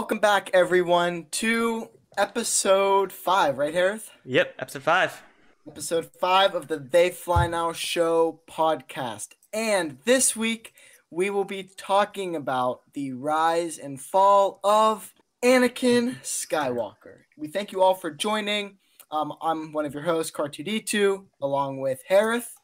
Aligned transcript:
Welcome 0.00 0.18
back, 0.18 0.48
everyone, 0.54 1.26
to 1.32 1.90
episode 2.16 3.12
five, 3.12 3.58
right, 3.58 3.74
Harith? 3.74 4.10
Yep, 4.24 4.54
episode 4.58 4.82
five. 4.82 5.22
Episode 5.68 6.10
five 6.18 6.54
of 6.54 6.68
the 6.68 6.78
They 6.78 7.10
Fly 7.10 7.46
Now 7.46 7.74
Show 7.74 8.40
podcast. 8.50 9.34
And 9.52 9.98
this 10.06 10.34
week, 10.34 10.72
we 11.10 11.28
will 11.28 11.44
be 11.44 11.68
talking 11.76 12.34
about 12.34 12.80
the 12.94 13.12
rise 13.12 13.76
and 13.76 14.00
fall 14.00 14.58
of 14.64 15.12
Anakin 15.44 16.18
Skywalker. 16.22 17.18
We 17.36 17.48
thank 17.48 17.70
you 17.70 17.82
all 17.82 17.94
for 17.94 18.10
joining. 18.10 18.78
Um, 19.10 19.34
I'm 19.42 19.70
one 19.70 19.84
of 19.84 19.92
your 19.92 20.04
hosts, 20.04 20.32
Car2D2, 20.32 21.26
along 21.42 21.78
with 21.78 22.00
Harith. 22.08 22.54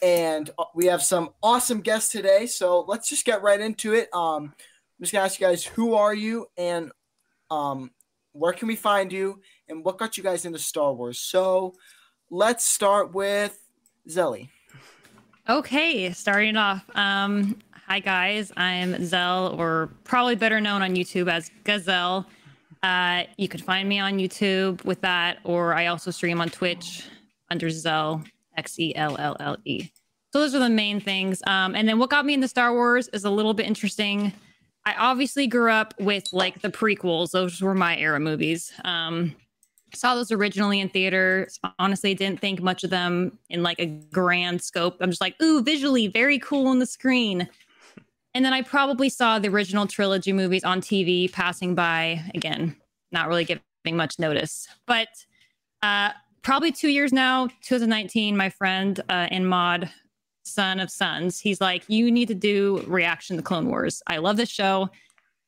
And 0.00 0.48
we 0.76 0.86
have 0.86 1.02
some 1.02 1.30
awesome 1.42 1.80
guests 1.80 2.12
today. 2.12 2.46
So 2.46 2.84
let's 2.86 3.08
just 3.08 3.24
get 3.24 3.42
right 3.42 3.60
into 3.60 3.94
it. 3.94 4.08
Um, 4.14 4.54
I'm 5.02 5.06
just 5.06 5.14
gonna 5.14 5.24
ask 5.24 5.40
you 5.40 5.46
guys 5.48 5.64
who 5.64 5.94
are 5.94 6.14
you 6.14 6.46
and 6.56 6.92
um 7.50 7.90
where 8.30 8.52
can 8.52 8.68
we 8.68 8.76
find 8.76 9.12
you 9.12 9.40
and 9.68 9.84
what 9.84 9.98
got 9.98 10.16
you 10.16 10.22
guys 10.22 10.44
into 10.44 10.60
Star 10.60 10.94
Wars? 10.94 11.18
So 11.18 11.74
let's 12.30 12.64
start 12.64 13.12
with 13.12 13.58
Zelly. 14.08 14.48
Okay, 15.48 16.12
starting 16.12 16.56
off. 16.56 16.84
Um, 16.94 17.58
hi 17.84 17.98
guys, 17.98 18.52
I'm 18.56 19.04
Zell, 19.04 19.56
or 19.58 19.90
probably 20.04 20.36
better 20.36 20.60
known 20.60 20.82
on 20.82 20.94
YouTube 20.94 21.28
as 21.28 21.50
Gaxelle. 21.64 22.24
Uh, 22.84 23.24
you 23.36 23.48
can 23.48 23.58
find 23.58 23.88
me 23.88 23.98
on 23.98 24.18
YouTube 24.18 24.84
with 24.84 25.00
that, 25.00 25.38
or 25.42 25.74
I 25.74 25.86
also 25.86 26.12
stream 26.12 26.40
on 26.40 26.48
Twitch 26.48 27.08
under 27.50 27.68
Zell 27.70 28.22
X 28.56 28.78
E 28.78 28.94
L 28.94 29.16
L 29.18 29.36
L 29.40 29.56
E. 29.64 29.90
So 30.32 30.38
those 30.38 30.54
are 30.54 30.60
the 30.60 30.70
main 30.70 31.00
things. 31.00 31.42
Um, 31.48 31.74
and 31.74 31.88
then 31.88 31.98
what 31.98 32.08
got 32.08 32.24
me 32.24 32.34
into 32.34 32.46
Star 32.46 32.72
Wars 32.72 33.08
is 33.08 33.24
a 33.24 33.30
little 33.30 33.52
bit 33.52 33.66
interesting. 33.66 34.32
I 34.84 34.94
obviously 34.98 35.46
grew 35.46 35.70
up 35.70 35.94
with 36.00 36.32
like 36.32 36.60
the 36.62 36.70
prequels; 36.70 37.30
those 37.30 37.60
were 37.60 37.74
my 37.74 37.96
era 37.96 38.20
movies. 38.20 38.72
Um, 38.84 39.36
saw 39.94 40.14
those 40.14 40.32
originally 40.32 40.80
in 40.80 40.88
theaters. 40.88 41.58
Honestly, 41.78 42.14
didn't 42.14 42.40
think 42.40 42.60
much 42.60 42.84
of 42.84 42.90
them 42.90 43.38
in 43.50 43.62
like 43.62 43.78
a 43.78 43.86
grand 43.86 44.62
scope. 44.62 44.96
I'm 45.00 45.10
just 45.10 45.20
like, 45.20 45.40
ooh, 45.42 45.62
visually 45.62 46.08
very 46.08 46.38
cool 46.38 46.66
on 46.66 46.78
the 46.78 46.86
screen. 46.86 47.48
And 48.34 48.44
then 48.44 48.52
I 48.52 48.62
probably 48.62 49.08
saw 49.08 49.38
the 49.38 49.48
original 49.48 49.86
trilogy 49.86 50.32
movies 50.32 50.64
on 50.64 50.80
TV 50.80 51.30
passing 51.30 51.74
by 51.74 52.22
again, 52.34 52.76
not 53.10 53.28
really 53.28 53.44
giving 53.44 53.96
much 53.96 54.18
notice. 54.18 54.66
But 54.86 55.08
uh, 55.82 56.10
probably 56.42 56.72
two 56.72 56.88
years 56.88 57.12
now, 57.12 57.48
2019, 57.62 58.36
my 58.36 58.48
friend 58.48 59.00
uh, 59.08 59.28
in 59.30 59.44
mod, 59.44 59.90
son 60.42 60.80
of 60.80 60.90
sons, 60.90 61.38
he's 61.40 61.60
like, 61.60 61.84
you 61.88 62.10
need 62.10 62.28
to 62.28 62.34
do 62.34 62.84
reaction 62.86 63.36
to 63.36 63.42
Clone 63.42 63.66
Wars. 63.68 64.02
I 64.06 64.18
love 64.18 64.36
this 64.36 64.48
show. 64.48 64.88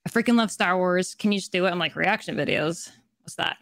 I 0.06 0.10
freaking 0.10 0.36
love 0.36 0.50
Star 0.50 0.76
Wars. 0.76 1.14
Can 1.14 1.32
you 1.32 1.38
just 1.38 1.52
do 1.52 1.66
it? 1.66 1.70
I'm 1.70 1.78
like, 1.78 1.96
reaction 1.96 2.36
videos? 2.36 2.90
What's 3.22 3.36
that? 3.36 3.56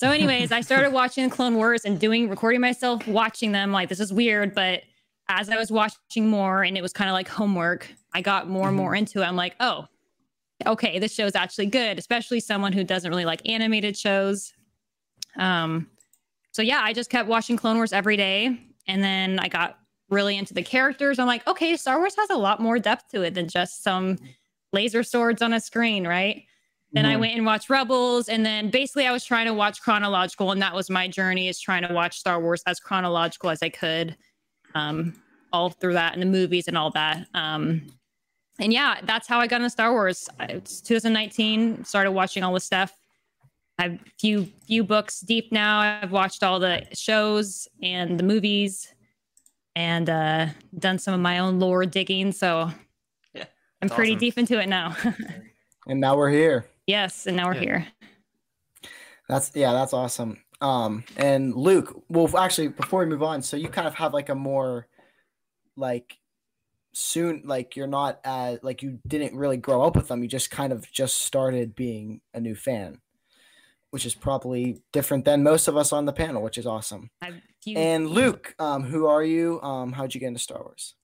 So, 0.00 0.10
anyways, 0.10 0.50
I 0.50 0.60
started 0.60 0.92
watching 0.92 1.28
Clone 1.30 1.54
Wars 1.54 1.84
and 1.84 1.98
doing 2.00 2.28
recording 2.28 2.60
myself 2.60 3.06
watching 3.06 3.52
them. 3.52 3.70
Like, 3.70 3.88
this 3.88 4.00
is 4.00 4.12
weird, 4.12 4.54
but 4.54 4.82
as 5.28 5.48
I 5.48 5.56
was 5.56 5.70
watching 5.70 6.28
more 6.28 6.62
and 6.64 6.76
it 6.76 6.82
was 6.82 6.92
kind 6.92 7.08
of 7.08 7.14
like 7.14 7.28
homework, 7.28 7.88
I 8.12 8.20
got 8.20 8.48
more 8.48 8.68
and 8.68 8.76
more 8.76 8.90
Mm-hmm. 8.90 8.98
into 8.98 9.22
it. 9.22 9.26
I'm 9.26 9.36
like, 9.36 9.54
oh, 9.60 9.86
okay, 10.66 10.98
this 10.98 11.14
show's 11.14 11.34
actually 11.34 11.66
good, 11.66 11.98
especially 11.98 12.40
someone 12.40 12.72
who 12.72 12.84
doesn't 12.84 13.10
really 13.10 13.24
like 13.24 13.46
animated 13.48 13.96
shows. 13.96 14.52
Um, 15.36 15.88
so 16.52 16.62
yeah, 16.62 16.80
I 16.82 16.92
just 16.92 17.10
kept 17.10 17.28
watching 17.28 17.56
Clone 17.56 17.76
Wars 17.76 17.92
every 17.92 18.16
day, 18.16 18.58
and 18.86 19.02
then 19.02 19.38
I 19.38 19.48
got 19.48 19.78
really 20.10 20.36
into 20.36 20.54
the 20.54 20.62
characters. 20.62 21.18
I'm 21.18 21.26
like, 21.26 21.46
okay, 21.46 21.76
Star 21.76 21.98
Wars 21.98 22.14
has 22.16 22.30
a 22.30 22.36
lot 22.36 22.60
more 22.60 22.78
depth 22.78 23.10
to 23.12 23.22
it 23.22 23.34
than 23.34 23.48
just 23.48 23.82
some 23.82 24.18
laser 24.72 25.02
swords 25.02 25.40
on 25.42 25.52
a 25.52 25.60
screen, 25.60 26.06
right? 26.06 26.44
Then 26.92 27.06
I 27.06 27.14
Mhm. 27.14 27.20
went 27.20 27.34
and 27.36 27.46
watched 27.46 27.70
Rebels, 27.70 28.28
and 28.28 28.44
then 28.46 28.70
basically 28.70 29.06
I 29.06 29.12
was 29.12 29.24
trying 29.24 29.46
to 29.46 29.54
watch 29.54 29.80
chronological, 29.80 30.52
and 30.52 30.62
that 30.62 30.74
was 30.74 30.90
my 30.90 31.08
journey 31.08 31.48
is 31.48 31.58
trying 31.58 31.86
to 31.86 31.92
watch 31.92 32.18
Star 32.18 32.40
Wars 32.40 32.62
as 32.66 32.78
chronological 32.78 33.50
as 33.50 33.62
I 33.62 33.68
could, 33.68 34.16
um, 34.74 35.14
all 35.52 35.70
through 35.70 35.94
that 35.94 36.12
and 36.12 36.22
the 36.22 36.26
movies 36.26 36.68
and 36.68 36.76
all 36.78 36.90
that. 36.90 37.26
Um, 37.34 37.86
and 38.60 38.72
yeah, 38.72 39.00
that's 39.02 39.26
how 39.26 39.40
I 39.40 39.46
got 39.48 39.56
into 39.56 39.70
Star 39.70 39.92
Wars. 39.92 40.28
It's 40.40 40.80
2019, 40.80 41.84
started 41.84 42.12
watching 42.12 42.42
all 42.44 42.52
this 42.52 42.64
stuff. 42.64 42.92
I've 43.78 43.98
few 44.20 44.44
few 44.64 44.84
books 44.84 45.18
deep 45.20 45.50
now. 45.50 45.80
I've 45.80 46.12
watched 46.12 46.44
all 46.44 46.60
the 46.60 46.86
shows 46.92 47.66
and 47.82 48.18
the 48.20 48.22
movies, 48.22 48.93
and 49.76 50.08
uh, 50.10 50.46
done 50.78 50.98
some 50.98 51.14
of 51.14 51.20
my 51.20 51.38
own 51.38 51.58
lore 51.58 51.84
digging. 51.86 52.32
So 52.32 52.70
Yeah, 53.34 53.44
I'm 53.82 53.88
pretty 53.88 54.12
awesome. 54.12 54.18
deep 54.20 54.38
into 54.38 54.60
it 54.60 54.68
now. 54.68 54.96
And 55.86 56.00
now 56.00 56.16
we're 56.16 56.30
here. 56.30 56.64
yes, 56.86 57.26
and 57.26 57.36
now 57.36 57.46
we're 57.46 57.54
Yeah. 57.56 57.60
here. 57.60 57.86
That's 59.28 59.50
yeah, 59.54 59.72
that's 59.74 59.92
awesome. 59.92 60.38
Um, 60.62 61.04
and 61.18 61.54
Luke, 61.54 62.02
well, 62.08 62.34
actually, 62.38 62.68
before 62.68 63.00
we 63.00 63.06
move 63.06 63.22
on, 63.22 63.42
so 63.42 63.56
you 63.58 63.68
kind 63.68 63.86
of 63.86 63.94
have 63.96 64.14
like 64.14 64.30
a 64.30 64.34
more, 64.34 64.86
like, 65.76 66.16
soon, 66.94 67.42
like 67.44 67.76
you're 67.76 67.86
not 67.86 68.20
as 68.24 68.60
like 68.62 68.82
you 68.82 68.98
didn't 69.06 69.36
really 69.36 69.56
grow 69.58 69.82
up 69.82 69.94
with 69.96 70.08
them. 70.08 70.22
You 70.22 70.28
just 70.28 70.50
kind 70.50 70.72
of 70.72 70.90
just 70.90 71.18
started 71.22 71.74
being 71.74 72.22
a 72.32 72.40
new 72.40 72.54
fan, 72.54 73.00
which 73.90 74.06
is 74.06 74.14
probably 74.14 74.80
different 74.92 75.26
than 75.26 75.42
most 75.42 75.68
of 75.68 75.76
us 75.76 75.92
on 75.92 76.06
the 76.06 76.12
panel, 76.14 76.42
which 76.42 76.56
is 76.56 76.66
awesome. 76.66 77.10
I've 77.20 77.42
few, 77.64 77.78
And 77.78 78.10
Luke, 78.10 78.54
um, 78.58 78.84
who 78.84 79.06
are 79.06 79.24
you? 79.24 79.60
Um, 79.62 79.92
how'd 79.92 80.14
you 80.14 80.20
get 80.20 80.28
into 80.28 80.40
Star 80.40 80.62
Wars? 80.62 80.94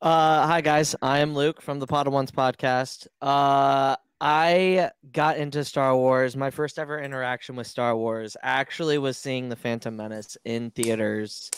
Uh, 0.00 0.44
hi 0.48 0.60
guys, 0.60 0.96
I 1.00 1.20
am 1.20 1.32
Luke 1.32 1.62
from 1.62 1.78
the 1.78 1.86
Podwans 1.86 2.32
podcast. 2.32 3.06
Uh, 3.20 3.94
I 4.20 4.90
got 5.12 5.36
into 5.36 5.64
Star 5.64 5.96
Wars. 5.96 6.36
My 6.36 6.50
first 6.50 6.80
ever 6.80 6.98
interaction 6.98 7.54
with 7.54 7.68
Star 7.68 7.96
Wars 7.96 8.36
actually 8.42 8.98
was 8.98 9.16
seeing 9.16 9.48
the 9.48 9.54
Phantom 9.54 9.96
Menace 9.96 10.36
in 10.44 10.72
theaters. 10.72 11.50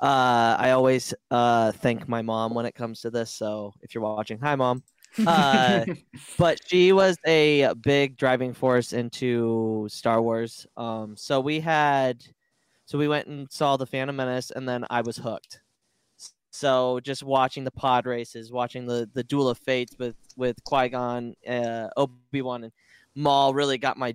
Uh, 0.00 0.56
I 0.58 0.72
always 0.72 1.14
uh 1.30 1.70
thank 1.70 2.08
my 2.08 2.20
mom 2.20 2.52
when 2.52 2.66
it 2.66 2.74
comes 2.74 3.00
to 3.02 3.10
this. 3.10 3.30
So 3.30 3.74
if 3.80 3.94
you're 3.94 4.02
watching, 4.02 4.38
hi 4.40 4.56
mom. 4.56 4.82
Uh, 5.24 5.84
but 6.38 6.58
she 6.66 6.90
was 6.90 7.16
a 7.24 7.72
big 7.74 8.16
driving 8.16 8.52
force 8.52 8.92
into 8.92 9.86
Star 9.88 10.20
Wars. 10.20 10.66
Um, 10.76 11.16
so 11.16 11.38
we 11.38 11.60
had, 11.60 12.24
so 12.86 12.98
we 12.98 13.08
went 13.08 13.28
and 13.28 13.50
saw 13.50 13.76
the 13.76 13.86
Phantom 13.86 14.14
Menace, 14.14 14.50
and 14.50 14.68
then 14.68 14.84
I 14.90 15.00
was 15.00 15.16
hooked. 15.16 15.60
So 16.50 17.00
just 17.00 17.22
watching 17.22 17.64
the 17.64 17.70
pod 17.70 18.06
races, 18.06 18.52
watching 18.52 18.86
the 18.86 19.10
the 19.12 19.24
Duel 19.24 19.48
of 19.48 19.58
Fates 19.58 19.96
with 19.98 20.14
with 20.36 20.62
Qui 20.64 20.88
Gon, 20.88 21.34
uh, 21.48 21.88
Obi 21.96 22.42
Wan, 22.42 22.64
and 22.64 22.72
Maul 23.14 23.54
really 23.54 23.78
got 23.78 23.96
my 23.96 24.14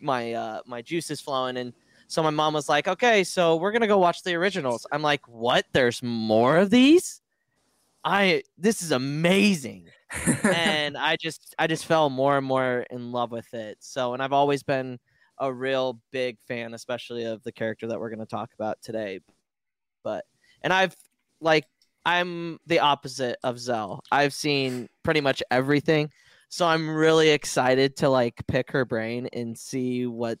my 0.00 0.32
uh, 0.32 0.60
my 0.66 0.82
juices 0.82 1.20
flowing. 1.20 1.56
And 1.56 1.72
so 2.06 2.22
my 2.22 2.30
mom 2.30 2.54
was 2.54 2.68
like, 2.68 2.88
"Okay, 2.88 3.24
so 3.24 3.56
we're 3.56 3.72
gonna 3.72 3.86
go 3.86 3.98
watch 3.98 4.22
the 4.22 4.34
originals." 4.34 4.86
I'm 4.92 5.02
like, 5.02 5.26
"What? 5.28 5.64
There's 5.72 6.02
more 6.02 6.58
of 6.58 6.70
these? 6.70 7.22
I 8.04 8.42
this 8.58 8.82
is 8.82 8.92
amazing." 8.92 9.88
and 10.44 10.96
I 10.96 11.16
just 11.16 11.54
I 11.58 11.66
just 11.66 11.86
fell 11.86 12.10
more 12.10 12.36
and 12.38 12.46
more 12.46 12.84
in 12.90 13.12
love 13.12 13.30
with 13.30 13.52
it. 13.54 13.78
So, 13.80 14.14
and 14.14 14.22
I've 14.22 14.32
always 14.32 14.62
been 14.62 14.98
a 15.40 15.52
real 15.52 16.00
big 16.10 16.38
fan, 16.46 16.74
especially 16.74 17.24
of 17.24 17.42
the 17.42 17.52
character 17.52 17.86
that 17.86 17.98
we're 17.98 18.10
going 18.10 18.18
to 18.18 18.26
talk 18.26 18.50
about 18.54 18.80
today. 18.82 19.20
But 20.02 20.24
and 20.62 20.72
I've 20.72 20.96
like 21.40 21.64
I'm 22.04 22.58
the 22.66 22.80
opposite 22.80 23.38
of 23.42 23.58
Zell. 23.58 24.02
I've 24.10 24.32
seen 24.32 24.88
pretty 25.02 25.20
much 25.20 25.42
everything. 25.50 26.10
So 26.48 26.66
I'm 26.66 26.88
really 26.88 27.30
excited 27.30 27.96
to 27.96 28.08
like 28.08 28.34
pick 28.46 28.70
her 28.70 28.84
brain 28.84 29.28
and 29.32 29.58
see 29.58 30.06
what 30.06 30.38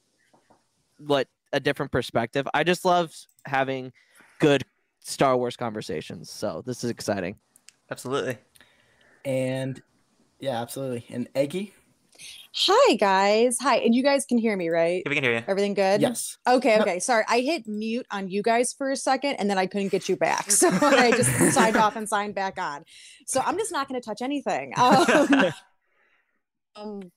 what 0.98 1.28
a 1.52 1.60
different 1.60 1.92
perspective. 1.92 2.46
I 2.54 2.64
just 2.64 2.84
love 2.84 3.14
having 3.44 3.92
good 4.40 4.64
Star 5.00 5.36
Wars 5.36 5.56
conversations. 5.56 6.30
So 6.30 6.62
this 6.64 6.84
is 6.84 6.90
exciting. 6.90 7.36
Absolutely. 7.90 8.38
and 9.24 9.82
yeah, 10.40 10.60
absolutely. 10.60 11.04
And 11.10 11.28
Eggy, 11.34 11.74
Hi 12.54 12.94
guys. 12.96 13.58
Hi. 13.60 13.76
And 13.76 13.94
you 13.94 14.02
guys 14.02 14.24
can 14.26 14.38
hear 14.38 14.56
me, 14.56 14.68
right? 14.68 15.02
Yeah, 15.04 15.08
we 15.10 15.14
can 15.14 15.24
hear 15.24 15.34
you. 15.34 15.44
Everything 15.46 15.74
good? 15.74 16.00
yes. 16.00 16.36
Okay, 16.46 16.70
Yep. 16.70 16.80
okay. 16.82 16.98
Sorry. 16.98 17.24
I 17.28 17.40
hit 17.40 17.66
mute 17.68 18.06
on 18.10 18.28
you 18.28 18.42
guys 18.42 18.72
for 18.72 18.90
a 18.90 18.96
second 18.96 19.36
and 19.36 19.48
then 19.48 19.58
I 19.58 19.66
couldn't 19.66 19.88
get 19.88 20.08
you 20.08 20.16
back. 20.16 20.50
So 20.50 20.68
I 20.72 21.12
just 21.12 21.30
signed 21.54 21.76
off 21.76 21.94
and 21.96 22.08
signed 22.08 22.34
back 22.34 22.58
on. 22.58 22.84
So 23.26 23.40
I'm 23.44 23.56
just 23.56 23.70
not 23.70 23.88
going 23.88 24.00
to 24.00 24.04
touch 24.04 24.22
anything. 24.22 24.72
Um, 24.78 25.52
um 26.76 27.12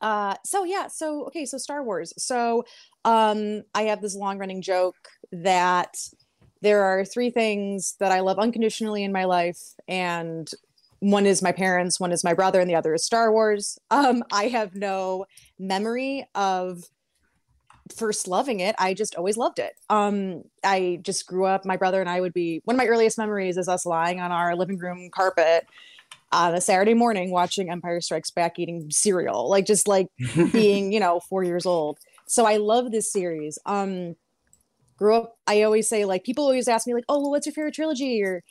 uh 0.00 0.34
so 0.44 0.64
yeah, 0.64 0.88
so 0.88 1.24
okay, 1.26 1.46
so 1.46 1.56
Star 1.58 1.82
Wars. 1.82 2.12
So 2.18 2.64
um 3.04 3.62
I 3.74 3.82
have 3.84 4.02
this 4.02 4.14
long 4.14 4.38
running 4.38 4.60
joke 4.62 4.96
that 5.32 5.96
there 6.62 6.82
are 6.84 7.04
three 7.04 7.30
things 7.30 7.94
that 8.00 8.12
I 8.12 8.20
love 8.20 8.38
unconditionally 8.38 9.04
in 9.04 9.12
my 9.12 9.24
life 9.24 9.58
and 9.88 10.50
one 11.00 11.26
is 11.26 11.42
my 11.42 11.52
parents, 11.52 12.00
one 12.00 12.12
is 12.12 12.24
my 12.24 12.34
brother, 12.34 12.60
and 12.60 12.68
the 12.68 12.74
other 12.74 12.94
is 12.94 13.04
Star 13.04 13.32
Wars. 13.32 13.78
Um, 13.90 14.24
I 14.32 14.48
have 14.48 14.74
no 14.74 15.26
memory 15.58 16.26
of 16.34 16.84
first 17.94 18.26
loving 18.26 18.60
it. 18.60 18.74
I 18.78 18.94
just 18.94 19.14
always 19.14 19.36
loved 19.36 19.58
it. 19.58 19.72
Um, 19.90 20.42
I 20.64 20.98
just 21.02 21.26
grew 21.26 21.44
up. 21.44 21.64
My 21.64 21.76
brother 21.76 22.00
and 22.00 22.10
I 22.10 22.20
would 22.20 22.32
be 22.32 22.60
one 22.64 22.74
of 22.74 22.78
my 22.78 22.86
earliest 22.86 23.18
memories 23.18 23.56
is 23.56 23.68
us 23.68 23.86
lying 23.86 24.20
on 24.20 24.32
our 24.32 24.56
living 24.56 24.78
room 24.78 25.10
carpet, 25.12 25.66
on 26.32 26.54
a 26.54 26.60
Saturday 26.60 26.94
morning 26.94 27.30
watching 27.30 27.70
Empire 27.70 28.00
Strikes 28.00 28.30
Back 28.30 28.58
eating 28.58 28.90
cereal, 28.90 29.48
like 29.48 29.66
just 29.66 29.86
like 29.86 30.08
being, 30.52 30.92
you 30.92 31.00
know, 31.00 31.20
four 31.20 31.44
years 31.44 31.66
old. 31.66 31.98
So 32.26 32.44
I 32.44 32.56
love 32.56 32.90
this 32.90 33.12
series. 33.12 33.58
Um 33.66 34.16
grew 34.98 35.14
up, 35.14 35.36
I 35.46 35.62
always 35.62 35.88
say 35.88 36.04
like 36.04 36.24
people 36.24 36.44
always 36.44 36.68
ask 36.68 36.86
me, 36.86 36.94
like, 36.94 37.04
oh 37.08 37.20
well, 37.20 37.30
what's 37.30 37.46
your 37.46 37.52
favorite 37.52 37.74
trilogy 37.74 38.22
or 38.22 38.42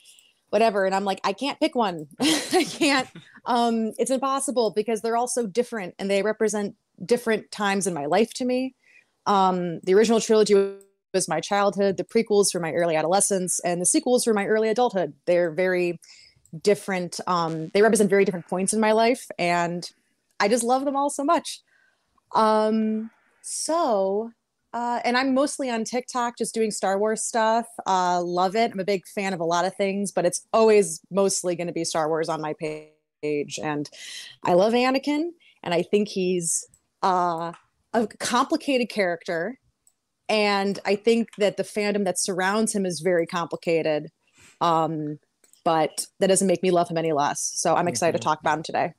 whatever? 0.50 0.84
And 0.86 0.94
I'm 0.94 1.04
like, 1.04 1.20
I 1.24 1.32
can't 1.32 1.58
pick 1.60 1.74
one. 1.74 2.06
I 2.20 2.66
can't. 2.68 3.08
Um, 3.44 3.92
it's 3.98 4.10
impossible 4.10 4.72
because 4.74 5.02
they're 5.02 5.16
all 5.16 5.28
so 5.28 5.46
different 5.46 5.94
and 5.98 6.10
they 6.10 6.22
represent 6.22 6.74
different 7.04 7.50
times 7.50 7.86
in 7.86 7.94
my 7.94 8.06
life 8.06 8.32
to 8.34 8.44
me. 8.44 8.74
Um, 9.26 9.80
the 9.80 9.94
original 9.94 10.20
trilogy 10.20 10.54
was 11.14 11.28
my 11.28 11.40
childhood, 11.40 11.96
the 11.96 12.04
prequels 12.04 12.54
were 12.54 12.60
my 12.60 12.72
early 12.72 12.96
adolescence, 12.96 13.60
and 13.60 13.80
the 13.80 13.86
sequels 13.86 14.26
were 14.26 14.34
my 14.34 14.46
early 14.46 14.68
adulthood. 14.68 15.14
They're 15.26 15.50
very 15.50 15.98
different 16.62 17.20
um 17.26 17.68
they 17.74 17.82
represent 17.82 18.10
very 18.10 18.24
different 18.24 18.46
points 18.46 18.72
in 18.72 18.80
my 18.80 18.92
life 18.92 19.26
and 19.38 19.90
i 20.40 20.48
just 20.48 20.64
love 20.64 20.84
them 20.84 20.96
all 20.96 21.10
so 21.10 21.24
much 21.24 21.60
um 22.34 23.10
so 23.42 24.30
uh 24.76 25.00
and 25.04 25.16
i'm 25.16 25.34
mostly 25.34 25.70
on 25.70 25.82
tiktok 25.82 26.36
just 26.38 26.54
doing 26.54 26.70
star 26.70 26.98
wars 26.98 27.24
stuff 27.24 27.66
uh 27.86 28.20
love 28.22 28.54
it 28.54 28.70
i'm 28.72 28.80
a 28.80 28.84
big 28.84 29.06
fan 29.06 29.32
of 29.32 29.40
a 29.40 29.44
lot 29.44 29.64
of 29.64 29.74
things 29.74 30.12
but 30.12 30.24
it's 30.26 30.46
always 30.52 31.00
mostly 31.10 31.56
going 31.56 31.66
to 31.66 31.72
be 31.72 31.84
star 31.84 32.08
wars 32.08 32.28
on 32.28 32.40
my 32.40 32.54
page 32.60 33.58
and 33.62 33.88
i 34.44 34.52
love 34.52 34.72
anakin 34.72 35.30
and 35.62 35.72
i 35.74 35.82
think 35.82 36.08
he's 36.08 36.64
uh 37.02 37.52
a 37.94 38.06
complicated 38.20 38.88
character 38.88 39.58
and 40.28 40.78
i 40.84 40.94
think 40.94 41.28
that 41.38 41.56
the 41.56 41.62
fandom 41.62 42.04
that 42.04 42.18
surrounds 42.18 42.74
him 42.74 42.84
is 42.84 43.00
very 43.00 43.26
complicated 43.26 44.08
um 44.60 45.18
but 45.66 46.06
that 46.20 46.28
doesn't 46.28 46.46
make 46.46 46.62
me 46.62 46.70
love 46.70 46.88
him 46.88 46.96
any 46.96 47.12
less. 47.12 47.40
So 47.56 47.74
I'm 47.74 47.88
excited 47.88 48.16
to 48.16 48.22
talk 48.22 48.38
about 48.38 48.58
him 48.58 48.62
today. 48.62 48.92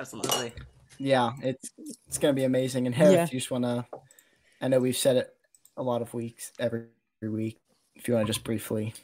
Absolutely. 0.00 0.54
Yeah, 0.98 1.32
it's 1.42 1.72
it's 2.06 2.16
gonna 2.16 2.32
be 2.32 2.44
amazing. 2.44 2.86
And 2.86 2.94
Harry, 2.94 3.12
Yeah. 3.12 3.24
if 3.24 3.34
you 3.34 3.38
just 3.38 3.50
wanna, 3.50 3.86
I 4.64 4.68
know 4.68 4.80
we've 4.80 4.96
said 4.96 5.16
it 5.18 5.34
a 5.76 5.82
lot 5.82 6.00
of 6.00 6.14
weeks, 6.14 6.50
every, 6.58 6.86
every 7.22 7.34
week. 7.34 7.60
If 7.96 8.08
you 8.08 8.14
wanna 8.14 8.26
just 8.26 8.44
briefly 8.44 8.94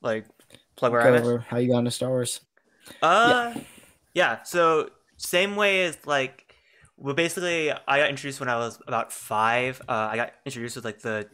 Like 0.00 0.26
plug 0.76 0.92
where 0.92 1.02
go 1.02 1.08
I'm 1.08 1.14
at. 1.16 1.22
over 1.22 1.38
how 1.40 1.58
you 1.58 1.70
got 1.72 1.80
into 1.80 1.90
Star 1.90 2.08
Wars. 2.08 2.40
Uh, 3.02 3.52
yeah. 4.14 4.42
So 4.44 4.90
same 5.16 5.56
way 5.56 5.84
as 5.84 5.98
like, 6.06 6.54
well, 6.96 7.14
basically, 7.14 7.72
I 7.72 7.98
got 7.98 8.10
introduced 8.10 8.38
when 8.38 8.48
I 8.48 8.56
was 8.56 8.78
about 8.86 9.12
five. 9.12 9.82
Uh, 9.88 10.08
I 10.12 10.16
got 10.16 10.32
introduced 10.46 10.76
with 10.76 10.84
like 10.84 11.00
the 11.00 11.28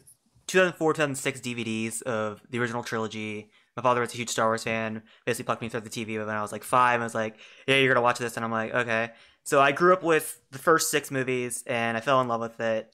2004, 0.46 0.94
2006 0.94 1.40
DVDs 1.40 2.02
of 2.02 2.40
the 2.50 2.58
original 2.58 2.82
trilogy. 2.82 3.50
My 3.76 3.82
father 3.82 4.00
was 4.00 4.14
a 4.14 4.16
huge 4.16 4.30
Star 4.30 4.46
Wars 4.46 4.64
fan. 4.64 5.02
Basically, 5.26 5.44
plucked 5.44 5.60
me 5.60 5.68
through 5.68 5.80
the 5.82 5.90
TV 5.90 6.18
when 6.18 6.28
I 6.34 6.40
was 6.40 6.52
like 6.52 6.64
five. 6.64 6.94
And 6.94 7.04
was 7.04 7.14
like, 7.14 7.36
"Yeah, 7.66 7.76
you're 7.76 7.92
gonna 7.92 8.02
watch 8.02 8.18
this," 8.18 8.36
and 8.36 8.44
I'm 8.44 8.50
like, 8.52 8.72
"Okay." 8.72 9.10
So 9.44 9.60
I 9.60 9.72
grew 9.72 9.92
up 9.92 10.02
with 10.02 10.40
the 10.50 10.58
first 10.58 10.90
six 10.90 11.10
movies, 11.10 11.62
and 11.66 11.96
I 11.96 12.00
fell 12.00 12.20
in 12.22 12.28
love 12.28 12.40
with 12.40 12.58
it. 12.60 12.92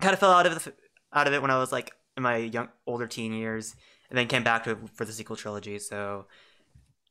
Kind 0.00 0.14
of 0.14 0.20
fell 0.20 0.32
out 0.32 0.46
of 0.46 0.62
the, 0.62 0.72
out 1.12 1.26
of 1.26 1.32
it 1.32 1.42
when 1.42 1.50
I 1.50 1.58
was 1.58 1.72
like 1.72 1.92
in 2.16 2.22
my 2.22 2.36
young 2.36 2.68
older 2.86 3.06
teen 3.06 3.32
years, 3.32 3.74
and 4.10 4.18
then 4.18 4.26
came 4.28 4.44
back 4.44 4.64
to 4.64 4.72
it 4.72 4.78
for 4.94 5.04
the 5.04 5.12
sequel 5.12 5.36
trilogy. 5.36 5.78
So 5.78 6.26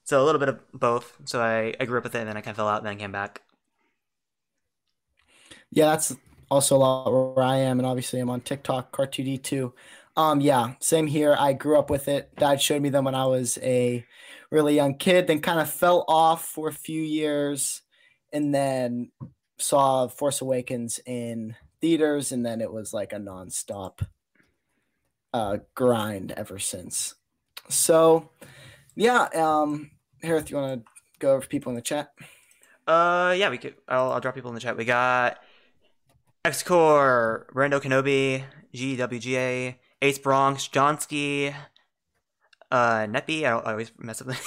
so 0.08 0.24
a 0.24 0.26
little 0.26 0.40
bit 0.40 0.48
of 0.48 0.60
both. 0.74 1.18
So 1.26 1.42
I, 1.42 1.74
I 1.82 1.86
grew 1.86 1.98
up 1.98 2.06
with 2.06 2.16
it 2.16 2.20
and 2.20 2.30
then 2.30 2.38
I 2.38 2.42
kind 2.42 2.52
of 2.52 2.56
fell 2.56 2.70
out 2.70 2.78
and 2.78 2.88
then 2.88 2.98
came 2.98 3.12
back. 3.12 3.42
Yeah, 5.70 5.88
that's 5.88 6.16
also 6.50 6.78
a 6.78 6.80
lot 6.80 7.36
where 7.36 7.46
I 7.46 7.58
am, 7.58 7.78
and 7.80 7.86
obviously 7.86 8.22
I'm 8.22 8.30
on 8.30 8.40
TikTok, 8.40 8.96
Car2D2. 8.96 9.74
Um, 10.16 10.40
yeah, 10.40 10.76
same 10.80 11.08
here. 11.08 11.36
I 11.38 11.52
grew 11.52 11.78
up 11.78 11.90
with 11.90 12.08
it. 12.08 12.34
Dad 12.38 12.62
showed 12.62 12.82
me 12.82 12.88
them 12.88 13.04
when 13.04 13.16
I 13.16 13.26
was 13.26 13.58
a 13.62 14.06
really 14.50 14.76
young 14.76 14.96
kid, 14.96 15.28
then 15.28 15.42
kind 15.42 15.60
of 15.60 15.70
fell 15.70 16.06
off 16.08 16.46
for 16.46 16.70
a 16.70 16.74
few 16.74 17.02
years, 17.02 17.82
and 18.32 18.56
then 18.56 19.12
saw 19.60 20.08
Force 20.08 20.40
Awakens 20.40 21.02
in 21.06 21.56
theaters, 21.82 22.32
and 22.32 22.46
then 22.46 22.62
it 22.62 22.72
was 22.72 22.94
like 22.94 23.14
a 23.14 23.18
nonstop 23.18 24.06
uh, 25.34 25.58
grind 25.76 26.32
ever 26.32 26.60
since. 26.60 27.16
So, 27.70 28.30
yeah, 28.96 29.28
um, 29.36 29.92
Harith, 30.22 30.50
you 30.50 30.58
want 30.58 30.86
to 30.86 30.92
go 31.20 31.34
over 31.34 31.46
people 31.46 31.70
in 31.72 31.76
the 31.76 31.82
chat? 31.82 32.12
Uh, 32.88 33.36
yeah, 33.38 33.50
we 33.50 33.58
could. 33.58 33.76
I'll, 33.88 34.14
I'll 34.14 34.20
drop 34.20 34.36
people 34.36 34.50
in 34.50 34.56
the 34.56 34.62
chat. 34.62 34.78
We 34.78 34.86
got 34.86 35.40
Xcore, 36.46 37.46
Rando 37.54 37.82
Kenobi, 37.82 38.44
GWGA, 38.74 39.76
Ace 40.02 40.20
Bronx, 40.20 40.68
Johnsky, 40.70 41.54
uh, 42.72 43.00
Neppy. 43.00 43.44
I, 43.44 43.50
I 43.58 43.72
always 43.72 43.92
mess 43.98 44.22
up 44.22 44.28
the 44.28 44.34
name. 44.34 44.42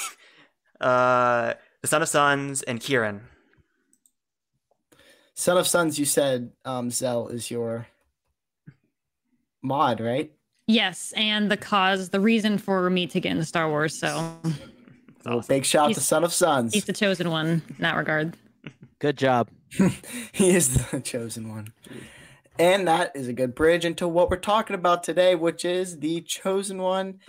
Uh, 0.80 1.54
the 1.82 1.88
Son 1.88 2.02
of 2.02 2.08
Sons, 2.08 2.62
and 2.62 2.80
Kieran. 2.80 3.22
Son 5.40 5.56
of 5.56 5.66
Sons, 5.66 5.98
you 5.98 6.04
said 6.04 6.52
um, 6.66 6.90
Zell 6.90 7.28
is 7.28 7.50
your 7.50 7.86
mod, 9.62 9.98
right? 9.98 10.30
Yes, 10.66 11.14
and 11.16 11.50
the 11.50 11.56
cause, 11.56 12.10
the 12.10 12.20
reason 12.20 12.58
for 12.58 12.90
me 12.90 13.06
to 13.06 13.20
get 13.20 13.30
into 13.30 13.46
Star 13.46 13.70
Wars. 13.70 13.98
So 13.98 14.36
awesome. 15.24 15.44
big 15.48 15.64
shout 15.64 15.88
out 15.88 15.94
to 15.94 16.00
Son 16.02 16.24
of 16.24 16.34
Sons. 16.34 16.74
he's 16.74 16.84
the 16.84 16.92
chosen 16.92 17.30
one 17.30 17.62
in 17.70 17.76
that 17.78 17.96
regard. 17.96 18.36
Good 18.98 19.16
job. 19.16 19.48
he 20.32 20.50
is 20.50 20.90
the 20.90 21.00
chosen 21.00 21.48
one. 21.48 21.72
And 22.58 22.86
that 22.86 23.12
is 23.14 23.26
a 23.26 23.32
good 23.32 23.54
bridge 23.54 23.86
into 23.86 24.06
what 24.06 24.28
we're 24.28 24.36
talking 24.36 24.74
about 24.74 25.02
today, 25.02 25.36
which 25.36 25.64
is 25.64 26.00
the 26.00 26.20
chosen 26.20 26.82
one, 26.82 27.20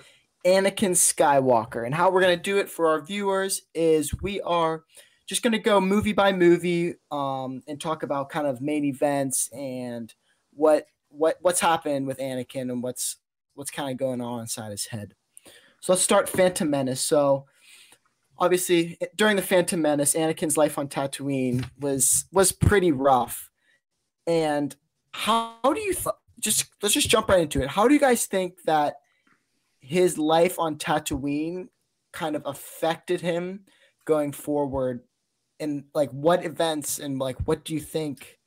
Anakin 0.46 0.98
Skywalker. 0.98 1.86
And 1.86 1.96
how 1.96 2.12
we're 2.12 2.20
going 2.20 2.38
to 2.38 2.44
do 2.44 2.58
it 2.58 2.68
for 2.68 2.90
our 2.90 3.00
viewers 3.00 3.62
is 3.74 4.14
we 4.22 4.42
are 4.42 4.84
just 5.32 5.44
going 5.44 5.54
to 5.54 5.60
go 5.60 5.80
movie 5.80 6.12
by 6.12 6.34
movie 6.34 6.94
um, 7.10 7.64
and 7.66 7.80
talk 7.80 8.04
about 8.04 8.28
kind 8.28 8.46
of 8.46 8.60
main 8.60 8.84
events 8.84 9.50
and 9.54 10.14
what 10.52 10.88
what 11.08 11.38
what's 11.40 11.62
happened 11.62 12.06
with 12.06 12.18
Anakin 12.18 12.64
and 12.64 12.84
what's 12.84 13.16
what's 13.54 13.72
kind 13.72 13.90
of 13.90 13.98
going 13.98 14.20
on 14.20 14.42
inside 14.42 14.72
his 14.72 14.88
head. 14.88 15.16
So 15.80 15.94
let's 15.94 16.02
start 16.02 16.28
Phantom 16.28 16.70
Menace. 16.70 17.00
So 17.00 17.46
obviously 18.38 18.98
during 19.16 19.38
the 19.38 19.42
Phantom 19.42 19.82
Menace, 19.82 20.16
Anakin's 20.16 20.58
life 20.58 20.78
on 20.78 20.90
Tatooine 20.90 21.64
was 21.80 22.26
was 22.34 22.52
pretty 22.52 22.92
rough. 22.92 23.50
And 24.28 24.76
how, 25.14 25.56
do 25.64 25.80
you 25.80 25.94
th- 25.94 26.08
just 26.42 26.66
let's 26.82 26.94
just 26.94 27.10
jump 27.10 27.30
right 27.30 27.40
into 27.40 27.62
it. 27.62 27.70
How 27.70 27.88
do 27.88 27.94
you 27.94 28.02
guys 28.02 28.26
think 28.26 28.64
that 28.64 28.96
his 29.80 30.18
life 30.18 30.60
on 30.60 30.76
Tatooine 30.76 31.70
kind 32.12 32.36
of 32.36 32.44
affected 32.46 33.22
him 33.22 33.62
going 34.04 34.34
forward? 34.34 35.06
And 35.62 35.86
like 35.94 36.10
what 36.12 36.44
events 36.44 37.00
and 37.00 37.20
like 37.20 37.38
what 37.48 37.64
do 37.64 37.74
you 37.74 37.80
think 37.80 38.40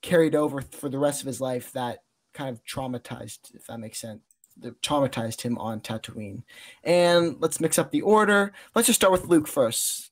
carried 0.00 0.34
over 0.34 0.62
for 0.62 0.88
the 0.88 0.98
rest 0.98 1.20
of 1.20 1.26
his 1.26 1.40
life 1.40 1.72
that 1.72 2.02
kind 2.32 2.48
of 2.48 2.64
traumatized, 2.64 3.54
if 3.54 3.66
that 3.66 3.78
makes 3.78 4.00
sense, 4.00 4.22
that 4.60 4.80
traumatized 4.80 5.42
him 5.42 5.58
on 5.58 5.80
Tatooine? 5.80 6.44
And 6.84 7.36
let's 7.40 7.60
mix 7.60 7.78
up 7.78 7.90
the 7.90 8.02
order. 8.02 8.52
Let's 8.74 8.86
just 8.86 9.00
start 9.00 9.12
with 9.12 9.26
Luke 9.26 9.48
first. 9.48 10.10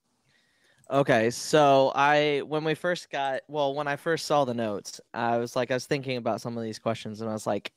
Okay, 0.90 1.30
so 1.30 1.92
I 1.94 2.42
when 2.46 2.64
we 2.64 2.74
first 2.74 3.10
got 3.10 3.42
well, 3.48 3.74
when 3.74 3.86
I 3.86 3.96
first 3.96 4.26
saw 4.26 4.44
the 4.44 4.54
notes, 4.54 5.00
I 5.14 5.38
was 5.38 5.54
like 5.54 5.70
I 5.70 5.74
was 5.74 5.86
thinking 5.86 6.16
about 6.16 6.40
some 6.40 6.58
of 6.58 6.64
these 6.64 6.80
questions 6.80 7.20
and 7.20 7.30
I 7.30 7.32
was 7.32 7.46
like 7.46 7.72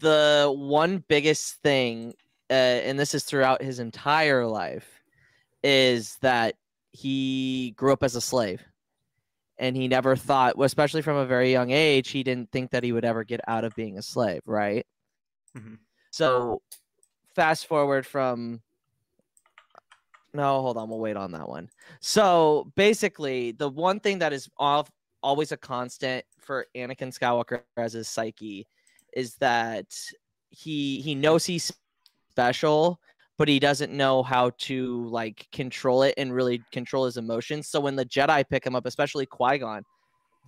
the 0.00 0.52
one 0.56 1.04
biggest 1.08 1.62
thing 1.62 2.14
uh, 2.50 2.52
and 2.52 2.98
this 2.98 3.14
is 3.14 3.24
throughout 3.24 3.62
his 3.62 3.78
entire 3.78 4.46
life 4.46 5.02
is 5.62 6.16
that 6.22 6.54
he 6.98 7.74
grew 7.76 7.92
up 7.92 8.02
as 8.02 8.16
a 8.16 8.20
slave. 8.20 8.62
And 9.60 9.76
he 9.76 9.88
never 9.88 10.14
thought, 10.16 10.54
especially 10.60 11.02
from 11.02 11.16
a 11.16 11.26
very 11.26 11.50
young 11.50 11.70
age, 11.70 12.10
he 12.10 12.22
didn't 12.22 12.50
think 12.52 12.70
that 12.70 12.84
he 12.84 12.92
would 12.92 13.04
ever 13.04 13.24
get 13.24 13.40
out 13.48 13.64
of 13.64 13.74
being 13.74 13.98
a 13.98 14.02
slave, 14.02 14.42
right? 14.46 14.86
Mhm. 15.56 15.78
So 16.10 16.62
fast 17.34 17.66
forward 17.66 18.06
from 18.06 18.62
no, 20.34 20.60
hold 20.60 20.76
on, 20.76 20.88
we'll 20.90 20.98
wait 20.98 21.16
on 21.16 21.32
that 21.32 21.48
one. 21.48 21.70
So 22.00 22.70
basically, 22.76 23.52
the 23.52 23.68
one 23.68 23.98
thing 23.98 24.18
that 24.18 24.32
is 24.32 24.48
off, 24.58 24.90
always 25.22 25.52
a 25.52 25.56
constant 25.56 26.24
for 26.38 26.66
Anakin 26.76 27.16
Skywalker 27.16 27.62
as 27.76 27.94
his 27.94 28.08
psyche 28.08 28.66
is 29.14 29.36
that 29.36 29.86
he 30.50 31.00
he 31.00 31.14
knows 31.14 31.44
he's 31.44 31.72
special, 32.30 33.00
but 33.38 33.48
he 33.48 33.60
doesn't 33.60 33.92
know 33.92 34.22
how 34.22 34.50
to 34.58 35.06
like 35.08 35.46
control 35.52 36.02
it 36.02 36.12
and 36.18 36.34
really 36.34 36.60
control 36.72 37.06
his 37.06 37.16
emotions. 37.16 37.68
So 37.68 37.80
when 37.80 37.94
the 37.94 38.04
Jedi 38.04 38.44
pick 38.50 38.66
him 38.66 38.74
up, 38.74 38.84
especially 38.84 39.26
Qui 39.26 39.58
Gon, 39.58 39.84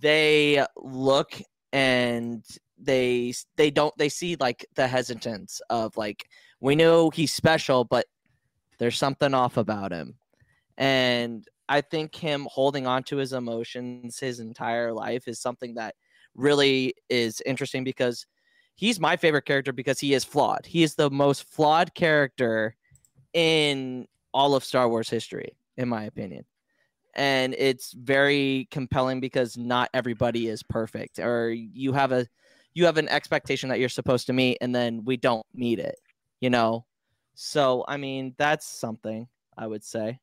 they 0.01 0.63
look 0.75 1.41
and 1.71 2.43
they 2.77 3.33
they 3.55 3.71
don't 3.71 3.97
they 3.97 4.09
see 4.09 4.35
like 4.39 4.65
the 4.75 4.87
hesitance 4.87 5.61
of 5.69 5.95
like 5.95 6.25
we 6.59 6.75
know 6.75 7.09
he's 7.09 7.31
special, 7.31 7.85
but 7.85 8.05
there's 8.77 8.97
something 8.97 9.33
off 9.33 9.55
about 9.55 9.93
him. 9.93 10.15
And 10.77 11.47
I 11.69 11.79
think 11.79 12.13
him 12.13 12.45
holding 12.51 12.87
on 12.87 13.03
to 13.03 13.17
his 13.17 13.31
emotions 13.31 14.19
his 14.19 14.41
entire 14.41 14.91
life 14.91 15.29
is 15.29 15.39
something 15.39 15.75
that 15.75 15.95
really 16.35 16.93
is 17.09 17.41
interesting 17.45 17.85
because 17.85 18.25
he's 18.75 18.99
my 18.99 19.15
favorite 19.15 19.45
character 19.45 19.71
because 19.71 19.99
he 19.99 20.13
is 20.13 20.25
flawed. 20.25 20.65
He 20.65 20.83
is 20.83 20.95
the 20.95 21.09
most 21.09 21.43
flawed 21.43 21.93
character 21.93 22.75
in 23.33 24.07
all 24.33 24.55
of 24.55 24.63
Star 24.63 24.87
Wars 24.89 25.09
history. 25.09 25.55
in 25.77 25.89
my 25.89 26.03
opinion. 26.03 26.45
And 27.15 27.55
it's 27.57 27.93
very 27.93 28.67
compelling 28.71 29.19
because 29.19 29.57
not 29.57 29.89
everybody 29.93 30.47
is 30.47 30.63
perfect, 30.63 31.19
or 31.19 31.49
you 31.49 31.91
have 31.91 32.11
a 32.11 32.27
you 32.73 32.85
have 32.85 32.97
an 32.97 33.09
expectation 33.09 33.67
that 33.69 33.79
you're 33.79 33.89
supposed 33.89 34.27
to 34.27 34.33
meet, 34.33 34.59
and 34.61 34.73
then 34.73 35.03
we 35.03 35.17
don't 35.17 35.45
meet 35.53 35.79
it. 35.79 35.99
You 36.39 36.49
know, 36.49 36.85
so 37.33 37.83
I 37.87 37.97
mean 37.97 38.33
that's 38.37 38.65
something 38.65 39.27
I 39.57 39.67
would 39.67 39.83
say. 39.83 40.19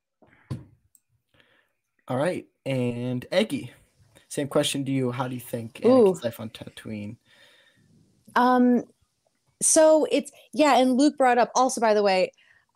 All 2.08 2.16
right, 2.16 2.46
and 2.64 3.26
Eggy, 3.30 3.70
same 4.28 4.48
question 4.48 4.82
to 4.86 4.90
you. 4.90 5.10
How 5.10 5.28
do 5.28 5.34
you 5.34 5.40
think 5.42 5.82
Ooh. 5.84 5.88
Anakin's 5.88 6.24
life 6.24 6.40
on 6.40 6.48
Tatooine? 6.48 7.16
Um, 8.34 8.84
so 9.60 10.06
it's 10.10 10.32
yeah, 10.54 10.78
and 10.78 10.96
Luke 10.96 11.18
brought 11.18 11.36
up 11.36 11.50
also, 11.54 11.82
by 11.82 11.92
the 11.92 12.02
way, 12.02 12.32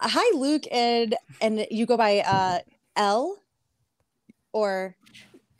hi 0.08 0.36
Luke, 0.36 0.64
and 0.70 1.16
and 1.40 1.66
you 1.70 1.86
go 1.86 1.96
by 1.96 2.20
uh 2.20 2.58
L 2.96 3.38
or 4.52 4.96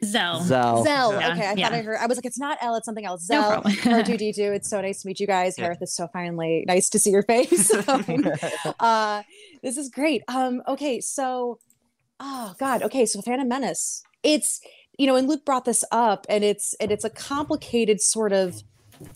Zell. 0.04 0.42
Zell. 0.42 0.82
Zell. 0.82 1.12
Yeah, 1.12 1.32
okay, 1.32 1.46
I 1.46 1.52
yeah. 1.52 1.68
thought 1.68 1.78
I 1.78 1.82
heard. 1.82 1.98
I 2.00 2.06
was 2.06 2.18
like, 2.18 2.26
it's 2.26 2.38
not 2.38 2.58
L, 2.60 2.74
it's 2.74 2.84
something 2.84 3.04
else. 3.04 3.28
No 3.30 3.40
Zell. 3.40 3.50
problem. 3.52 3.74
R2D2. 3.74 4.38
It's 4.52 4.68
so 4.68 4.80
nice 4.80 5.02
to 5.02 5.08
meet 5.08 5.20
you 5.20 5.26
guys. 5.26 5.56
Yeah. 5.56 5.64
Harith 5.64 5.82
is 5.82 5.94
so 5.94 6.08
finally 6.12 6.64
nice 6.66 6.88
to 6.90 6.98
see 6.98 7.10
your 7.10 7.22
face. 7.22 7.72
Uh, 8.80 9.22
this 9.62 9.76
is 9.76 9.88
great. 9.88 10.22
Um, 10.28 10.62
okay, 10.66 11.00
so, 11.00 11.58
oh 12.18 12.54
God, 12.58 12.82
okay, 12.82 13.06
so 13.06 13.20
Phantom 13.22 13.48
Menace. 13.48 14.02
It's 14.22 14.60
you 14.98 15.06
know, 15.06 15.16
and 15.16 15.28
Luke 15.28 15.44
brought 15.44 15.64
this 15.64 15.84
up, 15.92 16.26
and 16.28 16.42
it's 16.42 16.74
and 16.74 16.90
it's 16.90 17.04
a 17.04 17.10
complicated 17.10 18.00
sort 18.00 18.32
of 18.32 18.62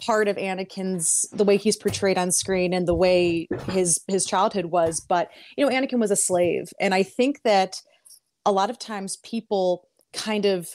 part 0.00 0.28
of 0.28 0.36
Anakin's 0.36 1.26
the 1.32 1.44
way 1.44 1.56
he's 1.56 1.76
portrayed 1.76 2.18
on 2.18 2.30
screen 2.32 2.72
and 2.72 2.86
the 2.86 2.94
way 2.94 3.48
his 3.68 4.00
his 4.08 4.24
childhood 4.24 4.66
was. 4.66 5.00
But 5.00 5.30
you 5.56 5.64
know, 5.64 5.72
Anakin 5.72 6.00
was 6.00 6.10
a 6.10 6.16
slave, 6.16 6.68
and 6.80 6.94
I 6.94 7.02
think 7.02 7.42
that 7.44 7.80
a 8.44 8.52
lot 8.52 8.70
of 8.70 8.78
times 8.78 9.16
people 9.18 9.88
kind 10.12 10.46
of 10.46 10.70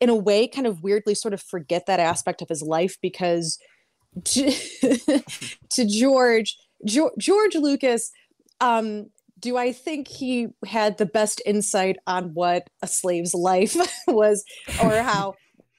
in 0.00 0.08
a 0.08 0.14
way 0.14 0.46
kind 0.46 0.66
of 0.66 0.82
weirdly 0.82 1.14
sort 1.14 1.34
of 1.34 1.42
forget 1.42 1.86
that 1.86 2.00
aspect 2.00 2.42
of 2.42 2.48
his 2.48 2.62
life 2.62 2.96
because 3.00 3.58
to, 4.24 4.50
to 5.70 5.84
george 5.86 6.56
George, 6.84 7.12
George 7.18 7.54
Lucas, 7.54 8.12
um, 8.60 9.06
do 9.38 9.56
I 9.56 9.72
think 9.72 10.08
he 10.08 10.48
had 10.66 10.98
the 10.98 11.06
best 11.06 11.42
insight 11.44 11.96
on 12.06 12.34
what 12.34 12.68
a 12.82 12.86
slave's 12.86 13.34
life 13.34 13.76
was 14.08 14.44
or 14.82 15.02
how 15.02 15.34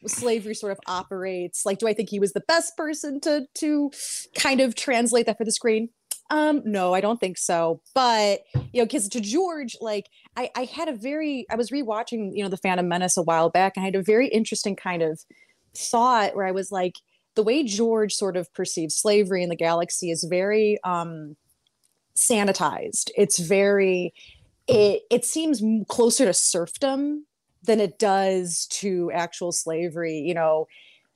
slavery 0.06 0.54
sort 0.54 0.72
of 0.72 0.80
operates? 0.88 1.66
Like, 1.66 1.80
do 1.80 1.88
I 1.88 1.94
think 1.94 2.10
he 2.10 2.20
was 2.20 2.34
the 2.34 2.44
best 2.48 2.78
person 2.78 3.20
to 3.22 3.46
to 3.56 3.92
kind 4.36 4.62
of 4.62 4.76
translate 4.76 5.26
that 5.26 5.38
for 5.38 5.46
the 5.46 5.52
screen? 5.52 5.90
Um, 6.30 6.62
no, 6.66 6.94
I 6.94 7.02
don't 7.02 7.20
think 7.20 7.38
so. 7.38 7.82
But 7.96 8.42
you 8.54 8.82
know, 8.82 8.86
because 8.86 9.08
to 9.10 9.22
George, 9.22 9.78
like 9.80 10.10
I, 10.36 10.50
I 10.56 10.66
had 10.66 10.88
a 10.88 10.94
very 10.94 11.46
I 11.50 11.56
was 11.56 11.72
rewatching, 11.72 12.32
you 12.34 12.44
know, 12.44 12.50
the 12.50 12.58
Phantom 12.58 12.88
Menace 12.88 13.18
a 13.18 13.24
while 13.24 13.50
back, 13.50 13.74
and 13.76 13.84
I 13.84 13.86
had 13.86 13.96
a 13.96 14.04
very 14.04 14.28
interesting 14.28 14.76
kind 14.76 15.02
of 15.02 15.22
thought 15.76 16.36
where 16.36 16.46
I 16.46 16.52
was 16.52 16.72
like, 16.72 16.96
the 17.36 17.44
way 17.44 17.64
George 17.64 18.14
sort 18.14 18.36
of 18.36 18.52
perceives 18.54 18.96
slavery 18.96 19.44
in 19.44 19.50
the 19.50 19.56
galaxy 19.56 20.12
is 20.12 20.26
very 20.30 20.78
um 20.84 21.36
sanitized. 22.16 23.12
It's 23.16 23.40
very 23.40 24.14
it 24.68 25.04
it 25.10 25.24
seems 25.24 25.64
closer 25.88 26.26
to 26.26 26.34
serfdom 26.34 27.27
than 27.68 27.80
it 27.80 28.00
does 28.00 28.66
to 28.72 29.12
actual 29.14 29.52
slavery, 29.52 30.18
you 30.18 30.34
know. 30.34 30.68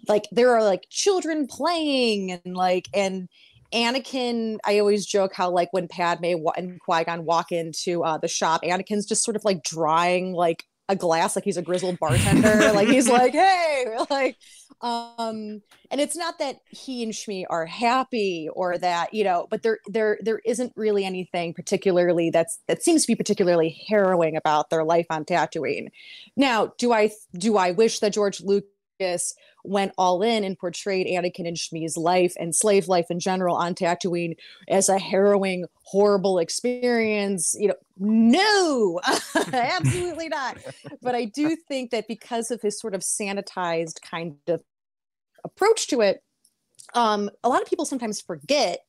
Like 0.07 0.27
there 0.31 0.55
are 0.55 0.63
like 0.63 0.87
children 0.89 1.47
playing 1.47 2.31
and 2.31 2.55
like 2.55 2.87
and 2.93 3.27
Anakin, 3.73 4.57
I 4.65 4.79
always 4.79 5.05
joke 5.05 5.33
how 5.33 5.49
like 5.49 5.71
when 5.71 5.87
Padme 5.87 6.35
and 6.57 6.79
Qui 6.81 7.03
Gon 7.05 7.23
walk 7.25 7.51
into 7.51 8.03
uh, 8.03 8.17
the 8.17 8.27
shop, 8.27 8.63
Anakin's 8.63 9.05
just 9.05 9.23
sort 9.23 9.37
of 9.37 9.45
like 9.45 9.63
drying 9.63 10.33
like 10.33 10.65
a 10.91 10.95
glass, 10.95 11.35
like 11.35 11.45
he's 11.45 11.57
a 11.57 11.61
grizzled 11.61 11.97
bartender. 11.99 12.71
like 12.75 12.89
he's 12.89 13.09
like, 13.09 13.31
hey, 13.31 13.85
like, 14.09 14.37
um, 14.81 15.61
and 15.89 16.01
it's 16.01 16.17
not 16.17 16.37
that 16.39 16.57
he 16.69 17.01
and 17.01 17.13
Shmi 17.13 17.45
are 17.49 17.65
happy 17.65 18.49
or 18.53 18.77
that 18.77 19.13
you 19.13 19.23
know, 19.23 19.47
but 19.49 19.63
there 19.63 19.79
there 19.87 20.19
there 20.21 20.41
isn't 20.45 20.73
really 20.75 21.05
anything 21.05 21.53
particularly 21.53 22.29
that's 22.29 22.59
that 22.67 22.83
seems 22.83 23.03
to 23.03 23.07
be 23.07 23.15
particularly 23.15 23.81
harrowing 23.87 24.35
about 24.35 24.69
their 24.69 24.83
life 24.83 25.07
on 25.09 25.23
Tatooine. 25.23 25.87
Now, 26.35 26.73
do 26.77 26.91
I 26.91 27.11
do 27.33 27.57
I 27.57 27.71
wish 27.71 27.99
that 27.99 28.13
George 28.13 28.41
Lucas 28.41 28.69
went 29.63 29.91
all 29.97 30.21
in 30.21 30.43
and 30.43 30.57
portrayed 30.57 31.07
Anakin 31.07 31.47
and 31.47 31.57
Shmi's 31.57 31.97
life 31.97 32.33
and 32.39 32.55
slave 32.55 32.87
life 32.87 33.07
in 33.09 33.19
general 33.19 33.55
on 33.55 33.75
Tatooine 33.75 34.35
as 34.67 34.89
a 34.89 34.97
harrowing, 34.97 35.65
horrible 35.83 36.39
experience. 36.39 37.55
You 37.57 37.69
know, 37.69 37.75
no, 37.97 38.99
absolutely 39.53 40.29
not. 40.29 40.57
But 41.01 41.15
I 41.15 41.25
do 41.25 41.55
think 41.55 41.91
that 41.91 42.07
because 42.07 42.51
of 42.51 42.61
his 42.61 42.79
sort 42.79 42.95
of 42.95 43.01
sanitized 43.01 44.01
kind 44.01 44.35
of 44.47 44.61
approach 45.43 45.87
to 45.87 46.01
it, 46.01 46.23
um, 46.93 47.29
a 47.43 47.49
lot 47.49 47.61
of 47.61 47.67
people 47.67 47.85
sometimes 47.85 48.21
forget 48.21 48.79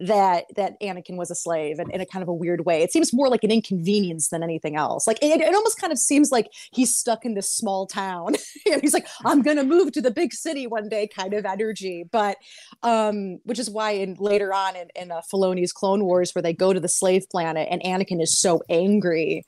that 0.00 0.46
that 0.56 0.80
Anakin 0.80 1.16
was 1.16 1.30
a 1.30 1.34
slave 1.34 1.78
in, 1.78 1.90
in 1.90 2.00
a 2.00 2.06
kind 2.06 2.22
of 2.22 2.28
a 2.28 2.32
weird 2.32 2.64
way. 2.64 2.82
It 2.82 2.90
seems 2.90 3.12
more 3.12 3.28
like 3.28 3.44
an 3.44 3.50
inconvenience 3.50 4.28
than 4.28 4.42
anything 4.42 4.74
else. 4.74 5.06
Like 5.06 5.18
it, 5.22 5.40
it 5.40 5.54
almost 5.54 5.78
kind 5.78 5.92
of 5.92 5.98
seems 5.98 6.30
like 6.32 6.50
he's 6.72 6.94
stuck 6.96 7.24
in 7.24 7.34
this 7.34 7.50
small 7.50 7.86
town. 7.86 8.34
and 8.70 8.80
he's 8.80 8.94
like, 8.94 9.06
I'm 9.24 9.42
gonna 9.42 9.64
move 9.64 9.92
to 9.92 10.00
the 10.00 10.10
big 10.10 10.32
city 10.32 10.66
one 10.66 10.88
day, 10.88 11.06
kind 11.06 11.34
of 11.34 11.44
energy. 11.44 12.04
But 12.10 12.38
um, 12.82 13.40
which 13.44 13.58
is 13.58 13.68
why 13.68 13.90
in 13.92 14.16
later 14.18 14.54
on 14.54 14.74
in, 14.74 14.88
in 14.96 15.10
uh, 15.12 15.20
Filoni's 15.32 15.72
Clone 15.72 16.04
Wars, 16.04 16.34
where 16.34 16.42
they 16.42 16.54
go 16.54 16.72
to 16.72 16.80
the 16.80 16.88
slave 16.88 17.28
planet 17.30 17.68
and 17.70 17.82
Anakin 17.82 18.22
is 18.22 18.38
so 18.38 18.62
angry, 18.70 19.44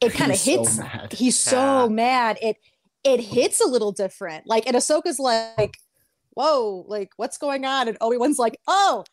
it 0.00 0.12
kind 0.14 0.32
of 0.32 0.40
He's 0.40 0.54
so 0.56 0.62
hits. 0.64 0.78
mad. 0.78 1.12
he's 1.12 1.38
so 1.38 1.88
mad. 1.88 2.38
It 2.42 2.56
it 3.04 3.20
hits 3.20 3.60
a 3.60 3.66
little 3.66 3.92
different. 3.92 4.46
Like 4.46 4.66
and 4.66 4.76
Ahsoka's 4.76 5.18
like, 5.20 5.76
whoa, 6.30 6.84
like 6.88 7.10
what's 7.16 7.38
going 7.38 7.64
on? 7.64 7.86
And 7.86 7.96
Obi 8.00 8.16
Wan's 8.16 8.38
like, 8.38 8.58
oh, 8.66 9.04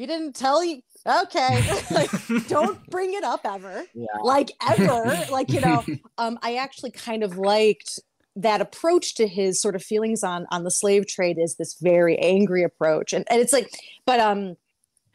you 0.00 0.06
didn't 0.06 0.34
tell 0.34 0.64
you. 0.64 0.80
Okay, 1.06 1.62
like 1.90 2.10
don't 2.48 2.84
bring 2.90 3.14
it 3.14 3.24
up 3.24 3.40
ever, 3.44 3.84
Yeah. 3.94 4.06
like 4.22 4.50
ever, 4.68 5.26
like 5.30 5.50
you 5.50 5.60
know. 5.60 5.84
Um, 6.18 6.38
I 6.42 6.56
actually 6.56 6.90
kind 6.90 7.22
of 7.22 7.36
liked 7.36 8.00
that 8.36 8.60
approach 8.60 9.14
to 9.16 9.26
his 9.26 9.60
sort 9.60 9.74
of 9.74 9.82
feelings 9.82 10.22
on 10.24 10.46
on 10.50 10.64
the 10.64 10.70
slave 10.70 11.06
trade 11.06 11.38
is 11.38 11.56
this 11.56 11.74
very 11.80 12.18
angry 12.18 12.62
approach, 12.62 13.12
and 13.12 13.24
and 13.30 13.40
it's 13.40 13.52
like, 13.52 13.70
but 14.06 14.20
um, 14.20 14.56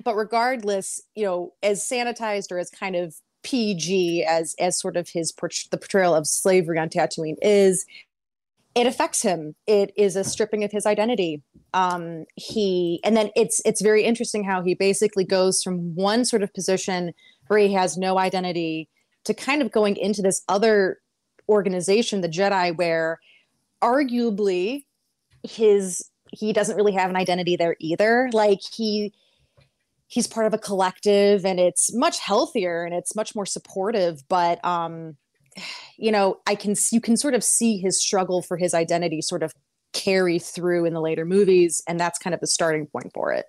but 0.04 0.16
regardless, 0.16 1.02
you 1.16 1.26
know, 1.26 1.54
as 1.64 1.82
sanitized 1.82 2.52
or 2.52 2.60
as 2.60 2.70
kind 2.70 2.96
of 2.96 3.16
PG 3.44 4.24
as 4.24 4.56
as 4.60 4.80
sort 4.80 4.98
of 4.98 5.10
his 5.10 5.32
port- 5.32 5.68
the 5.72 5.78
portrayal 5.78 6.16
of 6.16 6.28
slavery 6.28 6.78
on 6.80 6.90
Tatooine 6.90 7.36
is, 7.42 7.86
it 8.76 8.88
affects 8.88 9.22
him. 9.22 9.56
It 9.68 9.94
is 9.96 10.16
a 10.16 10.24
stripping 10.24 10.64
of 10.64 10.72
his 10.72 10.86
identity. 10.86 11.42
Um, 11.76 12.24
he 12.36 13.02
and 13.04 13.18
then 13.18 13.32
it's 13.36 13.62
it's 13.66 13.82
very 13.82 14.06
interesting 14.06 14.46
how 14.46 14.64
he 14.64 14.76
basically 14.76 15.26
goes 15.26 15.62
from 15.62 15.94
one 15.94 16.24
sort 16.24 16.42
of 16.42 16.54
position 16.54 17.14
where 17.48 17.60
he 17.60 17.74
has 17.74 17.98
no 17.98 18.18
identity 18.18 18.90
to 19.26 19.34
kind 19.34 19.62
of 19.62 19.74
going 19.74 19.98
into 19.98 20.22
this 20.22 20.42
other 20.48 21.00
organization, 21.50 22.22
the 22.22 22.30
Jedi, 22.30 22.76
where 22.78 23.20
arguably 23.84 24.86
his 25.44 26.10
he 26.32 26.54
doesn't 26.54 26.78
really 26.78 26.94
have 26.94 27.10
an 27.10 27.18
identity 27.18 27.58
there 27.58 27.76
either. 27.82 28.30
Like 28.32 28.62
he 28.74 29.14
he's 30.08 30.28
part 30.28 30.48
of 30.48 30.54
a 30.54 30.58
collective 30.58 31.46
and 31.46 31.60
it's 31.60 31.94
much 31.94 32.20
healthier 32.20 32.86
and 32.86 32.96
it's 32.96 33.18
much 33.18 33.36
more 33.36 33.46
supportive, 33.46 34.24
but 34.30 34.64
um 34.64 35.18
you 35.98 36.12
know, 36.12 36.40
I 36.48 36.56
can 36.56 36.76
you 36.94 37.02
can 37.02 37.18
sort 37.18 37.34
of 37.34 37.44
see 37.44 37.78
his 37.80 38.02
struggle 38.02 38.42
for 38.42 38.56
his 38.56 38.74
identity 38.74 39.22
sort 39.22 39.44
of 39.44 39.54
carry 39.96 40.38
through 40.38 40.86
in 40.86 40.94
the 40.94 41.02
later 41.02 41.26
movies, 41.26 41.82
and 41.88 42.00
that's 42.00 42.20
kind 42.20 42.34
of 42.34 42.42
the 42.42 42.48
starting 42.48 42.86
point 42.86 43.12
for 43.14 43.34
it. 43.34 43.46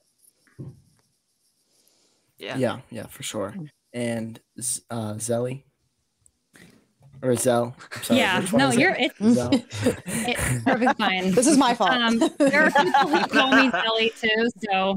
Yeah. 2.38 2.56
Yeah, 2.56 2.78
yeah, 2.90 3.06
for 3.06 3.22
sure. 3.22 3.54
And 3.92 4.40
uh, 4.58 5.14
Zelly 5.14 5.64
or 7.22 7.34
Zell. 7.36 7.76
Sorry, 8.02 8.20
yeah, 8.20 8.46
no, 8.52 8.70
you're 8.70 8.96
it's, 8.98 9.18
Zell. 9.34 9.50
it's 9.82 10.64
perfectly 10.64 10.94
fine. 10.98 11.32
This 11.32 11.46
is 11.46 11.56
my 11.56 11.74
fault. 11.74 11.90
Um, 11.90 12.18
there 12.38 12.64
are 12.64 12.70
people 12.70 13.08
who 13.08 13.26
call 13.26 13.50
me 13.50 13.70
Zelly 13.70 14.20
too. 14.20 14.48
So, 14.70 14.96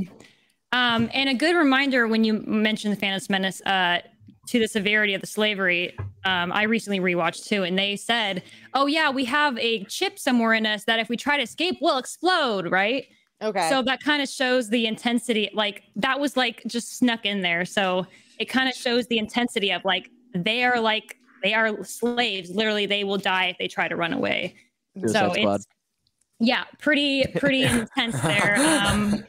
um, 0.71 1.09
and 1.13 1.29
a 1.29 1.33
good 1.33 1.55
reminder 1.55 2.07
when 2.07 2.23
you 2.23 2.33
mentioned 2.33 2.93
the 2.93 2.99
Phantom 2.99 3.25
Menace 3.29 3.61
uh, 3.61 3.99
to 4.49 4.59
the 4.59 4.67
severity 4.67 5.13
of 5.13 5.21
the 5.21 5.27
slavery. 5.27 5.97
Um, 6.25 6.51
I 6.51 6.63
recently 6.63 6.99
rewatched 6.99 7.47
too, 7.47 7.63
and 7.63 7.77
they 7.77 7.95
said, 7.95 8.43
"Oh 8.73 8.87
yeah, 8.87 9.09
we 9.09 9.25
have 9.25 9.57
a 9.57 9.83
chip 9.85 10.19
somewhere 10.19 10.53
in 10.53 10.65
us 10.65 10.83
that 10.85 10.99
if 10.99 11.09
we 11.09 11.17
try 11.17 11.37
to 11.37 11.43
escape, 11.43 11.77
we'll 11.81 11.97
explode." 11.97 12.69
Right. 12.71 13.07
okay. 13.41 13.69
So 13.69 13.81
that 13.83 14.01
kind 14.01 14.21
of 14.21 14.29
shows 14.29 14.69
the 14.69 14.85
intensity. 14.87 15.49
Like 15.53 15.83
that 15.95 16.19
was 16.19 16.35
like 16.37 16.63
just 16.67 16.97
snuck 16.97 17.25
in 17.25 17.41
there. 17.41 17.65
So 17.65 18.05
it 18.39 18.45
kind 18.45 18.67
of 18.69 18.75
shows 18.75 19.07
the 19.07 19.17
intensity 19.17 19.71
of 19.71 19.83
like 19.85 20.09
they 20.33 20.63
are 20.63 20.79
like 20.79 21.17
they 21.43 21.53
are 21.53 21.83
slaves. 21.83 22.49
Literally, 22.49 22.85
they 22.85 23.03
will 23.03 23.17
die 23.17 23.45
if 23.45 23.57
they 23.57 23.67
try 23.67 23.87
to 23.87 23.95
run 23.95 24.13
away 24.13 24.55
so 25.07 25.07
Suicide 25.07 25.33
Squad. 25.41 25.55
it's 25.55 25.67
yeah 26.39 26.63
pretty 26.79 27.25
pretty 27.37 27.63
intense 27.65 28.19
there 28.21 28.55
um 28.85 29.23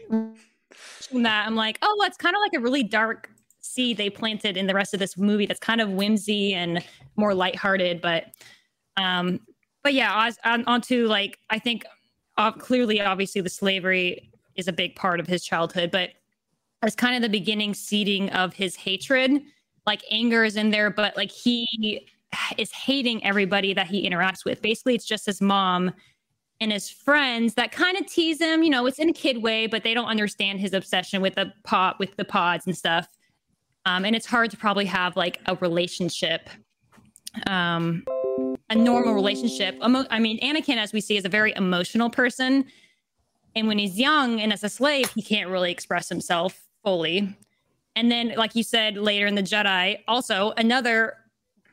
that 1.12 1.46
i'm 1.46 1.56
like 1.56 1.78
oh 1.82 2.04
it's 2.06 2.16
kind 2.16 2.36
of 2.36 2.40
like 2.40 2.58
a 2.58 2.62
really 2.62 2.82
dark 2.82 3.30
seed 3.61 3.97
they 3.97 4.11
planted 4.11 4.57
in 4.57 4.67
the 4.67 4.75
rest 4.75 4.95
of 4.95 5.00
this 5.00 5.17
movie 5.17 5.47
that's 5.47 5.61
kind 5.61 5.81
of 5.81 5.90
whimsy 5.90 6.55
and 6.55 6.85
more 7.17 7.35
lighthearted. 7.35 8.00
But 8.00 8.26
um, 8.97 9.40
but 9.83 9.95
yeah, 9.95 10.31
on, 10.45 10.64
on 10.64 10.81
to 10.83 11.07
like 11.07 11.38
I 11.50 11.59
think 11.59 11.85
uh, 12.37 12.52
clearly, 12.52 13.00
obviously, 13.00 13.40
the 13.40 13.50
slavery 13.50 14.31
is 14.57 14.69
a 14.69 14.73
big 14.73 14.97
part 14.97 15.21
of 15.21 15.26
his 15.26 15.45
childhood, 15.45 15.90
but 15.90 16.11
as 16.83 16.95
kind 16.95 17.14
of 17.14 17.23
the 17.23 17.29
beginning 17.29 17.75
seeding 17.75 18.31
of 18.31 18.55
his 18.55 18.75
hatred, 18.76 19.43
like 19.87 20.02
anger 20.11 20.45
is 20.45 20.57
in 20.57 20.71
there, 20.71 20.90
but 20.90 21.17
like 21.17 21.31
he 21.31 22.09
is 22.59 22.73
hating 22.73 23.25
everybody 23.25 23.75
that 23.75 23.87
he 23.87 24.09
interacts 24.09 24.45
with. 24.45 24.62
Basically, 24.62 24.95
it's 24.95 25.05
just 25.05 25.26
his 25.26 25.40
mom 25.40 25.93
and 26.61 26.73
his 26.73 26.88
friends 26.88 27.55
that 27.55 27.73
kind 27.73 27.99
of 27.99 28.07
tease 28.07 28.40
him. 28.40 28.62
You 28.62 28.71
know, 28.71 28.87
it's 28.87 28.99
in 28.99 29.09
a 29.09 29.12
kid 29.12 29.43
way, 29.43 29.67
but 29.67 29.83
they 29.83 29.95
don't 29.95 30.09
understand 30.09 30.61
his 30.61 30.73
obsession 30.73 31.21
with 31.21 31.35
the 31.35 31.52
pot 31.64 31.99
with 31.99 32.17
the 32.17 32.25
pods 32.25 32.67
and 32.67 32.76
stuff. 32.76 33.09
Um, 33.90 34.04
and 34.04 34.14
it's 34.14 34.26
hard 34.26 34.52
to 34.52 34.56
probably 34.56 34.85
have 34.85 35.16
like 35.16 35.40
a 35.47 35.56
relationship, 35.56 36.49
um, 37.49 38.04
a 38.68 38.75
normal 38.75 39.14
relationship. 39.14 39.76
Emo- 39.85 40.06
I 40.11 40.20
mean, 40.20 40.38
Anakin, 40.40 40.76
as 40.76 40.92
we 40.92 41.00
see, 41.00 41.16
is 41.16 41.25
a 41.25 41.28
very 41.28 41.52
emotional 41.56 42.09
person, 42.09 42.66
and 43.56 43.66
when 43.66 43.78
he's 43.78 43.99
young 43.99 44.40
and 44.40 44.52
as 44.52 44.62
a 44.62 44.68
slave, 44.68 45.11
he 45.11 45.23
can't 45.23 45.50
really 45.50 45.73
express 45.73 46.09
himself 46.09 46.68
fully. 46.85 47.37
And 47.97 48.12
then, 48.12 48.35
like 48.37 48.54
you 48.54 48.62
said 48.62 48.97
later 48.97 49.26
in 49.26 49.35
the 49.35 49.42
Jedi, 49.42 49.99
also 50.06 50.52
another 50.56 51.16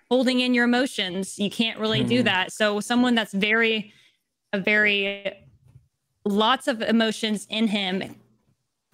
holding 0.10 0.40
in 0.40 0.56
your 0.56 0.66
emotions. 0.66 1.38
You 1.38 1.52
can't 1.52 1.80
really 1.80 2.02
mm. 2.02 2.08
do 2.08 2.20
hmm. 2.20 2.26
that. 2.26 2.52
So, 2.52 2.80
someone 2.80 3.14
that's 3.14 3.34
very 3.34 3.94
a 4.54 4.60
very 4.60 5.34
lots 6.26 6.68
of 6.68 6.82
emotions 6.82 7.46
in 7.50 7.68
him 7.68 8.16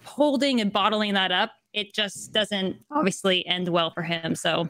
holding 0.04 0.60
and 0.60 0.72
bottling 0.72 1.14
that 1.14 1.32
up 1.32 1.52
it 1.72 1.94
just 1.94 2.32
doesn't 2.32 2.76
obviously 2.90 3.46
end 3.46 3.68
well 3.68 3.90
for 3.90 4.02
him 4.02 4.34
so 4.34 4.68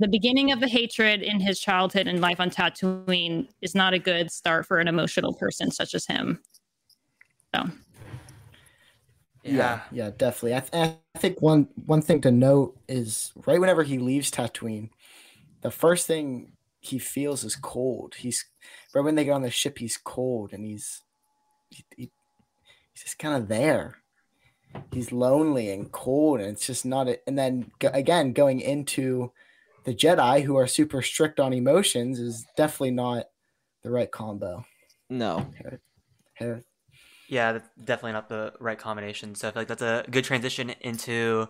the 0.00 0.08
beginning 0.08 0.50
of 0.50 0.60
the 0.60 0.66
hatred 0.66 1.22
in 1.22 1.40
his 1.40 1.60
childhood 1.60 2.06
and 2.06 2.22
life 2.22 2.40
on 2.40 2.48
Tatooine 2.48 3.46
is 3.60 3.74
not 3.74 3.92
a 3.92 3.98
good 3.98 4.30
start 4.30 4.64
for 4.66 4.78
an 4.78 4.88
emotional 4.88 5.34
person 5.34 5.70
such 5.70 5.94
as 5.94 6.06
him. 6.06 6.40
So, 7.54 7.64
yeah, 9.44 9.52
yeah, 9.52 9.80
yeah 9.92 10.10
definitely. 10.16 10.54
I, 10.54 10.60
th- 10.60 10.96
I 11.14 11.18
think 11.18 11.42
one 11.42 11.68
one 11.84 12.00
thing 12.00 12.22
to 12.22 12.30
note 12.30 12.78
is 12.88 13.32
right 13.46 13.60
whenever 13.60 13.82
he 13.82 13.98
leaves 13.98 14.30
Tatooine, 14.30 14.88
the 15.60 15.70
first 15.70 16.06
thing 16.06 16.52
he 16.80 16.98
feels 16.98 17.44
is 17.44 17.54
cold. 17.54 18.14
He's 18.14 18.46
right 18.94 19.04
when 19.04 19.16
they 19.16 19.24
get 19.26 19.32
on 19.32 19.42
the 19.42 19.50
ship, 19.50 19.78
he's 19.78 19.98
cold 19.98 20.54
and 20.54 20.64
he's 20.64 21.02
he, 21.68 21.84
he, 21.94 22.10
he's 22.94 23.02
just 23.02 23.18
kind 23.18 23.36
of 23.36 23.48
there. 23.48 23.98
He's 24.92 25.12
lonely 25.12 25.70
and 25.70 25.90
cold, 25.90 26.40
and 26.40 26.50
it's 26.50 26.66
just 26.66 26.84
not. 26.84 27.08
A, 27.08 27.18
and 27.26 27.38
then 27.38 27.70
go, 27.78 27.90
again, 27.92 28.32
going 28.32 28.60
into 28.60 29.32
the 29.84 29.94
Jedi, 29.94 30.42
who 30.42 30.56
are 30.56 30.66
super 30.66 31.02
strict 31.02 31.40
on 31.40 31.52
emotions, 31.52 32.18
is 32.18 32.46
definitely 32.56 32.92
not 32.92 33.26
the 33.82 33.90
right 33.90 34.10
combo. 34.10 34.64
No. 35.08 35.46
Yeah, 37.28 37.52
that's 37.52 37.68
definitely 37.84 38.12
not 38.12 38.28
the 38.28 38.52
right 38.58 38.78
combination. 38.78 39.34
So 39.34 39.48
I 39.48 39.50
feel 39.52 39.60
like 39.60 39.68
that's 39.68 39.82
a 39.82 40.04
good 40.10 40.24
transition 40.24 40.70
into 40.80 41.48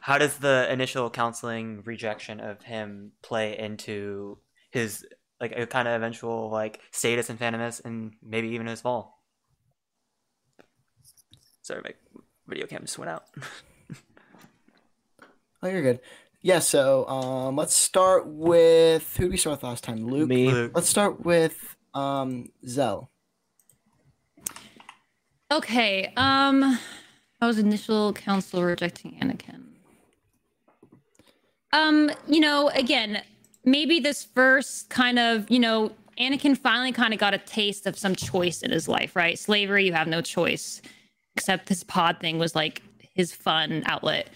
how 0.00 0.18
does 0.18 0.38
the 0.38 0.70
initial 0.70 1.10
counseling 1.10 1.82
rejection 1.84 2.40
of 2.40 2.62
him 2.62 3.12
play 3.22 3.58
into 3.58 4.38
his 4.70 5.04
like 5.40 5.52
a 5.56 5.66
kind 5.66 5.88
of 5.88 5.94
eventual 5.94 6.50
like 6.50 6.80
status 6.92 7.28
in 7.28 7.36
Phantom 7.36 7.60
Menace 7.60 7.80
and 7.84 8.12
maybe 8.22 8.48
even 8.48 8.66
his 8.66 8.80
fall. 8.80 9.20
Sorry, 11.62 11.82
my 11.82 12.21
video 12.46 12.66
cam 12.66 12.82
just 12.82 12.98
went 12.98 13.10
out. 13.10 13.24
oh, 15.62 15.68
you're 15.68 15.82
good. 15.82 16.00
Yeah, 16.40 16.58
so 16.58 17.06
um, 17.06 17.56
let's 17.56 17.74
start 17.74 18.26
with 18.26 19.16
who 19.16 19.24
did 19.24 19.30
we 19.30 19.36
start 19.36 19.58
with 19.58 19.62
last 19.62 19.84
time? 19.84 20.04
Luke. 20.04 20.28
Me. 20.28 20.50
Luke. 20.50 20.72
Let's 20.74 20.88
start 20.88 21.24
with 21.24 21.76
um, 21.94 22.48
Zell. 22.66 23.10
Okay. 25.52 26.12
Um, 26.16 26.78
I 27.40 27.46
was 27.46 27.58
initial 27.58 28.12
council 28.12 28.62
rejecting 28.64 29.18
Anakin. 29.20 29.64
Um, 31.72 32.10
you 32.26 32.40
know, 32.40 32.68
again, 32.74 33.22
maybe 33.64 34.00
this 34.00 34.24
first 34.24 34.90
kind 34.90 35.18
of, 35.18 35.50
you 35.50 35.58
know, 35.58 35.92
Anakin 36.18 36.56
finally 36.56 36.92
kind 36.92 37.14
of 37.14 37.20
got 37.20 37.34
a 37.34 37.38
taste 37.38 37.86
of 37.86 37.98
some 37.98 38.14
choice 38.14 38.62
in 38.62 38.70
his 38.70 38.88
life, 38.88 39.16
right? 39.16 39.38
Slavery, 39.38 39.86
you 39.86 39.92
have 39.92 40.06
no 40.06 40.20
choice, 40.20 40.82
except 41.36 41.68
this 41.68 41.82
pod 41.84 42.18
thing 42.20 42.38
was 42.38 42.54
like 42.54 42.82
his 43.14 43.32
fun 43.32 43.82
outlet. 43.86 44.28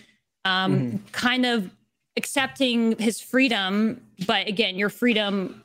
Um, 0.45 0.77
mm-hmm. 0.77 0.97
Kind 1.13 1.47
of 1.47 1.71
accepting 2.17 2.97
his 2.99 3.21
freedom, 3.21 4.01
but 4.27 4.49
again, 4.49 4.77
your 4.77 4.89
freedom 4.89 5.63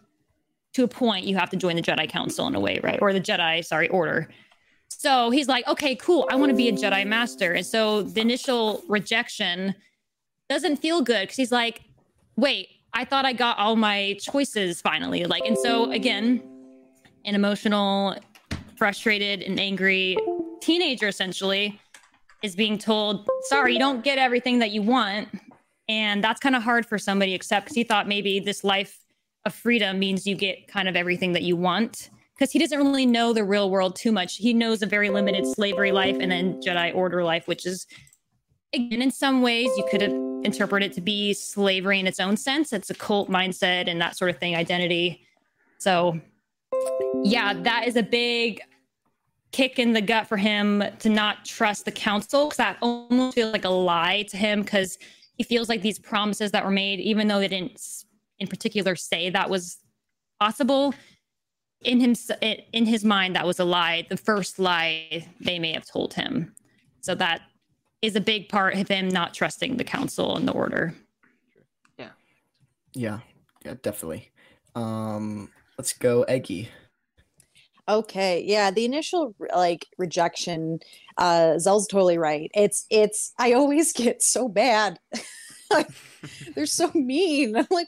to 0.74 0.84
a 0.84 0.88
point, 0.88 1.26
you 1.26 1.36
have 1.36 1.50
to 1.50 1.58
join 1.58 1.76
the 1.76 1.82
Jedi 1.82 2.10
Council 2.10 2.48
in 2.48 2.56
a 2.56 2.60
way, 2.60 2.80
right? 2.84 3.00
Or 3.02 3.14
the 3.14 3.22
Jedi, 3.22 3.64
sorry, 3.64 3.90
Order. 3.90 4.30
So 4.90 5.30
he's 5.30 5.48
like, 5.48 5.68
okay, 5.68 5.96
cool, 5.96 6.28
I 6.30 6.36
want 6.36 6.52
to 6.52 6.56
be 6.56 6.70
a 6.70 6.74
Jedi 6.74 7.06
Master. 7.08 7.54
And 7.54 7.66
so 7.66 8.04
the 8.04 8.22
initial 8.22 8.84
rejection 8.88 9.76
doesn't 10.50 10.78
feel 10.78 11.02
good 11.02 11.22
because 11.22 11.38
he's 11.38 11.52
like, 11.52 11.82
wait, 12.36 12.68
I 12.94 13.06
thought 13.06 13.26
I 13.26 13.34
got 13.34 13.58
all 13.58 13.76
my 13.76 14.18
choices 14.22 14.82
finally. 14.82 15.26
Like, 15.26 15.44
and 15.46 15.58
so 15.58 15.92
again, 15.92 16.44
an 17.26 17.36
emotional, 17.36 18.16
frustrated, 18.78 19.42
and 19.42 19.60
angry 19.60 20.18
teenager 20.62 21.08
essentially 21.08 21.80
is 22.42 22.56
being 22.56 22.78
told, 22.78 23.28
sorry, 23.44 23.74
you 23.74 23.80
don't 23.80 24.04
get 24.04 24.18
everything 24.18 24.60
that 24.60 24.72
you 24.72 24.82
want. 24.82 25.30
And 25.88 26.24
that's 26.24 26.40
kind 26.40 26.56
of 26.56 26.64
hard 26.64 26.86
for 26.86 26.98
somebody 26.98 27.32
to 27.32 27.36
accept 27.36 27.66
because 27.66 27.76
he 27.76 27.84
thought 27.84 28.08
maybe 28.08 28.40
this 28.40 28.64
life 28.64 28.98
of 29.46 29.54
freedom 29.54 30.00
means 30.00 30.26
you 30.26 30.36
get 30.36 30.68
kind 30.68 30.88
of 30.88 30.96
everything 30.96 31.34
that 31.34 31.44
you 31.44 31.56
want. 31.56 32.10
Because 32.36 32.52
he 32.52 32.60
doesn't 32.60 32.80
really 32.80 33.06
know 33.06 33.34
the 33.34 33.44
real 33.44 33.70
world 33.70 33.96
too 33.96 34.12
much. 34.12 34.38
He 34.38 34.54
knows 34.54 34.82
a 34.82 34.88
very 34.88 35.10
limited 35.10 35.46
slavery 35.46 35.92
life 35.92 36.18
and 36.20 36.32
then 36.32 36.60
Jedi 36.62 36.96
Order 36.96 37.24
life, 37.24 37.48
which 37.48 37.68
is, 37.68 37.86
again, 38.74 39.02
in 39.02 39.12
some 39.12 39.44
ways, 39.44 39.70
you 39.78 39.86
could 39.92 40.02
interpret 40.44 40.82
it 40.82 40.94
to 40.94 41.02
be 41.02 41.34
slavery 41.34 42.00
in 42.00 42.08
its 42.08 42.20
own 42.20 42.38
sense. 42.38 42.74
It's 42.74 42.90
a 42.90 42.96
cult 42.96 43.30
mindset 43.30 43.88
and 43.88 44.02
that 44.02 44.18
sort 44.18 44.32
of 44.32 44.40
thing, 44.40 44.56
identity. 44.56 45.24
So, 45.78 46.20
yeah, 47.24 47.54
that 47.54 47.88
is 47.88 47.96
a 47.96 48.04
big 48.04 48.62
kick 49.52 49.80
in 49.80 49.94
the 49.94 50.02
gut 50.02 50.28
for 50.28 50.38
him 50.38 50.84
to 51.00 51.10
not 51.10 51.46
trust 51.46 51.86
the 51.86 51.92
council 51.92 52.46
because 52.46 52.58
that 52.58 52.78
almost 52.82 53.36
feels 53.36 53.52
like 53.52 53.66
a 53.66 53.70
lie 53.70 54.24
to 54.30 54.38
him 54.38 54.62
because 54.62 54.98
he 55.38 55.44
feels 55.44 55.70
like 55.70 55.82
these 55.82 56.00
promises 56.00 56.52
that 56.52 56.64
were 56.64 56.72
made, 56.72 57.00
even 57.00 57.28
though 57.28 57.40
they 57.40 57.48
didn't 57.48 57.82
in 58.40 58.48
particular 58.48 58.96
say 58.96 59.30
that 59.30 59.50
was 59.50 59.78
possible, 60.40 60.94
in 61.84 62.00
him 62.00 62.16
in 62.74 62.86
his 62.86 63.04
mind 63.04 63.36
that 63.36 63.46
was 63.46 63.60
a 63.60 63.66
lie. 63.66 64.06
The 64.10 64.18
first 64.18 64.60
lie 64.60 65.28
they 65.40 65.60
may 65.60 65.74
have 65.74 65.86
told 65.86 66.14
him. 66.14 66.54
So 67.02 67.16
that 67.16 67.42
is 68.02 68.16
a 68.16 68.22
big 68.22 68.50
part 68.50 68.76
of 68.76 68.88
him 68.88 69.10
not 69.10 69.34
trusting 69.34 69.78
the 69.78 69.84
council 69.84 70.36
and 70.36 70.48
the 70.48 70.54
order. 70.54 70.96
Yeah. 71.98 72.10
Yeah. 72.94 73.20
Yeah, 73.66 73.76
definitely. 73.82 74.32
Um, 74.76 75.50
let's 75.78 75.94
go 75.94 76.24
Eggy. 76.24 76.70
Okay. 77.92 78.44
Yeah, 78.46 78.72
the 78.72 78.86
initial 78.86 79.36
like 79.54 79.88
rejection, 79.98 80.80
uh 81.18 81.58
Zell's 81.60 81.88
totally 81.88 82.18
right. 82.18 82.50
It's 82.54 82.86
it's 82.90 83.34
I 83.38 83.52
always 83.54 83.92
get 84.04 84.24
so 84.24 84.48
bad. 84.48 84.98
like, 85.72 85.88
they're 86.56 86.66
so 86.66 86.90
mean. 86.94 87.56
I'm 87.58 87.68
like 87.70 87.88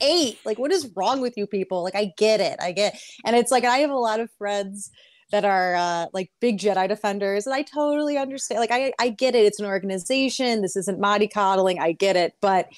eight. 0.00 0.38
Like, 0.44 0.58
what 0.58 0.70
is 0.70 0.90
wrong 0.94 1.20
with 1.20 1.36
you 1.36 1.46
people? 1.46 1.82
Like, 1.82 1.96
I 1.96 2.12
get 2.16 2.40
it. 2.40 2.58
I 2.60 2.72
get 2.72 2.98
and 3.24 3.34
it's 3.34 3.50
like 3.50 3.64
I 3.64 3.78
have 3.78 3.90
a 3.90 3.96
lot 3.96 4.20
of 4.20 4.30
friends 4.38 4.90
that 5.32 5.44
are 5.44 5.74
uh, 5.74 6.06
like 6.12 6.30
big 6.40 6.58
Jedi 6.58 6.86
defenders. 6.88 7.44
And 7.44 7.54
I 7.54 7.62
totally 7.62 8.16
understand. 8.16 8.60
Like, 8.60 8.70
I, 8.70 8.92
I 9.00 9.08
get 9.08 9.34
it. 9.34 9.44
It's 9.44 9.58
an 9.58 9.66
organization. 9.66 10.62
This 10.62 10.76
isn't 10.76 11.00
Madi 11.00 11.26
coddling. 11.26 11.80
I 11.80 11.90
get 11.90 12.14
it. 12.14 12.34
But 12.40 12.68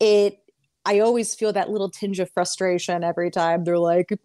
it, 0.00 0.38
I 0.84 0.98
always 0.98 1.36
feel 1.36 1.52
that 1.52 1.70
little 1.70 1.90
tinge 1.90 2.18
of 2.18 2.28
frustration 2.32 3.04
every 3.04 3.30
time 3.30 3.62
they're 3.62 3.78
like, 3.78 4.18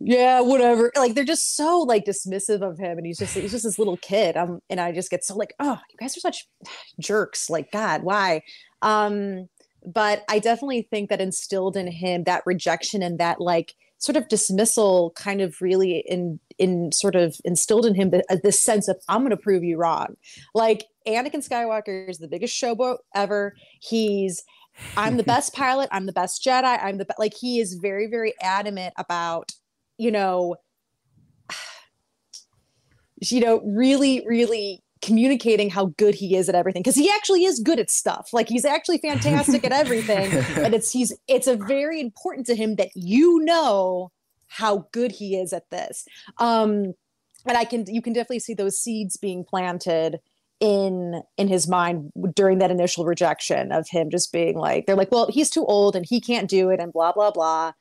yeah, 0.00 0.40
whatever. 0.40 0.92
Like 0.96 1.14
they're 1.14 1.24
just 1.24 1.56
so 1.56 1.80
like 1.80 2.04
dismissive 2.04 2.62
of 2.62 2.78
him, 2.78 2.98
and 2.98 3.06
he's 3.06 3.18
just 3.18 3.34
he's 3.34 3.52
just 3.52 3.64
this 3.64 3.78
little 3.78 3.96
kid. 3.96 4.36
Um, 4.36 4.60
and 4.68 4.80
I 4.80 4.92
just 4.92 5.10
get 5.10 5.24
so 5.24 5.34
like, 5.34 5.54
oh, 5.58 5.78
you 5.90 5.96
guys 5.98 6.16
are 6.16 6.20
such 6.20 6.48
jerks. 7.00 7.48
Like, 7.48 7.70
God, 7.72 8.02
why? 8.02 8.42
Um, 8.82 9.48
but 9.84 10.24
I 10.28 10.38
definitely 10.38 10.86
think 10.90 11.08
that 11.10 11.20
instilled 11.20 11.76
in 11.76 11.90
him 11.90 12.24
that 12.24 12.42
rejection 12.44 13.02
and 13.02 13.18
that 13.18 13.40
like 13.40 13.74
sort 13.98 14.16
of 14.16 14.28
dismissal 14.28 15.12
kind 15.16 15.40
of 15.40 15.56
really 15.60 16.04
in 16.06 16.38
in 16.58 16.92
sort 16.92 17.14
of 17.14 17.36
instilled 17.44 17.86
in 17.86 17.94
him 17.94 18.10
the, 18.10 18.22
uh, 18.30 18.36
this 18.42 18.60
sense 18.60 18.88
of 18.88 18.96
I'm 19.08 19.20
going 19.20 19.30
to 19.30 19.36
prove 19.36 19.64
you 19.64 19.78
wrong. 19.78 20.16
Like 20.54 20.84
Anakin 21.06 21.46
Skywalker 21.46 22.08
is 22.08 22.18
the 22.18 22.28
biggest 22.28 22.60
showboat 22.60 22.98
ever. 23.14 23.54
He's 23.80 24.42
I'm 24.96 25.16
the 25.16 25.22
best 25.34 25.54
pilot. 25.54 25.88
I'm 25.92 26.04
the 26.04 26.12
best 26.12 26.44
Jedi. 26.44 26.78
I'm 26.82 26.98
the 26.98 27.06
be-. 27.06 27.14
like 27.18 27.34
he 27.34 27.60
is 27.60 27.74
very 27.80 28.08
very 28.08 28.34
adamant 28.42 28.92
about 28.98 29.52
you 29.98 30.10
know 30.10 30.56
you 33.20 33.40
know 33.40 33.60
really 33.64 34.24
really 34.26 34.82
communicating 35.02 35.70
how 35.70 35.86
good 35.98 36.14
he 36.16 36.34
is 36.36 36.48
at 36.48 36.54
everything. 36.54 36.82
Because 36.82 36.96
he 36.96 37.08
actually 37.14 37.44
is 37.44 37.60
good 37.60 37.78
at 37.78 37.90
stuff. 37.90 38.30
Like 38.32 38.48
he's 38.48 38.64
actually 38.64 38.98
fantastic 38.98 39.62
at 39.64 39.70
everything. 39.70 40.32
And 40.64 40.74
it's 40.74 40.90
he's 40.90 41.12
it's 41.28 41.46
a 41.46 41.54
very 41.54 42.00
important 42.00 42.46
to 42.46 42.56
him 42.56 42.74
that 42.76 42.88
you 42.94 43.40
know 43.44 44.10
how 44.48 44.88
good 44.90 45.12
he 45.12 45.36
is 45.36 45.52
at 45.52 45.70
this. 45.70 46.06
Um 46.38 46.94
and 47.46 47.56
i 47.56 47.64
can 47.64 47.84
you 47.86 48.02
can 48.02 48.12
definitely 48.12 48.40
see 48.40 48.54
those 48.54 48.76
seeds 48.76 49.16
being 49.16 49.44
planted 49.44 50.18
in 50.58 51.22
in 51.36 51.48
his 51.48 51.68
mind 51.68 52.10
during 52.34 52.58
that 52.58 52.70
initial 52.70 53.04
rejection 53.04 53.70
of 53.72 53.88
him 53.88 54.10
just 54.10 54.32
being 54.32 54.56
like 54.56 54.86
they're 54.86 54.96
like 54.96 55.12
well 55.12 55.28
he's 55.30 55.50
too 55.50 55.64
old 55.66 55.94
and 55.94 56.06
he 56.08 56.20
can't 56.20 56.48
do 56.48 56.70
it 56.70 56.80
and 56.80 56.92
blah 56.92 57.12
blah 57.12 57.30
blah. 57.30 57.72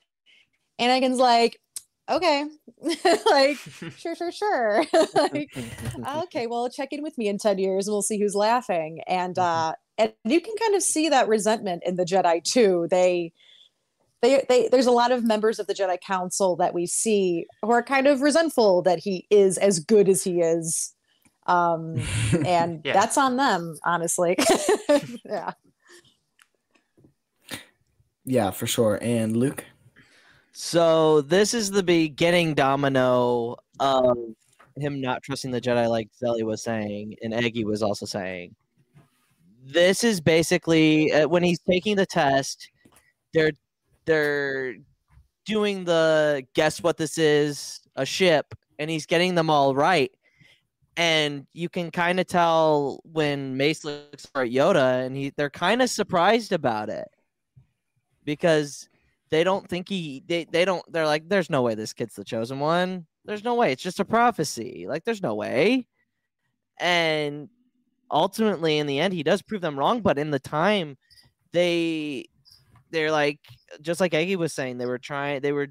And 0.77 0.91
anakin's 0.91 1.19
like 1.19 1.59
okay. 2.09 2.45
Like 3.29 3.57
sure 3.97 4.15
sure 4.15 4.31
sure. 4.31 4.83
Like 5.15 5.55
okay 6.25 6.47
well 6.47 6.69
check 6.69 6.89
in 6.91 7.01
with 7.03 7.17
me 7.17 7.27
in 7.27 7.37
10 7.37 7.57
years. 7.57 7.87
And 7.87 7.93
we'll 7.93 8.01
see 8.01 8.19
who's 8.19 8.35
laughing. 8.35 8.99
And 9.07 9.37
uh 9.39 9.73
and 9.97 10.13
you 10.25 10.41
can 10.41 10.53
kind 10.61 10.75
of 10.75 10.83
see 10.83 11.09
that 11.09 11.27
resentment 11.27 11.83
in 11.85 11.95
the 11.95 12.03
jedi 12.05 12.43
too. 12.43 12.87
They 12.91 13.31
they, 14.21 14.43
they 14.49 14.67
there's 14.69 14.85
a 14.87 14.91
lot 14.91 15.11
of 15.11 15.23
members 15.23 15.59
of 15.59 15.67
the 15.67 15.73
jedi 15.73 15.99
council 16.01 16.55
that 16.57 16.73
we 16.73 16.85
see 16.87 17.45
who 17.61 17.71
are 17.71 17.83
kind 17.83 18.07
of 18.07 18.21
resentful 18.21 18.81
that 18.83 18.99
he 18.99 19.25
is 19.29 19.57
as 19.57 19.79
good 19.79 20.09
as 20.09 20.23
he 20.23 20.41
is. 20.41 20.93
Um 21.47 21.95
and 22.45 22.81
Yeah. 22.83 22.93
that's 22.93 23.17
on 23.17 23.37
them 23.37 23.75
honestly. 23.85 24.37
Yeah. 25.25 25.53
Yeah, 28.25 28.51
for 28.51 28.65
sure. 28.67 28.97
And 29.01 29.37
Luke? 29.37 29.65
So 30.57 31.19
this 31.19 31.53
is 31.53 31.69
the 31.69 31.83
beginning 31.83 32.53
domino 32.53 33.57
of 33.81 34.17
him 34.77 35.01
not 35.01 35.21
trusting 35.21 35.51
the 35.51 35.59
Jedi, 35.59 35.89
like 35.89 36.07
Zelly 36.23 36.43
was 36.43 36.63
saying, 36.63 37.17
and 37.21 37.33
Eggy 37.33 37.65
was 37.65 37.83
also 37.83 38.05
saying. 38.05 38.55
This 39.65 40.05
is 40.05 40.21
basically 40.21 41.11
uh, 41.11 41.27
when 41.27 41.43
he's 41.43 41.59
taking 41.59 41.97
the 41.97 42.05
test. 42.05 42.69
They're 43.33 43.51
they're 44.05 44.75
doing 45.45 45.83
the 45.83 46.47
guess 46.53 46.81
what 46.81 46.95
this 46.95 47.17
is 47.17 47.81
a 47.97 48.05
ship, 48.05 48.55
and 48.79 48.89
he's 48.89 49.05
getting 49.05 49.35
them 49.35 49.49
all 49.49 49.75
right. 49.75 50.11
And 50.95 51.47
you 51.51 51.67
can 51.67 51.91
kind 51.91 52.17
of 52.17 52.27
tell 52.27 53.01
when 53.03 53.57
Mace 53.57 53.83
looks 53.83 54.23
at 54.33 54.47
Yoda, 54.47 55.05
and 55.05 55.17
he 55.17 55.33
they're 55.35 55.49
kind 55.49 55.81
of 55.81 55.89
surprised 55.89 56.53
about 56.53 56.87
it 56.87 57.09
because 58.23 58.87
they 59.31 59.43
don't 59.43 59.67
think 59.67 59.89
he 59.89 60.23
they, 60.27 60.45
they 60.45 60.65
don't 60.65 60.83
they're 60.91 61.05
like 61.05 61.27
there's 61.27 61.49
no 61.49 61.61
way 61.61 61.75
this 61.75 61.93
kid's 61.93 62.15
the 62.15 62.23
chosen 62.23 62.59
one. 62.59 63.05
There's 63.25 63.43
no 63.43 63.55
way. 63.55 63.71
It's 63.71 63.83
just 63.83 63.99
a 63.99 64.05
prophecy. 64.05 64.85
Like 64.87 65.03
there's 65.03 65.23
no 65.23 65.35
way. 65.35 65.87
And 66.79 67.49
ultimately 68.11 68.77
in 68.77 68.87
the 68.87 68.99
end 68.99 69.13
he 69.13 69.23
does 69.23 69.41
prove 69.41 69.61
them 69.61 69.79
wrong 69.79 69.99
but 69.99 70.19
in 70.19 70.29
the 70.29 70.39
time 70.39 70.95
they 71.53 72.25
they're 72.91 73.11
like 73.11 73.39
just 73.81 73.99
like 73.99 74.13
Eggy 74.13 74.35
was 74.35 74.53
saying 74.53 74.77
they 74.77 74.85
were 74.85 74.99
trying 74.99 75.41
they 75.41 75.51
were 75.51 75.67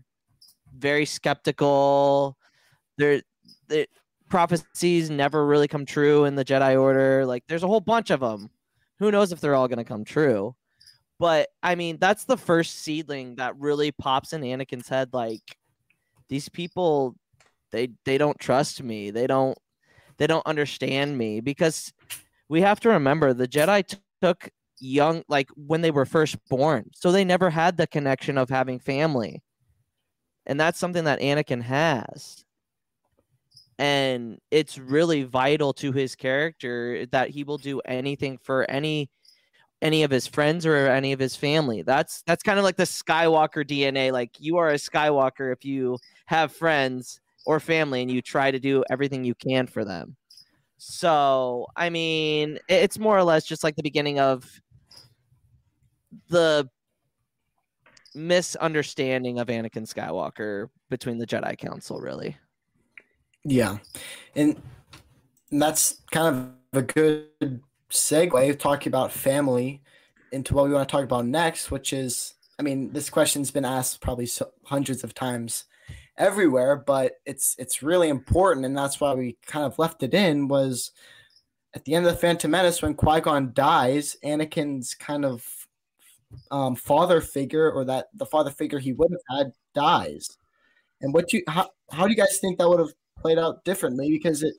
very 0.77 1.07
skeptical. 1.07 2.37
They're 2.99 3.23
the 3.69 3.87
prophecies 4.29 5.11
never 5.11 5.47
really 5.47 5.69
come 5.69 5.87
true 5.87 6.25
in 6.25 6.35
the 6.35 6.45
Jedi 6.45 6.81
order. 6.81 7.25
Like 7.25 7.45
there's 7.47 7.63
a 7.63 7.69
whole 7.69 7.81
bunch 7.81 8.11
of 8.11 8.21
them 8.21 8.51
who 8.99 9.13
knows 9.13 9.31
if 9.31 9.41
they're 9.41 9.55
all 9.55 9.69
going 9.69 9.79
to 9.79 9.85
come 9.85 10.05
true 10.05 10.55
but 11.19 11.49
I 11.63 11.75
mean, 11.75 11.99
that's 12.01 12.25
the 12.25 12.37
first 12.37 12.81
seedling 12.81 13.37
that 13.37 13.59
really 13.59 13.93
pops 13.93 14.33
in 14.33 14.43
Anakin's 14.43 14.89
head. 14.89 15.11
Like 15.13 15.57
these 16.29 16.49
people, 16.49 17.17
they 17.71 17.91
they 18.05 18.19
don't 18.19 18.39
trust 18.39 18.83
me. 18.83 19.11
They 19.11 19.27
don't 19.27 19.57
they 20.19 20.27
don't 20.27 20.47
understand 20.47 21.17
me 21.17 21.41
because 21.41 21.93
we 22.49 22.61
have 22.61 22.81
to 22.81 22.91
remember 22.91 23.33
the 23.33 23.49
Jedi 23.49 23.87
t- 23.87 23.99
took 24.23 24.51
young 24.81 25.23
like 25.29 25.49
when 25.55 25.81
they 25.81 25.91
were 25.91 26.07
first 26.07 26.37
born, 26.49 26.91
so 26.95 27.13
they 27.13 27.25
never 27.25 27.51
had 27.51 27.77
the 27.77 27.87
connection 27.87 28.37
of 28.37 28.51
having 28.51 28.79
family, 28.79 29.43
and 30.47 30.59
that's 30.59 30.79
something 30.79 31.05
that 31.05 31.21
Anakin 31.21 31.63
has. 31.63 32.45
And 33.77 34.39
it's 34.53 34.79
really 34.79 35.25
vital 35.25 35.73
to 35.75 35.91
his 35.91 36.15
character 36.15 37.07
that 37.07 37.31
he 37.31 37.43
will 37.43 37.59
do 37.59 37.81
anything 37.81 38.39
for 38.39 38.71
any 38.71 39.11
any 39.85 40.03
of 40.03 40.11
his 40.11 40.27
friends 40.27 40.65
or 40.65 40.89
any 40.89 41.13
of 41.13 41.21
his 41.21 41.37
family. 41.37 41.83
That's 41.83 42.23
that's 42.23 42.43
kind 42.43 42.59
of 42.59 42.65
like 42.65 42.77
the 42.77 42.85
Skywalker 42.85 43.65
DNA. 43.65 44.11
Like 44.11 44.31
you 44.41 44.57
are 44.57 44.71
a 44.71 44.75
Skywalker 44.75 45.53
if 45.53 45.65
you 45.65 45.99
have 46.27 46.53
friends 46.53 47.21
or 47.47 47.61
family 47.61 48.01
and 48.01 48.11
you 48.11 48.23
try 48.23 48.51
to 48.51 48.59
do 48.59 48.83
everything 48.91 49.23
you 49.23 49.35
can 49.35 49.67
for 49.67 49.85
them. 49.85 50.17
So, 50.79 51.67
I 51.77 51.91
mean, 51.91 52.59
it's 52.69 52.99
more 52.99 53.17
or 53.17 53.23
less 53.23 53.45
just 53.45 53.63
like 53.63 53.77
the 53.77 53.83
beginning 53.83 54.19
of 54.19 54.51
the 56.29 56.69
misunderstanding 58.15 59.39
of 59.39 59.49
Anakin 59.49 59.87
Skywalker 59.87 60.69
between 60.89 61.19
the 61.19 61.27
Jedi 61.27 61.59
Council, 61.59 62.01
really. 62.01 62.37
Yeah. 63.45 63.79
And 64.35 64.61
that's 65.53 66.03
kind 66.11 66.55
of 66.73 66.79
a 66.79 66.83
good 66.83 67.61
segue 67.95 68.59
talking 68.59 68.91
about 68.91 69.13
family 69.13 69.83
into 70.33 70.55
what 70.55 70.67
we 70.67 70.75
want 70.75 70.89
to 70.89 70.93
talk 70.93 71.05
about 71.05 71.27
next, 71.27 71.71
which 71.71 71.93
is 71.93 72.35
I 72.59 72.63
mean, 72.63 72.93
this 72.93 73.11
question's 73.11 73.51
been 73.51 73.65
asked 73.65 74.01
probably 74.01 74.27
so, 74.27 74.51
hundreds 74.65 75.03
of 75.03 75.15
times 75.15 75.65
everywhere, 76.17 76.77
but 76.77 77.15
it's 77.27 77.57
it's 77.59 77.83
really 77.83 78.09
important, 78.09 78.67
and 78.67 78.77
that's 78.77 79.01
why 79.01 79.15
we 79.15 79.37
kind 79.47 79.65
of 79.65 79.79
left 79.79 80.03
it 80.03 80.15
in. 80.15 80.49
Was 80.49 80.93
at 81.75 81.85
the 81.85 81.95
end 81.95 82.07
of 82.07 82.13
the 82.13 82.19
Phantom 82.19 82.51
Menace 82.51 82.83
when 82.83 82.95
Qui 82.95 83.21
Gon 83.21 83.53
dies, 83.55 84.17
Anakin's 84.25 84.95
kind 84.95 85.25
of 85.25 85.47
um, 86.51 86.77
father 86.77 87.21
figure, 87.21 87.71
or 87.71 87.85
that 87.87 88.09
the 88.15 88.27
father 88.27 88.51
figure 88.51 88.79
he 88.79 88.93
would 88.93 89.11
have 89.11 89.39
had, 89.39 89.53
dies. 89.75 90.29
And 91.01 91.13
what 91.13 91.33
you 91.33 91.43
how 91.49 91.71
how 91.91 92.05
do 92.05 92.11
you 92.11 92.17
guys 92.17 92.39
think 92.39 92.59
that 92.59 92.69
would 92.69 92.81
have 92.81 92.95
played 93.19 93.39
out 93.39 93.65
differently? 93.65 94.11
Because 94.11 94.43
it, 94.43 94.55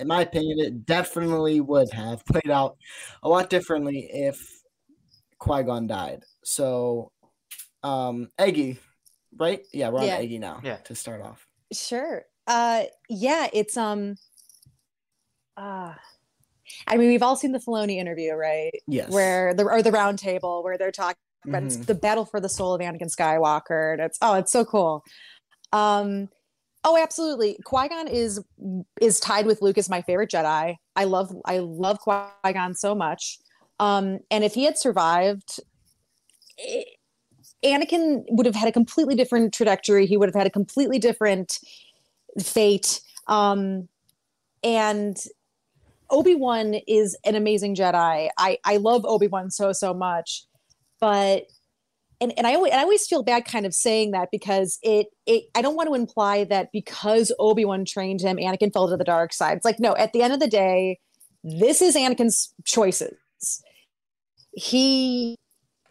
in 0.00 0.08
my 0.08 0.22
opinion, 0.22 0.58
it 0.58 0.86
definitely 0.86 1.60
would 1.60 1.90
have 1.92 2.24
played 2.24 2.50
out 2.50 2.76
a 3.22 3.28
lot 3.28 3.50
differently 3.50 4.08
if 4.12 4.62
Qui 5.38 5.62
Gon 5.62 5.86
died. 5.86 6.24
So, 6.44 7.12
um, 7.82 8.30
Eggy, 8.38 8.78
right? 9.36 9.60
Yeah, 9.72 9.90
we're 9.90 10.00
on 10.00 10.06
Yeah. 10.06 10.16
Eggy 10.16 10.38
now. 10.38 10.60
Yeah. 10.62 10.76
To 10.76 10.94
start 10.94 11.22
off. 11.22 11.46
Sure. 11.72 12.24
Uh 12.46 12.84
yeah, 13.08 13.46
it's 13.52 13.76
um 13.76 14.16
uh 15.56 15.94
I 16.86 16.96
mean 16.96 17.08
we've 17.08 17.22
all 17.22 17.36
seen 17.36 17.52
the 17.52 17.58
Filoni 17.60 17.96
interview, 17.98 18.32
right? 18.32 18.72
Yes. 18.88 19.10
Where 19.10 19.54
the 19.54 19.64
or 19.64 19.82
the 19.82 19.92
round 19.92 20.18
table 20.18 20.64
where 20.64 20.76
they're 20.76 20.90
talking 20.90 21.20
about 21.46 21.62
it's 21.64 21.76
Mhm. 21.76 21.86
the 21.86 21.94
battle 21.94 22.24
for 22.24 22.40
the 22.40 22.48
soul 22.48 22.74
of 22.74 22.80
Anakin 22.80 23.14
Skywalker. 23.14 23.92
And 23.92 24.02
it's 24.02 24.18
oh, 24.20 24.34
it's 24.34 24.50
so 24.50 24.64
cool. 24.64 25.04
Um 25.72 26.28
oh 26.84 26.96
absolutely. 26.96 27.58
Qui-Gon 27.64 28.08
is 28.08 28.40
is 29.00 29.20
tied 29.20 29.46
with 29.46 29.62
Luke 29.62 29.78
as 29.78 29.88
my 29.88 30.02
favorite 30.02 30.30
Jedi. 30.30 30.76
I 30.96 31.04
love 31.04 31.34
I 31.44 31.58
love 31.58 31.98
Qui-Gon 32.00 32.74
so 32.74 32.94
much. 32.94 33.38
Um 33.78 34.20
and 34.30 34.44
if 34.44 34.54
he 34.54 34.64
had 34.64 34.78
survived 34.78 35.60
eh, 36.58 36.82
Anakin 37.64 38.24
would 38.30 38.46
have 38.46 38.54
had 38.54 38.68
a 38.68 38.72
completely 38.72 39.14
different 39.14 39.52
trajectory. 39.52 40.06
He 40.06 40.16
would 40.16 40.28
have 40.28 40.34
had 40.34 40.46
a 40.46 40.50
completely 40.50 40.98
different 40.98 41.58
fate. 42.42 43.00
Um, 43.26 43.88
and 44.62 45.16
Obi 46.10 46.34
Wan 46.34 46.74
is 46.86 47.16
an 47.24 47.34
amazing 47.34 47.74
Jedi. 47.74 48.28
I 48.36 48.58
I 48.64 48.76
love 48.78 49.04
Obi 49.04 49.26
Wan 49.26 49.50
so 49.50 49.72
so 49.72 49.92
much, 49.94 50.44
but 51.00 51.44
and 52.20 52.32
and 52.36 52.46
I 52.46 52.54
always 52.54 52.72
I 52.72 52.78
always 52.78 53.06
feel 53.06 53.22
bad 53.22 53.44
kind 53.44 53.66
of 53.66 53.74
saying 53.74 54.10
that 54.12 54.28
because 54.30 54.78
it 54.82 55.08
it 55.26 55.44
I 55.54 55.62
don't 55.62 55.76
want 55.76 55.88
to 55.88 55.94
imply 55.94 56.44
that 56.44 56.70
because 56.72 57.32
Obi 57.38 57.64
Wan 57.64 57.84
trained 57.84 58.20
him, 58.20 58.36
Anakin 58.36 58.72
fell 58.72 58.88
to 58.88 58.96
the 58.96 59.04
dark 59.04 59.32
side. 59.32 59.56
It's 59.56 59.64
like 59.64 59.80
no. 59.80 59.94
At 59.96 60.12
the 60.12 60.22
end 60.22 60.32
of 60.32 60.40
the 60.40 60.48
day, 60.48 60.98
this 61.42 61.80
is 61.80 61.96
Anakin's 61.96 62.52
choices. 62.64 63.62
He 64.52 65.36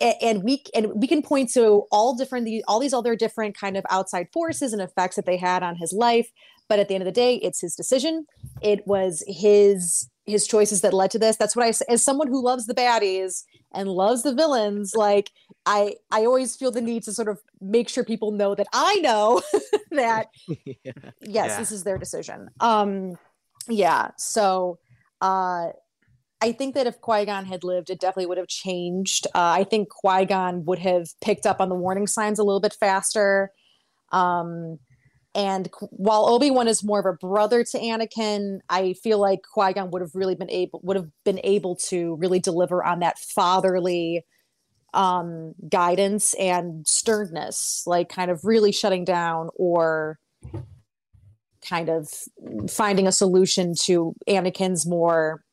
and 0.01 0.43
we 0.43 0.63
and 0.73 0.91
we 0.95 1.07
can 1.07 1.21
point 1.21 1.51
to 1.53 1.83
all 1.91 2.15
different 2.15 2.45
the, 2.45 2.63
all 2.67 2.79
these 2.79 2.93
other 2.93 3.15
different 3.15 3.57
kind 3.57 3.75
of 3.75 3.85
outside 3.89 4.27
forces 4.31 4.73
and 4.73 4.81
effects 4.81 5.15
that 5.15 5.25
they 5.25 5.37
had 5.37 5.63
on 5.63 5.75
his 5.75 5.91
life 5.91 6.31
but 6.69 6.79
at 6.79 6.87
the 6.87 6.95
end 6.95 7.01
of 7.01 7.05
the 7.05 7.11
day 7.11 7.35
it's 7.35 7.59
his 7.59 7.75
decision 7.75 8.25
it 8.61 8.85
was 8.87 9.23
his 9.27 10.09
his 10.29 10.47
choices 10.47 10.81
that 10.81 10.93
led 10.93 11.11
to 11.11 11.19
this 11.19 11.35
that's 11.37 11.55
what 11.55 11.65
i 11.65 11.71
say 11.71 11.85
as 11.89 12.03
someone 12.03 12.27
who 12.27 12.41
loves 12.43 12.65
the 12.65 12.73
baddies 12.73 13.43
and 13.73 13.89
loves 13.89 14.23
the 14.23 14.33
villains 14.33 14.93
like 14.95 15.31
i 15.65 15.93
i 16.11 16.25
always 16.25 16.55
feel 16.55 16.71
the 16.71 16.81
need 16.81 17.03
to 17.03 17.11
sort 17.13 17.27
of 17.27 17.39
make 17.61 17.89
sure 17.89 18.03
people 18.03 18.31
know 18.31 18.55
that 18.55 18.67
i 18.73 18.95
know 18.97 19.41
that 19.91 20.27
yes 20.47 21.13
Yeah. 21.21 21.57
this 21.59 21.71
is 21.71 21.83
their 21.83 21.97
decision 21.97 22.49
um 22.59 23.17
yeah 23.67 24.11
so 24.17 24.79
uh 25.21 25.67
I 26.41 26.53
think 26.53 26.73
that 26.75 26.87
if 26.87 27.01
Qui 27.01 27.25
Gon 27.25 27.43
had 27.43 27.65
lived, 27.65 27.89
it 27.89 27.99
definitely 27.99 28.27
would 28.27 28.37
have 28.37 28.47
changed. 28.47 29.27
Uh, 29.35 29.59
I 29.59 29.65
think 29.65 29.89
Qui 29.89 30.23
Gon 30.23 30.63
would 30.63 30.79
have 30.79 31.09
picked 31.19 31.45
up 31.45 31.59
on 31.59 31.67
the 31.67 31.75
warning 31.75 32.07
signs 32.07 32.39
a 32.39 32.43
little 32.45 32.61
bit 32.61 32.73
faster. 32.79 33.51
Um, 34.13 34.79
and 35.35 35.69
while 35.91 36.27
Obi-Wan 36.27 36.67
is 36.67 36.83
more 36.83 36.99
of 36.99 37.05
a 37.05 37.13
brother 37.13 37.63
to 37.63 37.77
Anakin, 37.77 38.59
I 38.67 38.93
feel 38.93 39.19
like 39.19 39.41
Qui-Gon 39.53 39.91
would 39.91 40.01
have 40.01 40.15
really 40.15 40.35
been 40.35 40.49
able 40.49 40.79
would 40.83 40.97
have 40.97 41.09
been 41.23 41.39
able 41.43 41.75
to 41.75 42.15
really 42.15 42.39
deliver 42.39 42.83
on 42.83 42.99
that 42.99 43.19
fatherly 43.19 44.25
um 44.93 45.53
guidance 45.69 46.33
and 46.35 46.87
sternness, 46.87 47.83
like 47.85 48.09
kind 48.09 48.31
of 48.31 48.43
really 48.43 48.71
shutting 48.71 49.05
down 49.05 49.49
or 49.55 50.17
kind 51.61 51.89
of 51.89 52.09
finding 52.69 53.05
a 53.05 53.11
solution 53.11 53.75
to 53.83 54.15
Anakin's 54.27 54.87
more 54.87 55.43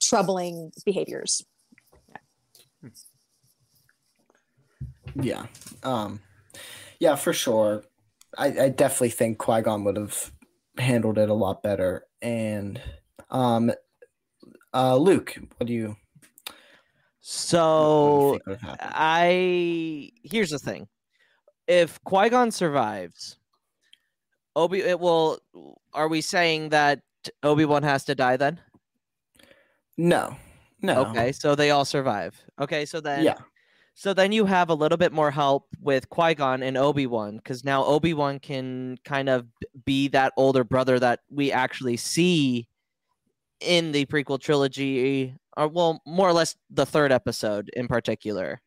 troubling 0.00 0.72
behaviors. 0.86 1.44
Yeah. 5.14 5.46
Um 5.82 6.20
yeah, 6.98 7.16
for 7.16 7.34
sure. 7.34 7.84
I, 8.36 8.64
I 8.64 8.68
definitely 8.68 9.10
think 9.10 9.38
Qui 9.38 9.62
Gon 9.62 9.84
would 9.84 9.96
have 9.96 10.32
handled 10.78 11.18
it 11.18 11.28
a 11.28 11.34
lot 11.34 11.62
better. 11.62 12.06
And 12.22 12.80
um 13.30 13.72
uh 14.74 14.96
Luke, 14.96 15.36
what 15.56 15.66
do 15.66 15.72
you, 15.72 15.88
what 15.88 15.94
do 15.94 15.94
you 15.94 15.98
So 17.20 18.30
think 18.32 18.46
would 18.46 18.60
have 18.60 18.70
happened? 18.70 18.92
I 18.94 20.12
here's 20.22 20.50
the 20.50 20.58
thing: 20.58 20.88
if 21.66 22.02
Qui 22.04 22.28
Gon 22.28 22.50
survives, 22.50 23.38
Obi, 24.54 24.80
it 24.80 25.00
will. 25.00 25.38
Are 25.92 26.08
we 26.08 26.20
saying 26.20 26.70
that 26.70 27.02
Obi 27.42 27.64
Wan 27.64 27.82
has 27.82 28.04
to 28.04 28.14
die 28.14 28.36
then? 28.36 28.60
No. 29.96 30.36
No. 30.82 31.06
Okay, 31.06 31.32
so 31.32 31.54
they 31.54 31.70
all 31.70 31.84
survive. 31.84 32.42
Okay, 32.60 32.84
so 32.84 33.00
then 33.00 33.24
Yeah. 33.24 33.38
So 33.98 34.12
then 34.12 34.30
you 34.30 34.44
have 34.44 34.68
a 34.68 34.74
little 34.74 34.98
bit 34.98 35.10
more 35.10 35.30
help 35.30 35.68
with 35.80 36.10
Qui 36.10 36.34
Gon 36.34 36.62
and 36.62 36.76
Obi 36.76 37.06
Wan 37.06 37.38
because 37.38 37.64
now 37.64 37.82
Obi 37.82 38.12
Wan 38.12 38.38
can 38.38 38.98
kind 39.06 39.30
of 39.30 39.46
be 39.86 40.08
that 40.08 40.34
older 40.36 40.64
brother 40.64 40.98
that 40.98 41.20
we 41.30 41.50
actually 41.50 41.96
see 41.96 42.68
in 43.60 43.92
the 43.92 44.04
prequel 44.04 44.38
trilogy, 44.38 45.34
or 45.56 45.68
well, 45.68 46.02
more 46.06 46.28
or 46.28 46.34
less 46.34 46.56
the 46.68 46.84
third 46.84 47.10
episode 47.10 47.70
in 47.72 47.88
particular. 47.88 48.60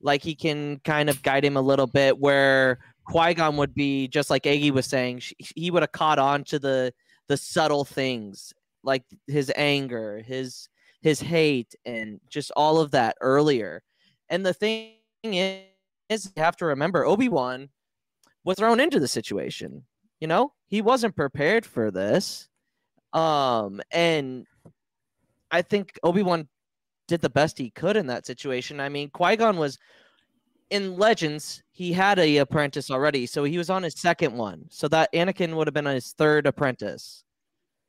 Like 0.00 0.22
he 0.22 0.34
can 0.34 0.80
kind 0.84 1.10
of 1.10 1.22
guide 1.22 1.44
him 1.44 1.58
a 1.58 1.60
little 1.60 1.86
bit 1.86 2.18
where 2.18 2.78
Qui 3.04 3.34
Gon 3.34 3.58
would 3.58 3.74
be 3.74 4.08
just 4.08 4.30
like 4.30 4.46
Aggie 4.46 4.70
was 4.70 4.86
saying, 4.86 5.20
he 5.54 5.70
would 5.70 5.82
have 5.82 5.92
caught 5.92 6.18
on 6.18 6.44
to 6.44 6.58
the 6.58 6.94
the 7.28 7.36
subtle 7.36 7.84
things 7.84 8.54
like 8.82 9.04
his 9.26 9.52
anger, 9.54 10.22
his 10.26 10.70
his 11.02 11.20
hate, 11.20 11.74
and 11.84 12.20
just 12.30 12.50
all 12.56 12.80
of 12.80 12.92
that 12.92 13.16
earlier. 13.20 13.82
And 14.32 14.46
the 14.46 14.54
thing 14.54 14.94
is, 15.22 15.66
you 16.10 16.42
have 16.42 16.56
to 16.56 16.64
remember 16.64 17.04
Obi 17.04 17.28
Wan 17.28 17.68
was 18.44 18.56
thrown 18.56 18.80
into 18.80 18.98
the 18.98 19.06
situation. 19.06 19.84
You 20.20 20.26
know, 20.26 20.54
he 20.68 20.80
wasn't 20.80 21.14
prepared 21.14 21.66
for 21.66 21.90
this. 21.90 22.48
Um, 23.12 23.82
and 23.90 24.46
I 25.50 25.60
think 25.60 25.98
Obi 26.02 26.22
Wan 26.22 26.48
did 27.08 27.20
the 27.20 27.28
best 27.28 27.58
he 27.58 27.68
could 27.70 27.94
in 27.94 28.06
that 28.06 28.24
situation. 28.24 28.80
I 28.80 28.88
mean, 28.88 29.10
Qui 29.10 29.36
Gon 29.36 29.58
was 29.58 29.78
in 30.70 30.96
Legends. 30.96 31.62
He 31.70 31.92
had 31.92 32.18
a 32.18 32.38
apprentice 32.38 32.90
already, 32.90 33.26
so 33.26 33.44
he 33.44 33.58
was 33.58 33.68
on 33.68 33.82
his 33.82 34.00
second 34.00 34.34
one. 34.34 34.64
So 34.70 34.88
that 34.88 35.12
Anakin 35.12 35.54
would 35.56 35.66
have 35.66 35.74
been 35.74 35.86
on 35.86 35.94
his 35.94 36.12
third 36.12 36.46
apprentice. 36.46 37.22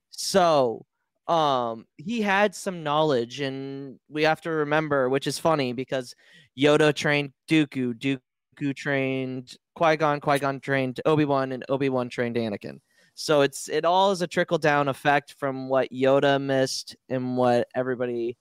So 0.10 0.86
um 1.28 1.86
he 1.98 2.22
had 2.22 2.54
some 2.54 2.84
knowledge 2.84 3.40
and 3.40 3.98
we 4.10 4.24
have 4.24 4.42
to 4.42 4.50
remember 4.50 5.08
which 5.08 5.26
is 5.26 5.40
funny 5.40 5.72
because 5.72 6.14
yoda 6.60 6.94
trained 6.94 7.32
dooku 7.50 7.94
dooku 7.94 8.76
trained 8.76 9.56
qui-gon 9.76 10.20
qui-gon 10.20 10.60
trained 10.60 11.00
obi-wan 11.06 11.54
and 11.54 11.64
obi-wan 11.70 12.10
trained 12.10 12.36
anakin. 12.36 12.80
So 13.16 13.42
it's 13.42 13.70
it 13.70 13.86
all 13.86 14.12
is 14.12 14.22
a 14.22 14.28
trickle 14.28 14.58
down 14.58 14.88
effect 14.88 15.36
from 15.38 15.70
what 15.70 15.92
yoda 15.92 16.42
missed 16.42 16.96
and 17.10 17.38
what 17.38 17.68
everybody 17.76 18.38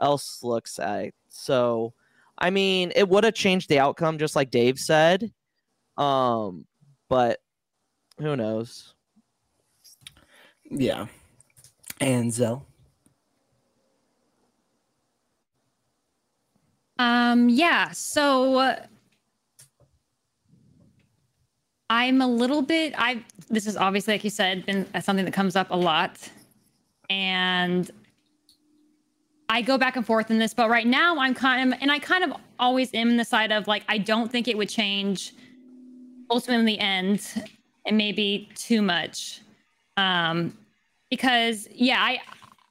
else 0.00 0.40
looks 0.42 0.78
at. 0.78 1.12
So 1.28 1.94
i 2.38 2.50
mean 2.50 2.92
it 2.94 3.08
would 3.08 3.24
have 3.24 3.34
changed 3.34 3.70
the 3.70 3.78
outcome 3.78 4.18
just 4.18 4.36
like 4.36 4.50
dave 4.50 4.78
said 4.78 5.32
um 5.96 6.66
but 7.08 7.40
who 8.18 8.36
knows? 8.36 8.94
Yeah. 10.70 11.06
And 12.00 12.32
Zell. 12.32 12.66
Um, 16.98 17.48
yeah, 17.48 17.90
so 17.92 18.74
I'm 21.88 22.20
a 22.20 22.26
little 22.26 22.62
bit 22.62 22.94
I 22.96 23.22
this 23.48 23.66
is 23.66 23.76
obviously 23.76 24.14
like 24.14 24.24
you 24.24 24.30
said 24.30 24.66
been 24.66 24.86
uh, 24.94 25.00
something 25.00 25.24
that 25.24 25.34
comes 25.34 25.56
up 25.56 25.70
a 25.70 25.76
lot. 25.76 26.30
And 27.08 27.88
I 29.48 29.62
go 29.62 29.78
back 29.78 29.94
and 29.94 30.04
forth 30.04 30.30
in 30.30 30.38
this, 30.38 30.52
but 30.52 30.68
right 30.68 30.86
now 30.86 31.18
I'm 31.18 31.34
kind 31.34 31.72
of 31.72 31.78
and 31.80 31.92
I 31.92 31.98
kind 31.98 32.24
of 32.24 32.32
always 32.58 32.92
am 32.94 33.10
in 33.10 33.16
the 33.16 33.24
side 33.24 33.52
of 33.52 33.68
like 33.68 33.84
I 33.88 33.98
don't 33.98 34.30
think 34.30 34.48
it 34.48 34.56
would 34.56 34.68
change 34.68 35.32
ultimately 36.30 36.60
in 36.60 36.66
the 36.66 36.78
end 36.80 37.44
and 37.86 37.96
maybe 37.96 38.48
too 38.54 38.82
much. 38.82 39.42
Um 39.96 40.56
because 41.10 41.68
yeah, 41.72 42.00
I 42.00 42.18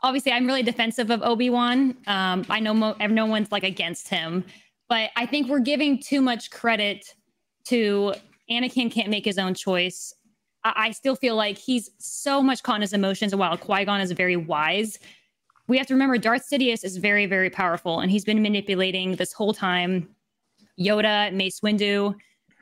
obviously 0.04 0.32
I'm 0.32 0.45
really 0.45 0.63
defensive 0.63 1.10
of 1.10 1.21
Obi-Wan. 1.24 1.98
Um, 2.08 2.45
I 2.50 2.60
know 2.60 2.74
mo- 2.74 2.95
no 3.00 3.26
one's 3.26 3.52
like 3.52 3.63
against 3.63 4.08
him, 4.08 4.43
but 4.88 5.10
I 5.15 5.26
think 5.26 5.48
we're 5.48 5.60
giving 5.60 6.02
too 6.02 6.21
much 6.21 6.52
credit 6.52 7.15
to 7.65 8.13
Anakin 8.50 8.91
can't 8.91 9.10
make 9.10 9.26
his 9.26 9.38
own 9.38 9.54
choice. 9.54 10.13
I, 10.63 10.91
still 10.91 11.15
feel 11.15 11.36
like 11.36 11.60
he's 11.60 11.91
so 12.00 12.41
much 12.41 12.63
caught 12.63 12.78
in 12.78 12.82
his 12.82 12.93
emotions 12.93 13.36
while 13.36 13.56
Qui-Gon 13.56 14.02
is 14.02 14.12
very 14.13 14.36
wise. 14.36 14.98
We 15.67 15.78
have 15.78 15.86
to 15.88 15.93
remember 15.93 16.17
Darth 16.17 16.48
Sidious 16.52 16.84
is 16.84 16.98
very, 16.98 17.28
very 17.28 17.52
powerful, 17.52 18.00
and 18.00 18.10
he's 18.10 18.26
been 18.26 18.41
manipulating 18.41 19.15
this 19.15 19.32
whole 19.32 19.54
time. 19.54 20.10
Yoda, 20.80 21.32
Mace 21.34 21.60
Windu. 21.60 22.15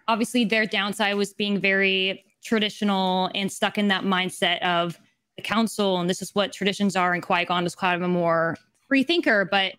Obviously, 0.09 0.43
their 0.43 0.65
downside 0.65 1.15
was 1.15 1.33
being 1.33 1.59
very 1.59 2.25
traditional 2.43 3.29
and 3.33 3.49
stuck 3.49 3.77
in 3.77 3.87
that 3.87 4.03
mindset 4.03 4.61
of 4.63 4.99
the 5.35 5.41
council 5.41 5.99
and 5.99 6.09
this 6.09 6.21
is 6.21 6.33
what 6.35 6.53
traditions 6.53 6.95
are 6.95 7.13
and 7.13 7.23
Qui-Gon 7.23 7.65
is 7.65 7.75
kind 7.75 7.95
of 7.95 8.01
a 8.01 8.11
more 8.11 8.55
free 8.87 9.03
thinker 9.03 9.45
but 9.45 9.73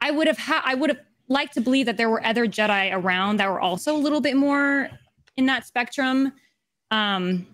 I 0.00 0.10
would 0.10 0.26
have 0.26 0.38
ha- 0.38 0.62
I 0.64 0.74
would 0.74 0.90
have 0.90 1.00
liked 1.28 1.54
to 1.54 1.60
believe 1.60 1.86
that 1.86 1.96
there 1.96 2.08
were 2.08 2.24
other 2.24 2.46
Jedi 2.46 2.92
around 2.92 3.38
that 3.38 3.50
were 3.50 3.60
also 3.60 3.94
a 3.94 3.98
little 3.98 4.20
bit 4.20 4.36
more 4.36 4.88
in 5.36 5.46
that 5.46 5.66
spectrum. 5.66 6.32
Um 6.90 7.46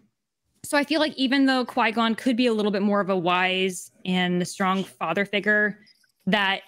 so 0.64 0.78
I 0.78 0.84
feel 0.84 1.00
like 1.00 1.14
even 1.16 1.46
though 1.46 1.64
Qui-Gon 1.64 2.14
could 2.14 2.36
be 2.36 2.46
a 2.46 2.52
little 2.52 2.70
bit 2.70 2.82
more 2.82 3.00
of 3.00 3.10
a 3.10 3.16
wise 3.16 3.90
and 4.04 4.46
strong 4.46 4.84
father 4.84 5.24
figure 5.24 5.78
that 6.26 6.60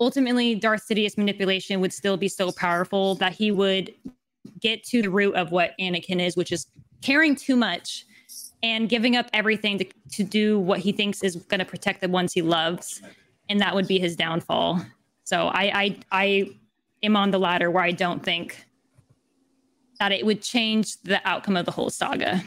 ultimately 0.00 0.56
Darth 0.56 0.84
Sidious 0.88 1.16
manipulation 1.16 1.80
would 1.80 1.92
still 1.92 2.16
be 2.16 2.28
so 2.28 2.50
powerful 2.50 3.14
that 3.16 3.32
he 3.32 3.52
would 3.52 3.94
get 4.60 4.82
to 4.84 5.00
the 5.02 5.10
root 5.10 5.34
of 5.36 5.52
what 5.52 5.72
Anakin 5.80 6.20
is 6.20 6.36
which 6.36 6.50
is 6.50 6.66
caring 7.02 7.36
too 7.36 7.56
much 7.56 8.05
and 8.62 8.88
giving 8.88 9.16
up 9.16 9.28
everything 9.32 9.78
to, 9.78 9.86
to 10.12 10.24
do 10.24 10.58
what 10.58 10.80
he 10.80 10.92
thinks 10.92 11.22
is 11.22 11.36
going 11.36 11.58
to 11.58 11.64
protect 11.64 12.00
the 12.00 12.08
ones 12.08 12.32
he 12.32 12.42
loves 12.42 13.02
and 13.48 13.60
that 13.60 13.74
would 13.74 13.86
be 13.86 13.98
his 13.98 14.16
downfall 14.16 14.80
so 15.24 15.48
I, 15.48 15.64
I 15.82 15.98
i 16.12 16.50
am 17.02 17.16
on 17.16 17.30
the 17.30 17.38
ladder 17.38 17.70
where 17.70 17.84
i 17.84 17.92
don't 17.92 18.22
think 18.22 18.64
that 19.98 20.12
it 20.12 20.24
would 20.26 20.42
change 20.42 21.00
the 21.02 21.26
outcome 21.28 21.56
of 21.56 21.64
the 21.66 21.72
whole 21.72 21.90
saga 21.90 22.42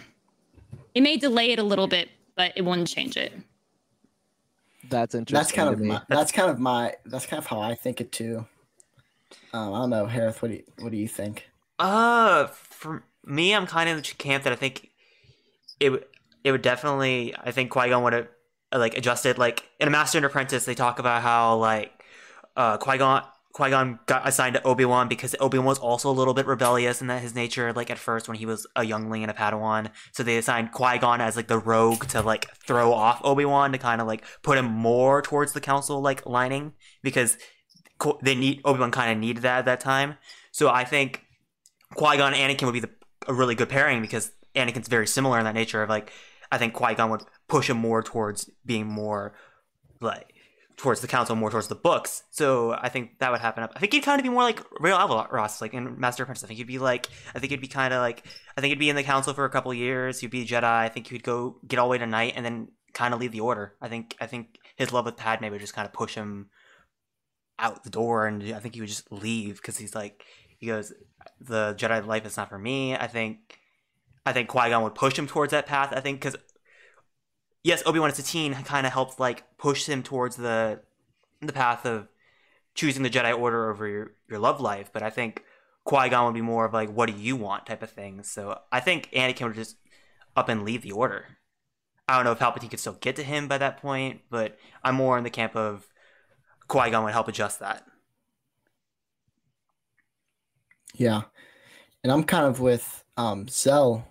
it 0.93 1.01
may 1.01 1.17
delay 1.17 1.51
it 1.51 1.59
a 1.59 1.63
little 1.63 1.87
bit 1.87 2.09
but 2.35 2.53
it 2.55 2.63
wouldn't 2.63 2.87
change 2.87 3.17
it 3.17 3.33
that's 4.89 5.15
interesting 5.15 5.39
That's 5.39 5.51
kind 5.51 5.69
of 5.69 5.79
my, 5.79 6.01
that's 6.07 6.31
kind 6.31 6.49
of 6.49 6.59
my 6.59 6.95
that's 7.05 7.25
kind 7.25 7.37
of 7.37 7.45
how 7.47 7.59
I 7.59 7.75
think 7.75 8.01
it 8.01 8.11
too. 8.11 8.45
Um, 9.53 9.73
I 9.73 9.79
don't 9.79 9.89
know, 9.89 10.05
Harith. 10.05 10.41
What 10.41 10.49
do 10.49 10.55
you 10.55 10.63
what 10.79 10.91
do 10.91 10.97
you 10.97 11.07
think? 11.07 11.49
Uh, 11.77 12.47
for 12.47 13.03
me, 13.25 13.53
I'm 13.53 13.67
kind 13.67 13.89
of 13.89 13.97
in 13.97 14.03
the 14.03 14.09
camp 14.17 14.43
that 14.43 14.53
I 14.53 14.55
think 14.55 14.88
it 15.79 15.89
would 15.89 16.05
it 16.43 16.51
would 16.51 16.61
definitely. 16.61 17.35
I 17.37 17.51
think 17.51 17.71
Qui 17.71 17.89
Gon 17.89 18.03
would 18.03 18.13
have 18.13 18.27
like 18.73 18.97
adjusted. 18.97 19.37
Like 19.37 19.69
in 19.79 19.87
a 19.87 19.91
Master 19.91 20.17
and 20.17 20.25
Apprentice, 20.25 20.65
they 20.65 20.75
talk 20.75 20.99
about 20.99 21.21
how 21.21 21.57
like 21.57 21.91
uh 22.55 22.77
Qui 22.77 22.97
Gon 22.97 23.23
Qui 23.53 23.69
Gon 23.71 23.99
got 24.05 24.27
assigned 24.27 24.55
to 24.55 24.63
Obi 24.63 24.85
Wan 24.85 25.07
because 25.07 25.35
Obi 25.39 25.57
Wan 25.57 25.65
was 25.65 25.79
also 25.79 26.09
a 26.09 26.13
little 26.13 26.33
bit 26.33 26.45
rebellious 26.45 27.01
in 27.01 27.07
that 27.07 27.21
his 27.21 27.33
nature. 27.33 27.73
Like 27.73 27.89
at 27.89 27.97
first, 27.97 28.27
when 28.27 28.37
he 28.37 28.45
was 28.45 28.67
a 28.75 28.83
youngling 28.83 29.23
and 29.23 29.31
a 29.31 29.33
Padawan, 29.33 29.89
so 30.11 30.23
they 30.23 30.37
assigned 30.37 30.71
Qui 30.71 30.99
Gon 30.99 31.19
as 31.19 31.35
like 31.35 31.47
the 31.47 31.57
rogue 31.57 32.07
to 32.09 32.21
like 32.21 32.47
throw 32.57 32.93
off 32.93 33.19
Obi 33.23 33.45
Wan 33.45 33.71
to 33.71 33.77
kind 33.77 34.01
of 34.01 34.07
like 34.07 34.23
put 34.43 34.57
him 34.57 34.65
more 34.65 35.21
towards 35.21 35.53
the 35.53 35.61
Council 35.61 35.99
like 36.01 36.25
lining 36.25 36.73
because 37.01 37.37
they 38.21 38.35
need 38.35 38.61
Obi 38.63 38.79
Wan 38.79 38.91
kind 38.91 39.11
of 39.11 39.17
needed 39.17 39.43
that 39.43 39.59
at 39.59 39.65
that 39.65 39.79
time. 39.79 40.15
So 40.51 40.69
I 40.69 40.83
think 40.83 41.25
Qui 41.95 42.17
Gon 42.17 42.33
and 42.33 42.57
Anakin 42.57 42.65
would 42.65 42.73
be 42.73 42.79
the, 42.81 42.91
a 43.27 43.33
really 43.33 43.55
good 43.55 43.69
pairing 43.69 44.01
because 44.01 44.31
Anakin's 44.55 44.87
very 44.87 45.07
similar 45.07 45.37
in 45.39 45.45
that 45.45 45.55
nature 45.55 45.83
of 45.83 45.89
like 45.89 46.11
I 46.51 46.57
think 46.57 46.73
Qui 46.73 46.95
Gon 46.95 47.09
would 47.11 47.23
push 47.47 47.69
him 47.69 47.77
more 47.77 48.01
towards 48.01 48.49
being 48.65 48.87
more 48.87 49.33
like 50.01 50.33
towards 50.77 51.01
the 51.01 51.07
council, 51.07 51.35
more 51.35 51.51
towards 51.51 51.67
the 51.67 51.75
books. 51.75 52.23
So 52.31 52.71
I 52.71 52.87
think 52.87 53.19
that 53.19 53.31
would 53.31 53.41
happen. 53.41 53.67
I 53.75 53.79
think 53.79 53.91
he'd 53.91 54.03
kind 54.03 54.17
of 54.17 54.23
be 54.23 54.29
more 54.29 54.43
like 54.43 54.61
Rael 54.79 54.97
Averross, 54.97 55.59
like 55.59 55.73
in 55.73 55.99
Master 55.99 56.23
Apprentice. 56.23 56.45
I 56.45 56.47
think 56.47 56.57
he'd 56.57 56.67
be 56.67 56.79
like, 56.79 57.07
I 57.35 57.39
think 57.39 57.51
he'd 57.51 57.59
be 57.59 57.67
kind 57.67 57.93
of 57.93 57.99
like, 57.99 58.25
I 58.57 58.61
think 58.61 58.71
he'd 58.71 58.79
be 58.79 58.89
in 58.89 58.95
the 58.95 59.03
council 59.03 59.33
for 59.33 59.43
a 59.43 59.49
couple 59.49 59.73
years. 59.73 60.21
He'd 60.21 60.31
be 60.31 60.45
Jedi. 60.45 60.63
I 60.63 60.87
think 60.87 61.07
he'd 61.07 61.21
go 61.21 61.57
get 61.67 61.79
all 61.79 61.87
the 61.87 61.91
way 61.91 61.97
to 61.97 62.07
Knight 62.07 62.33
and 62.37 62.45
then 62.45 62.69
kind 62.93 63.13
of 63.13 63.19
leave 63.19 63.33
the 63.33 63.41
Order. 63.41 63.75
I 63.81 63.89
think, 63.89 64.15
I 64.21 64.25
think 64.25 64.57
his 64.77 64.93
love 64.93 65.05
with 65.05 65.17
Padme 65.17 65.49
would 65.49 65.59
just 65.59 65.75
kind 65.75 65.85
of 65.85 65.91
push 65.91 66.15
him 66.15 66.49
out 67.59 67.83
the 67.83 67.89
door, 67.89 68.25
and 68.25 68.41
I 68.53 68.59
think 68.59 68.75
he 68.75 68.79
would 68.79 68.89
just 68.89 69.11
leave 69.11 69.57
because 69.57 69.77
he's 69.77 69.93
like, 69.93 70.23
he 70.57 70.67
goes, 70.67 70.93
the 71.41 71.75
Jedi 71.77 72.05
life 72.05 72.25
is 72.25 72.37
not 72.37 72.47
for 72.47 72.57
me. 72.57 72.95
I 72.95 73.07
think, 73.07 73.58
I 74.29 74.33
think 74.33 74.47
Qui 74.47 74.69
Gon 74.69 74.83
would 74.83 74.93
push 74.93 75.17
him 75.17 75.25
towards 75.25 75.49
that 75.51 75.65
path. 75.65 75.91
I 75.91 76.01
think 76.01 76.21
because 76.21 76.35
yes, 77.63 77.81
Obi 77.83 77.97
Wan 77.97 78.11
as 78.11 78.19
a 78.19 78.23
teen 78.23 78.53
kind 78.53 78.85
of 78.85 78.93
helped 78.93 79.19
like 79.19 79.57
push 79.57 79.87
him 79.87 80.03
towards 80.03 80.35
the 80.35 80.81
the 81.41 81.51
path 81.51 81.83
of 81.83 82.07
choosing 82.75 83.01
the 83.01 83.09
Jedi 83.09 83.35
Order 83.35 83.71
over 83.71 83.87
your, 83.87 84.11
your 84.29 84.37
love 84.37 84.61
life. 84.61 84.91
But 84.93 85.01
I 85.01 85.09
think 85.09 85.43
Qui 85.83 86.09
Gon 86.09 86.25
would 86.25 86.35
be 86.35 86.41
more 86.41 86.65
of 86.65 86.73
like, 86.73 86.91
what 86.91 87.09
do 87.09 87.19
you 87.19 87.35
want 87.35 87.65
type 87.65 87.81
of 87.81 87.89
thing. 87.89 88.21
So 88.21 88.59
I 88.71 88.81
think 88.81 89.09
Anakin 89.13 89.47
would 89.47 89.55
just 89.55 89.77
up 90.35 90.47
and 90.47 90.63
leave 90.63 90.83
the 90.83 90.91
Order. 90.91 91.25
I 92.07 92.15
don't 92.15 92.25
know 92.25 92.31
if 92.33 92.39
Palpatine 92.39 92.69
could 92.69 92.79
still 92.79 92.97
get 93.01 93.15
to 93.15 93.23
him 93.23 93.47
by 93.47 93.57
that 93.57 93.81
point, 93.81 94.21
but 94.29 94.59
I'm 94.83 94.93
more 94.93 95.17
in 95.17 95.23
the 95.23 95.31
camp 95.31 95.55
of 95.55 95.87
Qui 96.67 96.91
Gon 96.91 97.03
would 97.03 97.13
help 97.13 97.27
adjust 97.27 97.61
that. 97.61 97.83
Yeah, 100.93 101.23
and 102.03 102.11
I'm 102.11 102.23
kind 102.23 102.45
of 102.45 102.59
with 102.59 103.03
um, 103.17 103.47
Zell 103.47 104.08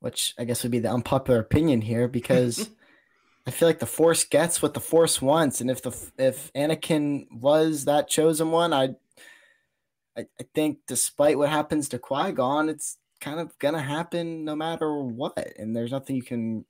which 0.00 0.34
I 0.38 0.44
guess 0.44 0.62
would 0.62 0.72
be 0.72 0.78
the 0.78 0.92
unpopular 0.92 1.40
opinion 1.40 1.82
here 1.82 2.08
because 2.08 2.70
I 3.46 3.50
feel 3.50 3.68
like 3.68 3.78
the 3.78 3.86
Force 3.86 4.24
gets 4.24 4.60
what 4.60 4.74
the 4.74 4.80
Force 4.80 5.22
wants, 5.22 5.60
and 5.60 5.70
if 5.70 5.82
the 5.82 5.96
if 6.18 6.52
Anakin 6.54 7.26
was 7.32 7.84
that 7.84 8.08
chosen 8.08 8.50
one, 8.50 8.72
I 8.72 8.96
I, 10.16 10.26
I 10.38 10.44
think 10.54 10.78
despite 10.86 11.38
what 11.38 11.48
happens 11.48 11.88
to 11.90 11.98
Qui 11.98 12.32
Gon, 12.32 12.68
it's 12.68 12.98
kind 13.20 13.40
of 13.40 13.58
gonna 13.58 13.82
happen 13.82 14.44
no 14.44 14.56
matter 14.56 15.02
what, 15.02 15.52
and 15.58 15.74
there's 15.74 15.92
nothing 15.92 16.16
you 16.16 16.22
can 16.22 16.64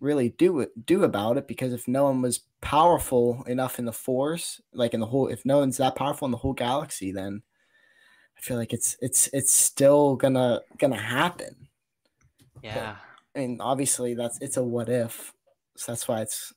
really 0.00 0.30
do 0.30 0.66
do 0.84 1.04
about 1.04 1.36
it 1.38 1.48
because 1.48 1.72
if 1.72 1.88
no 1.88 2.04
one 2.04 2.20
was 2.22 2.40
powerful 2.60 3.44
enough 3.46 3.78
in 3.78 3.84
the 3.84 3.92
Force, 3.92 4.60
like 4.72 4.94
in 4.94 5.00
the 5.00 5.06
whole, 5.06 5.28
if 5.28 5.44
no 5.44 5.58
one's 5.58 5.78
that 5.78 5.96
powerful 5.96 6.26
in 6.26 6.32
the 6.32 6.38
whole 6.38 6.52
galaxy, 6.52 7.12
then 7.12 7.42
I 8.36 8.40
feel 8.40 8.56
like 8.56 8.72
it's 8.72 8.96
it's 9.00 9.28
it's 9.32 9.52
still 9.52 10.16
gonna 10.16 10.60
gonna 10.78 10.96
happen. 11.00 11.63
Yeah. 12.64 12.96
But, 13.34 13.40
I 13.40 13.46
mean, 13.46 13.60
obviously, 13.60 14.14
that's 14.14 14.40
it's 14.40 14.56
a 14.56 14.62
what 14.62 14.88
if, 14.88 15.32
so 15.76 15.92
that's 15.92 16.08
why 16.08 16.22
it's. 16.22 16.52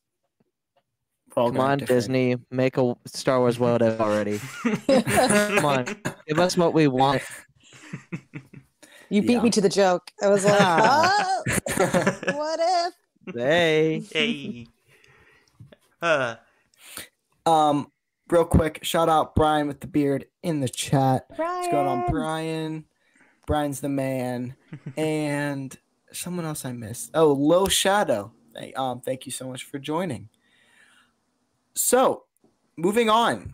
Come 1.36 1.60
on, 1.60 1.78
different. 1.78 1.88
Disney, 1.88 2.36
make 2.50 2.78
a 2.78 2.96
Star 3.06 3.40
Wars 3.40 3.60
what 3.60 3.82
if 3.84 4.00
already. 4.00 4.40
Come 4.88 5.66
on, 5.66 5.86
give 6.28 6.40
us 6.40 6.58
what 6.58 6.74
we 6.74 6.88
want. 6.88 7.22
You 9.10 9.22
beat 9.22 9.34
yeah. 9.34 9.42
me 9.42 9.50
to 9.52 9.62
the 9.62 9.70
joke. 9.70 10.12
I 10.22 10.28
was 10.28 10.44
like, 10.44 10.58
oh, 10.60 11.42
what 12.34 12.60
if? 12.62 12.94
Hey. 13.34 14.04
Hey. 14.12 14.68
Uh. 16.02 16.36
Um, 17.46 17.90
real 18.30 18.44
quick, 18.44 18.84
shout 18.84 19.08
out 19.08 19.34
Brian 19.34 19.68
with 19.68 19.80
the 19.80 19.88
beard 19.88 20.26
in 20.44 20.60
the 20.60 20.68
chat. 20.68 21.26
Brian. 21.38 21.56
What's 21.56 21.72
going 21.72 21.88
on, 21.88 22.12
Brian? 22.12 22.86
Brian's 23.46 23.80
the 23.80 23.88
man. 23.88 24.58
and 24.98 25.78
someone 26.20 26.46
else 26.46 26.66
I 26.66 26.72
missed. 26.72 27.12
Oh, 27.14 27.32
Low 27.32 27.68
Shadow. 27.68 28.32
Um, 28.76 29.02
thank 29.02 29.26
you 29.26 29.32
so 29.32 29.48
much 29.48 29.64
for 29.64 29.80
joining. 29.80 30.30
So, 31.74 32.24
moving 32.76 33.10
on, 33.10 33.54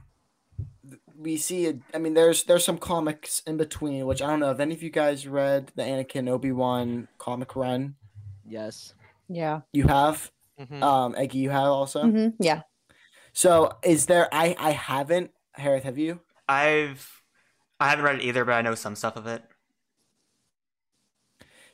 we 1.17 1.37
see. 1.37 1.79
I 1.93 1.97
mean, 1.97 2.13
there's 2.13 2.43
there's 2.43 2.63
some 2.63 2.77
comics 2.77 3.41
in 3.45 3.57
between, 3.57 4.05
which 4.05 4.21
I 4.21 4.27
don't 4.27 4.39
know 4.39 4.51
if 4.51 4.59
any 4.59 4.73
of 4.73 4.81
you 4.81 4.89
guys 4.89 5.27
read 5.27 5.71
the 5.75 5.83
Anakin 5.83 6.29
Obi 6.29 6.51
Wan 6.51 7.07
comic 7.17 7.55
run. 7.55 7.95
Yes. 8.47 8.93
Yeah. 9.27 9.61
You 9.73 9.87
have. 9.87 10.31
Mm-hmm. 10.59 10.83
Um, 10.83 11.15
Eggy, 11.17 11.39
you 11.39 11.49
have 11.49 11.67
also. 11.67 12.03
Mm-hmm. 12.03 12.41
Yeah. 12.41 12.61
So, 13.33 13.77
is 13.83 14.05
there? 14.05 14.29
I 14.31 14.55
I 14.57 14.71
haven't. 14.71 15.31
Harith, 15.53 15.83
have 15.83 15.97
you? 15.97 16.21
I've 16.47 17.23
I 17.79 17.89
haven't 17.89 18.05
read 18.05 18.15
it 18.15 18.23
either, 18.23 18.45
but 18.45 18.53
I 18.53 18.61
know 18.61 18.75
some 18.75 18.95
stuff 18.95 19.17
of 19.17 19.27
it. 19.27 19.43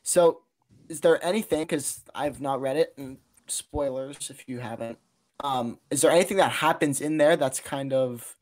So 0.01 0.41
is 0.89 1.01
there 1.01 1.23
anything 1.23 1.61
because 1.61 2.03
I've 2.13 2.41
not 2.41 2.59
read 2.59 2.75
it 2.75 2.93
and 2.97 3.17
spoilers 3.51 4.29
if 4.29 4.47
you 4.47 4.59
haven't. 4.59 4.97
Um, 5.41 5.79
is 5.89 6.01
there 6.01 6.11
anything 6.11 6.37
that 6.37 6.51
happens 6.51 7.01
in 7.01 7.17
there 7.17 7.37
that's 7.37 7.59
kind 7.59 7.93
of 7.93 8.35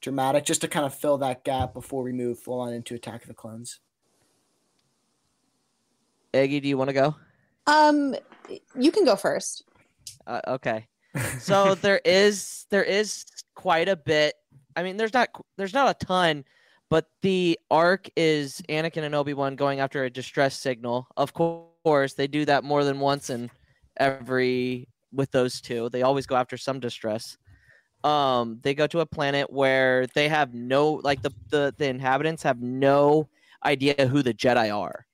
dramatic 0.00 0.44
just 0.44 0.60
to 0.62 0.68
kind 0.68 0.86
of 0.86 0.94
fill 0.94 1.18
that 1.18 1.44
gap 1.44 1.74
before 1.74 2.02
we 2.02 2.12
move 2.12 2.38
full 2.38 2.60
on 2.60 2.72
into 2.72 2.94
Attack 2.94 3.22
of 3.22 3.28
the 3.28 3.34
Clones? 3.34 3.80
Eggy, 6.32 6.60
do 6.60 6.68
you 6.68 6.78
want 6.78 6.88
to 6.88 6.94
go? 6.94 7.14
Um, 7.66 8.14
you 8.78 8.90
can 8.90 9.04
go 9.04 9.16
first. 9.16 9.64
Uh, 10.26 10.40
okay. 10.46 10.86
So 11.40 11.74
there 11.82 12.00
is 12.04 12.66
there 12.70 12.84
is 12.84 13.24
quite 13.54 13.88
a 13.88 13.96
bit. 13.96 14.34
I 14.76 14.82
mean, 14.82 14.96
there's 14.96 15.14
not 15.14 15.28
there's 15.56 15.74
not 15.74 15.90
a 15.90 16.04
ton, 16.04 16.44
but 16.90 17.08
the 17.22 17.58
arc 17.70 18.08
is 18.16 18.62
Anakin 18.68 19.02
and 19.02 19.14
Obi 19.14 19.34
Wan 19.34 19.56
going 19.56 19.80
after 19.80 20.04
a 20.04 20.10
distress 20.10 20.56
signal. 20.56 21.08
Of 21.16 21.34
course 21.34 21.68
course, 21.88 22.12
they 22.12 22.26
do 22.26 22.44
that 22.44 22.64
more 22.64 22.84
than 22.84 23.00
once 23.00 23.30
in 23.30 23.50
every 23.96 24.86
with 25.10 25.30
those 25.30 25.58
two. 25.62 25.88
They 25.88 26.02
always 26.02 26.26
go 26.26 26.36
after 26.36 26.58
some 26.58 26.80
distress. 26.80 27.38
Um, 28.04 28.60
they 28.62 28.74
go 28.74 28.86
to 28.88 29.00
a 29.00 29.06
planet 29.06 29.50
where 29.50 30.06
they 30.14 30.28
have 30.28 30.52
no 30.52 31.00
like 31.02 31.22
the 31.22 31.32
the, 31.48 31.74
the 31.78 31.88
inhabitants 31.88 32.42
have 32.42 32.60
no 32.60 33.30
idea 33.64 34.06
who 34.06 34.22
the 34.22 34.34
Jedi 34.34 34.68
are. 34.76 35.06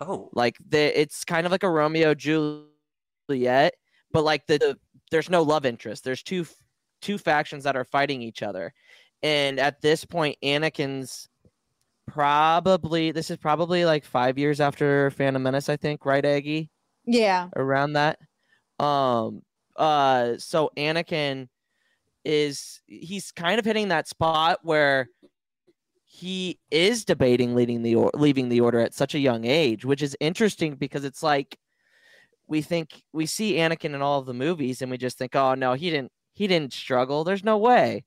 Oh, 0.00 0.30
like 0.32 0.56
they, 0.64 0.94
it's 0.94 1.24
kind 1.24 1.46
of 1.46 1.52
like 1.52 1.64
a 1.64 1.68
Romeo 1.68 2.14
Juliet, 2.14 3.74
but 4.12 4.22
like 4.22 4.46
the, 4.46 4.58
the 4.58 4.78
there's 5.10 5.28
no 5.28 5.42
love 5.42 5.66
interest. 5.66 6.04
There's 6.04 6.22
two 6.22 6.46
two 7.02 7.18
factions 7.18 7.64
that 7.64 7.76
are 7.76 7.84
fighting 7.84 8.22
each 8.22 8.44
other, 8.44 8.72
and 9.24 9.58
at 9.58 9.82
this 9.82 10.04
point, 10.04 10.38
Anakin's 10.44 11.28
probably 12.12 13.12
this 13.12 13.30
is 13.30 13.36
probably 13.36 13.84
like 13.84 14.04
five 14.04 14.38
years 14.38 14.60
after 14.60 15.10
Phantom 15.10 15.42
Menace, 15.42 15.68
I 15.68 15.76
think, 15.76 16.04
right, 16.04 16.24
Eggy? 16.24 16.70
Yeah. 17.06 17.48
Around 17.56 17.94
that. 17.94 18.18
Um 18.78 19.42
uh 19.76 20.34
so 20.38 20.70
Anakin 20.76 21.48
is 22.24 22.80
he's 22.86 23.32
kind 23.32 23.58
of 23.58 23.64
hitting 23.64 23.88
that 23.88 24.08
spot 24.08 24.58
where 24.62 25.08
he 26.04 26.58
is 26.70 27.04
debating 27.04 27.54
leading 27.54 27.82
the 27.82 27.94
or- 27.94 28.10
leaving 28.14 28.48
the 28.48 28.60
order 28.60 28.80
at 28.80 28.94
such 28.94 29.14
a 29.14 29.18
young 29.18 29.44
age, 29.44 29.84
which 29.84 30.02
is 30.02 30.16
interesting 30.20 30.74
because 30.74 31.04
it's 31.04 31.22
like 31.22 31.56
we 32.48 32.60
think 32.60 33.02
we 33.12 33.26
see 33.26 33.54
Anakin 33.54 33.94
in 33.94 34.02
all 34.02 34.18
of 34.18 34.26
the 34.26 34.34
movies 34.34 34.82
and 34.82 34.90
we 34.90 34.98
just 34.98 35.16
think, 35.16 35.36
oh 35.36 35.54
no, 35.54 35.74
he 35.74 35.88
didn't 35.90 36.12
he 36.34 36.46
didn't 36.46 36.72
struggle. 36.72 37.24
There's 37.24 37.44
no 37.44 37.56
way. 37.58 38.04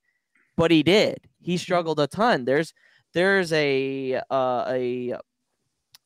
But 0.55 0.69
he 0.69 0.83
did. 0.83 1.17
He 1.41 1.57
struggled 1.57 1.99
a 1.99 2.07
ton. 2.07 2.45
There's 2.45 2.73
there's 3.13 3.51
a 3.53 4.21
uh, 4.29 4.65
a 4.67 5.15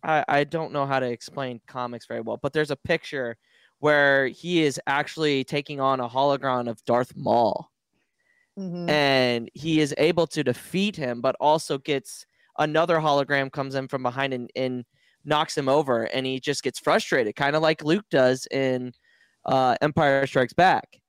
I, 0.03 0.25
I 0.27 0.43
don't 0.43 0.71
know 0.71 0.85
how 0.85 0.99
to 0.99 1.09
explain 1.09 1.61
comics 1.67 2.05
very 2.05 2.21
well, 2.21 2.37
but 2.41 2.53
there's 2.53 2.71
a 2.71 2.75
picture 2.75 3.37
where 3.79 4.27
he 4.27 4.63
is 4.63 4.79
actually 4.87 5.43
taking 5.43 5.79
on 5.79 5.99
a 5.99 6.09
hologram 6.09 6.69
of 6.69 6.83
Darth 6.85 7.15
Maul. 7.15 7.69
Mm-hmm. 8.57 8.89
And 8.89 9.51
he 9.53 9.81
is 9.81 9.93
able 9.99 10.25
to 10.27 10.43
defeat 10.43 10.95
him, 10.95 11.21
but 11.21 11.35
also 11.39 11.77
gets 11.77 12.25
another 12.57 12.97
hologram 12.97 13.51
comes 13.51 13.75
in 13.75 13.87
from 13.87 14.01
behind 14.01 14.33
and, 14.33 14.49
and 14.55 14.83
knocks 15.25 15.55
him 15.55 15.69
over, 15.69 16.03
and 16.03 16.25
he 16.25 16.39
just 16.39 16.63
gets 16.63 16.79
frustrated, 16.79 17.35
kind 17.35 17.55
of 17.55 17.61
like 17.61 17.83
Luke 17.83 18.05
does 18.09 18.47
in 18.49 18.93
uh, 19.45 19.75
Empire 19.81 20.25
Strikes 20.25 20.53
Back. 20.53 21.01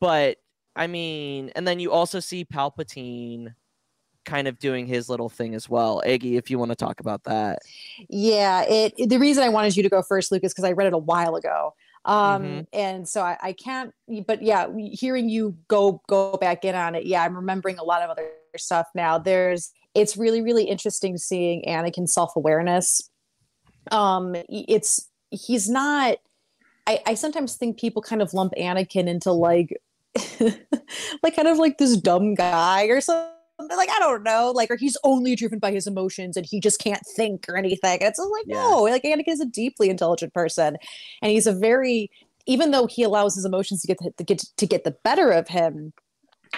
But 0.00 0.38
I 0.74 0.86
mean, 0.86 1.50
and 1.54 1.66
then 1.68 1.80
you 1.80 1.92
also 1.92 2.20
see 2.20 2.44
Palpatine 2.44 3.54
kind 4.24 4.48
of 4.48 4.58
doing 4.58 4.86
his 4.86 5.08
little 5.08 5.28
thing 5.28 5.54
as 5.54 5.68
well. 5.68 6.02
Eggy, 6.04 6.36
if 6.36 6.50
you 6.50 6.58
want 6.58 6.70
to 6.70 6.76
talk 6.76 7.00
about 7.00 7.24
that. 7.24 7.60
Yeah, 8.08 8.62
it, 8.62 8.94
it 8.96 9.08
the 9.08 9.18
reason 9.18 9.42
I 9.42 9.48
wanted 9.48 9.76
you 9.76 9.82
to 9.82 9.88
go 9.88 10.02
first, 10.02 10.32
Lucas, 10.32 10.52
because 10.52 10.64
I 10.64 10.72
read 10.72 10.86
it 10.86 10.92
a 10.92 10.98
while 10.98 11.36
ago. 11.36 11.74
Um, 12.06 12.42
mm-hmm. 12.42 12.60
and 12.72 13.06
so 13.06 13.20
I, 13.20 13.36
I 13.42 13.52
can't 13.52 13.92
but 14.26 14.42
yeah, 14.42 14.68
hearing 14.92 15.28
you 15.28 15.56
go 15.68 16.00
go 16.08 16.36
back 16.38 16.64
in 16.64 16.74
on 16.74 16.94
it, 16.94 17.04
yeah, 17.04 17.22
I'm 17.22 17.36
remembering 17.36 17.78
a 17.78 17.84
lot 17.84 18.02
of 18.02 18.10
other 18.10 18.30
stuff 18.56 18.86
now. 18.94 19.18
There's 19.18 19.72
it's 19.94 20.16
really, 20.16 20.40
really 20.40 20.64
interesting 20.64 21.18
seeing 21.18 21.62
Anakin's 21.66 22.14
self-awareness. 22.14 23.10
Um, 23.90 24.36
it's 24.48 25.08
he's 25.30 25.68
not 25.68 26.18
I, 26.86 27.00
I 27.06 27.14
sometimes 27.14 27.56
think 27.56 27.78
people 27.78 28.02
kind 28.02 28.22
of 28.22 28.34
lump 28.34 28.52
Anakin 28.58 29.06
into 29.06 29.32
like 29.32 29.80
like 31.22 31.36
kind 31.36 31.48
of 31.48 31.58
like 31.58 31.78
this 31.78 31.96
dumb 31.96 32.34
guy 32.34 32.84
or 32.84 33.00
something 33.00 33.30
like 33.68 33.90
I 33.90 33.98
don't 33.98 34.22
know, 34.22 34.52
like 34.54 34.70
or 34.70 34.76
he's 34.76 34.96
only 35.04 35.36
driven 35.36 35.58
by 35.58 35.72
his 35.72 35.86
emotions 35.86 36.36
and 36.36 36.46
he 36.46 36.60
just 36.60 36.80
can't 36.80 37.04
think 37.16 37.46
or 37.48 37.56
anything. 37.56 37.98
it's 38.00 38.18
like 38.18 38.44
yeah. 38.46 38.56
no, 38.56 38.82
like 38.82 39.02
Anakin 39.02 39.28
is 39.28 39.40
a 39.40 39.46
deeply 39.46 39.90
intelligent 39.90 40.34
person, 40.34 40.76
and 41.22 41.32
he's 41.32 41.46
a 41.46 41.52
very 41.52 42.10
even 42.46 42.70
though 42.70 42.86
he 42.86 43.02
allows 43.02 43.34
his 43.34 43.44
emotions 43.44 43.82
to 43.82 43.86
get 43.86 43.98
the, 43.98 44.10
to 44.12 44.24
get 44.24 44.44
to 44.56 44.66
get 44.66 44.84
the 44.84 44.96
better 45.04 45.30
of 45.30 45.48
him, 45.48 45.92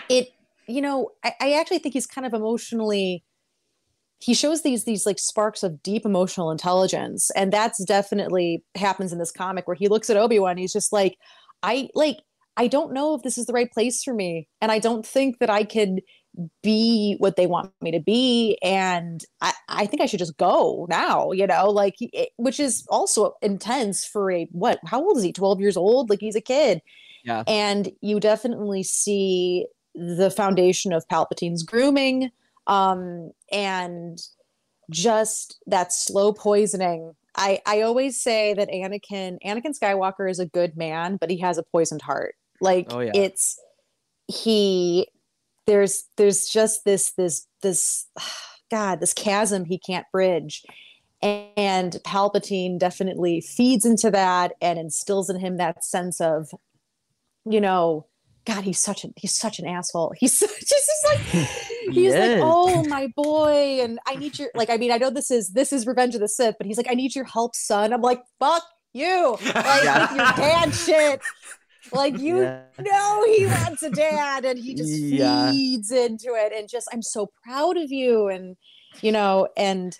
it 0.09 0.28
you 0.66 0.80
know 0.80 1.11
I, 1.24 1.34
I 1.40 1.53
actually 1.55 1.78
think 1.78 1.94
he's 1.94 2.07
kind 2.07 2.26
of 2.26 2.34
emotionally 2.34 3.24
he 4.22 4.34
shows 4.34 4.62
these 4.62 4.84
these 4.84 5.05
like 5.05 5.18
sparks 5.18 5.62
of 5.62 5.82
deep 5.82 6.07
emotional 6.07 6.50
intelligence 6.50 7.30
and 7.34 7.53
that's 7.53 7.84
definitely 7.84 8.64
happens 8.76 9.12
in 9.12 9.18
this 9.18 9.32
comic 9.32 9.66
where 9.66 9.74
he 9.74 9.88
looks 9.88 10.11
at 10.11 10.16
obi-wan 10.16 10.57
he's 10.57 10.72
just 10.72 10.92
like 10.92 11.16
i 11.62 11.88
like 11.94 12.18
i 12.57 12.68
don't 12.68 12.92
know 12.92 13.14
if 13.14 13.22
this 13.22 13.36
is 13.36 13.46
the 13.46 13.53
right 13.53 13.72
place 13.72 14.03
for 14.03 14.14
me 14.14 14.46
and 14.61 14.70
i 14.70 14.78
don't 14.78 15.05
think 15.05 15.38
that 15.40 15.50
i 15.50 15.64
could 15.64 16.00
be 16.62 17.16
what 17.18 17.37
they 17.37 17.47
want 17.47 17.72
me 17.80 17.91
to 17.91 18.01
be. 18.01 18.59
And 18.62 19.22
i 19.41 19.53
i 19.68 19.87
think 19.87 20.01
i 20.01 20.07
should 20.07 20.18
just 20.18 20.37
go 20.39 20.87
now 20.89 21.30
you 21.33 21.47
know 21.47 21.68
like 21.70 21.95
it, 22.01 22.30
which 22.37 22.59
is 22.59 22.87
also 22.89 23.35
intense 23.43 24.05
for 24.07 24.30
a 24.33 24.49
what 24.53 24.78
how 24.87 25.03
old 25.03 25.16
is 25.18 25.22
he? 25.22 25.33
12 25.33 25.61
years 25.61 25.76
old? 25.76 26.11
Like 26.11 26.20
he's 26.20 26.37
a 26.37 26.41
kid. 26.41 26.80
Yeah. 27.24 27.45
and 27.47 27.89
you 28.01 28.18
definitely 28.18 28.83
see 28.83 29.66
the 29.95 30.30
foundation 30.30 30.93
of 30.93 31.07
palpatine's 31.09 31.62
grooming 31.62 32.30
um 32.66 33.30
and 33.53 34.18
just 34.91 35.61
that 35.66 35.93
slow 35.93 36.33
poisoning. 36.33 37.12
I 37.37 37.61
i 37.66 37.83
always 37.83 38.20
say 38.20 38.55
that 38.55 38.68
anakin 38.70 39.39
anakin 39.45 39.78
skywalker 39.78 40.28
is 40.30 40.39
a 40.39 40.47
good 40.47 40.76
man 40.76 41.16
but 41.16 41.30
he 41.30 41.39
has 41.39 41.59
a 41.59 41.62
poisoned 41.62 42.03
heart. 42.03 42.35
Like 42.61 42.87
Oh, 42.91 43.01
yeah. 43.01 43.12
it's 43.14 43.59
he 44.28 45.09
there's 45.66 46.04
there's 46.16 46.48
just 46.48 46.84
this 46.84 47.12
this 47.12 47.46
this 47.62 48.06
god 48.70 49.00
this 49.00 49.12
chasm 49.14 49.64
he 49.64 49.78
can't 49.78 50.06
bridge. 50.12 50.62
And 51.24 51.92
palpatine 52.04 52.80
definitely 52.80 53.40
feeds 53.42 53.86
into 53.86 54.10
that 54.10 54.54
and 54.60 54.76
instills 54.76 55.30
in 55.30 55.38
him 55.38 55.56
that 55.58 55.84
sense 55.84 56.20
of 56.20 56.48
you 57.44 57.60
know 57.60 58.06
god 58.44 58.64
he's 58.64 58.80
such 58.80 59.04
a 59.04 59.08
he's 59.16 59.34
such 59.34 59.60
an 59.60 59.66
asshole. 59.66 60.12
He's 60.18 60.40
just 60.40 61.04
like 61.04 61.18
he's 61.92 62.12
like 62.14 62.40
oh 62.42 62.84
my 62.88 63.08
boy 63.14 63.80
and 63.82 63.98
i 64.06 64.14
need 64.14 64.38
your 64.38 64.50
like 64.54 64.70
i 64.70 64.76
mean 64.76 64.90
i 64.92 64.96
know 64.96 65.10
this 65.10 65.30
is 65.30 65.50
this 65.50 65.72
is 65.72 65.86
revenge 65.86 66.14
of 66.14 66.20
the 66.20 66.28
sith 66.28 66.54
but 66.56 66.66
he's 66.66 66.76
like 66.76 66.86
i 66.88 66.94
need 66.94 67.14
your 67.14 67.24
help 67.24 67.54
son. 67.54 67.92
I'm 67.92 68.00
like 68.02 68.22
fuck 68.38 68.62
you. 68.92 69.36
Like 69.54 69.54
Yeah. 69.84 70.00
with 70.02 70.16
your 70.16 70.32
dad 70.36 70.74
shit 70.74 71.20
like 71.93 72.18
you 72.18 72.43
Yeah. 72.43 72.62
know 72.78 73.24
he 73.37 73.47
wants 73.47 73.83
a 73.83 73.91
dad 73.91 74.45
and 74.45 74.59
he 74.59 74.74
just 74.74 74.93
Yeah. 74.93 75.51
feeds 75.51 75.91
into 75.91 76.35
it 76.35 76.53
and 76.53 76.68
just 76.68 76.89
i'm 76.93 77.03
so 77.03 77.30
proud 77.43 77.76
of 77.76 77.91
you 77.91 78.28
and 78.28 78.57
you 79.01 79.11
know 79.12 79.49
and 79.57 79.99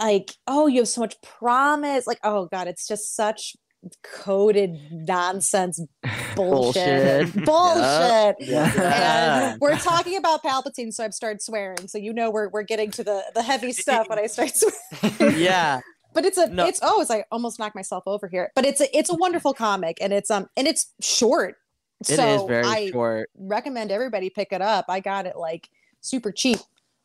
like 0.00 0.32
oh 0.46 0.66
you 0.66 0.80
have 0.80 0.88
so 0.88 1.00
much 1.02 1.14
promise 1.22 2.06
like 2.06 2.18
oh 2.24 2.46
god 2.46 2.66
it's 2.68 2.88
just 2.88 3.14
such 3.14 3.54
coded 4.02 4.72
nonsense 4.90 5.80
bullshit 6.36 7.32
Bullshit. 7.32 7.44
bullshit 7.46 8.36
Yeah. 8.40 9.50
and 9.52 9.60
we're 9.60 9.76
talking 9.78 10.16
about 10.18 10.42
palpatine 10.42 10.92
so 10.92 11.04
i've 11.04 11.14
started 11.14 11.40
swearing 11.40 11.86
so 11.88 11.96
you 11.96 12.12
know 12.12 12.30
we're, 12.30 12.48
we're 12.50 12.62
getting 12.62 12.90
to 12.92 13.04
the 13.04 13.22
the 13.34 13.42
heavy 13.42 13.72
stuff 13.72 14.08
when 14.08 14.18
i 14.18 14.26
start 14.26 14.50
swearing 14.54 15.38
yeah. 15.40 15.80
But 16.14 16.24
it's 16.24 16.38
a 16.38 16.48
No. 16.48 16.66
it's 16.66 16.80
oh 16.82 17.00
it's 17.00 17.10
i 17.10 17.24
almost 17.30 17.58
knocked 17.58 17.74
myself 17.74 18.02
over 18.06 18.26
here 18.28 18.50
but 18.54 18.64
it's 18.66 18.80
a 18.80 18.96
it's 18.96 19.10
a 19.10 19.14
wonderful 19.14 19.52
comic 19.54 19.98
and 20.00 20.12
it's 20.12 20.30
um 20.30 20.48
and 20.56 20.66
it's 20.68 20.92
short 21.00 21.56
It 22.02 22.10
is 22.10 22.16
so 22.16 22.46
very 22.46 22.66
I 22.66 22.90
short. 22.90 23.30
recommend 23.38 23.90
everybody 23.90 24.30
pick 24.30 24.52
it 24.52 24.62
up. 24.62 24.86
I 24.88 25.00
got 25.00 25.26
it 25.26 25.36
like 25.36 25.68
super 26.00 26.32
cheap 26.32 26.58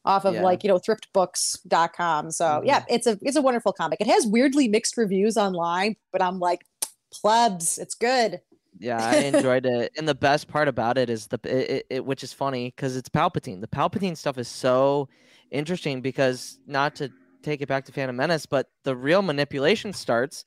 off 0.05 0.23
of 0.23 0.35
Yeah. 0.35 0.43
like, 0.43 0.63
you 0.63 0.69
know, 0.69 0.79
thriftbooks.com. 0.79 2.31
So 2.31 2.45
Mhm. 2.45 2.65
yeah, 2.65 2.83
it's 2.89 3.07
a 3.07 3.17
it's 3.21 3.35
a 3.35 3.41
wonderful 3.41 3.73
comic. 3.73 3.99
It 4.01 4.07
has 4.07 4.25
weirdly 4.25 4.67
mixed 4.67 4.97
reviews 4.97 5.35
online, 5.37 5.95
but 6.11 6.21
I'm 6.21 6.39
like, 6.39 6.65
plebs, 7.11 7.77
it's 7.77 7.95
good. 7.95 8.41
Yeah, 8.79 8.97
I 9.05 9.17
enjoyed 9.17 9.65
it, 9.65 9.91
and 9.97 10.07
the 10.07 10.15
best 10.15 10.47
part 10.47 10.67
about 10.67 10.97
it 10.97 11.09
is 11.09 11.27
the 11.27 11.39
it, 11.43 11.85
it 11.89 12.05
which 12.05 12.23
is 12.23 12.33
funny 12.33 12.71
because 12.75 12.95
it's 12.95 13.09
Palpatine. 13.09 13.61
The 13.61 13.67
Palpatine 13.67 14.15
stuff 14.17 14.37
is 14.37 14.47
so 14.47 15.09
interesting 15.51 16.01
because 16.01 16.59
not 16.67 16.95
to 16.97 17.09
take 17.45 17.61
it 17.61 17.67
back 17.67 17.85
to 17.85 17.91
Phantom 17.91 18.15
Menace, 18.15 18.45
but 18.45 18.69
the 18.83 18.95
real 18.95 19.21
manipulation 19.21 19.93
starts 19.93 20.43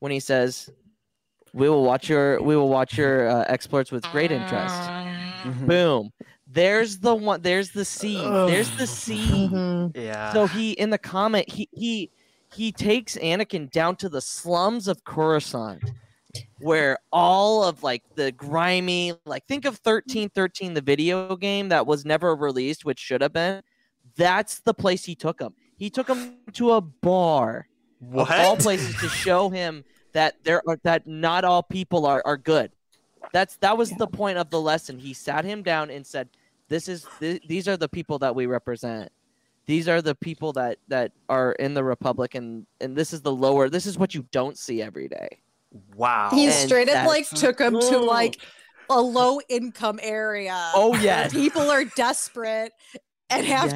when 0.00 0.10
he 0.10 0.18
says, 0.18 0.70
"We 1.52 1.68
will 1.68 1.84
watch 1.84 2.08
your 2.08 2.42
we 2.42 2.56
will 2.56 2.68
watch 2.68 2.96
your 2.96 3.28
uh, 3.28 3.44
exploits 3.48 3.92
with 3.92 4.04
great 4.10 4.32
interest." 4.32 4.80
Mhm. 5.44 5.66
Boom. 5.66 6.12
There's 6.46 6.98
the 6.98 7.14
one. 7.14 7.42
There's 7.42 7.70
the 7.70 7.84
seed. 7.84 8.24
There's 8.24 8.70
the 8.76 8.86
seed. 8.86 9.52
Yeah. 9.94 10.32
So 10.32 10.46
he 10.46 10.72
in 10.72 10.90
the 10.90 10.98
comment 10.98 11.50
he 11.50 11.68
he 11.72 12.10
he 12.54 12.72
takes 12.72 13.16
Anakin 13.16 13.70
down 13.70 13.96
to 13.96 14.08
the 14.08 14.22
slums 14.22 14.88
of 14.88 15.04
Coruscant 15.04 15.82
where 16.60 16.98
all 17.10 17.64
of 17.64 17.82
like 17.82 18.02
the 18.14 18.32
grimy 18.32 19.12
like 19.24 19.46
think 19.46 19.64
of 19.64 19.74
1313 19.82 20.74
the 20.74 20.80
video 20.80 21.34
game 21.36 21.70
that 21.70 21.86
was 21.86 22.04
never 22.04 22.34
released 22.36 22.84
which 22.84 22.98
should 22.98 23.22
have 23.22 23.32
been 23.32 23.62
that's 24.16 24.60
the 24.60 24.74
place 24.74 25.04
he 25.04 25.14
took 25.14 25.40
him 25.40 25.54
he 25.78 25.90
took 25.90 26.08
him 26.08 26.36
to 26.52 26.72
a 26.72 26.80
bar 26.80 27.66
what? 28.00 28.30
of 28.30 28.40
all 28.40 28.56
places 28.56 28.94
to 29.00 29.08
show 29.08 29.48
him 29.48 29.84
that 30.12 30.34
there 30.44 30.62
are 30.68 30.78
that 30.82 31.06
not 31.06 31.44
all 31.44 31.62
people 31.62 32.06
are, 32.06 32.22
are 32.24 32.36
good 32.36 32.70
that's 33.32 33.56
that 33.56 33.76
was 33.76 33.90
the 33.92 34.06
point 34.06 34.38
of 34.38 34.50
the 34.50 34.60
lesson 34.60 34.98
he 34.98 35.12
sat 35.14 35.44
him 35.44 35.62
down 35.62 35.90
and 35.90 36.06
said 36.06 36.28
this 36.68 36.88
is 36.88 37.06
th- 37.20 37.42
these 37.48 37.66
are 37.66 37.76
the 37.76 37.88
people 37.88 38.18
that 38.18 38.34
we 38.34 38.46
represent 38.46 39.10
these 39.66 39.88
are 39.88 40.00
the 40.02 40.14
people 40.14 40.52
that 40.52 40.78
that 40.88 41.12
are 41.28 41.52
in 41.52 41.74
the 41.74 41.82
republic 41.82 42.34
and 42.34 42.66
and 42.80 42.96
this 42.96 43.12
is 43.12 43.22
the 43.22 43.32
lower 43.32 43.68
this 43.68 43.86
is 43.86 43.98
what 43.98 44.14
you 44.14 44.24
don't 44.30 44.58
see 44.58 44.82
every 44.82 45.08
day 45.08 45.40
wow. 45.94 46.30
He 46.32 46.46
And 46.46 46.54
straight 46.54 46.88
up 46.88 47.06
like 47.06 47.28
took 47.28 47.60
him 47.60 47.78
to 47.78 47.98
like 47.98 48.40
a 48.90 49.00
low 49.00 49.40
income 49.48 49.98
area. 50.02 50.70
oh 50.74 50.94
yeah. 50.96 51.28
People 51.28 51.70
are 51.70 51.84
desperate 51.84 52.72
and 53.30 53.46
have 53.46 53.72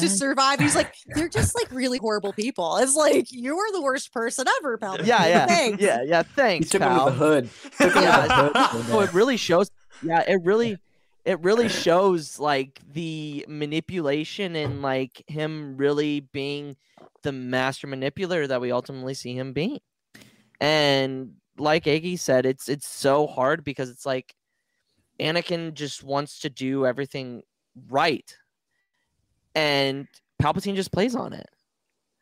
to 0.00 0.08
survive. 0.08 0.58
He's 0.60 0.74
like, 0.74 0.94
they're 1.14 1.28
just 1.28 1.54
like 1.54 1.70
really 1.70 1.98
horrible 1.98 2.32
people. 2.32 2.76
It's 2.78 2.94
like 2.96 3.30
you 3.32 3.56
are 3.58 3.72
the 3.72 3.80
worst 3.82 4.12
person 4.12 4.46
ever, 4.58 4.78
Palpatine. 4.78 5.06
yeah 5.06 5.26
yeah 5.26 5.46
Thanks. 5.46 5.82
yeah 5.82 6.02
yeah 6.02 6.22
He 6.22 6.28
thanks 6.34 6.68
took 6.70 6.82
him 6.82 6.88
pal. 6.88 7.04
to 7.06 7.10
the 7.12 7.16
hood. 7.18 7.50
Took 7.78 7.94
him 7.94 8.02
Yeah, 8.02 8.26
the 8.26 8.64
hood. 8.68 8.84
for 8.86 8.90
so 8.92 9.00
it 9.00 9.12
really 9.14 9.36
shows 9.36 9.70
yeah 10.02 10.22
it 10.26 10.40
really 10.44 10.78
it 11.24 11.38
really 11.40 11.68
shows 11.68 12.38
like 12.38 12.80
the 12.92 13.44
manipulation 13.48 14.56
and 14.56 14.80
like 14.82 15.22
him 15.28 15.76
really 15.76 16.20
being 16.20 16.76
the 17.22 17.32
master 17.32 17.86
manipulator 17.86 18.46
that 18.46 18.60
we 18.60 18.72
ultimately 18.72 19.12
see 19.14 19.34
him 19.36 19.52
being 19.52 19.78
and 20.60 21.34
like 21.58 21.86
Eggy 21.86 22.16
said 22.16 22.46
it's 22.46 22.68
it's 22.68 22.88
so 22.88 23.26
hard 23.26 23.62
because 23.64 23.90
it's 23.90 24.06
like 24.06 24.34
Anakin 25.18 25.74
just 25.74 26.02
wants 26.02 26.38
to 26.40 26.48
do 26.50 26.86
everything 26.86 27.42
right 27.90 28.34
and 29.54 30.06
Palpatine 30.42 30.76
just 30.76 30.92
plays 30.92 31.14
on 31.14 31.32
it 31.32 31.48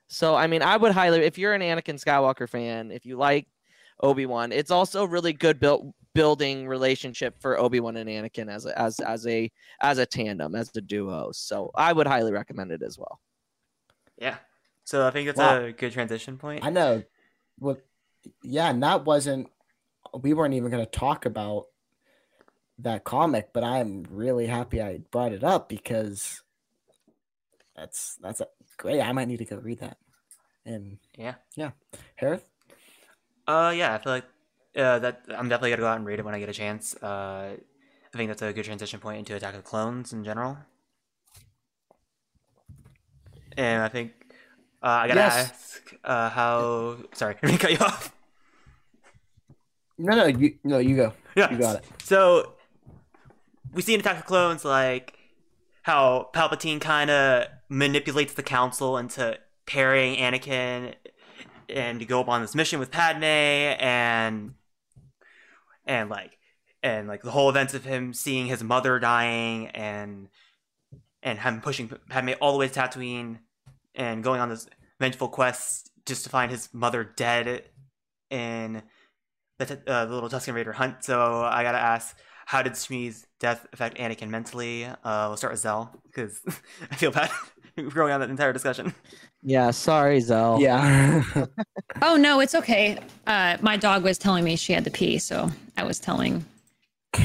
so 0.09 0.35
I 0.35 0.47
mean 0.47 0.62
I 0.62 0.76
would 0.76 0.93
highly 0.93 1.20
if 1.20 1.39
you're 1.39 1.55
an 1.55 1.62
Anakin 1.62 2.03
Skywalker 2.03 2.49
fan 2.49 2.91
if 2.91 3.05
you 3.07 3.16
like 3.16 3.47
Obi-Wan 4.01 4.53
it's 4.53 4.70
also 4.70 5.05
really 5.05 5.33
good 5.33 5.61
built 5.61 5.87
building 6.14 6.66
relationship 6.66 7.41
for 7.41 7.59
Obi-Wan 7.59 7.97
and 7.97 8.09
Anakin 8.09 8.51
as 8.53 8.66
a, 8.66 8.76
as 8.79 8.99
as 9.01 9.26
a 9.26 9.51
as 9.81 9.99
a 9.99 10.07
tandem 10.07 10.55
as 10.57 10.70
a 10.74 10.81
duo. 10.81 11.31
So 11.33 11.70
I 11.74 11.93
would 11.93 12.07
highly 12.09 12.33
recommend 12.33 12.72
it 12.72 12.83
as 12.83 12.99
well. 12.99 13.20
yeah. 14.16 14.37
So 14.85 15.07
I 15.07 15.11
think 15.11 15.26
that's 15.26 15.39
Wow. 15.39 15.64
a 15.64 15.72
good 15.72 15.93
transition 15.93 16.39
point. 16.39 16.64
I 16.64 16.70
know. 16.70 17.05
What? 17.59 17.85
Yeah, 18.43 18.70
and 18.70 18.83
that 18.83 19.05
wasn't. 19.05 19.49
We 20.14 20.33
weren't 20.33 20.55
even 20.55 20.70
going 20.70 20.85
to 20.85 20.91
talk 20.91 21.26
about 21.26 21.66
that 22.79 23.05
comic, 23.05 23.51
but 23.53 23.62
I'm 23.62 24.05
really 24.11 24.47
happy 24.47 24.81
I 24.81 24.99
brought 25.11 25.33
it 25.33 25.45
up 25.45 25.68
because 25.68 26.43
that's 27.79 28.16
that's 28.20 28.41
a, 28.41 28.47
great. 28.76 29.01
I 29.01 29.12
might 29.12 29.29
need 29.29 29.39
to 29.39 29.45
go 29.45 29.57
read 29.57 29.79
that. 29.81 29.99
And 30.66 30.99
Yeah. 31.16 31.35
yeah, 31.57 31.70
Harith. 32.16 32.45
Uh, 33.47 33.72
yeah, 33.74 33.95
I 33.95 33.99
feel 33.99 34.12
like 34.12 34.24
uh, 34.76 34.99
that 34.99 35.22
I'm 35.29 35.49
definitely 35.49 35.70
gonna 35.70 35.83
go 35.83 35.87
out 35.89 35.97
and 35.97 36.05
read 36.07 36.18
it 36.18 36.24
when 36.24 36.35
I 36.35 36.39
get 36.41 36.49
a 36.49 36.53
chance. 36.53 36.95
Uh, 37.03 37.57
I 38.12 38.16
think 38.16 38.29
that's 38.29 38.43
a 38.43 38.53
good 38.53 38.64
transition 38.64 39.01
point 39.01 39.18
into 39.18 39.35
Attack 39.35 39.55
of 39.55 39.62
the 39.62 39.68
Clones 39.68 40.12
in 40.12 40.24
general. 40.24 40.59
And 43.57 43.83
I 43.83 43.89
think 43.89 44.12
uh, 44.83 44.87
I 44.87 45.09
gotta 45.09 45.20
Yes. 45.20 45.51
ask 45.51 45.95
uh, 46.05 46.31
how. 46.31 46.99
Sorry, 47.14 47.35
let 47.43 47.53
me 47.53 47.59
cut 47.59 47.72
you 47.72 47.79
off. 47.79 48.14
No, 49.99 50.14
no, 50.16 50.26
you 50.26 50.59
no, 50.64 50.79
you 50.79 50.97
go. 50.97 51.12
Yeah, 51.37 51.51
You 51.51 51.59
got 51.59 51.76
it. 51.76 51.85
So 52.05 52.53
we 53.72 53.83
see 53.83 53.95
in 53.95 54.01
Attack 54.01 54.18
of 54.18 54.24
Clones 54.26 54.64
like 54.64 55.18
how 55.83 56.29
Palpatine 56.35 56.81
kind 56.81 57.11
of 57.11 57.49
manipulates 57.68 58.34
the 58.34 58.42
Council 58.42 58.96
into 58.98 59.38
pairing 59.66 60.16
Anakin 60.16 60.94
and 61.68 62.00
to 62.00 62.06
go 62.06 62.20
up 62.20 62.28
on 62.28 62.40
this 62.40 62.54
mission 62.54 62.78
with 62.80 62.90
Padme 62.90 63.24
and 63.24 64.54
and 65.86 66.08
like 66.08 66.38
and 66.82 67.08
like 67.08 67.22
the 67.22 67.30
whole 67.30 67.50
events 67.50 67.74
of 67.74 67.84
him 67.84 68.14
seeing 68.14 68.46
his 68.46 68.62
mother 68.62 68.98
dying 68.98 69.68
and 69.68 70.28
and 71.22 71.38
him 71.38 71.60
pushing 71.60 71.90
Padme 72.08 72.30
all 72.40 72.52
the 72.52 72.58
way 72.58 72.68
to 72.68 72.80
Tatooine 72.80 73.38
and 73.94 74.22
going 74.22 74.40
on 74.40 74.48
this 74.48 74.66
vengeful 74.98 75.28
quest 75.28 75.90
just 76.06 76.24
to 76.24 76.30
find 76.30 76.50
his 76.50 76.68
mother 76.72 77.04
dead 77.04 77.64
in 78.30 78.82
the, 79.58 79.80
uh, 79.86 80.06
the 80.06 80.14
little 80.14 80.28
Tusken 80.28 80.54
Raider 80.54 80.72
hunt. 80.72 81.04
So 81.04 81.42
I 81.42 81.62
gotta 81.62 81.78
ask, 81.78 82.16
how 82.46 82.62
did 82.62 82.74
Shmi's 82.74 83.26
death 83.40 83.66
affect 83.72 83.98
Anakin 83.98 84.28
mentally? 84.28 84.84
Uh, 84.84 85.26
we'll 85.28 85.36
start 85.36 85.52
with 85.52 85.60
Zell 85.60 86.00
because 86.06 86.40
I 86.90 86.94
feel 86.94 87.10
bad 87.10 87.30
growing 87.91 88.12
on 88.12 88.20
that 88.20 88.31
entire 88.31 88.53
discussion. 88.53 88.95
Yeah, 89.43 89.70
sorry, 89.70 90.20
Zell. 90.20 90.59
Yeah. 90.61 91.22
Oh 92.03 92.16
no, 92.16 92.39
it's 92.39 92.55
okay. 92.55 92.99
Uh, 93.26 93.57
my 93.61 93.76
dog 93.76 94.05
was 94.05 94.18
telling 94.18 94.45
me 94.45 94.55
she 94.55 94.72
had 94.72 94.85
to 94.85 94.91
pee, 94.91 95.18
so 95.18 95.51
I 95.76 95.83
was 95.83 95.99
telling 95.99 96.45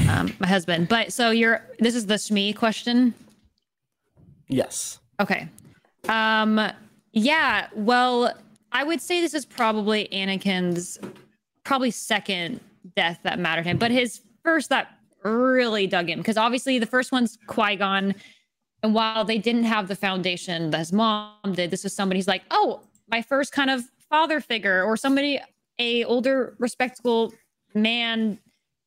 um, 0.08 0.34
my 0.40 0.48
husband. 0.48 0.88
But 0.88 1.12
so 1.12 1.30
you're 1.30 1.62
this 1.78 1.94
is 1.94 2.06
the 2.06 2.14
Shmi 2.14 2.56
question. 2.56 3.14
yes. 4.48 4.98
Okay. 5.20 5.48
Um 6.08 6.60
yeah, 7.12 7.68
well, 7.74 8.32
I 8.72 8.82
would 8.82 9.00
say 9.00 9.20
this 9.20 9.34
is 9.34 9.44
probably 9.44 10.08
Anakin's 10.12 10.98
probably 11.62 11.92
second 11.92 12.58
death 12.96 13.20
that 13.22 13.38
mattered 13.38 13.66
him, 13.66 13.78
but 13.78 13.92
his 13.92 14.22
first 14.42 14.70
that 14.70 14.88
really 15.22 15.86
dug 15.86 16.08
him 16.10 16.18
because 16.18 16.36
obviously 16.36 16.78
the 16.80 16.86
first 16.86 17.12
one's 17.12 17.38
Qui-Gon 17.46 18.14
and 18.84 18.94
while 18.94 19.24
they 19.24 19.38
didn't 19.38 19.64
have 19.64 19.88
the 19.88 19.96
foundation 19.96 20.70
that 20.70 20.78
his 20.78 20.92
mom 20.92 21.54
did, 21.54 21.70
this 21.70 21.84
was 21.84 21.94
somebody 21.94 22.18
who's 22.20 22.28
like, 22.28 22.42
"Oh, 22.50 22.82
my 23.08 23.22
first 23.22 23.50
kind 23.50 23.70
of 23.70 23.82
father 24.10 24.40
figure 24.40 24.84
or 24.84 24.96
somebody 24.96 25.40
a 25.78 26.04
older 26.04 26.54
respectable 26.58 27.32
man 27.74 28.38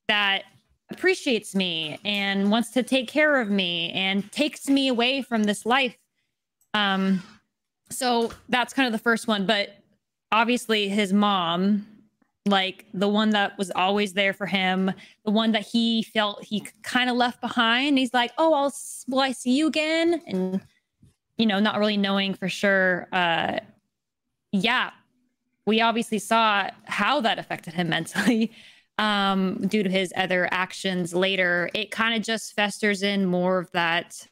that 0.08 0.44
appreciates 0.90 1.54
me 1.54 2.00
and 2.06 2.50
wants 2.50 2.70
to 2.72 2.84
take 2.84 3.10
care 3.10 3.42
of 3.42 3.50
me 3.50 3.92
and 3.92 4.32
takes 4.32 4.70
me 4.70 4.88
away 4.88 5.22
from 5.22 5.44
this 5.44 5.66
life. 5.66 5.98
Um 6.74 7.24
so 7.90 8.32
that's 8.50 8.74
kind 8.74 8.86
of 8.86 8.94
the 8.94 9.04
first 9.04 9.28
one. 9.28 9.46
But 9.46 9.76
obviously 10.32 10.90
his 10.90 11.12
mom 11.12 11.88
like 12.48 12.86
the 12.94 13.08
one 13.08 13.32
that 13.32 13.58
was 13.58 13.72
always 13.72 14.14
there 14.14 14.34
for 14.34 14.46
him 14.46 14.92
the 15.26 15.32
one 15.32 15.52
that 15.52 15.66
he 15.66 16.04
felt 16.04 16.44
he 16.44 16.66
kind 16.84 17.10
of 17.10 17.16
left 17.16 17.42
behind. 17.42 17.98
He's 17.98 18.14
like 18.14 18.32
oh 18.38 18.54
i'll 18.54 18.74
will 19.08 19.20
i 19.20 19.32
see 19.32 19.58
you 19.58 19.68
again? 19.68 20.22
And 20.28 20.62
you 21.38 21.46
know 21.46 21.60
not 21.60 21.80
really 21.80 21.98
knowing 21.98 22.34
for 22.34 22.50
sure 22.50 23.08
uh 23.12 23.60
yeah 24.52 24.92
we 25.66 25.82
obviously 25.82 26.20
saw 26.20 26.70
how 26.86 27.22
that 27.22 27.40
affected 27.40 27.74
him 27.74 27.90
mentally 27.98 28.52
um 28.98 29.68
due 29.68 29.84
to 29.84 29.90
his 29.90 30.12
other 30.16 30.48
actions 30.52 31.14
later. 31.14 31.70
It 31.74 31.92
kind 31.92 32.16
of 32.16 32.24
just 32.24 32.54
festers 32.54 33.04
in 33.04 33.26
more 33.26 33.60
of 33.60 33.72
that 33.72 34.28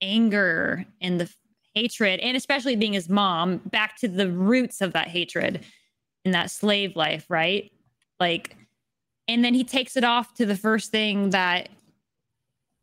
anger 0.00 0.84
and 1.00 1.20
the 1.20 1.32
hatred 1.74 2.20
and 2.20 2.36
especially 2.36 2.76
being 2.76 2.92
his 2.92 3.08
mom 3.08 3.58
back 3.66 3.96
to 3.96 4.06
the 4.06 4.30
roots 4.30 4.80
of 4.80 4.92
that 4.92 5.08
hatred 5.08 5.64
in 6.24 6.32
that 6.32 6.50
slave 6.50 6.96
life 6.96 7.26
right? 7.28 7.70
Like 8.20 8.56
and 9.26 9.44
then 9.44 9.54
he 9.54 9.64
takes 9.64 9.96
it 9.96 10.04
off 10.04 10.34
to 10.34 10.46
the 10.46 10.56
first 10.56 10.90
thing 10.90 11.30
that 11.30 11.68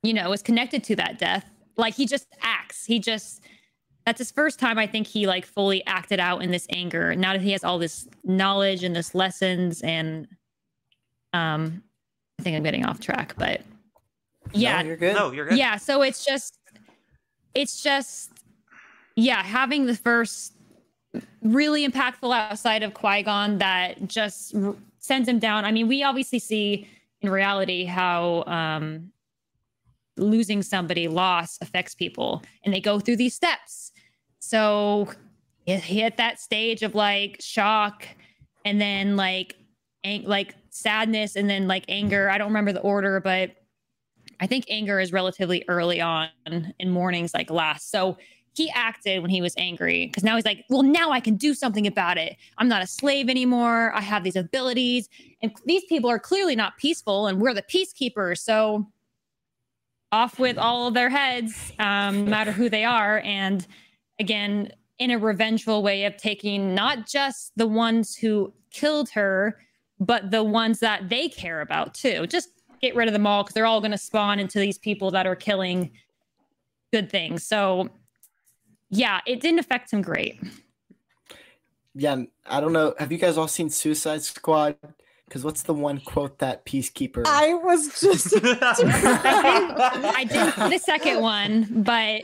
you 0.04 0.14
know 0.14 0.32
is 0.32 0.42
connected 0.42 0.84
to 0.86 0.96
that 0.98 1.20
death. 1.20 1.46
Like 1.78 1.96
he 1.96 2.06
just 2.06 2.28
acts. 2.42 2.86
He 2.86 3.00
just 3.00 3.42
that's 4.06 4.18
his 4.18 4.32
first 4.32 4.60
time 4.60 4.80
i 4.80 4.88
think 4.88 5.06
he 5.06 5.28
like 5.28 5.46
fully 5.46 5.86
acted 5.86 6.20
out 6.20 6.42
in 6.42 6.52
this 6.52 6.66
anger. 6.72 7.16
Now 7.16 7.34
that 7.34 7.42
he 7.42 7.52
has 7.52 7.64
all 7.64 7.78
this 7.80 8.08
knowledge 8.24 8.84
and 8.84 8.96
this 8.96 9.14
lessons 9.14 9.82
and 9.82 10.28
um 11.34 11.84
i 12.40 12.44
think 12.44 12.58
i'm 12.58 12.64
getting 12.64 12.86
off 12.86 13.00
track 13.00 13.36
but 13.38 13.62
yeah. 14.54 14.82
No, 14.82 14.88
you're 14.88 14.98
good. 14.98 15.16
No, 15.16 15.32
you're 15.32 15.46
good. 15.48 15.58
yeah 15.58 15.78
so 15.78 16.02
it's 16.02 16.26
just 16.26 16.58
it's 17.54 17.82
just 17.84 18.32
yeah 19.16 19.44
having 19.44 19.86
the 19.86 19.96
first 19.96 20.54
really 21.42 21.88
impactful 21.88 22.34
outside 22.34 22.84
of 22.84 22.94
qui-gon 22.94 23.58
that 23.58 24.08
just 24.08 24.56
r- 24.56 24.76
sends 25.00 25.28
him 25.28 25.40
down. 25.40 25.66
I 25.66 25.72
mean 25.72 25.88
we 25.88 26.04
obviously 26.04 26.40
see 26.40 26.88
in 27.22 27.30
reality 27.30 27.86
how 27.86 28.44
um 28.48 29.12
losing 30.18 30.62
somebody 30.62 31.08
loss 31.08 31.58
affects 31.62 31.96
people 31.96 32.44
and 32.64 32.74
they 32.74 32.80
go 32.80 33.00
through 33.00 33.16
these 33.16 33.34
steps. 33.34 33.92
So 34.40 35.12
he 35.66 35.76
hit 35.76 36.18
that 36.18 36.40
stage 36.40 36.84
of 36.84 36.96
like 36.96 37.38
shock 37.40 38.08
and 38.66 38.80
then 38.80 39.16
like 39.16 39.56
ang- 40.04 40.26
like 40.26 40.56
sadness 40.70 41.36
and 41.36 41.50
then 41.50 41.68
like 41.68 41.86
anger. 41.90 42.30
I 42.30 42.38
don't 42.38 42.48
remember 42.48 42.72
the 42.72 42.82
order 42.82 43.20
but 43.20 43.56
I 44.40 44.48
think 44.48 44.66
anger 44.70 45.00
is 45.00 45.14
relatively 45.14 45.64
early 45.68 46.02
on 46.02 46.30
in 46.48 46.90
mornings 46.90 47.34
like 47.34 47.52
last. 47.52 47.92
So 47.92 48.18
he 48.54 48.70
acted 48.72 49.22
when 49.22 49.30
he 49.30 49.42
was 49.42 49.54
angry 49.58 50.08
because 50.08 50.24
now 50.24 50.36
he's 50.36 50.46
like, 50.46 50.66
well, 50.70 50.84
now 50.84 51.12
I 51.12 51.20
can 51.20 51.36
do 51.36 51.54
something 51.54 51.88
about 51.88 52.18
it. 52.18 52.36
I'm 52.58 52.68
not 52.68 52.84
a 52.84 52.88
slave 52.88 53.30
anymore. 53.30 53.94
I 53.96 54.02
have 54.02 54.24
these 54.24 54.36
abilities. 54.36 55.08
And 55.42 55.52
these 55.66 55.86
people 55.86 56.10
are 56.10 56.20
clearly 56.20 56.56
not 56.56 56.78
peaceful, 56.78 57.28
and 57.28 57.40
we're 57.40 57.54
the 57.54 57.64
peacekeepers. 57.64 58.40
So 58.40 58.88
off 60.12 60.40
with 60.40 60.58
all 60.58 60.88
of 60.88 60.94
their 60.94 61.10
heads, 61.10 61.72
um, 61.80 62.26
no 62.26 62.32
matter 62.32 62.52
who 62.52 62.70
they 62.70 62.84
are. 62.84 63.20
And 63.24 63.66
again, 64.20 64.72
in 65.00 65.12
a 65.12 65.18
revengeful 65.18 65.82
way 65.82 66.06
of 66.06 66.18
taking 66.18 66.76
not 66.76 67.08
just 67.08 67.54
the 67.56 67.68
ones 67.68 68.16
who 68.16 68.54
killed 68.72 69.10
her, 69.10 69.58
but 70.00 70.32
the 70.32 70.44
ones 70.44 70.80
that 70.80 71.10
they 71.10 71.30
care 71.30 71.62
about 71.62 71.94
too. 71.94 72.28
Just 72.28 72.50
get 72.82 72.96
rid 72.96 73.08
of 73.08 73.14
them 73.14 73.26
all 73.26 73.44
because 73.44 73.54
they're 73.54 73.66
all 73.66 73.80
going 73.80 73.92
to 73.92 73.98
spawn 73.98 74.40
into 74.40 74.60
these 74.60 74.78
people 74.78 75.12
that 75.12 75.26
are 75.26 75.36
killing 75.36 75.92
good 76.92 77.10
things. 77.10 77.46
So, 77.46 77.90
yeah, 78.92 79.22
it 79.26 79.40
didn't 79.40 79.60
affect 79.60 79.92
him 79.92 80.02
great. 80.02 80.40
Yeah, 81.96 82.24
I 82.46 82.62
don't 82.62 82.74
know. 82.74 82.94
Have 83.00 83.12
you 83.12 83.18
guys 83.18 83.38
all 83.38 83.48
seen 83.48 83.70
Suicide 83.70 84.22
Squad? 84.22 84.78
Because 85.26 85.44
what's 85.46 85.64
the 85.64 85.74
one 85.74 86.02
quote 86.02 86.40
that 86.40 86.66
Peacekeeper? 86.66 87.24
I 87.26 87.54
was 87.54 88.00
just 88.02 88.34
I 88.44 90.26
didn't 90.28 90.54
see 90.54 90.70
the 90.70 90.78
second 90.78 91.22
one, 91.22 91.68
but 91.84 92.24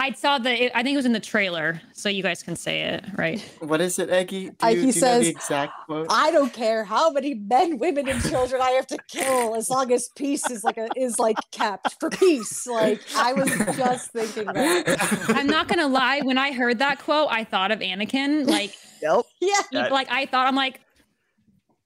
I 0.00 0.12
saw 0.12 0.38
the. 0.38 0.76
I 0.76 0.82
think 0.82 0.94
it 0.94 0.96
was 0.96 1.04
in 1.04 1.12
the 1.12 1.20
trailer, 1.20 1.80
so 1.92 2.08
you 2.08 2.22
guys 2.22 2.42
can 2.42 2.56
say 2.56 2.80
it, 2.84 3.04
right? 3.18 3.38
What 3.60 3.82
is 3.82 3.98
it, 3.98 4.08
Eggy? 4.08 4.48
Do 4.48 4.56
I- 4.62 4.70
you, 4.70 4.76
he 4.86 4.92
do 4.92 4.98
you 4.98 5.02
know 5.02 5.06
says, 5.08 5.22
the 5.24 5.28
exact 5.28 5.72
quote? 5.84 6.06
I 6.08 6.30
don't 6.30 6.52
care 6.52 6.84
how 6.84 7.10
many 7.10 7.34
men, 7.34 7.76
women, 7.78 8.08
and 8.08 8.22
children 8.22 8.62
I 8.62 8.70
have 8.70 8.86
to 8.86 8.98
kill 9.08 9.54
as 9.54 9.68
long 9.68 9.92
as 9.92 10.08
peace 10.16 10.48
is 10.50 10.64
like 10.64 10.78
a 10.78 10.88
is 10.96 11.18
like 11.18 11.36
kept 11.52 12.00
for 12.00 12.08
peace. 12.08 12.66
Like 12.66 13.02
I 13.14 13.34
was 13.34 13.50
just 13.76 14.10
thinking 14.12 14.46
that. 14.46 15.26
I'm 15.36 15.46
not 15.46 15.68
gonna 15.68 15.88
lie. 15.88 16.20
When 16.22 16.38
I 16.38 16.52
heard 16.52 16.78
that 16.78 16.98
quote, 17.00 17.28
I 17.30 17.44
thought 17.44 17.70
of 17.70 17.80
Anakin. 17.80 18.46
Like, 18.48 18.74
Yep. 19.02 19.24
Yeah, 19.42 19.60
That- 19.72 19.92
like 19.92 20.10
I 20.10 20.24
thought. 20.24 20.46
I'm 20.46 20.56
like, 20.56 20.80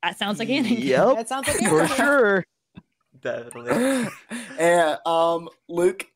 that 0.04 0.18
sounds 0.18 0.38
like 0.38 0.48
Anakin. 0.48 0.84
Yep. 0.84 1.16
that 1.16 1.28
sounds 1.28 1.48
like 1.48 1.56
For 1.68 1.88
sure. 1.88 2.44
Definitely. 3.20 4.08
yeah, 4.58 4.98
um, 5.04 5.48
Luke. 5.68 6.06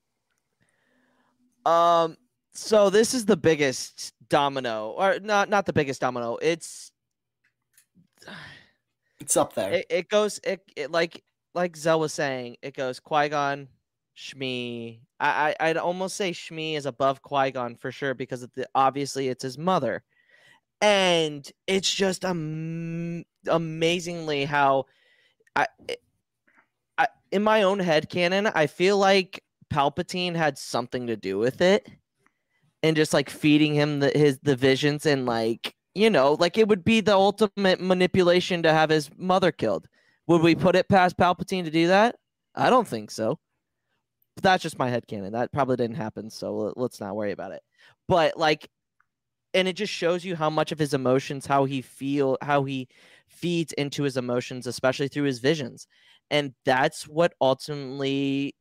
Um. 1.64 2.16
So 2.52 2.90
this 2.90 3.14
is 3.14 3.24
the 3.24 3.36
biggest 3.36 4.12
domino, 4.28 4.90
or 4.96 5.18
not 5.20 5.48
not 5.48 5.66
the 5.66 5.72
biggest 5.72 6.00
domino. 6.00 6.38
It's 6.40 6.92
It's 9.20 9.36
up 9.36 9.54
there. 9.54 9.72
it, 9.72 9.86
it 9.90 10.09
goes 10.09 10.40
it, 10.44 10.61
it 10.76 10.90
like 10.92 11.22
like 11.54 11.76
Zell 11.76 12.00
was 12.00 12.12
saying. 12.12 12.56
It 12.62 12.74
goes 12.74 13.00
Qui 13.00 13.28
Gon, 13.28 13.68
Shmi. 14.16 15.00
I, 15.20 15.54
I 15.61 15.68
I'd 15.70 15.76
almost 15.76 16.16
say 16.16 16.30
Shmi 16.30 16.76
is 16.76 16.86
above 16.86 17.22
Qui 17.22 17.50
Gon 17.50 17.74
for 17.74 17.90
sure 17.90 18.14
because 18.14 18.42
of 18.42 18.52
the 18.54 18.68
obviously 18.74 19.28
it's 19.28 19.42
his 19.42 19.59
mother, 19.59 20.02
and 20.80 21.50
it's 21.66 21.92
just 21.92 22.24
um, 22.24 23.24
amazingly 23.48 24.44
how 24.44 24.86
I. 25.56 25.66
It, 25.88 26.00
I, 26.96 27.09
in 27.30 27.42
my 27.42 27.62
own 27.62 27.78
head 27.78 28.09
canon, 28.09 28.46
I 28.46 28.66
feel 28.66 28.98
like 28.98 29.42
Palpatine 29.71 30.35
had 30.35 30.59
something 30.59 31.07
to 31.07 31.16
do 31.16 31.39
with 31.39 31.61
it, 31.61 31.89
and 32.83 32.97
just 32.97 33.12
like 33.12 33.31
feeding 33.31 33.75
him 33.75 34.01
the 34.01 34.11
his 34.11 34.39
the 34.43 34.57
visions 34.57 35.07
and 35.07 35.27
like 35.27 35.75
you 35.95 36.11
know 36.11 36.35
like 36.35 36.59
it 36.59 36.69
would 36.69 36.85
be 36.85 37.01
the 37.01 37.14
ultimate 37.14 37.81
manipulation 37.81 38.62
to 38.62 38.73
have 38.73 38.91
his 38.91 39.11
mother 39.16 39.53
killed. 39.53 39.89
Would 40.27 40.43
we 40.43 40.55
put 40.55 40.77
it 40.77 40.89
past 40.89 41.16
Palpatine 41.16 41.64
to 41.64 41.71
do 41.71 41.89
that? 41.89 42.16
I 42.55 42.71
don't 42.71 42.87
think 42.87 43.11
so. 43.11 43.39
But 44.37 44.45
that's 44.45 44.62
just 44.62 44.79
my 44.79 44.91
head 44.91 45.07
canon. 45.09 45.33
That 45.33 45.53
probably 45.53 45.77
didn't 45.77 45.97
happen, 45.97 46.31
so 46.31 46.73
let's 46.77 47.01
not 47.01 47.16
worry 47.16 47.33
about 47.33 47.53
it. 47.53 47.62
But 48.07 48.37
like, 48.39 48.69
and 49.55 49.66
it 49.66 49.75
just 49.75 49.93
shows 49.93 50.25
you 50.25 50.37
how 50.37 50.51
much 50.51 50.71
of 50.71 50.79
his 50.79 50.95
emotions, 50.95 51.47
how 51.47 51.64
he 51.64 51.81
feel, 51.83 52.37
how 52.43 52.64
he 52.64 52.89
feeds 53.29 53.73
into 53.73 54.03
his 54.03 54.16
emotions, 54.16 54.66
especially 54.66 55.09
through 55.09 55.25
his 55.25 55.41
visions 55.41 55.87
and 56.31 56.53
that's 56.64 57.07
what 57.09 57.35
ultimately 57.41 58.55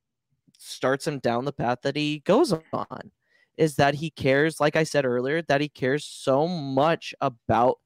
starts 0.58 1.08
him 1.08 1.20
down 1.20 1.46
the 1.46 1.54
path 1.54 1.80
that 1.84 1.96
he 1.96 2.20
goes 2.20 2.54
on 2.74 3.12
is 3.58 3.76
that 3.76 3.96
he 3.96 4.10
cares 4.10 4.60
like 4.60 4.76
i 4.76 4.84
said 4.84 5.06
earlier 5.06 5.42
that 5.42 5.62
he 5.62 5.70
cares 5.70 6.06
so 6.06 6.48
much 6.48 7.14
about 7.22 7.78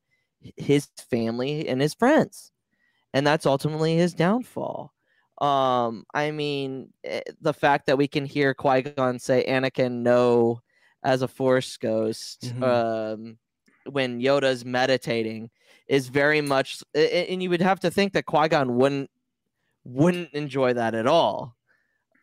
his 0.57 0.87
family 1.09 1.67
and 1.67 1.81
his 1.81 1.93
friends 1.93 2.51
and 3.13 3.25
that's 3.27 3.45
ultimately 3.45 3.95
his 3.95 4.13
downfall 4.13 4.93
um 5.41 6.05
i 6.13 6.31
mean 6.31 6.93
eh, 7.03 7.21
the 7.41 7.53
fact 7.53 7.85
that 7.87 7.97
we 7.97 8.07
can 8.07 8.25
hear 8.25 8.53
qui-gon 8.53 9.19
say 9.19 9.45
anakin 9.47 10.01
no 10.03 10.61
as 11.03 11.21
a 11.21 11.27
force 11.27 11.77
ghost 11.77 12.53
Mhm. 12.53 12.63
um 12.63 13.39
when 13.89 14.19
yoda's 14.21 14.63
meditating 14.65 15.49
is 15.87 16.09
very 16.09 16.41
much 16.41 16.83
and 16.93 17.41
you 17.41 17.49
would 17.49 17.61
have 17.61 17.79
to 17.79 17.89
think 17.91 18.13
that 18.13 18.25
qui-gon 18.25 18.75
wouldn't 18.75 19.09
wouldn't 19.85 20.33
enjoy 20.33 20.73
that 20.73 20.95
at 20.95 21.07
all. 21.07 21.57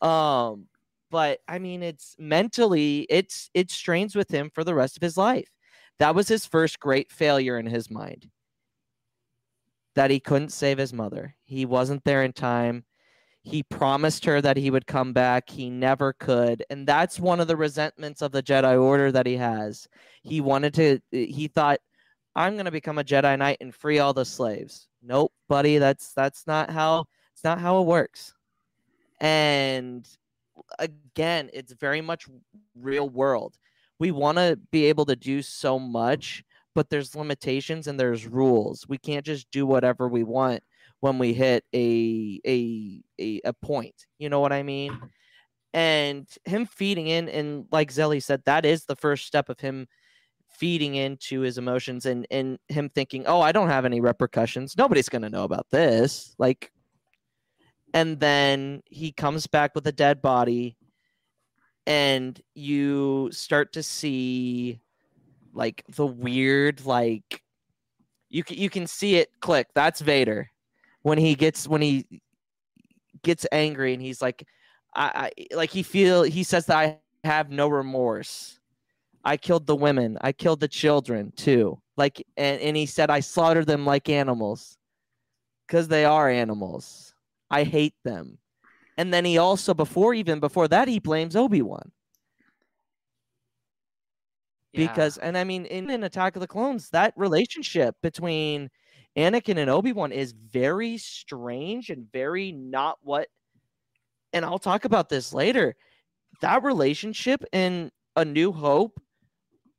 Um, 0.01 0.67
but 1.11 1.41
I 1.49 1.59
mean, 1.59 1.83
it's 1.83 2.15
mentally, 2.19 3.07
it's 3.09 3.51
it 3.55 3.71
strains 3.71 4.15
with 4.15 4.31
him 4.31 4.51
for 4.55 4.65
the 4.65 4.75
rest 4.75 4.97
of 4.97 5.03
his 5.03 5.17
life. 5.17 5.49
That 5.99 6.15
was 6.15 6.29
his 6.29 6.47
first 6.47 6.79
great 6.79 7.11
failure 7.11 7.59
in 7.59 7.67
his 7.67 7.91
mind. 7.91 8.29
That 9.95 10.11
he 10.11 10.21
couldn't 10.21 10.53
save 10.53 10.79
his 10.79 10.93
mother. 10.93 11.35
He 11.45 11.67
wasn't 11.67 12.05
there 12.05 12.23
in 12.23 12.33
time. 12.33 12.85
He 13.43 13.63
promised 13.63 14.25
her 14.27 14.41
that 14.43 14.57
he 14.57 14.71
would 14.71 14.87
come 14.87 15.13
back. 15.13 15.49
He 15.49 15.71
never 15.71 16.13
could. 16.13 16.65
And 16.71 16.87
that's 16.87 17.19
one 17.19 17.41
of 17.41 17.49
the 17.49 17.57
resentments 17.57 18.21
of 18.21 18.31
the 18.31 18.43
Jedi 18.43 18.81
Order 18.81 19.11
that 19.13 19.27
he 19.27 19.37
has. 19.37 19.89
He 20.23 20.41
wanted 20.41 20.75
to, 20.75 21.01
he 21.11 21.49
thought, 21.49 21.81
I'm 22.37 22.55
going 22.55 22.67
to 22.67 22.71
become 22.71 22.99
a 22.99 23.05
Jedi 23.05 23.39
Knight 23.39 23.57
and 23.61 23.75
free 23.75 23.99
all 23.99 24.13
the 24.13 24.25
slaves. 24.25 24.87
Nope, 25.03 25.33
buddy, 25.49 25.79
that's 25.79 26.13
that's 26.13 26.47
not 26.47 26.71
how 26.71 27.07
it's 27.33 27.43
not 27.43 27.61
how 27.61 27.81
it 27.81 27.87
works. 27.87 28.35
And 29.21 30.09
again, 30.79 31.51
it's 31.53 31.73
very 31.73 32.01
much 32.01 32.27
real 32.75 33.09
world. 33.09 33.57
We 33.99 34.11
want 34.11 34.39
to 34.39 34.59
be 34.71 34.87
able 34.87 35.07
to 35.07 35.16
do 35.16 35.43
so 35.43 35.79
much, 35.79 36.45
but 36.75 36.91
there's 36.91 37.16
limitations 37.16 37.87
and 37.87 37.99
there's 37.99 38.27
rules. 38.27 38.87
We 38.89 38.99
can't 38.99 39.27
just 39.27 39.51
do 39.51 39.66
whatever 39.66 40.09
we 40.09 40.23
want 40.23 40.62
when 41.01 41.19
we 41.19 41.33
hit 41.33 41.64
a 41.75 42.41
a 42.47 43.03
a, 43.21 43.41
a 43.45 43.53
point. 43.53 44.07
You 44.19 44.29
know 44.29 44.41
what 44.41 44.53
I 44.53 44.62
mean? 44.62 44.99
And 45.75 46.29
him 46.45 46.66
feeding 46.66 47.09
in, 47.09 47.29
and 47.29 47.66
like 47.71 47.93
Zelly 47.93 48.23
said, 48.23 48.43
that 48.47 48.64
is 48.64 48.85
the 48.85 48.97
first 48.97 49.27
step 49.27 49.49
of 49.49 49.61
him 49.61 49.87
feeding 50.49 50.95
into 50.95 51.41
his 51.41 51.59
emotions 51.59 52.07
and 52.07 52.27
and 52.31 52.59
him 52.69 52.89
thinking, 52.89 53.27
"Oh, 53.27 53.41
I 53.41 53.53
don't 53.53 53.69
have 53.69 53.85
any 53.85 54.01
repercussions. 54.01 54.77
Nobody's 54.77 55.09
going 55.09 55.23
to 55.23 55.31
know 55.31 55.45
about 55.45 55.66
this." 55.71 56.35
Like 56.39 56.73
and 57.95 58.20
then 58.20 58.82
he 58.86 59.12
comes 59.12 59.47
back 59.47 59.74
with 59.74 59.86
a 59.86 59.93
dead 59.93 60.20
body 60.22 60.76
and 61.86 62.41
you 62.55 63.30
start 63.32 63.72
to 63.72 63.82
see 63.82 64.80
like 65.55 65.82
the 65.97 66.07
weird 66.07 66.84
like 66.84 67.43
you 68.28 68.45
can 68.45 68.59
you 68.59 68.68
can 68.68 68.86
see 68.86 69.16
it 69.16 69.30
click. 69.41 69.68
That's 69.74 70.01
Vader 70.01 70.51
when 71.03 71.18
he 71.18 71.34
gets 71.34 71.66
when 71.66 71.80
he 71.80 72.07
gets 73.22 73.47
angry 73.53 73.95
and 73.95 74.03
he's 74.03 74.20
like 74.20 74.47
I, 74.95 75.30
I 75.39 75.57
like 75.57 75.70
he 75.70 75.82
feel 75.82 76.22
he 76.22 76.43
says 76.43 76.66
that 76.66 76.76
I 76.76 76.99
have 77.24 77.51
no 77.51 77.68
remorse 77.68 78.59
I 79.24 79.36
killed 79.36 79.66
the 79.66 79.76
women. 79.76 80.16
I 80.20 80.32
killed 80.32 80.61
the 80.61 80.68
children 80.68 81.32
too. 81.36 81.80
Like, 81.97 82.24
and, 82.39 82.61
and 82.62 82.76
he 82.76 82.86
said, 82.86 83.11
I 83.11 83.20
slaughtered 83.20 83.66
them 83.66 83.84
like 83.84 84.09
animals 84.09 84.78
because 85.66 85.89
they 85.89 86.07
are 86.07 86.30
animals. 86.30 87.14
I 87.51 87.65
hate 87.65 87.95
them. 88.05 88.39
And 88.97 89.15
then 89.15 89.25
he 89.25 89.39
also, 89.39 89.75
before 89.75 90.15
even 90.15 90.41
before 90.41 90.69
that, 90.69 90.89
he 90.89 90.99
blames 90.99 91.37
Obi 91.37 91.63
Wan. 91.63 91.93
Because, 94.75 95.19
and 95.19 95.37
I 95.37 95.45
mean, 95.45 95.65
in, 95.67 95.91
in 95.91 96.05
Attack 96.05 96.37
of 96.37 96.41
the 96.41 96.47
Clones, 96.47 96.91
that 96.91 97.13
relationship 97.17 97.97
between 98.03 98.71
Anakin 99.17 99.57
and 99.57 99.71
Obi 99.71 99.93
Wan 99.93 100.13
is 100.13 100.33
very 100.33 100.99
strange 100.99 101.91
and 101.91 102.11
very 102.13 102.53
not 102.53 102.99
what. 103.03 103.29
And 104.33 104.45
I'll 104.45 104.59
talk 104.59 104.85
about 104.85 105.09
this 105.09 105.33
later. 105.33 105.75
That 106.43 106.63
relationship 106.63 107.43
in 107.53 107.91
A 108.15 108.25
New 108.25 108.53
Hope 108.53 109.01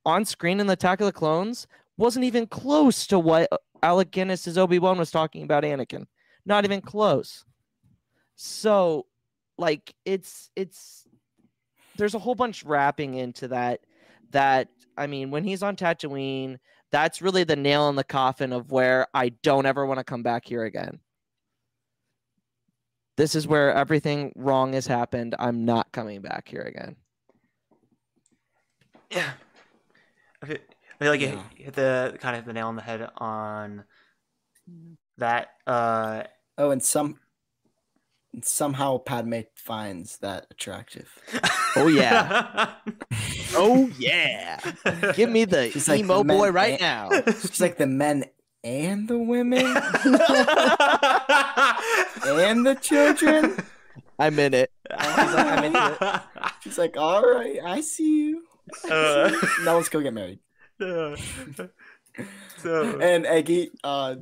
on 0.05 0.25
screen 0.25 0.59
in 0.59 0.67
the 0.67 0.73
Attack 0.73 1.01
of 1.01 1.05
the 1.05 1.13
Clones 1.13 1.67
wasn't 1.97 2.25
even 2.25 2.47
close 2.47 3.05
to 3.07 3.19
what 3.19 3.49
Alec 3.83 4.11
Guinness's 4.11 4.57
Obi 4.57 4.79
Wan 4.79 4.97
was 4.97 5.11
talking 5.11 5.43
about 5.43 5.63
Anakin. 5.63 6.05
Not 6.45 6.65
even 6.65 6.81
close. 6.81 7.45
So, 8.41 9.05
like, 9.57 9.93
it's 10.05 10.49
it's 10.55 11.05
there's 11.97 12.15
a 12.15 12.19
whole 12.19 12.35
bunch 12.35 12.63
wrapping 12.63 13.15
into 13.15 13.49
that. 13.49 13.81
That 14.31 14.69
I 14.95 15.07
mean, 15.07 15.29
when 15.29 15.43
he's 15.43 15.61
on 15.61 15.75
Tatooine, 15.75 16.57
that's 16.89 17.21
really 17.21 17.43
the 17.43 17.57
nail 17.57 17.89
in 17.89 17.97
the 17.97 18.03
coffin 18.05 18.53
of 18.53 18.71
where 18.71 19.07
I 19.13 19.29
don't 19.43 19.65
ever 19.65 19.85
want 19.85 19.97
to 19.97 20.05
come 20.05 20.23
back 20.23 20.45
here 20.47 20.63
again. 20.63 21.01
This 23.17 23.35
is 23.35 23.45
where 23.45 23.73
everything 23.73 24.31
wrong 24.37 24.71
has 24.71 24.87
happened. 24.87 25.35
I'm 25.37 25.65
not 25.65 25.91
coming 25.91 26.21
back 26.21 26.47
here 26.47 26.61
again. 26.61 26.95
Yeah. 29.11 29.31
I 30.41 30.45
feel, 30.45 30.57
I 30.95 31.03
feel 31.03 31.11
like 31.11 31.19
Yeah. 31.19 31.31
you 31.57 31.65
hit 31.65 31.73
the 31.73 32.17
kind 32.21 32.37
of 32.37 32.43
hit 32.43 32.47
the 32.47 32.53
nail 32.53 32.67
on 32.67 32.77
the 32.77 32.83
head 32.83 33.09
on 33.17 33.83
that. 35.17 35.49
Uh, 35.67 36.23
Oh, 36.57 36.71
and 36.71 36.83
some 36.83 37.05
and 37.05 37.17
somehow 38.41 38.97
Padme 38.99 39.41
finds 39.55 40.17
that 40.19 40.47
attractive. 40.51 41.09
Oh, 41.75 41.87
yeah. 41.87 42.69
Oh 43.55 43.89
yeah. 43.97 44.59
Give 45.15 45.27
me 45.29 45.43
the 45.45 45.71
She's 45.71 45.89
like 45.89 46.01
emo 46.01 46.19
the 46.19 46.23
boy 46.35 46.51
right 46.51 46.79
and- 46.79 46.81
now. 46.81 47.09
She's 47.41 47.59
like 47.59 47.77
the 47.77 47.87
men 47.87 48.25
and 48.63 49.07
the 49.07 49.17
women 49.17 49.65
and 52.45 52.65
the 52.65 52.77
children. 52.79 53.57
I'm 54.19 54.37
in 54.37 54.53
it. 54.53 54.71
I'm 54.91 55.63
into 55.63 56.23
She's 56.61 56.77
like, 56.77 56.95
all 56.95 57.23
right, 57.23 57.57
I 57.65 57.81
see 57.81 58.27
you. 58.27 58.43
Uh, 58.89 59.31
now 59.63 59.77
let's 59.77 59.89
go 59.89 59.99
get 60.01 60.13
married. 60.13 60.39
uh, 60.79 61.15
so 62.57 62.99
And 62.99 63.25
Eggy, 63.25 63.71
uh, 63.83 64.15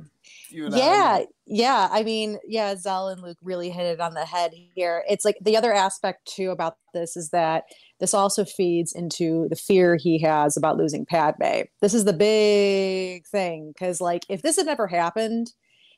yeah 0.76 0.84
I, 1.20 1.26
yeah 1.46 1.88
i 1.90 2.02
mean 2.02 2.38
yeah 2.46 2.74
zell 2.76 3.08
and 3.08 3.22
luke 3.22 3.38
really 3.42 3.70
hit 3.70 3.86
it 3.86 4.00
on 4.00 4.14
the 4.14 4.24
head 4.26 4.52
here. 4.74 5.02
It's 5.08 5.24
like 5.24 5.36
the 5.40 5.56
other 5.56 5.72
aspect 5.72 6.26
too 6.26 6.50
about 6.50 6.76
this 6.94 7.16
is 7.16 7.30
that 7.30 7.64
this 8.00 8.14
also 8.14 8.44
feeds 8.44 8.92
into 8.92 9.48
the 9.48 9.56
fear 9.56 9.96
he 9.96 10.18
has 10.20 10.56
about 10.56 10.76
losing 10.76 11.04
padme. 11.06 11.62
This 11.80 11.94
is 11.94 12.04
the 12.04 12.12
big 12.12 13.26
thing 13.26 13.72
because 13.72 14.00
like 14.00 14.24
if 14.28 14.42
this 14.42 14.56
had 14.56 14.66
never 14.66 14.86
happened 14.86 15.52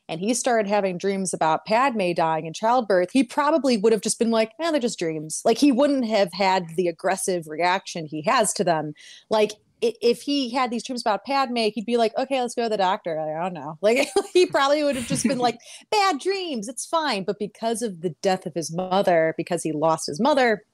and 0.08 0.20
he 0.20 0.34
started 0.34 0.68
having 0.68 0.98
dreams 0.98 1.32
about 1.34 1.66
padme 1.66 2.12
dying 2.14 2.46
in 2.46 2.52
childbirth 2.52 3.10
he 3.12 3.22
probably 3.22 3.76
would 3.76 3.92
have 3.92 4.02
just 4.02 4.18
been 4.18 4.30
like 4.30 4.52
eh, 4.60 4.70
they're 4.70 4.80
just 4.80 4.98
dreams. 4.98 5.42
Like 5.44 5.58
he 5.58 5.72
wouldn't 5.72 6.06
have 6.06 6.32
had 6.32 6.66
the 6.76 6.88
aggressive 6.88 7.46
reaction 7.48 8.06
he 8.06 8.22
has 8.22 8.52
to 8.54 8.64
them. 8.64 8.92
Like 9.30 9.52
i- 9.52 9.56
if 9.80 10.22
he 10.22 10.50
had 10.50 10.70
these 10.70 10.84
dreams 10.84 11.00
about 11.00 11.24
Padme, 11.24 11.56
he'd 11.56 11.86
be 11.86 11.96
like, 11.96 12.16
okay, 12.16 12.40
let's 12.40 12.54
go 12.54 12.64
to 12.64 12.68
the 12.68 12.76
doctor. 12.76 13.18
I 13.18 13.42
don't 13.42 13.54
know. 13.54 13.78
Like 13.82 14.08
he 14.32 14.46
probably 14.46 14.84
would 14.84 14.96
have 14.96 15.06
just 15.06 15.26
been 15.26 15.38
like, 15.38 15.58
bad 15.90 16.20
dreams, 16.20 16.68
it's 16.68 16.86
fine. 16.86 17.24
But 17.24 17.38
because 17.38 17.82
of 17.82 18.02
the 18.02 18.10
death 18.22 18.46
of 18.46 18.54
his 18.54 18.72
mother, 18.72 19.34
because 19.36 19.62
he 19.62 19.72
lost 19.72 20.06
his 20.06 20.20
mother, 20.20 20.64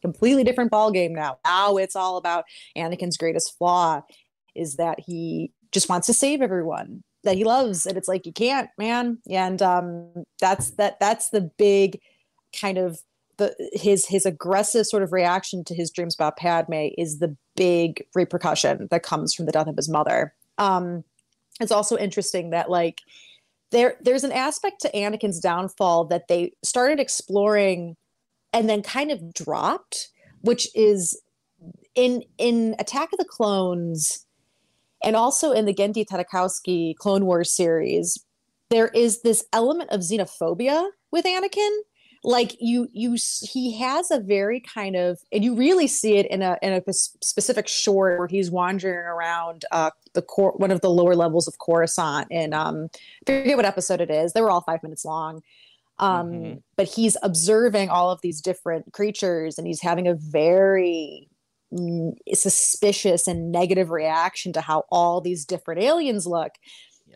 completely 0.00 0.44
different 0.44 0.70
ball 0.70 0.90
game 0.90 1.14
now. 1.14 1.38
Now 1.44 1.76
it's 1.76 1.94
all 1.94 2.16
about 2.16 2.44
Anakin's 2.76 3.16
greatest 3.16 3.56
flaw 3.56 4.02
is 4.54 4.76
that 4.76 4.98
he 5.00 5.52
just 5.70 5.88
wants 5.88 6.06
to 6.08 6.14
save 6.14 6.42
everyone 6.42 7.02
that 7.24 7.36
he 7.36 7.44
loves. 7.44 7.86
And 7.86 7.96
it's 7.96 8.08
like, 8.08 8.26
you 8.26 8.32
can't, 8.32 8.68
man. 8.78 9.18
And 9.30 9.62
um 9.62 10.24
that's 10.40 10.72
that 10.72 10.98
that's 10.98 11.30
the 11.30 11.42
big 11.56 12.00
kind 12.58 12.78
of 12.78 13.00
the 13.42 13.70
his 13.72 14.06
his 14.06 14.26
aggressive 14.26 14.86
sort 14.86 15.02
of 15.02 15.12
reaction 15.12 15.64
to 15.64 15.74
his 15.74 15.90
dreams 15.90 16.14
about 16.14 16.36
Padme 16.36 16.88
is 16.96 17.18
the 17.18 17.36
big 17.56 18.04
repercussion 18.14 18.88
that 18.90 19.02
comes 19.02 19.34
from 19.34 19.46
the 19.46 19.52
death 19.52 19.66
of 19.66 19.76
his 19.76 19.88
mother. 19.88 20.34
Um, 20.58 21.04
it's 21.60 21.72
also 21.72 21.96
interesting 21.96 22.50
that 22.50 22.70
like 22.70 23.00
there 23.70 23.96
there's 24.00 24.24
an 24.24 24.32
aspect 24.32 24.80
to 24.82 24.90
Anakin's 24.92 25.40
downfall 25.40 26.06
that 26.06 26.28
they 26.28 26.52
started 26.62 27.00
exploring 27.00 27.96
and 28.52 28.68
then 28.68 28.82
kind 28.82 29.10
of 29.10 29.32
dropped, 29.32 30.08
which 30.42 30.68
is 30.74 31.20
in 31.94 32.22
in 32.38 32.74
Attack 32.78 33.12
of 33.12 33.18
the 33.18 33.24
Clones 33.24 34.26
and 35.02 35.16
also 35.16 35.52
in 35.52 35.64
the 35.64 35.74
Genndy 35.74 36.06
Tartakovsky 36.06 36.94
Clone 36.96 37.26
Wars 37.26 37.52
series, 37.52 38.24
there 38.70 38.88
is 38.88 39.22
this 39.22 39.44
element 39.52 39.90
of 39.90 40.00
xenophobia 40.00 40.88
with 41.10 41.24
Anakin 41.24 41.78
like 42.24 42.56
you 42.60 42.88
you 42.92 43.16
he 43.42 43.78
has 43.78 44.10
a 44.12 44.20
very 44.20 44.60
kind 44.60 44.94
of 44.94 45.18
and 45.32 45.42
you 45.44 45.54
really 45.56 45.88
see 45.88 46.18
it 46.18 46.26
in 46.26 46.40
a 46.42 46.56
in 46.62 46.72
a 46.72 46.92
specific 46.92 47.66
short 47.66 48.18
where 48.18 48.28
he's 48.28 48.50
wandering 48.50 48.94
around 49.06 49.64
uh 49.72 49.90
the 50.14 50.22
core 50.22 50.52
one 50.52 50.70
of 50.70 50.80
the 50.82 50.90
lower 50.90 51.16
levels 51.16 51.48
of 51.48 51.58
Coruscant 51.58 52.28
and 52.30 52.54
um 52.54 52.88
I 53.28 53.42
forget 53.42 53.56
what 53.56 53.66
episode 53.66 54.00
it 54.00 54.10
is. 54.10 54.32
They 54.32 54.40
were 54.40 54.50
all 54.50 54.60
five 54.60 54.82
minutes 54.82 55.04
long. 55.04 55.42
Um 55.98 56.30
Mhm. 56.30 56.62
but 56.76 56.88
he's 56.88 57.16
observing 57.22 57.88
all 57.90 58.10
of 58.10 58.20
these 58.22 58.40
different 58.40 58.92
creatures 58.92 59.58
and 59.58 59.66
he's 59.66 59.80
having 59.82 60.06
a 60.06 60.14
very 60.14 61.28
mm, 61.74 62.12
suspicious 62.34 63.26
and 63.26 63.50
negative 63.50 63.90
reaction 63.90 64.52
to 64.52 64.60
how 64.60 64.84
all 64.90 65.20
these 65.20 65.44
different 65.44 65.82
aliens 65.82 66.26
look 66.26 66.52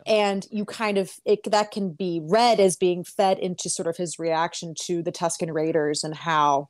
And 0.07 0.47
you 0.51 0.64
kind 0.64 0.99
of 0.99 1.12
it, 1.24 1.40
that 1.44 1.70
can 1.70 1.92
be 1.92 2.20
read 2.22 2.61
as 2.61 2.76
being 2.76 3.05
fed 3.05 3.38
into 3.38 3.68
sort 3.68 3.88
of 3.88 3.97
his 3.97 4.18
reaction 4.18 4.74
to 4.82 5.03
the 5.03 5.12
Tusken 5.12 5.53
Raiders 5.53 6.05
and 6.05 6.14
how 6.14 6.68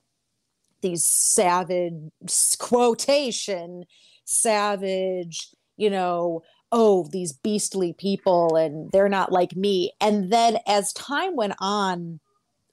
these 0.83 1.05
savage 1.05 1.95
quotation 2.59 3.85
savage 4.25 5.49
you 5.77 5.89
know 5.89 6.43
oh, 6.73 7.09
these 7.13 7.33
beastly 7.33 7.93
people 7.93 8.57
and 8.57 8.91
they're 8.93 9.09
not 9.09 9.33
like 9.33 9.55
me. 9.55 9.93
And 10.01 10.33
then 10.33 10.59
as 10.67 10.93
time 10.93 11.37
went 11.37 11.55
on 11.61 12.21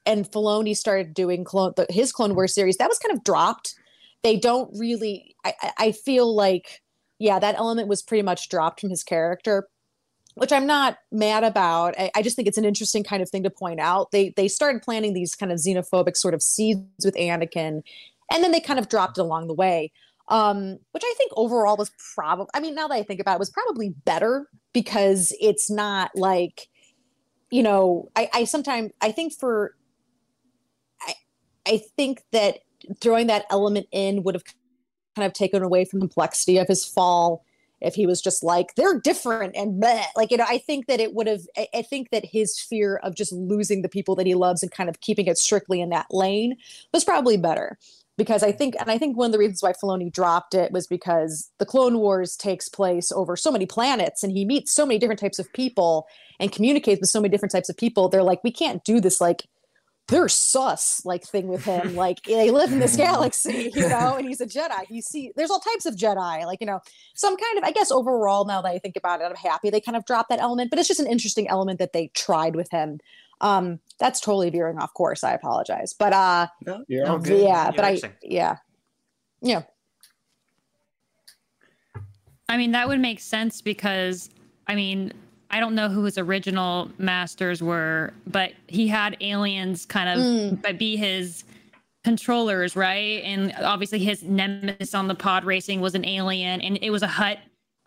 and 0.05 0.29
Filoni 0.29 0.75
started 0.75 1.13
doing 1.13 1.43
clone 1.43 1.73
the, 1.75 1.85
his 1.89 2.11
Clone 2.11 2.35
Wars 2.35 2.53
series, 2.53 2.77
that 2.77 2.89
was 2.89 2.99
kind 2.99 3.15
of 3.15 3.23
dropped. 3.23 3.75
They 4.23 4.37
don't 4.37 4.69
really 4.77 5.35
I, 5.45 5.53
I 5.77 5.91
feel 5.91 6.33
like 6.33 6.81
yeah, 7.19 7.39
that 7.39 7.55
element 7.55 7.87
was 7.87 8.01
pretty 8.01 8.23
much 8.23 8.49
dropped 8.49 8.81
from 8.81 8.89
his 8.89 9.03
character 9.03 9.67
which 10.35 10.51
I'm 10.51 10.65
not 10.65 10.97
mad 11.11 11.43
about. 11.43 11.93
I, 11.97 12.11
I, 12.15 12.21
just 12.21 12.35
think 12.35 12.47
it's 12.47 12.57
an 12.57 12.65
interesting 12.65 13.03
kind 13.03 13.21
of 13.21 13.29
thing 13.29 13.43
to 13.43 13.49
point 13.49 13.79
out. 13.79 14.11
They 14.11 14.29
they 14.35 14.47
started 14.47 14.81
planting 14.81 15.13
these 15.13 15.35
kind 15.35 15.51
of 15.51 15.59
xenophobic 15.59 16.17
sort 16.17 16.33
of 16.33 16.41
seeds 16.41 17.05
with 17.05 17.15
Anakin, 17.15 17.83
and 18.31 18.43
then 18.43 18.51
they 18.51 18.59
kind 18.59 18.79
of 18.79 18.89
dropped 18.89 19.17
it 19.17 19.21
along 19.21 19.47
the 19.47 19.53
way 19.53 19.91
um, 20.29 20.79
which 20.91 21.03
I 21.05 21.13
think 21.17 21.31
overall 21.35 21.77
was 21.77 21.91
probably, 22.15 22.47
I 22.53 22.59
mean, 22.59 22.75
now 22.75 22.87
that 22.87 22.95
I 22.95 23.03
think 23.03 23.19
about 23.19 23.35
it, 23.35 23.39
was 23.39 23.49
probably 23.49 23.89
better 23.89 24.47
because 24.71 25.35
it's 25.39 25.69
not 25.69 26.11
like, 26.15 26.69
you 27.51 27.61
know, 27.61 28.09
I, 28.15 28.29
I 28.33 28.43
sometimes, 28.45 28.91
I 29.01 29.11
think 29.11 29.33
for, 29.33 29.75
I, 31.01 31.13
I 31.67 31.81
think 31.97 32.21
that 32.31 32.59
throwing 33.01 33.27
that 33.27 33.45
element 33.51 33.87
in 33.91 34.23
would 34.23 34.35
have 34.35 34.43
kind 35.15 35.25
of 35.25 35.33
taken 35.33 35.61
away 35.61 35.85
from 35.85 35.99
the 35.99 36.07
complexity 36.07 36.57
of 36.57 36.67
his 36.67 36.85
fall 36.85 37.45
if 37.83 37.95
he 37.95 38.07
was 38.07 38.21
just 38.21 38.43
like 38.43 38.75
they're 38.75 38.99
different 38.99 39.55
and 39.55 39.81
bleh. 39.81 40.03
like 40.15 40.31
you 40.31 40.37
know 40.37 40.45
i 40.47 40.57
think 40.57 40.87
that 40.87 40.99
it 40.99 41.13
would 41.13 41.27
have 41.27 41.41
I, 41.57 41.67
I, 41.73 41.81
think 41.81 42.09
that 42.11 42.25
his 42.25 42.59
fear 42.59 42.97
of 42.97 43.15
just 43.15 43.31
losing 43.31 43.81
the 43.81 43.89
people 43.89 44.15
that 44.15 44.25
he 44.25 44.35
loves 44.35 44.63
and 44.63 44.71
kind 44.71 44.89
of 44.89 45.01
keeping 45.01 45.27
it 45.27 45.37
strictly 45.37 45.81
in 45.81 45.89
that 45.89 46.07
lane 46.09 46.55
was 46.93 47.03
probably 47.03 47.37
better 47.37 47.77
because 48.17 48.43
I 48.43 48.51
think, 48.51 48.75
and 48.79 48.91
I 48.91 48.97
think 48.97 49.17
one 49.17 49.27
of 49.27 49.31
the 49.31 49.39
reasons 49.39 49.63
why 49.63 49.73
Filoni 49.73 50.11
dropped 50.11 50.53
it 50.53 50.71
was 50.71 50.85
because 50.85 51.49
the 51.57 51.65
Clone 51.65 51.97
Wars 51.97 52.35
takes 52.35 52.69
place 52.69 53.11
over 53.11 53.35
so 53.35 53.51
many 53.51 53.65
planets, 53.65 54.23
and 54.23 54.31
he 54.31 54.45
meets 54.45 54.71
so 54.71 54.85
many 54.85 54.99
different 54.99 55.19
types 55.19 55.39
of 55.39 55.51
people 55.53 56.05
and 56.39 56.51
communicates 56.51 57.01
with 57.01 57.09
so 57.09 57.19
many 57.19 57.31
different 57.31 57.51
types 57.51 57.69
of 57.69 57.77
people. 57.77 58.09
They're 58.09 58.23
like, 58.23 58.43
we 58.43 58.51
can't 58.51 58.83
do 58.83 58.99
this 58.99 59.19
like 59.19 59.47
they're 60.07 60.27
sus 60.27 61.05
like 61.05 61.23
thing 61.23 61.47
with 61.47 61.63
him. 61.63 61.95
Like 61.95 62.21
they 62.23 62.51
live 62.51 62.71
in 62.71 62.79
this 62.79 62.95
galaxy, 62.97 63.71
you 63.73 63.87
know, 63.87 64.15
and 64.15 64.27
he's 64.27 64.41
a 64.41 64.45
Jedi. 64.45 64.85
You 64.89 65.01
see, 65.01 65.31
there's 65.35 65.49
all 65.49 65.59
types 65.59 65.85
of 65.85 65.95
Jedi, 65.95 66.45
like 66.45 66.59
you 66.59 66.67
know. 66.67 66.79
So 67.15 67.29
I'm 67.29 67.37
kind 67.37 67.57
of, 67.57 67.63
I 67.63 67.71
guess, 67.71 67.91
overall 67.91 68.45
now 68.45 68.61
that 68.61 68.69
I 68.69 68.79
think 68.79 68.97
about 68.97 69.21
it, 69.21 69.25
I'm 69.25 69.35
happy 69.35 69.69
they 69.69 69.81
kind 69.81 69.95
of 69.95 70.05
dropped 70.05 70.29
that 70.29 70.39
element. 70.39 70.69
But 70.69 70.79
it's 70.79 70.87
just 70.87 70.99
an 70.99 71.07
interesting 71.07 71.47
element 71.47 71.79
that 71.79 71.93
they 71.93 72.07
tried 72.13 72.55
with 72.55 72.69
him. 72.69 72.99
Um, 73.41 73.79
that's 73.99 74.19
totally 74.19 74.49
veering 74.49 74.77
off 74.77 74.93
course. 74.93 75.23
I 75.23 75.33
apologize, 75.33 75.93
but 75.93 76.13
uh, 76.13 76.47
no, 76.65 76.83
you're 76.87 77.07
all 77.07 77.19
good. 77.19 77.41
Yeah, 77.41 77.71
but 77.71 77.85
I, 77.85 77.99
yeah, 78.21 78.57
yeah. 79.41 79.63
I 82.49 82.57
mean, 82.57 82.71
that 82.73 82.87
would 82.87 82.99
make 82.99 83.19
sense 83.19 83.61
because 83.61 84.29
I 84.67 84.75
mean, 84.75 85.13
I 85.53 85.59
don't 85.59 85.75
know 85.75 85.87
who 85.87 86.03
his 86.03 86.17
original 86.17 86.89
masters 86.97 87.61
were, 87.61 88.11
but 88.25 88.53
he 88.65 88.87
had 88.87 89.15
aliens 89.21 89.85
kind 89.85 90.09
of 90.09 90.25
mm. 90.25 90.79
be 90.79 90.95
his 90.95 91.43
controllers, 92.03 92.75
right? 92.75 93.21
And 93.23 93.53
obviously 93.61 93.99
his 93.99 94.23
nemesis 94.23 94.95
on 94.95 95.07
the 95.07 95.13
pod 95.13 95.45
racing 95.45 95.79
was 95.79 95.93
an 95.93 96.05
alien 96.05 96.59
and 96.59 96.79
it 96.81 96.89
was 96.89 97.03
a 97.03 97.07
Hutt 97.07 97.37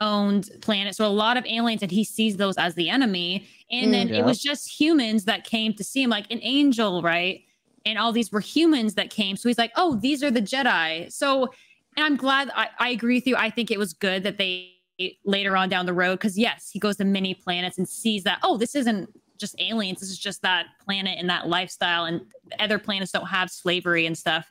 owned 0.01 0.49
planet. 0.61 0.95
So 0.95 1.07
a 1.07 1.09
lot 1.09 1.37
of 1.37 1.45
aliens 1.45 1.83
and 1.83 1.91
he 1.91 2.05
sees 2.05 2.37
those 2.37 2.57
as 2.57 2.77
the 2.77 2.89
enemy. 2.89 3.49
And 3.69 3.93
then 3.93 4.09
yeah. 4.09 4.21
it 4.21 4.25
was 4.25 4.39
just 4.39 4.81
humans 4.81 5.25
that 5.25 5.43
came 5.43 5.75
to 5.75 5.83
see 5.83 6.05
him, 6.05 6.11
like 6.11 6.31
an 6.31 6.39
angel, 6.43 7.03
right? 7.03 7.43
And 7.85 7.99
all 7.99 8.13
these 8.13 8.31
were 8.31 8.39
humans 8.39 8.95
that 8.95 9.11
came. 9.11 9.37
So 9.37 9.49
he's 9.49 9.59
like, 9.59 9.73
oh, 9.75 9.97
these 9.97 10.23
are 10.23 10.31
the 10.31 10.41
Jedi. 10.41 11.13
So, 11.13 11.53
and 11.97 12.07
I'm 12.07 12.17
glad 12.17 12.49
I, 12.55 12.69
I 12.79 12.91
agree 12.91 13.17
with 13.17 13.27
you. 13.27 13.35
I 13.35 13.51
think 13.51 13.73
it 13.73 13.79
was 13.81 13.93
good 13.93 14.23
that 14.23 14.39
they 14.39 14.76
later 15.25 15.57
on 15.57 15.69
down 15.69 15.87
the 15.87 15.93
road, 15.93 16.17
because 16.17 16.39
yes, 16.39 16.71
he 16.73 16.79
goes 16.79 16.97
to 16.97 17.05
many 17.05 17.35
planets 17.35 17.79
and 17.79 17.89
sees 17.89 18.25
that, 18.25 18.39
oh, 18.43 18.57
this 18.57 18.75
isn't 18.75 19.11
just 19.39 19.55
aliens. 19.61 20.01
This 20.01 20.11
is 20.11 20.19
just 20.19 20.43
that 20.43 20.67
planet 20.85 21.19
and 21.19 21.29
that 21.29 21.49
lifestyle. 21.49 22.05
And 22.05 22.23
other 22.59 22.79
planets 22.79 23.13
don't 23.13 23.27
have 23.27 23.51
slavery 23.51 24.07
and 24.07 24.17
stuff. 24.17 24.51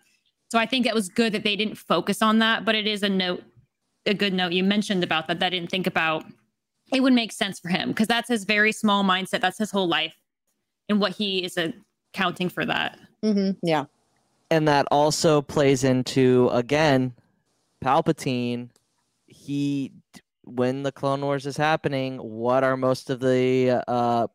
So 0.49 0.59
I 0.59 0.65
think 0.65 0.85
it 0.85 0.93
was 0.93 1.09
good 1.09 1.33
that 1.33 1.43
they 1.43 1.55
didn't 1.55 1.75
focus 1.75 2.21
on 2.21 2.39
that, 2.39 2.65
but 2.65 2.75
it 2.75 2.85
is 2.85 3.01
a 3.01 3.09
note, 3.09 3.43
a 4.05 4.13
good 4.13 4.33
note 4.33 4.51
you 4.51 4.63
mentioned 4.63 5.03
about 5.03 5.27
that 5.27 5.39
that 5.39 5.47
I 5.47 5.49
didn't 5.49 5.71
think 5.71 5.87
about 5.87 6.25
it 6.93 7.01
would 7.01 7.13
make 7.13 7.31
sense 7.31 7.59
for 7.59 7.69
him 7.69 7.89
because 7.89 8.07
that's 8.07 8.29
his 8.29 8.43
very 8.43 8.71
small 8.71 9.03
mindset. 9.03 9.41
That's 9.41 9.57
his 9.57 9.71
whole 9.71 9.87
life 9.87 10.13
and 10.87 10.99
what 10.99 11.13
he 11.13 11.43
is 11.43 11.57
accounting 11.57 12.49
for 12.49 12.63
that. 12.65 12.99
Mm-hmm. 13.23 13.57
Yeah. 13.63 13.85
And 14.51 14.67
that 14.67 14.85
also 14.91 15.41
plays 15.41 15.83
into, 15.83 16.49
again, 16.53 17.13
Palpatine. 17.83 18.69
He, 19.25 19.91
when 20.45 20.83
the 20.83 20.91
Clone 20.91 21.21
Wars 21.21 21.45
is 21.45 21.57
happening, 21.57 22.17
what 22.17 22.63
are 22.63 22.77
most 22.77 23.09
of 23.09 23.19
the 23.19 23.83
uh, 23.87 24.27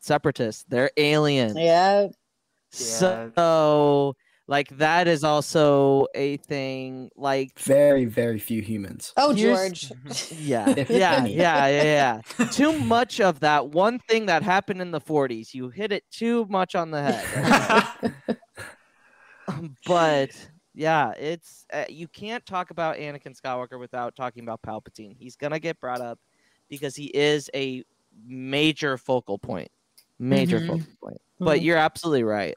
separatists? 0.00 0.64
They're 0.68 0.90
aliens. 0.96 1.56
Yeah. 2.78 3.30
So 3.34 4.14
like 4.46 4.68
that 4.78 5.08
is 5.08 5.24
also 5.24 6.06
a 6.14 6.38
thing 6.38 7.10
like 7.16 7.58
very 7.58 8.04
very 8.06 8.38
few 8.38 8.62
humans. 8.62 9.12
Oh 9.16 9.32
george. 9.32 9.90
Yeah. 10.32 10.74
Yeah 10.88 11.26
yeah 11.26 11.66
yeah 11.66 11.82
yeah 11.82 12.46
too 12.50 12.72
much 12.80 13.20
of 13.20 13.40
that 13.40 13.68
one 13.68 13.98
thing 13.98 14.26
that 14.26 14.42
happened 14.42 14.80
in 14.80 14.90
the 14.90 15.00
40s 15.00 15.54
you 15.54 15.68
hit 15.68 15.92
it 15.92 16.04
too 16.10 16.46
much 16.48 16.74
on 16.74 16.90
the 16.90 17.02
head. 17.02 18.04
But 19.86 20.30
yeah 20.78 21.12
it's 21.12 21.66
uh, 21.72 21.84
you 21.88 22.08
can't 22.08 22.44
talk 22.46 22.70
about 22.70 22.96
anakin 22.96 23.38
skywalker 23.38 23.78
without 23.78 24.14
talking 24.14 24.42
about 24.42 24.62
palpatine 24.62 25.14
he's 25.18 25.36
gonna 25.36 25.58
get 25.58 25.78
brought 25.80 26.00
up 26.00 26.18
because 26.68 26.94
he 26.94 27.06
is 27.06 27.50
a 27.54 27.82
major 28.26 28.96
focal 28.96 29.38
point 29.38 29.70
major 30.18 30.58
mm-hmm. 30.58 30.78
focal 30.78 30.86
point 31.02 31.20
but 31.38 31.56
mm-hmm. 31.56 31.64
you're 31.64 31.76
absolutely 31.76 32.22
right 32.22 32.56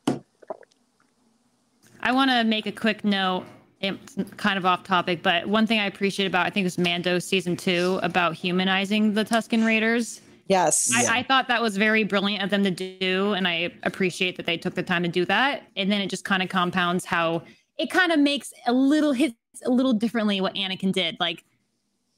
I 2.02 2.12
want 2.12 2.32
to 2.32 2.44
make 2.44 2.66
a 2.66 2.72
quick 2.72 3.04
note. 3.04 3.46
It's 3.80 4.16
kind 4.38 4.58
of 4.58 4.66
off 4.66 4.84
topic, 4.84 5.24
but 5.24 5.48
one 5.48 5.66
thing 5.66 5.80
I 5.80 5.86
appreciate 5.86 6.28
about 6.28 6.46
I 6.46 6.50
think 6.52 6.64
it 6.64 6.68
was 6.68 6.78
Mando 6.78 7.18
season 7.20 7.56
two 7.56 8.00
about 8.04 8.36
humanizing 8.36 9.14
the 9.14 9.26
Tusken 9.26 9.66
Raiders. 9.66 10.22
Yes, 10.48 10.92
I, 10.94 11.04
yeah. 11.04 11.14
I, 11.14 11.24
thought 11.24 11.48
that 11.48 11.62
was 11.62 11.78
very 11.78 12.04
brilliant 12.04 12.44
of 12.44 12.50
them 12.50 12.64
to 12.64 12.72
do, 12.72 13.34
and 13.34 13.48
I 13.48 13.72
appreciate 13.84 14.36
that 14.38 14.46
they 14.46 14.58
took 14.58 14.76
the 14.76 14.84
time 14.84 15.02
to 15.04 15.10
do 15.10 15.24
that. 15.26 15.64
And 15.78 15.92
then 15.92 16.02
it 16.02 16.10
just 16.10 16.26
kind 16.26 16.44
of 16.44 16.50
compounds 16.50 17.06
how 17.06 17.44
it 17.82 17.90
kind 17.90 18.12
of 18.12 18.20
makes 18.20 18.54
a 18.66 18.74
little 18.74 19.14
hits 19.14 19.36
a 19.66 19.70
little 19.70 19.94
differently 19.94 20.42
what 20.42 20.56
Anakin 20.56 20.92
did. 20.92 21.18
Like 21.20 21.44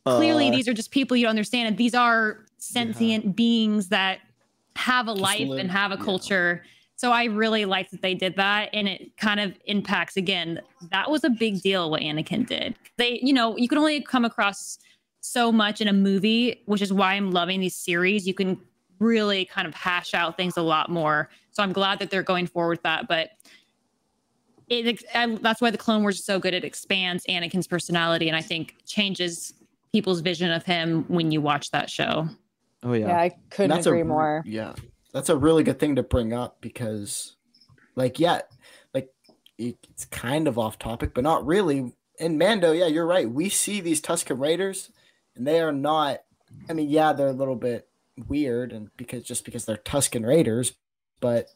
clearly, 0.05 0.49
uh, 0.49 0.51
these 0.51 0.68
are 0.68 0.74
just 0.74 0.91
people 0.91 1.18
you 1.18 1.24
don't 1.24 1.32
understand, 1.32 1.68
and 1.68 1.78
these 1.78 1.95
are 1.95 2.45
sentient 2.57 3.26
yeah. 3.26 3.32
beings 3.32 3.89
that 3.89 4.20
have 4.76 5.07
a 5.07 5.14
life 5.14 5.47
live, 5.47 5.59
and 5.59 5.72
have 5.72 5.91
a 5.91 5.97
culture. 5.97 6.61
Yeah 6.64 6.70
so 6.95 7.11
I 7.11 7.26
really 7.26 7.66
liked 7.66 7.91
that 7.91 8.01
they 8.01 8.14
did 8.14 8.38
that. 8.38 8.70
And 8.72 8.88
it 8.88 9.18
kind 9.18 9.41
of 9.41 9.53
impacts 9.66 10.16
again, 10.16 10.61
that 10.91 11.11
was 11.11 11.26
a 11.26 11.30
big 11.30 11.61
deal 11.61 11.91
what 11.91 12.01
Anakin 12.01 12.47
did. 12.47 12.76
They, 12.97 13.20
you 13.22 13.34
know, 13.34 13.57
you 13.57 13.68
can 13.68 13.78
only 13.78 14.01
come 14.01 14.24
across 14.24 14.78
so 15.20 15.51
much 15.51 15.82
in 15.82 15.89
a 15.89 15.93
movie, 15.93 16.61
which 16.66 16.82
is 16.82 16.93
why 16.93 17.16
I'm 17.16 17.32
loving 17.32 17.59
these 17.59 17.76
series. 17.76 18.28
You 18.28 18.34
can 18.34 18.57
really 18.99 19.43
kind 19.43 19.68
of 19.68 19.74
hash 19.74 20.14
out 20.14 20.38
things 20.38 20.55
a 20.55 20.61
lot 20.61 20.89
more. 20.89 21.30
So 21.51 21.61
I'm 21.61 21.74
glad 21.74 21.99
that 21.99 22.09
they're 22.09 22.24
going 22.24 22.47
forward 22.47 22.78
with 22.78 22.84
that. 22.84 23.07
But 23.07 23.32
it, 24.80 25.03
I, 25.13 25.36
that's 25.36 25.61
why 25.61 25.71
the 25.71 25.78
Clone 25.78 26.01
Wars 26.01 26.19
is 26.19 26.26
so 26.26 26.39
good. 26.39 26.53
It 26.53 26.63
expands 26.63 27.26
Anakin's 27.28 27.67
personality 27.67 28.28
and 28.28 28.36
I 28.36 28.41
think 28.41 28.76
changes 28.86 29.53
people's 29.91 30.21
vision 30.21 30.51
of 30.51 30.63
him 30.63 31.05
when 31.07 31.32
you 31.32 31.41
watch 31.41 31.71
that 31.71 31.89
show. 31.89 32.28
Oh 32.84 32.93
yeah, 32.93 33.07
yeah 33.07 33.17
I 33.17 33.32
couldn't 33.49 33.80
agree 33.80 34.01
a, 34.01 34.05
more. 34.05 34.43
Yeah, 34.45 34.74
that's 35.13 35.30
a 35.30 35.38
really 35.38 35.63
good 35.63 35.80
thing 35.80 35.95
to 35.95 36.03
bring 36.03 36.34
up 36.34 36.59
because 36.59 37.36
like 37.95 38.19
yeah 38.19 38.41
like 38.93 39.09
it's 39.57 40.05
kind 40.05 40.47
of 40.47 40.59
off 40.59 40.78
topic 40.78 41.13
but 41.13 41.24
not 41.24 41.45
really 41.45 41.93
in 42.19 42.38
mando 42.38 42.71
yeah 42.71 42.88
you're 42.88 43.05
right 43.05 43.30
we 43.30 43.47
see 43.47 43.80
these 43.80 44.01
tusken 44.01 44.39
raiders 44.39 44.89
and 45.36 45.47
they 45.47 45.61
are 45.61 45.71
not 45.71 46.19
i 46.69 46.74
mean 46.74 46.89
yeah 46.89 47.13
they're 47.13 47.28
a 47.28 47.34
little 47.34 47.55
bit 47.55 47.88
weird 48.28 48.71
and 48.71 48.89
because 48.97 49.24
just 49.24 49.45
because 49.45 49.65
they're 49.65 49.78
tusken 49.78 50.26
raiders 50.26 50.74
but 51.19 51.47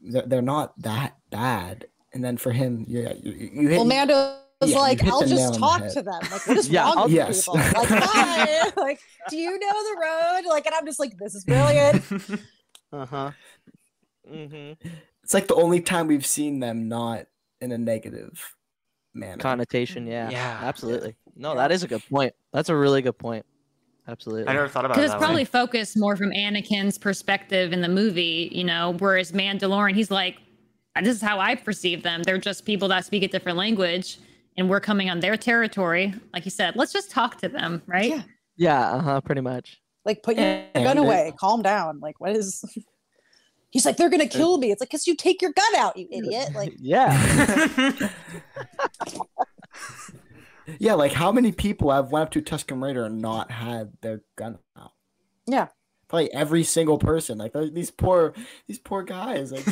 they're, 0.00 0.26
they're 0.26 0.42
not 0.42 0.78
that 0.80 1.16
bad 1.30 1.86
and 2.14 2.24
then 2.24 2.36
for 2.36 2.52
him 2.52 2.84
yeah 2.88 3.12
you, 3.22 3.32
you 3.32 3.68
hit, 3.68 3.76
well 3.76 3.84
mando 3.84 4.38
was 4.62 4.70
yeah, 4.72 4.78
like, 4.78 5.04
I'll 5.04 5.26
just 5.26 5.58
talk 5.58 5.86
to 5.88 6.02
them. 6.02 6.20
Like, 6.30 6.46
what 6.46 6.56
is 6.56 6.68
yeah, 6.68 6.84
wrong 6.84 6.98
I'll, 6.98 7.04
with 7.04 7.12
yes. 7.12 7.40
people? 7.40 7.54
Like, 7.54 7.74
hi. 7.74 8.72
like, 8.76 9.00
do 9.28 9.36
you 9.36 9.58
know 9.58 9.58
the 9.58 10.00
road? 10.00 10.48
Like, 10.48 10.66
and 10.66 10.74
I'm 10.74 10.86
just 10.86 11.00
like, 11.00 11.16
this 11.18 11.34
is 11.34 11.44
brilliant. 11.44 12.02
Uh 12.92 13.06
huh. 13.06 13.30
Mm-hmm. 14.30 14.88
It's 15.22 15.34
like 15.34 15.46
the 15.46 15.54
only 15.54 15.80
time 15.80 16.06
we've 16.06 16.26
seen 16.26 16.60
them 16.60 16.88
not 16.88 17.26
in 17.60 17.72
a 17.72 17.78
negative 17.78 18.54
manner. 19.14 19.38
Connotation, 19.38 20.06
yeah. 20.06 20.30
Yeah. 20.30 20.60
Absolutely. 20.62 21.16
No, 21.34 21.56
that 21.56 21.72
is 21.72 21.82
a 21.82 21.88
good 21.88 22.02
point. 22.08 22.34
That's 22.52 22.68
a 22.68 22.76
really 22.76 23.02
good 23.02 23.18
point. 23.18 23.46
Absolutely. 24.08 24.48
I 24.48 24.52
never 24.52 24.68
thought 24.68 24.84
about 24.84 24.96
it. 24.96 25.00
Because 25.00 25.12
it's 25.12 25.18
probably 25.18 25.42
way. 25.42 25.46
focused 25.46 25.96
more 25.96 26.16
from 26.16 26.30
Anakin's 26.30 26.98
perspective 26.98 27.72
in 27.72 27.80
the 27.80 27.88
movie, 27.88 28.50
you 28.52 28.64
know, 28.64 28.96
whereas 28.98 29.32
Mandalorian, 29.32 29.94
he's 29.94 30.10
like, 30.10 30.36
this 31.00 31.16
is 31.16 31.22
how 31.22 31.40
I 31.40 31.54
perceive 31.54 32.02
them. 32.02 32.22
They're 32.22 32.38
just 32.38 32.64
people 32.66 32.88
that 32.88 33.04
speak 33.04 33.22
a 33.22 33.28
different 33.28 33.56
language 33.58 34.18
and 34.58 34.68
we're 34.68 34.80
coming 34.80 35.08
on 35.08 35.20
their 35.20 35.36
territory. 35.36 36.14
Like 36.34 36.44
you 36.44 36.50
said, 36.50 36.76
let's 36.76 36.92
just 36.92 37.10
talk 37.10 37.38
to 37.38 37.48
them, 37.48 37.80
right? 37.86 38.10
Yeah. 38.10 38.22
Yeah, 38.56 38.90
uh 38.92 39.00
huh, 39.00 39.20
pretty 39.22 39.40
much. 39.40 39.80
Like, 40.04 40.22
put 40.22 40.36
your 40.36 40.44
And 40.74 40.84
gun 40.84 40.98
it- 40.98 41.00
away. 41.00 41.32
Calm 41.38 41.62
down. 41.62 42.00
Like, 42.00 42.20
what 42.20 42.36
is? 42.36 42.62
He's 43.70 43.86
like, 43.86 43.96
they're 43.96 44.10
gonna 44.10 44.26
kill 44.26 44.58
me. 44.58 44.70
It's 44.70 44.80
like, 44.80 44.90
cause 44.90 45.06
you 45.06 45.16
take 45.16 45.40
your 45.40 45.52
gun 45.52 45.74
out, 45.76 45.96
you 45.96 46.06
idiot. 46.10 46.50
Like, 46.54 46.74
yeah. 46.78 48.08
Yeah, 50.78 50.94
like 50.94 51.12
how 51.12 51.32
many 51.32 51.50
people 51.52 51.90
have 51.90 52.12
went 52.12 52.22
up 52.24 52.30
to 52.32 52.40
Tusken 52.40 52.80
Raider 52.82 53.04
and 53.04 53.20
not 53.20 53.50
had 53.50 53.92
their 54.00 54.22
gun 54.36 54.58
out? 54.78 54.92
yeah. 55.46 55.68
Probably 56.12 56.30
every 56.34 56.62
single 56.62 56.98
person. 56.98 57.38
Like 57.38 57.54
these 57.72 57.90
poor, 57.90 58.34
these 58.68 58.78
poor 58.78 59.02
guys. 59.02 59.50
Like 59.50 59.64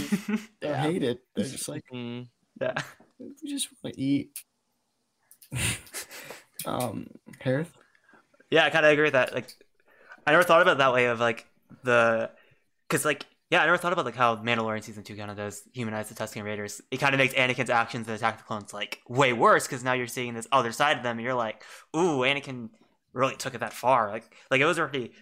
they 0.63 0.73
hate 0.75 1.03
it. 1.03 1.21
They're 1.37 1.45
just 1.45 1.69
like 1.69 1.85
Mm. 1.93 2.29
yeah. 2.59 2.73
we 3.19 3.51
just 3.51 3.69
want 3.85 3.95
to 3.95 4.01
eat. 4.01 4.31
um, 6.65 7.09
Harith. 7.41 7.71
Yeah, 8.51 8.65
I 8.65 8.71
kind 8.71 8.87
of 8.87 8.93
agree 8.93 9.05
with 9.05 9.13
that. 9.13 9.35
Like, 9.35 9.53
I 10.27 10.31
never 10.31 10.43
thought 10.43 10.63
about 10.63 10.73
it 10.73 10.79
that 10.79 10.95
way 10.95 11.09
of 11.09 11.21
like 11.21 11.47
the, 11.85 12.31
because 12.89 13.05
like 13.05 13.27
yeah, 13.51 13.61
I 13.61 13.67
never 13.67 13.77
thought 13.77 13.93
about 13.93 14.07
like 14.07 14.17
how 14.17 14.37
Mandalorian 14.37 14.83
season 14.83 15.03
two 15.03 15.17
kind 15.17 15.31
of 15.31 15.37
does 15.37 15.63
humanize 15.75 16.09
the 16.09 16.15
Tusken 16.15 16.43
Raiders. 16.43 16.81
It 16.91 17.01
kind 17.01 17.15
of 17.15 17.19
makes 17.19 17.35
Anakin's 17.35 17.69
actions 17.69 18.09
in 18.09 18.15
Attack 18.15 18.37
of 18.37 18.41
the 18.41 18.45
Clones 18.47 18.73
like 18.73 19.01
way 19.11 19.35
worse 19.35 19.67
because 19.67 19.85
now 19.85 19.93
you're 19.93 20.07
seeing 20.07 20.33
this 20.33 20.49
other 20.51 20.73
side 20.73 20.97
of 20.97 21.03
them, 21.03 21.19
and 21.19 21.25
you're 21.25 21.35
like, 21.35 21.65
ooh, 21.95 22.21
Anakin 22.21 22.71
really 23.13 23.37
took 23.37 23.55
it 23.55 23.59
that 23.61 23.75
far. 23.75 24.09
Like, 24.09 24.35
like 24.51 24.63
it 24.63 24.65
was 24.65 24.79
already 24.79 25.13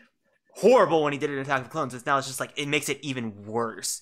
horrible 0.58 1.02
when 1.04 1.12
he 1.12 1.18
did 1.18 1.30
it 1.30 1.34
in 1.34 1.38
Attack 1.40 1.58
of 1.58 1.64
the 1.64 1.70
Clones. 1.70 1.94
It's 1.94 2.06
now 2.06 2.18
it's 2.18 2.26
just 2.26 2.40
like 2.40 2.52
it 2.56 2.68
makes 2.68 2.88
it 2.88 2.98
even 3.02 3.44
worse. 3.46 4.00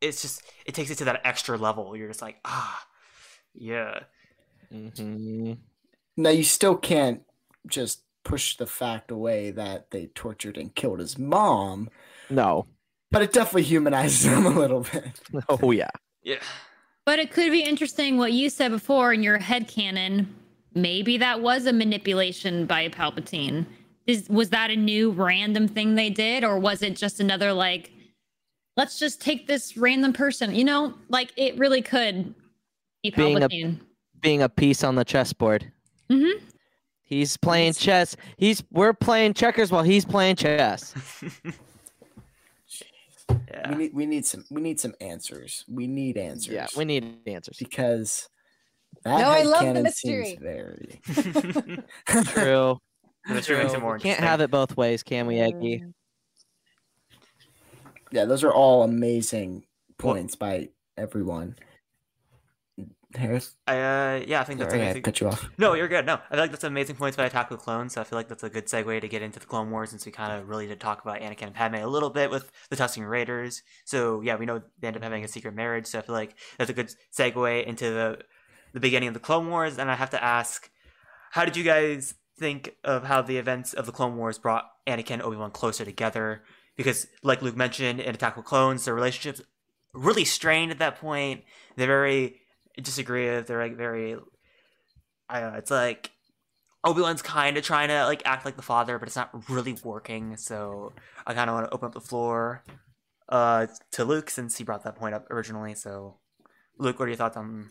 It's 0.00 0.22
just 0.22 0.42
it 0.64 0.74
takes 0.74 0.90
it 0.90 0.98
to 0.98 1.04
that 1.06 1.20
extra 1.24 1.56
level. 1.56 1.96
You're 1.96 2.08
just 2.08 2.22
like, 2.22 2.36
ah, 2.44 2.86
yeah. 3.54 4.00
Mm-hmm. 4.72 5.52
Now 6.16 6.30
you 6.30 6.44
still 6.44 6.76
can't 6.76 7.22
just 7.66 8.02
push 8.24 8.56
the 8.56 8.66
fact 8.66 9.10
away 9.10 9.50
that 9.52 9.90
they 9.90 10.06
tortured 10.06 10.56
and 10.56 10.74
killed 10.74 10.98
his 10.98 11.16
mom, 11.18 11.88
No. 12.28 12.66
but 13.10 13.22
it 13.22 13.32
definitely 13.32 13.62
humanizes 13.62 14.24
him 14.24 14.46
a 14.46 14.50
little 14.50 14.80
bit. 14.80 15.20
Oh 15.48 15.70
yeah. 15.70 15.90
Yeah. 16.22 16.40
But 17.04 17.20
it 17.20 17.30
could 17.30 17.52
be 17.52 17.62
interesting 17.62 18.16
what 18.16 18.32
you 18.32 18.50
said 18.50 18.72
before 18.72 19.12
in 19.12 19.22
your 19.22 19.38
head 19.38 19.68
canon. 19.68 20.34
Maybe 20.74 21.16
that 21.18 21.40
was 21.40 21.66
a 21.66 21.72
manipulation 21.72 22.66
by 22.66 22.88
Palpatine. 22.88 23.64
Is 24.06 24.28
was 24.28 24.50
that 24.50 24.70
a 24.70 24.76
new 24.76 25.10
random 25.10 25.66
thing 25.68 25.94
they 25.96 26.10
did, 26.10 26.44
or 26.44 26.58
was 26.58 26.82
it 26.82 26.96
just 26.96 27.18
another 27.20 27.52
like, 27.52 27.90
let's 28.76 28.98
just 28.98 29.20
take 29.20 29.46
this 29.46 29.76
random 29.76 30.12
person? 30.12 30.54
You 30.54 30.64
know, 30.64 30.94
like 31.08 31.32
it 31.36 31.58
really 31.58 31.82
could 31.82 32.34
be 33.02 33.10
Being 33.10 33.42
a- 33.42 33.48
Being 34.20 34.42
a 34.42 34.48
piece 34.48 34.84
on 34.84 34.94
the 34.94 35.04
chessboard. 35.04 35.70
Mm-hmm. 36.10 36.44
He's 37.02 37.36
playing 37.36 37.74
chess. 37.74 38.16
He's 38.36 38.62
we're 38.72 38.92
playing 38.92 39.34
checkers 39.34 39.70
while 39.70 39.82
he's 39.84 40.04
playing 40.04 40.36
chess. 40.36 40.94
yeah. 43.50 43.70
We 43.70 43.76
need 43.76 43.94
we 43.94 44.06
need 44.06 44.26
some 44.26 44.44
we 44.50 44.60
need 44.60 44.80
some 44.80 44.94
answers. 45.00 45.64
We 45.68 45.86
need 45.86 46.16
answers. 46.16 46.54
Yeah, 46.54 46.66
we 46.76 46.84
need 46.84 47.18
answers. 47.26 47.58
because 47.58 48.28
that 49.04 49.18
No, 49.20 49.28
I 49.28 49.42
love 49.42 49.60
the 49.62 49.80
headcanon 49.80 49.82
mystery. 49.84 50.38
very 50.40 51.00
True. 52.32 52.78
The 53.28 53.34
mystery 53.34 53.58
makes 53.58 53.72
it 53.72 53.76
True. 53.76 53.82
more 53.82 53.94
We 53.94 54.00
can't 54.00 54.20
have 54.20 54.40
it 54.40 54.50
both 54.50 54.76
ways, 54.76 55.02
can 55.02 55.26
we, 55.26 55.40
Eggy? 55.40 55.84
Yeah. 58.12 58.24
Those 58.24 58.44
are 58.44 58.52
all 58.52 58.82
amazing 58.82 59.64
points 59.98 60.36
by 60.36 60.68
everyone. 60.96 61.56
Harith, 63.14 63.54
I, 63.66 63.76
uh, 63.78 64.24
yeah, 64.26 64.40
I 64.40 64.44
think 64.44 64.58
that's 64.58 64.74
sorry, 64.74 64.90
I 64.90 65.00
cut 65.00 65.20
you 65.20 65.28
off. 65.28 65.48
No, 65.58 65.74
you're 65.74 65.88
good. 65.88 66.04
No, 66.04 66.14
I 66.14 66.34
feel 66.34 66.40
like 66.40 66.50
that's 66.50 66.64
amazing 66.64 66.96
points 66.96 67.16
by 67.16 67.24
Attack 67.24 67.50
of 67.50 67.58
the 67.58 67.64
Clones. 67.64 67.94
So 67.94 68.00
I 68.00 68.04
feel 68.04 68.18
like 68.18 68.28
that's 68.28 68.42
a 68.42 68.50
good 68.50 68.66
segue 68.66 69.00
to 69.00 69.08
get 69.08 69.22
into 69.22 69.38
the 69.38 69.46
Clone 69.46 69.70
Wars, 69.70 69.90
since 69.90 70.04
we 70.04 70.12
kind 70.12 70.32
of 70.32 70.48
really 70.48 70.66
did 70.66 70.80
talk 70.80 71.02
about 71.02 71.20
Anakin 71.20 71.44
and 71.44 71.54
Padme 71.54 71.76
a 71.76 71.86
little 71.86 72.10
bit 72.10 72.30
with 72.30 72.50
the 72.68 72.76
Tusken 72.76 73.08
Raiders. 73.08 73.62
So 73.84 74.20
yeah, 74.20 74.36
we 74.36 74.44
know 74.44 74.60
they 74.80 74.88
end 74.88 74.96
up 74.96 75.02
having 75.02 75.24
a 75.24 75.28
secret 75.28 75.54
marriage. 75.54 75.86
So 75.86 75.98
I 75.98 76.02
feel 76.02 76.14
like 76.14 76.36
that's 76.58 76.68
a 76.68 76.74
good 76.74 76.92
segue 77.16 77.64
into 77.64 77.90
the 77.90 78.18
the 78.74 78.80
beginning 78.80 79.08
of 79.08 79.14
the 79.14 79.20
Clone 79.20 79.48
Wars. 79.48 79.78
And 79.78 79.90
I 79.90 79.94
have 79.94 80.10
to 80.10 80.22
ask, 80.22 80.68
how 81.30 81.44
did 81.44 81.56
you 81.56 81.64
guys 81.64 82.14
think 82.38 82.76
of 82.84 83.04
how 83.04 83.22
the 83.22 83.38
events 83.38 83.72
of 83.72 83.86
the 83.86 83.92
Clone 83.92 84.16
Wars 84.16 84.38
brought 84.38 84.64
Anakin 84.86 85.12
and 85.12 85.22
Obi 85.22 85.36
Wan 85.36 85.50
closer 85.50 85.84
together? 85.84 86.42
Because, 86.76 87.06
like 87.22 87.42
Luke 87.42 87.56
mentioned 87.56 88.00
in 88.00 88.14
Attack 88.14 88.36
of 88.36 88.44
Clones, 88.44 88.84
their 88.84 88.94
relationships 88.94 89.40
really 89.94 90.24
strained 90.24 90.70
at 90.70 90.78
that 90.78 91.00
point. 91.00 91.44
They're 91.76 91.86
very 91.86 92.40
disagreeable. 92.80 93.46
They're 93.46 93.62
like 93.62 93.76
very 93.76 94.16
I 95.28 95.40
don't 95.40 95.52
know, 95.52 95.58
it's 95.58 95.70
like 95.70 96.10
Obi 96.84 97.02
Wan's 97.02 97.22
kind 97.22 97.56
of 97.56 97.64
trying 97.64 97.88
to 97.88 98.04
like 98.04 98.22
act 98.24 98.44
like 98.44 98.56
the 98.56 98.62
father, 98.62 98.98
but 98.98 99.08
it's 99.08 99.16
not 99.16 99.30
really 99.50 99.76
working. 99.82 100.36
So 100.36 100.92
I 101.26 101.34
kind 101.34 101.50
of 101.50 101.54
want 101.54 101.66
to 101.66 101.74
open 101.74 101.86
up 101.86 101.94
the 101.94 102.00
floor 102.00 102.62
uh, 103.28 103.66
to 103.92 104.04
Luke 104.04 104.30
since 104.30 104.56
he 104.56 104.64
brought 104.64 104.84
that 104.84 104.96
point 104.96 105.14
up 105.14 105.30
originally. 105.30 105.74
So, 105.74 106.18
Luke, 106.78 106.98
what 106.98 107.06
are 107.06 107.08
your 107.08 107.16
thoughts 107.16 107.36
on 107.36 107.70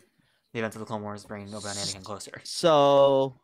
the 0.52 0.58
events 0.58 0.76
of 0.76 0.80
the 0.80 0.86
Clone 0.86 1.02
Wars 1.02 1.24
bringing 1.24 1.48
Obi 1.48 1.64
Wan 1.64 1.76
and 1.76 1.88
Anakin 1.88 2.04
closer? 2.04 2.40
So 2.44 3.40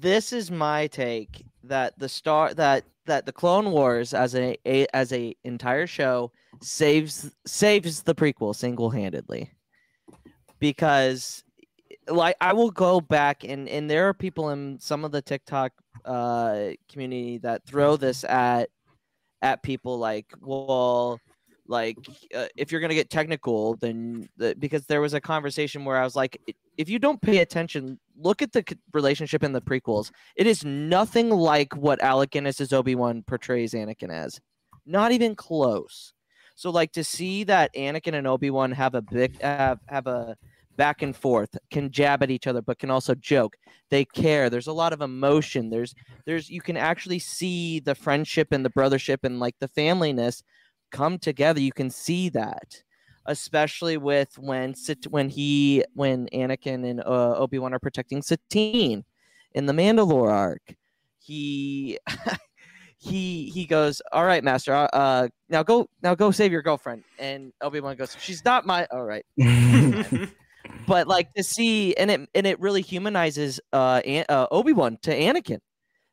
this 0.00 0.32
is 0.32 0.50
my 0.50 0.86
take 0.86 1.44
that 1.64 1.98
the 1.98 2.08
star 2.08 2.54
that 2.54 2.84
that 3.06 3.26
the 3.26 3.32
Clone 3.32 3.70
Wars 3.70 4.14
as 4.14 4.34
a, 4.34 4.56
a 4.66 4.86
as 4.94 5.12
a 5.12 5.34
entire 5.44 5.86
show 5.86 6.32
saves 6.62 7.30
saves 7.46 8.02
the 8.02 8.14
prequel 8.14 8.54
single 8.54 8.90
handedly 8.90 9.50
because 10.58 11.44
like 12.08 12.36
I 12.40 12.52
will 12.52 12.70
go 12.70 13.00
back 13.00 13.44
and 13.44 13.68
and 13.68 13.90
there 13.90 14.08
are 14.08 14.14
people 14.14 14.50
in 14.50 14.78
some 14.80 15.04
of 15.04 15.12
the 15.12 15.22
TikTok 15.22 15.72
uh 16.04 16.70
community 16.90 17.38
that 17.38 17.66
throw 17.66 17.96
this 17.96 18.24
at 18.24 18.70
at 19.42 19.62
people 19.62 19.98
like 19.98 20.26
well 20.40 21.20
like 21.70 21.96
uh, 22.34 22.46
if 22.56 22.70
you're 22.70 22.80
going 22.80 22.90
to 22.90 22.94
get 22.94 23.08
technical 23.08 23.76
then 23.76 24.28
the, 24.36 24.54
because 24.58 24.84
there 24.86 25.00
was 25.00 25.14
a 25.14 25.20
conversation 25.20 25.84
where 25.84 25.96
I 25.96 26.04
was 26.04 26.16
like 26.16 26.38
if 26.76 26.88
you 26.88 26.98
don't 26.98 27.22
pay 27.22 27.38
attention 27.38 27.98
look 28.20 28.42
at 28.42 28.52
the 28.52 28.64
relationship 28.92 29.42
in 29.42 29.52
the 29.52 29.60
prequels. 29.60 30.10
It 30.36 30.46
is 30.46 30.64
nothing 30.64 31.30
like 31.30 31.74
what 31.76 32.02
Alec 32.02 32.30
Guinness's 32.30 32.72
Obi-Wan 32.72 33.24
portrays 33.26 33.72
Anakin 33.72 34.10
as. 34.10 34.40
Not 34.86 35.12
even 35.12 35.34
close. 35.34 36.12
So 36.54 36.70
like 36.70 36.92
to 36.92 37.04
see 37.04 37.44
that 37.44 37.74
Anakin 37.74 38.14
and 38.14 38.26
Obi-Wan 38.26 38.72
have 38.72 38.94
a 38.94 39.02
big 39.02 39.40
have, 39.40 39.78
have 39.86 40.06
a 40.06 40.36
back 40.76 41.02
and 41.02 41.14
forth 41.14 41.58
can 41.70 41.90
jab 41.90 42.22
at 42.22 42.30
each 42.30 42.46
other 42.46 42.62
but 42.62 42.78
can 42.78 42.90
also 42.90 43.14
joke. 43.14 43.56
They 43.90 44.04
care. 44.04 44.48
There's 44.48 44.66
a 44.66 44.72
lot 44.72 44.92
of 44.92 45.00
emotion. 45.00 45.70
There's 45.70 45.94
there's 46.26 46.48
you 46.48 46.60
can 46.60 46.76
actually 46.76 47.18
see 47.18 47.80
the 47.80 47.94
friendship 47.94 48.48
and 48.52 48.64
the 48.64 48.70
brothership 48.70 49.18
and 49.24 49.40
like 49.40 49.56
the 49.60 49.68
familyness 49.68 50.42
come 50.90 51.18
together 51.18 51.60
you 51.60 51.72
can 51.72 51.90
see 51.90 52.28
that 52.28 52.82
especially 53.26 53.96
with 53.96 54.36
when 54.38 54.74
when 55.08 55.28
he 55.28 55.84
when 55.94 56.28
Anakin 56.32 56.88
and 56.88 57.00
uh, 57.00 57.34
Obi-Wan 57.36 57.72
are 57.74 57.78
protecting 57.78 58.22
Satine 58.22 59.04
in 59.52 59.66
the 59.66 59.72
Mandalore 59.72 60.30
arc. 60.30 60.74
He 61.18 61.98
he 62.96 63.50
he 63.50 63.66
goes 63.66 64.02
all 64.12 64.24
right 64.24 64.44
master 64.44 64.74
uh, 64.74 64.88
uh 64.92 65.28
now 65.48 65.62
go 65.62 65.88
now 66.02 66.14
go 66.14 66.30
save 66.30 66.52
your 66.52 66.62
girlfriend. 66.62 67.04
And 67.18 67.52
Obi-Wan 67.60 67.96
goes 67.96 68.16
she's 68.20 68.44
not 68.44 68.66
my 68.66 68.86
all 68.90 69.04
right. 69.04 69.24
But 70.86 71.06
like 71.06 71.32
to 71.34 71.42
see 71.42 71.94
and 71.96 72.10
it 72.10 72.28
and 72.34 72.46
it 72.46 72.58
really 72.58 72.82
humanizes 72.82 73.60
uh, 73.72 74.02
An- 74.04 74.26
uh 74.28 74.46
Obi-Wan 74.50 74.98
to 75.02 75.10
Anakin 75.16 75.58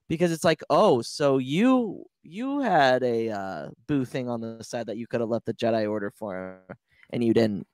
because 0.07 0.31
it's 0.31 0.43
like 0.43 0.61
oh 0.69 1.01
so 1.01 1.37
you 1.37 2.05
you 2.27 2.59
had 2.59 3.03
a 3.03 3.29
uh 3.29 3.69
boo 3.87 4.03
thing 4.05 4.29
on 4.29 4.41
the 4.41 4.63
side 4.63 4.87
that 4.87 4.97
you 4.97 5.07
could 5.07 5.21
have 5.21 5.29
left 5.29 5.45
the 5.45 5.53
Jedi 5.53 5.89
order 5.89 6.11
for 6.11 6.61
and 7.11 7.23
you 7.23 7.33
didn't 7.33 7.65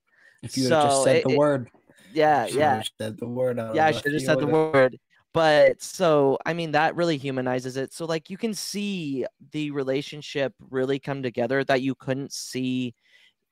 if 0.43 0.57
you 0.57 0.65
had 0.65 0.81
just 0.81 1.03
said 1.03 1.17
it- 1.17 1.23
the 1.23 1.37
word, 1.37 1.69
yeah 2.11 2.45
yeah 2.45 2.81
said 2.99 3.17
the 3.17 3.27
word. 3.27 3.59
I 3.59 3.73
yeah, 3.73 3.85
I 3.87 3.91
should 3.91 4.13
have 4.13 4.13
left 4.13 4.25
said 4.25 4.39
the 4.39 4.47
word. 4.47 4.99
But 5.33 5.81
so, 5.81 6.37
I 6.45 6.53
mean, 6.53 6.73
that 6.73 6.95
really 6.95 7.17
humanizes 7.17 7.75
it. 7.75 7.91
So, 7.91 8.05
like, 8.05 8.29
you 8.29 8.37
can 8.37 8.53
see 8.53 9.25
the 9.51 9.71
relationship 9.71 10.53
really 10.69 10.99
come 10.99 11.23
together 11.23 11.63
that 11.63 11.81
you 11.81 11.95
couldn't 11.95 12.31
see 12.31 12.93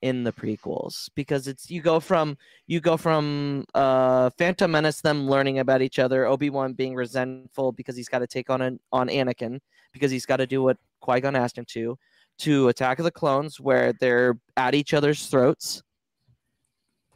in 0.03 0.23
the 0.23 0.31
prequels 0.31 1.09
because 1.15 1.47
it's 1.47 1.69
you 1.69 1.79
go 1.81 1.99
from 1.99 2.35
you 2.67 2.79
go 2.79 2.97
from 2.97 3.63
uh 3.75 4.29
Phantom 4.37 4.69
Menace 4.71 5.01
them 5.01 5.27
learning 5.27 5.59
about 5.59 5.81
each 5.81 5.97
other, 5.99 6.25
Obi 6.25 6.49
Wan 6.51 6.73
being 6.73 6.93
resentful 6.95 7.71
because 7.71 7.95
he's 7.95 8.09
got 8.09 8.19
to 8.19 8.27
take 8.27 8.49
on 8.49 8.61
an, 8.61 8.79
on 8.91 9.09
Anakin 9.09 9.59
because 9.93 10.11
he's 10.11 10.25
got 10.25 10.37
to 10.37 10.47
do 10.47 10.61
what 10.61 10.77
Qui 11.01 11.19
Gon 11.19 11.35
asked 11.35 11.57
him 11.57 11.65
to, 11.69 11.97
to 12.39 12.67
Attack 12.69 12.99
of 12.99 13.05
the 13.05 13.11
Clones 13.11 13.59
where 13.59 13.93
they're 13.93 14.39
at 14.57 14.75
each 14.75 14.93
other's 14.93 15.27
throats, 15.27 15.81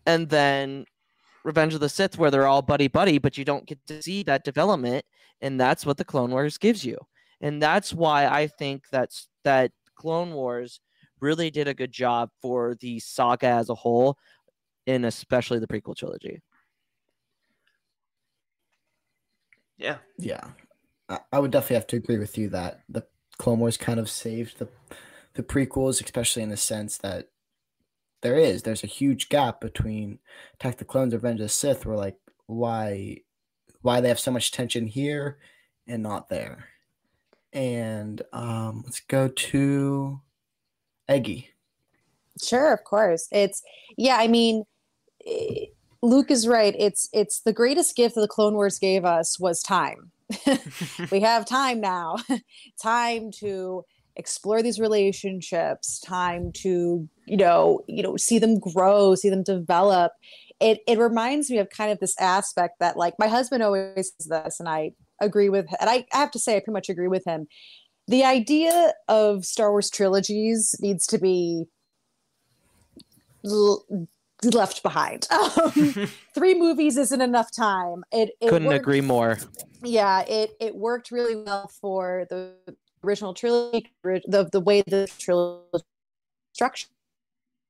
and 0.05 0.29
then 0.29 0.85
Revenge 1.43 1.73
of 1.73 1.79
the 1.79 1.89
Sith 1.89 2.17
where 2.17 2.31
they're 2.31 2.47
all 2.47 2.61
buddy 2.61 2.87
buddy, 2.87 3.17
but 3.17 3.37
you 3.37 3.45
don't 3.45 3.65
get 3.65 3.79
to 3.87 4.01
see 4.01 4.23
that 4.23 4.43
development, 4.43 5.05
and 5.41 5.59
that's 5.59 5.85
what 5.85 5.97
the 5.97 6.05
Clone 6.05 6.31
Wars 6.31 6.57
gives 6.57 6.83
you, 6.83 6.97
and 7.41 7.61
that's 7.61 7.93
why 7.93 8.27
I 8.27 8.47
think 8.47 8.85
that's 8.91 9.27
that 9.43 9.71
Clone 9.95 10.33
Wars 10.33 10.79
really 11.21 11.49
did 11.49 11.67
a 11.67 11.73
good 11.73 11.91
job 11.91 12.29
for 12.41 12.75
the 12.81 12.99
saga 12.99 13.47
as 13.47 13.69
a 13.69 13.75
whole, 13.75 14.17
and 14.87 15.05
especially 15.05 15.59
the 15.59 15.67
prequel 15.67 15.95
trilogy. 15.95 16.41
yeah, 19.77 19.97
Yeah, 20.17 20.49
I, 21.09 21.19
I 21.31 21.39
would 21.39 21.51
definitely 21.51 21.75
have 21.75 21.87
to 21.87 21.97
agree 21.97 22.17
with 22.17 22.37
you 22.37 22.49
that 22.49 22.81
the 22.89 23.05
Clone 23.37 23.59
Wars 23.59 23.77
kind 23.77 23.99
of 23.99 24.09
saved 24.09 24.59
the 24.59 24.67
the 25.33 25.43
prequels, 25.43 26.01
especially 26.03 26.43
in 26.43 26.49
the 26.49 26.57
sense 26.57 26.97
that 26.97 27.29
there 28.21 28.37
is 28.37 28.63
there's 28.63 28.83
a 28.83 28.87
huge 28.87 29.29
gap 29.29 29.61
between 29.61 30.19
Attack 30.55 30.77
the 30.77 30.85
Clones, 30.85 31.13
Revenge 31.13 31.39
of 31.39 31.45
the 31.45 31.49
Sith. 31.49 31.85
Where 31.85 31.97
like 31.97 32.17
why 32.47 33.17
why 33.81 34.01
they 34.01 34.07
have 34.07 34.19
so 34.19 34.31
much 34.31 34.51
tension 34.51 34.87
here 34.87 35.37
and 35.87 36.01
not 36.01 36.29
there. 36.29 36.69
And 37.53 38.21
um, 38.33 38.81
let's 38.83 38.99
go 38.99 39.27
to 39.27 40.21
Eggy. 41.07 41.49
Sure, 42.41 42.73
of 42.73 42.83
course. 42.83 43.27
It's 43.31 43.61
yeah. 43.97 44.17
I 44.19 44.27
mean, 44.27 44.65
eh, 45.25 45.65
Luke 46.01 46.31
is 46.31 46.47
right. 46.47 46.75
It's 46.77 47.09
it's 47.13 47.41
the 47.41 47.53
greatest 47.53 47.95
gift 47.95 48.15
that 48.15 48.21
the 48.21 48.27
Clone 48.27 48.55
Wars 48.55 48.79
gave 48.79 49.05
us 49.05 49.39
was 49.39 49.61
time. 49.61 50.11
we 51.11 51.19
have 51.19 51.45
time 51.45 51.79
now, 51.81 52.17
time 52.81 53.31
to 53.39 53.83
explore 54.15 54.61
these 54.61 54.79
relationships, 54.79 55.99
time 55.99 56.51
to 56.53 57.07
you 57.25 57.37
know 57.37 57.81
you 57.87 58.01
know 58.01 58.17
see 58.17 58.39
them 58.39 58.59
grow, 58.59 59.15
see 59.15 59.29
them 59.29 59.43
develop. 59.43 60.13
It 60.59 60.79
it 60.87 60.97
reminds 60.97 61.49
me 61.49 61.57
of 61.57 61.69
kind 61.69 61.91
of 61.91 61.99
this 61.99 62.15
aspect 62.19 62.79
that 62.79 62.97
like 62.97 63.15
my 63.19 63.27
husband 63.27 63.63
always 63.63 64.13
says 64.17 64.27
this, 64.27 64.59
and 64.59 64.69
I 64.69 64.91
agree 65.21 65.49
with, 65.49 65.67
and 65.79 65.89
I, 65.89 66.05
I 66.13 66.17
have 66.17 66.31
to 66.31 66.39
say 66.39 66.55
I 66.55 66.59
pretty 66.59 66.71
much 66.71 66.89
agree 66.89 67.07
with 67.07 67.23
him. 67.25 67.47
The 68.07 68.23
idea 68.23 68.93
of 69.07 69.45
Star 69.45 69.71
Wars 69.71 69.89
trilogies 69.89 70.75
needs 70.79 71.07
to 71.07 71.17
be 71.17 71.65
left 74.53 74.83
behind. 74.83 75.27
Um, 75.31 76.07
three 76.33 76.53
movies 76.57 76.97
isn't 76.97 77.21
enough 77.21 77.51
time. 77.51 78.03
It, 78.11 78.31
it 78.41 78.49
Couldn't 78.49 78.67
worked- 78.67 78.79
agree 78.81 79.01
more. 79.01 79.37
Yeah, 79.83 80.21
it 80.21 80.51
it 80.59 80.75
worked 80.75 81.11
really 81.11 81.35
well 81.35 81.67
for 81.81 82.25
the 82.29 82.53
original 83.03 83.33
trilogy, 83.33 83.91
the 84.03 84.49
the 84.51 84.59
way 84.59 84.81
the 84.81 85.07
trilogy 85.19 85.85
structured. 86.53 86.89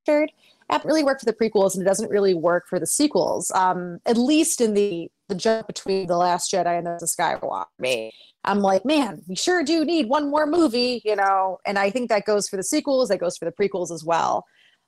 It 0.07 0.83
really 0.85 1.03
worked 1.03 1.21
for 1.21 1.25
the 1.25 1.33
prequels, 1.33 1.73
and 1.75 1.81
it 1.81 1.85
doesn't 1.85 2.09
really 2.09 2.33
work 2.33 2.65
for 2.67 2.79
the 2.79 2.87
sequels. 2.87 3.51
Um, 3.51 3.99
at 4.05 4.17
least 4.17 4.61
in 4.61 4.73
the 4.73 5.09
the 5.27 5.35
jump 5.35 5.67
between 5.67 6.07
the 6.07 6.17
Last 6.17 6.51
Jedi 6.51 6.77
and 6.77 6.85
the 6.87 7.05
Skywalker. 7.05 7.65
Me, 7.79 8.11
I'm 8.43 8.59
like, 8.59 8.85
man, 8.85 9.23
we 9.27 9.35
sure 9.35 9.63
do 9.63 9.83
need 9.85 10.07
one 10.07 10.29
more 10.29 10.45
movie, 10.47 11.01
you 11.03 11.15
know. 11.15 11.57
And 11.65 11.77
I 11.79 11.89
think 11.89 12.09
that 12.09 12.25
goes 12.25 12.47
for 12.47 12.57
the 12.57 12.63
sequels. 12.63 13.09
That 13.09 13.19
goes 13.19 13.37
for 13.37 13.45
the 13.45 13.51
prequels 13.51 13.91
as 13.91 14.03
well. 14.05 14.45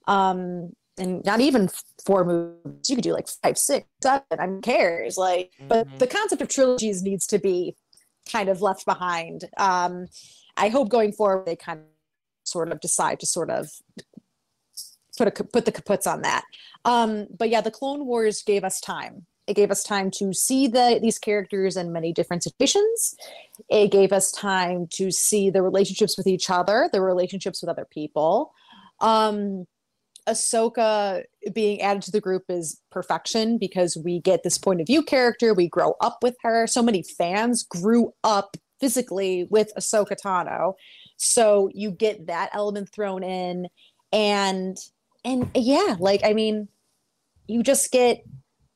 Um, 0.08 0.72
and 0.98 1.24
not 1.26 1.40
even 1.40 1.70
four 2.06 2.24
movies. 2.26 2.90
You 2.90 2.96
could 2.96 3.04
do 3.04 3.14
like 3.14 3.28
five, 3.28 3.58
six, 3.58 3.86
seven. 4.02 4.24
I 4.32 4.46
don't 4.46 4.62
cares? 4.62 5.18
Like, 5.18 5.52
but 5.68 5.88
Mhm. 5.88 6.00
the 6.00 6.08
concept 6.08 6.42
of 6.42 6.48
trilogies 6.48 7.02
needs 7.04 7.28
to 7.28 7.40
be 7.40 7.76
kind 8.32 8.50
of 8.50 8.62
left 8.62 8.86
behind. 8.86 9.50
Um, 9.58 10.08
I 10.58 10.70
hope 10.70 10.90
going 10.90 11.12
forward 11.12 11.46
they 11.46 11.56
kind 11.56 11.80
of 11.80 11.86
sort 12.44 12.72
of 12.72 12.80
decide 12.80 13.20
to 13.20 13.26
sort 13.26 13.50
of 13.50 13.70
put 15.18 15.28
a 15.28 15.44
put 15.44 15.66
the 15.66 15.72
kaputs 15.72 16.12
on 16.12 16.22
that. 16.22 16.44
Um, 16.86 17.28
but 17.38 17.50
yeah, 17.50 17.62
the 17.62 17.72
Clone 17.72 18.06
Wars 18.06 18.44
gave 18.44 18.64
us 18.64 18.80
time. 18.80 19.26
It 19.48 19.56
gave 19.56 19.72
us 19.72 19.82
time 19.84 20.12
to 20.12 20.34
see 20.34 20.68
the 20.68 21.00
these 21.02 21.18
characters 21.20 21.78
in 21.78 21.92
many 21.94 22.12
different 22.12 22.44
situations. 22.44 23.16
It 23.70 23.92
gave 23.92 24.12
us 24.12 24.32
time 24.32 24.88
to 24.94 25.10
see 25.12 25.50
the 25.50 25.62
relationships 25.62 26.18
with 26.18 26.28
each 26.28 26.50
other, 26.50 26.90
the 26.92 27.02
relationships 27.02 27.62
with 27.62 27.70
other 27.70 27.86
people. 27.90 28.52
Um, 29.00 29.66
Ahsoka 30.28 31.24
being 31.54 31.82
added 31.82 32.04
to 32.04 32.12
the 32.12 32.22
group 32.22 32.44
is 32.50 32.82
perfection 32.92 33.58
because 33.58 33.98
we 33.98 34.20
get 34.20 34.44
this 34.44 34.58
point 34.58 34.82
of 34.82 34.88
view 34.88 35.02
character. 35.02 35.54
We 35.54 35.70
grow 35.70 35.96
up 36.02 36.20
with 36.22 36.36
her. 36.42 36.68
So 36.68 36.82
many 36.82 37.04
fans 37.04 37.64
grew 37.64 38.14
up 38.24 38.58
physically 38.80 39.48
with 39.50 39.72
Ahsoka 39.78 40.16
Tano. 40.24 40.74
So 41.18 41.70
you 41.74 41.92
get 41.92 42.28
that 42.28 42.50
element 42.54 42.90
thrown 42.94 43.24
in. 43.24 43.68
And 44.12 44.78
and 45.24 45.50
yeah, 45.56 45.96
like 46.00 46.22
I 46.24 46.34
mean, 46.34 46.68
you 47.48 47.64
just 47.64 47.92
get 47.92 48.24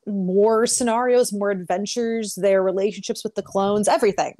more 0.08 0.66
scenarios, 0.66 1.32
more 1.32 1.52
adventures, 1.52 2.36
their 2.36 2.64
relationships 2.64 3.24
with 3.24 3.36
the 3.36 3.43
clones, 3.43 3.88
everything. 3.88 4.34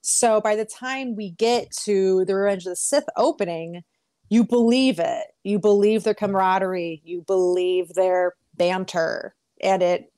So 0.00 0.40
by 0.40 0.56
the 0.56 0.64
time 0.64 1.14
we 1.14 1.30
get 1.30 1.70
to 1.84 2.24
the 2.24 2.34
Revenge 2.34 2.66
of 2.66 2.70
the 2.70 2.76
Sith 2.76 3.04
opening, 3.16 3.82
you 4.32 4.44
believe 4.44 4.98
it. 4.98 5.26
You 5.44 5.58
believe 5.58 6.04
their 6.04 6.14
camaraderie. 6.14 7.02
You 7.04 7.20
believe 7.26 7.92
their 7.92 8.32
banter, 8.54 9.34
and 9.62 9.82
it, 9.82 10.10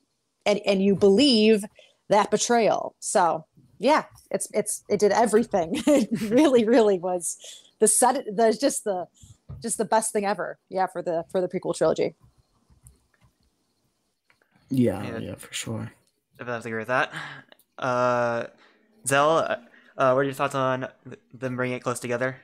and 0.45 0.61
and 0.65 0.81
you 0.81 0.95
believe 0.95 1.65
that 2.07 2.31
betrayal. 2.31 2.95
So 2.99 3.45
yeah, 3.77 4.05
it's 4.31 4.47
it's 4.53 4.85
it 4.87 5.01
did 5.01 5.11
everything. 5.11 5.71
it 5.87 6.07
really, 6.31 6.63
really 6.63 6.97
was 6.97 7.35
the 7.79 7.89
set. 7.89 8.23
The 8.33 8.57
just 8.57 8.85
the 8.85 9.05
just 9.61 9.77
the 9.77 9.83
best 9.83 10.13
thing 10.13 10.25
ever. 10.25 10.59
Yeah, 10.69 10.87
for 10.87 11.01
the 11.01 11.25
for 11.29 11.41
the 11.41 11.49
prequel 11.49 11.75
trilogy. 11.75 12.15
Yeah, 14.69 15.03
Yeah. 15.03 15.17
yeah, 15.17 15.35
for 15.35 15.53
sure. 15.53 15.91
If 16.39 16.47
I 16.47 16.53
have 16.53 16.61
to 16.63 16.69
agree 16.69 16.79
with 16.79 16.87
that. 16.87 17.11
Uh, 17.77 18.45
Zell, 19.05 19.39
uh, 19.39 19.57
uh, 19.97 20.13
what 20.13 20.21
are 20.21 20.23
your 20.23 20.33
thoughts 20.33 20.55
on 20.55 20.87
them 21.33 21.57
bringing 21.57 21.75
it 21.75 21.83
close 21.83 21.99
together? 21.99 22.37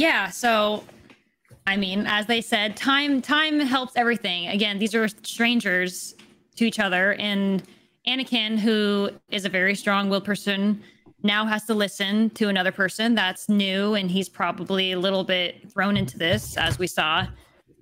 Yeah, 0.00 0.30
so 0.30 0.82
I 1.66 1.76
mean, 1.76 2.06
as 2.06 2.24
they 2.24 2.40
said, 2.40 2.74
time 2.74 3.20
time 3.20 3.60
helps 3.60 3.92
everything. 3.96 4.48
Again, 4.48 4.78
these 4.78 4.94
are 4.94 5.06
strangers 5.08 6.14
to 6.56 6.64
each 6.64 6.78
other 6.78 7.12
and 7.16 7.62
Anakin, 8.08 8.58
who 8.58 9.10
is 9.28 9.44
a 9.44 9.50
very 9.50 9.74
strong-willed 9.74 10.24
person, 10.24 10.82
now 11.22 11.44
has 11.44 11.66
to 11.66 11.74
listen 11.74 12.30
to 12.30 12.48
another 12.48 12.72
person 12.72 13.14
that's 13.14 13.50
new 13.50 13.92
and 13.92 14.10
he's 14.10 14.26
probably 14.26 14.92
a 14.92 14.98
little 14.98 15.22
bit 15.22 15.70
thrown 15.70 15.98
into 15.98 16.16
this 16.16 16.56
as 16.56 16.78
we 16.78 16.86
saw. 16.86 17.26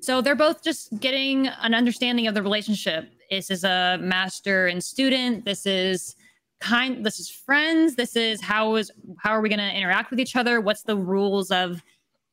So 0.01 0.21
they're 0.21 0.35
both 0.35 0.65
just 0.65 0.99
getting 0.99 1.47
an 1.47 1.73
understanding 1.73 2.27
of 2.27 2.35
the 2.35 2.43
relationship. 2.43 3.13
This 3.31 3.49
is 3.49 3.63
a 3.63 3.97
master 4.01 4.67
and 4.67 4.83
student. 4.83 5.45
This 5.45 5.67
is 5.67 6.17
kind 6.59 7.07
this 7.07 7.21
is 7.21 7.31
friends. 7.31 7.95
This 7.95 8.17
is 8.17 8.41
how 8.41 8.75
is 8.75 8.91
how 9.21 9.31
are 9.31 9.41
we 9.41 9.49
going 9.49 9.61
to 9.61 9.73
interact 9.73 10.11
with 10.11 10.19
each 10.19 10.35
other? 10.35 10.61
What's 10.61 10.83
the 10.83 10.97
rules 10.97 11.53
of 11.53 11.81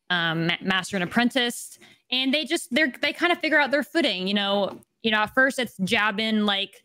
um, 0.10 0.52
master 0.62 0.96
and 0.98 1.04
apprentice, 1.04 1.78
and 2.12 2.34
they 2.34 2.46
just 2.46 2.74
they're 2.74 2.92
they 3.02 3.14
kind 3.14 3.32
of 3.32 3.40
figure 3.40 3.60
out 3.60 3.72
their 3.72 3.84
footing. 3.84 4.28
You 4.28 4.34
know, 4.34 4.80
you 5.04 5.12
know. 5.12 5.20
At 5.20 5.34
first, 5.34 5.60
it's 5.60 5.78
Jabin 5.84 6.46
like, 6.46 6.84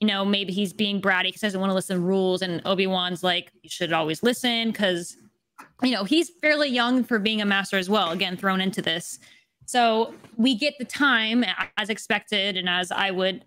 you 0.00 0.06
know, 0.06 0.24
maybe 0.24 0.52
he's 0.52 0.72
being 0.72 1.00
bratty 1.00 1.24
because 1.24 1.40
he 1.40 1.46
doesn't 1.46 1.60
want 1.60 1.70
to 1.70 1.74
listen 1.74 1.96
to 1.96 2.02
rules, 2.02 2.42
and 2.42 2.62
Obi 2.64 2.86
Wan's 2.86 3.22
like, 3.22 3.52
you 3.62 3.70
should 3.70 3.92
always 3.92 4.22
listen 4.22 4.70
because, 4.70 5.16
you 5.82 5.92
know, 5.92 6.04
he's 6.04 6.30
fairly 6.40 6.68
young 6.68 7.04
for 7.04 7.18
being 7.18 7.40
a 7.40 7.46
master 7.46 7.78
as 7.78 7.88
well. 7.88 8.10
Again, 8.10 8.36
thrown 8.36 8.60
into 8.60 8.82
this. 8.82 9.18
So 9.66 10.14
we 10.36 10.54
get 10.54 10.74
the 10.78 10.84
time 10.84 11.44
as 11.76 11.90
expected, 11.90 12.56
and 12.56 12.68
as 12.68 12.90
I 12.90 13.10
would 13.10 13.44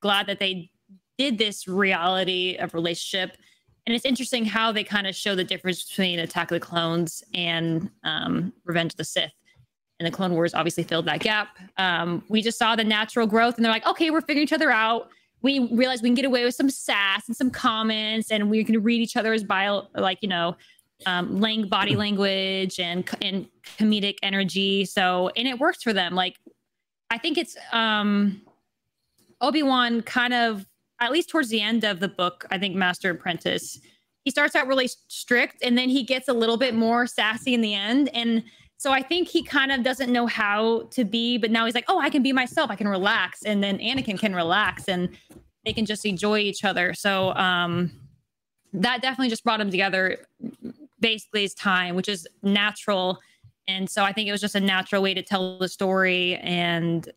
glad 0.00 0.26
that 0.26 0.38
they 0.38 0.70
did 1.18 1.38
this 1.38 1.68
reality 1.68 2.56
of 2.56 2.72
relationship 2.74 3.36
and 3.86 3.94
it's 3.94 4.04
interesting 4.04 4.44
how 4.44 4.72
they 4.72 4.84
kind 4.84 5.06
of 5.06 5.14
show 5.14 5.34
the 5.34 5.44
difference 5.44 5.84
between 5.84 6.18
Attack 6.18 6.50
of 6.50 6.60
the 6.60 6.64
Clones 6.64 7.22
and 7.34 7.90
um, 8.04 8.52
Revenge 8.64 8.92
of 8.92 8.96
the 8.96 9.04
Sith. 9.04 9.32
And 9.98 10.06
the 10.06 10.10
Clone 10.10 10.32
Wars 10.32 10.54
obviously 10.54 10.82
filled 10.82 11.04
that 11.06 11.20
gap. 11.20 11.58
Um, 11.76 12.24
we 12.28 12.40
just 12.40 12.58
saw 12.58 12.74
the 12.74 12.84
natural 12.84 13.26
growth, 13.26 13.56
and 13.56 13.64
they're 13.64 13.72
like, 13.72 13.86
okay, 13.86 14.10
we're 14.10 14.22
figuring 14.22 14.44
each 14.44 14.52
other 14.52 14.70
out. 14.70 15.10
We 15.42 15.68
realize 15.74 16.02
we 16.02 16.08
can 16.08 16.14
get 16.14 16.24
away 16.24 16.44
with 16.44 16.54
some 16.54 16.70
sass 16.70 17.26
and 17.28 17.36
some 17.36 17.50
comments, 17.50 18.30
and 18.30 18.50
we 18.50 18.64
can 18.64 18.82
read 18.82 19.00
each 19.00 19.16
other's 19.16 19.44
bio, 19.44 19.88
like 19.94 20.18
you 20.22 20.28
know, 20.28 20.56
um, 21.06 21.40
lang- 21.40 21.68
body 21.68 21.96
language 21.96 22.80
and 22.80 23.08
and 23.20 23.46
comedic 23.78 24.16
energy. 24.22 24.84
So, 24.86 25.30
and 25.36 25.46
it 25.46 25.58
works 25.58 25.82
for 25.82 25.92
them. 25.92 26.14
Like, 26.14 26.36
I 27.10 27.18
think 27.18 27.36
it's 27.36 27.56
um, 27.72 28.40
Obi 29.40 29.62
Wan 29.62 30.02
kind 30.02 30.32
of 30.32 30.66
at 31.00 31.12
least 31.12 31.30
towards 31.30 31.48
the 31.48 31.60
end 31.60 31.84
of 31.84 32.00
the 32.00 32.08
book, 32.08 32.46
I 32.50 32.58
think 32.58 32.76
Master 32.76 33.10
Apprentice, 33.10 33.80
he 34.24 34.30
starts 34.30 34.54
out 34.54 34.66
really 34.66 34.88
strict 35.08 35.62
and 35.62 35.76
then 35.76 35.88
he 35.88 36.02
gets 36.02 36.28
a 36.28 36.32
little 36.32 36.56
bit 36.56 36.74
more 36.74 37.06
sassy 37.06 37.54
in 37.54 37.62
the 37.62 37.74
end. 37.74 38.10
And 38.14 38.44
so 38.76 38.92
I 38.92 39.02
think 39.02 39.28
he 39.28 39.42
kind 39.42 39.72
of 39.72 39.82
doesn't 39.82 40.12
know 40.12 40.26
how 40.26 40.88
to 40.90 41.04
be, 41.04 41.38
but 41.38 41.50
now 41.50 41.64
he's 41.64 41.74
like, 41.74 41.84
oh, 41.88 41.98
I 41.98 42.10
can 42.10 42.22
be 42.22 42.32
myself. 42.32 42.70
I 42.70 42.76
can 42.76 42.88
relax. 42.88 43.42
And 43.44 43.62
then 43.62 43.78
Anakin 43.78 44.18
can 44.18 44.34
relax 44.34 44.88
and 44.88 45.08
they 45.64 45.72
can 45.72 45.86
just 45.86 46.04
enjoy 46.06 46.38
each 46.38 46.64
other. 46.64 46.94
So 46.94 47.34
um, 47.34 47.90
that 48.72 49.02
definitely 49.02 49.30
just 49.30 49.44
brought 49.44 49.58
them 49.58 49.70
together 49.70 50.18
basically 51.00 51.42
his 51.42 51.54
time, 51.54 51.94
which 51.94 52.08
is 52.08 52.26
natural. 52.42 53.18
And 53.68 53.88
so 53.88 54.04
I 54.04 54.12
think 54.12 54.28
it 54.28 54.32
was 54.32 54.40
just 54.40 54.54
a 54.54 54.60
natural 54.60 55.02
way 55.02 55.14
to 55.14 55.22
tell 55.22 55.58
the 55.58 55.68
story 55.68 56.36
and 56.36 57.08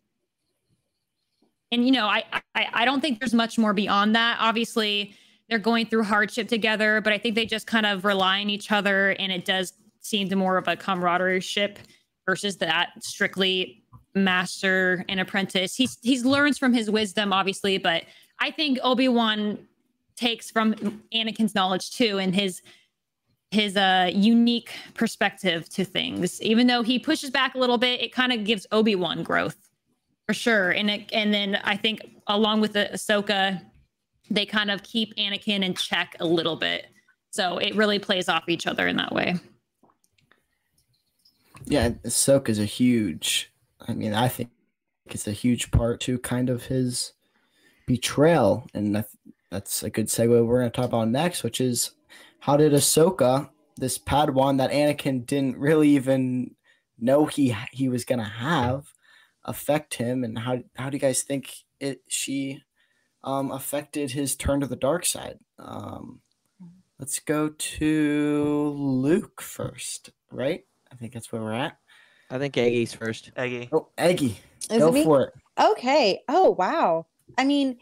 and 1.74 1.84
you 1.84 1.92
know 1.92 2.06
I, 2.06 2.24
I 2.54 2.68
i 2.72 2.84
don't 2.84 3.00
think 3.00 3.20
there's 3.20 3.34
much 3.34 3.58
more 3.58 3.74
beyond 3.74 4.14
that. 4.14 4.38
Obviously 4.40 5.14
they're 5.48 5.58
going 5.58 5.86
through 5.86 6.04
hardship 6.04 6.48
together 6.48 7.00
but 7.02 7.12
i 7.12 7.18
think 7.18 7.34
they 7.34 7.46
just 7.46 7.66
kind 7.66 7.84
of 7.84 8.04
rely 8.04 8.40
on 8.40 8.48
each 8.48 8.72
other 8.72 9.10
and 9.18 9.30
it 9.30 9.44
does 9.44 9.72
seem 10.00 10.28
to 10.28 10.36
more 10.36 10.56
of 10.56 10.68
a 10.68 10.76
camaraderie 10.76 11.40
ship 11.40 11.78
versus 12.26 12.56
that 12.58 12.90
strictly 13.00 13.82
master 14.14 15.04
and 15.08 15.18
apprentice. 15.18 15.74
He's 15.74 15.98
he's 16.02 16.24
learns 16.24 16.56
from 16.56 16.72
his 16.72 16.90
wisdom 16.90 17.32
obviously 17.32 17.78
but 17.78 18.04
I 18.40 18.50
think 18.50 18.78
Obi 18.82 19.08
Wan 19.08 19.58
takes 20.16 20.50
from 20.50 20.74
Anakin's 21.14 21.54
knowledge 21.54 21.90
too, 21.90 22.18
and 22.18 22.34
his 22.34 22.62
his 23.50 23.76
uh 23.76 24.10
unique 24.12 24.72
perspective 24.94 25.68
to 25.70 25.84
things. 25.84 26.40
Even 26.42 26.66
though 26.66 26.82
he 26.82 26.98
pushes 26.98 27.30
back 27.30 27.54
a 27.54 27.58
little 27.58 27.78
bit, 27.78 28.00
it 28.00 28.12
kind 28.12 28.32
of 28.32 28.44
gives 28.44 28.66
Obi 28.72 28.94
Wan 28.94 29.22
growth 29.22 29.70
for 30.26 30.34
sure. 30.34 30.70
And 30.70 30.90
it, 30.90 31.10
and 31.12 31.32
then 31.32 31.56
I 31.64 31.76
think 31.76 32.00
along 32.26 32.60
with 32.60 32.72
the 32.72 32.90
Ahsoka, 32.92 33.60
they 34.30 34.46
kind 34.46 34.70
of 34.70 34.82
keep 34.82 35.14
Anakin 35.16 35.62
in 35.62 35.74
check 35.74 36.16
a 36.20 36.26
little 36.26 36.56
bit. 36.56 36.86
So 37.30 37.58
it 37.58 37.74
really 37.74 37.98
plays 37.98 38.28
off 38.28 38.44
each 38.48 38.66
other 38.66 38.86
in 38.86 38.96
that 38.96 39.12
way. 39.12 39.36
Yeah, 41.66 41.90
Ahsoka's 42.04 42.58
a 42.58 42.64
huge. 42.64 43.52
I 43.86 43.92
mean, 43.92 44.14
I 44.14 44.28
think 44.28 44.50
it's 45.06 45.26
a 45.26 45.32
huge 45.32 45.70
part 45.70 46.00
to 46.02 46.18
kind 46.18 46.48
of 46.48 46.64
his 46.64 47.12
betrayal, 47.86 48.66
and 48.72 48.94
that, 48.96 49.08
that's 49.50 49.82
a 49.82 49.90
good 49.90 50.06
segue. 50.06 50.46
We're 50.46 50.60
going 50.60 50.70
to 50.70 50.76
talk 50.76 50.86
about 50.86 51.08
next, 51.08 51.42
which 51.42 51.60
is 51.60 51.92
how 52.40 52.56
did 52.56 52.72
Ahsoka, 52.72 53.50
this 53.76 53.98
Padawan 53.98 54.58
that 54.58 54.70
Anakin 54.70 55.26
didn't 55.26 55.58
really 55.58 55.88
even 55.90 56.54
know 56.98 57.26
he 57.26 57.56
he 57.72 57.88
was 57.88 58.04
going 58.04 58.20
to 58.20 58.24
have, 58.24 58.93
affect 59.44 59.94
him, 59.94 60.24
and 60.24 60.38
how 60.38 60.60
how 60.76 60.90
do 60.90 60.96
you 60.96 61.00
guys 61.00 61.22
think 61.22 61.52
it 61.80 62.02
she 62.08 62.62
um, 63.22 63.50
affected 63.50 64.12
his 64.12 64.36
turn 64.36 64.60
to 64.60 64.66
the 64.66 64.76
dark 64.76 65.04
side? 65.04 65.38
Um, 65.58 66.20
let's 66.98 67.20
go 67.20 67.50
to 67.50 68.74
Luke 68.76 69.40
first, 69.40 70.10
right? 70.30 70.64
I 70.92 70.96
think 70.96 71.12
that's 71.12 71.32
where 71.32 71.42
we're 71.42 71.52
at. 71.52 71.76
I 72.30 72.38
think 72.38 72.56
Aggie's 72.56 72.92
first. 72.92 73.30
Eggy. 73.36 73.68
Oh, 73.72 73.88
Eggy, 73.98 74.38
Is 74.70 74.78
go 74.78 74.88
it 74.88 74.94
me? 74.94 75.04
for 75.04 75.22
it. 75.22 75.32
Okay. 75.60 76.20
Oh 76.28 76.50
wow. 76.58 77.06
I 77.38 77.44
mean, 77.44 77.78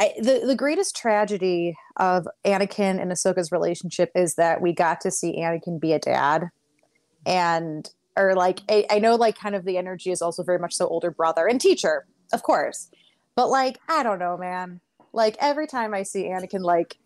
I, 0.00 0.14
the 0.18 0.42
the 0.46 0.56
greatest 0.56 0.96
tragedy 0.96 1.76
of 1.96 2.26
Anakin 2.44 3.00
and 3.00 3.12
Ahsoka's 3.12 3.52
relationship 3.52 4.10
is 4.14 4.34
that 4.36 4.60
we 4.60 4.72
got 4.72 5.00
to 5.02 5.10
see 5.10 5.38
Anakin 5.38 5.80
be 5.80 5.92
a 5.92 5.98
dad, 5.98 6.48
and 7.26 7.88
or 8.16 8.34
like 8.34 8.60
I, 8.68 8.86
I 8.90 8.98
know 8.98 9.14
like 9.16 9.38
kind 9.38 9.54
of 9.54 9.64
the 9.64 9.78
energy 9.78 10.10
is 10.10 10.22
also 10.22 10.42
very 10.42 10.58
much 10.58 10.74
so 10.74 10.86
older 10.86 11.10
brother 11.10 11.46
and 11.46 11.60
teacher, 11.60 12.06
of 12.32 12.42
course, 12.42 12.88
but 13.36 13.48
like 13.48 13.78
I 13.88 14.02
don't 14.02 14.18
know, 14.18 14.36
man. 14.36 14.80
Like 15.12 15.36
every 15.40 15.66
time 15.66 15.94
I 15.94 16.02
see 16.04 16.24
Anakin 16.24 16.60
like 16.62 16.96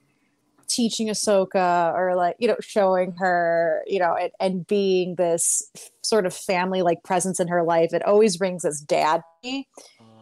teaching 0.68 1.08
Ahsoka 1.08 1.94
or 1.94 2.16
like 2.16 2.36
you 2.40 2.48
know 2.48 2.56
showing 2.60 3.14
her 3.18 3.82
you 3.86 3.98
know 4.00 4.14
and, 4.14 4.32
and 4.40 4.66
being 4.66 5.14
this 5.14 5.62
sort 6.02 6.26
of 6.26 6.34
family 6.34 6.82
like 6.82 7.02
presence 7.04 7.38
in 7.40 7.48
her 7.48 7.62
life, 7.62 7.92
it 7.92 8.04
always 8.04 8.40
rings 8.40 8.64
as 8.64 8.80
dad 8.80 9.18
to 9.18 9.48
me 9.48 9.68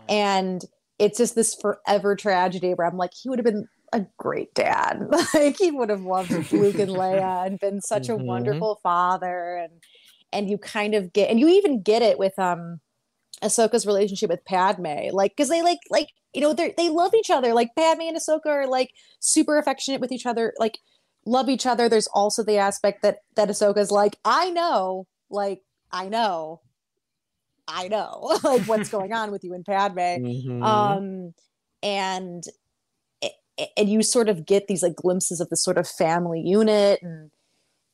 and 0.09 0.62
it's 0.99 1.18
just 1.18 1.35
this 1.35 1.55
forever 1.55 2.14
tragedy 2.14 2.72
where 2.74 2.87
I'm 2.87 2.97
like, 2.97 3.11
he 3.20 3.28
would 3.28 3.39
have 3.39 3.45
been 3.45 3.66
a 3.93 4.07
great 4.18 4.55
dad. 4.55 5.01
like 5.35 5.57
he 5.59 5.70
would 5.70 5.89
have 5.89 6.03
loved 6.03 6.30
Luke 6.53 6.78
and 6.78 6.91
Leia 6.91 7.47
and 7.47 7.59
been 7.59 7.80
such 7.80 8.05
Mhm. 8.09 8.20
a 8.20 8.24
wonderful 8.24 8.78
father. 8.82 9.57
And 9.57 9.82
and 10.35 10.51
you 10.51 10.59
kind 10.59 10.95
of 10.95 11.12
get 11.14 11.30
and 11.30 11.41
you 11.41 11.49
even 11.49 11.80
get 11.82 12.03
it 12.03 12.18
with 12.18 12.39
um 12.39 12.80
Ahsoka's 13.43 13.87
relationship 13.87 14.30
with 14.30 14.45
Padme. 14.45 15.11
Like, 15.12 15.32
because 15.37 15.49
they 15.49 15.62
like 15.62 15.80
like 15.91 16.09
you 16.35 16.41
know, 16.41 16.53
they 16.53 16.74
they 16.76 16.89
love 16.91 17.14
each 17.14 17.30
other. 17.30 17.55
Like 17.55 17.74
Padme 17.76 18.03
and 18.03 18.16
Ahsoka 18.16 18.47
are 18.47 18.66
like 18.66 18.91
super 19.20 19.57
affectionate 19.59 20.01
with 20.01 20.12
each 20.12 20.26
other, 20.26 20.53
like 20.59 20.78
love 21.24 21.49
each 21.49 21.66
other. 21.66 21.89
There's 21.89 22.09
also 22.09 22.43
the 22.43 22.59
aspect 22.59 23.03
that 23.03 23.18
that 23.37 23.49
Ahsoka's 23.49 23.91
like, 23.91 24.16
I 24.24 24.51
know, 24.51 25.07
like, 25.30 25.62
I 25.91 26.09
know. 26.09 26.61
I 27.66 27.89
know 27.89 28.39
like 28.45 28.62
what's 28.62 28.91
going 28.91 29.12
on 29.14 29.30
with 29.30 29.43
you 29.43 29.55
and 29.55 29.64
Padme 29.64 29.99
Mhm. 29.99 30.62
um 30.62 31.35
and 31.82 32.45
and 33.76 33.89
you 33.89 34.03
sort 34.03 34.28
of 34.28 34.45
get 34.45 34.66
these 34.66 34.82
like 34.82 34.97
glimpses 34.97 35.41
of 35.41 35.49
the 35.49 35.57
sort 35.57 35.78
of 35.78 35.89
family 35.89 36.41
unit 36.41 37.01
and 37.03 37.30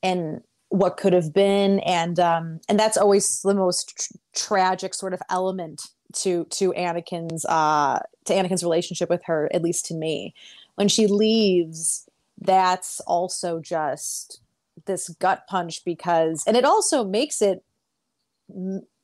and 0.03 0.41
what 0.71 0.97
could 0.97 1.13
have 1.13 1.33
been. 1.33 1.81
And 1.81 2.19
um 2.19 2.61
and 2.69 2.79
that's 2.79 2.97
always 2.97 3.43
the 3.43 3.55
most 3.55 3.97
tr- 3.97 4.15
tragic 4.35 4.95
sort 4.95 5.13
of 5.13 5.21
element 5.29 5.83
to 6.15 6.47
to 6.47 6.73
Anakin's 6.73 7.45
uh 7.45 8.01
to 8.25 8.33
Anakin's 8.33 8.63
relationship 8.63 9.11
with 9.11 9.23
her 9.25 9.51
at 9.53 9.63
least 9.63 9.85
to 9.87 9.95
me. 9.95 10.35
When 10.77 10.89
she 10.89 11.07
leaves 11.07 12.09
that's 12.41 13.01
also 13.01 13.61
just 13.61 14.41
this 14.87 15.11
gut 15.11 15.43
punch 15.47 15.85
because 15.85 16.43
and 16.47 16.57
it 16.57 16.65
also 16.65 17.05
makes 17.05 17.43
it 17.43 17.63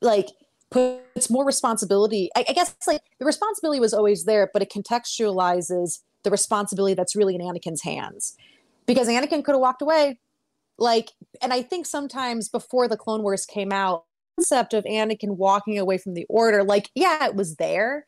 like 0.01 0.29
puts 0.71 1.29
more 1.29 1.45
responsibility 1.45 2.31
I, 2.35 2.45
I 2.49 2.53
guess 2.53 2.75
like 2.87 3.03
the 3.19 3.27
responsibility 3.27 3.79
was 3.79 3.93
always 3.93 4.25
there 4.25 4.49
but 4.53 4.63
it 4.63 4.73
contextualizes 4.73 6.01
the 6.23 6.31
responsibility 6.31 6.95
that's 6.95 7.15
really 7.15 7.35
in 7.35 7.41
anakin's 7.41 7.83
hands. 7.83 8.37
Because 8.87 9.09
anakin 9.09 9.45
could 9.45 9.53
have 9.53 9.61
walked 9.61 9.83
away 9.83 10.19
like 10.79 11.13
and 11.43 11.53
i 11.53 11.63
think 11.63 11.87
sometimes 11.87 12.49
before 12.49 12.89
the 12.89 12.97
clone 12.97 13.23
wars 13.23 13.47
came 13.47 13.73
out 13.73 14.05
the 14.37 14.43
concept 14.43 14.75
of 14.75 14.85
anakin 14.85 15.37
walking 15.37 15.79
away 15.79 15.99
from 15.99 16.15
the 16.15 16.27
order 16.29 16.63
like 16.63 16.91
yeah 16.95 17.27
it 17.27 17.35
was 17.35 17.57
there 17.57 18.05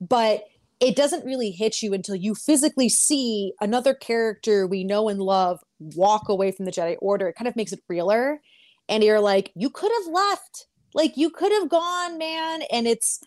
but 0.00 0.44
it 0.80 0.96
doesn't 0.96 1.26
really 1.26 1.50
hit 1.50 1.82
you 1.82 1.92
until 1.92 2.14
you 2.14 2.34
physically 2.34 2.88
see 2.88 3.52
another 3.60 3.92
character 3.92 4.66
we 4.66 4.82
know 4.82 5.08
and 5.08 5.20
love 5.20 5.60
walk 5.78 6.28
away 6.28 6.50
from 6.50 6.64
the 6.64 6.72
jedi 6.72 6.96
order. 7.00 7.28
It 7.28 7.36
kind 7.36 7.48
of 7.48 7.56
makes 7.56 7.72
it 7.72 7.80
realer. 7.88 8.40
And 8.88 9.04
you're 9.04 9.20
like 9.20 9.52
you 9.54 9.70
could 9.70 9.92
have 10.00 10.12
left. 10.12 10.66
Like 10.94 11.16
you 11.16 11.30
could 11.30 11.52
have 11.52 11.68
gone 11.68 12.18
man. 12.18 12.62
And 12.72 12.86
it's 12.86 13.20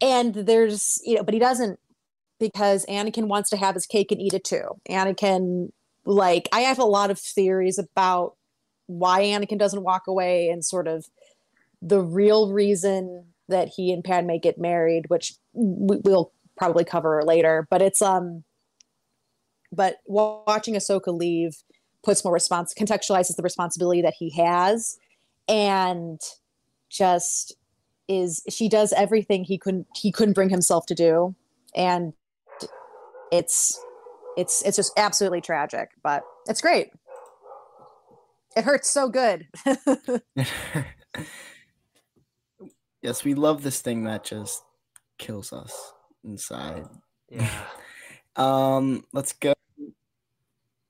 and 0.00 0.34
there's 0.34 1.00
you 1.04 1.16
know 1.16 1.24
but 1.24 1.34
he 1.34 1.40
doesn't 1.40 1.78
because 2.38 2.86
anakin 2.86 3.28
wants 3.28 3.50
to 3.50 3.56
have 3.56 3.74
his 3.74 3.86
cake 3.86 4.12
and 4.12 4.20
eat 4.20 4.34
it 4.34 4.44
too. 4.44 4.68
Anakin 4.88 5.70
like 6.06 6.48
i 6.52 6.60
have 6.60 6.78
a 6.78 6.84
lot 6.84 7.10
of 7.10 7.18
theories 7.18 7.78
about 7.78 8.36
why 8.86 9.22
anakin 9.22 9.58
doesn't 9.58 9.82
walk 9.82 10.06
away 10.06 10.48
and 10.48 10.64
sort 10.64 10.86
of 10.86 11.06
the 11.82 12.00
real 12.00 12.52
reason 12.52 13.26
that 13.48 13.68
he 13.68 13.92
and 13.92 14.04
padme 14.04 14.36
get 14.42 14.58
married 14.58 15.04
which 15.08 15.34
we- 15.52 16.00
we'll 16.04 16.32
probably 16.56 16.84
cover 16.84 17.22
later 17.24 17.66
but 17.70 17.82
it's 17.82 18.00
um 18.00 18.44
but 19.72 19.96
watching 20.06 20.74
ahsoka 20.74 21.16
leave 21.16 21.62
puts 22.02 22.24
more 22.24 22.32
response 22.32 22.72
contextualizes 22.72 23.36
the 23.36 23.42
responsibility 23.42 24.00
that 24.00 24.14
he 24.18 24.30
has 24.30 24.96
and 25.48 26.20
just 26.88 27.56
is 28.08 28.42
she 28.48 28.68
does 28.68 28.92
everything 28.92 29.44
he 29.44 29.58
couldn't 29.58 29.86
he 29.94 30.12
couldn't 30.12 30.34
bring 30.34 30.48
himself 30.48 30.86
to 30.86 30.94
do. 30.94 31.34
And 31.74 32.12
it's 33.32 33.78
it's 34.36 34.62
it's 34.62 34.76
just 34.76 34.92
absolutely 34.96 35.40
tragic 35.40 35.90
but 36.02 36.22
it's 36.46 36.60
great 36.60 36.88
it 38.56 38.64
hurts 38.64 38.90
so 38.90 39.08
good 39.08 39.46
yes, 43.06 43.24
we 43.24 43.34
love 43.34 43.62
this 43.62 43.80
thing 43.80 44.02
that 44.04 44.24
just 44.24 44.62
kills 45.18 45.52
us 45.52 45.92
inside. 46.24 46.84
Yeah. 47.30 47.48
Um, 48.38 49.02
let's 49.14 49.32
go, 49.32 49.54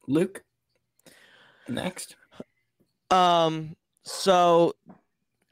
Luke. 0.08 0.42
Next. 1.68 2.16
Um, 3.12 3.76
so 4.02 4.72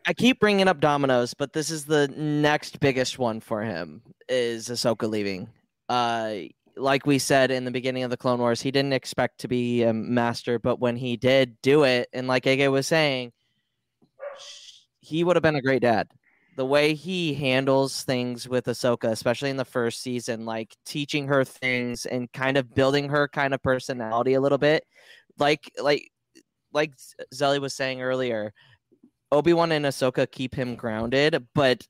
I 0.04 0.12
keep 0.12 0.40
bringing 0.40 0.66
up 0.66 0.80
Domino's, 0.80 1.34
but 1.34 1.52
this 1.52 1.70
is 1.70 1.84
the 1.84 2.08
next 2.08 2.80
biggest 2.80 3.20
one 3.20 3.38
for 3.38 3.62
him 3.62 4.02
is 4.28 4.70
Ahsoka 4.70 5.08
leaving. 5.08 5.48
Uh, 5.88 6.38
like 6.76 7.06
we 7.06 7.18
said 7.18 7.50
in 7.50 7.64
the 7.64 7.70
beginning 7.70 8.02
of 8.02 8.10
the 8.10 8.16
Clone 8.16 8.38
Wars, 8.38 8.60
he 8.60 8.70
didn't 8.70 8.92
expect 8.92 9.38
to 9.40 9.48
be 9.48 9.82
a 9.82 9.92
master, 9.92 10.58
but 10.58 10.80
when 10.80 10.96
he 10.96 11.16
did 11.16 11.60
do 11.62 11.84
it, 11.84 12.08
and 12.12 12.26
like 12.26 12.46
Eggy 12.46 12.68
was 12.68 12.86
saying, 12.86 13.32
he 15.00 15.22
would 15.24 15.36
have 15.36 15.42
been 15.42 15.56
a 15.56 15.62
great 15.62 15.82
dad. 15.82 16.08
The 16.56 16.64
way 16.64 16.94
he 16.94 17.34
handles 17.34 18.04
things 18.04 18.48
with 18.48 18.66
Ahsoka, 18.66 19.10
especially 19.10 19.50
in 19.50 19.56
the 19.56 19.64
first 19.64 20.02
season, 20.02 20.46
like 20.46 20.74
teaching 20.86 21.26
her 21.28 21.44
things 21.44 22.06
and 22.06 22.32
kind 22.32 22.56
of 22.56 22.74
building 22.74 23.08
her 23.08 23.28
kind 23.28 23.54
of 23.54 23.62
personality 23.62 24.34
a 24.34 24.40
little 24.40 24.58
bit, 24.58 24.84
like 25.38 25.70
like 25.82 26.10
like 26.72 26.92
Zelly 27.34 27.60
was 27.60 27.74
saying 27.74 28.02
earlier, 28.02 28.52
Obi 29.32 29.52
Wan 29.52 29.72
and 29.72 29.84
Ahsoka 29.84 30.30
keep 30.30 30.54
him 30.54 30.76
grounded, 30.76 31.46
but 31.54 31.86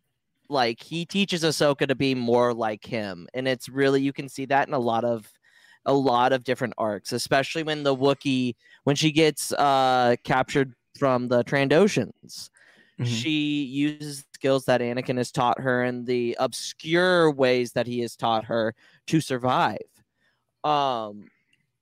like 0.49 0.83
he 0.83 1.07
teaches 1.07 1.43
Ahsoka 1.43 1.87
to 1.89 1.95
be 1.95 2.15
more 2.15 2.55
like 2.55 2.85
him, 2.85 3.29
and 3.35 3.49
it's 3.49 3.69
really 3.69 4.03
you 4.03 4.13
can 4.13 4.29
see 4.29 4.45
that 4.47 4.69
in 4.69 4.75
a 4.75 4.79
lot 4.79 5.05
of 5.05 5.33
a 5.87 5.95
lot 5.95 6.33
of 6.33 6.45
different 6.45 6.75
arcs, 6.79 7.13
especially 7.13 7.63
when 7.63 7.83
the 7.83 7.95
Wookiee 7.97 8.55
when 8.85 8.97
she 8.97 9.13
gets 9.13 9.53
uh 9.53 10.17
captured 10.25 10.75
from 10.99 11.29
the 11.29 11.45
Trandoshans. 11.45 12.51
Mhm. 13.01 13.07
She 13.07 13.65
uses 13.65 14.25
skills 14.35 14.67
that 14.67 14.81
Anakin 14.81 15.17
has 15.19 15.33
taught 15.33 15.61
her 15.61 15.83
and 15.83 16.07
the 16.07 16.37
obscure 16.39 17.31
ways 17.31 17.73
that 17.73 17.87
he 17.89 18.01
has 18.01 18.17
taught 18.17 18.45
her 18.45 18.75
to 19.09 19.21
survive. 19.21 19.79
Um, 20.65 21.31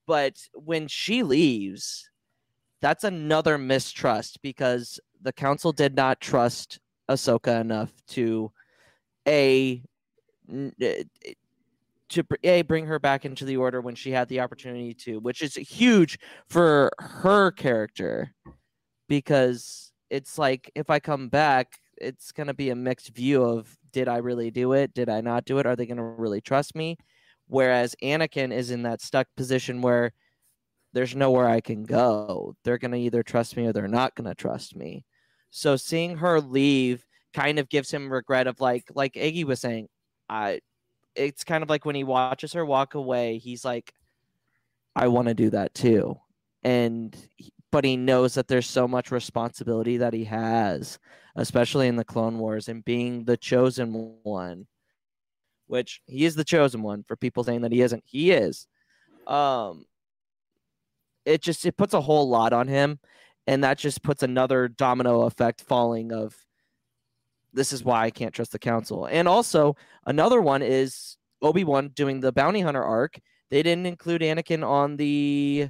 but 0.07 0.47
when 0.53 0.87
she 0.87 1.23
leaves, 1.23 2.09
that's 2.81 3.03
another 3.03 3.57
mistrust 3.57 4.41
because 4.41 4.99
the 5.21 5.33
council 5.33 5.71
did 5.71 5.95
not 5.95 6.21
trust 6.21 6.79
Ahsoka 7.09 7.59
enough 7.61 7.91
to 8.07 8.51
a 9.27 9.81
eh, 10.81 11.03
to 12.09 12.23
a 12.43 12.61
bring 12.61 12.85
her 12.85 12.99
back 12.99 13.25
into 13.25 13.43
the 13.45 13.57
order 13.57 13.81
when 13.81 13.95
she 13.95 14.11
had 14.11 14.27
the 14.29 14.39
opportunity 14.39 14.93
to, 14.93 15.19
which 15.19 15.41
is 15.41 15.55
huge 15.55 16.19
for 16.47 16.91
her 16.99 17.51
character 17.51 18.33
because 19.07 19.91
it's 20.09 20.37
like 20.37 20.71
if 20.75 20.89
I 20.89 20.99
come 20.99 21.29
back, 21.29 21.79
it's 21.97 22.31
gonna 22.31 22.53
be 22.53 22.69
a 22.69 22.75
mixed 22.75 23.15
view 23.15 23.43
of 23.43 23.75
did 23.91 24.07
I 24.07 24.17
really 24.17 24.51
do 24.51 24.73
it? 24.73 24.93
Did 24.93 25.09
I 25.09 25.21
not 25.21 25.45
do 25.45 25.59
it? 25.59 25.65
Are 25.65 25.75
they 25.75 25.85
gonna 25.85 26.03
really 26.03 26.41
trust 26.41 26.75
me? 26.75 26.97
Whereas 27.47 27.95
Anakin 28.03 28.51
is 28.51 28.71
in 28.71 28.83
that 28.83 29.01
stuck 29.01 29.27
position 29.35 29.81
where 29.81 30.13
there's 30.93 31.15
nowhere 31.15 31.49
I 31.49 31.61
can 31.61 31.83
go. 31.83 32.55
They're 32.63 32.77
gonna 32.77 32.97
either 32.97 33.23
trust 33.23 33.57
me 33.57 33.65
or 33.67 33.73
they're 33.73 33.87
not 33.87 34.15
gonna 34.15 34.35
trust 34.35 34.75
me. 34.75 35.05
So 35.55 35.75
seeing 35.75 36.17
her 36.17 36.41
leave 36.41 37.05
kind 37.31 37.59
of 37.59 37.69
gives 37.69 37.91
him 37.91 38.11
regret 38.11 38.47
of 38.47 38.59
like 38.59 38.85
like 38.95 39.13
Iggy 39.13 39.43
was 39.45 39.61
saying, 39.61 39.87
I 40.27 40.61
it's 41.15 41.43
kind 41.43 41.61
of 41.61 41.69
like 41.69 41.85
when 41.85 41.95
he 41.95 42.03
watches 42.03 42.53
her 42.53 42.65
walk 42.65 42.95
away, 42.95 43.37
he's 43.37 43.63
like, 43.63 43.93
I 44.95 45.07
want 45.09 45.27
to 45.27 45.35
do 45.35 45.51
that 45.51 45.75
too. 45.75 46.19
And 46.63 47.15
but 47.71 47.85
he 47.85 47.97
knows 47.97 48.33
that 48.33 48.47
there's 48.47 48.67
so 48.67 48.87
much 48.87 49.11
responsibility 49.11 49.97
that 49.97 50.11
he 50.11 50.23
has, 50.23 50.97
especially 51.35 51.87
in 51.87 51.97
the 51.97 52.03
Clone 52.03 52.39
Wars 52.39 52.67
and 52.67 52.83
being 52.83 53.23
the 53.23 53.37
chosen 53.37 54.15
one, 54.23 54.65
which 55.67 56.01
he 56.07 56.25
is 56.25 56.33
the 56.33 56.43
chosen 56.43 56.81
one 56.81 57.03
for 57.03 57.15
people 57.15 57.43
saying 57.43 57.61
that 57.61 57.71
he 57.71 57.83
isn't. 57.83 58.03
He 58.07 58.31
is. 58.31 58.65
Um 59.27 59.85
it 61.25 61.43
just 61.43 61.63
it 61.63 61.77
puts 61.77 61.93
a 61.93 62.01
whole 62.01 62.27
lot 62.27 62.53
on 62.53 62.67
him 62.67 62.99
and 63.47 63.63
that 63.63 63.77
just 63.77 64.03
puts 64.03 64.23
another 64.23 64.67
domino 64.67 65.23
effect 65.23 65.61
falling 65.61 66.11
of 66.11 66.35
this 67.53 67.71
is 67.71 67.83
why 67.83 68.03
I 68.03 68.09
can't 68.09 68.33
trust 68.33 68.51
the 68.51 68.59
council. 68.59 69.05
And 69.05 69.27
also 69.27 69.75
another 70.05 70.41
one 70.41 70.61
is 70.61 71.17
Obi-Wan 71.41 71.89
doing 71.89 72.19
the 72.19 72.31
bounty 72.31 72.61
hunter 72.61 72.83
arc. 72.83 73.19
They 73.51 73.61
didn't 73.61 73.85
include 73.85 74.21
Anakin 74.21 74.67
on 74.67 74.97
the 74.97 75.69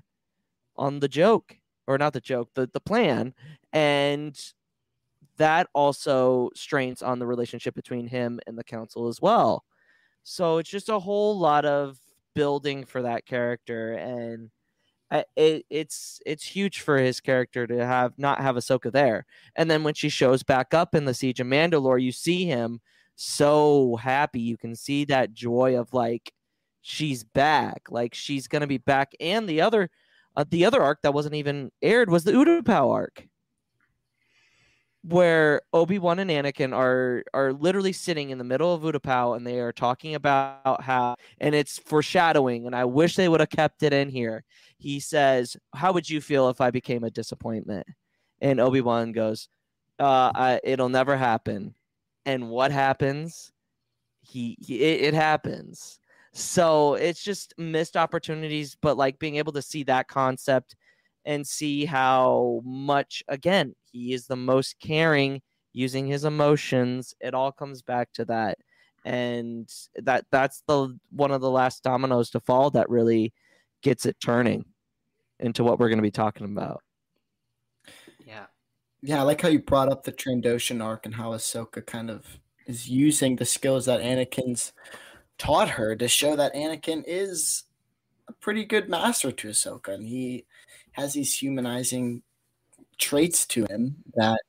on 0.78 1.00
the 1.00 1.10
joke 1.10 1.58
or 1.88 1.98
not 1.98 2.14
the 2.14 2.22
joke, 2.22 2.50
the 2.56 2.70
the 2.72 2.80
plan 2.80 3.34
and 3.74 4.40
that 5.38 5.68
also 5.74 6.50
strains 6.56 7.02
on 7.02 7.20
the 7.20 7.26
relationship 7.26 7.74
between 7.74 8.08
him 8.08 8.40
and 8.46 8.58
the 8.58 8.64
council 8.64 9.08
as 9.08 9.20
well. 9.20 9.64
So 10.24 10.60
it's 10.60 10.70
just 10.70 10.90
a 10.90 11.00
whole 11.00 11.38
lot 11.38 11.66
of 11.66 11.98
building 12.36 12.86
for 12.86 13.02
that 13.02 13.26
character 13.26 13.94
and 13.94 14.50
it, 15.36 15.66
it's 15.70 16.20
it's 16.26 16.44
huge 16.44 16.82
for 16.82 16.98
his 16.98 17.20
character 17.20 17.68
to 17.68 17.86
have 17.86 18.14
not 18.18 18.42
have 18.42 18.56
Ahsoka 18.56 18.92
there. 18.92 19.26
And 19.56 19.70
then 19.70 19.84
when 19.84 19.94
she 19.94 20.10
shows 20.10 20.44
back 20.44 20.74
up 20.74 20.96
in 20.96 21.06
the 21.06 21.14
Siege 21.14 21.40
of 21.40 21.48
Mandalore, 21.48 22.02
you 22.02 22.12
see 22.12 22.46
him 22.46 22.82
so 23.16 23.98
happy. 23.98 24.42
You 24.42 24.58
can 24.58 24.76
see 24.76 25.06
that 25.06 25.34
joy 25.34 25.80
of 25.80 25.94
like 25.94 26.34
she's 26.82 27.24
back, 27.24 27.84
like 27.90 28.16
she's 28.16 28.48
gonna 28.48 28.68
be 28.68 28.80
back. 28.80 29.14
And 29.20 29.48
the 29.48 29.62
other 29.62 29.90
uh, 30.36 30.46
the 30.50 30.66
other 30.66 30.82
arc 30.82 31.02
that 31.04 31.14
wasn't 31.14 31.36
even 31.36 31.72
aired 31.82 32.10
was 32.10 32.24
the 32.24 32.32
Utapau 32.32 32.92
arc 32.92 33.28
where 35.04 35.62
Obi-Wan 35.74 36.20
and 36.20 36.30
Anakin 36.30 36.74
are 36.74 37.24
are 37.34 37.52
literally 37.52 37.92
sitting 37.92 38.30
in 38.30 38.38
the 38.38 38.44
middle 38.44 38.74
of 38.74 38.82
Utapau 38.84 39.36
and 39.36 39.46
they 39.46 39.60
are 39.60 39.74
talking 39.74 40.16
about 40.16 40.82
how 40.82 41.16
and 41.40 41.54
it's 41.54 41.78
foreshadowing 41.78 42.66
and 42.66 42.76
I 42.76 42.86
wish 42.86 43.16
they 43.16 43.28
would 43.28 43.42
have 43.42 43.50
kept 43.50 43.84
it 43.84 43.92
in 43.94 44.10
here. 44.10 44.44
He 44.78 45.00
says, 45.00 45.58
"How 45.76 45.92
would 45.94 46.10
you 46.10 46.22
feel 46.22 46.50
if 46.50 46.62
I 46.62 46.72
became 46.72 47.04
a 47.04 47.12
disappointment?" 47.12 47.88
And 48.42 48.60
Obi-Wan 48.60 49.12
goes, 49.14 49.48
uh, 50.00 50.32
I, 50.36 50.60
it'll 50.64 50.90
never 50.90 51.18
happen." 51.18 51.76
And 52.26 52.50
what 52.50 52.72
happens? 52.72 53.52
He, 54.22 54.58
he 54.62 54.82
it, 54.82 55.02
it 55.02 55.14
happens. 55.14 56.00
So 56.34 56.96
it's 56.96 57.24
just 57.24 57.54
missed 57.58 57.96
opportunities, 57.98 58.76
but 58.82 58.98
like 58.98 59.20
being 59.20 59.36
able 59.36 59.54
to 59.54 59.62
see 59.62 59.84
that 59.84 60.08
concept 60.08 60.76
and 61.26 61.46
see 61.48 61.86
how 61.86 62.62
much 62.66 63.24
again 63.28 63.74
he 63.92 64.14
is 64.14 64.28
the 64.28 64.36
most 64.36 64.80
caring 64.80 65.42
using 65.74 66.06
his 66.06 66.26
emotions 66.26 67.14
it 67.20 67.34
all 67.34 67.52
comes 67.52 67.82
back 67.82 68.12
to 68.14 68.26
that 68.26 68.58
and 69.06 69.70
that 69.96 70.26
that's 70.32 70.64
the 70.68 70.98
one 71.12 71.32
of 71.32 71.42
the 71.42 71.50
last 71.50 71.84
dominoes 71.84 72.30
to 72.30 72.40
fall 72.40 72.70
that 72.70 72.90
really 72.90 73.34
gets 73.82 74.06
it 74.06 74.18
turning 74.24 74.66
into 75.40 75.64
what 75.64 75.80
we're 75.80 75.90
going 75.90 75.98
to 75.98 76.04
be 76.04 76.12
talking 76.12 76.46
about 76.46 76.82
Yeah. 78.26 78.46
Yeah, 79.02 79.20
I 79.20 79.24
like 79.24 79.42
how 79.42 79.50
you 79.50 79.60
brought 79.60 79.92
up 79.92 80.04
the 80.04 80.14
Trandoshan 80.14 80.82
arc 80.82 81.06
and 81.06 81.16
how 81.16 81.32
Ahsoka 81.32 81.86
kind 81.86 82.10
of 82.10 82.40
is 82.66 82.88
using 82.88 83.36
the 83.36 83.46
skills 83.46 83.86
that 83.86 84.02
Anakin's 84.02 84.72
taught 85.38 85.72
her 85.72 85.96
to 85.96 86.08
show 86.08 86.38
that 86.38 86.54
Anakin 86.54 87.04
is 87.06 87.64
a 88.30 88.34
pretty 88.34 88.64
good 88.64 88.88
master 88.88 89.32
to 89.32 89.50
Ahsoka, 89.50 89.90
and 89.90 90.08
he 90.08 90.46
has 90.94 91.14
these 91.14 91.34
humanizing 91.34 92.24
traits 92.98 93.46
to 93.48 93.66
him 93.70 93.98
that 94.16 94.40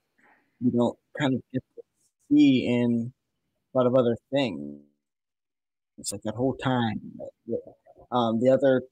you 0.60 0.70
don't 0.70 0.98
kind 1.18 1.34
of 1.34 1.42
get 1.52 1.62
to 1.76 1.82
see 2.30 2.66
in 2.66 3.12
a 3.74 3.78
lot 3.78 3.86
of 3.86 3.94
other 3.94 4.16
things. 4.32 4.80
It's 5.98 6.12
like 6.12 6.22
that 6.22 6.34
whole 6.34 6.54
time. 6.54 7.00
Um, 8.10 8.40
the 8.40 8.50
other 8.50 8.82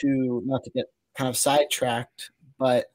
two, 0.00 0.42
not 0.44 0.64
to 0.64 0.70
get 0.70 0.86
kind 1.16 1.28
of 1.28 1.36
sidetracked, 1.36 2.30
but 2.58 2.86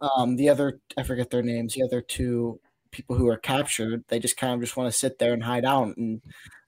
um, 0.00 0.36
the 0.36 0.48
other, 0.48 0.80
I 0.96 1.02
forget 1.02 1.30
their 1.30 1.42
names, 1.42 1.74
the 1.74 1.82
other 1.82 2.00
two 2.00 2.60
people 2.98 3.14
who 3.14 3.28
are 3.28 3.36
captured, 3.36 4.02
they 4.08 4.18
just 4.18 4.36
kind 4.36 4.54
of 4.54 4.60
just 4.60 4.76
want 4.76 4.92
to 4.92 4.98
sit 4.98 5.20
there 5.20 5.32
and 5.32 5.44
hide 5.44 5.64
out. 5.64 5.96
And 5.96 6.20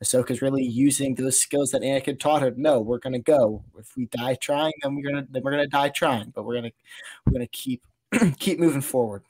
Ahsoka's 0.02 0.40
really 0.40 0.62
using 0.62 1.16
those 1.16 1.40
skills 1.40 1.72
that 1.72 1.82
Anakin 1.82 2.20
taught 2.20 2.40
her. 2.42 2.52
No, 2.56 2.80
we're 2.80 2.98
gonna 2.98 3.18
go. 3.18 3.64
If 3.76 3.96
we 3.96 4.06
die 4.06 4.36
trying, 4.36 4.72
then 4.80 4.94
we're 4.94 5.02
gonna 5.02 5.26
then 5.28 5.42
we're 5.42 5.50
gonna 5.50 5.66
die 5.66 5.88
trying. 5.88 6.30
But 6.30 6.44
we're 6.44 6.54
gonna 6.54 6.70
we're 7.26 7.32
gonna 7.32 7.48
keep 7.48 7.82
keep 8.38 8.60
moving 8.60 8.80
forward. 8.80 9.24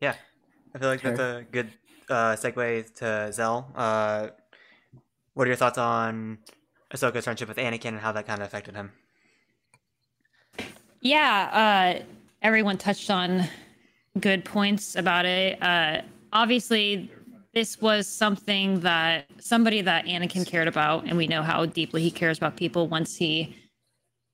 Yeah. 0.00 0.16
I 0.74 0.78
feel 0.78 0.88
like 0.88 1.02
that's 1.02 1.20
a 1.20 1.46
good 1.52 1.70
uh, 2.08 2.34
segue 2.34 2.94
to 2.96 3.32
Zell. 3.32 3.70
Uh, 3.76 4.28
what 5.34 5.44
are 5.44 5.50
your 5.50 5.56
thoughts 5.56 5.78
on 5.78 6.38
Ahsoka's 6.92 7.24
friendship 7.24 7.48
with 7.48 7.58
Anakin 7.58 7.90
and 7.90 8.00
how 8.00 8.10
that 8.12 8.26
kind 8.26 8.40
of 8.40 8.48
affected 8.48 8.74
him? 8.74 8.90
Yeah, 11.00 12.00
uh, 12.00 12.04
everyone 12.42 12.76
touched 12.76 13.10
on 13.10 13.44
good 14.18 14.44
points 14.44 14.96
about 14.96 15.24
it. 15.24 15.62
Uh, 15.62 16.02
obviously, 16.32 17.10
this 17.54 17.80
was 17.80 18.06
something 18.06 18.80
that 18.80 19.26
somebody 19.38 19.82
that 19.82 20.06
Anakin 20.06 20.46
cared 20.46 20.68
about, 20.68 21.04
and 21.06 21.16
we 21.16 21.26
know 21.26 21.42
how 21.42 21.66
deeply 21.66 22.02
he 22.02 22.10
cares 22.10 22.38
about 22.38 22.56
people 22.56 22.88
once 22.88 23.16
he 23.16 23.56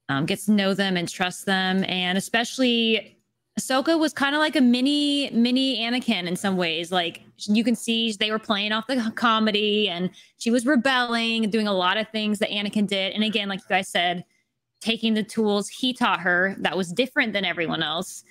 um, 0.08 0.26
gets 0.26 0.46
to 0.46 0.52
know 0.52 0.74
them 0.74 0.96
and 0.96 1.08
trust 1.08 1.46
them. 1.46 1.84
And 1.88 2.18
especially, 2.18 3.16
Ahsoka 3.58 3.98
was 3.98 4.12
kind 4.12 4.34
of 4.34 4.40
like 4.40 4.54
a 4.54 4.60
mini, 4.60 5.30
mini 5.30 5.80
Anakin 5.80 6.26
in 6.26 6.36
some 6.36 6.56
ways. 6.56 6.92
Like 6.92 7.22
you 7.46 7.64
can 7.64 7.74
see 7.74 8.12
they 8.12 8.30
were 8.30 8.38
playing 8.38 8.72
off 8.72 8.86
the 8.86 9.12
comedy, 9.16 9.88
and 9.88 10.10
she 10.38 10.50
was 10.50 10.66
rebelling 10.66 11.48
doing 11.50 11.66
a 11.66 11.72
lot 11.72 11.96
of 11.96 12.08
things 12.10 12.38
that 12.40 12.50
Anakin 12.50 12.86
did. 12.86 13.12
And 13.14 13.24
again, 13.24 13.48
like 13.48 13.60
you 13.60 13.68
guys 13.68 13.88
said, 13.88 14.24
taking 14.80 15.14
the 15.14 15.22
tools 15.22 15.68
he 15.68 15.94
taught 15.94 16.20
her 16.20 16.54
that 16.58 16.76
was 16.76 16.92
different 16.92 17.32
than 17.32 17.44
everyone 17.44 17.82
else 17.82 18.24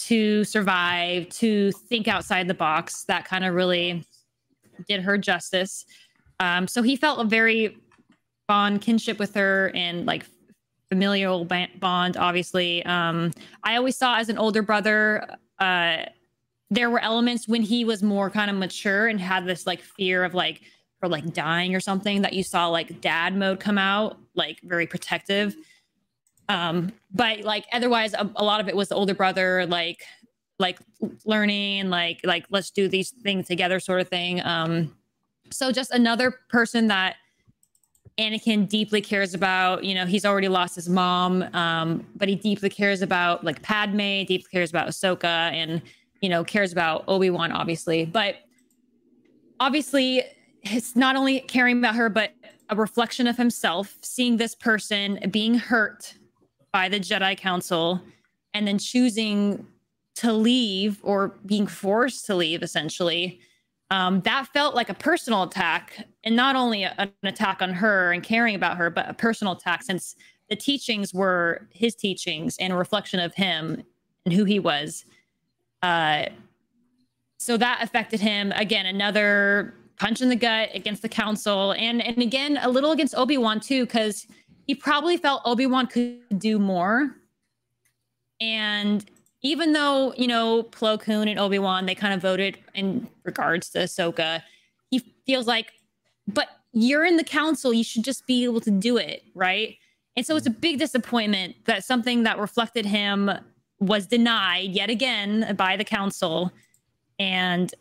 to 0.00 0.44
survive, 0.44 1.28
to 1.28 1.72
think 1.72 2.08
outside 2.08 2.48
the 2.48 2.54
box. 2.54 3.04
That 3.04 3.24
kind 3.26 3.44
of 3.44 3.54
really 3.54 4.04
did 4.88 5.02
her 5.02 5.18
justice. 5.18 5.84
Um, 6.38 6.66
so 6.66 6.82
he 6.82 6.96
felt 6.96 7.20
a 7.20 7.24
very 7.24 7.76
bond 8.48 8.80
kinship 8.80 9.18
with 9.18 9.34
her 9.34 9.70
and 9.74 10.06
like 10.06 10.24
familial 10.88 11.44
bond. 11.44 12.16
Obviously, 12.16 12.84
um, 12.86 13.30
I 13.62 13.76
always 13.76 13.96
saw 13.96 14.16
as 14.16 14.28
an 14.28 14.38
older 14.38 14.62
brother. 14.62 15.36
Uh, 15.58 16.04
there 16.70 16.88
were 16.88 17.00
elements 17.00 17.46
when 17.46 17.62
he 17.62 17.84
was 17.84 18.02
more 18.02 18.30
kind 18.30 18.50
of 18.50 18.56
mature 18.56 19.08
and 19.08 19.20
had 19.20 19.44
this 19.44 19.66
like 19.66 19.80
fear 19.80 20.24
of 20.24 20.34
like 20.34 20.62
or 21.02 21.08
like 21.08 21.32
dying 21.32 21.74
or 21.74 21.80
something 21.80 22.22
that 22.22 22.32
you 22.32 22.42
saw 22.42 22.68
like 22.68 23.00
dad 23.00 23.36
mode 23.36 23.60
come 23.60 23.78
out, 23.78 24.18
like 24.34 24.60
very 24.62 24.86
protective. 24.86 25.54
Um, 26.50 26.92
but 27.12 27.42
like 27.42 27.66
otherwise, 27.72 28.12
a, 28.14 28.28
a 28.34 28.44
lot 28.44 28.60
of 28.60 28.68
it 28.68 28.74
was 28.74 28.88
the 28.88 28.96
older 28.96 29.14
brother, 29.14 29.66
like 29.66 30.02
like 30.58 30.78
learning, 31.24 31.90
like 31.90 32.20
like 32.24 32.44
let's 32.50 32.70
do 32.70 32.88
these 32.88 33.10
things 33.10 33.46
together, 33.46 33.78
sort 33.78 34.00
of 34.00 34.08
thing. 34.08 34.44
Um, 34.44 34.96
so 35.52 35.70
just 35.70 35.92
another 35.92 36.32
person 36.48 36.88
that 36.88 37.16
Anakin 38.18 38.68
deeply 38.68 39.00
cares 39.00 39.32
about. 39.32 39.84
You 39.84 39.94
know, 39.94 40.06
he's 40.06 40.24
already 40.24 40.48
lost 40.48 40.74
his 40.74 40.88
mom, 40.88 41.42
um, 41.54 42.04
but 42.16 42.28
he 42.28 42.34
deeply 42.34 42.68
cares 42.68 43.00
about 43.00 43.44
like 43.44 43.62
Padme, 43.62 44.24
deeply 44.24 44.48
cares 44.50 44.70
about 44.70 44.88
Ahsoka, 44.88 45.24
and 45.24 45.80
you 46.20 46.28
know 46.28 46.42
cares 46.42 46.72
about 46.72 47.04
Obi 47.06 47.30
Wan, 47.30 47.52
obviously. 47.52 48.06
But 48.06 48.36
obviously, 49.60 50.24
it's 50.62 50.96
not 50.96 51.14
only 51.14 51.40
caring 51.42 51.78
about 51.78 51.94
her, 51.94 52.08
but 52.08 52.32
a 52.70 52.74
reflection 52.74 53.28
of 53.28 53.36
himself, 53.36 53.96
seeing 54.02 54.36
this 54.36 54.56
person 54.56 55.20
being 55.30 55.54
hurt 55.54 56.14
by 56.72 56.88
the 56.88 57.00
Jedi 57.00 57.36
Council, 57.36 58.00
and 58.54 58.66
then 58.66 58.78
choosing 58.78 59.66
to 60.16 60.32
leave 60.32 60.98
or 61.02 61.34
being 61.46 61.66
forced 61.66 62.26
to 62.26 62.34
leave, 62.34 62.62
essentially. 62.62 63.40
um, 63.90 64.20
that 64.20 64.46
felt 64.48 64.74
like 64.74 64.88
a 64.88 64.94
personal 64.94 65.42
attack, 65.42 66.06
and 66.22 66.36
not 66.36 66.54
only 66.54 66.84
a, 66.84 66.94
an 66.98 67.10
attack 67.24 67.60
on 67.60 67.72
her 67.72 68.12
and 68.12 68.22
caring 68.22 68.54
about 68.54 68.76
her, 68.76 68.88
but 68.88 69.08
a 69.08 69.14
personal 69.14 69.54
attack 69.54 69.82
since 69.82 70.14
the 70.48 70.56
teachings 70.56 71.12
were 71.12 71.66
his 71.70 71.94
teachings 71.94 72.56
and 72.58 72.72
a 72.72 72.76
reflection 72.76 73.18
of 73.20 73.34
him 73.34 73.82
and 74.24 74.34
who 74.34 74.44
he 74.44 74.58
was. 74.58 75.04
Uh, 75.82 76.26
so 77.38 77.56
that 77.56 77.80
affected 77.82 78.20
him 78.20 78.52
again. 78.52 78.86
Another 78.86 79.74
punch 79.98 80.20
in 80.20 80.28
the 80.28 80.36
gut 80.36 80.70
against 80.74 81.02
the 81.02 81.08
council, 81.08 81.72
and 81.72 82.00
and 82.02 82.18
again 82.18 82.58
a 82.62 82.68
little 82.68 82.92
against 82.92 83.14
Obi 83.16 83.38
Wan 83.38 83.58
too, 83.60 83.86
because 83.86 84.26
he 84.70 84.74
probably 84.76 85.16
felt 85.16 85.42
Obi 85.44 85.66
Wan 85.66 85.88
could 85.88 86.38
do 86.38 86.56
more. 86.56 87.16
And 88.40 89.04
even 89.42 89.72
though 89.72 90.14
you 90.16 90.28
know 90.28 90.62
Plo 90.62 91.00
Koon 91.00 91.26
and 91.26 91.40
Obi 91.40 91.58
Wan 91.58 91.86
they 91.86 91.94
kind 91.96 92.14
of 92.14 92.22
voted 92.22 92.56
in 92.72 93.08
regards 93.24 93.70
to 93.70 93.80
Ahsoka, 93.80 94.42
he 94.88 95.00
feels 95.26 95.48
like, 95.48 95.72
but 96.28 96.46
you're 96.72 97.04
in 97.04 97.16
the 97.16 97.24
council, 97.24 97.74
you 97.74 97.82
should 97.82 98.04
just 98.04 98.28
be 98.28 98.44
able 98.44 98.60
to 98.60 98.70
do 98.70 98.96
it, 98.96 99.24
right? 99.34 99.76
And 100.14 100.24
so 100.24 100.36
it's 100.36 100.46
a 100.46 100.50
big 100.50 100.78
disappointment 100.78 101.56
that 101.64 101.82
something 101.82 102.22
that 102.22 102.38
reflected 102.38 102.86
him 102.86 103.28
was 103.80 104.06
denied 104.06 104.70
yet 104.70 104.88
again 104.88 105.56
by 105.56 105.76
the 105.76 105.84
council, 105.84 106.52
and 107.18 107.74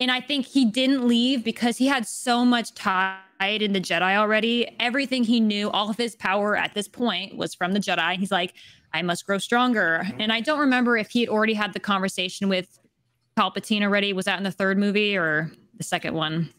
and 0.00 0.10
I 0.10 0.20
think 0.20 0.46
he 0.46 0.64
didn't 0.64 1.06
leave 1.06 1.44
because 1.44 1.76
he 1.76 1.86
had 1.86 2.06
so 2.06 2.44
much 2.44 2.74
tied 2.74 3.18
in 3.40 3.72
the 3.72 3.80
Jedi 3.80 4.16
already. 4.16 4.68
Everything 4.78 5.24
he 5.24 5.40
knew, 5.40 5.70
all 5.70 5.88
of 5.90 5.96
his 5.96 6.16
power 6.16 6.56
at 6.56 6.74
this 6.74 6.88
point 6.88 7.36
was 7.36 7.54
from 7.54 7.72
the 7.72 7.80
Jedi. 7.80 8.16
He's 8.16 8.30
like, 8.30 8.54
I 8.92 9.02
must 9.02 9.26
grow 9.26 9.38
stronger. 9.38 10.06
And 10.18 10.32
I 10.32 10.40
don't 10.40 10.58
remember 10.58 10.96
if 10.96 11.10
he 11.10 11.20
had 11.20 11.28
already 11.28 11.54
had 11.54 11.72
the 11.72 11.80
conversation 11.80 12.48
with 12.48 12.78
Palpatine 13.36 13.82
already. 13.82 14.12
Was 14.12 14.24
that 14.26 14.38
in 14.38 14.44
the 14.44 14.50
third 14.50 14.78
movie 14.78 15.16
or 15.16 15.50
the 15.76 15.84
second 15.84 16.14
one? 16.14 16.50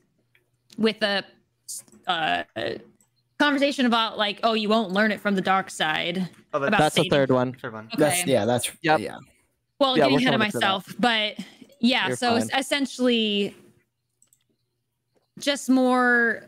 With 0.78 1.02
a 1.02 1.24
uh, 2.08 2.44
conversation 3.40 3.86
about 3.86 4.18
like, 4.18 4.40
oh, 4.44 4.54
you 4.54 4.70
won't 4.70 4.92
learn 4.92 5.12
it 5.12 5.20
from 5.20 5.36
the 5.36 5.42
dark 5.42 5.70
side. 5.70 6.30
Oh, 6.54 6.60
but 6.60 6.70
About 6.70 6.80
That's 6.80 6.96
the 6.96 7.10
third 7.10 7.32
one. 7.32 7.54
third 7.54 7.74
one. 7.74 7.86
Okay. 7.86 7.96
That's 7.98 8.26
yeah. 8.26 8.46
That's 8.46 8.72
Yep. 8.82 9.00
yeah. 9.00 9.18
Well, 9.80 9.98
Yeah, 9.98 10.06
getting 10.06 10.18
ahead 10.18 10.34
of 10.34 10.40
coming 10.40 10.52
to 10.52 10.60
that. 10.60 10.66
myself, 10.66 10.96
but 11.00 11.36
yeah. 11.80 12.08
You're 12.08 12.16
so 12.18 12.40
fine. 12.40 12.50
essentially, 12.58 13.56
just 15.40 15.70
more 15.70 16.44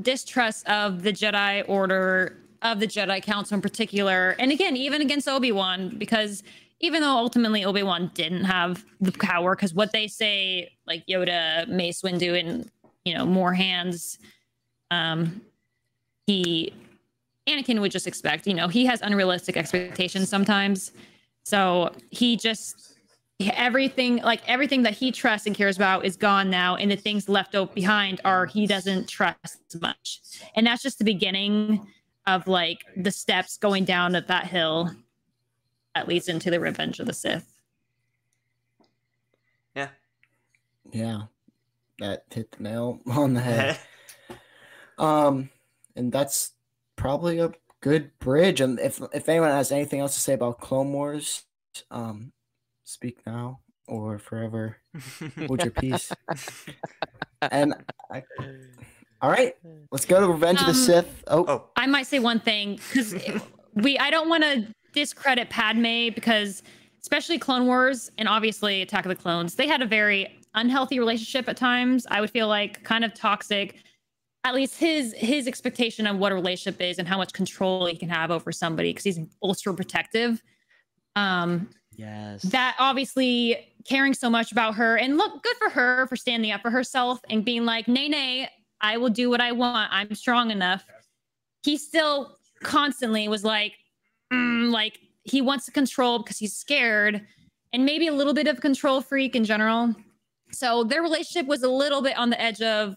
distrust 0.00 0.68
of 0.68 1.02
the 1.02 1.12
Jedi 1.12 1.64
Order, 1.68 2.36
of 2.62 2.80
the 2.80 2.86
Jedi 2.86 3.22
Council 3.22 3.54
in 3.54 3.62
particular, 3.62 4.36
and 4.38 4.52
again, 4.52 4.76
even 4.76 5.00
against 5.00 5.28
Obi 5.28 5.52
Wan, 5.52 5.96
because 5.96 6.42
even 6.80 7.02
though 7.02 7.16
ultimately 7.16 7.64
Obi 7.64 7.82
Wan 7.82 8.10
didn't 8.14 8.44
have 8.44 8.84
the 9.00 9.12
power, 9.12 9.54
because 9.54 9.74
what 9.74 9.92
they 9.92 10.08
say, 10.08 10.72
like 10.86 11.06
Yoda, 11.06 11.68
Mace 11.68 12.02
Windu, 12.02 12.38
and 12.38 12.70
you 13.04 13.14
know 13.14 13.26
more 13.26 13.52
hands, 13.52 14.18
um, 14.90 15.40
he 16.26 16.72
Anakin 17.46 17.80
would 17.80 17.92
just 17.92 18.06
expect. 18.06 18.46
You 18.46 18.54
know, 18.54 18.68
he 18.68 18.86
has 18.86 19.00
unrealistic 19.02 19.56
expectations 19.56 20.28
sometimes. 20.28 20.92
So 21.44 21.92
he 22.10 22.36
just 22.36 22.89
everything 23.40 24.16
like 24.18 24.40
everything 24.46 24.82
that 24.82 24.92
he 24.92 25.10
trusts 25.10 25.46
and 25.46 25.56
cares 25.56 25.76
about 25.76 26.04
is 26.04 26.16
gone 26.16 26.50
now 26.50 26.76
and 26.76 26.90
the 26.90 26.96
things 26.96 27.28
left 27.28 27.54
behind 27.74 28.20
are 28.24 28.46
he 28.46 28.66
doesn't 28.66 29.08
trust 29.08 29.58
as 29.74 29.80
much 29.80 30.20
and 30.54 30.66
that's 30.66 30.82
just 30.82 30.98
the 30.98 31.04
beginning 31.04 31.86
of 32.26 32.46
like 32.46 32.84
the 32.96 33.10
steps 33.10 33.56
going 33.56 33.84
down 33.84 34.14
at 34.14 34.28
that 34.28 34.46
hill 34.46 34.90
that 35.94 36.06
leads 36.06 36.28
into 36.28 36.50
the 36.50 36.60
revenge 36.60 37.00
of 37.00 37.06
the 37.06 37.12
sith 37.12 37.56
Yeah. 39.74 39.88
Yeah. 40.92 41.22
That 41.98 42.24
hit 42.30 42.52
the 42.52 42.62
nail 42.62 43.00
on 43.06 43.34
the 43.34 43.40
head. 43.40 43.78
Um, 45.00 45.48
and 45.96 46.12
that's 46.12 46.52
probably 46.94 47.38
a 47.38 47.52
good 47.80 48.16
bridge. 48.18 48.60
And 48.60 48.78
if 48.78 49.00
if 49.12 49.28
anyone 49.28 49.48
has 49.50 49.72
anything 49.72 50.00
else 50.00 50.14
to 50.14 50.20
say 50.20 50.34
about 50.34 50.60
Clone 50.60 50.92
Wars, 50.92 51.44
um, 51.90 52.32
speak 52.90 53.18
now 53.26 53.60
or 53.88 54.18
forever 54.18 54.76
hold 55.46 55.62
your 55.62 55.70
peace. 55.70 56.12
and 57.42 57.74
I, 58.10 58.22
all 59.22 59.30
right, 59.30 59.54
let's 59.90 60.04
go 60.04 60.20
to 60.20 60.26
Revenge 60.26 60.60
of 60.60 60.66
the 60.66 60.72
Um, 60.72 60.76
Sith. 60.76 61.24
Oh, 61.26 61.44
oh, 61.46 61.70
I 61.76 61.86
might 61.86 62.06
say 62.06 62.18
one 62.18 62.40
thing 62.40 62.76
because 62.76 63.14
we 63.74 63.98
I 63.98 64.10
don't 64.10 64.28
want 64.28 64.42
to 64.44 64.66
discredit 64.92 65.50
Padme 65.50 66.08
because 66.14 66.62
especially 67.02 67.38
Clone 67.38 67.66
Wars 67.66 68.10
and 68.18 68.28
obviously 68.28 68.82
Attack 68.82 69.04
of 69.04 69.10
the 69.10 69.16
Clones, 69.16 69.54
they 69.54 69.66
had 69.66 69.82
a 69.82 69.86
very 69.86 70.38
unhealthy 70.54 70.98
relationship 70.98 71.48
at 71.48 71.56
times. 71.56 72.06
I 72.10 72.20
would 72.20 72.30
feel 72.30 72.48
like 72.48 72.82
kind 72.82 73.04
of 73.04 73.14
toxic. 73.14 73.76
At 74.44 74.54
least 74.54 74.78
his 74.78 75.12
his 75.14 75.46
expectation 75.46 76.06
of 76.06 76.16
what 76.16 76.32
a 76.32 76.34
relationship 76.34 76.80
is 76.80 76.98
and 76.98 77.06
how 77.06 77.18
much 77.18 77.32
control 77.32 77.86
he 77.86 77.96
can 77.96 78.08
have 78.08 78.30
over 78.30 78.52
somebody 78.52 78.90
because 78.90 79.04
he's 79.04 79.20
ultra 79.42 79.74
protective. 79.74 80.42
Um, 81.14 81.68
Yes. 82.00 82.42
that 82.44 82.76
obviously 82.78 83.68
caring 83.86 84.14
so 84.14 84.30
much 84.30 84.52
about 84.52 84.74
her 84.76 84.96
and 84.96 85.18
look 85.18 85.42
good 85.42 85.56
for 85.58 85.68
her 85.68 86.06
for 86.06 86.16
standing 86.16 86.50
up 86.50 86.62
for 86.62 86.70
herself 86.70 87.20
and 87.28 87.44
being 87.44 87.64
like 87.64 87.88
nay 87.88 88.08
nay 88.08 88.48
i 88.80 88.96
will 88.96 89.10
do 89.10 89.28
what 89.28 89.40
i 89.40 89.52
want. 89.52 89.92
I'm 89.92 90.14
strong 90.14 90.50
enough. 90.50 90.84
He 91.62 91.76
still 91.76 92.36
constantly 92.62 93.28
was 93.28 93.44
like 93.44 93.74
mm, 94.32 94.70
like 94.70 94.98
he 95.24 95.42
wants 95.42 95.66
to 95.66 95.72
control 95.72 96.18
because 96.18 96.38
he's 96.38 96.54
scared 96.54 97.26
and 97.72 97.84
maybe 97.84 98.08
a 98.08 98.12
little 98.12 98.34
bit 98.34 98.46
of 98.46 98.60
control 98.60 99.00
freak 99.00 99.36
in 99.36 99.44
general. 99.44 99.94
So 100.52 100.84
their 100.84 101.02
relationship 101.02 101.46
was 101.46 101.62
a 101.62 101.68
little 101.68 102.02
bit 102.02 102.18
on 102.18 102.30
the 102.30 102.40
edge 102.40 102.60
of 102.60 102.96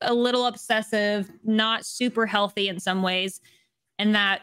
a 0.00 0.14
little 0.14 0.46
obsessive 0.46 1.30
not 1.44 1.84
super 1.84 2.26
healthy 2.26 2.68
in 2.68 2.78
some 2.80 3.02
ways. 3.02 3.40
And 3.98 4.14
that 4.14 4.42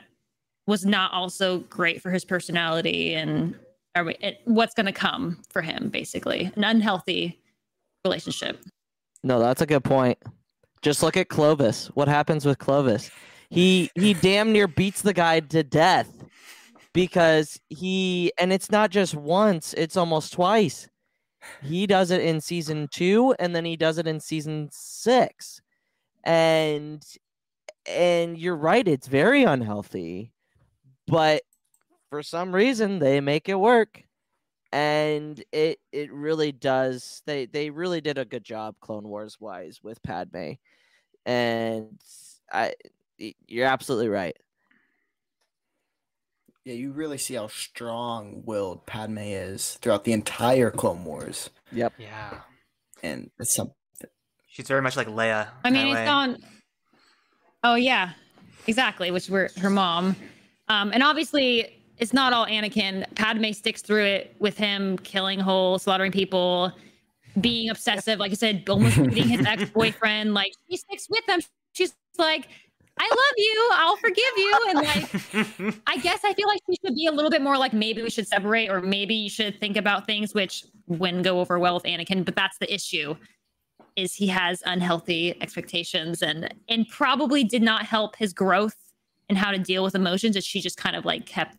was 0.67 0.85
not 0.85 1.11
also 1.13 1.59
great 1.59 2.01
for 2.01 2.11
his 2.11 2.25
personality 2.25 3.13
and 3.13 3.55
are 3.95 4.03
we, 4.03 4.15
what's 4.45 4.73
going 4.73 4.85
to 4.85 4.91
come 4.91 5.41
for 5.49 5.61
him 5.61 5.89
basically 5.89 6.51
an 6.55 6.63
unhealthy 6.63 7.39
relationship 8.05 8.63
No, 9.23 9.39
that's 9.39 9.61
a 9.61 9.65
good 9.65 9.83
point. 9.83 10.17
Just 10.81 11.01
look 11.01 11.15
at 11.15 11.29
Clovis. 11.29 11.87
What 11.93 12.09
happens 12.09 12.45
with 12.45 12.59
Clovis? 12.59 13.09
He 13.49 13.89
he 13.95 14.13
damn 14.13 14.51
near 14.51 14.67
beats 14.67 15.01
the 15.01 15.13
guy 15.13 15.39
to 15.39 15.63
death 15.63 16.09
because 16.91 17.59
he 17.69 18.33
and 18.37 18.51
it's 18.51 18.69
not 18.69 18.91
just 18.91 19.15
once, 19.15 19.73
it's 19.75 19.95
almost 19.95 20.33
twice. 20.33 20.89
He 21.61 21.87
does 21.87 22.11
it 22.11 22.21
in 22.21 22.41
season 22.41 22.87
2 22.91 23.35
and 23.39 23.55
then 23.55 23.65
he 23.65 23.75
does 23.75 23.97
it 23.97 24.07
in 24.07 24.19
season 24.19 24.69
6. 24.71 25.61
And 26.25 27.03
and 27.85 28.37
you're 28.37 28.55
right, 28.55 28.87
it's 28.87 29.07
very 29.07 29.43
unhealthy. 29.43 30.33
But 31.07 31.43
for 32.13 32.21
some 32.21 32.53
reason 32.53 32.99
they 32.99 33.19
make 33.19 33.49
it 33.49 33.55
work 33.55 34.03
and 34.71 35.43
it 35.51 35.79
it 35.91 36.13
really 36.13 36.51
does 36.51 37.23
they 37.25 37.47
they 37.47 37.71
really 37.71 38.01
did 38.01 38.19
a 38.19 38.25
good 38.25 38.43
job 38.43 38.75
clone 38.81 39.07
wars 39.07 39.37
wise 39.39 39.79
with 39.81 39.99
padme 40.03 40.51
and 41.25 41.99
i 42.51 42.71
you're 43.47 43.65
absolutely 43.65 44.09
right 44.09 44.37
yeah, 46.65 46.75
you 46.75 46.91
really 46.91 47.17
see 47.17 47.33
how 47.33 47.47
strong-willed 47.47 48.85
Padme 48.85 49.17
is 49.17 49.79
throughout 49.81 50.03
the 50.05 50.13
entire 50.13 50.71
Clone 50.71 51.03
Wars, 51.03 51.49
yep 51.71 51.91
yeah. 51.97 52.41
and 53.01 53.31
it's 53.39 53.55
some 53.55 53.71
She's 54.47 54.67
very 54.67 54.83
much 54.83 54.95
like 54.95 55.07
Leia. 55.07 55.47
i 55.63 55.71
mean 55.71 55.87
that 55.87 55.87
it's 55.87 55.95
way. 55.95 56.05
gone 56.05 56.37
oh 57.63 57.73
yeah 57.73 58.11
exactly 58.67 59.09
which 59.09 59.29
were 59.29 59.49
her 59.57 59.71
mom 59.71 60.15
um, 60.67 60.91
and 60.93 61.01
obviously 61.01 61.82
it's 61.97 62.13
not 62.13 62.33
all 62.33 62.45
anakin. 62.45 63.05
Padme 63.15 63.51
sticks 63.51 63.81
through 63.81 64.05
it 64.05 64.35
with 64.39 64.57
him 64.57 64.97
killing 64.99 65.39
whole 65.39 65.79
slaughtering 65.79 66.11
people 66.11 66.71
being 67.39 67.69
obsessive. 67.69 68.19
Like 68.19 68.31
i 68.31 68.35
said 68.35 68.63
almost 68.69 68.97
beating 68.97 69.29
his 69.29 69.45
ex-boyfriend. 69.45 70.33
Like 70.33 70.53
she 70.69 70.77
sticks 70.77 71.07
with 71.09 71.27
him. 71.27 71.41
She's 71.73 71.95
like 72.17 72.47
i 72.99 73.09
love 73.09 73.37
you. 73.37 73.69
I'll 73.73 73.95
forgive 73.97 74.33
you. 74.37 74.59
And 74.69 74.77
like 74.77 75.81
I 75.87 75.97
guess 75.97 76.21
I 76.23 76.33
feel 76.33 76.47
like 76.47 76.61
she 76.69 76.77
should 76.85 76.95
be 76.95 77.07
a 77.07 77.11
little 77.11 77.31
bit 77.31 77.41
more 77.41 77.57
like 77.57 77.73
maybe 77.73 78.01
we 78.01 78.09
should 78.09 78.27
separate 78.27 78.69
or 78.69 78.81
maybe 78.81 79.15
you 79.15 79.29
should 79.29 79.59
think 79.59 79.77
about 79.77 80.05
things 80.05 80.33
which 80.33 80.65
wouldn't 80.87 81.23
go 81.23 81.39
over 81.39 81.59
well 81.59 81.75
with 81.75 81.83
Anakin, 81.83 82.25
but 82.25 82.35
that's 82.35 82.57
the 82.57 82.71
issue 82.73 83.15
is 83.95 84.13
he 84.13 84.27
has 84.27 84.63
unhealthy 84.65 85.35
expectations 85.41 86.21
and 86.21 86.53
and 86.69 86.87
probably 86.89 87.43
did 87.43 87.61
not 87.61 87.85
help 87.85 88.15
his 88.15 88.33
growth 88.33 88.75
and 89.29 89.37
how 89.37 89.51
to 89.51 89.57
deal 89.57 89.83
with 89.83 89.95
emotions 89.95 90.35
as 90.35 90.45
she 90.45 90.61
just 90.61 90.77
kind 90.77 90.95
of 90.95 91.05
like 91.05 91.25
kept 91.25 91.57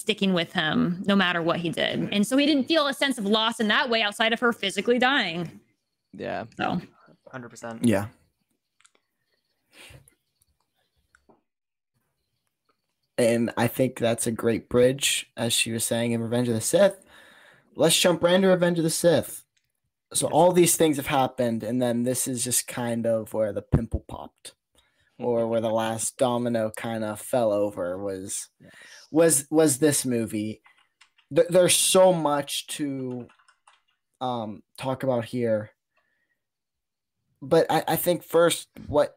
sticking 0.00 0.32
with 0.32 0.52
him 0.52 1.02
no 1.06 1.14
matter 1.14 1.40
what 1.42 1.58
he 1.60 1.68
did. 1.68 2.08
And 2.12 2.26
so 2.26 2.36
he 2.36 2.46
didn't 2.46 2.64
feel 2.68 2.86
a 2.88 2.94
sense 2.94 3.18
of 3.18 3.24
loss 3.26 3.60
in 3.60 3.68
that 3.68 3.88
way 3.90 4.02
outside 4.02 4.32
of 4.32 4.40
her 4.40 4.52
physically 4.52 4.98
dying. 4.98 5.60
yeah 6.14 6.44
So 6.56 6.80
Hundred 7.30 7.50
percent. 7.50 7.84
yeah. 7.84 8.06
And 13.18 13.52
I 13.56 13.66
think 13.66 13.98
that's 13.98 14.26
a 14.26 14.32
great 14.32 14.68
bridge, 14.68 15.30
as 15.36 15.52
she 15.52 15.72
was 15.72 15.84
saying 15.84 16.12
in 16.12 16.22
Revenge 16.22 16.48
of 16.48 16.54
the 16.54 16.60
Sith. 16.60 17.04
Let's 17.76 17.98
jump 17.98 18.22
right 18.22 18.34
into 18.34 18.48
Revenge 18.48 18.78
of 18.78 18.84
the 18.84 18.90
Sith. 18.90 19.44
so 20.12 20.26
all 20.28 20.52
these 20.52 20.76
things 20.76 20.96
have 20.96 21.06
happened, 21.06 21.62
and 21.62 21.80
then 21.80 22.02
this 22.04 22.26
is 22.26 22.42
just 22.44 22.66
kind 22.66 23.06
of 23.06 23.32
where 23.34 23.52
the 23.52 23.62
pimple 23.62 24.04
popped, 24.08 24.54
or 25.20 25.46
where 25.46 25.60
the 25.60 25.70
last 25.70 26.16
domino 26.16 26.70
kind 26.76 27.04
of 27.04 27.20
fell 27.20 27.52
over. 27.52 27.98
Was 27.98 28.48
Yes. 28.60 28.72
was 29.10 29.46
was 29.50 29.78
this 29.78 30.04
movie? 30.06 30.62
Th- 31.34 31.48
there's 31.48 31.76
so 31.76 32.12
much 32.12 32.66
to 32.68 33.26
um 34.20 34.62
talk 34.78 35.02
about 35.02 35.24
here, 35.24 35.70
but 37.40 37.66
I, 37.70 37.84
I 37.88 37.96
think 37.96 38.22
first 38.22 38.68
what 38.86 39.16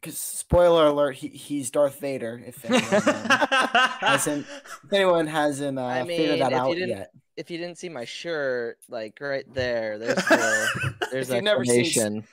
because 0.00 0.18
spoiler 0.18 0.86
alert, 0.86 1.16
he, 1.16 1.28
he's 1.28 1.70
Darth 1.70 1.98
Vader. 1.98 2.40
If 2.46 2.64
anyone, 2.64 2.84
hasn't 4.00 4.46
if 4.84 4.92
anyone 4.92 5.26
hasn't 5.26 5.78
uh, 5.78 5.84
I 5.84 6.06
figured 6.06 6.40
that 6.40 6.52
out 6.52 6.76
yet. 6.76 7.10
If 7.36 7.50
you 7.50 7.58
didn't 7.58 7.76
see 7.78 7.88
my 7.88 8.04
shirt, 8.04 8.78
like 8.88 9.18
right 9.20 9.44
there, 9.52 9.98
there's 9.98 10.14
the 10.28 10.94
there's 11.10 11.28
never 11.30 11.64
seen. 11.64 12.24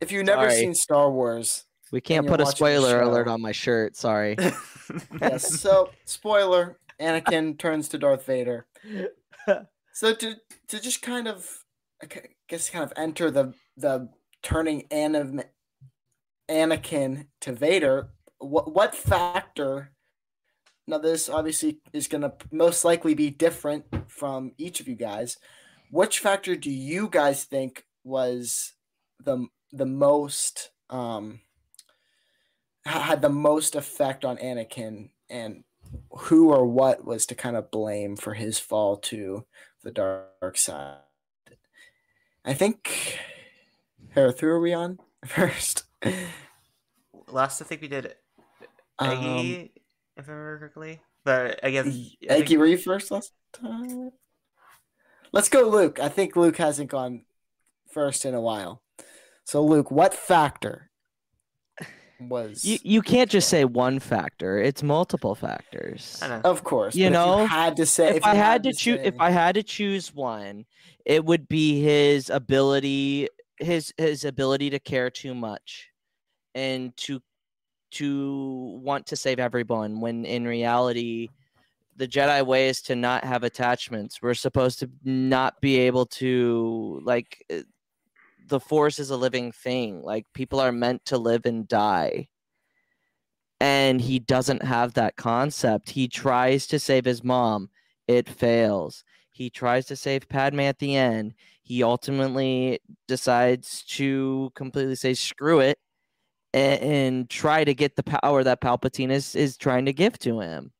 If 0.00 0.12
you've 0.12 0.26
never 0.26 0.48
Sorry. 0.48 0.60
seen 0.60 0.74
Star 0.74 1.10
Wars, 1.10 1.64
We 1.90 2.00
can't 2.00 2.26
put 2.26 2.40
a 2.40 2.46
spoiler 2.46 3.00
alert 3.00 3.28
on 3.28 3.40
my 3.40 3.52
shirt. 3.52 3.96
Sorry. 3.96 4.36
yes. 5.20 5.60
So 5.60 5.90
spoiler: 6.04 6.78
Anakin 7.00 7.58
turns 7.58 7.88
to 7.90 7.98
Darth 7.98 8.24
Vader. 8.24 8.66
So 9.98 10.14
to 10.14 10.36
to 10.68 10.80
just 10.80 11.02
kind 11.02 11.26
of, 11.26 11.64
I 12.00 12.06
guess, 12.48 12.70
kind 12.70 12.84
of 12.84 12.92
enter 12.96 13.32
the 13.32 13.52
the 13.76 14.10
turning 14.44 14.84
anim, 14.92 15.42
Anakin 16.48 17.26
to 17.40 17.52
Vader. 17.52 18.10
What 18.38 18.72
what 18.72 18.94
factor? 18.94 19.90
Now 20.86 20.98
this 20.98 21.28
obviously 21.28 21.80
is 21.92 22.06
going 22.06 22.20
to 22.20 22.32
most 22.52 22.84
likely 22.84 23.14
be 23.14 23.30
different 23.30 23.86
from 24.06 24.52
each 24.56 24.78
of 24.78 24.86
you 24.86 24.94
guys. 24.94 25.36
Which 25.90 26.20
factor 26.20 26.54
do 26.54 26.70
you 26.70 27.08
guys 27.08 27.42
think 27.42 27.84
was 28.04 28.74
the 29.18 29.48
the 29.72 29.86
most 29.86 30.70
um 30.90 31.40
ha- 31.40 31.47
had 32.88 33.22
the 33.22 33.28
most 33.28 33.74
effect 33.76 34.24
on 34.24 34.36
Anakin 34.38 35.10
and 35.30 35.64
who 36.10 36.50
or 36.50 36.66
what 36.66 37.04
was 37.04 37.26
to 37.26 37.34
kind 37.34 37.56
of 37.56 37.70
blame 37.70 38.16
for 38.16 38.34
his 38.34 38.58
fall 38.58 38.96
to 38.96 39.44
the 39.82 39.90
dark 39.90 40.56
side. 40.56 40.98
I 42.44 42.54
think 42.54 43.18
Harith, 44.10 44.40
who 44.40 44.48
are 44.48 44.60
we 44.60 44.72
on 44.72 44.98
first? 45.26 45.84
Last, 47.26 47.60
I 47.60 47.64
think 47.64 47.80
we 47.82 47.88
did 47.88 48.14
Um, 48.98 49.10
Eggy, 49.10 49.72
if 50.16 50.28
I 50.28 50.32
remember 50.32 50.58
correctly. 50.60 51.00
But 51.24 51.60
I 51.62 51.70
guess 51.70 51.86
Y- 51.86 52.10
I 52.30 52.42
think- 52.42 52.58
were 52.58 52.66
you 52.66 52.78
first 52.78 53.10
last 53.10 53.32
time? 53.52 54.12
Let's 55.32 55.48
go, 55.50 55.60
Luke. 55.68 56.00
I 56.00 56.08
think 56.08 56.36
Luke 56.36 56.56
hasn't 56.56 56.90
gone 56.90 57.24
first 57.92 58.24
in 58.24 58.34
a 58.34 58.40
while. 58.40 58.82
So, 59.44 59.62
Luke, 59.64 59.90
what 59.90 60.14
factor 60.14 60.87
was? 62.20 62.64
You 62.64 62.78
you 62.82 63.02
can't 63.02 63.30
just 63.30 63.48
say 63.48 63.64
one 63.64 63.98
factor. 63.98 64.58
It's 64.58 64.82
multiple 64.82 65.34
factors. 65.34 66.20
Of 66.44 66.64
course, 66.64 66.94
you 66.94 67.04
but 67.04 67.08
if 67.08 67.12
know, 67.12 67.46
had 67.46 67.76
to 67.76 67.86
say, 67.86 68.16
if, 68.16 68.24
I 68.24 68.32
you 68.32 68.38
had 68.38 68.62
to 68.64 68.72
choose, 68.72 68.98
say- 68.98 69.06
if 69.06 69.14
I 69.20 69.30
had 69.30 69.54
to 69.54 69.62
choose 69.62 70.14
one, 70.14 70.64
it 71.04 71.24
would 71.24 71.48
be 71.48 71.80
his 71.80 72.30
ability, 72.30 73.28
his 73.58 73.92
his 73.96 74.24
ability 74.24 74.70
to 74.70 74.78
care 74.78 75.10
too 75.10 75.34
much, 75.34 75.88
and 76.54 76.96
to 76.98 77.20
to 77.92 78.78
want 78.82 79.06
to 79.06 79.16
save 79.16 79.38
everyone. 79.38 80.00
When 80.00 80.24
in 80.24 80.46
reality, 80.46 81.28
the 81.96 82.08
Jedi 82.08 82.44
way 82.44 82.68
is 82.68 82.82
to 82.82 82.96
not 82.96 83.24
have 83.24 83.44
attachments. 83.44 84.20
We're 84.20 84.34
supposed 84.34 84.80
to 84.80 84.90
not 85.04 85.60
be 85.60 85.78
able 85.78 86.06
to 86.06 87.00
like. 87.04 87.44
Uh, 87.52 87.62
The 88.48 88.60
Force 88.60 88.98
is 88.98 89.10
a 89.10 89.16
living 89.16 89.52
thing. 89.52 90.02
Like 90.02 90.26
people 90.34 90.60
are 90.60 90.72
meant 90.72 91.04
to 91.06 91.18
live 91.18 91.46
and 91.46 91.68
die 91.68 92.28
and 93.60 94.00
he 94.00 94.18
doesn't 94.18 94.62
have 94.62 94.94
that 94.94 95.16
concept. 95.16 95.90
He 95.90 96.08
tries 96.08 96.66
to 96.68 96.78
save 96.78 97.04
his 97.04 97.24
mom, 97.24 97.70
it 98.06 98.28
fails. 98.28 99.04
He 99.32 99.50
tries 99.50 99.86
to 99.86 99.96
save 99.96 100.28
Padme 100.28 100.60
at 100.60 100.78
the 100.78 100.96
end. 100.96 101.34
He 101.62 101.82
ultimately 101.82 102.80
decides 103.06 103.84
to 103.84 104.50
completely 104.54 104.96
say 104.96 105.14
screw 105.14 105.60
it 105.60 105.78
and, 106.52 106.80
and 106.80 107.30
try 107.30 107.62
to 107.64 107.74
get 107.74 107.96
the 107.96 108.02
power 108.02 108.42
that 108.42 108.60
Palpatine 108.60 109.10
is, 109.10 109.36
is 109.36 109.56
trying 109.56 109.84
to 109.86 109.92
give 109.92 110.18
to 110.20 110.40
him. 110.40 110.72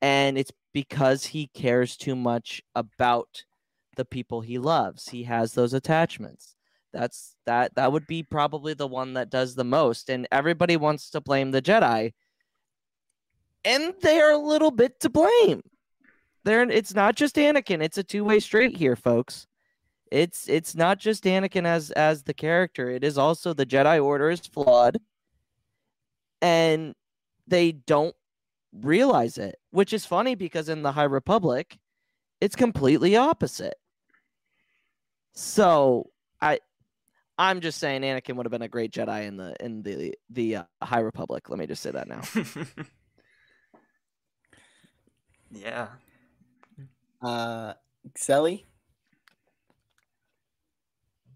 And 0.00 0.38
it's 0.38 0.52
because 0.72 1.26
he 1.26 1.48
cares 1.48 1.96
too 1.96 2.16
much 2.16 2.62
about 2.74 3.44
the 3.96 4.04
people 4.04 4.40
he 4.40 4.58
loves. 4.58 5.08
He 5.08 5.24
has 5.24 5.52
those 5.52 5.72
attachments 5.74 6.56
that's 6.92 7.36
that 7.46 7.74
that 7.74 7.92
would 7.92 8.06
be 8.06 8.22
probably 8.22 8.74
the 8.74 8.86
one 8.86 9.14
that 9.14 9.30
does 9.30 9.54
the 9.54 9.64
most 9.64 10.08
and 10.08 10.26
everybody 10.32 10.76
wants 10.76 11.10
to 11.10 11.20
blame 11.20 11.50
the 11.50 11.62
jedi. 11.62 12.12
And 13.64 13.94
they're 14.00 14.32
a 14.32 14.38
little 14.38 14.70
bit 14.70 15.00
to 15.00 15.10
blame. 15.10 15.62
They're 16.44 16.62
it's 16.62 16.94
not 16.94 17.16
just 17.16 17.36
anakin. 17.36 17.82
It's 17.82 17.98
a 17.98 18.04
two-way 18.04 18.40
street 18.40 18.76
here 18.76 18.96
folks. 18.96 19.46
It's 20.10 20.48
it's 20.48 20.74
not 20.74 20.98
just 20.98 21.24
anakin 21.24 21.66
as 21.66 21.90
as 21.90 22.22
the 22.22 22.34
character. 22.34 22.90
It 22.90 23.04
is 23.04 23.18
also 23.18 23.52
the 23.52 23.66
jedi 23.66 24.02
order 24.02 24.30
is 24.30 24.40
flawed 24.40 24.98
and 26.40 26.94
they 27.46 27.72
don't 27.72 28.14
realize 28.72 29.38
it 29.38 29.56
which 29.70 29.94
is 29.94 30.04
funny 30.04 30.34
because 30.34 30.68
in 30.68 30.82
the 30.82 30.92
high 30.92 31.04
republic 31.04 31.78
it's 32.40 32.56
completely 32.56 33.16
opposite. 33.16 33.76
So 35.32 36.10
i 36.40 36.58
I'm 37.38 37.60
just 37.60 37.78
saying 37.78 38.02
Anakin 38.02 38.34
would 38.34 38.46
have 38.46 38.50
been 38.50 38.62
a 38.62 38.68
great 38.68 38.90
Jedi 38.90 39.26
in 39.26 39.36
the 39.36 39.54
in 39.60 39.82
the 39.82 40.14
the 40.30 40.56
uh, 40.56 40.62
High 40.82 41.00
Republic. 41.00 41.48
Let 41.48 41.58
me 41.58 41.66
just 41.66 41.82
say 41.82 41.92
that 41.92 42.08
now. 42.08 42.22
yeah. 45.52 45.86
uh, 47.22 47.74
Zelly. 48.16 48.64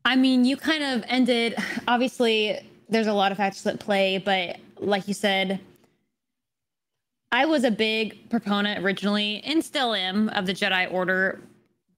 I 0.04 0.16
mean, 0.16 0.44
you 0.44 0.56
kind 0.56 0.82
of 0.82 1.04
ended. 1.06 1.54
Obviously, 1.86 2.58
there's 2.88 3.06
a 3.06 3.12
lot 3.12 3.30
of 3.30 3.38
factors 3.38 3.64
at 3.66 3.78
play, 3.78 4.18
but 4.18 4.56
like 4.78 5.06
you 5.06 5.14
said, 5.14 5.60
I 7.30 7.46
was 7.46 7.62
a 7.62 7.70
big 7.70 8.28
proponent 8.28 8.84
originally, 8.84 9.40
and 9.44 9.64
still 9.64 9.94
am, 9.94 10.28
of 10.30 10.46
the 10.46 10.52
Jedi 10.52 10.92
Order. 10.92 11.40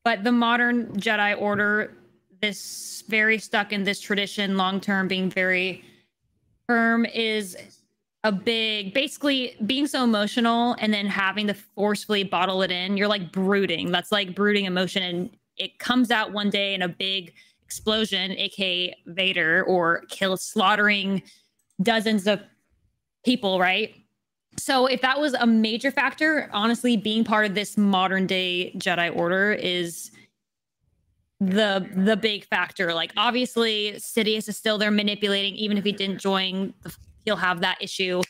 But 0.05 0.23
the 0.23 0.33
modern 0.33 0.93
Jedi 0.99 1.41
Order, 1.41 1.97
this 2.45 3.05
very 3.09 3.39
stuck 3.39 3.73
in 3.73 3.85
this 3.85 4.01
tradition, 4.01 4.57
long 4.57 4.81
term, 4.81 5.09
being 5.09 5.31
very 5.31 5.83
firm, 6.67 7.07
is 7.07 7.57
a 8.23 8.33
big, 8.33 8.93
basically 8.93 9.57
being 9.67 9.87
so 9.87 10.05
emotional 10.05 10.77
and 10.79 10.93
then 10.93 11.07
having 11.07 11.47
to 11.47 11.55
forcefully 11.55 12.23
bottle 12.23 12.63
it 12.63 12.71
in. 12.71 12.97
You're 12.97 13.09
like 13.09 13.33
brooding. 13.33 13.91
That's 13.91 14.13
like 14.13 14.35
brooding 14.35 14.67
emotion, 14.67 15.03
and 15.03 15.31
it 15.57 15.79
comes 15.79 16.11
out 16.11 16.33
one 16.33 16.51
day 16.51 16.75
in 16.75 16.83
a 16.83 16.89
big 16.89 17.33
explosion, 17.65 18.33
aka 18.33 18.95
Vader, 19.07 19.65
or 19.65 20.03
kill 20.11 20.37
slaughtering 20.37 21.23
dozens 21.83 22.27
of 22.27 22.41
people, 23.25 23.59
right? 23.59 23.95
So 24.59 24.87
if 24.87 25.01
that 25.01 25.19
was 25.19 25.35
a 25.35 25.47
major 25.47 25.91
factor, 25.91 26.49
honestly, 26.53 26.97
being 26.97 27.25
part 27.25 27.47
of 27.47 27.55
this 27.55 27.77
modern 27.77 28.27
day 28.27 28.73
Jedi 28.77 29.15
Order 29.15 29.53
is 29.55 30.11
the 31.47 31.89
the 31.95 32.17
big 32.17 32.45
factor. 32.47 32.95
Like 32.95 33.13
obviously, 33.17 33.93
Sidious 33.97 34.49
is 34.49 34.57
still 34.57 34.79
there 34.79 34.91
manipulating, 34.91 35.55
even 35.57 35.79
if 35.79 35.85
he 35.85 35.93
didn't 35.93 36.19
join, 36.19 36.75
he'll 37.25 37.37
have 37.37 37.61
that 37.61 37.79
issue. 37.81 38.23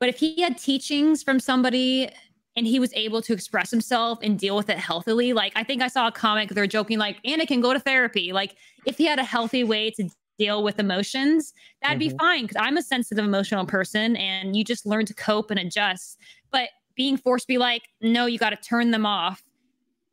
But 0.00 0.08
if 0.08 0.18
he 0.18 0.40
had 0.40 0.58
teachings 0.58 1.22
from 1.22 1.40
somebody 1.40 2.10
and 2.58 2.66
he 2.66 2.80
was 2.80 2.92
able 2.94 3.22
to 3.22 3.32
express 3.32 3.70
himself 3.70 4.18
and 4.20 4.36
deal 4.36 4.56
with 4.56 4.68
it 4.68 4.78
healthily. 4.78 5.32
Like 5.32 5.52
I 5.54 5.62
think 5.62 5.80
I 5.80 5.86
saw 5.86 6.08
a 6.08 6.12
comic 6.12 6.50
they're 6.50 6.66
joking 6.66 6.98
like 6.98 7.22
Anakin 7.22 7.62
go 7.62 7.72
to 7.72 7.78
therapy. 7.78 8.32
Like 8.32 8.56
if 8.84 8.98
he 8.98 9.06
had 9.06 9.20
a 9.20 9.24
healthy 9.24 9.62
way 9.62 9.92
to 9.92 10.08
deal 10.40 10.64
with 10.64 10.80
emotions, 10.80 11.54
that'd 11.82 12.00
be 12.00 12.08
mm-hmm. 12.08 12.16
fine 12.18 12.42
because 12.42 12.56
I'm 12.60 12.76
a 12.76 12.82
sensitive 12.82 13.24
emotional 13.24 13.64
person 13.64 14.16
and 14.16 14.56
you 14.56 14.64
just 14.64 14.86
learn 14.86 15.06
to 15.06 15.14
cope 15.14 15.52
and 15.52 15.60
adjust. 15.60 16.18
But 16.50 16.70
being 16.96 17.16
forced 17.16 17.44
to 17.44 17.48
be 17.48 17.58
like, 17.58 17.82
no, 18.00 18.26
you 18.26 18.38
got 18.38 18.50
to 18.50 18.56
turn 18.56 18.90
them 18.90 19.06
off. 19.06 19.44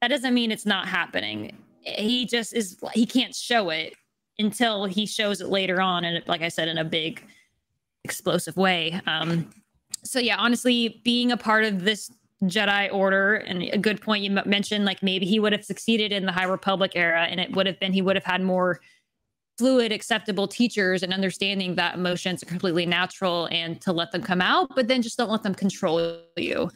That 0.02 0.10
doesn't 0.10 0.36
mean 0.36 0.52
it's 0.52 0.68
not 0.68 0.88
happening. 0.88 1.58
He 1.86 2.26
just 2.26 2.54
is 2.54 2.78
he 2.94 3.06
can't 3.06 3.36
show 3.36 3.70
it 3.70 3.94
until 4.38 4.86
he 4.86 5.06
shows 5.06 5.40
it 5.42 5.48
later 5.48 5.80
on 5.82 6.04
and 6.04 6.26
like 6.28 6.42
I 6.42 6.50
said 6.50 6.68
in 6.68 6.78
a 6.78 6.84
big 6.84 7.24
explosive 8.04 8.58
way. 8.58 9.00
Um 9.08 9.50
so 10.04 10.20
yeah, 10.20 10.38
honestly, 10.38 11.02
being 11.04 11.32
a 11.32 11.38
part 11.38 11.66
of 11.66 11.84
this 11.84 12.12
Jedi 12.44 12.94
Order, 12.94 13.36
and 13.36 13.64
a 13.64 13.78
good 13.78 14.02
point 14.02 14.24
you 14.24 14.32
mentioned, 14.46 14.86
like 14.86 15.02
maybe 15.02 15.26
he 15.26 15.40
would 15.40 15.54
have 15.54 15.66
succeeded 15.66 16.12
in 16.12 16.26
the 16.26 16.32
High 16.32 16.46
Republic 16.46 16.92
era, 16.96 17.24
and 17.24 17.40
it 17.40 17.56
would 17.56 17.66
have 17.66 17.80
been 17.80 17.94
he 17.94 18.02
would 18.02 18.16
have 18.16 18.26
had 18.26 18.42
more 18.42 18.82
fluid, 19.58 19.92
acceptable 19.92 20.48
teachers 20.48 21.02
and 21.02 21.14
understanding 21.14 21.76
that 21.76 21.96
emotions 21.96 22.44
are 22.44 22.46
completely 22.46 22.86
natural 22.86 23.48
and 23.52 23.80
to 23.82 23.94
let 23.94 24.12
them 24.12 24.22
come 24.22 24.42
out, 24.42 24.70
but 24.76 24.88
then 24.88 25.02
just 25.02 25.18
don't 25.18 25.30
let 25.30 25.44
them 25.44 25.56
control 25.56 26.20
you. 26.36 26.70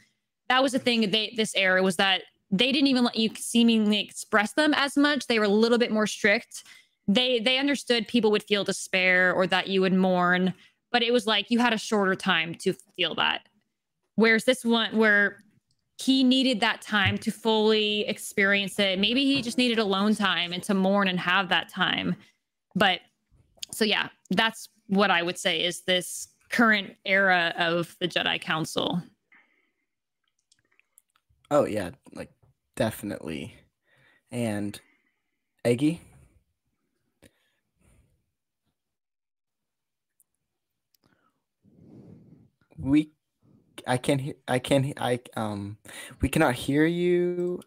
That 0.48 0.64
was 0.64 0.72
the 0.72 0.80
thing. 0.80 1.12
They 1.12 1.34
this 1.36 1.54
era 1.56 1.84
was 1.84 1.98
that 1.98 2.24
they 2.52 2.72
didn't 2.72 2.88
even 2.88 3.04
let 3.04 3.16
you 3.16 3.30
seemingly 3.36 4.00
express 4.00 4.54
them 4.54 4.74
as 4.74 4.98
much. 4.98 5.28
They 5.28 5.40
were 5.40 5.46
a 5.46 5.50
little 5.50 5.78
bit 5.78 5.92
more 5.92 6.08
strict. 6.08 6.64
They 7.08 7.40
they 7.40 7.58
understood 7.58 8.08
people 8.08 8.32
would 8.32 8.44
feel 8.44 8.64
despair 8.64 9.34
or 9.34 9.48
that 9.48 9.68
you 9.68 9.82
would 9.82 9.94
mourn, 9.94 10.54
but 10.92 11.04
it 11.04 11.14
was 11.14 11.28
like 11.28 11.52
you 11.52 11.60
had 11.60 11.74
a 11.74 11.78
shorter 11.78 12.16
time 12.16 12.56
to 12.56 12.74
feel 12.96 13.16
that. 13.16 13.48
Whereas 14.16 14.46
this 14.46 14.66
one 14.66 14.98
where 14.98 15.38
he 16.02 16.24
needed 16.24 16.62
that 16.62 16.82
time 16.82 17.18
to 17.18 17.32
fully 17.32 18.08
experience 18.08 18.80
it. 18.80 19.00
Maybe 19.00 19.26
he 19.26 19.42
just 19.42 19.58
needed 19.58 19.80
alone 19.80 20.16
time 20.16 20.54
and 20.54 20.64
to 20.64 20.74
mourn 20.74 21.10
and 21.10 21.20
have 21.20 21.50
that 21.50 21.70
time. 21.70 22.16
But 22.74 23.02
so 23.72 23.84
yeah, 23.84 24.10
that's 24.30 24.70
what 24.88 25.12
I 25.12 25.22
would 25.22 25.38
say 25.38 25.64
is 25.64 25.82
this 25.82 26.30
current 26.50 26.96
era 27.06 27.54
of 27.58 27.96
the 28.00 28.08
Jedi 28.08 28.40
Council. 28.40 29.02
Oh 31.52 31.66
yeah, 31.66 31.92
like 32.14 32.32
definitely. 32.80 33.56
And 34.32 34.80
Eggy? 35.66 36.00
We 42.78 43.12
I 43.86 43.98
can't 43.98 44.22
hear 44.22 44.36
I 44.48 44.60
can't 44.60 44.94
I 44.98 45.20
um 45.36 45.78
we 46.22 46.30
cannot 46.30 46.56
hear 46.56 46.86
you. 46.86 47.60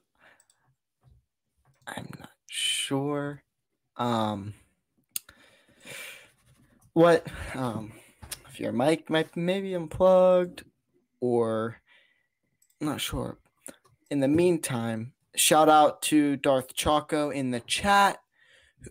I'm 1.86 2.08
not 2.18 2.30
sure. 2.48 3.42
Um 3.98 4.54
what 6.94 7.26
um 7.54 7.92
if 8.48 8.58
your 8.58 8.72
mic 8.72 9.10
might 9.10 9.36
maybe 9.36 9.74
unplugged 9.74 10.64
or 11.20 11.82
I'm 12.80 12.86
not 12.86 13.02
sure. 13.02 13.36
In 14.12 14.20
the 14.20 14.28
meantime, 14.28 15.14
shout 15.36 15.70
out 15.70 16.02
to 16.02 16.36
Darth 16.36 16.74
Choco 16.74 17.30
in 17.30 17.50
the 17.50 17.60
chat, 17.60 18.18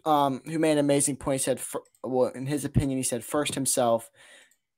um, 0.04 0.42
who 0.46 0.58
made 0.58 0.72
an 0.72 0.78
amazing 0.80 1.16
point. 1.16 1.42
He 1.42 1.44
said, 1.44 1.60
fir- 1.60 1.84
well, 2.04 2.30
in 2.30 2.48
his 2.48 2.66
opinion, 2.66 2.98
he 2.98 3.04
said 3.04 3.24
first 3.24 3.54
himself, 3.54 4.10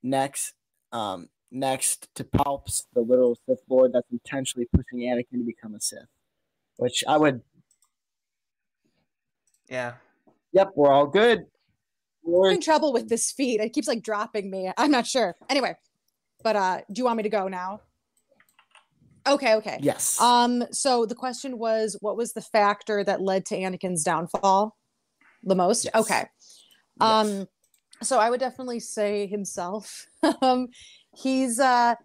next, 0.03 0.56
um, 0.91 1.30
next 1.49 2.14
to 2.15 2.26
Palps, 2.26 2.84
the 2.94 2.99
literal 2.99 3.38
Sith 3.45 3.60
Lord 3.70 3.94
that's 3.94 4.11
intentionally 4.11 4.68
pushing 4.76 5.07
Anakin 5.07 5.40
to 5.40 5.45
become 5.45 5.76
a 5.76 5.80
Sith. 5.80 6.10
Which 6.76 7.06
I 7.07 7.15
would, 7.15 7.41
Yeah. 9.70 9.94
yep, 10.52 10.72
we're 10.76 10.91
all 10.91 11.07
good. 11.07 11.38
I'm 11.40 11.45
We're, 12.34 12.52
in 12.52 12.60
trouble 12.60 12.91
with 12.91 13.07
this 13.07 13.32
feed. 13.32 13.61
It 13.61 13.72
keeps 13.72 13.88
like 13.88 14.03
dropping 14.03 14.52
me. 14.52 14.70
I'm 14.76 14.91
not 14.91 15.07
sure. 15.07 15.38
Anyway, 15.49 15.78
but 16.44 16.57
uh, 16.57 16.82
do 16.91 16.99
you 16.99 17.06
want 17.06 17.15
me 17.15 17.24
to 17.24 17.30
go 17.30 17.48
now? 17.48 17.80
Okay, 19.26 19.56
okay. 19.56 19.80
yes. 19.82 20.20
Um, 20.20 20.66
so 20.72 21.06
the 21.06 21.16
question 21.16 21.58
was, 21.58 21.98
what 22.02 22.18
was 22.18 22.34
the 22.34 22.41
factor 22.41 23.04
that 23.04 23.22
led 23.22 23.45
to 23.48 23.56
Anakin's 23.56 24.04
downfall 24.04 24.76
the 25.44 25.56
most? 25.56 25.86
Yes. 25.86 25.95
Okay. 25.95 26.26
Um, 27.00 27.48
so 28.02 28.20
I 28.20 28.30
would 28.30 28.40
definitely 28.40 28.80
say 28.80 29.28
himself. 29.28 30.08
um, 30.41 30.68
he's 31.16 31.60
uh, 31.60 31.95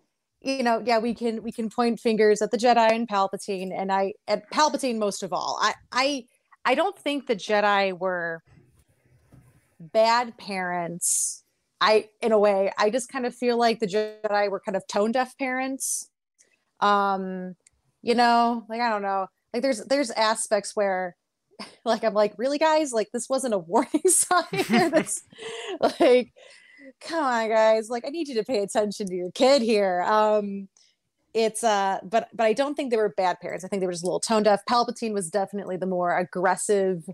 you 0.40 0.62
know, 0.62 0.82
yeah, 0.84 0.98
we 0.98 1.14
can 1.14 1.42
we 1.42 1.50
can 1.50 1.68
point 1.68 1.98
fingers 1.98 2.40
at 2.40 2.50
the 2.50 2.58
Jedi 2.58 2.92
and 2.92 3.08
Palpatine, 3.08 3.72
and 3.76 3.90
I 3.90 4.12
at 4.28 4.48
Palpatine 4.50 4.98
most 4.98 5.22
of 5.22 5.32
all. 5.32 5.58
I 5.60 5.74
I 5.90 6.26
I 6.64 6.74
don't 6.74 6.96
think 6.96 7.26
the 7.26 7.36
Jedi 7.36 7.98
were 7.98 8.42
bad 9.80 10.38
parents. 10.38 11.42
I 11.80 12.08
in 12.22 12.30
a 12.30 12.38
way, 12.38 12.72
I 12.78 12.90
just 12.90 13.10
kind 13.10 13.26
of 13.26 13.34
feel 13.34 13.58
like 13.58 13.80
the 13.80 13.86
Jedi 13.86 14.50
were 14.50 14.60
kind 14.60 14.76
of 14.76 14.86
tone 14.86 15.10
deaf 15.10 15.36
parents 15.36 16.08
um 16.80 17.54
you 18.02 18.14
know 18.14 18.64
like 18.68 18.80
i 18.80 18.88
don't 18.88 19.02
know. 19.02 19.26
Like 19.52 19.62
there's 19.62 19.84
there's 19.84 20.10
aspects 20.10 20.76
where 20.76 21.16
like 21.84 22.04
i'm 22.04 22.14
like 22.14 22.34
really 22.36 22.58
guys? 22.58 22.92
Like 22.92 23.08
this 23.12 23.28
wasn't 23.28 23.54
a 23.54 23.58
warning 23.58 24.02
sign 24.06 24.44
this 24.90 25.22
like 26.00 26.32
come 27.00 27.24
on 27.24 27.48
guys. 27.48 27.88
Like 27.90 28.04
i 28.06 28.10
need 28.10 28.28
you 28.28 28.34
to 28.36 28.44
pay 28.44 28.62
attention 28.62 29.06
to 29.06 29.14
your 29.14 29.30
kid 29.32 29.62
here. 29.62 30.02
Um 30.02 30.68
it's 31.34 31.62
uh 31.62 31.98
but 32.04 32.28
but 32.32 32.44
i 32.44 32.52
don't 32.52 32.74
think 32.74 32.90
they 32.90 32.96
were 32.96 33.14
bad 33.16 33.38
parents. 33.40 33.64
I 33.64 33.68
think 33.68 33.80
they 33.80 33.86
were 33.86 33.92
just 33.92 34.04
a 34.04 34.06
little 34.06 34.20
tone 34.20 34.42
deaf. 34.42 34.60
Palpatine 34.68 35.12
was 35.12 35.30
definitely 35.30 35.76
the 35.76 35.86
more 35.86 36.16
aggressive 36.16 37.04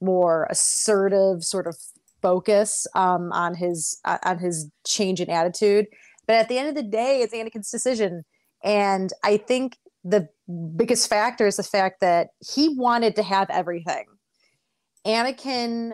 more 0.00 0.46
assertive 0.50 1.42
sort 1.42 1.66
of 1.66 1.76
focus 2.22 2.86
um 2.94 3.32
on 3.32 3.54
his 3.54 3.98
uh, 4.04 4.18
on 4.24 4.38
his 4.38 4.70
change 4.86 5.20
in 5.20 5.30
attitude. 5.30 5.86
But 6.26 6.36
at 6.36 6.48
the 6.48 6.58
end 6.58 6.68
of 6.68 6.74
the 6.74 6.82
day 6.82 7.22
it's 7.22 7.34
anakin's 7.34 7.70
decision 7.70 8.24
and 8.66 9.12
I 9.22 9.36
think 9.36 9.78
the 10.04 10.28
biggest 10.76 11.08
factor 11.08 11.46
is 11.46 11.56
the 11.56 11.62
fact 11.62 12.00
that 12.00 12.28
he 12.40 12.68
wanted 12.76 13.16
to 13.16 13.22
have 13.22 13.48
everything. 13.48 14.04
Anakin 15.06 15.92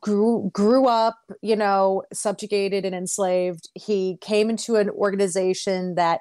grew 0.00 0.50
grew 0.52 0.86
up, 0.86 1.18
you 1.42 1.56
know, 1.56 2.04
subjugated 2.12 2.84
and 2.84 2.94
enslaved. 2.94 3.68
He 3.74 4.18
came 4.20 4.48
into 4.48 4.76
an 4.76 4.88
organization 4.88 5.96
that 5.96 6.20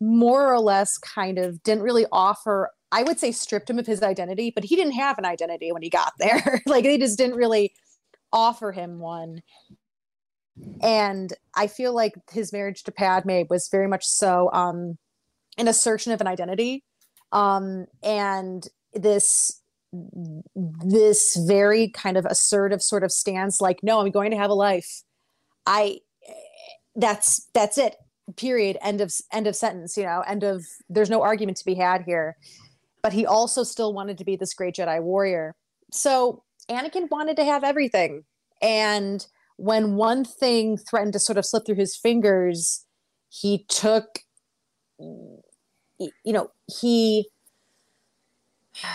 more 0.00 0.52
or 0.52 0.60
less 0.60 0.98
kind 0.98 1.38
of 1.38 1.62
didn't 1.62 1.82
really 1.82 2.06
offer 2.12 2.70
I 2.90 3.02
would 3.02 3.18
say 3.18 3.32
stripped 3.32 3.68
him 3.68 3.78
of 3.78 3.86
his 3.86 4.02
identity, 4.02 4.50
but 4.54 4.64
he 4.64 4.74
didn't 4.74 4.92
have 4.92 5.18
an 5.18 5.26
identity 5.26 5.72
when 5.72 5.82
he 5.82 5.90
got 5.90 6.14
there. 6.18 6.62
like 6.66 6.84
they 6.84 6.96
just 6.96 7.18
didn't 7.18 7.36
really 7.36 7.74
offer 8.32 8.72
him 8.72 8.98
one 8.98 9.42
and 10.82 11.32
I 11.54 11.66
feel 11.66 11.94
like 11.94 12.14
his 12.30 12.52
marriage 12.52 12.84
to 12.84 12.92
Padme 12.92 13.42
was 13.48 13.68
very 13.68 13.88
much 13.88 14.04
so 14.04 14.50
um, 14.52 14.98
an 15.56 15.68
assertion 15.68 16.12
of 16.12 16.20
an 16.20 16.26
identity, 16.26 16.84
um, 17.32 17.86
and 18.02 18.66
this 18.94 19.60
this 20.54 21.36
very 21.46 21.88
kind 21.88 22.16
of 22.16 22.26
assertive 22.26 22.82
sort 22.82 23.02
of 23.02 23.10
stance, 23.10 23.60
like, 23.60 23.78
no, 23.82 24.00
I'm 24.00 24.10
going 24.10 24.30
to 24.32 24.36
have 24.36 24.50
a 24.50 24.54
life. 24.54 25.02
I 25.66 26.00
that's 26.94 27.48
that's 27.54 27.78
it. 27.78 27.96
Period. 28.36 28.76
End 28.82 29.00
of 29.00 29.12
end 29.32 29.46
of 29.46 29.56
sentence. 29.56 29.96
You 29.96 30.04
know, 30.04 30.22
end 30.26 30.42
of. 30.42 30.64
There's 30.88 31.10
no 31.10 31.22
argument 31.22 31.56
to 31.58 31.64
be 31.64 31.74
had 31.74 32.02
here. 32.02 32.36
But 33.02 33.12
he 33.12 33.24
also 33.24 33.62
still 33.62 33.94
wanted 33.94 34.18
to 34.18 34.24
be 34.24 34.36
this 34.36 34.52
great 34.52 34.74
Jedi 34.74 35.00
warrior. 35.02 35.54
So 35.92 36.42
Anakin 36.68 37.08
wanted 37.10 37.36
to 37.36 37.44
have 37.44 37.64
everything, 37.64 38.24
and 38.60 39.26
when 39.58 39.96
one 39.96 40.24
thing 40.24 40.78
threatened 40.78 41.12
to 41.12 41.18
sort 41.18 41.36
of 41.36 41.44
slip 41.44 41.66
through 41.66 41.74
his 41.74 41.96
fingers, 41.96 42.86
he 43.28 43.64
took, 43.68 44.20
you 44.98 46.12
know, 46.24 46.50
he, 46.66 47.28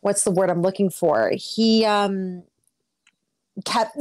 what's 0.00 0.24
the 0.24 0.30
word 0.30 0.50
I'm 0.50 0.62
looking 0.62 0.90
for? 0.90 1.32
He 1.36 1.84
um, 1.84 2.44
kept, 3.64 3.96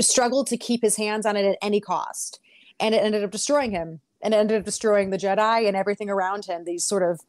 struggled 0.00 0.46
to 0.48 0.56
keep 0.56 0.82
his 0.82 0.96
hands 0.96 1.26
on 1.26 1.36
it 1.36 1.44
at 1.44 1.58
any 1.60 1.80
cost. 1.80 2.40
And 2.80 2.94
it 2.94 3.02
ended 3.02 3.22
up 3.22 3.30
destroying 3.30 3.70
him 3.70 4.00
and 4.22 4.32
it 4.32 4.38
ended 4.38 4.58
up 4.58 4.64
destroying 4.64 5.10
the 5.10 5.18
Jedi 5.18 5.66
and 5.66 5.76
everything 5.76 6.08
around 6.08 6.46
him. 6.46 6.64
These 6.64 6.84
sort 6.84 7.02
of, 7.02 7.20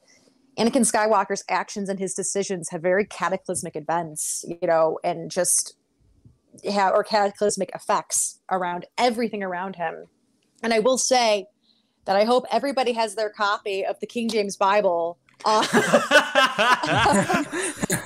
Anakin 0.57 0.89
Skywalker's 0.89 1.43
actions 1.49 1.89
and 1.89 1.99
his 1.99 2.13
decisions 2.13 2.69
have 2.69 2.81
very 2.81 3.05
cataclysmic 3.05 3.75
events, 3.75 4.43
you 4.47 4.67
know, 4.67 4.97
and 5.03 5.29
just 5.29 5.75
have 6.65 6.93
or 6.93 7.03
cataclysmic 7.03 7.71
effects 7.73 8.39
around 8.51 8.85
everything 8.97 9.43
around 9.43 9.75
him. 9.75 10.05
And 10.63 10.73
I 10.73 10.79
will 10.79 10.97
say 10.97 11.45
that 12.05 12.15
I 12.15 12.23
hope 12.23 12.45
everybody 12.51 12.93
has 12.93 13.15
their 13.15 13.29
copy 13.29 13.85
of 13.85 13.99
the 13.99 14.07
King 14.07 14.29
James 14.29 14.55
Bible 14.57 15.19
uh, 15.45 15.63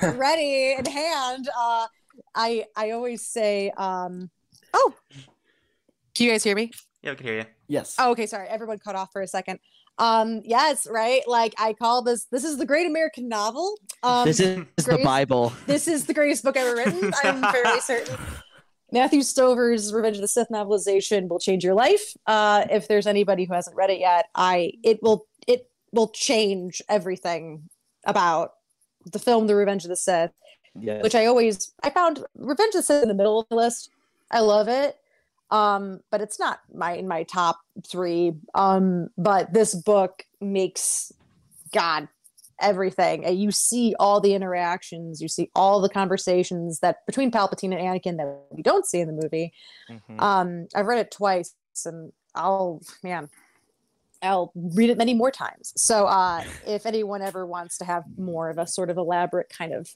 ready 0.16 0.74
in 0.78 0.84
hand. 0.84 1.48
Uh, 1.56 1.86
I 2.34 2.66
I 2.76 2.90
always 2.90 3.26
say, 3.26 3.70
um, 3.76 4.30
oh, 4.74 4.94
can 6.14 6.26
you 6.26 6.32
guys 6.32 6.44
hear 6.44 6.54
me? 6.54 6.70
Yeah, 7.02 7.10
we 7.12 7.16
can 7.16 7.26
hear 7.26 7.38
you. 7.38 7.44
yes. 7.68 7.96
Oh, 7.98 8.10
okay. 8.12 8.26
Sorry, 8.26 8.48
everyone 8.48 8.78
cut 8.78 8.96
off 8.96 9.10
for 9.12 9.22
a 9.22 9.26
second. 9.26 9.58
Um, 9.98 10.40
yes, 10.44 10.86
right. 10.90 11.22
Like 11.26 11.54
I 11.58 11.74
call 11.74 12.02
this. 12.02 12.24
This 12.30 12.44
is 12.44 12.56
the 12.58 12.66
great 12.66 12.86
American 12.86 13.28
novel. 13.28 13.76
Um, 14.02 14.26
this 14.26 14.40
is 14.40 14.64
the 14.76 14.98
Bible. 15.04 15.52
this 15.66 15.86
is 15.86 16.06
the 16.06 16.14
greatest 16.14 16.42
book 16.44 16.56
ever 16.56 16.74
written. 16.76 17.12
I'm 17.22 17.42
fairly 17.52 17.80
certain. 17.82 18.16
Matthew 18.90 19.22
Stover's 19.22 19.92
Revenge 19.92 20.16
of 20.16 20.22
the 20.22 20.28
Sith 20.28 20.48
novelization 20.50 21.28
will 21.28 21.38
change 21.38 21.64
your 21.64 21.74
life. 21.74 22.14
Uh, 22.26 22.66
if 22.70 22.88
there's 22.88 23.06
anybody 23.06 23.44
who 23.44 23.54
hasn't 23.54 23.76
read 23.76 23.90
it 23.90 24.00
yet, 24.00 24.26
I 24.34 24.72
it 24.82 25.02
will 25.02 25.26
it 25.46 25.70
will 25.92 26.08
change 26.08 26.82
everything 26.88 27.68
about 28.06 28.52
the 29.10 29.18
film 29.18 29.46
The 29.46 29.54
Revenge 29.54 29.84
of 29.84 29.88
the 29.90 29.96
Sith, 29.96 30.30
Yes. 30.78 31.02
which 31.02 31.14
I 31.14 31.26
always 31.26 31.72
I 31.82 31.90
found 31.90 32.24
Revenge 32.36 32.74
of 32.74 32.80
the 32.80 32.82
Sith 32.82 33.02
in 33.02 33.08
the 33.08 33.14
middle 33.14 33.40
of 33.40 33.46
the 33.48 33.56
list. 33.56 33.88
I 34.30 34.40
love 34.40 34.68
it. 34.68 34.96
Um, 35.52 36.00
but 36.10 36.22
it's 36.22 36.40
not 36.40 36.60
my 36.74 36.94
in 36.94 37.06
my 37.06 37.22
top 37.24 37.60
three. 37.86 38.32
Um, 38.54 39.08
but 39.18 39.52
this 39.52 39.74
book 39.74 40.24
makes 40.40 41.12
God 41.72 42.08
everything. 42.58 43.24
And 43.24 43.38
you 43.38 43.50
see 43.50 43.94
all 44.00 44.20
the 44.20 44.34
interactions, 44.34 45.20
you 45.20 45.28
see 45.28 45.50
all 45.54 45.80
the 45.80 45.90
conversations 45.90 46.80
that 46.80 47.04
between 47.06 47.30
Palpatine 47.30 47.76
and 47.76 47.80
Anakin 47.80 48.16
that 48.16 48.38
we 48.50 48.62
don't 48.62 48.86
see 48.86 49.00
in 49.00 49.08
the 49.08 49.20
movie. 49.22 49.52
Mhm. 49.90 50.20
Um, 50.20 50.68
I've 50.74 50.86
read 50.86 51.00
it 51.00 51.10
twice, 51.10 51.54
and 51.84 52.12
I'll 52.34 52.80
man, 53.02 53.28
I'll 54.22 54.52
read 54.54 54.88
it 54.88 54.96
many 54.96 55.12
more 55.12 55.30
times. 55.30 55.74
So 55.76 56.06
uh, 56.06 56.44
if 56.66 56.86
anyone 56.86 57.20
ever 57.20 57.44
wants 57.44 57.76
to 57.78 57.84
have 57.84 58.04
more 58.16 58.48
of 58.48 58.56
a 58.56 58.66
sort 58.66 58.88
of 58.88 58.96
elaborate 58.96 59.50
kind 59.50 59.74
of 59.74 59.94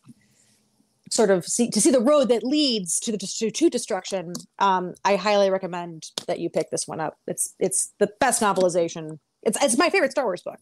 sort 1.11 1.31
of 1.31 1.45
see 1.47 1.71
to 1.71 1.81
see 1.81 1.91
the 1.91 2.01
road 2.01 2.29
that 2.29 2.43
leads 2.43 2.99
to 3.01 3.13
the 3.13 3.19
to, 3.19 3.51
to 3.51 3.71
destruction, 3.71 4.33
um, 4.59 4.95
I 5.05 5.17
highly 5.17 5.51
recommend 5.51 6.07
that 6.27 6.39
you 6.39 6.51
pick 6.51 6.71
this 6.71 6.87
one 6.87 7.01
up. 7.01 7.19
It's 7.27 7.55
it's 7.59 7.93
the 7.99 8.11
best 8.21 8.43
novelization. 8.43 9.19
It's 9.43 9.63
it's 9.63 9.79
my 9.79 9.91
favorite 9.91 10.13
Star 10.13 10.25
Wars 10.25 10.43
book. 10.43 10.61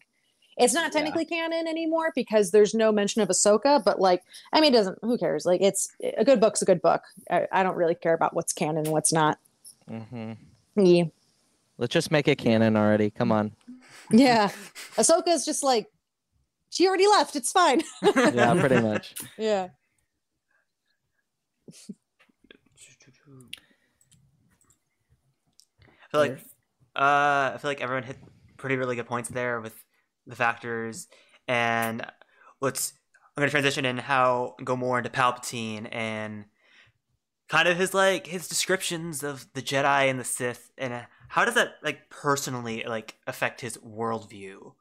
It's 0.57 0.75
not 0.75 0.93
technically 0.93 1.27
yeah. 1.31 1.49
canon 1.49 1.67
anymore 1.67 2.13
because 2.15 2.51
there's 2.51 2.75
no 2.75 2.93
mention 2.93 3.23
of 3.23 3.29
Ahsoka, 3.29 3.83
but 3.85 4.01
like, 4.01 4.23
I 4.53 4.61
mean, 4.61 4.73
it 4.73 4.77
doesn't, 4.77 4.99
who 5.03 5.19
cares? 5.19 5.45
Like, 5.45 5.61
it's 5.61 5.89
a 6.17 6.25
good 6.25 6.41
book's 6.41 6.63
a 6.63 6.65
good 6.65 6.81
book. 6.81 7.03
I, 7.31 7.47
I 7.51 7.63
don't 7.63 7.77
really 7.77 7.97
care 7.97 8.15
about 8.15 8.35
what's 8.35 8.53
canon 8.53 8.79
and 8.79 8.89
what's 8.89 9.13
not. 9.13 9.39
Mm-hmm. 9.91 10.33
Yeah. 10.77 11.05
Let's 11.77 11.93
just 11.93 12.13
make 12.13 12.29
it 12.29 12.39
canon 12.39 12.77
already. 12.77 13.11
Come 13.11 13.33
on. 13.33 13.53
Yeah. 14.13 14.51
Ahsoka 14.97 15.29
is 15.29 15.45
just 15.45 15.65
like, 15.65 15.89
she 16.71 16.87
already 16.87 17.09
left. 17.09 17.35
It's 17.37 17.51
fine. 17.51 17.83
yeah, 18.03 18.55
pretty 18.59 18.81
much. 18.81 19.15
Yeah. 19.37 19.69
I 21.69 21.73
feel 26.11 26.21
like 26.21 26.39
uh, 26.97 27.53
I 27.55 27.59
feel 27.61 27.71
like 27.71 27.81
everyone 27.81 28.05
hit 28.05 28.19
pretty 28.57 28.77
really 28.77 28.97
good 28.97 29.07
points 29.07 29.29
there 29.29 29.61
with 29.61 29.75
the 30.27 30.37
factors, 30.37 31.09
and 31.49 32.07
let's 32.61 32.93
I'm 33.37 33.41
gonna 33.41 33.51
transition 33.51 33.85
in 33.85 33.99
how 33.99 34.55
go 34.63 34.77
more 34.77 34.99
into 34.99 35.11
Palpatine 35.11 35.89
and 35.91 36.45
kind 37.49 37.69
of 37.69 37.77
his 37.77 37.95
like 37.95 38.27
his 38.27 38.49
descriptions 38.49 39.23
of 39.23 39.47
the 39.55 39.63
Jedi 39.63 40.09
and 40.09 40.21
the 40.21 40.25
Sith, 40.25 40.71
and 40.79 41.07
how 41.29 41.45
does 41.45 41.55
that 41.55 41.75
like 41.83 42.11
personally 42.11 42.85
like 42.87 43.17
affect 43.27 43.61
his 43.61 43.77
worldview? 43.79 44.73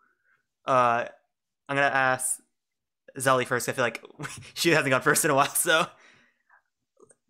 Uh, 0.65 1.05
I'm 1.67 1.75
gonna 1.75 1.87
ask 1.87 2.39
Zelly 3.17 3.47
first. 3.47 3.67
I 3.67 3.71
feel 3.71 3.85
like 3.85 4.03
she 4.53 4.69
hasn't 4.69 4.91
gone 4.91 5.01
first 5.01 5.25
in 5.25 5.31
a 5.31 5.35
while, 5.35 5.47
so 5.47 5.87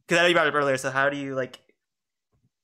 because 0.07 0.19
I 0.19 0.23
know 0.23 0.27
you 0.27 0.34
brought 0.34 0.47
it 0.47 0.49
up 0.49 0.55
earlier. 0.55 0.77
So 0.77 0.91
how 0.91 1.09
do 1.09 1.17
you 1.17 1.35
like 1.35 1.59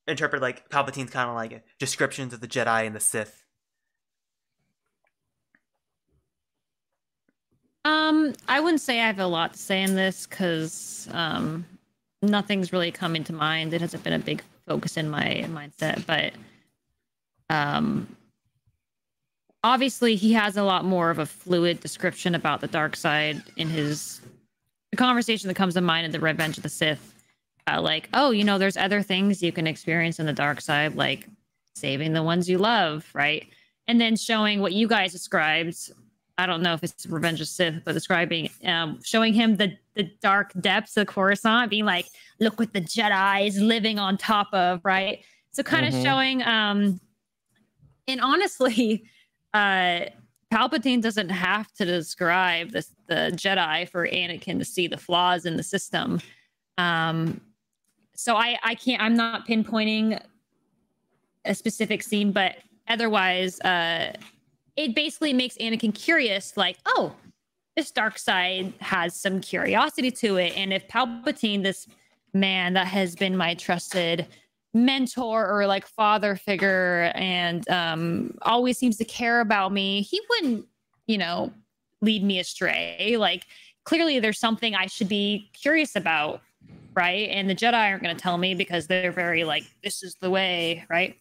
interpret 0.06 0.42
like 0.42 0.68
Palpatine's 0.68 1.10
kind 1.10 1.28
of 1.28 1.36
like 1.36 1.64
descriptions 1.78 2.32
of 2.32 2.40
the 2.40 2.48
Jedi 2.48 2.86
and 2.86 2.94
the 2.94 3.00
Sith? 3.00 3.44
Um, 7.84 8.34
I 8.46 8.60
wouldn't 8.60 8.82
say 8.82 9.00
I 9.00 9.06
have 9.06 9.18
a 9.18 9.26
lot 9.26 9.54
to 9.54 9.58
say 9.58 9.82
in 9.82 9.96
this 9.96 10.26
because 10.26 11.08
um, 11.12 11.64
nothing's 12.22 12.72
really 12.72 12.92
coming 12.92 13.24
to 13.24 13.32
mind. 13.32 13.72
It 13.72 13.80
hasn't 13.80 14.04
been 14.04 14.12
a 14.12 14.18
big 14.18 14.42
focus 14.66 14.96
in 14.96 15.08
my 15.08 15.46
mindset, 15.48 16.04
but 16.06 16.32
um, 17.48 18.16
obviously 19.64 20.14
he 20.16 20.32
has 20.34 20.56
a 20.56 20.62
lot 20.62 20.84
more 20.84 21.10
of 21.10 21.18
a 21.18 21.26
fluid 21.26 21.80
description 21.80 22.34
about 22.34 22.60
the 22.60 22.68
dark 22.68 22.96
side 22.96 23.42
in 23.56 23.68
his 23.68 24.20
the 24.90 24.96
conversation 24.96 25.46
that 25.48 25.54
comes 25.54 25.74
to 25.74 25.80
mind 25.80 26.04
in 26.04 26.10
the 26.10 26.18
Revenge 26.18 26.56
of 26.56 26.64
the 26.64 26.68
Sith. 26.68 27.14
Uh, 27.66 27.80
like, 27.80 28.08
oh, 28.14 28.30
you 28.30 28.44
know, 28.44 28.58
there's 28.58 28.76
other 28.76 29.02
things 29.02 29.42
you 29.42 29.52
can 29.52 29.66
experience 29.66 30.18
in 30.18 30.26
the 30.26 30.32
dark 30.32 30.60
side, 30.60 30.94
like 30.94 31.28
saving 31.74 32.12
the 32.12 32.22
ones 32.22 32.48
you 32.48 32.58
love, 32.58 33.08
right? 33.14 33.46
And 33.86 34.00
then 34.00 34.16
showing 34.16 34.60
what 34.60 34.72
you 34.72 34.86
guys 34.88 35.12
described 35.12 35.90
I 36.40 36.46
don't 36.46 36.62
know 36.62 36.72
if 36.72 36.82
it's 36.82 37.04
Revenge 37.04 37.42
of 37.42 37.48
Sith, 37.48 37.82
but 37.84 37.92
describing, 37.92 38.48
um, 38.64 38.98
showing 39.04 39.34
him 39.34 39.56
the 39.56 39.76
the 39.94 40.04
dark 40.22 40.52
depths 40.58 40.96
of 40.96 41.06
Coruscant, 41.06 41.68
being 41.68 41.84
like, 41.84 42.06
look 42.38 42.58
what 42.58 42.72
the 42.72 42.80
Jedi 42.80 43.46
is 43.46 43.60
living 43.60 43.98
on 43.98 44.16
top 44.16 44.48
of, 44.54 44.80
right? 44.82 45.22
So 45.52 45.62
kind 45.62 45.84
mm-hmm. 45.84 45.98
of 45.98 46.02
showing, 46.02 46.42
um, 46.44 46.98
and 48.08 48.22
honestly, 48.22 49.04
uh, 49.54 50.06
Palpatine 50.50 51.02
doesn't 51.02 51.28
have 51.28 51.70
to 51.74 51.84
describe 51.84 52.70
the 52.70 52.86
the 53.06 53.32
Jedi 53.34 53.86
for 53.90 54.08
Anakin 54.08 54.58
to 54.58 54.64
see 54.64 54.88
the 54.88 54.96
flaws 54.96 55.44
in 55.44 55.58
the 55.58 55.62
system. 55.62 56.22
Um, 56.78 57.42
so 58.20 58.36
I 58.36 58.58
I 58.62 58.74
can't 58.74 59.02
I'm 59.02 59.16
not 59.16 59.46
pinpointing 59.46 60.20
a 61.44 61.54
specific 61.54 62.02
scene, 62.02 62.32
but 62.32 62.56
otherwise, 62.88 63.60
uh 63.60 64.12
it 64.76 64.94
basically 64.94 65.32
makes 65.32 65.56
Anakin 65.56 65.94
curious, 65.94 66.56
like, 66.56 66.78
oh, 66.86 67.12
this 67.76 67.90
dark 67.90 68.18
side 68.18 68.72
has 68.80 69.14
some 69.14 69.40
curiosity 69.40 70.10
to 70.10 70.36
it. 70.36 70.56
And 70.56 70.72
if 70.72 70.86
Palpatine, 70.88 71.62
this 71.62 71.86
man 72.32 72.74
that 72.74 72.86
has 72.86 73.14
been 73.16 73.36
my 73.36 73.54
trusted 73.54 74.26
mentor 74.72 75.50
or 75.50 75.66
like 75.66 75.86
father 75.86 76.36
figure 76.36 77.10
and 77.14 77.68
um, 77.68 78.38
always 78.42 78.78
seems 78.78 78.96
to 78.98 79.04
care 79.04 79.40
about 79.40 79.72
me, 79.72 80.02
he 80.02 80.20
wouldn't, 80.30 80.66
you 81.06 81.18
know, 81.18 81.52
lead 82.00 82.22
me 82.22 82.38
astray. 82.38 83.16
Like, 83.18 83.46
clearly 83.84 84.20
there's 84.20 84.38
something 84.38 84.74
I 84.74 84.86
should 84.86 85.08
be 85.08 85.50
curious 85.52 85.96
about, 85.96 86.40
right? 86.94 87.28
And 87.30 87.48
the 87.48 87.54
Jedi 87.54 87.74
aren't 87.74 88.02
going 88.02 88.14
to 88.14 88.20
tell 88.20 88.38
me 88.38 88.54
because 88.54 88.86
they're 88.86 89.12
very 89.12 89.44
like, 89.44 89.64
this 89.82 90.02
is 90.02 90.16
the 90.20 90.30
way, 90.30 90.84
right? 90.88 91.16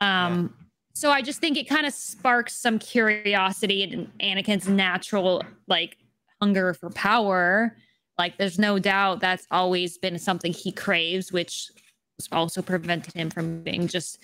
Um, 0.00 0.54
yeah 0.58 0.64
so 0.94 1.10
I 1.10 1.22
just 1.22 1.40
think 1.40 1.56
it 1.56 1.68
kind 1.68 1.86
of 1.86 1.92
sparks 1.92 2.56
some 2.56 2.78
curiosity 2.78 3.82
and 3.82 4.10
Anakin's 4.20 4.68
natural 4.68 5.42
like 5.66 5.98
hunger 6.40 6.72
for 6.72 6.88
power. 6.90 7.76
Like 8.16 8.38
there's 8.38 8.60
no 8.60 8.78
doubt 8.78 9.20
that's 9.20 9.46
always 9.50 9.98
been 9.98 10.18
something 10.20 10.52
he 10.52 10.70
craves, 10.70 11.32
which 11.32 11.70
also 12.30 12.62
prevented 12.62 13.12
him 13.12 13.28
from 13.28 13.62
being 13.64 13.88
just 13.88 14.22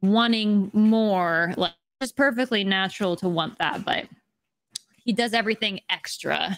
wanting 0.00 0.70
more. 0.72 1.54
Like 1.56 1.74
it's 2.00 2.12
perfectly 2.12 2.62
natural 2.62 3.16
to 3.16 3.28
want 3.28 3.58
that, 3.58 3.84
but 3.84 4.06
he 5.04 5.12
does 5.12 5.34
everything 5.34 5.80
extra. 5.90 6.56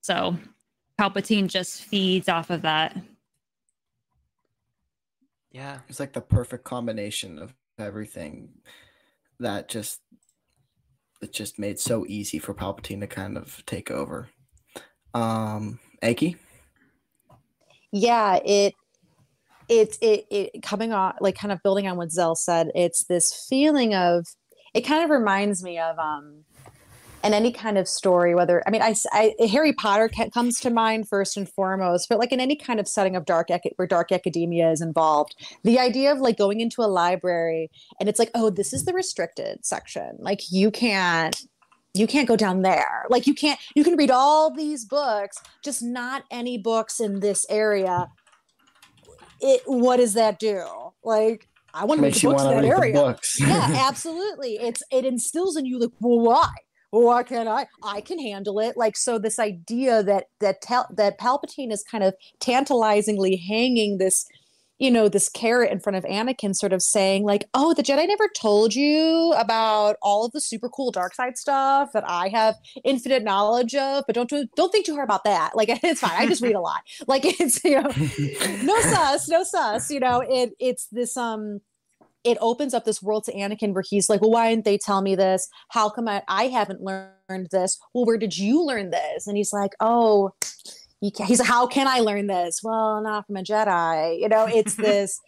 So 0.00 0.38
Palpatine 0.98 1.48
just 1.48 1.82
feeds 1.82 2.30
off 2.30 2.48
of 2.48 2.62
that. 2.62 2.96
Yeah. 5.52 5.80
It's 5.88 6.00
like 6.00 6.14
the 6.14 6.20
perfect 6.20 6.64
combination 6.64 7.38
of 7.38 7.54
everything 7.78 8.48
that 9.38 9.68
just 9.68 10.00
it 11.20 11.32
just 11.32 11.58
made 11.58 11.78
so 11.78 12.04
easy 12.08 12.38
for 12.38 12.52
Palpatine 12.52 13.00
to 13.00 13.06
kind 13.06 13.38
of 13.38 13.64
take 13.64 13.90
over. 13.90 14.28
Um, 15.14 15.78
Eggy? 16.00 16.36
Yeah, 17.92 18.40
it 18.44 18.74
it's 19.68 19.98
it, 20.00 20.26
it 20.30 20.62
coming 20.62 20.92
on 20.92 21.14
like 21.20 21.36
kind 21.36 21.52
of 21.52 21.62
building 21.62 21.86
on 21.86 21.96
what 21.96 22.10
Zell 22.10 22.34
said. 22.34 22.70
It's 22.74 23.04
this 23.04 23.46
feeling 23.48 23.94
of 23.94 24.26
it 24.74 24.82
kind 24.82 25.04
of 25.04 25.10
reminds 25.10 25.62
me 25.62 25.78
of 25.78 25.98
um 25.98 26.44
and 27.22 27.34
any 27.34 27.52
kind 27.52 27.78
of 27.78 27.88
story 27.88 28.34
whether 28.34 28.62
i 28.66 28.70
mean 28.70 28.82
i, 28.82 28.94
I 29.12 29.34
harry 29.46 29.72
potter 29.72 30.10
comes 30.32 30.60
to 30.60 30.70
mind 30.70 31.08
first 31.08 31.36
and 31.36 31.48
foremost 31.48 32.08
but 32.08 32.18
like 32.18 32.32
in 32.32 32.40
any 32.40 32.56
kind 32.56 32.80
of 32.80 32.88
setting 32.88 33.16
of 33.16 33.24
dark 33.24 33.48
where 33.76 33.88
dark 33.88 34.12
academia 34.12 34.70
is 34.70 34.80
involved 34.80 35.34
the 35.62 35.78
idea 35.78 36.12
of 36.12 36.18
like 36.18 36.36
going 36.36 36.60
into 36.60 36.82
a 36.82 36.86
library 36.86 37.70
and 38.00 38.08
it's 38.08 38.18
like 38.18 38.30
oh 38.34 38.50
this 38.50 38.72
is 38.72 38.84
the 38.84 38.92
restricted 38.92 39.64
section 39.64 40.16
like 40.18 40.40
you 40.50 40.70
can't 40.70 41.46
you 41.94 42.06
can't 42.06 42.28
go 42.28 42.36
down 42.36 42.62
there 42.62 43.04
like 43.10 43.26
you 43.26 43.34
can't 43.34 43.60
you 43.74 43.84
can 43.84 43.96
read 43.96 44.10
all 44.10 44.52
these 44.54 44.84
books 44.84 45.38
just 45.62 45.82
not 45.82 46.24
any 46.30 46.56
books 46.58 47.00
in 47.00 47.20
this 47.20 47.44
area 47.50 48.08
it 49.40 49.62
what 49.66 49.96
does 49.96 50.14
that 50.14 50.38
do 50.38 50.64
like 51.04 51.48
I 51.74 51.84
want 51.84 52.00
to 52.00 52.04
read 52.04 52.14
the 52.14 52.28
books 52.28 52.42
in 52.42 52.50
that 52.50 52.64
area. 52.64 53.16
yeah, 53.38 53.86
absolutely. 53.88 54.58
It's 54.60 54.82
it 54.92 55.04
instills 55.04 55.56
in 55.56 55.64
you 55.64 55.78
like, 55.78 55.90
well, 56.00 56.20
why? 56.20 56.50
Why 57.00 57.22
can't 57.22 57.48
I? 57.48 57.66
I 57.82 58.02
can 58.02 58.18
handle 58.18 58.60
it. 58.60 58.76
Like 58.76 58.96
so, 58.98 59.18
this 59.18 59.38
idea 59.38 60.02
that 60.02 60.26
that 60.40 60.60
that 60.94 61.18
Palpatine 61.18 61.72
is 61.72 61.82
kind 61.82 62.04
of 62.04 62.14
tantalizingly 62.38 63.36
hanging 63.36 63.96
this, 63.96 64.26
you 64.78 64.90
know, 64.90 65.08
this 65.08 65.30
carrot 65.30 65.72
in 65.72 65.80
front 65.80 65.96
of 65.96 66.04
Anakin, 66.04 66.54
sort 66.54 66.74
of 66.74 66.82
saying 66.82 67.24
like, 67.24 67.48
"Oh, 67.54 67.72
the 67.72 67.82
Jedi 67.82 68.06
never 68.06 68.28
told 68.36 68.74
you 68.74 69.32
about 69.38 69.96
all 70.02 70.26
of 70.26 70.32
the 70.32 70.40
super 70.40 70.68
cool 70.68 70.90
dark 70.90 71.14
side 71.14 71.38
stuff 71.38 71.92
that 71.94 72.04
I 72.06 72.28
have 72.28 72.56
infinite 72.84 73.24
knowledge 73.24 73.74
of, 73.74 74.04
but 74.06 74.14
don't 74.14 74.30
don't 74.54 74.70
think 74.70 74.84
too 74.84 74.94
hard 74.94 75.08
about 75.08 75.24
that. 75.24 75.52
Like 75.56 75.70
it's 75.82 76.00
fine. 76.00 76.12
I 76.14 76.26
just 76.26 76.42
read 76.42 76.56
a 76.56 76.60
lot. 76.60 76.82
Like 77.06 77.22
it's 77.24 77.64
you 77.64 77.80
know, 77.80 77.88
no 78.64 78.80
sus, 78.82 79.30
no 79.30 79.44
sus. 79.44 79.90
You 79.90 80.00
know, 80.00 80.20
it 80.20 80.52
it's 80.60 80.88
this 80.92 81.16
um." 81.16 81.62
It 82.24 82.38
opens 82.40 82.74
up 82.74 82.84
this 82.84 83.02
world 83.02 83.24
to 83.24 83.32
Anakin 83.32 83.74
where 83.74 83.84
he's 83.88 84.08
like, 84.08 84.20
well, 84.20 84.30
why 84.30 84.50
didn't 84.50 84.64
they 84.64 84.78
tell 84.78 85.02
me 85.02 85.14
this? 85.14 85.48
How 85.68 85.88
come 85.88 86.08
I, 86.08 86.22
I 86.28 86.44
haven't 86.44 86.80
learned 86.80 87.48
this? 87.50 87.78
Well, 87.92 88.04
where 88.04 88.18
did 88.18 88.38
you 88.38 88.64
learn 88.64 88.90
this? 88.90 89.26
And 89.26 89.36
he's 89.36 89.52
like, 89.52 89.72
oh, 89.80 90.32
he's 91.00 91.40
like, 91.40 91.48
how 91.48 91.66
can 91.66 91.88
I 91.88 91.98
learn 91.98 92.28
this? 92.28 92.60
Well, 92.62 93.02
not 93.02 93.26
from 93.26 93.36
a 93.36 93.42
Jedi. 93.42 94.20
You 94.20 94.28
know, 94.28 94.46
it's 94.46 94.74
this 94.76 95.20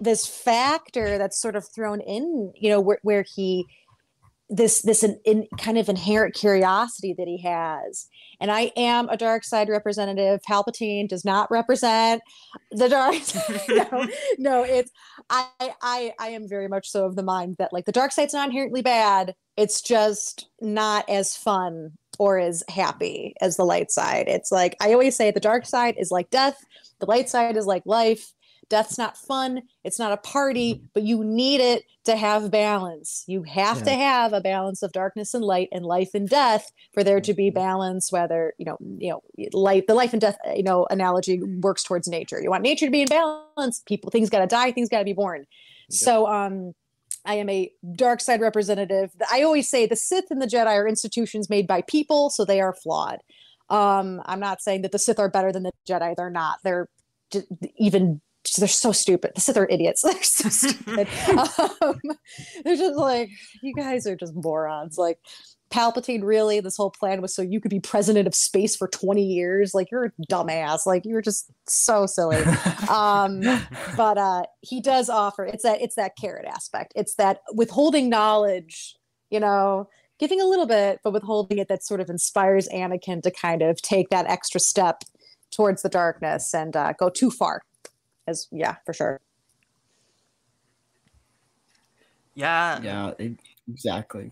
this 0.00 0.26
factor 0.26 1.18
that's 1.18 1.40
sort 1.40 1.56
of 1.56 1.66
thrown 1.74 2.00
in, 2.00 2.52
you 2.54 2.70
know, 2.70 2.80
where, 2.80 3.00
where 3.02 3.24
he 3.34 3.66
this 4.50 4.82
this 4.82 5.02
in, 5.02 5.20
in 5.24 5.46
kind 5.58 5.76
of 5.76 5.88
inherent 5.88 6.34
curiosity 6.34 7.14
that 7.16 7.28
he 7.28 7.42
has. 7.42 8.06
And 8.40 8.50
i 8.50 8.72
am 8.76 9.08
a 9.08 9.16
dark 9.16 9.44
side 9.44 9.68
representative. 9.68 10.40
Palpatine 10.48 11.08
does 11.08 11.24
not 11.24 11.50
represent 11.50 12.22
the 12.70 12.88
dark 12.88 13.14
side. 13.22 13.60
No, 13.68 14.08
no 14.38 14.62
it's 14.64 14.90
I, 15.28 15.48
I 15.82 16.14
i 16.18 16.28
am 16.28 16.48
very 16.48 16.68
much 16.68 16.88
so 16.88 17.04
of 17.04 17.16
the 17.16 17.22
mind 17.22 17.56
that 17.58 17.72
like 17.72 17.84
the 17.84 17.92
dark 17.92 18.12
side's 18.12 18.34
not 18.34 18.48
inherently 18.48 18.82
bad. 18.82 19.34
It's 19.56 19.82
just 19.82 20.48
not 20.60 21.08
as 21.08 21.36
fun 21.36 21.92
or 22.18 22.38
as 22.38 22.64
happy 22.68 23.34
as 23.40 23.56
the 23.56 23.64
light 23.64 23.90
side. 23.90 24.28
It's 24.28 24.50
like 24.50 24.76
i 24.80 24.92
always 24.92 25.16
say 25.16 25.30
the 25.30 25.40
dark 25.40 25.66
side 25.66 25.96
is 25.98 26.10
like 26.10 26.30
death. 26.30 26.58
The 27.00 27.06
light 27.06 27.28
side 27.28 27.56
is 27.56 27.66
like 27.66 27.82
life 27.84 28.32
death's 28.68 28.98
not 28.98 29.16
fun 29.16 29.62
it's 29.84 29.98
not 29.98 30.12
a 30.12 30.16
party 30.18 30.82
but 30.94 31.02
you 31.02 31.24
need 31.24 31.60
it 31.60 31.84
to 32.04 32.16
have 32.16 32.50
balance 32.50 33.24
you 33.26 33.42
have 33.42 33.78
Yeah. 33.78 33.84
to 33.84 33.90
have 33.92 34.32
a 34.32 34.40
balance 34.40 34.82
of 34.82 34.92
darkness 34.92 35.34
and 35.34 35.44
light 35.44 35.68
and 35.72 35.84
life 35.84 36.10
and 36.14 36.28
death 36.28 36.70
for 36.92 37.02
there 37.04 37.20
to 37.20 37.34
be 37.34 37.50
balance 37.50 38.12
whether 38.12 38.54
you 38.58 38.64
know 38.64 38.76
you 38.98 39.10
know 39.10 39.22
life 39.52 39.86
the 39.86 39.94
life 39.94 40.12
and 40.12 40.20
death 40.20 40.38
you 40.54 40.62
know 40.62 40.86
analogy 40.90 41.40
works 41.42 41.82
towards 41.82 42.08
nature 42.08 42.40
you 42.40 42.50
want 42.50 42.62
nature 42.62 42.86
to 42.86 42.92
be 42.92 43.02
in 43.02 43.08
balance 43.08 43.82
people 43.86 44.10
things 44.10 44.30
got 44.30 44.40
to 44.40 44.46
die 44.46 44.72
things 44.72 44.88
got 44.88 44.98
to 44.98 45.04
be 45.04 45.12
born 45.12 45.46
so 45.90 46.26
um 46.26 46.74
I 47.24 47.34
am 47.34 47.50
a 47.50 47.70
dark 47.94 48.22
side 48.22 48.40
representative. 48.40 49.10
I 49.30 49.42
always 49.42 49.68
say 49.68 49.84
the 49.86 49.96
Sith 49.96 50.30
and 50.30 50.40
the 50.40 50.46
Jedi 50.46 50.66
are 50.66 50.88
institutions 50.88 51.50
made 51.50 51.66
by 51.66 51.82
people, 51.82 52.30
so 52.30 52.44
they 52.44 52.60
are 52.60 52.72
flawed. 52.72 53.18
Um, 53.68 54.22
I'm 54.24 54.40
not 54.40 54.62
saying 54.62 54.80
that 54.82 54.92
the 54.92 54.98
Sith 54.98 55.18
are 55.18 55.28
better 55.28 55.52
than 55.52 55.64
the 55.64 55.72
Jedi. 55.86 56.16
They're 56.16 56.30
not. 56.30 56.58
They're 56.64 56.88
even 57.76 58.22
they're 58.56 58.68
so 58.68 58.92
stupid. 58.92 59.32
The 59.34 59.52
they're 59.52 59.66
idiots. 59.66 60.02
They're 60.08 60.22
so 60.22 60.48
stupid. 60.68 61.08
um, 61.80 62.00
they're 62.64 62.76
just 62.76 62.96
like 62.96 63.30
you 63.62 63.74
guys 63.74 64.06
are 64.06 64.16
just 64.16 64.34
morons. 64.34 64.98
Like 64.98 65.18
Palpatine, 65.70 66.22
really, 66.22 66.60
this 66.60 66.76
whole 66.76 66.90
plan 66.90 67.20
was 67.20 67.34
so 67.34 67.42
you 67.42 67.60
could 67.60 67.70
be 67.70 67.80
president 67.80 68.26
of 68.26 68.34
space 68.34 68.74
for 68.74 68.88
20 68.88 69.22
years. 69.22 69.74
Like 69.74 69.90
you're 69.90 70.06
a 70.06 70.12
dumbass. 70.30 70.86
Like 70.86 71.04
you're 71.04 71.22
just 71.22 71.50
so 71.66 72.06
silly. 72.06 72.42
Um, 72.88 73.40
but 73.96 74.16
uh, 74.18 74.42
he 74.62 74.80
does 74.80 75.08
offer 75.10 75.44
it's 75.44 75.62
that 75.62 75.80
it's 75.80 75.96
that 75.96 76.16
carrot 76.16 76.46
aspect. 76.46 76.92
It's 76.96 77.14
that 77.16 77.40
withholding 77.54 78.08
knowledge. 78.08 78.94
You 79.30 79.40
know, 79.40 79.88
giving 80.18 80.40
a 80.40 80.46
little 80.46 80.66
bit, 80.66 81.00
but 81.04 81.12
withholding 81.12 81.58
it 81.58 81.68
that 81.68 81.84
sort 81.84 82.00
of 82.00 82.08
inspires 82.10 82.68
Anakin 82.68 83.22
to 83.22 83.30
kind 83.30 83.62
of 83.62 83.80
take 83.82 84.08
that 84.10 84.26
extra 84.26 84.60
step 84.60 85.02
towards 85.50 85.82
the 85.82 85.88
darkness 85.88 86.54
and 86.54 86.76
uh, 86.76 86.92
go 86.98 87.08
too 87.08 87.30
far. 87.30 87.62
As 88.28 88.46
yeah, 88.52 88.76
for 88.84 88.92
sure. 88.92 89.18
Yeah, 92.34 92.80
yeah, 92.82 93.12
it- 93.18 93.40
exactly. 93.66 94.30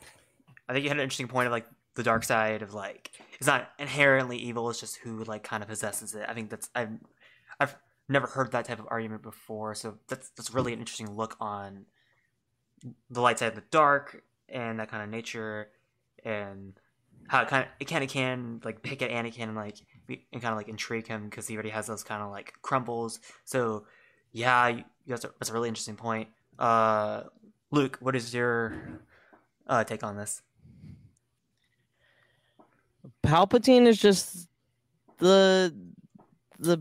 I 0.68 0.74
think 0.74 0.82
you 0.82 0.90
had 0.90 0.98
an 0.98 1.02
interesting 1.02 1.28
point 1.28 1.47
of 1.47 1.52
like 1.52 1.66
the 1.94 2.02
dark 2.02 2.24
side 2.24 2.60
of 2.60 2.74
like 2.74 3.10
it's 3.39 3.47
not 3.47 3.70
inherently 3.78 4.36
evil; 4.36 4.68
it's 4.68 4.81
just 4.81 4.97
who 4.97 5.24
like 5.24 5.44
kind 5.44 5.62
of 5.62 5.68
possesses 5.70 6.14
it. 6.14 6.27
I 6.28 6.35
think 6.35 6.51
that's 6.51 6.68
I've 6.74 6.90
I've 7.59 7.74
never 8.06 8.27
heard 8.27 8.52
that 8.52 8.66
type 8.66 8.78
of 8.78 8.86
argument 8.90 9.23
before, 9.23 9.74
so 9.74 9.98
that's 10.09 10.28
that's 10.31 10.52
really 10.52 10.74
an 10.74 10.78
interesting 10.78 11.10
look 11.16 11.36
on 11.40 11.86
the 13.09 13.23
light 13.23 13.39
side 13.39 13.48
of 13.48 13.55
the 13.55 13.64
dark 13.70 14.23
and 14.51 14.78
that 14.78 14.90
kind 14.90 15.02
of 15.02 15.09
nature 15.09 15.68
and 16.23 16.74
how 17.28 17.40
it 17.43 17.48
kind 17.48 17.64
of 17.64 17.70
it 17.81 17.86
kind 17.86 18.05
of 18.05 18.10
can 18.10 18.60
like 18.62 18.82
pick 18.82 19.01
at 19.01 19.10
Anakin 19.10 19.44
and 19.44 19.56
like 19.56 19.77
be- 19.77 19.86
and 20.08 20.42
kind 20.42 20.52
of 20.52 20.56
like 20.56 20.68
intrigue 20.68 21.06
him 21.06 21.28
because 21.28 21.46
he 21.46 21.54
already 21.54 21.70
has 21.70 21.86
those 21.86 22.04
kind 22.04 22.22
of 22.22 22.30
like 22.30 22.54
crumbles. 22.62 23.20
So 23.44 23.84
yeah, 24.32 24.68
you, 24.68 24.84
that's 25.06 25.24
a, 25.24 25.30
that's 25.38 25.50
a 25.50 25.52
really 25.52 25.68
interesting 25.68 25.96
point. 25.96 26.28
Uh, 26.58 27.24
Luke, 27.70 27.98
what 28.00 28.16
is 28.16 28.34
your 28.34 29.00
uh, 29.66 29.84
take 29.84 30.04
on 30.04 30.16
this? 30.16 30.42
Palpatine 33.22 33.86
is 33.86 33.98
just 33.98 34.48
the 35.18 35.74
the 36.58 36.78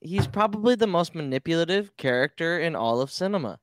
he's 0.00 0.26
probably 0.26 0.74
the 0.74 0.86
most 0.86 1.14
manipulative 1.14 1.96
character 1.96 2.58
in 2.58 2.74
all 2.74 3.00
of 3.00 3.10
cinema. 3.10 3.58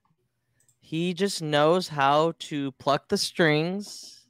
He 0.79 1.13
just 1.13 1.41
knows 1.41 1.87
how 1.87 2.33
to 2.39 2.71
pluck 2.73 3.07
the 3.07 3.17
strings 3.17 4.25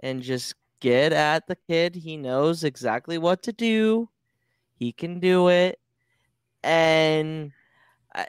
and 0.00 0.22
just 0.22 0.54
get 0.82 1.12
at 1.12 1.46
the 1.46 1.56
kid. 1.68 1.94
He 1.94 2.16
knows 2.16 2.64
exactly 2.64 3.16
what 3.16 3.42
to 3.44 3.52
do. 3.52 4.08
He 4.74 4.92
can 4.92 5.20
do 5.20 5.48
it. 5.48 5.78
And 6.64 7.52
uh, 8.14 8.24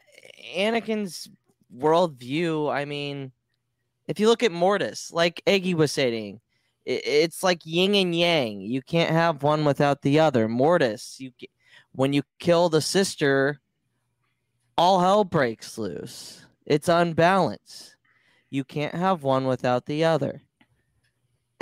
Anakin's 0.56 1.30
worldview, 1.76 2.72
I 2.72 2.86
mean, 2.86 3.32
if 4.08 4.20
you 4.20 4.28
look 4.28 4.44
at 4.44 4.52
Mortis, 4.52 5.12
like 5.12 5.42
Eggy 5.48 5.74
was 5.74 5.92
saying, 5.92 6.40
it's 6.86 7.42
like 7.42 7.66
yin 7.66 7.96
and 7.96 8.14
yang. 8.14 8.62
You 8.62 8.82
can't 8.82 9.12
have 9.12 9.42
one 9.42 9.66
without 9.66 10.02
the 10.02 10.20
other. 10.20 10.48
Mortis, 10.48 11.16
you 11.18 11.32
when 11.94 12.12
you 12.12 12.24
kill 12.40 12.70
the 12.70 12.82
sister, 12.82 13.62
all 14.78 15.00
hell 15.00 15.24
breaks 15.24 15.78
loose. 15.78 16.46
It's 16.66 16.90
unbalanced. 16.90 17.96
You 18.50 18.64
can't 18.64 18.94
have 18.94 19.24
one 19.24 19.48
without 19.48 19.86
the 19.86 20.04
other. 20.04 20.42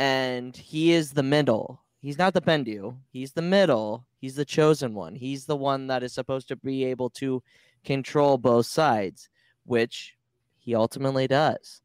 And 0.02 0.57
he 0.57 0.94
is 0.94 1.11
the 1.11 1.22
middle. 1.22 1.80
He's 1.99 2.18
not 2.18 2.34
the 2.34 2.41
Bendu. 2.41 2.98
He's 3.11 3.34
the 3.34 3.44
middle. 3.44 4.07
He's 4.19 4.34
the 4.34 4.45
chosen 4.45 4.95
one. 4.95 5.14
He's 5.14 5.45
the 5.45 5.56
one 5.56 5.86
that 5.88 6.02
is 6.02 6.11
supposed 6.11 6.48
to 6.48 6.56
be 6.56 6.84
able 6.86 7.11
to 7.11 7.44
control 7.86 8.40
both 8.40 8.65
sides, 8.65 9.30
which 9.64 10.15
he 10.57 10.73
ultimately 10.73 11.28
does. 11.28 11.84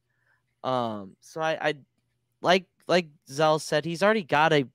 Um, 0.64 1.16
so 1.20 1.43
I, 1.43 1.59
I 1.60 1.74
like 2.40 2.64
like 2.88 3.09
Zell 3.28 3.59
said, 3.59 3.84
he's 3.84 4.02
already 4.02 4.22
got 4.24 4.55
a 4.55 4.66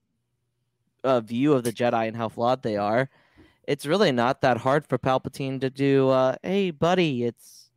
a 1.02 1.20
view 1.20 1.52
of 1.52 1.64
the 1.64 1.72
Jedi 1.72 2.06
and 2.06 2.16
how 2.16 2.28
flawed 2.28 2.62
they 2.62 2.76
are. 2.76 3.10
It's 3.66 3.86
really 3.86 4.12
not 4.12 4.42
that 4.42 4.58
hard 4.58 4.86
for 4.86 4.98
Palpatine 4.98 5.60
to 5.62 5.70
do. 5.70 6.10
Uh, 6.10 6.36
hey, 6.44 6.70
buddy, 6.70 7.24
it's 7.24 7.70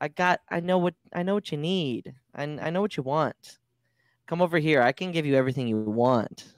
I 0.00 0.08
got 0.08 0.40
I 0.48 0.58
know 0.58 0.78
what 0.78 0.94
I 1.12 1.22
know 1.22 1.34
what 1.34 1.52
you 1.52 1.58
need. 1.58 2.14
I 2.34 2.42
I 2.42 2.70
know 2.70 2.80
what 2.80 2.96
you 2.96 3.04
want. 3.04 3.58
Come 4.28 4.40
over 4.40 4.58
here. 4.58 4.80
I 4.82 4.92
can 4.92 5.10
give 5.10 5.26
you 5.26 5.34
everything 5.34 5.66
you 5.66 5.78
want. 5.78 6.54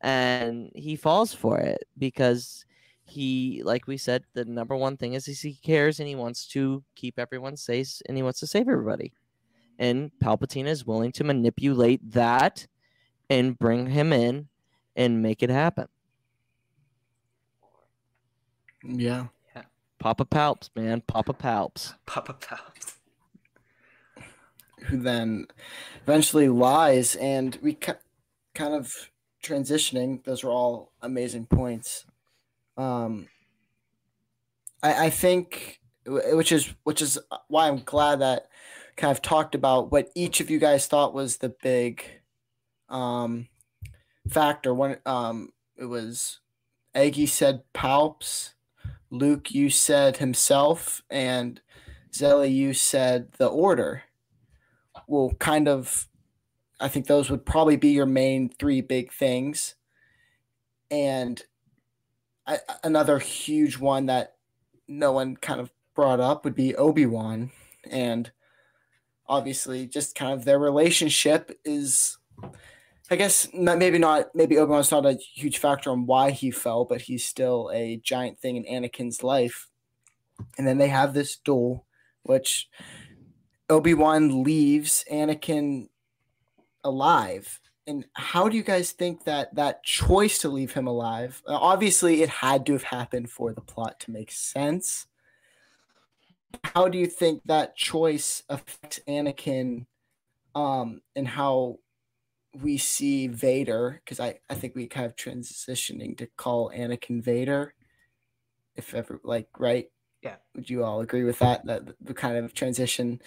And 0.00 0.70
he 0.74 0.96
falls 0.96 1.34
for 1.34 1.58
it 1.58 1.84
because 1.98 2.64
he, 3.04 3.60
like 3.64 3.86
we 3.86 3.98
said, 3.98 4.24
the 4.32 4.44
number 4.46 4.76
one 4.76 4.96
thing 4.96 5.12
is, 5.12 5.28
is 5.28 5.40
he 5.40 5.54
cares 5.54 6.00
and 6.00 6.08
he 6.08 6.14
wants 6.14 6.46
to 6.48 6.82
keep 6.94 7.18
everyone 7.18 7.56
safe 7.56 8.00
and 8.08 8.16
he 8.16 8.22
wants 8.22 8.40
to 8.40 8.46
save 8.46 8.68
everybody 8.68 9.12
and 9.78 10.10
Palpatine 10.22 10.66
is 10.66 10.86
willing 10.86 11.12
to 11.12 11.24
manipulate 11.24 12.10
that 12.12 12.66
and 13.28 13.58
bring 13.58 13.86
him 13.86 14.12
in 14.12 14.48
and 14.94 15.22
make 15.22 15.42
it 15.42 15.50
happen. 15.50 15.88
Yeah. 18.82 19.26
Papa 19.98 20.24
Palps, 20.24 20.70
man, 20.76 21.02
Papa 21.06 21.32
Palps. 21.32 21.94
Papa 22.06 22.34
Palps. 22.34 22.95
Who 24.84 24.98
then 24.98 25.46
eventually 26.02 26.48
lies, 26.48 27.16
and 27.16 27.58
we 27.62 27.74
ki- 27.74 27.92
kind 28.54 28.74
of 28.74 29.10
transitioning. 29.42 30.22
Those 30.24 30.44
were 30.44 30.50
all 30.50 30.92
amazing 31.00 31.46
points. 31.46 32.04
Um, 32.76 33.28
I, 34.82 35.06
I 35.06 35.10
think, 35.10 35.80
which 36.06 36.52
is 36.52 36.74
which 36.84 37.00
is 37.00 37.18
why 37.48 37.68
I'm 37.68 37.78
glad 37.78 38.20
that 38.20 38.48
kind 38.96 39.10
of 39.10 39.22
talked 39.22 39.54
about 39.54 39.92
what 39.92 40.10
each 40.14 40.40
of 40.40 40.50
you 40.50 40.58
guys 40.58 40.86
thought 40.86 41.14
was 41.14 41.38
the 41.38 41.48
big 41.48 42.04
um, 42.88 43.48
factor. 44.28 44.72
One, 44.74 44.98
um, 45.06 45.52
it 45.76 45.86
was 45.86 46.40
Eggy 46.94 47.26
said 47.26 47.62
Palps, 47.74 48.54
Luke 49.10 49.50
you 49.52 49.70
said 49.70 50.16
himself, 50.16 51.02
and 51.10 51.60
Zelly 52.12 52.52
you 52.52 52.72
said 52.72 53.32
the 53.32 53.48
order. 53.48 54.04
Will 55.06 55.34
kind 55.34 55.68
of, 55.68 56.08
I 56.80 56.88
think 56.88 57.06
those 57.06 57.30
would 57.30 57.46
probably 57.46 57.76
be 57.76 57.90
your 57.90 58.06
main 58.06 58.48
three 58.48 58.80
big 58.80 59.12
things, 59.12 59.74
and 60.90 61.42
I, 62.46 62.58
another 62.82 63.18
huge 63.18 63.78
one 63.78 64.06
that 64.06 64.36
no 64.88 65.12
one 65.12 65.36
kind 65.36 65.60
of 65.60 65.72
brought 65.94 66.20
up 66.20 66.44
would 66.44 66.54
be 66.54 66.76
Obi 66.76 67.06
Wan, 67.06 67.50
and 67.90 68.30
obviously 69.28 69.86
just 69.86 70.14
kind 70.14 70.32
of 70.32 70.44
their 70.44 70.58
relationship 70.58 71.58
is 71.64 72.18
I 73.10 73.16
guess 73.16 73.48
not, 73.52 73.78
maybe 73.78 73.98
not 73.98 74.34
maybe 74.34 74.58
Obi-Wan's 74.58 74.90
not 74.90 75.06
a 75.06 75.14
huge 75.14 75.58
factor 75.58 75.90
on 75.90 76.06
why 76.06 76.32
he 76.32 76.50
fell, 76.50 76.84
but 76.84 77.02
he's 77.02 77.24
still 77.24 77.70
a 77.72 78.00
giant 78.02 78.40
thing 78.40 78.56
in 78.56 78.64
Anakin's 78.64 79.22
life. 79.22 79.68
And 80.58 80.66
then 80.66 80.78
they 80.78 80.88
have 80.88 81.14
this 81.14 81.36
duel, 81.36 81.86
which 82.24 82.68
Obi-Wan 83.68 84.42
leaves 84.42 85.04
Anakin 85.10 85.88
alive. 86.84 87.60
And 87.88 88.04
how 88.14 88.48
do 88.48 88.56
you 88.56 88.62
guys 88.62 88.92
think 88.92 89.24
that 89.24 89.54
that 89.54 89.82
choice 89.84 90.38
to 90.38 90.48
leave 90.48 90.72
him 90.72 90.86
alive? 90.86 91.42
uh, 91.46 91.54
Obviously, 91.54 92.22
it 92.22 92.28
had 92.28 92.66
to 92.66 92.72
have 92.72 92.82
happened 92.82 93.30
for 93.30 93.52
the 93.52 93.60
plot 93.60 94.00
to 94.00 94.10
make 94.10 94.32
sense 94.32 95.06
how 96.64 96.88
do 96.88 96.98
you 96.98 97.06
think 97.06 97.42
that 97.44 97.76
choice 97.76 98.42
affects 98.48 99.00
Anakin 99.08 99.86
um, 100.54 101.00
and 101.14 101.28
how 101.28 101.78
we 102.62 102.78
see 102.78 103.26
Vader, 103.26 104.00
because 104.04 104.20
I, 104.20 104.38
I 104.48 104.54
think 104.54 104.74
we 104.74 104.86
kind 104.86 105.06
of 105.06 105.16
transitioning 105.16 106.16
to 106.18 106.28
call 106.36 106.70
Anakin 106.70 107.22
Vader, 107.22 107.74
if 108.74 108.94
ever 108.94 109.20
like 109.24 109.48
right. 109.58 109.88
Yeah. 110.22 110.36
Would 110.54 110.68
you 110.68 110.84
all 110.84 111.00
agree 111.00 111.24
with 111.24 111.38
that? 111.40 111.64
That 111.66 111.82
the 112.00 112.14
kind 112.14 112.36
of 112.36 112.54
transition 112.54 113.20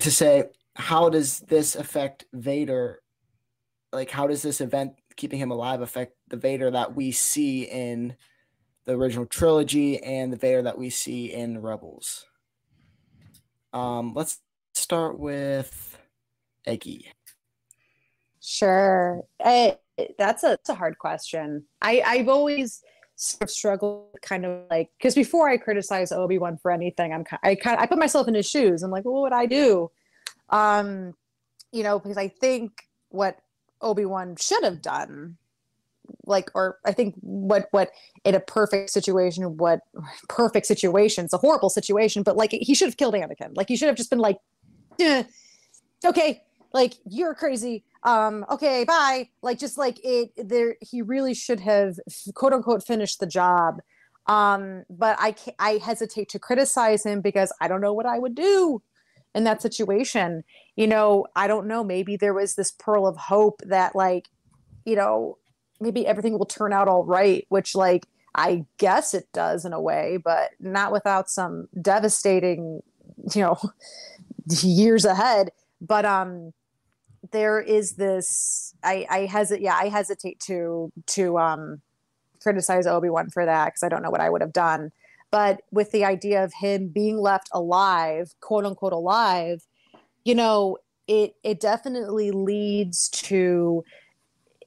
to 0.00 0.10
say 0.10 0.44
how 0.76 1.08
does 1.08 1.40
this 1.40 1.76
affect 1.76 2.24
Vader? 2.32 3.00
Like 3.92 4.10
how 4.10 4.26
does 4.26 4.42
this 4.42 4.60
event 4.60 4.94
keeping 5.16 5.38
him 5.38 5.50
alive 5.50 5.80
affect 5.80 6.14
the 6.28 6.36
Vader 6.36 6.70
that 6.70 6.94
we 6.94 7.12
see 7.12 7.64
in 7.64 8.16
the 8.84 8.96
original 8.96 9.26
trilogy 9.26 10.02
and 10.02 10.32
the 10.32 10.36
Vader 10.36 10.62
that 10.62 10.78
we 10.78 10.90
see 10.90 11.32
in 11.32 11.62
Rebels? 11.62 12.26
Um, 13.72 14.12
let's 14.14 14.40
start 14.74 15.18
with 15.18 15.98
Eggy. 16.66 17.10
Sure. 18.40 19.22
I, 19.42 19.78
that's 20.18 20.44
a, 20.44 20.48
that's 20.48 20.68
a 20.68 20.74
hard 20.74 20.98
question. 20.98 21.64
I, 21.80 22.02
I've 22.04 22.28
always 22.28 22.82
sort 23.16 23.42
of 23.42 23.50
struggled 23.50 24.16
kind 24.22 24.44
of 24.44 24.62
like 24.70 24.90
because 24.98 25.14
before 25.14 25.48
I 25.48 25.56
criticize 25.56 26.12
Obi 26.12 26.38
Wan 26.38 26.56
for 26.56 26.70
anything, 26.70 27.12
I'm 27.12 27.24
kind 27.24 27.40
I 27.42 27.54
kind 27.54 27.78
I 27.78 27.86
put 27.86 27.98
myself 27.98 28.28
in 28.28 28.34
his 28.34 28.48
shoes. 28.48 28.82
I'm 28.82 28.90
like, 28.90 29.04
well, 29.04 29.14
what 29.14 29.22
would 29.22 29.32
I 29.32 29.46
do? 29.46 29.90
Um, 30.50 31.14
you 31.72 31.82
know, 31.82 31.98
because 31.98 32.16
I 32.16 32.28
think 32.28 32.88
what 33.08 33.38
Obi 33.80 34.04
Wan 34.04 34.36
should 34.36 34.64
have 34.64 34.82
done, 34.82 35.36
like, 36.26 36.50
or 36.54 36.78
I 36.84 36.92
think 36.92 37.14
what 37.20 37.68
what 37.70 37.90
in 38.24 38.34
a 38.34 38.40
perfect 38.40 38.90
situation, 38.90 39.56
what 39.56 39.80
perfect 40.28 40.66
situation, 40.66 41.24
it's 41.24 41.34
a 41.34 41.38
horrible 41.38 41.70
situation, 41.70 42.22
but 42.22 42.36
like 42.36 42.50
he 42.52 42.74
should 42.74 42.88
have 42.88 42.96
killed 42.96 43.14
Anakin. 43.14 43.56
Like 43.56 43.68
he 43.68 43.76
should 43.76 43.88
have 43.88 43.96
just 43.96 44.10
been 44.10 44.18
like, 44.18 44.38
eh, 45.00 45.24
okay, 46.04 46.42
like 46.72 46.94
you're 47.08 47.34
crazy 47.34 47.84
um 48.04 48.44
okay 48.50 48.84
bye. 48.84 49.28
Like 49.42 49.58
just 49.58 49.78
like 49.78 49.98
it 50.04 50.30
there 50.36 50.76
he 50.80 51.02
really 51.02 51.34
should 51.34 51.60
have 51.60 51.98
quote 52.34 52.52
unquote 52.52 52.84
finished 52.84 53.20
the 53.20 53.26
job. 53.26 53.80
Um 54.26 54.84
but 54.90 55.16
i 55.18 55.34
i 55.58 55.72
hesitate 55.82 56.28
to 56.30 56.38
criticize 56.38 57.04
him 57.04 57.20
because 57.20 57.52
i 57.60 57.68
don't 57.68 57.80
know 57.80 57.92
what 57.92 58.06
i 58.06 58.18
would 58.18 58.34
do 58.34 58.82
in 59.34 59.44
that 59.44 59.62
situation. 59.62 60.44
You 60.76 60.86
know 60.86 61.26
i 61.36 61.46
don't 61.46 61.66
know. 61.66 61.84
Maybe 61.84 62.16
there 62.16 62.34
was 62.34 62.54
this 62.54 62.72
pearl 62.72 63.06
of 63.06 63.16
hope 63.16 63.60
that 63.66 63.94
like 63.94 64.28
you 64.84 64.96
know 64.96 65.38
maybe 65.80 66.06
everything 66.06 66.38
will 66.38 66.46
turn 66.46 66.72
out 66.72 66.88
all 66.88 67.04
right 67.04 67.44
which 67.48 67.74
like 67.74 68.06
i 68.36 68.64
guess 68.78 69.12
it 69.12 69.26
does 69.32 69.64
in 69.64 69.72
a 69.72 69.80
way 69.80 70.16
but 70.24 70.50
not 70.60 70.92
without 70.92 71.28
some 71.28 71.66
devastating 71.82 72.80
you 73.34 73.40
know 73.40 73.58
years 74.62 75.04
ahead. 75.04 75.50
But 75.80 76.04
um 76.04 76.52
there 77.32 77.60
is 77.60 77.92
this 77.92 78.74
I, 78.82 79.06
I 79.10 79.18
hesitate 79.26 79.62
yeah 79.62 79.76
I 79.80 79.88
hesitate 79.88 80.40
to 80.40 80.92
to 81.08 81.38
um 81.38 81.80
criticize 82.44 82.86
Obi-Wan 82.86 83.30
for 83.30 83.44
that 83.44 83.66
because 83.66 83.82
I 83.82 83.88
don't 83.88 84.02
know 84.02 84.10
what 84.10 84.20
I 84.20 84.30
would 84.30 84.42
have 84.42 84.52
done. 84.52 84.92
But 85.30 85.62
with 85.72 85.90
the 85.90 86.04
idea 86.04 86.44
of 86.44 86.52
him 86.52 86.88
being 86.88 87.16
left 87.16 87.48
alive, 87.52 88.34
quote 88.40 88.64
unquote 88.64 88.92
alive, 88.92 89.66
you 90.24 90.34
know, 90.34 90.78
it 91.08 91.34
it 91.42 91.58
definitely 91.58 92.30
leads 92.30 93.08
to 93.08 93.84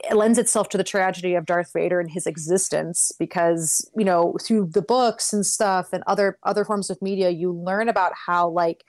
it 0.10 0.16
lends 0.16 0.38
itself 0.38 0.70
to 0.70 0.78
the 0.78 0.84
tragedy 0.84 1.34
of 1.36 1.46
Darth 1.46 1.72
Vader 1.74 2.00
and 2.00 2.12
his 2.12 2.28
existence 2.28 3.12
because, 3.18 3.90
you 3.96 4.06
know, 4.06 4.38
through 4.44 4.68
the 4.68 4.82
books 4.82 5.34
and 5.34 5.46
stuff 5.46 5.90
and 5.94 6.04
other 6.06 6.38
other 6.44 6.66
forms 6.66 6.90
of 6.90 7.02
media, 7.02 7.30
you 7.30 7.52
learn 7.52 7.90
about 7.90 8.12
how 8.26 8.50
like 8.50 8.84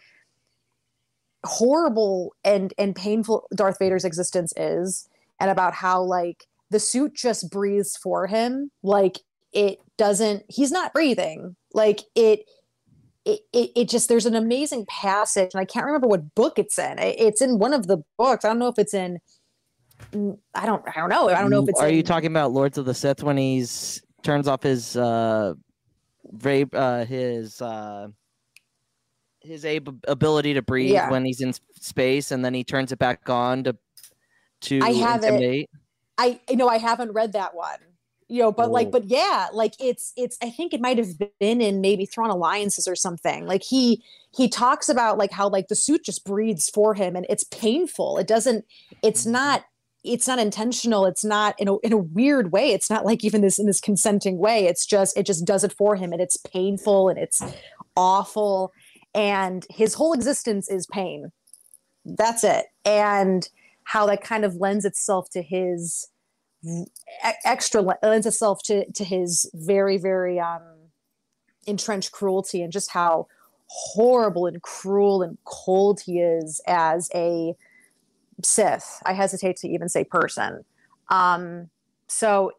horrible 1.49 2.35
and 2.45 2.75
and 2.79 2.95
painful 2.95 3.47
Darth 3.55 3.79
Vader's 3.79 4.05
existence 4.05 4.53
is 4.57 5.09
and 5.41 5.51
about 5.51 5.75
how 5.75 6.03
like 6.03 6.47
the 6.71 6.81
suit 6.81 7.15
just 7.15 7.51
breathes 7.51 7.97
for 7.97 8.27
him 8.27 8.71
like 8.83 9.19
it 9.53 9.79
doesn't 9.97 10.45
he's 10.49 10.71
not 10.71 10.93
breathing. 10.93 11.57
Like 11.73 12.01
it 12.15 12.45
it, 13.25 13.41
it, 13.53 13.71
it 13.77 13.89
just 13.89 14.09
there's 14.09 14.27
an 14.27 14.35
amazing 14.35 14.87
passage 14.87 15.51
and 15.53 15.61
i 15.61 15.65
can't 15.65 15.85
remember 15.85 16.07
what 16.07 16.35
book 16.35 16.59
it's 16.59 16.79
in. 16.79 16.99
It's 16.99 17.43
in 17.43 17.59
one 17.59 17.75
of 17.75 17.87
the 17.87 17.99
books. 18.17 18.45
I 18.45 18.49
don't 18.49 18.59
know 18.59 18.69
if 18.69 18.79
it's 18.79 18.95
in 18.95 19.19
i 20.55 20.67
don't 20.67 20.83
i 20.89 20.93
don't 20.95 21.09
know. 21.09 21.29
I 21.29 21.41
don't 21.41 21.51
know 21.51 21.63
if 21.63 21.69
it's 21.69 21.81
are 21.81 21.89
in, 21.89 21.97
you 21.97 22.03
talking 22.03 22.31
about 22.31 22.53
lords 22.53 22.79
of 22.79 22.85
the 22.85 22.95
sith 22.95 23.23
when 23.23 23.37
he's 23.37 24.03
turns 24.23 24.49
off 24.49 24.63
his 24.63 24.97
uh 24.97 25.55
rape 26.43 26.75
uh 26.75 27.05
his 27.05 27.61
uh 27.61 28.09
his 29.49 29.65
ab- 29.65 30.05
ability 30.07 30.55
to 30.55 30.63
breathe 30.63 30.93
Yeah. 30.93 31.11
when 31.11 31.25
he's 31.25 31.41
in 31.41 31.53
space, 31.81 32.31
and 32.31 32.45
then 32.45 32.55
he 32.55 32.65
turns 32.65 32.93
it 32.93 32.99
back 32.99 33.29
on 33.29 33.65
to 33.65 33.77
to 34.61 34.81
I 34.83 34.91
intimidate. 34.91 35.71
I 36.17 36.41
you 36.49 36.57
know 36.57 36.69
I 36.69 36.79
haven't 36.79 37.13
read 37.13 37.33
that 37.33 37.55
one. 37.55 37.79
You 38.31 38.43
know, 38.43 38.53
but 38.53 38.71
like, 38.71 38.89
Oh. 38.89 38.91
but 38.91 39.05
yeah, 39.07 39.47
like 39.55 39.73
it's 39.81 40.13
it's. 40.15 40.37
I 40.43 40.51
think 40.51 40.75
it 40.75 40.83
might 40.83 40.99
have 40.99 41.19
been 41.41 41.63
in 41.63 41.81
maybe 41.81 42.05
Thrawn 42.05 42.29
Alliances 42.29 42.87
or 42.87 42.95
something. 42.95 43.47
Like 43.47 43.63
he 43.63 44.03
he 44.37 44.49
talks 44.49 44.91
about 44.91 45.17
like 45.17 45.33
how 45.33 45.49
like 45.49 45.69
the 45.69 45.75
suit 45.75 46.05
just 46.05 46.27
breathes 46.27 46.69
for 46.69 46.93
him, 46.93 47.17
and 47.17 47.25
it's 47.31 47.45
painful. 47.45 48.19
It 48.19 48.27
doesn't. 48.27 48.67
It's 49.03 49.23
mm-hmm. 49.23 49.33
not. 49.33 49.65
It's 50.05 50.29
not 50.29 50.39
intentional. 50.39 51.07
It's 51.07 51.25
not 51.25 51.59
in 51.59 51.69
a 51.69 51.79
in 51.79 51.93
a 51.93 51.97
weird 51.97 52.53
way. 52.53 52.71
It's 52.73 52.91
not 52.91 53.07
like 53.07 53.25
even 53.25 53.41
this 53.41 53.59
in 53.59 53.67
this 53.67 53.81
consenting 53.81 54.37
way. 54.37 54.67
It's 54.67 54.85
just 54.85 55.17
it 55.17 55.25
just 55.25 55.47
does 55.47 55.65
it 55.65 55.73
for 55.73 55.97
him, 55.97 56.13
and 56.13 56.21
it's 56.21 56.37
painful 56.37 57.09
and 57.09 57.19
it's 57.19 57.43
awful. 57.97 58.73
And 59.15 59.67
his 59.71 59.95
whole 59.95 60.13
existence 60.13 60.71
is 60.71 60.87
pain. 60.87 61.33
That's 62.05 62.45
it. 62.45 62.67
And 62.85 63.49
how 63.85 64.07
that 64.07 64.23
kind 64.23 64.45
of 64.45 64.57
lends 64.57 64.85
itself 64.85 65.31
to 65.31 65.43
his 65.43 66.09
extra 67.45 67.83
lends 68.03 68.27
itself 68.27 68.61
to 68.65 68.85
to 68.91 69.05
his 69.05 69.49
very 69.55 69.97
very 69.97 70.41
um 70.41 70.61
entrenched 71.69 72.11
cruelty 72.11 72.63
and 72.63 72.73
just 72.73 72.91
how 72.91 73.29
horrible 73.67 74.47
and 74.47 74.61
cruel 74.63 75.23
and 75.23 75.39
cold 75.45 76.01
he 76.01 76.19
is 76.21 76.61
as 76.67 77.09
a 77.15 77.55
Sith. 78.43 79.03
I 79.05 79.13
hesitate 79.13 79.57
to 79.59 79.69
even 79.69 79.89
say 79.89 80.05
person. 80.05 80.65
Um, 81.11 81.71
so 82.07 82.53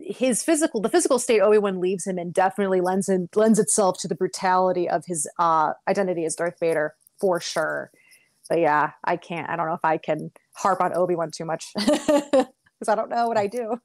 his 0.00 0.42
physical, 0.42 0.80
the 0.80 0.88
physical 0.88 1.18
state 1.18 1.40
Obi-Wan 1.40 1.80
leaves 1.80 2.06
him 2.06 2.18
in 2.18 2.30
definitely 2.30 2.80
lends 2.80 3.08
in, 3.08 3.28
lends 3.34 3.58
itself 3.58 3.98
to 4.00 4.08
the 4.08 4.14
brutality 4.14 4.88
of 4.88 5.04
his 5.06 5.28
uh, 5.38 5.72
identity 5.88 6.24
as 6.24 6.34
Darth 6.34 6.58
Vader 6.60 6.94
for 7.20 7.40
sure. 7.40 7.90
But 8.48 8.60
yeah, 8.60 8.92
I 9.04 9.16
can't. 9.16 9.48
I 9.48 9.56
don't 9.56 9.66
know 9.66 9.74
if 9.74 9.84
I 9.84 9.96
can 9.96 10.30
harp 10.54 10.80
on 10.80 10.94
Obi-Wan 10.94 11.30
too 11.30 11.44
much 11.44 11.72
because 11.76 12.88
I 12.88 12.94
don't 12.94 13.08
know 13.08 13.26
what 13.28 13.38
I 13.38 13.46
do. 13.46 13.80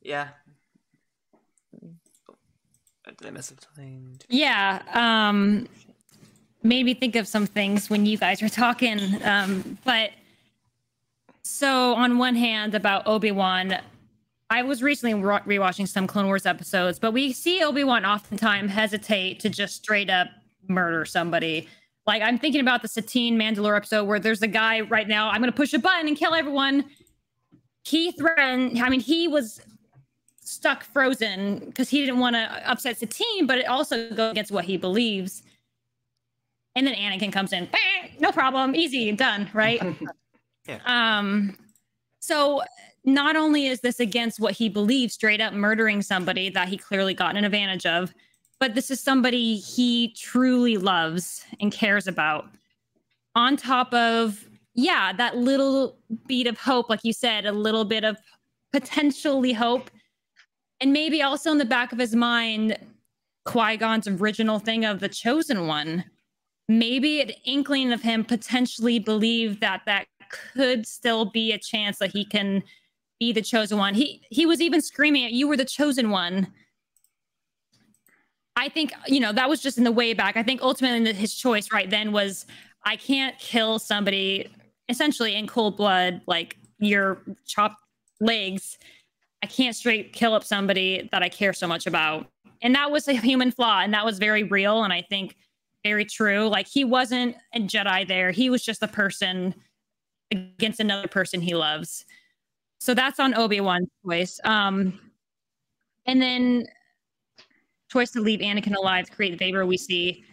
Yeah. 0.00 0.28
Did 3.18 3.26
I 3.26 3.30
miss 3.30 3.46
something? 3.46 4.20
Yeah. 4.28 4.82
Um, 4.92 5.68
made 6.62 6.84
me 6.84 6.94
think 6.94 7.16
of 7.16 7.28
some 7.28 7.46
things 7.46 7.90
when 7.90 8.06
you 8.06 8.16
guys 8.16 8.42
were 8.42 8.48
talking. 8.48 9.22
Um, 9.22 9.78
but 9.84 10.10
so 11.42 11.94
on 11.94 12.18
one 12.18 12.36
hand, 12.36 12.74
about 12.74 13.06
Obi 13.06 13.32
Wan, 13.32 13.78
I 14.50 14.62
was 14.62 14.82
recently 14.82 15.14
re- 15.14 15.40
rewatching 15.40 15.88
some 15.88 16.06
Clone 16.06 16.26
Wars 16.26 16.46
episodes, 16.46 16.98
but 16.98 17.12
we 17.12 17.32
see 17.32 17.62
Obi 17.62 17.84
Wan 17.84 18.04
oftentimes 18.04 18.70
hesitate 18.70 19.40
to 19.40 19.48
just 19.48 19.76
straight 19.76 20.10
up 20.10 20.28
murder 20.68 21.04
somebody. 21.04 21.68
Like 22.06 22.22
I'm 22.22 22.38
thinking 22.38 22.60
about 22.60 22.82
the 22.82 22.88
Satine 22.88 23.38
Mandalore 23.38 23.76
episode 23.76 24.04
where 24.04 24.20
there's 24.20 24.42
a 24.42 24.48
guy 24.48 24.82
right 24.82 25.08
now. 25.08 25.30
I'm 25.30 25.40
going 25.40 25.50
to 25.50 25.56
push 25.56 25.72
a 25.72 25.78
button 25.78 26.06
and 26.06 26.16
kill 26.16 26.34
everyone. 26.34 26.84
He 27.84 28.12
threatened. 28.12 28.78
I 28.78 28.88
mean, 28.88 29.00
he 29.00 29.26
was 29.26 29.60
stuck 30.42 30.84
frozen 30.84 31.60
because 31.60 31.88
he 31.88 32.00
didn't 32.00 32.18
want 32.18 32.36
to 32.36 32.70
upset 32.70 32.98
Satine, 32.98 33.46
but 33.46 33.58
it 33.58 33.66
also 33.66 34.10
goes 34.10 34.32
against 34.32 34.52
what 34.52 34.64
he 34.64 34.76
believes. 34.76 35.42
And 36.76 36.86
then 36.86 36.94
Anakin 36.94 37.32
comes 37.32 37.52
in, 37.52 37.66
bang, 37.66 38.12
no 38.18 38.32
problem, 38.32 38.74
easy, 38.74 39.12
done, 39.12 39.48
right? 39.52 39.80
Yeah. 40.66 40.78
Um, 40.86 41.56
so 42.18 42.62
not 43.04 43.36
only 43.36 43.66
is 43.66 43.80
this 43.80 44.00
against 44.00 44.38
what 44.38 44.54
he 44.54 44.68
believes, 44.68 45.14
straight 45.14 45.40
up 45.40 45.52
murdering 45.52 46.02
somebody 46.02 46.50
that 46.50 46.68
he 46.68 46.76
clearly 46.76 47.14
gotten 47.14 47.36
an 47.36 47.44
advantage 47.44 47.86
of, 47.86 48.14
but 48.60 48.74
this 48.74 48.90
is 48.90 49.00
somebody 49.00 49.56
he 49.56 50.14
truly 50.16 50.76
loves 50.76 51.44
and 51.60 51.72
cares 51.72 52.06
about. 52.06 52.46
On 53.34 53.56
top 53.56 53.92
of, 53.92 54.44
yeah, 54.74 55.12
that 55.14 55.36
little 55.36 55.96
beat 56.28 56.46
of 56.46 56.58
hope, 56.58 56.88
like 56.88 57.00
you 57.02 57.12
said, 57.12 57.44
a 57.44 57.52
little 57.52 57.84
bit 57.84 58.04
of 58.04 58.16
potentially 58.72 59.52
hope. 59.52 59.90
And 60.80 60.92
maybe 60.92 61.22
also 61.22 61.50
in 61.50 61.58
the 61.58 61.64
back 61.64 61.92
of 61.92 61.98
his 61.98 62.14
mind, 62.14 62.78
Qui 63.44 63.76
Gon's 63.76 64.06
original 64.06 64.60
thing 64.60 64.84
of 64.84 65.00
the 65.00 65.08
chosen 65.08 65.66
one. 65.66 66.04
Maybe 66.68 67.20
an 67.20 67.30
inkling 67.44 67.92
of 67.92 68.02
him 68.02 68.24
potentially 68.24 69.00
believe 69.00 69.58
that 69.60 69.82
that 69.86 70.06
could 70.32 70.86
still 70.86 71.26
be 71.26 71.52
a 71.52 71.58
chance 71.58 71.98
that 71.98 72.10
he 72.10 72.24
can 72.24 72.62
be 73.22 73.32
the 73.32 73.42
chosen 73.42 73.78
one. 73.78 73.94
He 73.94 74.20
he 74.30 74.46
was 74.46 74.60
even 74.60 74.80
screaming 74.80 75.24
at 75.24 75.32
you 75.32 75.46
were 75.46 75.56
the 75.56 75.64
chosen 75.64 76.10
one. 76.10 76.48
I 78.56 78.68
think 78.68 78.92
you 79.06 79.20
know 79.20 79.32
that 79.32 79.48
was 79.48 79.62
just 79.62 79.78
in 79.78 79.84
the 79.84 79.92
way 79.92 80.12
back. 80.12 80.36
I 80.36 80.42
think 80.42 80.60
ultimately 80.60 81.12
his 81.12 81.34
choice 81.34 81.70
right 81.72 81.88
then 81.88 82.10
was 82.10 82.46
I 82.84 82.96
can't 82.96 83.38
kill 83.38 83.78
somebody 83.78 84.50
essentially 84.88 85.36
in 85.36 85.46
cold 85.46 85.76
blood, 85.76 86.20
like 86.26 86.56
your 86.80 87.22
chopped 87.46 87.80
legs. 88.20 88.76
I 89.42 89.46
can't 89.46 89.74
straight 89.76 90.12
kill 90.12 90.34
up 90.34 90.44
somebody 90.44 91.08
that 91.12 91.22
I 91.22 91.28
care 91.28 91.52
so 91.52 91.66
much 91.66 91.86
about. 91.86 92.26
And 92.60 92.74
that 92.74 92.90
was 92.90 93.08
a 93.08 93.14
human 93.14 93.50
flaw, 93.50 93.80
and 93.80 93.94
that 93.94 94.04
was 94.04 94.18
very 94.18 94.42
real, 94.44 94.84
and 94.84 94.92
I 94.92 95.02
think 95.02 95.36
very 95.84 96.04
true. 96.04 96.48
Like 96.48 96.66
he 96.66 96.84
wasn't 96.84 97.36
a 97.54 97.60
Jedi 97.60 98.06
there; 98.06 98.32
he 98.32 98.50
was 98.50 98.64
just 98.64 98.82
a 98.82 98.88
person 98.88 99.54
against 100.32 100.80
another 100.80 101.08
person 101.08 101.40
he 101.40 101.54
loves. 101.54 102.04
So 102.80 102.94
that's 102.94 103.20
on 103.20 103.34
Obi 103.34 103.60
Wan's 103.60 103.88
choice. 104.04 104.40
Um, 104.44 104.98
and 106.06 106.20
then 106.20 106.66
choice 107.88 108.10
to 108.10 108.20
leave 108.20 108.40
Anakin 108.40 108.74
alive 108.74 109.10
create 109.10 109.30
the 109.30 109.36
Vader 109.36 109.64
we 109.64 109.76
see. 109.76 110.24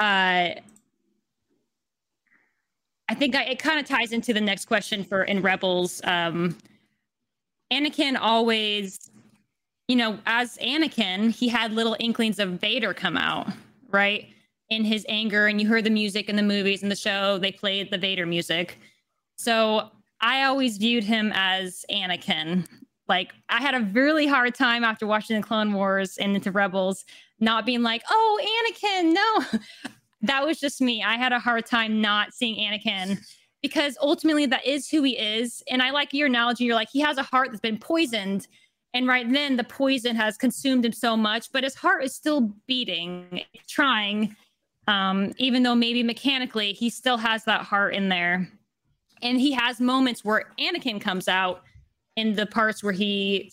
Uh, 0.00 0.58
I 3.08 3.14
think 3.14 3.36
I, 3.36 3.44
it 3.44 3.58
kind 3.58 3.78
of 3.78 3.86
ties 3.86 4.12
into 4.12 4.32
the 4.32 4.40
next 4.40 4.64
question 4.64 5.04
for 5.04 5.24
in 5.24 5.42
Rebels. 5.42 6.00
Um, 6.04 6.56
Anakin 7.72 8.16
always, 8.20 9.10
you 9.88 9.96
know, 9.96 10.18
as 10.26 10.56
Anakin, 10.58 11.30
he 11.30 11.46
had 11.48 11.72
little 11.72 11.96
inklings 12.00 12.38
of 12.38 12.60
Vader 12.60 12.94
come 12.94 13.16
out, 13.16 13.48
right? 13.90 14.26
In 14.70 14.84
his 14.84 15.04
anger, 15.08 15.46
and 15.46 15.60
you 15.60 15.68
heard 15.68 15.84
the 15.84 15.90
music 15.90 16.28
in 16.28 16.36
the 16.36 16.42
movies 16.42 16.82
and 16.82 16.90
the 16.90 16.96
show, 16.96 17.38
they 17.38 17.52
played 17.52 17.90
the 17.90 17.98
Vader 17.98 18.26
music. 18.26 18.78
So 19.36 19.90
I 20.20 20.44
always 20.44 20.78
viewed 20.78 21.04
him 21.04 21.32
as 21.34 21.84
Anakin. 21.90 22.66
Like 23.08 23.32
I 23.48 23.60
had 23.60 23.74
a 23.74 23.80
really 23.92 24.26
hard 24.26 24.54
time 24.54 24.84
after 24.84 25.06
watching 25.06 25.40
the 25.40 25.46
Clone 25.46 25.72
Wars 25.72 26.16
and 26.16 26.34
into 26.34 26.50
Rebels, 26.50 27.04
not 27.40 27.66
being 27.66 27.82
like, 27.82 28.02
"Oh, 28.10 28.40
Anakin, 28.42 29.12
no." 29.12 29.60
that 30.22 30.46
was 30.46 30.58
just 30.58 30.80
me. 30.80 31.02
I 31.02 31.16
had 31.16 31.32
a 31.32 31.38
hard 31.38 31.66
time 31.66 32.00
not 32.00 32.32
seeing 32.32 32.56
Anakin 32.56 33.18
because 33.64 33.96
ultimately 34.02 34.44
that 34.46 34.66
is 34.66 34.88
who 34.88 35.02
he 35.02 35.16
is. 35.16 35.62
And 35.70 35.82
I 35.82 35.90
like 35.90 36.12
your 36.12 36.26
analogy. 36.26 36.64
You're 36.64 36.74
like, 36.74 36.90
he 36.90 37.00
has 37.00 37.16
a 37.16 37.22
heart 37.22 37.48
that's 37.50 37.60
been 37.60 37.78
poisoned. 37.78 38.46
And 38.92 39.08
right 39.08 39.30
then 39.30 39.56
the 39.56 39.64
poison 39.64 40.16
has 40.16 40.36
consumed 40.36 40.84
him 40.84 40.92
so 40.92 41.16
much, 41.16 41.50
but 41.50 41.64
his 41.64 41.74
heart 41.74 42.04
is 42.04 42.14
still 42.14 42.52
beating, 42.66 43.42
trying. 43.66 44.36
Um, 44.86 45.32
even 45.38 45.62
though 45.62 45.74
maybe 45.74 46.02
mechanically 46.02 46.74
he 46.74 46.90
still 46.90 47.16
has 47.16 47.44
that 47.44 47.62
heart 47.62 47.94
in 47.94 48.10
there. 48.10 48.50
And 49.24 49.40
he 49.40 49.52
has 49.52 49.80
moments 49.80 50.24
where 50.24 50.44
Anakin 50.60 51.00
comes 51.00 51.26
out 51.26 51.62
in 52.14 52.34
the 52.36 52.46
parts 52.46 52.84
where 52.84 52.92
he, 52.92 53.52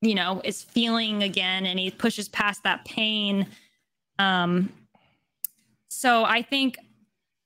you 0.00 0.14
know, 0.14 0.40
is 0.44 0.62
feeling 0.62 1.22
again 1.22 1.66
and 1.66 1.78
he 1.78 1.90
pushes 1.90 2.28
past 2.28 2.64
that 2.64 2.84
pain. 2.84 3.46
Um, 4.18 4.72
so 5.88 6.24
I 6.24 6.42
think 6.42 6.78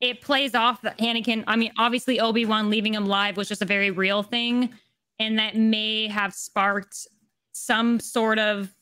it 0.01 0.21
plays 0.21 0.55
off 0.55 0.83
that 0.83 0.97
Anakin. 0.99 1.43
I 1.47 1.57
mean, 1.57 1.73
obviously 1.79 2.21
Obi 2.21 2.45
Wan 2.45 2.71
leaving 2.71 2.95
him 2.95 3.07
live 3.07 3.37
was 3.37 3.49
just 3.49 3.61
a 3.61 3.67
very 3.67 3.91
real 3.91 4.23
thing, 4.23 4.73
and 5.19 5.39
that 5.39 5.57
may 5.57 6.07
have 6.07 6.33
sparked 6.33 7.09
some 7.53 7.99
sort 7.99 8.39
of 8.39 8.73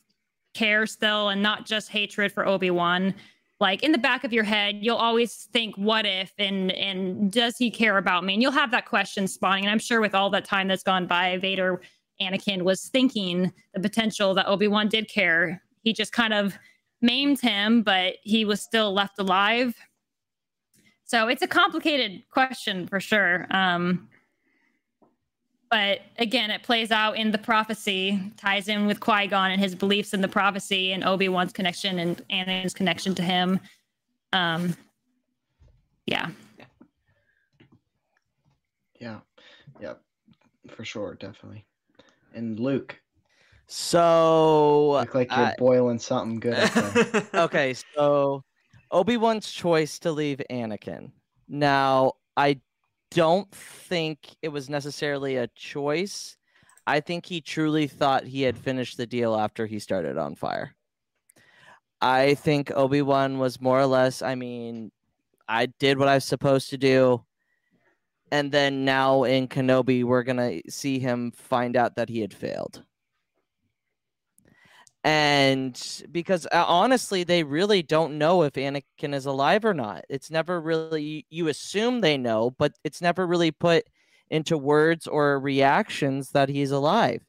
care 0.53 0.85
still, 0.85 1.29
and 1.29 1.41
not 1.41 1.65
just 1.65 1.89
hatred 1.89 2.31
for 2.31 2.45
Obi 2.45 2.69
Wan. 2.69 3.13
Like 3.59 3.83
in 3.83 3.93
the 3.93 3.97
back 3.97 4.23
of 4.23 4.33
your 4.33 4.43
head, 4.43 4.79
you'll 4.81 4.97
always 4.97 5.47
think, 5.53 5.75
"What 5.77 6.05
if?" 6.05 6.33
and 6.37 6.71
and 6.73 7.31
does 7.31 7.57
he 7.57 7.71
care 7.71 7.97
about 7.97 8.25
me? 8.25 8.33
And 8.33 8.41
you'll 8.41 8.51
have 8.51 8.71
that 8.71 8.85
question 8.85 9.27
spawning. 9.27 9.63
And 9.63 9.71
I'm 9.71 9.79
sure 9.79 10.01
with 10.01 10.13
all 10.13 10.29
that 10.31 10.43
time 10.45 10.67
that's 10.67 10.83
gone 10.83 11.07
by, 11.07 11.37
Vader, 11.37 11.81
Anakin 12.21 12.63
was 12.63 12.89
thinking 12.89 13.53
the 13.73 13.79
potential 13.79 14.33
that 14.33 14.47
Obi 14.47 14.67
Wan 14.67 14.89
did 14.89 15.07
care. 15.07 15.61
He 15.83 15.93
just 15.93 16.11
kind 16.11 16.33
of 16.33 16.57
maimed 17.01 17.39
him, 17.39 17.81
but 17.81 18.15
he 18.23 18.43
was 18.45 18.61
still 18.61 18.93
left 18.93 19.19
alive. 19.19 19.75
So 21.05 21.27
it's 21.27 21.41
a 21.41 21.47
complicated 21.47 22.23
question 22.31 22.87
for 22.87 22.99
sure. 22.99 23.45
Um, 23.51 24.09
but 25.69 26.01
again, 26.17 26.51
it 26.51 26.63
plays 26.63 26.91
out 26.91 27.17
in 27.17 27.31
the 27.31 27.37
prophecy, 27.37 28.19
ties 28.37 28.67
in 28.67 28.85
with 28.85 28.99
Qui 28.99 29.27
Gon 29.27 29.51
and 29.51 29.59
his 29.61 29.75
beliefs 29.75 30.13
in 30.13 30.21
the 30.21 30.27
prophecy, 30.27 30.91
and 30.93 31.03
Obi 31.03 31.29
Wan's 31.29 31.53
connection 31.53 31.99
and 31.99 32.21
Anakin's 32.29 32.73
connection 32.73 33.15
to 33.15 33.21
him. 33.23 33.59
Um, 34.33 34.75
yeah. 36.05 36.29
Yeah. 38.99 39.19
Yep. 39.81 40.01
For 40.69 40.85
sure, 40.85 41.15
definitely. 41.15 41.65
And 42.33 42.59
Luke, 42.59 42.99
So 43.67 44.91
look 44.91 45.15
like 45.15 45.31
you're 45.31 45.45
I- 45.47 45.55
boiling 45.57 45.99
something 45.99 46.39
good. 46.39 46.69
okay, 47.33 47.73
so 47.95 48.43
Obi 48.91 49.17
Wan's 49.17 49.51
choice 49.51 49.99
to 49.99 50.11
leave 50.11 50.41
Anakin. 50.49 51.11
Now, 51.47 52.13
I 52.37 52.59
don't 53.15 53.49
think 53.49 54.35
it 54.41 54.49
was 54.49 54.69
necessarily 54.69 55.37
a 55.37 55.47
choice. 55.55 56.35
I 56.85 56.99
think 56.99 57.25
he 57.25 57.39
truly 57.39 57.87
thought 57.87 58.25
he 58.25 58.41
had 58.41 58.57
finished 58.57 58.97
the 58.97 59.07
deal 59.07 59.35
after 59.35 59.65
he 59.65 59.79
started 59.79 60.17
on 60.17 60.35
fire. 60.35 60.75
I 62.01 62.33
think 62.35 62.71
Obi 62.75 63.01
Wan 63.01 63.39
was 63.39 63.61
more 63.61 63.79
or 63.79 63.85
less, 63.85 64.21
I 64.21 64.35
mean, 64.35 64.91
I 65.47 65.67
did 65.67 65.97
what 65.97 66.09
I 66.09 66.15
was 66.15 66.25
supposed 66.25 66.69
to 66.71 66.77
do. 66.77 67.23
And 68.31 68.51
then 68.51 68.83
now 68.83 69.23
in 69.23 69.47
Kenobi, 69.47 70.03
we're 70.03 70.23
going 70.23 70.61
to 70.61 70.69
see 70.69 70.99
him 70.99 71.31
find 71.31 71.77
out 71.77 71.95
that 71.95 72.09
he 72.09 72.19
had 72.19 72.33
failed 72.33 72.83
and 75.05 76.03
because 76.11 76.47
uh, 76.51 76.65
honestly 76.67 77.23
they 77.23 77.43
really 77.43 77.83
don't 77.83 78.17
know 78.17 78.41
if 78.41 78.53
anakin 78.53 79.13
is 79.13 79.27
alive 79.27 79.63
or 79.63 79.73
not. 79.73 80.03
It's 80.09 80.31
never 80.31 80.59
really 80.59 81.27
you 81.29 81.47
assume 81.47 82.01
they 82.01 82.17
know 82.17 82.51
but 82.57 82.73
it's 82.83 83.01
never 83.01 83.27
really 83.27 83.51
put 83.51 83.85
into 84.31 84.57
words 84.57 85.05
or 85.05 85.39
reactions 85.39 86.31
that 86.31 86.49
he's 86.49 86.71
alive. 86.71 87.23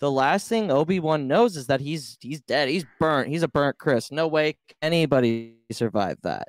The 0.00 0.10
last 0.10 0.48
thing 0.48 0.72
obi-wan 0.72 1.28
knows 1.28 1.56
is 1.56 1.68
that 1.68 1.80
he's 1.80 2.18
he's 2.20 2.40
dead. 2.40 2.68
He's 2.68 2.84
burnt. 2.98 3.28
He's 3.28 3.44
a 3.44 3.48
burnt 3.48 3.78
chris. 3.78 4.10
No 4.10 4.26
way 4.26 4.58
anybody 4.82 5.54
survive 5.70 6.18
that. 6.24 6.48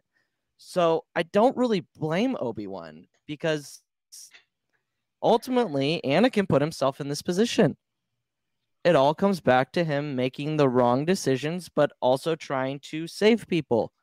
So 0.57 1.03
i 1.15 1.21
don't 1.21 1.55
really 1.55 1.85
blame 1.95 2.35
obi-wan 2.39 3.05
because 3.27 3.83
ultimately 5.21 6.01
anakin 6.03 6.49
put 6.49 6.63
himself 6.63 6.99
in 6.99 7.09
this 7.09 7.21
position 7.21 7.77
it 8.83 8.95
all 8.95 9.13
comes 9.13 9.39
back 9.39 9.71
to 9.73 9.83
him 9.83 10.15
making 10.15 10.57
the 10.57 10.67
wrong 10.67 11.05
decisions, 11.05 11.69
but 11.69 11.91
also 12.01 12.35
trying 12.35 12.79
to 12.81 13.07
save 13.07 13.47
people. 13.47 13.93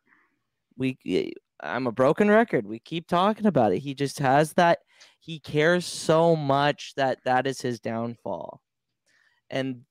We, 0.77 1.35
I'm 1.61 1.87
a 1.87 1.93
broken 1.93 2.31
record. 2.31 2.67
We 2.67 2.79
keep 2.79 3.07
talking 3.07 3.47
about 3.47 3.73
it. 3.73 3.81
He 3.81 3.95
just 3.95 4.19
has 4.21 4.55
that. 4.55 4.79
He 5.19 5.39
cares 5.39 5.85
so 5.85 6.35
much 6.35 6.95
that 6.97 7.19
that 7.25 7.47
is 7.47 7.61
his 7.61 7.81
downfall, 7.81 8.63
and 9.51 9.83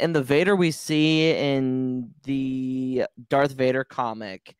and 0.00 0.14
the 0.14 0.22
Vader 0.22 0.56
we 0.56 0.70
see 0.72 1.30
in 1.30 2.10
the 2.24 3.04
Darth 3.30 3.52
Vader 3.52 3.84
comic, 3.84 4.56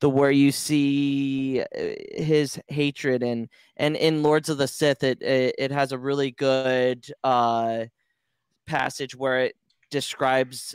the 0.00 0.08
where 0.08 0.30
you 0.30 0.50
see 0.52 1.62
eh, 1.72 2.22
his 2.22 2.58
hatred 2.68 3.22
and 3.22 3.48
and 3.76 3.96
in 3.96 4.22
Lords 4.22 4.48
of 4.48 4.58
the 4.58 4.68
Sith, 4.68 5.02
it 5.02 5.20
it, 5.22 5.54
it 5.58 5.70
has 5.70 5.92
a 5.92 5.98
really 5.98 6.30
good. 6.30 7.06
uh 7.24 7.84
passage 8.70 9.16
where 9.16 9.40
it 9.40 9.56
describes 9.90 10.74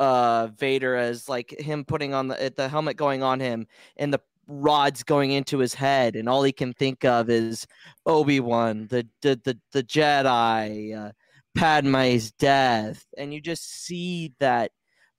uh 0.00 0.48
Vader 0.56 0.94
as 0.94 1.28
like 1.28 1.50
him 1.58 1.84
putting 1.84 2.14
on 2.14 2.28
the 2.28 2.52
the 2.56 2.68
helmet 2.68 2.96
going 2.96 3.22
on 3.22 3.40
him 3.40 3.66
and 3.96 4.12
the 4.12 4.20
rods 4.46 5.02
going 5.02 5.32
into 5.32 5.58
his 5.58 5.74
head 5.74 6.14
and 6.14 6.28
all 6.28 6.42
he 6.42 6.52
can 6.52 6.72
think 6.72 7.04
of 7.04 7.28
is 7.28 7.66
Obi-Wan 8.06 8.86
the 8.88 9.06
the 9.22 9.40
the, 9.44 9.58
the 9.72 9.82
Jedi 9.82 10.96
uh, 10.96 11.12
Padme's 11.56 12.30
death 12.32 13.04
and 13.16 13.34
you 13.34 13.40
just 13.40 13.68
see 13.68 14.32
that 14.38 14.70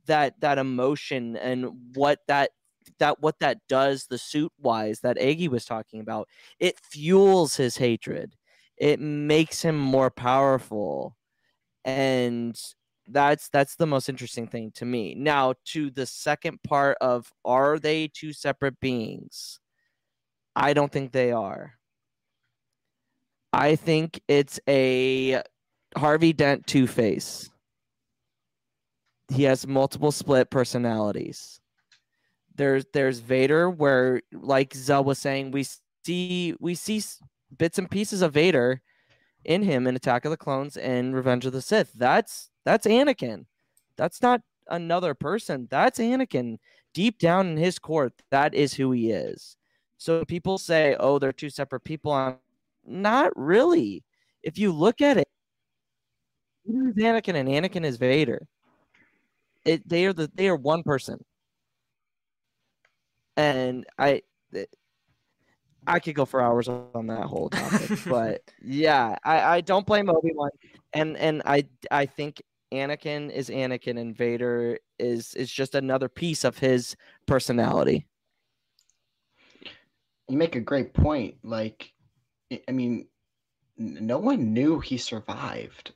that 0.05 0.39
that 0.39 0.57
emotion 0.57 1.35
and 1.35 1.67
what 1.93 2.19
that 2.27 2.51
that 2.99 3.21
what 3.21 3.39
that 3.39 3.59
does 3.67 4.07
the 4.07 4.17
suit 4.17 4.51
wise 4.59 4.99
that 5.01 5.17
Eggy 5.17 5.47
was 5.47 5.65
talking 5.65 5.99
about. 6.01 6.27
It 6.59 6.79
fuels 6.79 7.55
his 7.55 7.77
hatred. 7.77 8.35
It 8.77 8.99
makes 8.99 9.61
him 9.61 9.77
more 9.77 10.09
powerful 10.09 11.15
and 11.85 12.59
that's 13.07 13.49
that's 13.49 13.75
the 13.75 13.87
most 13.87 14.09
interesting 14.09 14.47
thing 14.47 14.71
to 14.75 14.85
me. 14.85 15.15
Now 15.15 15.53
to 15.65 15.89
the 15.89 16.05
second 16.05 16.61
part 16.63 16.97
of 17.01 17.31
are 17.43 17.79
they 17.79 18.07
two 18.07 18.33
separate 18.33 18.79
beings? 18.79 19.59
I 20.55 20.73
don't 20.73 20.91
think 20.91 21.11
they 21.11 21.31
are. 21.31 21.73
I 23.51 23.75
think 23.75 24.21
it's 24.27 24.59
a 24.67 25.41
harvey 25.97 26.33
dent 26.33 26.67
two-face. 26.67 27.49
He 29.31 29.43
has 29.43 29.65
multiple 29.65 30.11
split 30.11 30.49
personalities. 30.49 31.59
There's 32.55 32.85
there's 32.93 33.19
vader 33.19 33.69
where 33.69 34.21
like 34.33 34.73
zell 34.73 35.03
was 35.03 35.17
saying 35.17 35.51
we 35.51 35.65
see 36.03 36.55
we 36.59 36.75
see 36.75 37.01
bits 37.57 37.77
and 37.79 37.89
pieces 37.89 38.21
of 38.21 38.33
vader 38.33 38.81
in 39.45 39.63
him 39.63 39.87
in 39.87 39.95
Attack 39.95 40.25
of 40.25 40.31
the 40.31 40.37
Clones 40.37 40.77
and 40.77 41.15
Revenge 41.15 41.45
of 41.45 41.53
the 41.53 41.61
Sith. 41.61 41.91
That's 41.93 42.49
that's 42.65 42.85
Anakin. 42.87 43.45
That's 43.97 44.21
not 44.21 44.41
another 44.67 45.13
person. 45.13 45.67
That's 45.71 45.99
Anakin. 45.99 46.57
Deep 46.93 47.19
down 47.19 47.47
in 47.47 47.57
his 47.57 47.79
core, 47.79 48.11
that 48.31 48.53
is 48.53 48.73
who 48.73 48.91
he 48.91 49.11
is. 49.11 49.57
So 49.97 50.25
people 50.25 50.57
say, 50.57 50.95
"Oh, 50.99 51.19
they're 51.19 51.33
two 51.33 51.49
separate 51.49 51.83
people." 51.83 52.11
I'm 52.13 52.37
not 52.85 53.31
really. 53.35 54.03
If 54.43 54.57
you 54.57 54.71
look 54.71 55.01
at 55.01 55.17
it, 55.17 55.27
Vader 56.65 56.95
Anakin 56.97 57.35
and 57.35 57.49
Anakin 57.49 57.83
is 57.85 57.97
Vader. 57.97 58.47
It 59.65 59.87
they 59.87 60.05
are 60.05 60.13
the 60.13 60.29
they 60.35 60.47
are 60.47 60.55
one 60.55 60.83
person. 60.83 61.23
And 63.37 63.85
I 63.97 64.21
I 65.89 65.99
could 65.99 66.15
go 66.15 66.25
for 66.25 66.41
hours 66.41 66.67
on 66.67 67.07
that 67.07 67.23
whole 67.23 67.49
topic, 67.49 67.99
but 68.07 68.41
yeah, 68.61 69.17
I, 69.23 69.57
I 69.57 69.61
don't 69.61 69.85
blame 69.85 70.09
Obi 70.09 70.31
Wan, 70.33 70.49
and 70.93 71.17
and 71.17 71.41
I 71.45 71.65
I 71.91 72.05
think 72.05 72.41
Anakin 72.71 73.31
is 73.31 73.49
Anakin, 73.49 73.99
and 73.99 74.15
Vader 74.15 74.77
is 74.99 75.33
is 75.33 75.51
just 75.51 75.75
another 75.75 76.07
piece 76.07 76.43
of 76.43 76.59
his 76.59 76.95
personality. 77.25 78.05
You 80.27 80.37
make 80.37 80.55
a 80.55 80.61
great 80.61 80.93
point. 80.93 81.35
Like, 81.43 81.91
I 82.67 82.71
mean, 82.71 83.07
no 83.77 84.19
one 84.19 84.53
knew 84.53 84.79
he 84.79 84.97
survived. 84.97 85.93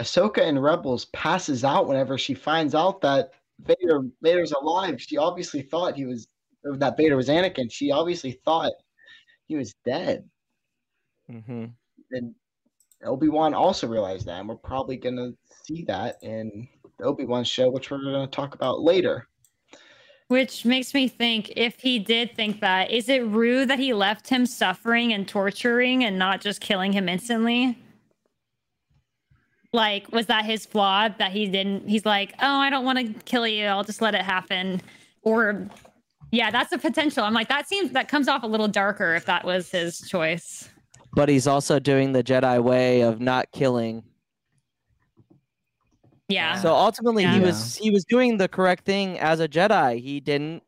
Ahsoka 0.00 0.38
in 0.38 0.58
Rebels 0.58 1.04
passes 1.06 1.62
out 1.62 1.86
whenever 1.86 2.16
she 2.16 2.34
finds 2.34 2.74
out 2.74 3.02
that 3.02 3.32
Vader 3.60 4.02
Vader's 4.22 4.52
alive. 4.52 5.00
She 5.00 5.18
obviously 5.18 5.62
thought 5.62 5.96
he 5.96 6.06
was 6.06 6.26
that 6.64 6.96
Vader 6.96 7.16
was 7.16 7.28
Anakin. 7.28 7.70
She 7.70 7.90
obviously 7.90 8.32
thought 8.32 8.72
he 9.46 9.56
was 9.56 9.74
dead. 9.84 10.28
Mm-hmm. 11.30 11.66
And 12.10 12.34
Obi 13.04 13.28
Wan 13.28 13.54
also 13.54 13.86
realized 13.86 14.26
that, 14.26 14.40
and 14.40 14.48
we're 14.48 14.56
probably 14.56 14.96
gonna 14.96 15.32
see 15.64 15.84
that 15.84 16.16
in 16.22 16.68
the 16.98 17.04
Obi 17.04 17.24
Wan 17.24 17.44
show, 17.44 17.70
which 17.70 17.90
we're 17.90 18.02
gonna 18.02 18.26
talk 18.26 18.54
about 18.54 18.80
later. 18.80 19.26
Which 20.28 20.64
makes 20.64 20.94
me 20.94 21.08
think 21.08 21.52
if 21.54 21.80
he 21.80 21.98
did 21.98 22.34
think 22.34 22.60
that, 22.60 22.90
is 22.90 23.08
it 23.08 23.26
rude 23.26 23.68
that 23.68 23.78
he 23.78 23.92
left 23.92 24.28
him 24.28 24.46
suffering 24.46 25.12
and 25.12 25.28
torturing 25.28 26.04
and 26.04 26.18
not 26.18 26.40
just 26.40 26.62
killing 26.62 26.92
him 26.92 27.10
instantly? 27.10 27.78
Like, 29.74 30.10
was 30.12 30.26
that 30.26 30.44
his 30.44 30.64
flaw 30.64 31.08
that 31.08 31.32
he 31.32 31.46
didn't? 31.46 31.88
He's 31.88 32.06
like, 32.06 32.32
oh, 32.40 32.56
I 32.56 32.70
don't 32.70 32.84
want 32.84 32.98
to 32.98 33.22
kill 33.24 33.46
you. 33.46 33.66
I'll 33.66 33.84
just 33.84 34.00
let 34.00 34.14
it 34.14 34.22
happen. 34.22 34.80
Or, 35.22 35.68
yeah, 36.34 36.50
that's 36.50 36.72
a 36.72 36.78
potential. 36.78 37.24
I'm 37.24 37.34
like, 37.34 37.48
that 37.48 37.68
seems, 37.68 37.92
that 37.92 38.08
comes 38.08 38.28
off 38.28 38.42
a 38.42 38.46
little 38.46 38.68
darker 38.68 39.14
if 39.14 39.24
that 39.26 39.44
was 39.44 39.70
his 39.70 40.00
choice. 40.00 40.68
But 41.12 41.28
he's 41.28 41.46
also 41.46 41.78
doing 41.78 42.12
the 42.12 42.24
Jedi 42.24 42.62
way 42.62 43.02
of 43.02 43.20
not 43.20 43.52
killing. 43.52 44.02
Yeah. 46.28 46.60
So 46.60 46.74
ultimately, 46.74 47.26
he 47.26 47.38
was 47.38 47.76
he 47.76 47.90
was 47.90 48.04
doing 48.04 48.38
the 48.38 48.48
correct 48.48 48.84
thing 48.84 49.18
as 49.18 49.40
a 49.40 49.48
Jedi. 49.48 50.00
He 50.00 50.20
didn't. 50.20 50.62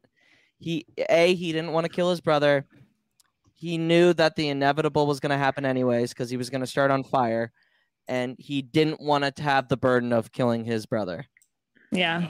He 0.58 0.86
a 1.08 1.34
he 1.34 1.52
didn't 1.52 1.72
want 1.72 1.84
to 1.86 1.90
kill 1.90 2.10
his 2.10 2.20
brother. 2.20 2.66
He 3.54 3.78
knew 3.78 4.12
that 4.12 4.36
the 4.36 4.48
inevitable 4.50 5.06
was 5.06 5.18
going 5.18 5.30
to 5.30 5.38
happen 5.38 5.64
anyways 5.64 6.10
because 6.10 6.28
he 6.28 6.36
was 6.36 6.50
going 6.50 6.60
to 6.60 6.66
start 6.66 6.90
on 6.90 7.02
fire, 7.02 7.52
and 8.06 8.36
he 8.38 8.60
didn't 8.62 9.00
want 9.00 9.34
to 9.34 9.42
have 9.42 9.68
the 9.68 9.78
burden 9.78 10.12
of 10.12 10.30
killing 10.30 10.64
his 10.64 10.86
brother. 10.86 11.24
yeah. 11.90 12.28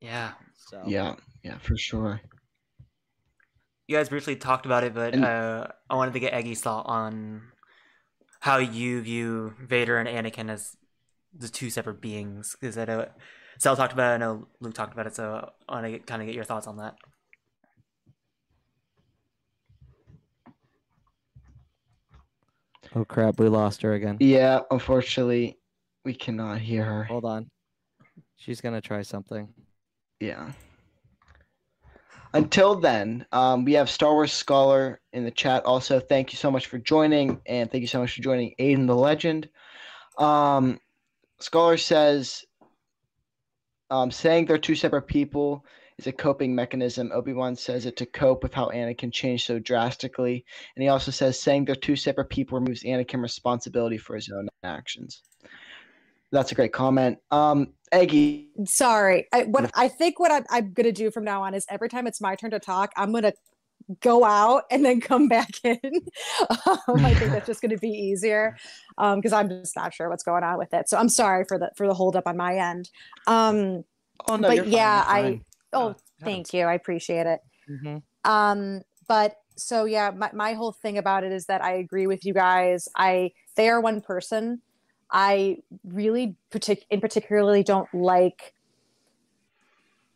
Yeah. 0.00 0.32
So 0.72 0.82
Yeah, 0.86 1.16
yeah, 1.44 1.58
for 1.58 1.76
sure. 1.76 2.22
You 3.86 3.96
guys 3.98 4.08
briefly 4.08 4.36
talked 4.36 4.64
about 4.64 4.84
it, 4.84 4.94
but 4.94 5.12
And- 5.12 5.22
uh, 5.24 5.66
I 5.90 5.96
wanted 5.96 6.14
to 6.14 6.20
get 6.20 6.32
Eggy's 6.32 6.62
thought 6.62 6.86
on 6.86 7.52
how 8.40 8.56
you 8.56 9.02
view 9.02 9.54
Vader 9.60 9.98
and 9.98 10.08
Anakin 10.08 10.48
as 10.50 10.78
the 11.34 11.48
two 11.48 11.68
separate 11.68 12.00
beings. 12.00 12.56
Because 12.58 12.78
I 12.78 12.86
know 12.86 13.10
Sal 13.58 13.76
talked 13.76 13.92
about 13.92 14.12
it, 14.12 14.14
I 14.14 14.16
know 14.16 14.48
Luke 14.60 14.72
talked 14.72 14.94
about 14.94 15.06
it, 15.06 15.14
so 15.14 15.52
I 15.68 15.74
want 15.82 15.92
to 15.92 15.98
kind 15.98 16.22
of 16.22 16.26
get 16.26 16.34
your 16.34 16.44
thoughts 16.44 16.66
on 16.66 16.78
that. 16.78 16.96
Oh 22.94 23.04
crap, 23.04 23.38
we 23.38 23.48
lost 23.48 23.82
her 23.82 23.92
again. 23.92 24.16
Yeah, 24.20 24.60
unfortunately, 24.70 25.58
we 26.04 26.14
cannot 26.14 26.60
hear 26.60 26.84
her. 26.84 27.04
Hold 27.04 27.24
on. 27.24 27.50
She's 28.36 28.60
gonna 28.60 28.80
try 28.80 29.02
something. 29.02 29.52
Yeah. 30.22 30.52
Until 32.32 32.76
then, 32.76 33.26
um, 33.32 33.64
we 33.64 33.72
have 33.72 33.90
Star 33.90 34.12
Wars 34.12 34.32
Scholar 34.32 35.00
in 35.12 35.24
the 35.24 35.32
chat. 35.32 35.64
Also, 35.64 35.98
thank 35.98 36.32
you 36.32 36.36
so 36.36 36.48
much 36.48 36.66
for 36.66 36.78
joining, 36.78 37.40
and 37.44 37.68
thank 37.68 37.80
you 37.80 37.88
so 37.88 37.98
much 37.98 38.14
for 38.14 38.22
joining 38.22 38.54
Aiden 38.60 38.86
the 38.86 38.94
Legend. 38.94 39.48
Um, 40.16 40.78
Scholar 41.40 41.76
says, 41.76 42.44
um, 43.90 44.12
saying 44.12 44.46
they're 44.46 44.58
two 44.58 44.76
separate 44.76 45.08
people 45.08 45.66
is 45.98 46.06
a 46.06 46.12
coping 46.12 46.54
mechanism. 46.54 47.10
Obi 47.12 47.32
Wan 47.32 47.56
says 47.56 47.84
it 47.84 47.96
to 47.96 48.06
cope 48.06 48.44
with 48.44 48.54
how 48.54 48.68
Anakin 48.68 49.12
changed 49.12 49.44
so 49.44 49.58
drastically, 49.58 50.44
and 50.76 50.84
he 50.84 50.88
also 50.88 51.10
says 51.10 51.40
saying 51.40 51.64
they're 51.64 51.74
two 51.74 51.96
separate 51.96 52.30
people 52.30 52.60
removes 52.60 52.84
Anakin 52.84 53.20
responsibility 53.20 53.98
for 53.98 54.14
his 54.14 54.30
own 54.30 54.48
actions. 54.62 55.20
That's 56.30 56.52
a 56.52 56.54
great 56.54 56.72
comment. 56.72 57.18
Um, 57.32 57.74
Eggy, 57.92 58.48
Sorry. 58.64 59.28
I, 59.32 59.44
what 59.44 59.70
I 59.74 59.88
think 59.88 60.18
what 60.18 60.32
I'm, 60.32 60.44
I'm 60.50 60.72
gonna 60.72 60.92
do 60.92 61.10
from 61.10 61.24
now 61.24 61.42
on 61.42 61.54
is 61.54 61.66
every 61.68 61.90
time 61.90 62.06
it's 62.06 62.20
my 62.20 62.34
turn 62.34 62.50
to 62.52 62.58
talk, 62.58 62.90
I'm 62.96 63.12
gonna 63.12 63.34
go 64.00 64.24
out 64.24 64.64
and 64.70 64.84
then 64.84 65.00
come 65.00 65.28
back 65.28 65.50
in. 65.62 65.78
um, 66.66 67.04
I 67.04 67.14
think 67.14 67.32
that's 67.32 67.46
just 67.46 67.60
gonna 67.60 67.76
be 67.76 67.90
easier 67.90 68.56
because 68.96 69.32
I'm 69.32 69.48
just 69.48 69.76
not 69.76 69.92
sure 69.92 70.08
what's 70.08 70.24
going 70.24 70.42
on 70.42 70.56
with 70.58 70.72
it. 70.72 70.88
So 70.88 70.96
I'm 70.96 71.10
sorry 71.10 71.44
for 71.46 71.58
the 71.58 71.70
for 71.76 71.86
the 71.86 71.94
hold 71.94 72.16
up 72.16 72.26
on 72.26 72.36
my 72.36 72.56
end. 72.56 72.90
Um, 73.26 73.84
oh 74.26 74.36
no, 74.36 74.48
but 74.48 74.56
you're 74.56 74.64
fine, 74.64 74.72
yeah, 74.72 75.20
you're 75.20 75.34
I 75.34 75.40
oh 75.74 75.88
Uh, 75.88 75.94
thank 76.24 76.54
you, 76.54 76.64
I 76.64 76.74
appreciate 76.74 77.26
it. 77.26 77.40
Mm-hmm. 77.68 78.30
Um, 78.30 78.82
but 79.06 79.36
so 79.56 79.84
yeah, 79.84 80.10
my, 80.10 80.30
my 80.32 80.54
whole 80.54 80.72
thing 80.72 80.96
about 80.96 81.24
it 81.24 81.32
is 81.32 81.46
that 81.46 81.62
I 81.62 81.74
agree 81.74 82.06
with 82.06 82.24
you 82.24 82.32
guys. 82.32 82.88
I 82.96 83.32
they 83.56 83.68
are 83.68 83.80
one 83.80 84.00
person. 84.00 84.62
I 85.12 85.58
really 85.84 86.36
partic- 86.50 86.86
in 86.90 87.00
particularly 87.00 87.62
don't 87.62 87.92
like 87.94 88.54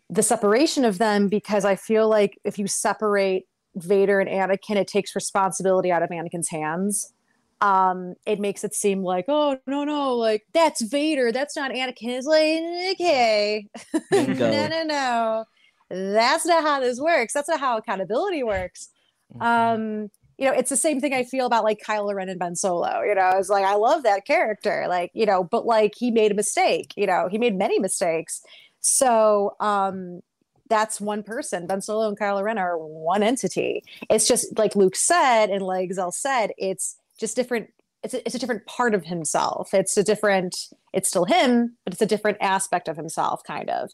the 0.09 0.23
separation 0.23 0.85
of 0.85 0.99
them 0.99 1.29
because 1.29 1.65
I 1.65 1.77
feel 1.77 2.09
like 2.09 2.39
if 2.45 2.59
you 2.59 2.67
separate 2.67 3.47
Vader 3.75 4.21
and 4.21 4.31
Anakin, 4.31 4.77
it 4.77 4.89
takes 4.89 5.15
responsibility 5.15 5.93
out 5.93 6.03
of 6.03 6.09
Anakin's 6.11 6.49
hands. 6.49 7.13
Um, 7.61 8.15
it 8.27 8.39
makes 8.41 8.65
it 8.65 8.75
seem 8.75 9.03
like, 9.03 9.27
oh 9.29 9.59
no, 9.67 9.85
no, 9.85 10.15
like 10.15 10.47
that's 10.53 10.83
Vader, 10.83 11.33
that's 11.33 11.57
not 11.57 11.71
Anakin. 11.71 11.95
It's 12.09 12.27
like, 12.27 12.95
okay, 12.95 13.67
no, 14.13 14.69
no, 14.69 14.83
no, 14.85 15.45
that's 15.91 16.47
not 16.47 16.63
how 16.63 16.81
this 16.81 17.01
works. 17.01 17.33
That's 17.33 17.49
not 17.49 17.61
how 17.61 17.79
accountability 17.79 18.43
works. 18.43 18.91
Mm-hmm. 19.35 19.43
Um, 19.43 20.11
you 20.39 20.45
know, 20.45 20.53
it's 20.53 20.71
the 20.71 20.77
same 20.77 21.01
thing 21.01 21.15
I 21.15 21.25
feel 21.25 21.47
about 21.47 21.65
like 21.65 21.81
Kylo 21.83 22.15
Ren 22.15 22.29
and 22.29 22.39
Ben 22.39 22.57
Solo. 22.57 23.01
You 23.03 23.15
know, 23.15 23.31
it's 23.37 23.49
like 23.49 23.65
I 23.65 23.75
love 23.75 24.03
that 24.03 24.27
character, 24.27 24.87
like 24.89 25.11
you 25.15 25.25
know, 25.25 25.45
but 25.45 25.65
like 25.65 25.95
he 25.97 26.11
made 26.11 26.33
a 26.33 26.35
mistake. 26.35 26.93
You 26.97 27.07
know, 27.07 27.29
he 27.31 27.39
made 27.39 27.57
many 27.57 27.79
mistakes. 27.79 28.43
So 28.81 29.57
um, 29.61 30.21
that's 30.69 31.01
one 31.01 31.23
person. 31.23 31.67
Ben 31.67 31.81
Solo 31.81 32.09
and 32.09 32.19
Kylo 32.19 32.43
Ren 32.43 32.59
are 32.59 32.77
one 32.77 33.23
entity. 33.23 33.83
It's 34.11 34.29
just 34.29 34.59
like 34.59 34.77
Luke 34.77 34.97
said 34.97 35.47
and 35.51 35.63
like 35.63 35.93
Zell 35.93 36.13
said, 36.13 36.51
it's 36.59 36.97
just 37.19 37.35
different. 37.35 37.69
It's 38.03 38.13
a, 38.15 38.25
it's 38.27 38.35
a 38.35 38.39
different 38.39 38.67
part 38.67 38.95
of 38.95 39.05
himself. 39.05 39.73
It's 39.73 39.97
a 39.97 40.03
different. 40.03 40.55
It's 40.93 41.09
still 41.09 41.25
him, 41.25 41.77
but 41.85 41.95
it's 41.95 42.03
a 42.03 42.07
different 42.07 42.39
aspect 42.43 42.89
of 42.89 42.97
himself, 42.97 43.43
kind 43.43 43.71
of. 43.71 43.91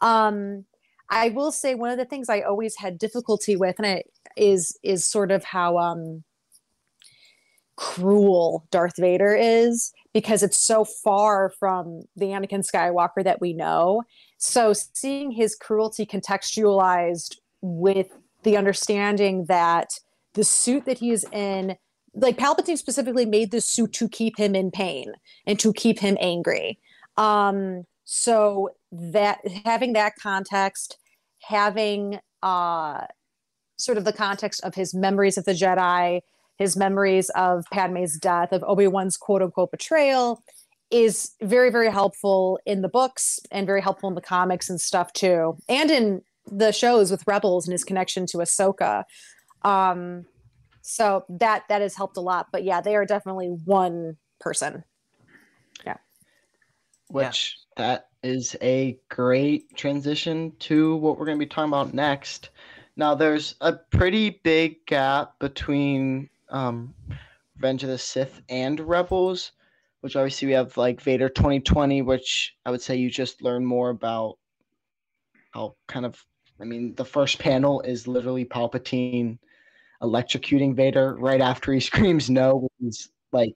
Um, 0.00 0.66
I 1.08 1.28
will 1.30 1.52
say 1.52 1.74
one 1.74 1.90
of 1.90 1.98
the 1.98 2.04
things 2.04 2.28
I 2.28 2.40
always 2.40 2.76
had 2.76 2.98
difficulty 2.98 3.56
with, 3.56 3.76
and 3.78 3.86
it 3.86 4.10
is 4.36 4.78
is 4.82 5.04
sort 5.04 5.30
of 5.30 5.44
how 5.44 5.78
um 5.78 6.24
cruel 7.76 8.66
Darth 8.70 8.96
Vader 8.98 9.36
is 9.36 9.92
because 10.12 10.42
it's 10.42 10.56
so 10.56 10.84
far 10.84 11.50
from 11.50 12.04
the 12.16 12.26
Anakin 12.26 12.66
Skywalker 12.66 13.22
that 13.22 13.40
we 13.40 13.52
know. 13.52 14.02
So 14.38 14.72
seeing 14.72 15.30
his 15.30 15.54
cruelty 15.54 16.06
contextualized 16.06 17.36
with 17.60 18.08
the 18.42 18.56
understanding 18.56 19.44
that 19.46 20.00
the 20.32 20.44
suit 20.44 20.86
that 20.86 20.98
he 20.98 21.10
is 21.10 21.26
in 21.32 21.76
like 22.14 22.38
Palpatine 22.38 22.78
specifically 22.78 23.26
made 23.26 23.50
this 23.50 23.68
suit 23.68 23.92
to 23.92 24.08
keep 24.08 24.38
him 24.38 24.54
in 24.54 24.70
pain 24.70 25.12
and 25.46 25.58
to 25.60 25.72
keep 25.72 25.98
him 25.98 26.16
angry. 26.20 26.78
Um 27.16 27.84
so 28.04 28.70
that 29.12 29.40
having 29.64 29.92
that 29.92 30.14
context 30.20 30.98
having 31.42 32.18
uh 32.42 33.02
sort 33.78 33.98
of 33.98 34.04
the 34.04 34.12
context 34.12 34.62
of 34.64 34.74
his 34.74 34.94
memories 34.94 35.36
of 35.36 35.44
the 35.44 35.52
Jedi, 35.52 36.20
his 36.56 36.76
memories 36.76 37.28
of 37.30 37.64
Padme's 37.72 38.18
death, 38.18 38.52
of 38.52 38.64
Obi 38.66 38.86
Wan's 38.86 39.16
quote 39.16 39.42
unquote 39.42 39.70
betrayal, 39.70 40.42
is 40.90 41.32
very, 41.42 41.70
very 41.70 41.90
helpful 41.90 42.58
in 42.64 42.82
the 42.82 42.88
books 42.88 43.38
and 43.50 43.66
very 43.66 43.82
helpful 43.82 44.08
in 44.08 44.14
the 44.14 44.20
comics 44.20 44.70
and 44.70 44.80
stuff 44.80 45.12
too, 45.12 45.58
and 45.68 45.90
in 45.90 46.22
the 46.50 46.72
shows 46.72 47.10
with 47.10 47.26
Rebels 47.26 47.66
and 47.66 47.72
his 47.72 47.84
connection 47.84 48.24
to 48.26 48.38
Ahsoka. 48.38 49.04
Um, 49.62 50.26
so 50.82 51.24
that 51.28 51.64
that 51.68 51.82
has 51.82 51.96
helped 51.96 52.16
a 52.16 52.20
lot. 52.20 52.46
But 52.52 52.62
yeah, 52.62 52.80
they 52.80 52.94
are 52.94 53.04
definitely 53.04 53.48
one 53.64 54.16
person. 54.40 54.84
Yeah. 55.84 55.96
Which 57.08 57.56
that 57.76 58.08
is 58.26 58.56
a 58.60 58.98
great 59.08 59.74
transition 59.76 60.52
to 60.58 60.96
what 60.96 61.16
we're 61.16 61.26
going 61.26 61.38
to 61.38 61.44
be 61.44 61.48
talking 61.48 61.70
about 61.70 61.94
next. 61.94 62.50
Now, 62.96 63.14
there's 63.14 63.54
a 63.60 63.72
pretty 63.72 64.40
big 64.42 64.84
gap 64.86 65.38
between 65.38 66.28
um, 66.48 66.92
Revenge 67.56 67.84
of 67.84 67.90
the 67.90 67.98
Sith 67.98 68.42
and 68.48 68.80
Rebels, 68.80 69.52
which 70.00 70.16
obviously 70.16 70.48
we 70.48 70.54
have 70.54 70.76
like 70.76 71.00
Vader 71.00 71.28
2020, 71.28 72.02
which 72.02 72.56
I 72.66 72.70
would 72.70 72.82
say 72.82 72.96
you 72.96 73.10
just 73.10 73.42
learn 73.42 73.64
more 73.64 73.90
about 73.90 74.38
how 75.52 75.76
kind 75.86 76.04
of, 76.04 76.22
I 76.60 76.64
mean, 76.64 76.94
the 76.96 77.04
first 77.04 77.38
panel 77.38 77.80
is 77.82 78.08
literally 78.08 78.44
Palpatine 78.44 79.38
electrocuting 80.02 80.74
Vader 80.74 81.14
right 81.16 81.40
after 81.40 81.72
he 81.72 81.80
screams 81.90 82.28
no, 82.28 82.56
which 82.56 82.88
is 82.88 83.08
like 83.32 83.54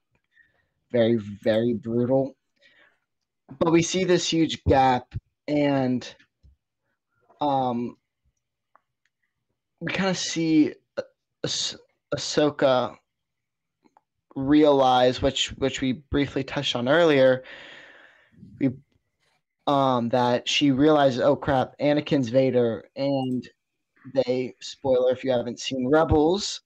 very, 0.92 1.16
very 1.16 1.74
brutal. 1.74 2.36
But 3.58 3.72
we 3.72 3.82
see 3.82 4.04
this 4.04 4.32
huge 4.32 4.62
gap, 4.64 5.14
and 5.48 6.14
um, 7.40 7.96
we 9.80 9.92
kind 9.92 10.10
of 10.10 10.16
see 10.16 10.74
Ah- 10.98 11.02
Ah- 11.44 11.76
Ahsoka 12.14 12.96
realize, 14.36 15.22
which 15.22 15.48
which 15.58 15.80
we 15.80 15.92
briefly 15.92 16.44
touched 16.44 16.76
on 16.76 16.88
earlier, 16.88 17.44
we 18.60 18.70
um 19.66 20.08
that 20.10 20.48
she 20.48 20.70
realizes, 20.70 21.20
oh 21.20 21.36
crap, 21.36 21.78
Anakin's 21.80 22.28
Vader, 22.30 22.84
and 22.96 23.48
they 24.14 24.54
spoiler 24.60 25.12
if 25.12 25.24
you 25.24 25.32
haven't 25.32 25.60
seen 25.60 25.88
Rebels, 25.90 26.62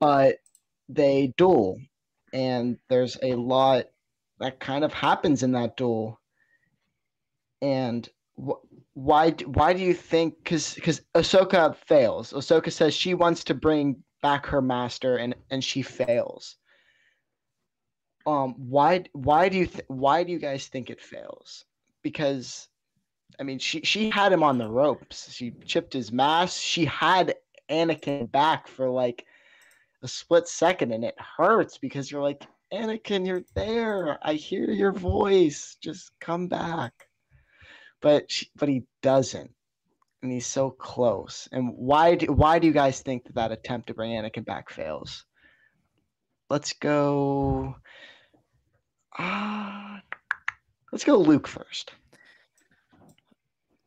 but 0.00 0.36
they 0.88 1.34
duel, 1.36 1.78
and 2.32 2.78
there's 2.88 3.18
a 3.22 3.34
lot 3.34 3.86
that 4.40 4.60
kind 4.60 4.84
of 4.84 4.92
happens 4.92 5.42
in 5.42 5.52
that 5.52 5.76
duel, 5.76 6.20
and 7.62 8.08
wh- 8.36 8.62
why 8.94 9.30
why 9.30 9.72
do 9.72 9.80
you 9.80 9.94
think 9.94 10.38
because 10.38 10.74
because 10.74 11.00
Ahsoka 11.14 11.74
fails. 11.76 12.32
Ahsoka 12.32 12.72
says 12.72 12.94
she 12.94 13.14
wants 13.14 13.44
to 13.44 13.54
bring 13.54 14.02
back 14.22 14.46
her 14.46 14.62
master 14.62 15.16
and 15.16 15.34
and 15.50 15.62
she 15.62 15.82
fails. 15.82 16.56
Um 18.26 18.54
why 18.56 19.04
why 19.12 19.48
do 19.48 19.58
you 19.58 19.66
th- 19.66 19.84
why 19.88 20.24
do 20.24 20.32
you 20.32 20.38
guys 20.38 20.66
think 20.66 20.90
it 20.90 21.00
fails? 21.00 21.64
Because 22.02 22.68
I 23.38 23.42
mean 23.42 23.58
she 23.58 23.82
she 23.82 24.10
had 24.10 24.32
him 24.32 24.42
on 24.42 24.58
the 24.58 24.68
ropes. 24.68 25.32
She 25.32 25.52
chipped 25.64 25.92
his 25.92 26.12
mask. 26.12 26.60
She 26.60 26.84
had 26.84 27.34
Anakin 27.70 28.30
back 28.30 28.68
for 28.68 28.88
like 28.90 29.24
a 30.02 30.08
split 30.08 30.48
second 30.48 30.92
and 30.92 31.04
it 31.04 31.16
hurts 31.18 31.78
because 31.78 32.10
you're 32.10 32.22
like 32.22 32.46
Anakin 32.74 33.26
you're 33.26 33.44
there 33.54 34.18
I 34.22 34.34
hear 34.34 34.70
your 34.70 34.92
voice 34.92 35.76
just 35.80 36.10
come 36.20 36.48
back 36.48 36.92
but 38.04 38.30
she, 38.30 38.50
but 38.54 38.68
he 38.68 38.82
doesn't, 39.00 39.50
and 40.22 40.30
he's 40.30 40.46
so 40.46 40.70
close. 40.70 41.48
And 41.52 41.72
why 41.74 42.16
do 42.16 42.26
why 42.26 42.58
do 42.58 42.66
you 42.66 42.72
guys 42.74 43.00
think 43.00 43.24
that 43.24 43.34
that 43.36 43.50
attempt 43.50 43.86
to 43.86 43.94
bring 43.94 44.10
Anakin 44.10 44.44
back 44.44 44.68
fails? 44.68 45.24
Let's 46.50 46.74
go. 46.74 47.76
Uh, 49.18 49.96
let's 50.92 51.04
go 51.04 51.16
Luke 51.16 51.48
first. 51.48 51.92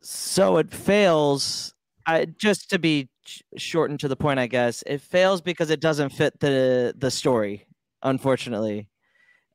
So 0.00 0.56
it 0.56 0.74
fails. 0.74 1.72
I, 2.04 2.24
just 2.24 2.70
to 2.70 2.80
be 2.80 3.10
shortened 3.56 4.00
to 4.00 4.08
the 4.08 4.16
point, 4.16 4.40
I 4.40 4.48
guess 4.48 4.82
it 4.84 5.00
fails 5.00 5.40
because 5.40 5.70
it 5.70 5.80
doesn't 5.80 6.10
fit 6.10 6.40
the 6.40 6.92
the 6.98 7.12
story. 7.12 7.67
Unfortunately, 8.02 8.88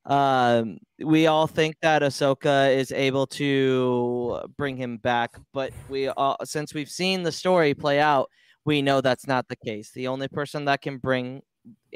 um, 0.06 0.80
we 1.04 1.28
all 1.28 1.48
think 1.48 1.76
that 1.82 2.02
Ahsoka 2.02 2.76
is 2.76 2.92
able 2.92 3.26
to 3.28 4.42
bring 4.58 4.76
him 4.76 4.98
back, 4.98 5.36
but 5.54 5.72
we 5.90 6.10
all, 6.10 6.38
since 6.44 6.74
we've 6.74 6.90
seen 6.90 7.24
the 7.24 7.32
story 7.32 7.74
play 7.74 8.00
out, 8.00 8.30
we 8.66 8.82
know 8.82 9.02
that's 9.02 9.28
not 9.28 9.48
the 9.48 9.56
case. 9.56 9.92
The 9.92 10.08
only 10.08 10.28
person 10.28 10.66
that 10.66 10.82
can 10.82 10.98
bring 10.98 11.42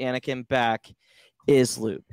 Anakin 0.00 0.48
back 0.48 0.86
is 1.46 1.78
Luke. 1.78 2.04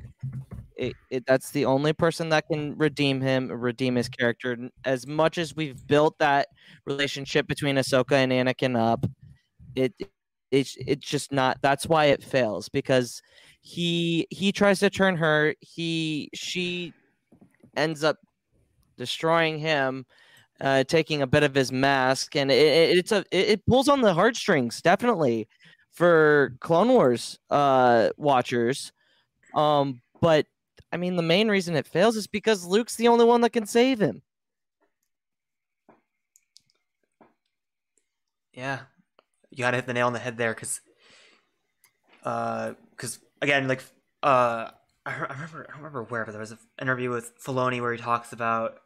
It, 0.76 0.94
it, 1.10 1.24
that's 1.26 1.50
the 1.50 1.64
only 1.64 1.94
person 1.94 2.28
that 2.28 2.44
can 2.50 2.76
redeem 2.76 3.22
him, 3.22 3.50
redeem 3.50 3.94
his 3.94 4.10
character. 4.10 4.56
As 4.84 5.06
much 5.06 5.38
as 5.38 5.56
we've 5.56 5.86
built 5.86 6.18
that 6.18 6.48
relationship 6.84 7.46
between 7.46 7.76
Ahsoka 7.76 8.12
and 8.12 8.32
Anakin 8.32 8.78
up, 8.78 9.06
it 9.74 9.94
it's 10.50 10.76
it's 10.78 11.06
just 11.06 11.32
not. 11.32 11.58
That's 11.62 11.86
why 11.86 12.06
it 12.06 12.22
fails 12.22 12.68
because 12.68 13.20
he 13.66 14.28
he 14.30 14.52
tries 14.52 14.78
to 14.78 14.88
turn 14.88 15.16
her. 15.16 15.52
He 15.60 16.30
she 16.32 16.92
ends 17.76 18.04
up 18.04 18.16
destroying 18.96 19.58
him, 19.58 20.06
uh, 20.60 20.84
taking 20.84 21.22
a 21.22 21.26
bit 21.26 21.42
of 21.42 21.52
his 21.52 21.72
mask, 21.72 22.36
and 22.36 22.52
it, 22.52 22.54
it, 22.54 22.98
it's 22.98 23.10
a 23.10 23.24
it, 23.32 23.48
it 23.48 23.66
pulls 23.66 23.88
on 23.88 24.02
the 24.02 24.14
heartstrings 24.14 24.80
definitely 24.80 25.48
for 25.90 26.54
Clone 26.60 26.90
Wars 26.90 27.40
uh, 27.50 28.10
watchers. 28.16 28.92
Um, 29.52 30.00
but 30.20 30.46
I 30.92 30.96
mean, 30.96 31.16
the 31.16 31.22
main 31.22 31.48
reason 31.48 31.74
it 31.74 31.88
fails 31.88 32.14
is 32.14 32.28
because 32.28 32.64
Luke's 32.64 32.94
the 32.94 33.08
only 33.08 33.24
one 33.24 33.40
that 33.40 33.50
can 33.50 33.66
save 33.66 33.98
him. 33.98 34.22
Yeah, 38.54 38.78
you 39.50 39.58
gotta 39.58 39.76
hit 39.76 39.86
the 39.86 39.92
nail 39.92 40.06
on 40.06 40.12
the 40.12 40.20
head 40.20 40.38
there, 40.38 40.54
because, 40.54 40.80
uh, 42.22 42.74
because 42.90 43.18
again, 43.42 43.68
like, 43.68 43.82
uh, 44.22 44.70
I, 45.04 45.12
I 45.12 45.32
remember, 45.32 45.66
I 45.72 45.76
remember 45.76 46.02
where 46.02 46.24
but 46.24 46.32
there 46.32 46.40
was 46.40 46.52
an 46.52 46.58
interview 46.80 47.10
with 47.10 47.38
Filoni 47.38 47.80
where 47.80 47.92
he 47.92 47.98
talks 47.98 48.32
about 48.32 48.78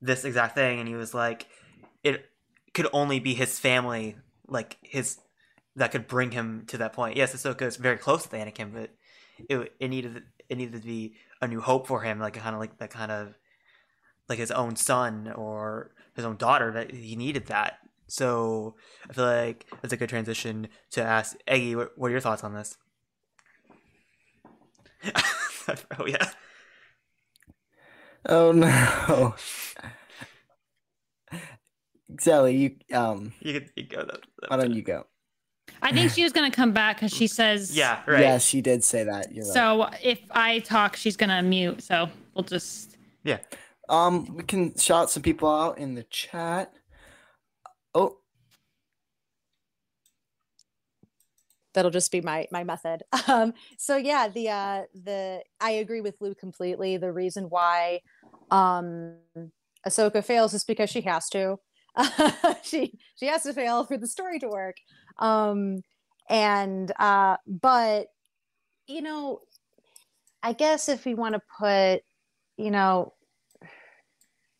this 0.00 0.24
exact 0.24 0.54
thing, 0.54 0.78
and 0.78 0.88
he 0.88 0.94
was 0.94 1.14
like, 1.14 1.46
it 2.02 2.26
could 2.74 2.88
only 2.92 3.18
be 3.18 3.34
his 3.34 3.58
family, 3.58 4.16
like 4.46 4.76
his, 4.82 5.18
that 5.74 5.92
could 5.92 6.06
bring 6.06 6.30
him 6.30 6.64
to 6.68 6.78
that 6.78 6.92
point. 6.92 7.16
Yes, 7.16 7.34
Ahsoka 7.34 7.62
is 7.62 7.76
very 7.76 7.98
close 7.98 8.26
to 8.26 8.36
Anakin, 8.36 8.72
but 8.72 8.90
it 9.48 9.72
it 9.78 9.88
needed 9.88 10.22
it 10.48 10.56
needed 10.56 10.80
to 10.80 10.86
be 10.86 11.14
a 11.42 11.48
new 11.48 11.60
hope 11.60 11.86
for 11.86 12.02
him, 12.02 12.18
like 12.18 12.34
kind 12.34 12.54
of 12.54 12.60
like 12.60 12.78
that 12.78 12.90
kind 12.90 13.10
of 13.10 13.34
like 14.28 14.38
his 14.38 14.50
own 14.50 14.76
son 14.76 15.32
or 15.34 15.92
his 16.14 16.24
own 16.24 16.36
daughter 16.36 16.72
that 16.72 16.92
he 16.92 17.16
needed 17.16 17.46
that. 17.46 17.78
So 18.08 18.76
I 19.08 19.12
feel 19.12 19.24
like 19.24 19.66
that's 19.82 19.92
a 19.92 19.96
good 19.96 20.08
transition 20.08 20.68
to 20.92 21.02
ask 21.02 21.36
Eggy, 21.46 21.76
what, 21.76 21.92
what 21.96 22.08
are 22.08 22.12
your 22.12 22.20
thoughts 22.20 22.44
on 22.44 22.54
this? 22.54 22.76
oh 25.98 26.06
yeah, 26.06 26.30
Oh 28.28 28.52
no. 28.52 29.34
Zelly, 32.20 32.58
you 32.58 32.96
um 32.96 33.32
you 33.40 33.54
could 33.54 33.70
you 33.76 33.84
go. 33.84 33.98
That, 33.98 34.20
that 34.40 34.50
why 34.50 34.56
don't 34.56 34.72
it. 34.72 34.76
you 34.76 34.82
go? 34.82 35.06
I 35.82 35.92
think 35.92 36.12
she 36.12 36.22
was 36.22 36.32
gonna 36.32 36.50
come 36.50 36.72
back 36.72 36.96
because 36.96 37.12
she 37.12 37.26
says 37.26 37.76
Yeah, 37.76 38.00
right. 38.06 38.20
Yeah, 38.20 38.38
she 38.38 38.60
did 38.60 38.84
say 38.84 39.04
that. 39.04 39.32
You're 39.32 39.44
right. 39.44 39.52
So 39.52 39.88
if 40.02 40.20
I 40.30 40.60
talk, 40.60 40.96
she's 40.96 41.16
gonna 41.16 41.42
mute. 41.42 41.82
So 41.82 42.08
we'll 42.34 42.44
just 42.44 42.96
Yeah. 43.24 43.38
Um, 43.88 44.36
we 44.36 44.42
can 44.42 44.76
shout 44.76 45.10
some 45.10 45.22
people 45.22 45.48
out 45.48 45.78
in 45.78 45.94
the 45.94 46.02
chat. 46.04 46.72
That'll 51.76 51.92
just 51.92 52.10
be 52.10 52.20
my 52.20 52.48
my 52.50 52.64
method. 52.64 53.04
Um 53.28 53.54
so 53.78 53.96
yeah 53.96 54.28
the 54.28 54.48
uh 54.48 54.82
the 54.94 55.42
i 55.60 55.70
agree 55.70 56.00
with 56.00 56.16
Lou 56.20 56.34
completely. 56.34 56.96
The 56.96 57.12
reason 57.12 57.44
why 57.44 58.00
um 58.50 59.16
ahsoka 59.86 60.24
fails 60.24 60.54
is 60.54 60.64
because 60.64 60.90
she 60.90 61.02
has 61.02 61.28
to. 61.30 61.58
She 62.64 62.98
she 63.16 63.26
has 63.26 63.44
to 63.44 63.52
fail 63.52 63.84
for 63.84 63.96
the 63.96 64.08
story 64.08 64.40
to 64.40 64.48
work. 64.48 64.76
Um 65.18 65.82
and 66.28 66.92
uh 66.98 67.36
but 67.46 68.08
you 68.88 69.02
know 69.02 69.40
i 70.42 70.52
guess 70.52 70.88
if 70.88 71.04
we 71.04 71.14
want 71.14 71.34
to 71.34 71.40
put 71.58 72.02
you 72.56 72.70
know 72.70 73.12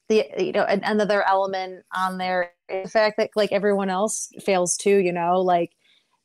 the 0.09 0.27
you 0.39 0.53
know 0.53 0.65
an, 0.65 0.83
another 0.85 1.27
element 1.27 1.85
on 1.95 2.19
there 2.19 2.53
the 2.69 2.89
fact 2.89 3.17
that 3.19 3.31
like 3.35 3.53
everyone 3.53 3.91
else 3.91 4.31
fails 4.45 4.77
too 4.77 4.99
you 4.99 5.13
know 5.13 5.41
like 5.41 5.73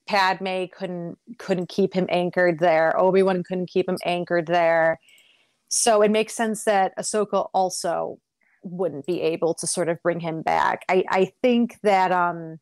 Padme 0.07 0.65
couldn't 0.72 1.18
couldn't 1.38 1.69
keep 1.69 1.94
him 1.94 2.07
anchored 2.10 2.60
there. 2.60 2.99
Obi 2.99 3.23
Wan 3.23 3.44
couldn't 3.44 3.69
keep 3.69 3.88
him 3.88 3.98
anchored 4.06 4.48
there. 4.48 4.99
So 5.68 6.02
it 6.02 6.11
makes 6.11 6.34
sense 6.34 6.65
that 6.65 6.94
Ahsoka 6.98 7.49
also 7.53 8.19
wouldn't 8.64 9.06
be 9.06 9.22
able 9.22 9.53
to 9.56 9.68
sort 9.68 9.90
of 9.90 10.02
bring 10.03 10.19
him 10.19 10.41
back. 10.41 10.84
I 10.90 11.03
I 11.10 11.32
think 11.41 11.80
that 11.84 12.11
um 12.11 12.60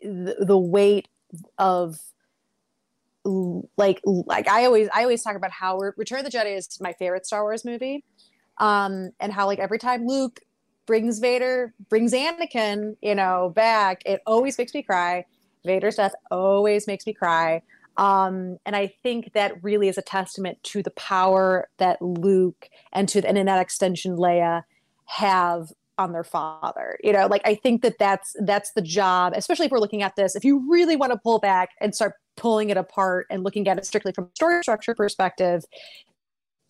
the, 0.00 0.36
the 0.40 0.58
weight 0.58 1.08
of 1.58 1.98
like 3.76 4.00
like 4.04 4.48
I 4.48 4.66
always 4.66 4.88
I 4.94 5.02
always 5.02 5.22
talk 5.22 5.36
about 5.36 5.50
how 5.50 5.78
Return 5.96 6.24
of 6.24 6.30
the 6.30 6.36
Jedi 6.36 6.56
is 6.56 6.80
my 6.80 6.92
favorite 6.92 7.26
Star 7.26 7.42
Wars 7.42 7.64
movie, 7.64 8.04
um, 8.58 9.10
and 9.18 9.32
how 9.32 9.46
like 9.46 9.58
every 9.58 9.78
time 9.78 10.06
Luke 10.06 10.40
brings 10.86 11.18
Vader 11.18 11.72
brings 11.88 12.12
Anakin 12.12 12.96
you 13.00 13.14
know 13.14 13.50
back, 13.54 14.02
it 14.04 14.20
always 14.26 14.58
makes 14.58 14.74
me 14.74 14.82
cry 14.82 15.24
Vader's 15.64 15.96
death 15.96 16.14
always 16.30 16.86
makes 16.86 17.06
me 17.06 17.12
cry. 17.12 17.62
Um, 17.96 18.58
and 18.66 18.74
I 18.74 18.88
think 19.02 19.32
that 19.34 19.62
really 19.62 19.88
is 19.88 19.98
a 19.98 20.02
testament 20.02 20.62
to 20.64 20.82
the 20.82 20.90
power 20.90 21.68
that 21.78 22.02
Luke 22.02 22.68
and 22.92 23.08
to 23.10 23.26
and 23.26 23.38
in 23.38 23.46
that 23.46 23.60
extension 23.60 24.16
Leia 24.16 24.64
have 25.06 25.68
on 25.96 26.12
their 26.12 26.24
father. 26.24 26.98
You 27.02 27.12
know, 27.12 27.26
like 27.26 27.42
I 27.44 27.54
think 27.54 27.82
that 27.82 27.98
that's 27.98 28.34
that's 28.40 28.72
the 28.72 28.82
job, 28.82 29.32
especially 29.36 29.66
if 29.66 29.72
we're 29.72 29.78
looking 29.78 30.02
at 30.02 30.16
this. 30.16 30.34
If 30.34 30.44
you 30.44 30.64
really 30.68 30.96
want 30.96 31.12
to 31.12 31.18
pull 31.18 31.38
back 31.38 31.70
and 31.80 31.94
start 31.94 32.14
pulling 32.36 32.70
it 32.70 32.76
apart 32.76 33.26
and 33.30 33.44
looking 33.44 33.68
at 33.68 33.78
it 33.78 33.86
strictly 33.86 34.12
from 34.12 34.28
story 34.34 34.62
structure 34.62 34.94
perspective, 34.94 35.64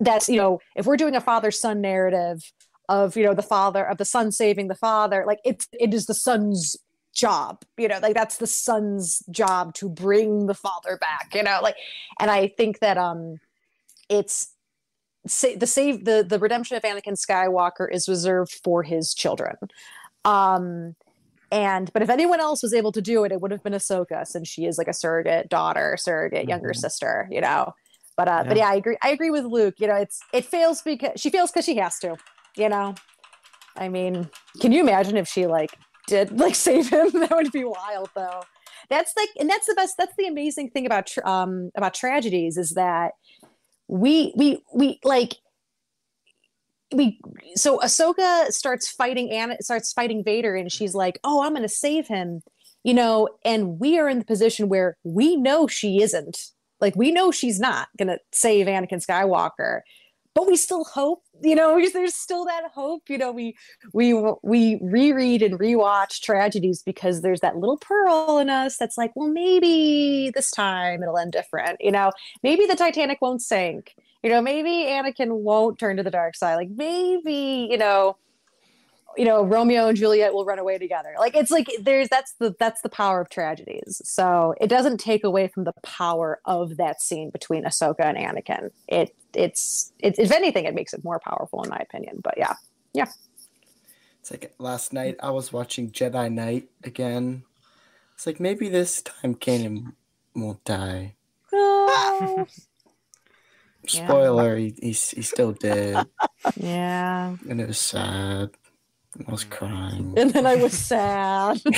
that's 0.01 0.29
you 0.29 0.37
know, 0.37 0.61
if 0.77 0.87
we're 0.87 0.97
doing 0.97 1.16
a 1.16 1.21
father 1.21 1.51
son 1.51 1.81
narrative 1.81 2.53
of 2.91 3.16
you 3.16 3.25
know 3.25 3.33
the 3.33 3.43
father 3.43 3.83
of 3.83 3.97
the 3.97 4.05
son 4.05 4.31
saving 4.31 4.69
the 4.69 4.75
father, 4.75 5.25
like 5.27 5.39
it's 5.45 5.69
it 5.73 5.95
is 5.95 6.07
the 6.07 6.15
son's 6.15 6.77
job 7.15 7.62
you 7.78 7.86
know 7.86 7.99
like 8.03 8.15
that's 8.15 8.39
the 8.39 8.47
son's 8.47 9.23
job 9.31 9.73
to 9.74 9.89
bring 9.89 10.47
the 10.47 10.55
father 10.55 10.99
back 11.01 11.32
you 11.35 11.43
know 11.43 11.61
like 11.62 11.77
and 12.19 12.31
i 12.31 12.49
think 12.49 12.81
that 12.81 12.99
um 12.99 13.39
it's 14.09 14.53
say, 15.27 15.55
the 15.57 15.66
save 15.66 16.05
the 16.05 16.27
the 16.28 16.39
redemption 16.39 16.77
of 16.77 16.82
anakin 16.82 17.15
skywalker 17.16 17.86
is 17.91 18.09
reserved 18.09 18.53
for 18.65 18.82
his 18.82 19.15
children 19.15 19.55
um 20.24 20.95
and 21.53 21.93
but 21.93 22.03
if 22.03 22.11
anyone 22.11 22.41
else 22.41 22.62
was 22.62 22.74
able 22.74 22.91
to 22.91 23.01
do 23.01 23.23
it 23.24 23.31
it 23.31 23.41
would 23.41 23.53
have 23.53 23.62
been 23.62 23.73
ahsoka 23.74 24.27
since 24.27 24.49
she 24.49 24.66
is 24.66 24.77
like 24.77 24.89
a 24.89 24.93
surrogate 24.93 25.49
daughter 25.49 25.97
surrogate 25.99 26.49
younger 26.49 26.70
Mhm. 26.70 26.77
sister 26.77 27.28
you 27.31 27.41
know 27.41 27.73
but 28.16 28.28
uh 28.28 28.45
but 28.49 28.57
Yeah. 28.57 28.65
yeah 28.65 28.70
i 28.70 28.74
agree 28.74 28.97
i 29.03 29.11
agree 29.11 29.31
with 29.31 29.45
luke 29.45 29.74
you 29.78 29.86
know 29.86 29.95
it's 29.95 30.20
it 30.32 30.45
fails 30.45 30.82
because 30.82 31.12
she 31.20 31.31
fails 31.31 31.53
because 31.53 31.65
she 31.65 31.77
has 31.77 31.99
to 32.01 32.16
you 32.57 32.69
know 32.69 32.95
i 33.77 33.89
mean 33.89 34.28
can 34.61 34.73
you 34.73 34.81
imagine 34.81 35.16
if 35.16 35.28
she 35.28 35.47
like 35.47 35.78
did 36.06 36.39
like 36.39 36.55
save 36.55 36.89
him 36.89 37.10
that 37.12 37.31
would 37.32 37.52
be 37.52 37.64
wild 37.64 38.10
though 38.14 38.43
that's 38.90 39.14
like 39.16 39.31
and 39.39 39.48
that's 39.48 39.66
the 39.66 39.74
best 39.74 39.97
that's 39.97 40.14
the 40.18 40.26
amazing 40.26 40.70
thing 40.70 40.86
about 40.86 41.06
tr- 41.06 41.26
um 41.26 41.70
about 41.76 41.94
tragedies 41.94 42.56
is 42.56 42.70
that 42.70 43.12
we 43.89 44.32
we 44.36 44.62
we 44.74 44.98
like 45.05 45.36
we 46.94 47.18
so 47.55 47.78
Ahsoka 47.78 48.48
starts 48.51 48.90
fighting 48.90 49.31
Anna 49.31 49.56
starts 49.60 49.93
fighting 49.93 50.22
Vader 50.24 50.55
and 50.55 50.70
she's 50.70 50.94
like, 50.94 51.18
"Oh, 51.24 51.43
I'm 51.43 51.52
going 51.52 51.62
to 51.62 51.68
save 51.68 52.06
him." 52.06 52.43
You 52.82 52.94
know, 52.94 53.28
and 53.44 53.81
we 53.81 53.98
are 53.98 54.09
in 54.09 54.18
the 54.18 54.24
position 54.24 54.68
where 54.68 54.97
we 55.05 55.36
know 55.36 55.66
she 55.66 56.02
isn't. 56.02 56.39
Like 56.81 56.94
we 56.97 57.10
know 57.10 57.31
she's 57.31 57.59
not 57.59 57.89
going 57.98 58.09
to 58.09 58.18
save 58.32 58.66
Anakin 58.66 59.05
Skywalker. 59.05 59.81
But 60.35 60.47
we 60.47 60.56
still 60.56 60.85
hope, 60.85 61.23
you 61.43 61.55
know, 61.55 61.81
there's 61.93 62.15
still 62.15 62.44
that 62.47 62.70
hope, 62.74 63.05
you 63.09 63.19
know, 63.19 63.32
we 63.32 63.56
we 63.93 64.15
we 64.43 64.78
reread 64.82 65.43
and 65.43 65.59
rewatch 65.59 66.20
tragedies 66.20 66.82
because 66.82 67.23
there's 67.23 67.40
that 67.40 67.56
little 67.56 67.78
pearl 67.78 68.39
in 68.39 68.51
us 68.51 68.77
that's 68.77 68.98
like, 68.98 69.12
well, 69.15 69.28
maybe 69.28 70.31
this 70.35 70.51
time 70.51 71.02
it'll 71.02 71.19
end 71.19 71.32
different, 71.32 71.81
you 71.81 71.90
know. 71.93 72.11
Maybe 72.43 72.66
the 72.66 72.77
Titanic 72.77 73.19
won't 73.20 73.43
sink 73.43 73.94
you 74.23 74.31
know 74.31 74.40
maybe 74.40 74.86
anakin 74.89 75.43
won't 75.43 75.78
turn 75.78 75.98
to 75.98 76.02
the 76.02 76.11
dark 76.11 76.35
side 76.35 76.56
like 76.56 76.70
maybe 76.74 77.69
you 77.70 77.77
know 77.77 78.16
you 79.16 79.24
know 79.24 79.45
romeo 79.45 79.89
and 79.89 79.97
juliet 79.97 80.32
will 80.35 80.45
run 80.45 80.59
away 80.59 80.78
together 80.78 81.15
like 81.19 81.36
it's 81.36 81.51
like 81.51 81.69
there's 81.81 82.09
that's 82.09 82.35
the 82.41 82.55
that's 82.59 82.82
the 82.82 82.89
power 82.89 83.20
of 83.20 83.28
tragedies 83.31 84.01
so 84.05 84.55
it 84.61 84.69
doesn't 84.69 84.99
take 84.99 85.24
away 85.24 85.49
from 85.49 85.65
the 85.65 85.73
power 85.82 86.41
of 86.45 86.77
that 86.77 87.01
scene 87.03 87.31
between 87.31 87.65
ahsoka 87.65 88.01
and 88.05 88.19
anakin 88.19 88.70
it 88.89 89.15
it's 89.35 89.93
it, 90.01 90.19
if 90.19 90.31
anything 90.32 90.65
it 90.65 90.74
makes 90.74 90.93
it 90.93 91.05
more 91.05 91.20
powerful 91.20 91.62
in 91.62 91.70
my 91.70 91.78
opinion 91.78 92.20
but 92.23 92.35
yeah 92.36 92.55
Yeah. 92.95 93.07
It's 94.20 94.31
like 94.31 94.55
last 94.59 94.93
night 94.93 95.16
I 95.23 95.31
was 95.31 95.53
watching 95.53 95.91
Jedi 95.91 96.32
Night 96.32 96.69
again. 96.82 97.45
It's 98.15 98.27
like 98.27 98.41
maybe 98.41 98.69
this 98.69 99.03
time 99.03 99.35
Kanan 99.35 99.93
won't 100.35 100.65
die. 100.65 101.16
Oh, 101.53 102.47
Yeah. 103.93 104.07
Spoiler, 104.09 104.57
he, 104.57 104.74
he's, 104.81 105.11
he 105.11 105.23
still 105.23 105.53
dead 105.53 106.07
yeah 106.57 107.36
and 107.49 107.61
it 107.61 107.69
was 107.69 107.81
sad. 107.81 108.51
I 109.27 109.31
was 109.31 109.45
crying. 109.45 110.12
and 110.16 110.31
then 110.31 110.45
i 110.47 110.57
was 110.57 110.73
sad 110.73 111.61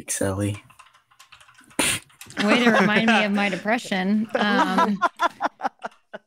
Excelli. 0.00 0.60
Way 2.42 2.64
to 2.64 2.70
remind 2.70 3.06
me 3.06 3.24
of 3.24 3.32
my 3.32 3.48
depression. 3.56 4.28
Um, 4.34 4.98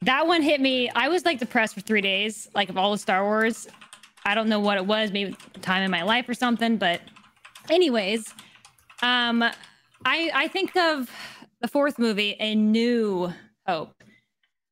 that 0.02 0.26
one 0.26 0.41
hit 0.41 0.62
me. 0.62 0.90
I 0.90 1.10
was 1.10 1.26
like 1.26 1.40
depressed 1.40 1.74
for 1.76 1.82
three 1.82 2.02
days, 2.02 2.48
like 2.56 2.70
of 2.70 2.78
all 2.78 2.91
the 2.91 2.98
Star 2.98 3.24
Wars. 3.24 3.68
I 4.26 4.34
don't 4.36 4.49
know 4.49 4.60
what 4.60 4.78
it 4.78 4.86
was, 4.86 5.12
maybe 5.12 5.36
time 5.62 5.84
in 5.84 5.91
my 5.91 6.04
life 6.04 6.28
or 6.30 6.34
something. 6.34 6.78
But, 6.78 7.02
anyways, 7.70 8.34
um, 9.02 9.44
I 9.44 10.32
I 10.34 10.48
think 10.48 10.76
of 10.76 11.12
the 11.62 11.68
fourth 11.68 11.99
movie, 11.99 12.36
A 12.40 12.56
New 12.56 13.34
Hope. 13.68 14.02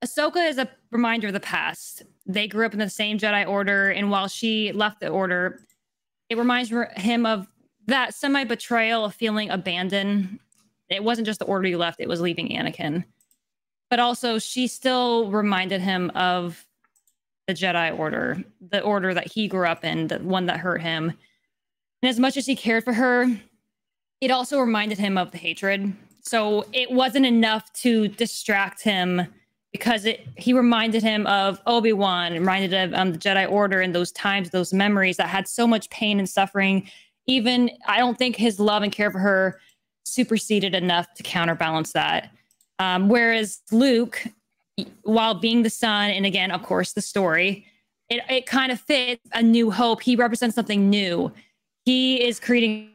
Ahsoka 0.04 0.50
is 0.50 0.58
a 0.58 0.70
reminder 0.92 1.28
of 1.28 1.34
the 1.34 1.40
past. 1.40 2.04
They 2.26 2.48
grew 2.48 2.66
up 2.66 2.74
in 2.74 2.80
the 2.80 2.90
same 2.90 3.18
Jedi 3.18 3.48
Order, 3.48 3.92
and 3.92 4.10
while 4.10 4.28
she 4.28 4.72
left 4.72 5.00
the 5.00 5.10
Order, 5.10 5.62
it 6.30 6.38
reminds 6.38 6.72
him 6.98 7.26
of 7.26 7.48
that 7.88 8.14
semi 8.16 8.44
betrayal 8.44 9.06
of 9.06 9.14
feeling 9.14 9.50
abandoned 9.50 10.40
it 10.90 11.04
wasn't 11.04 11.26
just 11.26 11.40
the 11.40 11.46
order 11.46 11.68
you 11.68 11.78
left, 11.78 12.00
it 12.00 12.08
was 12.08 12.22
leaving 12.22 12.50
Anakin. 12.50 13.04
But 13.90 14.00
also, 14.00 14.40
she 14.40 14.68
still 14.68 15.32
reminded 15.32 15.82
him 15.82 16.12
of 16.12 16.66
the 17.48 17.54
Jedi 17.54 17.98
Order, 17.98 18.44
the 18.70 18.82
order 18.82 19.14
that 19.14 19.32
he 19.32 19.48
grew 19.48 19.68
up 19.68 19.84
in, 19.84 20.08
the 20.08 20.20
one 20.20 20.48
that 20.48 20.58
hurt 20.58 20.82
him. 20.82 21.10
And 22.02 22.10
as 22.10 22.20
much 22.20 22.38
as 22.38 22.46
he 22.46 22.56
cared 22.56 22.84
for 22.84 22.94
her, 22.94 23.28
it 24.22 24.32
also 24.32 24.60
reminded 24.60 24.98
him 24.98 25.18
of 25.18 25.32
the 25.32 25.38
hatred. 25.38 25.94
So 26.22 26.66
it 26.74 26.90
wasn't 26.92 27.26
enough 27.26 27.72
to 27.74 28.08
distract 28.08 28.82
him 28.82 29.28
because 29.76 30.06
it 30.06 30.26
he 30.38 30.54
reminded 30.54 31.04
him 31.04 31.28
of 31.28 31.62
Obi-Wan, 31.68 32.32
reminded 32.32 32.74
of 32.74 32.94
um, 32.94 33.12
the 33.12 33.18
Jedi 33.18 33.52
Order 33.52 33.82
and 33.82 33.94
those 33.94 34.10
times, 34.14 34.50
those 34.50 34.72
memories 34.72 35.18
that 35.18 35.28
had 35.28 35.50
so 35.50 35.68
much 35.68 35.90
pain 35.90 36.18
and 36.18 36.30
suffering. 36.30 36.90
Even 37.28 37.70
I 37.86 37.98
don't 37.98 38.18
think 38.18 38.38
his 38.38 38.58
love 38.58 38.84
and 38.84 38.92
care 38.92 39.12
for 39.12 39.20
her 39.20 39.60
superseded 40.06 40.74
enough 40.74 41.14
to 41.16 41.24
counterbalance 41.24 41.92
that. 41.92 42.32
Um, 42.80 43.10
whereas 43.10 43.64
Luke, 43.70 44.24
while 45.02 45.34
being 45.34 45.64
the 45.64 45.70
son, 45.70 46.10
and 46.12 46.26
again, 46.26 46.52
of 46.52 46.64
course, 46.64 46.94
the 46.94 47.02
story, 47.02 47.66
it, 48.10 48.22
it 48.30 48.46
kind 48.46 48.72
of 48.72 48.80
fits 48.80 49.22
a 49.34 49.44
new 49.44 49.72
hope. 49.72 50.02
He 50.02 50.16
represents 50.16 50.56
something 50.56 50.90
new. 50.90 51.34
He 51.84 52.24
is 52.24 52.40
creating 52.40 52.92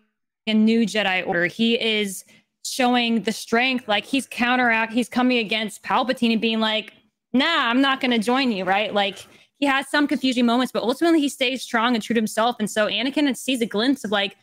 a 0.47 0.55
new 0.55 0.87
Jedi 0.87 1.27
Order. 1.27 1.45
He 1.45 1.79
is 1.79 2.25
showing 2.65 3.23
the 3.23 3.33
strength, 3.33 3.89
like 3.89 4.05
he's 4.05 4.27
counteract, 4.27 4.93
he's 4.93 5.09
coming 5.09 5.39
against 5.39 5.83
Palpatine 5.83 6.33
and 6.33 6.41
being 6.41 6.61
like, 6.61 6.93
nah, 7.33 7.69
I'm 7.69 7.81
not 7.81 8.01
going 8.01 8.11
to 8.11 8.19
join 8.19 8.53
you, 8.53 8.65
right? 8.65 8.93
Like 8.93 9.27
he 9.59 9.67
has 9.67 9.89
some 9.89 10.07
confusing 10.07 10.47
moments, 10.47 10.73
but 10.73 10.83
ultimately 10.83 11.21
he 11.21 11.29
stays 11.29 11.63
strong 11.63 11.95
and 11.95 12.03
true 12.03 12.15
to 12.15 12.19
himself. 12.19 12.57
And 12.59 12.71
so 12.71 12.87
Anakin 12.87 13.37
sees 13.37 13.61
a 13.61 13.67
glimpse 13.67 14.05
of 14.05 14.11
like, 14.11 14.37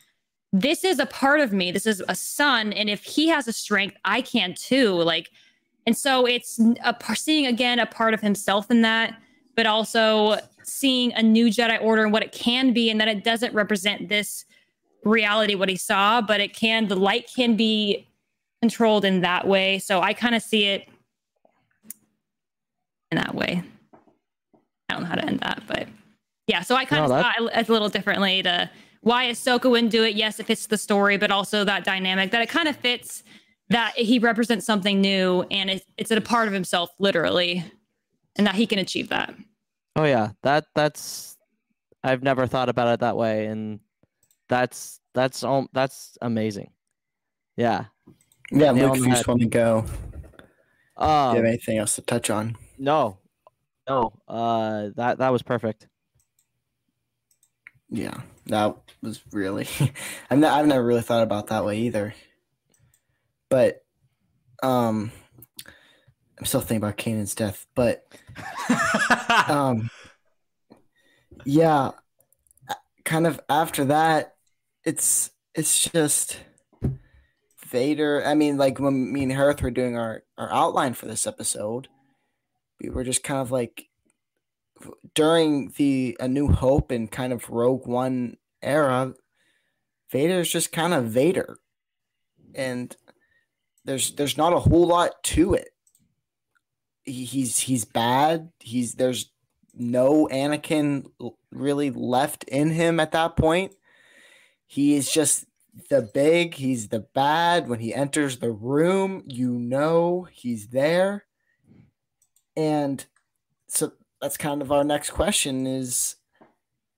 this 0.52 0.82
is 0.82 0.98
a 0.98 1.06
part 1.06 1.40
of 1.40 1.52
me. 1.52 1.70
This 1.70 1.86
is 1.86 2.02
a 2.08 2.14
son, 2.14 2.72
and 2.72 2.88
if 2.88 3.04
he 3.04 3.28
has 3.28 3.46
a 3.48 3.52
strength, 3.52 3.98
I 4.06 4.22
can 4.22 4.54
too. 4.54 4.94
Like, 4.94 5.30
and 5.84 5.94
so 5.94 6.24
it's 6.24 6.58
a 6.82 6.96
seeing 7.14 7.46
again 7.46 7.78
a 7.78 7.84
part 7.84 8.14
of 8.14 8.22
himself 8.22 8.70
in 8.70 8.80
that, 8.80 9.20
but 9.56 9.66
also 9.66 10.38
seeing 10.62 11.12
a 11.12 11.22
new 11.22 11.48
Jedi 11.48 11.78
Order 11.82 12.02
and 12.02 12.14
what 12.14 12.22
it 12.22 12.32
can 12.32 12.72
be, 12.72 12.88
and 12.88 12.98
that 12.98 13.08
it 13.08 13.24
doesn't 13.24 13.52
represent 13.52 14.08
this 14.08 14.46
reality 15.04 15.54
what 15.54 15.68
he 15.68 15.76
saw, 15.76 16.22
but 16.22 16.40
it 16.40 16.54
can. 16.56 16.88
The 16.88 16.96
light 16.96 17.30
can 17.36 17.54
be 17.54 18.07
controlled 18.62 19.04
in 19.04 19.20
that 19.20 19.46
way. 19.46 19.78
So 19.78 20.00
I 20.00 20.12
kind 20.12 20.34
of 20.34 20.42
see 20.42 20.64
it 20.66 20.88
in 23.10 23.16
that 23.16 23.34
way. 23.34 23.62
I 24.88 24.94
don't 24.94 25.02
know 25.02 25.08
how 25.08 25.14
to 25.14 25.24
end 25.24 25.40
that, 25.40 25.62
but 25.66 25.88
yeah. 26.46 26.62
So 26.62 26.74
I 26.74 26.84
kind 26.84 27.04
of 27.04 27.10
No, 27.10 27.22
saw 27.22 27.32
it 27.58 27.68
a 27.68 27.72
little 27.72 27.88
differently 27.88 28.42
to 28.42 28.70
why 29.02 29.26
Ahsoka 29.26 29.70
wouldn't 29.70 29.92
do 29.92 30.02
it. 30.04 30.14
Yes, 30.14 30.40
it 30.40 30.46
fits 30.46 30.66
the 30.66 30.78
story, 30.78 31.16
but 31.16 31.30
also 31.30 31.64
that 31.64 31.84
dynamic 31.84 32.30
that 32.32 32.42
it 32.42 32.48
kind 32.48 32.68
of 32.68 32.76
fits 32.76 33.22
that 33.68 33.92
he 33.96 34.18
represents 34.18 34.64
something 34.64 35.00
new 35.00 35.44
and 35.50 35.70
it's, 35.70 35.84
it's 35.98 36.10
a 36.10 36.20
part 36.20 36.48
of 36.48 36.54
himself, 36.54 36.90
literally, 36.98 37.64
and 38.36 38.46
that 38.46 38.54
he 38.54 38.66
can 38.66 38.78
achieve 38.78 39.10
that. 39.10 39.34
Oh 39.94 40.04
yeah, 40.04 40.30
that 40.42 40.64
that's 40.74 41.36
I've 42.02 42.22
never 42.22 42.46
thought 42.46 42.68
about 42.68 42.88
it 42.88 43.00
that 43.00 43.16
way, 43.16 43.46
and 43.46 43.80
that's 44.48 45.00
that's 45.14 45.44
all 45.44 45.68
that's 45.72 46.16
amazing. 46.22 46.70
Yeah. 47.56 47.86
Yeah, 48.50 48.70
Luke, 48.72 48.96
if 48.96 49.04
you 49.04 49.10
just 49.10 49.28
want 49.28 49.40
to 49.40 49.46
go, 49.46 49.82
do 49.82 49.88
you 49.90 51.06
have 51.06 51.36
Um, 51.38 51.46
anything 51.46 51.78
else 51.78 51.94
to 51.96 52.02
touch 52.02 52.30
on? 52.30 52.56
no, 52.78 53.18
no. 53.88 54.12
Uh, 54.26 54.90
that 54.96 55.18
that 55.18 55.28
was 55.30 55.42
perfect. 55.42 55.86
Yeah, 57.90 58.20
that 58.46 58.76
was 59.02 59.22
really. 59.32 59.66
I've, 60.30 60.38
ne- 60.38 60.46
I've 60.48 60.66
never 60.66 60.84
really 60.84 61.02
thought 61.02 61.22
about 61.22 61.48
that 61.48 61.64
way 61.64 61.78
either. 61.80 62.14
But, 63.50 63.82
um, 64.62 65.10
I'm 66.38 66.44
still 66.44 66.60
thinking 66.60 66.78
about 66.84 66.98
Kanan's 66.98 67.34
death. 67.34 67.66
But, 67.74 68.06
um, 69.48 69.88
yeah, 71.46 71.92
kind 73.04 73.26
of 73.26 73.40
after 73.48 73.86
that, 73.86 74.34
it's 74.84 75.30
it's 75.54 75.88
just 75.88 76.40
Vader. 77.70 78.22
I 78.24 78.34
mean, 78.34 78.56
like 78.56 78.78
when 78.78 79.12
me 79.12 79.24
and 79.24 79.32
Harith 79.32 79.62
were 79.62 79.70
doing 79.70 79.96
our 79.96 80.22
our 80.36 80.52
outline 80.52 80.94
for 80.94 81.06
this 81.06 81.26
episode, 81.26 81.88
we 82.80 82.88
were 82.88 83.04
just 83.04 83.22
kind 83.22 83.40
of 83.40 83.50
like 83.50 83.88
during 85.14 85.72
the 85.76 86.16
A 86.20 86.28
New 86.28 86.48
Hope 86.48 86.90
and 86.90 87.10
kind 87.10 87.32
of 87.32 87.50
Rogue 87.50 87.86
One 87.86 88.36
era, 88.62 89.14
Vader 90.10 90.40
is 90.40 90.50
just 90.50 90.72
kind 90.72 90.94
of 90.94 91.06
Vader, 91.06 91.58
and 92.54 92.94
there's 93.84 94.12
there's 94.12 94.36
not 94.36 94.52
a 94.52 94.60
whole 94.60 94.86
lot 94.86 95.22
to 95.24 95.54
it. 95.54 95.70
He, 97.04 97.24
he's 97.24 97.58
he's 97.60 97.84
bad. 97.84 98.50
He's 98.60 98.94
there's 98.94 99.30
no 99.74 100.28
Anakin 100.30 101.06
really 101.50 101.90
left 101.90 102.44
in 102.44 102.70
him 102.70 103.00
at 103.00 103.12
that 103.12 103.36
point. 103.36 103.72
He 104.66 104.94
is 104.94 105.10
just 105.10 105.46
the 105.90 106.02
big, 106.02 106.54
he's 106.54 106.88
the 106.88 107.00
bad. 107.00 107.68
When 107.68 107.80
he 107.80 107.94
enters 107.94 108.38
the 108.38 108.50
room, 108.50 109.22
you 109.26 109.52
know 109.52 110.26
he's 110.30 110.68
there. 110.68 111.24
And 112.56 113.04
so 113.68 113.92
that's 114.20 114.36
kind 114.36 114.62
of 114.62 114.72
our 114.72 114.84
next 114.84 115.10
question 115.10 115.66
is 115.66 116.16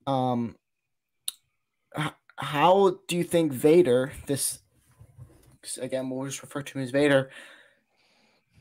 um 0.07 0.57
how 2.37 2.99
do 3.07 3.17
you 3.17 3.25
think 3.25 3.53
Vader, 3.53 4.13
this 4.27 4.61
again 5.81 6.09
we'll 6.09 6.27
just 6.27 6.43
refer 6.43 6.63
to 6.63 6.79
him 6.79 6.85
as 6.85 6.91
Vader, 6.91 7.31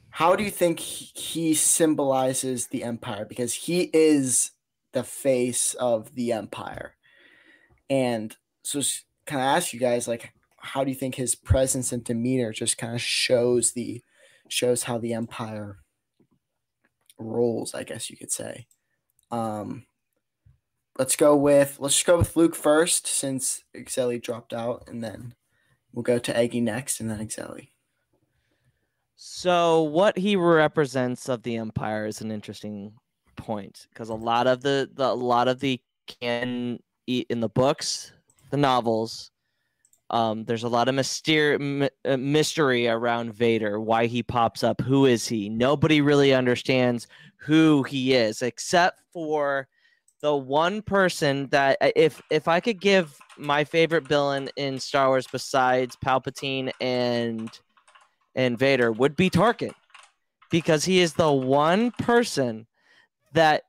how 0.10 0.36
do 0.36 0.44
you 0.44 0.52
think 0.52 0.80
he 0.80 1.54
symbolizes 1.54 2.68
the 2.68 2.84
empire 2.84 3.26
because 3.26 3.54
he 3.54 3.90
is 3.94 4.52
the 4.92 5.04
face 5.04 5.76
of 5.76 6.14
the 6.16 6.34
empire 6.34 6.96
and 7.90 8.36
so 8.64 8.82
kind 9.30 9.42
of 9.42 9.48
ask 9.48 9.74
you 9.74 9.80
guys 9.80 10.08
like 10.08 10.34
how 10.58 10.84
do 10.84 10.90
you 10.90 10.96
think 10.96 11.16
his 11.16 11.36
presence 11.36 11.92
and 11.92 12.04
demeanor 12.04 12.52
just 12.52 12.78
kind 12.78 12.96
of 12.96 13.02
shows 13.02 13.74
the 13.74 14.02
shows 14.48 14.84
how 14.84 14.98
the 14.98 15.14
empire 15.14 15.78
rolls 17.18 17.74
i 17.74 17.84
guess 17.84 18.10
you 18.10 18.18
could 18.18 18.32
say 18.32 18.66
um 19.32 19.86
let's 20.98 21.16
go 21.16 21.36
with 21.36 21.78
let's 21.80 21.96
just 21.96 22.08
go 22.08 22.18
with 22.18 22.36
luke 22.36 22.56
first 22.56 23.08
since 23.08 23.64
Exeli 23.76 24.22
dropped 24.22 24.54
out 24.54 24.84
and 24.88 25.04
then 25.04 25.36
we'll 25.94 26.04
go 26.04 26.20
to 26.20 26.36
eggy 26.36 26.62
next 26.62 27.00
and 27.00 27.10
then 27.10 27.20
Exeli. 27.20 27.70
so 29.16 29.84
what 29.84 30.18
he 30.18 30.36
represents 30.36 31.30
of 31.30 31.44
the 31.44 31.58
empire 31.58 32.06
is 32.06 32.22
an 32.22 32.32
interesting 32.32 32.94
point 33.36 33.88
because 33.94 34.10
a 34.10 34.14
lot 34.14 34.48
of 34.48 34.62
the, 34.62 34.90
the 34.94 35.06
a 35.06 35.14
lot 35.14 35.48
of 35.48 35.60
the 35.60 35.80
can 36.08 36.80
eat 37.08 37.28
in 37.30 37.40
the 37.40 37.50
books 37.50 38.12
the 38.50 38.58
novels. 38.58 39.32
Um, 40.12 40.44
there's 40.46 40.64
a 40.64 40.70
lot 40.70 40.90
of 40.90 40.96
mystery, 40.96 41.90
uh, 42.04 42.18
mystery 42.18 42.88
around 42.88 43.34
Vader, 43.34 43.80
why 43.80 44.08
he 44.08 44.24
pops 44.24 44.64
up, 44.64 44.82
who 44.82 45.06
is 45.06 45.28
he? 45.28 45.50
Nobody 45.50 46.02
really 46.02 46.34
understands 46.34 47.08
who 47.38 47.84
he 47.84 48.16
is, 48.16 48.42
except 48.42 49.02
for 49.14 49.68
the 50.22 50.36
one 50.36 50.82
person 50.82 51.48
that, 51.50 51.78
uh, 51.80 51.92
if 51.96 52.22
if 52.32 52.48
I 52.48 52.60
could 52.60 52.82
give 52.82 53.16
my 53.38 53.64
favorite 53.64 54.08
villain 54.08 54.50
in 54.56 54.80
Star 54.80 55.10
Wars 55.10 55.28
besides 55.32 55.96
Palpatine 56.04 56.72
and 56.82 57.52
and 58.36 58.58
Vader, 58.58 58.92
would 58.92 59.16
be 59.16 59.30
Tarkin, 59.30 59.74
because 60.50 60.84
he 60.86 61.02
is 61.02 61.14
the 61.14 61.32
one 61.32 61.92
person 61.92 62.66
that 63.34 63.64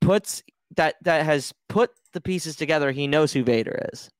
puts 0.00 0.42
that 0.76 0.96
that 1.02 1.26
has 1.26 1.52
put 1.68 1.90
the 2.14 2.20
pieces 2.22 2.56
together. 2.56 2.90
He 2.90 3.06
knows 3.06 3.34
who 3.34 3.44
Vader 3.44 3.86
is 3.92 4.10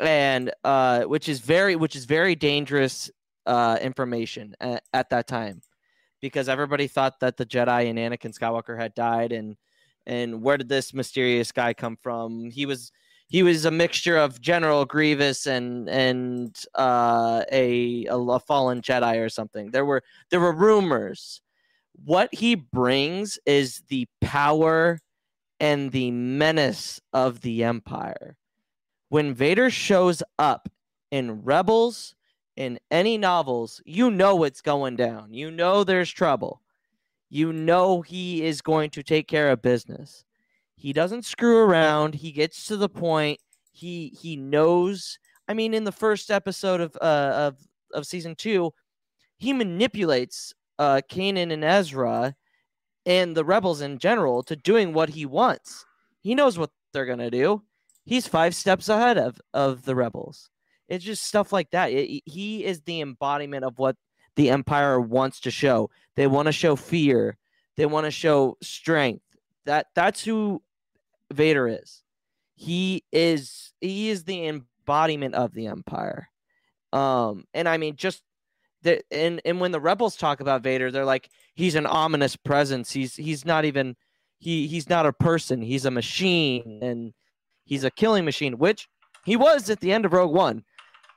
and 0.00 0.52
uh, 0.64 1.02
which 1.04 1.28
is 1.28 1.40
very 1.40 1.76
which 1.76 1.96
is 1.96 2.04
very 2.04 2.34
dangerous 2.34 3.10
uh, 3.46 3.78
information 3.80 4.54
at, 4.60 4.82
at, 4.92 5.10
that 5.10 5.26
time 5.26 5.60
because 6.20 6.48
everybody 6.48 6.86
thought 6.86 7.18
that 7.20 7.36
the 7.36 7.44
Jedi 7.44 7.90
and 7.90 7.98
Anakin 7.98 8.36
Skywalker 8.36 8.78
had 8.78 8.94
died 8.94 9.32
and 9.32 9.56
and 10.06 10.42
where 10.42 10.56
did 10.56 10.68
this 10.68 10.92
mysterious 10.94 11.52
guy 11.52 11.74
come 11.74 11.96
from? 11.96 12.50
He 12.50 12.66
was 12.66 12.92
he 13.28 13.42
was 13.42 13.64
a 13.64 13.70
mixture 13.70 14.16
of 14.16 14.40
General 14.40 14.84
Grievous 14.84 15.46
and 15.46 15.88
and 15.88 16.56
uh, 16.74 17.44
a, 17.50 18.06
a 18.10 18.40
fallen 18.40 18.82
Jedi 18.82 19.24
or 19.24 19.28
something. 19.28 19.70
There 19.70 19.84
were 19.84 20.02
there 20.30 20.40
were 20.40 20.52
rumors. 20.52 21.40
What 22.04 22.34
he 22.34 22.54
brings 22.54 23.38
is 23.46 23.82
the 23.88 24.06
power 24.20 24.98
and 25.60 25.92
the 25.92 26.10
menace 26.10 27.00
of 27.12 27.40
the 27.42 27.64
Empire 27.64 28.36
when 29.12 29.34
Vader 29.34 29.68
shows 29.68 30.22
up 30.38 30.70
in 31.10 31.42
Rebels, 31.42 32.14
in 32.56 32.78
any 32.90 33.18
novels, 33.18 33.82
you 33.84 34.10
know 34.10 34.36
what's 34.36 34.62
going 34.62 34.96
down. 34.96 35.34
You 35.34 35.50
know 35.50 35.84
there's 35.84 36.10
trouble. 36.10 36.62
You 37.28 37.52
know 37.52 38.00
he 38.00 38.42
is 38.42 38.62
going 38.62 38.88
to 38.88 39.02
take 39.02 39.28
care 39.28 39.50
of 39.50 39.60
business. 39.60 40.24
He 40.76 40.94
doesn't 40.94 41.26
screw 41.26 41.58
around. 41.58 42.14
He 42.14 42.32
gets 42.32 42.66
to 42.68 42.78
the 42.78 42.88
point. 42.88 43.38
He 43.70 44.16
he 44.18 44.34
knows. 44.34 45.18
I 45.46 45.52
mean, 45.52 45.74
in 45.74 45.84
the 45.84 45.92
first 45.92 46.30
episode 46.30 46.80
of 46.80 46.96
uh, 47.02 47.32
of 47.34 47.58
of 47.92 48.06
season 48.06 48.34
two, 48.34 48.72
he 49.36 49.52
manipulates 49.52 50.54
uh, 50.78 51.02
Kanan 51.10 51.52
and 51.52 51.62
Ezra 51.62 52.34
and 53.04 53.36
the 53.36 53.44
rebels 53.44 53.82
in 53.82 53.98
general 53.98 54.42
to 54.44 54.56
doing 54.56 54.94
what 54.94 55.10
he 55.10 55.26
wants. 55.26 55.84
He 56.22 56.34
knows 56.34 56.58
what 56.58 56.70
they're 56.94 57.04
gonna 57.04 57.30
do 57.30 57.62
he's 58.04 58.26
five 58.26 58.54
steps 58.54 58.88
ahead 58.88 59.18
of 59.18 59.40
of 59.52 59.84
the 59.84 59.94
rebels. 59.94 60.50
It's 60.88 61.04
just 61.04 61.24
stuff 61.24 61.52
like 61.52 61.70
that. 61.70 61.90
It, 61.90 62.22
he 62.26 62.64
is 62.64 62.82
the 62.82 63.00
embodiment 63.00 63.64
of 63.64 63.78
what 63.78 63.96
the 64.36 64.50
empire 64.50 65.00
wants 65.00 65.40
to 65.40 65.50
show. 65.50 65.90
They 66.16 66.26
want 66.26 66.46
to 66.46 66.52
show 66.52 66.76
fear. 66.76 67.38
They 67.76 67.86
want 67.86 68.06
to 68.06 68.10
show 68.10 68.56
strength. 68.62 69.24
That 69.64 69.86
that's 69.94 70.24
who 70.24 70.62
Vader 71.32 71.68
is. 71.68 72.02
He 72.54 73.04
is 73.12 73.72
he 73.80 74.10
is 74.10 74.24
the 74.24 74.46
embodiment 74.46 75.34
of 75.34 75.54
the 75.54 75.66
empire. 75.66 76.28
Um 76.92 77.44
and 77.54 77.68
I 77.68 77.78
mean 77.78 77.96
just 77.96 78.22
that 78.82 79.04
and 79.10 79.40
and 79.44 79.60
when 79.60 79.72
the 79.72 79.80
rebels 79.80 80.16
talk 80.16 80.40
about 80.40 80.62
Vader, 80.62 80.90
they're 80.90 81.04
like 81.04 81.30
he's 81.54 81.74
an 81.74 81.86
ominous 81.86 82.36
presence. 82.36 82.92
He's 82.92 83.16
he's 83.16 83.44
not 83.44 83.64
even 83.64 83.96
he 84.38 84.66
he's 84.66 84.88
not 84.88 85.06
a 85.06 85.12
person. 85.12 85.62
He's 85.62 85.84
a 85.84 85.90
machine 85.90 86.80
and 86.82 87.14
He's 87.72 87.84
a 87.84 87.90
killing 87.90 88.26
machine, 88.26 88.58
which 88.58 88.86
he 89.24 89.34
was 89.34 89.70
at 89.70 89.80
the 89.80 89.92
end 89.92 90.04
of 90.04 90.12
Rogue 90.12 90.34
One. 90.34 90.62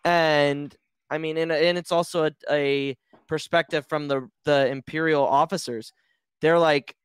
And 0.06 0.74
I 1.10 1.18
mean, 1.18 1.36
and, 1.36 1.52
and 1.52 1.78
it's 1.78 1.92
also 1.92 2.28
a, 2.28 2.32
a 2.50 2.96
perspective 3.28 3.86
from 3.90 4.08
the 4.08 4.30
the 4.46 4.68
Imperial 4.68 5.28
officers. 5.28 5.92
They're 6.40 6.58
like 6.58 6.96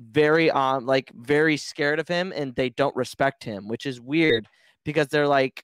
very 0.00 0.50
um 0.50 0.84
like 0.84 1.12
very 1.14 1.56
scared 1.56 2.00
of 2.00 2.08
him 2.08 2.32
and 2.34 2.56
they 2.56 2.70
don't 2.70 2.96
respect 2.96 3.44
him, 3.44 3.68
which 3.68 3.86
is 3.86 4.00
weird 4.00 4.48
because 4.84 5.06
they're 5.06 5.28
like 5.28 5.62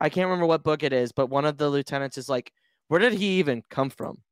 I 0.00 0.08
can't 0.08 0.28
remember 0.28 0.46
what 0.46 0.64
book 0.64 0.82
it 0.82 0.94
is, 0.94 1.12
but 1.12 1.28
one 1.28 1.44
of 1.44 1.58
the 1.58 1.68
lieutenants 1.68 2.16
is 2.16 2.30
like, 2.30 2.54
where 2.88 3.00
did 3.00 3.12
he 3.12 3.38
even 3.38 3.62
come 3.68 3.90
from? 3.90 4.22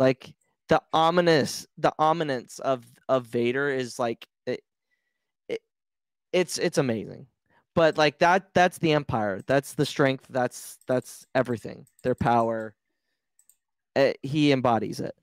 Like 0.00 0.34
the 0.68 0.82
ominous 0.92 1.64
the 1.78 1.92
ominence 1.96 2.58
of 2.58 2.84
of 3.08 3.26
Vader 3.26 3.68
is 3.68 4.00
like 4.00 4.26
it, 4.46 4.62
it 5.48 5.60
it's 6.32 6.58
it's 6.58 6.78
amazing 6.78 7.28
but 7.74 7.96
like 7.96 8.18
that 8.18 8.52
that's 8.54 8.78
the 8.78 8.92
empire. 8.92 9.40
That's 9.46 9.74
the 9.74 9.86
strength. 9.86 10.26
That's 10.28 10.78
that's 10.86 11.26
everything. 11.34 11.86
Their 12.02 12.14
power. 12.14 12.74
Uh, 13.94 14.12
he 14.22 14.52
embodies 14.52 15.00
it. 15.00 15.14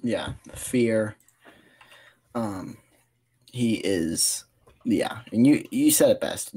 Yeah. 0.00 0.34
Fear. 0.54 1.16
Um 2.34 2.76
he 3.52 3.74
is 3.74 4.44
yeah. 4.84 5.20
And 5.32 5.46
you 5.46 5.66
you 5.70 5.90
said 5.90 6.10
it 6.10 6.20
best. 6.20 6.54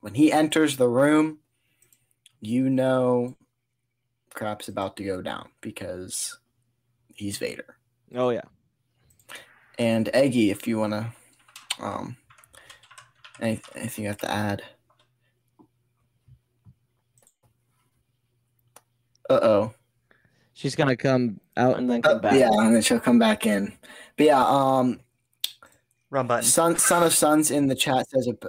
When 0.00 0.14
he 0.14 0.32
enters 0.32 0.76
the 0.76 0.88
room 0.88 1.38
you 2.40 2.70
know 2.70 3.36
crap's 4.32 4.68
about 4.68 4.96
to 4.96 5.04
go 5.04 5.20
down 5.20 5.48
because 5.60 6.38
he's 7.14 7.38
vader. 7.38 7.76
Oh 8.14 8.30
yeah. 8.30 8.42
And 9.78 10.08
eggy 10.12 10.50
if 10.50 10.66
you 10.66 10.78
want 10.78 10.92
to 10.92 11.12
um 11.78 12.16
anything 13.40 14.04
you 14.04 14.08
have 14.08 14.18
to 14.18 14.30
add? 14.30 14.62
Uh 19.28 19.40
oh. 19.42 19.74
She's 20.54 20.74
gonna 20.74 20.96
come 20.96 21.40
out 21.56 21.78
and 21.78 21.88
then 21.88 22.02
come 22.02 22.16
uh, 22.16 22.20
back. 22.20 22.34
Yeah, 22.34 22.50
and 22.52 22.74
then 22.74 22.82
she'll 22.82 23.00
come 23.00 23.18
back 23.18 23.46
in. 23.46 23.72
But 24.16 24.26
yeah, 24.26 24.44
um, 24.44 25.00
run 26.10 26.26
button. 26.26 26.44
Son, 26.44 26.76
son 26.76 27.02
of 27.02 27.14
Sons 27.14 27.50
in 27.50 27.66
the 27.66 27.74
chat 27.74 28.08
says 28.10 28.26
it 28.26 28.44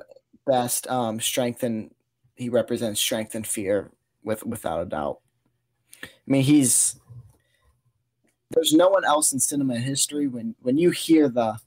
best. 0.46 0.88
Um, 0.88 1.20
strength 1.20 1.64
and 1.64 1.94
he 2.36 2.50
represents 2.50 3.00
strength 3.00 3.36
and 3.36 3.46
fear 3.46 3.92
with 4.24 4.46
without 4.46 4.82
a 4.82 4.86
doubt. 4.86 5.20
I 6.04 6.08
mean, 6.26 6.44
he's 6.44 7.00
there's 8.50 8.74
no 8.74 8.90
one 8.90 9.06
else 9.06 9.32
in 9.32 9.40
cinema 9.40 9.78
history 9.78 10.28
when 10.28 10.56
when 10.62 10.78
you 10.78 10.90
hear 10.90 11.30
the 11.30 11.58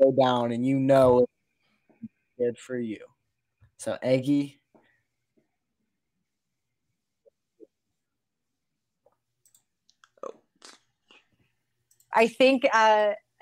go 0.00 0.12
down 0.12 0.52
and 0.52 0.64
you 0.64 0.78
know 0.78 1.20
it's 1.20 1.32
good 2.38 2.58
for 2.58 2.78
you. 2.78 2.98
So 3.78 3.98
Eggy. 4.02 4.60
I 12.14 12.28
think 12.28 12.66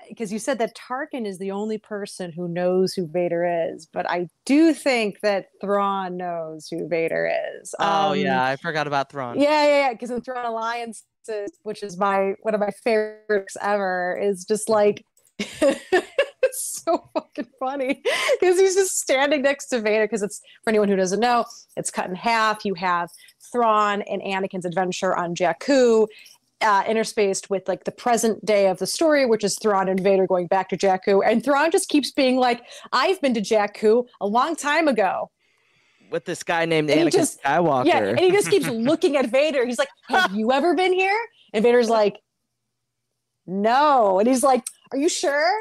because 0.09 0.33
you 0.33 0.39
said 0.39 0.59
that 0.59 0.75
Tarkin 0.75 1.25
is 1.25 1.39
the 1.39 1.51
only 1.51 1.77
person 1.77 2.31
who 2.31 2.47
knows 2.47 2.93
who 2.93 3.07
Vader 3.07 3.69
is, 3.71 3.87
but 3.91 4.09
I 4.09 4.27
do 4.45 4.73
think 4.73 5.21
that 5.21 5.47
Thrawn 5.61 6.17
knows 6.17 6.67
who 6.67 6.87
Vader 6.87 7.31
is. 7.57 7.73
Oh 7.79 8.11
Um, 8.11 8.17
yeah, 8.17 8.43
I 8.43 8.57
forgot 8.57 8.85
about 8.85 9.09
Thrawn. 9.09 9.39
yeah, 9.39 9.65
yeah, 9.65 9.79
yeah. 9.79 9.93
Because 9.93 10.11
in 10.11 10.21
Thrawn 10.21 10.45
Alliances, 10.45 11.51
which 11.63 11.83
is 11.83 11.97
my 11.97 12.33
one 12.41 12.53
of 12.53 12.59
my 12.59 12.71
favorites 12.83 13.55
ever, 13.61 14.19
is 14.21 14.43
just 14.43 14.67
like 14.67 15.05
it's 15.39 16.81
so 16.85 17.09
fucking 17.13 17.47
funny 17.59 18.01
because 18.39 18.59
he's 18.59 18.75
just 18.75 18.97
standing 18.99 19.41
next 19.41 19.67
to 19.67 19.81
Vader. 19.81 20.05
Because 20.05 20.23
it's 20.23 20.41
for 20.63 20.69
anyone 20.69 20.87
who 20.87 20.95
doesn't 20.95 21.19
know, 21.19 21.45
it's 21.75 21.91
cut 21.91 22.09
in 22.09 22.15
half. 22.15 22.63
You 22.65 22.73
have 22.75 23.09
Thrawn 23.51 24.01
and 24.03 24.21
Anakin's 24.21 24.65
adventure 24.65 25.15
on 25.15 25.35
Jakku. 25.35 26.07
Uh, 26.61 26.83
interspaced 26.85 27.49
with 27.49 27.67
like 27.67 27.83
the 27.83 27.91
present 27.91 28.43
day 28.45 28.67
of 28.67 28.79
the 28.79 28.87
story, 28.87 29.25
which 29.25 29.43
is 29.43 29.57
Thrawn 29.61 29.89
and 29.89 29.99
Vader 29.99 30.25
going 30.25 30.47
back 30.47 30.69
to 30.69 30.77
Jakku, 30.77 31.21
and 31.23 31.43
Thrawn 31.43 31.69
just 31.69 31.89
keeps 31.89 32.11
being 32.11 32.37
like, 32.37 32.63
"I've 32.93 33.19
been 33.21 33.33
to 33.33 33.41
Jakku 33.41 34.05
a 34.21 34.25
long 34.25 34.55
time 34.55 34.87
ago." 34.87 35.29
With 36.11 36.23
this 36.23 36.43
guy 36.43 36.63
named 36.65 36.89
And 36.89 37.09
Anakin 37.09 37.11
just- 37.11 37.43
Skywalker. 37.43 37.85
Yeah, 37.87 38.03
and 38.05 38.19
he 38.19 38.31
just 38.31 38.49
keeps 38.49 38.67
looking 38.69 39.17
at 39.17 39.25
Vader. 39.29 39.65
He's 39.65 39.77
like, 39.77 39.89
"Have 40.07 40.33
you 40.33 40.53
ever 40.53 40.73
been 40.75 40.93
here?" 40.93 41.17
And 41.53 41.61
Vader's 41.61 41.89
like, 41.89 42.15
"No." 43.45 44.19
And 44.19 44.27
he's 44.27 44.41
like, 44.43 44.63
"Are 44.95 44.97
you 44.97 45.09
sure? 45.09 45.51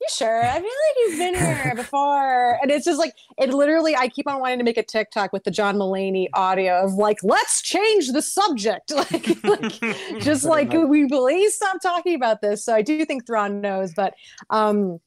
You 0.00 0.08
sure? 0.10 0.42
I 0.42 0.54
feel 0.54 0.62
like 0.62 0.96
you've 0.98 1.18
been 1.18 1.34
here 1.36 1.74
before." 1.76 2.58
And 2.60 2.72
it's 2.72 2.84
just 2.84 2.98
like 2.98 3.12
it 3.38 3.50
literally. 3.50 3.94
I 3.94 4.08
keep 4.08 4.26
on 4.26 4.40
wanting 4.40 4.58
to 4.58 4.64
make 4.64 4.76
a 4.76 4.82
TikTok 4.82 5.32
with 5.32 5.44
the 5.44 5.52
John 5.52 5.76
Mulaney 5.76 6.26
audio 6.34 6.84
of 6.84 6.94
like, 6.94 7.18
"Let's 7.22 7.62
change 7.62 8.08
the 8.08 8.22
subject." 8.22 8.92
Like, 9.02 9.44
like 9.44 10.20
just 10.20 10.44
like 10.44 10.72
we 10.72 11.06
please 11.06 11.54
stop 11.54 11.80
talking 11.80 12.14
about 12.16 12.40
this. 12.40 12.64
So 12.64 12.74
I 12.74 12.82
do 12.82 13.04
think 13.04 13.26
Thrawn 13.26 13.60
knows, 13.60 13.92
but 13.94 14.14
um 14.50 14.98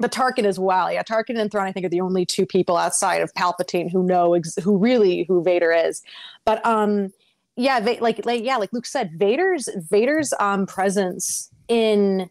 but 0.00 0.10
Tarkin 0.10 0.44
as 0.44 0.58
well. 0.58 0.90
Yeah, 0.90 1.02
Tarkin 1.02 1.38
and 1.38 1.50
Thrawn 1.50 1.66
I 1.66 1.72
think 1.72 1.86
are 1.86 1.90
the 1.90 2.00
only 2.00 2.26
two 2.26 2.46
people 2.46 2.76
outside 2.76 3.22
of 3.22 3.32
Palpatine 3.34 3.90
who 3.92 4.02
know 4.02 4.34
ex- 4.34 4.56
who 4.56 4.76
really 4.76 5.24
who 5.28 5.44
Vader 5.44 5.70
is. 5.70 6.02
But 6.44 6.64
um 6.66 7.12
yeah, 7.56 7.78
Va- 7.80 7.98
like 8.00 8.24
like 8.26 8.42
yeah, 8.42 8.56
like 8.56 8.72
Luke 8.72 8.86
said, 8.86 9.12
Vader's 9.16 9.68
Vader's 9.76 10.32
um 10.40 10.66
presence 10.66 11.50
in 11.68 12.30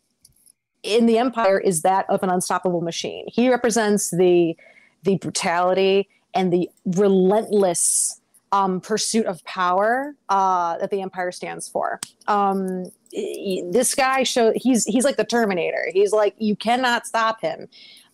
in 0.83 1.05
the 1.05 1.17
Empire 1.17 1.59
is 1.59 1.81
that 1.81 2.05
of 2.09 2.23
an 2.23 2.29
unstoppable 2.29 2.81
machine. 2.81 3.25
He 3.27 3.49
represents 3.49 4.11
the 4.11 4.55
the 5.03 5.17
brutality 5.17 6.09
and 6.33 6.51
the 6.51 6.69
relentless 6.85 8.19
um, 8.51 8.81
pursuit 8.81 9.25
of 9.25 9.43
power 9.45 10.15
uh, 10.29 10.77
that 10.77 10.89
the 10.89 11.01
Empire 11.01 11.31
stands 11.31 11.67
for. 11.67 11.99
Um, 12.27 12.85
this 13.11 13.95
guy 13.95 14.23
show 14.23 14.53
he's 14.55 14.85
he's 14.85 15.03
like 15.03 15.17
the 15.17 15.25
Terminator. 15.25 15.87
He's 15.93 16.11
like 16.11 16.35
you 16.37 16.55
cannot 16.55 17.05
stop 17.05 17.41
him. 17.41 17.67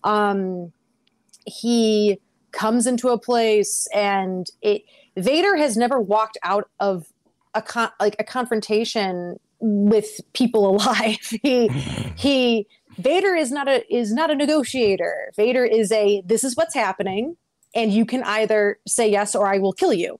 Um, 0.03 0.71
he 1.45 2.19
comes 2.51 2.87
into 2.87 3.09
a 3.09 3.17
place 3.17 3.87
and 3.93 4.47
it 4.61 4.83
Vader 5.17 5.55
has 5.55 5.77
never 5.77 5.99
walked 5.99 6.37
out 6.43 6.69
of 6.79 7.07
a 7.53 7.61
con- 7.61 7.91
like 7.99 8.15
a 8.19 8.23
confrontation 8.23 9.39
with 9.59 10.21
people 10.33 10.69
alive. 10.75 11.19
he 11.41 11.67
he 12.15 12.67
Vader 12.97 13.35
is 13.35 13.51
not 13.51 13.67
a 13.67 13.83
is 13.93 14.13
not 14.13 14.31
a 14.31 14.35
negotiator. 14.35 15.31
Vader 15.35 15.65
is 15.65 15.91
a 15.91 16.21
this 16.25 16.43
is 16.43 16.55
what's 16.55 16.73
happening 16.73 17.35
and 17.73 17.91
you 17.91 18.05
can 18.05 18.23
either 18.23 18.79
say 18.87 19.09
yes 19.09 19.35
or 19.35 19.47
I 19.47 19.57
will 19.57 19.73
kill 19.73 19.93
you. 19.93 20.19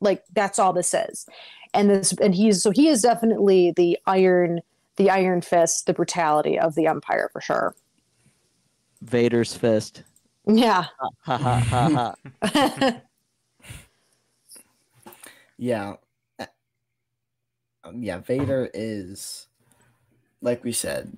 Like 0.00 0.22
that's 0.32 0.58
all 0.58 0.72
this 0.72 0.94
is. 0.94 1.26
And 1.74 1.90
this 1.90 2.12
and 2.12 2.34
he's 2.34 2.62
so 2.62 2.70
he 2.70 2.88
is 2.88 3.02
definitely 3.02 3.72
the 3.76 3.98
iron 4.06 4.60
the 4.96 5.10
iron 5.10 5.40
fist, 5.40 5.86
the 5.86 5.94
brutality 5.94 6.58
of 6.58 6.74
the 6.74 6.86
empire 6.86 7.30
for 7.32 7.40
sure. 7.40 7.74
Vader's 9.00 9.54
fist. 9.54 10.02
Yeah. 10.46 10.86
Ha 11.22 11.38
ha 11.38 11.58
ha 11.58 12.14
ha. 12.42 13.00
Yeah. 15.62 15.94
Um, 17.84 18.02
yeah, 18.02 18.18
Vader 18.18 18.70
is 18.72 19.48
like 20.40 20.64
we 20.64 20.72
said, 20.72 21.16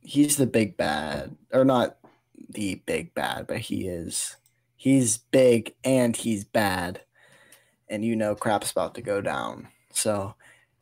he's 0.00 0.36
the 0.36 0.46
big 0.46 0.76
bad 0.76 1.36
or 1.52 1.64
not 1.64 1.96
the 2.50 2.82
big 2.86 3.14
bad, 3.14 3.46
but 3.46 3.58
he 3.58 3.86
is 3.86 4.36
he's 4.76 5.18
big 5.18 5.74
and 5.84 6.16
he's 6.16 6.44
bad. 6.44 7.02
And 7.88 8.04
you 8.04 8.16
know 8.16 8.34
crap's 8.34 8.70
about 8.70 8.94
to 8.94 9.02
go 9.02 9.20
down. 9.20 9.68
So 9.92 10.34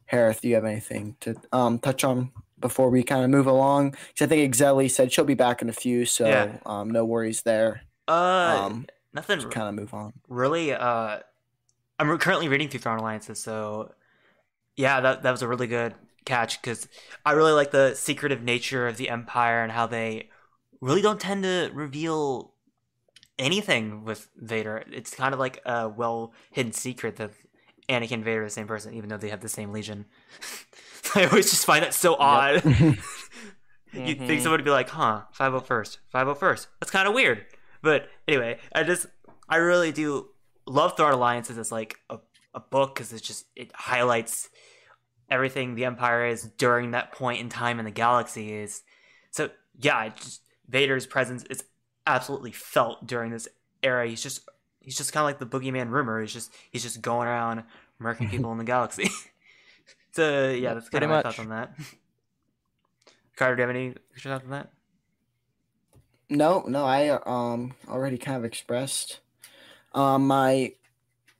Harith, 0.07 0.41
do 0.41 0.49
you 0.49 0.55
have 0.55 0.65
anything 0.65 1.17
to 1.21 1.35
um 1.53 1.79
touch 1.79 2.05
on 2.05 2.31
before 2.59 2.91
we 2.91 3.03
kind 3.03 3.25
of 3.25 3.31
move 3.31 3.47
along? 3.47 3.91
Because 3.91 4.23
I 4.23 4.27
think 4.27 4.55
Exeli 4.55 4.91
said 4.91 5.13
she'll 5.13 5.25
be 5.25 5.35
back 5.35 5.63
in 5.63 5.69
a 5.69 5.73
few, 5.73 6.05
so 6.05 6.27
Yeah. 6.27 6.59
um 6.67 6.91
no 6.91 7.05
worries 7.05 7.43
there. 7.43 7.83
Uh, 8.09 8.67
Um 8.67 8.87
nothing 9.13 9.39
really 9.39 9.51
kind 9.51 9.69
of 9.69 9.75
move 9.75 9.95
on. 9.95 10.13
really. 10.29 10.73
Uh, 10.73 11.21
I'm 11.99 12.19
currently 12.19 12.49
reading 12.49 12.69
through 12.69 12.81
Thrawn 12.81 12.99
Alliances, 12.99 13.43
so 13.43 13.93
yeah, 14.81 15.01
that 15.01 15.23
that 15.23 15.31
was 15.31 15.43
a 15.43 15.49
really 15.49 15.67
good 15.67 15.95
catch 16.25 16.61
because 16.61 16.89
I 17.25 17.33
really 17.33 17.53
like 17.53 17.71
the 17.71 17.95
secretive 17.95 18.43
nature 18.43 18.87
of 18.89 18.97
the 18.97 19.09
Empire 19.11 19.63
and 19.63 19.73
how 19.73 19.87
they 19.87 20.31
really 20.81 21.03
don't 21.03 21.21
tend 21.21 21.43
to 21.45 21.71
reveal 21.75 22.55
anything 23.39 24.05
with 24.05 24.29
Vader. 24.37 24.85
It's 24.93 25.15
kind 25.15 25.33
of 25.35 25.41
like 25.41 25.61
a 25.65 25.89
well 25.89 26.33
hidden 26.51 26.73
secret 26.73 27.17
that 27.17 27.31
Anakin 27.89 28.13
and 28.13 28.25
Vader 28.25 28.43
are 28.43 28.45
the 28.47 28.51
same 28.51 28.67
person, 28.67 28.95
even 28.95 29.09
though 29.09 29.17
they 29.17 29.31
have 29.31 29.41
the 29.41 29.49
same 29.49 29.73
Legion. 29.73 30.07
I 31.15 31.27
always 31.27 31.51
just 31.51 31.65
find 31.67 31.83
that 31.85 31.95
so 31.95 32.15
odd. 32.15 32.63
You'd 33.93 34.19
think 34.19 34.41
Mhm. 34.41 34.43
someone 34.43 34.59
would 34.61 34.65
be 34.65 34.71
like, 34.71 34.91
huh, 34.91 35.23
501st, 35.37 35.99
501st. 36.15 36.67
That's 36.79 36.93
kind 36.93 37.09
of 37.09 37.15
weird. 37.15 37.45
But 37.83 38.09
anyway, 38.29 38.59
I 38.73 38.85
just, 38.85 39.07
I 39.49 39.57
really 39.57 39.91
do 39.91 40.29
love 40.67 40.97
Thrawn 40.97 41.13
Alliances 41.13 41.59
as 41.59 41.73
like 41.73 41.97
a, 42.09 42.19
a 42.55 42.61
book 42.61 42.95
because 42.95 43.13
it's 43.13 43.27
just, 43.27 43.47
it 43.57 43.73
highlights 43.75 44.49
everything 45.31 45.75
the 45.75 45.85
Empire 45.85 46.27
is 46.27 46.45
during 46.59 46.93
that 46.93 47.13
point 47.13 47.41
in 47.41 47.49
time 47.49 47.79
in 47.79 47.85
the 47.85 47.91
galaxy 47.91 48.53
is. 48.53 48.83
So 49.31 49.51
yeah, 49.79 50.05
it 50.05 50.17
just, 50.17 50.43
Vader's 50.69 51.07
presence 51.07 51.45
is 51.45 51.65
absolutely 52.07 52.53
felt 52.53 53.07
during 53.07 53.31
this 53.31 53.49
era. 53.83 54.07
He's 54.09 54.23
just, 54.23 54.49
he's 54.81 54.97
just 54.97 55.13
kind 55.13 55.23
of 55.23 55.27
like 55.29 55.39
the 55.39 55.47
boogeyman 55.59 55.91
rumor. 55.91 56.21
He's 56.21 56.33
just, 56.33 56.53
he's 56.71 56.83
just 56.83 57.03
going 57.03 57.29
around 57.29 57.65
murking 58.01 58.29
people 58.31 58.53
in 58.53 58.59
the 58.59 58.65
galaxy. 58.65 59.11
so 60.13 60.51
yeah, 60.51 60.75
that's 60.75 60.89
kind 60.89 61.03
Pretty 61.03 61.05
of 61.05 61.11
my 61.11 61.17
much. 61.17 61.23
thoughts 61.23 61.39
on 61.39 61.49
that. 61.51 61.73
Carter, 63.37 63.57
do 63.57 63.63
you 63.63 63.67
have 63.69 63.77
any 63.77 63.95
thoughts 64.21 64.45
on 64.45 64.51
that? 64.51 64.71
No, 66.29 66.63
no, 66.67 66.85
I 66.85 67.09
um 67.27 67.75
already 67.89 68.17
kind 68.19 68.37
of 68.37 68.45
expressed 68.45 69.21
um 69.95 70.27
my 70.27 70.75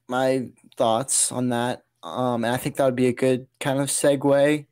my 0.09 0.51
thoughts 0.77 1.33
on 1.33 1.51
that. 1.51 1.85
Um 2.03 2.45
and 2.45 2.55
I 2.55 2.57
think 2.57 2.77
that 2.77 2.85
would 2.85 2.97
be 2.97 3.09
a 3.09 3.13
good 3.13 3.47
kind 3.59 3.81
of 3.81 3.89
segue 3.89 4.67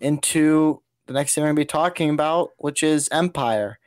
into 0.00 0.82
the 1.06 1.12
next 1.12 1.34
thing 1.34 1.42
we're 1.42 1.48
gonna 1.48 1.56
be 1.56 1.64
talking 1.64 2.10
about, 2.10 2.50
which 2.58 2.82
is 2.82 3.08
Empire. 3.10 3.78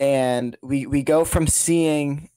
And 0.00 0.56
we 0.62 0.86
we 0.86 1.02
go 1.02 1.24
from 1.24 1.46
seeing, 1.46 2.30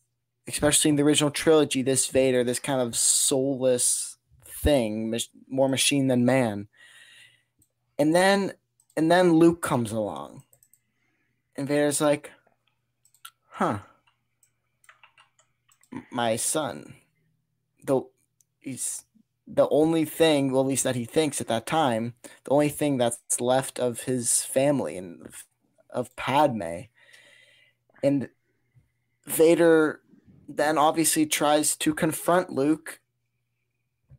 especially 0.47 0.89
in 0.89 0.95
the 0.95 1.03
original 1.03 1.31
trilogy, 1.31 1.81
this 1.81 2.07
Vader, 2.07 2.43
this 2.43 2.59
kind 2.59 2.81
of 2.81 2.95
soulless 2.95 4.17
thing, 4.45 5.17
more 5.47 5.69
machine 5.69 6.07
than 6.07 6.25
man. 6.25 6.67
And 7.97 8.15
then 8.15 8.53
and 8.97 9.11
then 9.11 9.33
Luke 9.33 9.61
comes 9.61 9.91
along. 9.91 10.43
And 11.55 11.67
Vader's 11.67 12.01
like, 12.01 12.31
huh. 13.51 13.79
My 16.11 16.35
son. 16.35 16.95
The 17.83 18.01
he's 18.59 19.03
the 19.53 19.67
only 19.69 20.05
thing, 20.05 20.51
well, 20.51 20.61
at 20.61 20.67
least 20.67 20.83
that 20.83 20.95
he 20.95 21.05
thinks 21.05 21.41
at 21.41 21.47
that 21.47 21.65
time, 21.65 22.13
the 22.45 22.51
only 22.51 22.69
thing 22.69 22.97
that's 22.97 23.41
left 23.41 23.79
of 23.79 24.01
his 24.01 24.43
family 24.43 24.97
and 24.97 25.25
of, 25.25 25.45
of 25.89 26.15
Padme. 26.15 26.83
And 28.03 28.29
Vader 29.25 30.01
then 30.47 30.77
obviously 30.77 31.25
tries 31.25 31.75
to 31.77 31.93
confront 31.93 32.49
Luke 32.49 32.99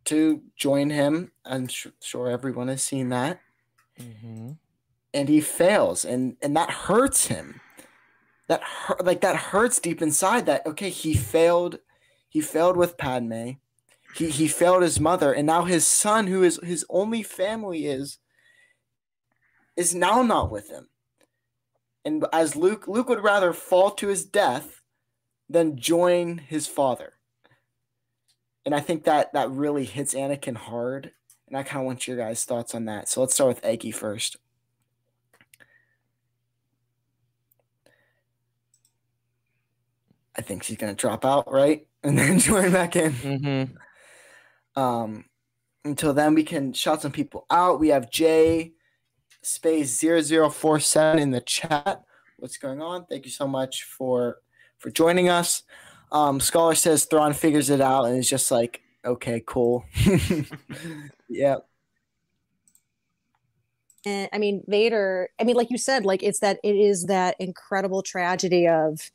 to 0.04 0.42
join 0.56 0.90
him. 0.90 1.32
I'm 1.44 1.68
su- 1.68 1.92
sure 2.00 2.28
everyone 2.28 2.68
has 2.68 2.82
seen 2.82 3.08
that 3.10 3.40
Mhm. 4.00 4.56
and 5.12 5.28
he 5.28 5.40
fails 5.42 6.04
and 6.04 6.36
and 6.40 6.56
that 6.56 6.70
hurts 6.70 7.26
him 7.26 7.60
that 8.48 8.62
hurt 8.62 9.04
like 9.04 9.20
that 9.20 9.36
hurts 9.36 9.78
deep 9.78 10.00
inside 10.00 10.46
that 10.46 10.66
okay 10.66 10.88
he 10.88 11.12
failed 11.14 11.78
he 12.30 12.40
failed 12.40 12.78
with 12.78 12.96
padme 12.96 13.50
he 14.14 14.28
he 14.30 14.48
failed 14.48 14.82
his 14.82 15.00
mother 15.00 15.32
and 15.32 15.46
now 15.46 15.64
his 15.64 15.86
son 15.86 16.26
who 16.26 16.42
is 16.42 16.60
his 16.62 16.84
only 16.90 17.22
family 17.22 17.86
is 17.86 18.18
is 19.76 19.94
now 19.94 20.22
not 20.22 20.50
with 20.50 20.68
him 20.70 20.88
and 22.04 22.24
as 22.32 22.56
luke 22.56 22.86
luke 22.86 23.08
would 23.08 23.22
rather 23.22 23.52
fall 23.52 23.90
to 23.90 24.08
his 24.08 24.24
death 24.24 24.82
than 25.52 25.76
join 25.76 26.38
his 26.38 26.66
father. 26.66 27.14
And 28.64 28.74
I 28.74 28.80
think 28.80 29.04
that 29.04 29.32
that 29.32 29.50
really 29.50 29.84
hits 29.84 30.14
Anakin 30.14 30.56
hard. 30.56 31.12
And 31.48 31.56
I 31.56 31.62
kind 31.62 31.80
of 31.82 31.86
want 31.86 32.06
your 32.06 32.16
guys' 32.16 32.44
thoughts 32.44 32.74
on 32.74 32.86
that. 32.86 33.08
So 33.08 33.20
let's 33.20 33.34
start 33.34 33.48
with 33.48 33.64
Eggy 33.64 33.90
first. 33.90 34.36
I 40.36 40.40
think 40.40 40.62
she's 40.62 40.78
gonna 40.78 40.94
drop 40.94 41.24
out, 41.24 41.50
right? 41.50 41.86
And 42.04 42.18
then 42.18 42.40
join 42.40 42.72
back 42.72 42.96
in. 42.96 43.12
Mm-hmm. 43.12 43.76
Um, 44.76 45.24
until 45.84 46.14
then, 46.14 46.34
we 46.34 46.44
can 46.44 46.72
shout 46.72 47.02
some 47.02 47.12
people 47.12 47.46
out. 47.50 47.80
We 47.80 47.88
have 47.88 48.10
J 48.10 48.72
space 49.42 50.00
0047 50.00 51.18
in 51.18 51.30
the 51.30 51.40
chat. 51.40 52.04
What's 52.38 52.56
going 52.56 52.80
on? 52.80 53.06
Thank 53.06 53.24
you 53.24 53.30
so 53.30 53.46
much 53.46 53.84
for 53.84 54.38
for 54.78 54.90
joining 54.90 55.28
us. 55.28 55.62
Um, 56.10 56.40
Scholar 56.40 56.74
says 56.74 57.04
Thrawn 57.04 57.32
figures 57.32 57.70
it 57.70 57.80
out 57.80 58.04
and 58.04 58.18
is 58.18 58.28
just 58.28 58.50
like, 58.50 58.82
okay, 59.04 59.42
cool. 59.46 59.84
yeah. 61.28 61.56
And 64.04 64.28
I 64.32 64.38
mean, 64.38 64.64
Vader, 64.66 65.30
I 65.40 65.44
mean, 65.44 65.56
like 65.56 65.70
you 65.70 65.78
said, 65.78 66.04
like 66.04 66.22
it's 66.22 66.40
that 66.40 66.58
it 66.62 66.74
is 66.74 67.06
that 67.06 67.36
incredible 67.38 68.02
tragedy 68.02 68.66
of 68.66 69.10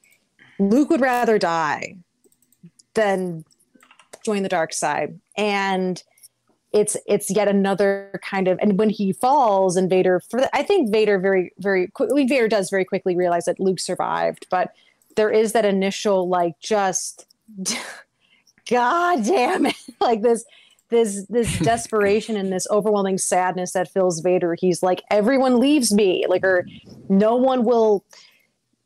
Luke 0.60 0.90
would 0.90 1.02
rather 1.02 1.38
die 1.38 1.98
than 2.94 3.44
join 4.28 4.44
the 4.44 4.50
dark 4.50 4.74
side. 4.74 5.20
And 5.38 6.04
it's 6.74 6.98
it's 7.08 7.32
yet 7.32 7.48
another 7.48 8.20
kind 8.24 8.48
of 8.48 8.60
and 8.62 8.78
when 8.78 8.90
he 8.90 9.14
falls 9.14 9.78
and 9.78 9.90
Vader 9.90 10.20
for 10.20 10.42
the, 10.42 10.56
I 10.56 10.64
think 10.64 10.92
Vader 10.92 11.18
very 11.18 11.52
very 11.60 11.88
quickly 11.88 12.28
Vader 12.28 12.48
does 12.48 12.70
very 12.70 12.84
quickly 12.84 13.16
realize 13.16 13.46
that 13.46 13.60
Luke 13.60 13.80
survived, 13.80 14.46
but 14.50 14.74
there 15.16 15.32
is 15.32 15.54
that 15.54 15.66
initial 15.66 16.28
like 16.28 16.60
just 16.60 17.26
god 18.70 19.24
damn 19.24 19.66
it 19.66 19.76
like 20.02 20.22
this 20.22 20.44
this 20.90 21.26
this 21.28 21.58
desperation 21.72 22.36
and 22.36 22.52
this 22.52 22.68
overwhelming 22.70 23.18
sadness 23.18 23.72
that 23.72 23.90
fills 23.90 24.20
Vader. 24.20 24.56
He's 24.60 24.84
like 24.84 25.04
everyone 25.10 25.60
leaves 25.60 25.94
me 25.94 26.26
like 26.28 26.44
or 26.44 26.68
no 27.08 27.36
one 27.38 27.64
will 27.64 28.04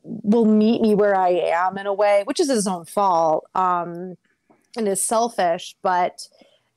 will 0.03 0.45
meet 0.45 0.81
me 0.81 0.95
where 0.95 1.15
I 1.15 1.29
am 1.29 1.77
in 1.79 1.87
a 1.87 1.93
way, 1.93 2.21
which 2.25 2.39
is 2.39 2.49
his 2.49 2.67
own 2.67 2.85
fault. 2.85 3.45
Um 3.55 4.17
and 4.77 4.87
is 4.87 5.03
selfish, 5.05 5.75
but 5.81 6.27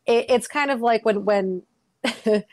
it, 0.06 0.26
it's 0.28 0.46
kind 0.48 0.70
of 0.70 0.80
like 0.80 1.04
when 1.04 1.24
when 1.24 1.62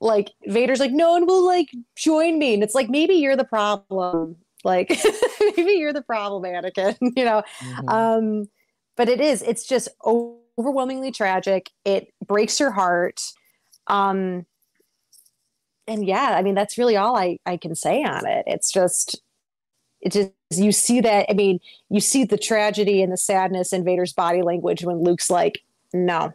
like 0.00 0.30
Vader's 0.46 0.80
like, 0.80 0.92
no 0.92 1.12
one 1.12 1.26
will 1.26 1.44
like 1.46 1.68
join 1.96 2.38
me, 2.38 2.54
and 2.54 2.62
it's 2.62 2.74
like 2.74 2.88
maybe 2.88 3.14
you're 3.14 3.36
the 3.36 3.44
problem. 3.44 4.36
Like 4.64 4.90
maybe 5.56 5.72
you're 5.72 5.92
the 5.92 6.02
problem, 6.02 6.42
Anakin. 6.44 6.96
you 7.16 7.24
know, 7.24 7.42
Mhm. 7.62 7.88
um, 7.90 8.48
but 8.96 9.08
it 9.08 9.20
is. 9.20 9.42
It's 9.42 9.66
just 9.66 9.88
overwhelmingly 10.04 11.12
tragic. 11.12 11.70
It 11.84 12.12
breaks 12.26 12.58
your 12.60 12.72
heart. 12.72 13.20
Um, 13.86 14.44
and 15.86 16.04
yeah, 16.04 16.34
I 16.36 16.42
mean 16.42 16.54
that's 16.54 16.76
really 16.78 16.96
all 16.96 17.16
I 17.16 17.38
I 17.46 17.56
can 17.56 17.74
say 17.74 18.02
on 18.02 18.26
it. 18.26 18.44
It's 18.46 18.70
just 18.70 19.20
it 20.00 20.12
just 20.12 20.32
you 20.50 20.72
see 20.72 21.00
that 21.00 21.26
i 21.28 21.32
mean 21.32 21.60
you 21.90 22.00
see 22.00 22.24
the 22.24 22.38
tragedy 22.38 23.02
and 23.02 23.12
the 23.12 23.16
sadness 23.16 23.72
in 23.72 23.84
vader's 23.84 24.12
body 24.12 24.42
language 24.42 24.84
when 24.84 25.02
luke's 25.02 25.30
like 25.30 25.62
no. 25.92 26.32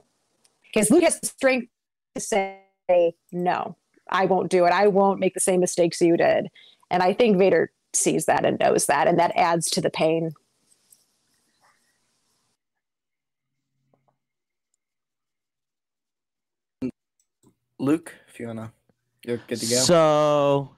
Because 0.74 0.90
luke 0.90 1.04
has 1.04 1.20
the 1.20 1.28
strength 1.28 1.70
to 2.16 2.22
say 2.22 3.16
no 3.32 3.76
i 4.10 4.26
won't 4.26 4.50
do 4.50 4.66
it. 4.66 4.72
I 4.72 4.88
won't 4.88 5.20
make 5.20 5.34
the 5.34 5.40
same 5.40 5.60
mistakes 5.60 6.02
you 6.02 6.18
did. 6.18 6.48
And 6.92 7.02
i 7.02 7.14
think 7.14 7.38
vader 7.38 7.72
sees 7.94 8.26
that 8.26 8.46
and 8.46 8.60
knows 8.60 8.88
that 8.88 9.08
and 9.08 9.20
that 9.20 9.32
adds 9.36 9.70
to 9.72 9.82
the 9.82 9.90
pain. 9.90 10.34
Luke, 17.80 18.14
if 18.30 18.40
you 18.40 18.48
wanna, 18.48 18.72
you're 19.26 19.42
good 19.46 19.60
to 19.60 19.66
go. 19.66 19.76
So, 19.76 20.76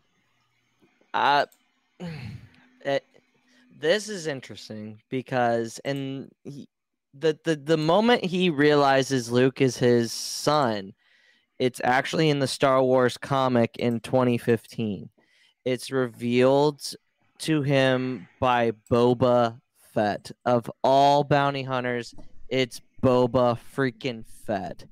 uh, 1.13 1.45
it, 1.99 2.09
this 3.77 4.09
is 4.09 4.27
interesting 4.27 5.01
because 5.09 5.79
in 5.83 6.29
he, 6.43 6.67
the, 7.13 7.37
the 7.43 7.55
the 7.55 7.77
moment 7.77 8.23
he 8.23 8.49
realizes 8.49 9.31
Luke 9.31 9.61
is 9.61 9.77
his 9.77 10.11
son, 10.11 10.93
it's 11.59 11.81
actually 11.83 12.29
in 12.29 12.39
the 12.39 12.47
Star 12.47 12.81
Wars 12.83 13.17
comic 13.17 13.75
in 13.77 13.99
2015. 13.99 15.09
It's 15.63 15.91
revealed 15.91 16.81
to 17.39 17.61
him 17.61 18.27
by 18.39 18.71
Boba 18.91 19.59
Fett. 19.93 20.31
Of 20.45 20.69
all 20.83 21.23
bounty 21.23 21.63
hunters, 21.63 22.13
it's 22.49 22.81
Boba 23.01 23.57
freaking 23.75 24.25
Fett. 24.45 24.85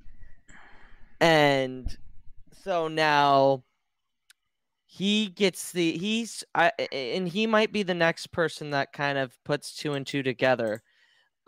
And 1.19 1.95
so 2.63 2.87
now 2.87 3.63
he 4.95 5.25
gets 5.27 5.71
the 5.71 5.97
he's 5.97 6.43
I, 6.53 6.71
and 6.91 7.27
he 7.27 7.47
might 7.47 7.71
be 7.71 7.81
the 7.81 7.95
next 7.95 8.27
person 8.27 8.69
that 8.71 8.93
kind 8.93 9.17
of 9.17 9.35
puts 9.43 9.75
two 9.75 9.93
and 9.93 10.05
two 10.05 10.21
together 10.21 10.83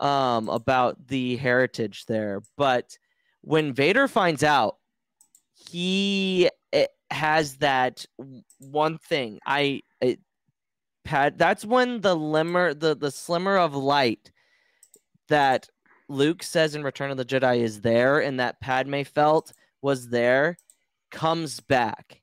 um 0.00 0.48
about 0.48 1.06
the 1.06 1.36
heritage 1.36 2.06
there 2.06 2.42
but 2.56 2.98
when 3.42 3.72
vader 3.72 4.08
finds 4.08 4.42
out 4.42 4.76
he 5.54 6.50
eh, 6.72 6.86
has 7.10 7.58
that 7.58 8.04
one 8.58 8.98
thing 8.98 9.38
i 9.46 9.80
it, 10.00 10.18
pad 11.04 11.38
that's 11.38 11.64
when 11.64 12.00
the 12.00 12.16
limmer 12.16 12.74
the 12.74 12.96
the 12.96 13.12
slimmer 13.12 13.56
of 13.56 13.76
light 13.76 14.32
that 15.28 15.68
luke 16.08 16.42
says 16.42 16.74
in 16.74 16.82
return 16.82 17.12
of 17.12 17.16
the 17.16 17.24
jedi 17.24 17.60
is 17.60 17.80
there 17.80 18.18
and 18.18 18.40
that 18.40 18.60
padme 18.60 19.02
felt 19.02 19.52
was 19.82 20.08
there 20.08 20.58
comes 21.12 21.60
back 21.60 22.20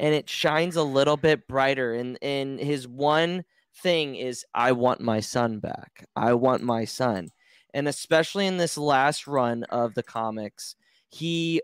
and 0.00 0.14
it 0.14 0.30
shines 0.30 0.76
a 0.76 0.82
little 0.82 1.18
bit 1.18 1.46
brighter 1.46 1.94
and 1.94 2.18
and 2.22 2.58
his 2.58 2.88
one 2.88 3.44
thing 3.76 4.16
is 4.16 4.44
i 4.54 4.72
want 4.72 5.00
my 5.00 5.20
son 5.20 5.60
back. 5.60 6.04
I 6.16 6.32
want 6.34 6.62
my 6.62 6.84
son. 6.84 7.28
And 7.72 7.86
especially 7.86 8.48
in 8.48 8.56
this 8.56 8.76
last 8.76 9.28
run 9.28 9.62
of 9.64 9.94
the 9.94 10.02
comics 10.02 10.74
he 11.10 11.62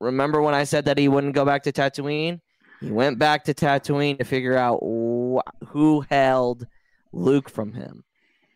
remember 0.00 0.42
when 0.42 0.54
i 0.54 0.64
said 0.64 0.84
that 0.84 0.98
he 0.98 1.08
wouldn't 1.08 1.34
go 1.34 1.46
back 1.46 1.62
to 1.62 1.72
tatooine? 1.72 2.40
He 2.80 2.90
went 2.90 3.18
back 3.18 3.44
to 3.44 3.54
tatooine 3.54 4.18
to 4.18 4.24
figure 4.24 4.56
out 4.56 4.80
wh- 4.82 5.66
who 5.68 6.04
held 6.10 6.66
luke 7.12 7.48
from 7.48 7.72
him. 7.72 8.04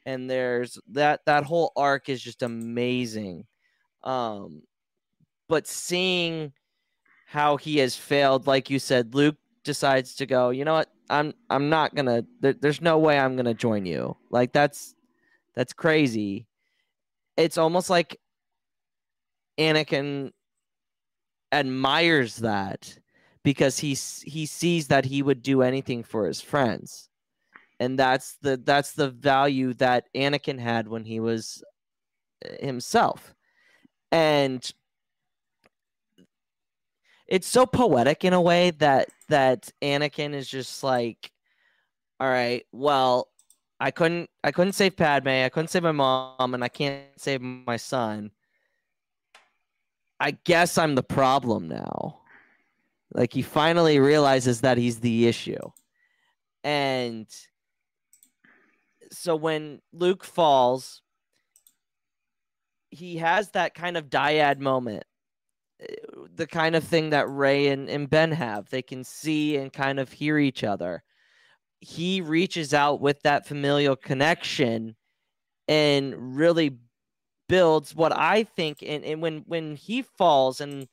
And 0.05 0.29
there's 0.29 0.79
that 0.91 1.21
that 1.27 1.45
whole 1.45 1.73
arc 1.77 2.09
is 2.09 2.21
just 2.21 2.43
amazing. 2.43 3.47
Um 4.03 4.63
but 5.49 5.67
seeing 5.67 6.53
how 7.33 7.57
he 7.57 7.79
has 7.79 7.97
failed. 7.97 8.47
Like 8.47 8.69
you 8.69 8.79
said 8.79 9.15
luke 9.15 9.37
decides 9.65 10.15
to 10.17 10.27
go 10.27 10.51
you 10.51 10.65
know 10.65 10.75
what? 10.75 10.91
I'm 11.09 11.33
i'm 11.51 11.69
not 11.69 11.95
gonna 11.95 12.25
there, 12.41 12.53
there's 12.53 12.81
no 12.81 12.99
way 12.99 13.19
i'm 13.19 13.37
gonna 13.37 13.55
join 13.55 13.87
you. 13.87 14.17
Like 14.31 14.53
that's 14.53 14.95
that's 15.55 15.73
crazy. 15.73 16.47
It's 17.37 17.57
almost 17.59 17.89
like 17.89 18.19
anakin 19.59 20.33
admires 21.53 22.37
that 22.37 22.99
because 23.43 23.79
he 23.79 23.91
he 24.25 24.47
sees 24.47 24.89
that 24.89 25.05
he 25.05 25.23
would 25.23 25.43
do 25.43 25.63
anything 25.63 26.03
for 26.03 26.27
his 26.27 26.41
friends. 26.41 27.09
And 27.81 27.99
that's 27.99 28.37
the 28.43 28.59
that's 28.59 28.93
the 28.93 29.11
value 29.11 29.75
that 29.75 30.09
anakin 30.15 30.59
had 30.59 30.87
when 30.87 31.05
he 31.05 31.21
was 31.21 31.63
uh, 32.45 32.65
himself. 32.65 33.35
And 34.11 34.71
it's 37.33 37.49
so 37.49 37.65
poetic 37.65 38.27
in 38.27 38.35
a 38.35 38.41
way 38.43 38.73
that 38.73 39.09
that 39.31 39.73
Anakin 39.81 40.35
is 40.35 40.47
just 40.47 40.85
like, 40.85 41.33
all 42.21 42.29
right, 42.29 42.67
well, 42.73 43.29
I 43.81 43.91
couldn't 43.91 44.29
I 44.45 44.53
couldn't 44.53 44.75
save 44.75 44.99
Padme, 44.99 45.29
I 45.29 45.49
couldn't 45.49 45.69
save 45.69 45.83
my 45.83 45.93
mom, 45.93 46.53
and 46.53 46.63
I 46.63 46.69
can't 46.69 47.07
save 47.17 47.41
my 47.41 47.79
son. 47.79 48.33
I 50.21 50.33
guess 50.45 50.77
I'm 50.77 50.95
the 50.95 51.03
problem 51.03 51.69
now. 51.69 52.21
Like 53.15 53.33
he 53.33 53.41
finally 53.41 53.99
realizes 53.99 54.61
that 54.61 54.77
he's 54.77 55.01
the 55.01 55.27
issue. 55.27 55.71
And 56.63 57.27
so 59.11 59.37
when 59.37 59.81
Luke 59.95 60.23
falls, 60.23 61.01
he 62.91 63.17
has 63.17 63.53
that 63.53 63.75
kind 63.75 63.97
of 63.97 64.11
dyad 64.11 64.59
moment 64.59 65.05
the 66.37 66.47
kind 66.47 66.77
of 66.77 66.85
thing 66.85 67.11
that 67.11 67.29
Rey 67.29 67.69
and, 67.69 67.89
and 67.91 68.11
Ben 68.11 68.33
have. 68.33 68.71
They 68.71 68.83
can 68.83 69.05
see 69.05 69.57
and 69.57 69.73
kind 69.73 70.01
of 70.01 70.13
hear 70.13 70.39
each 70.39 70.65
other. 70.65 71.03
He 71.81 72.21
reaches 72.21 72.75
out 72.75 73.01
with 73.01 73.23
that 73.23 73.47
familial 73.47 73.97
connection 73.97 74.97
and 75.69 76.37
really 76.37 76.79
builds 77.49 77.95
what 77.95 78.17
I 78.17 78.45
think 78.45 78.83
and, 78.83 79.05
and 79.05 79.23
when 79.23 79.45
when 79.47 79.77
he 79.77 80.03
falls 80.03 80.61
and 80.61 80.89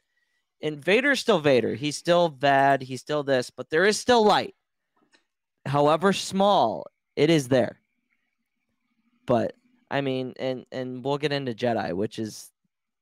and 0.62 0.84
Vader's 0.84 1.20
still 1.22 1.40
Vader. 1.40 1.76
He's 1.76 1.98
still 1.98 2.30
bad, 2.30 2.82
he's 2.84 3.02
still 3.02 3.24
this, 3.24 3.50
but 3.50 3.70
there 3.70 3.86
is 3.86 4.00
still 4.00 4.24
light. 4.26 4.56
However 5.66 6.14
small, 6.14 6.88
it 7.16 7.30
is 7.30 7.48
there. 7.50 7.80
but 9.26 9.56
I 9.92 10.02
mean, 10.02 10.34
and 10.40 10.66
and 10.72 11.04
we'll 11.04 11.18
get 11.18 11.32
into 11.32 11.54
Jedi, 11.54 11.94
which 11.94 12.20
is 12.20 12.52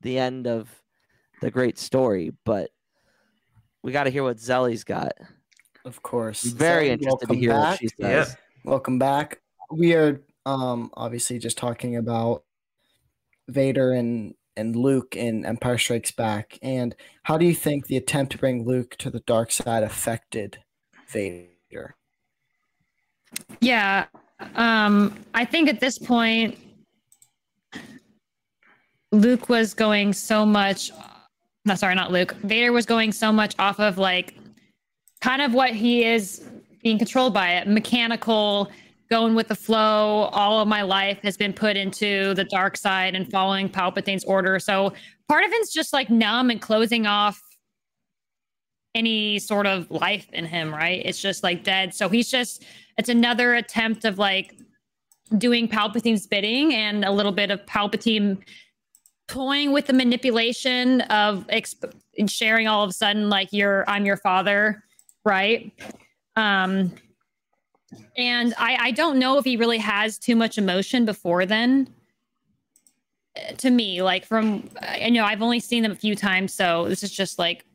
the 0.02 0.20
end 0.20 0.48
of 0.48 0.70
the 1.42 1.52
great 1.52 1.78
story, 1.78 2.32
but 2.46 2.72
we 3.84 3.92
got 3.92 4.06
to 4.06 4.10
hear 4.10 4.24
what 4.24 4.38
Zelly's 4.38 4.84
got. 4.84 5.14
Of 5.86 6.02
course. 6.02 6.44
I'm 6.46 6.52
very 6.58 6.88
Zelly, 6.88 6.92
interested 6.92 7.26
to 7.28 7.34
welcome 7.34 7.38
hear 7.38 7.54
what 7.54 7.62
back. 7.62 7.80
she 7.80 7.90
Yep. 7.98 8.26
says. 8.28 8.38
Welcome 8.64 9.00
back. 9.00 9.40
We 9.72 9.94
are 9.94 10.22
um 10.46 10.92
obviously 10.96 11.40
just 11.40 11.58
talking 11.58 11.96
about 11.98 12.44
Vader 13.48 13.92
and 13.94 14.34
and 14.56 14.76
Luke 14.76 15.16
in 15.16 15.46
Empire 15.46 15.78
Strikes 15.78 16.12
Back. 16.12 16.58
And 16.62 16.96
how 17.24 17.38
do 17.38 17.46
you 17.46 17.54
think 17.54 17.86
the 17.86 17.98
attempt 17.98 18.32
to 18.32 18.38
bring 18.40 18.66
Luke 18.66 18.96
to 18.98 19.10
the 19.12 19.20
dark 19.22 19.52
side 19.52 19.84
affected 19.84 20.58
Vader? 21.10 21.96
Yeah. 23.62 24.06
Um, 24.56 25.24
I 25.34 25.46
think 25.46 25.70
at 25.70 25.80
this 25.80 26.00
point, 26.00 26.58
Luke 29.12 29.48
was 29.48 29.74
going 29.74 30.14
so 30.14 30.46
much. 30.46 30.92
No, 31.68 31.76
sorry, 31.76 31.96
not 31.96 32.14
Luke. 32.14 32.34
Vader 32.44 32.72
was 32.72 32.86
going 32.86 33.12
so 33.12 33.30
much 33.30 33.54
off 33.60 33.82
of 33.82 33.98
like 33.98 34.36
kind 35.20 35.42
of 35.42 35.54
what 35.54 35.72
he 35.72 36.06
is 36.06 36.48
being 36.82 36.98
controlled 36.98 37.34
by 37.34 37.56
it 37.56 37.68
mechanical, 37.68 38.72
going 39.10 39.36
with 39.36 39.50
the 39.50 39.56
flow. 39.56 40.30
All 40.32 40.62
of 40.62 40.68
my 40.70 40.82
life 40.82 41.20
has 41.24 41.36
been 41.36 41.52
put 41.52 41.76
into 41.76 42.34
the 42.36 42.46
dark 42.46 42.78
side 42.78 43.16
and 43.16 43.30
following 43.30 43.68
Palpatine's 43.68 44.24
order. 44.24 44.60
So 44.60 44.94
part 45.28 45.44
of 45.44 45.52
it's 45.52 45.74
just 45.74 45.92
like 45.92 46.10
numb 46.10 46.52
and 46.52 46.62
closing 46.62 47.06
off 47.06 47.42
any 48.96 49.38
sort 49.38 49.68
of 49.68 49.92
life 49.92 50.28
in 50.32 50.46
him, 50.46 50.74
right? 50.74 51.02
It's 51.04 51.22
just 51.22 51.44
like 51.44 51.66
dead. 51.66 51.94
So 51.94 52.08
he's 52.08 52.32
just 52.32 52.64
it's 52.98 53.10
another 53.10 53.56
attempt 53.56 54.06
of 54.06 54.18
like 54.18 54.56
doing 55.38 55.68
Palpatine's 55.68 56.28
bidding 56.28 56.74
and 56.74 57.04
a 57.04 57.12
little 57.12 57.34
bit 57.34 57.52
of 57.52 57.66
Palpatine 57.66 58.38
toying 59.28 59.72
with 59.72 59.88
the 59.88 59.94
manipulation 59.94 61.02
of 61.02 61.46
exp- 61.48 61.94
sharing 62.30 62.68
all 62.68 62.84
of 62.84 62.90
a 62.90 62.94
sudden 62.94 63.30
like 63.30 63.50
you're 63.52 63.84
I'm 63.90 64.06
your 64.06 64.18
father, 64.18 64.84
right? 65.26 65.72
Um 66.36 66.94
and 68.18 68.54
I 68.58 68.78
I 68.88 68.92
don't 68.92 69.20
know 69.20 69.38
if 69.38 69.46
he 69.46 69.58
really 69.58 69.78
has 69.78 70.18
too 70.18 70.36
much 70.36 70.58
emotion 70.58 71.06
before 71.06 71.46
then. 71.46 71.90
Uh, 73.38 73.54
To 73.58 73.70
me, 73.70 74.02
like 74.02 74.26
from 74.26 74.70
I 74.82 75.10
know 75.10 75.24
I've 75.26 75.42
only 75.42 75.60
seen 75.60 75.84
them 75.84 75.92
a 75.92 75.96
few 75.96 76.16
times, 76.16 76.54
so 76.54 76.88
this 76.88 77.04
is 77.04 77.12
just 77.12 77.38
like 77.38 77.66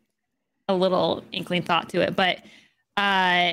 a 0.68 0.74
little 0.74 1.22
inkling 1.32 1.62
thought 1.62 1.88
to 1.90 2.00
it, 2.00 2.16
but 2.16 2.38
uh 2.96 3.52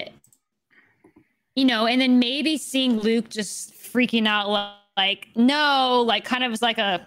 you 1.56 1.66
know, 1.66 1.88
and 1.88 2.00
then 2.00 2.20
maybe 2.20 2.58
seeing 2.58 3.00
Luke 3.00 3.28
just 3.30 3.74
freaking 3.74 4.26
out 4.28 4.50
li- 4.50 4.76
like, 4.96 5.28
no, 5.36 6.02
like 6.08 6.24
kind 6.24 6.44
of 6.44 6.52
was 6.52 6.62
like 6.62 6.78
a 6.78 7.06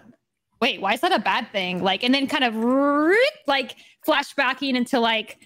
wait, 0.63 0.79
why 0.79 0.93
is 0.93 1.01
that 1.01 1.11
a 1.11 1.19
bad 1.19 1.51
thing? 1.51 1.83
Like, 1.83 2.05
and 2.05 2.15
then 2.15 2.25
kind 2.25 2.45
of 2.45 2.55
like 3.47 3.75
flashbacking 4.07 4.75
into 4.75 4.97
like, 4.97 5.37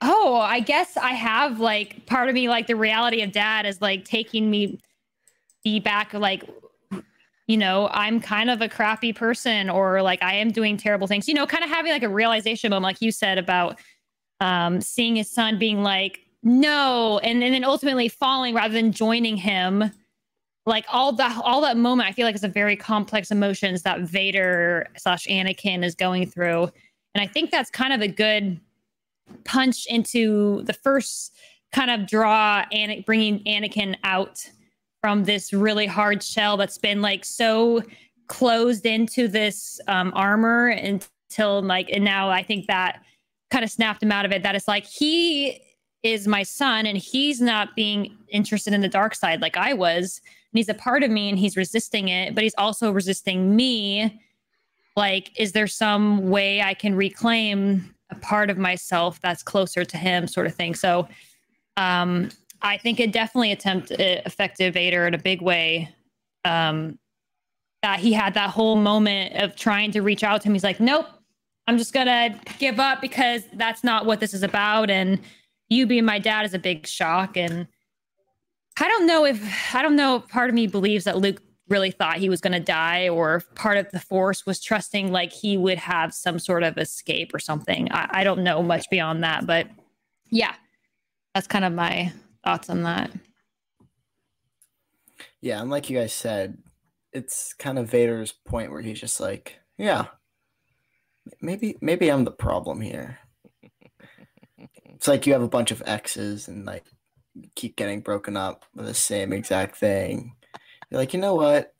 oh, 0.00 0.34
I 0.34 0.58
guess 0.58 0.96
I 0.96 1.10
have 1.10 1.60
like 1.60 2.06
part 2.06 2.28
of 2.28 2.34
me, 2.34 2.48
like 2.48 2.66
the 2.66 2.74
reality 2.74 3.22
of 3.22 3.30
dad 3.30 3.66
is 3.66 3.80
like 3.80 4.04
taking 4.04 4.50
me 4.50 4.80
back, 5.84 6.12
like, 6.12 6.42
you 7.46 7.56
know, 7.56 7.88
I'm 7.92 8.18
kind 8.18 8.50
of 8.50 8.60
a 8.62 8.68
crappy 8.68 9.12
person 9.12 9.70
or 9.70 10.02
like 10.02 10.20
I 10.24 10.34
am 10.34 10.50
doing 10.50 10.76
terrible 10.76 11.06
things, 11.06 11.28
you 11.28 11.34
know, 11.34 11.46
kind 11.46 11.62
of 11.62 11.70
having 11.70 11.92
like 11.92 12.02
a 12.02 12.08
realization 12.08 12.70
moment, 12.70 12.82
like 12.82 13.00
you 13.00 13.12
said 13.12 13.38
about 13.38 13.78
um, 14.40 14.80
seeing 14.80 15.14
his 15.14 15.30
son 15.30 15.56
being 15.56 15.84
like, 15.84 16.18
no, 16.42 17.20
and, 17.20 17.44
and 17.44 17.54
then 17.54 17.62
ultimately 17.62 18.08
falling 18.08 18.56
rather 18.56 18.74
than 18.74 18.90
joining 18.90 19.36
him. 19.36 19.92
Like 20.66 20.84
all 20.88 21.12
that, 21.12 21.40
all 21.44 21.60
that 21.60 21.76
moment, 21.76 22.08
I 22.08 22.12
feel 22.12 22.26
like 22.26 22.34
it's 22.34 22.44
a 22.44 22.48
very 22.48 22.76
complex 22.76 23.30
emotions 23.30 23.82
that 23.82 24.00
Vader 24.00 24.88
slash 24.96 25.26
Anakin 25.26 25.84
is 25.84 25.94
going 25.94 26.26
through, 26.26 26.68
and 27.14 27.22
I 27.22 27.26
think 27.26 27.50
that's 27.50 27.70
kind 27.70 27.92
of 27.92 28.02
a 28.02 28.08
good 28.08 28.60
punch 29.44 29.86
into 29.86 30.62
the 30.64 30.72
first 30.72 31.34
kind 31.72 31.90
of 31.90 32.06
draw 32.06 32.64
and 32.72 33.04
bringing 33.04 33.42
Anakin 33.44 33.96
out 34.04 34.44
from 35.00 35.24
this 35.24 35.52
really 35.52 35.86
hard 35.86 36.22
shell 36.22 36.56
that's 36.56 36.78
been 36.78 37.02
like 37.02 37.24
so 37.24 37.82
closed 38.28 38.86
into 38.86 39.28
this 39.28 39.80
um, 39.88 40.12
armor 40.14 40.68
until 40.68 41.62
like, 41.62 41.90
and 41.90 42.04
now 42.04 42.28
I 42.28 42.42
think 42.42 42.66
that 42.66 43.02
kind 43.50 43.64
of 43.64 43.70
snapped 43.70 44.02
him 44.02 44.10
out 44.10 44.24
of 44.24 44.32
it. 44.32 44.42
That 44.42 44.54
it's 44.54 44.68
like 44.68 44.84
he 44.84 45.60
is 46.02 46.26
my 46.26 46.42
son 46.42 46.86
and 46.86 46.98
he's 46.98 47.40
not 47.40 47.74
being 47.76 48.16
interested 48.28 48.72
in 48.72 48.80
the 48.80 48.88
dark 48.88 49.14
side 49.14 49.40
like 49.40 49.56
I 49.56 49.72
was. 49.72 50.20
He's 50.56 50.68
a 50.68 50.74
part 50.74 51.02
of 51.02 51.10
me 51.10 51.28
and 51.28 51.38
he's 51.38 51.56
resisting 51.56 52.08
it, 52.08 52.34
but 52.34 52.42
he's 52.42 52.54
also 52.58 52.90
resisting 52.90 53.54
me. 53.54 54.20
Like, 54.96 55.38
is 55.38 55.52
there 55.52 55.66
some 55.66 56.30
way 56.30 56.62
I 56.62 56.74
can 56.74 56.94
reclaim 56.94 57.94
a 58.10 58.14
part 58.14 58.50
of 58.50 58.56
myself 58.56 59.20
that's 59.20 59.42
closer 59.42 59.84
to 59.84 59.96
him, 59.96 60.26
sort 60.26 60.46
of 60.46 60.54
thing? 60.54 60.74
So, 60.74 61.08
um, 61.76 62.30
I 62.62 62.78
think 62.78 63.00
it 63.00 63.12
definitely 63.12 63.52
attempt 63.52 63.90
it 63.90 64.22
affected 64.24 64.72
Vader 64.72 65.06
in 65.06 65.14
a 65.14 65.18
big 65.18 65.42
way. 65.42 65.94
Um, 66.44 66.98
that 67.82 68.00
he 68.00 68.12
had 68.12 68.34
that 68.34 68.50
whole 68.50 68.76
moment 68.76 69.36
of 69.36 69.54
trying 69.54 69.90
to 69.92 70.00
reach 70.00 70.24
out 70.24 70.40
to 70.40 70.48
him. 70.48 70.54
He's 70.54 70.64
like, 70.64 70.80
nope, 70.80 71.06
I'm 71.66 71.78
just 71.78 71.92
gonna 71.92 72.40
give 72.58 72.80
up 72.80 73.00
because 73.00 73.42
that's 73.54 73.84
not 73.84 74.06
what 74.06 74.20
this 74.20 74.32
is 74.34 74.42
about. 74.42 74.90
And 74.90 75.20
you 75.68 75.86
being 75.86 76.04
my 76.04 76.18
dad 76.18 76.46
is 76.46 76.54
a 76.54 76.58
big 76.58 76.86
shock. 76.86 77.36
And 77.36 77.66
I 78.78 78.88
don't 78.88 79.06
know 79.06 79.24
if 79.24 79.74
I 79.74 79.82
don't 79.82 79.96
know 79.96 80.20
part 80.20 80.50
of 80.50 80.54
me 80.54 80.66
believes 80.66 81.04
that 81.04 81.18
Luke 81.18 81.42
really 81.68 81.90
thought 81.90 82.18
he 82.18 82.28
was 82.28 82.40
gonna 82.40 82.60
die, 82.60 83.08
or 83.08 83.42
part 83.54 83.78
of 83.78 83.90
the 83.90 84.00
force 84.00 84.46
was 84.46 84.60
trusting 84.60 85.10
like 85.10 85.32
he 85.32 85.56
would 85.56 85.78
have 85.78 86.14
some 86.14 86.38
sort 86.38 86.62
of 86.62 86.78
escape 86.78 87.34
or 87.34 87.38
something. 87.38 87.90
I, 87.90 88.20
I 88.20 88.24
don't 88.24 88.42
know 88.42 88.62
much 88.62 88.88
beyond 88.90 89.24
that, 89.24 89.46
but 89.46 89.68
yeah, 90.30 90.54
that's 91.34 91.46
kind 91.46 91.64
of 91.64 91.72
my 91.72 92.12
thoughts 92.44 92.70
on 92.70 92.82
that. 92.82 93.10
Yeah, 95.40 95.60
and 95.60 95.70
like 95.70 95.90
you 95.90 95.98
guys 95.98 96.12
said, 96.12 96.58
it's 97.12 97.54
kind 97.54 97.78
of 97.78 97.90
Vader's 97.90 98.32
point 98.32 98.70
where 98.70 98.82
he's 98.82 99.00
just 99.00 99.20
like, 99.20 99.58
yeah, 99.78 100.06
maybe 101.40 101.76
maybe 101.80 102.10
I'm 102.10 102.24
the 102.24 102.30
problem 102.30 102.80
here. 102.80 103.18
It's 104.96 105.08
like 105.08 105.26
you 105.26 105.34
have 105.34 105.42
a 105.42 105.48
bunch 105.48 105.72
of 105.72 105.82
X's 105.84 106.48
and 106.48 106.64
like 106.64 106.84
keep 107.54 107.76
getting 107.76 108.00
broken 108.00 108.36
up 108.36 108.64
with 108.74 108.86
the 108.86 108.94
same 108.94 109.32
exact 109.32 109.76
thing. 109.76 110.34
You're 110.90 111.00
like, 111.00 111.12
you 111.12 111.20
know 111.20 111.34
what? 111.34 111.74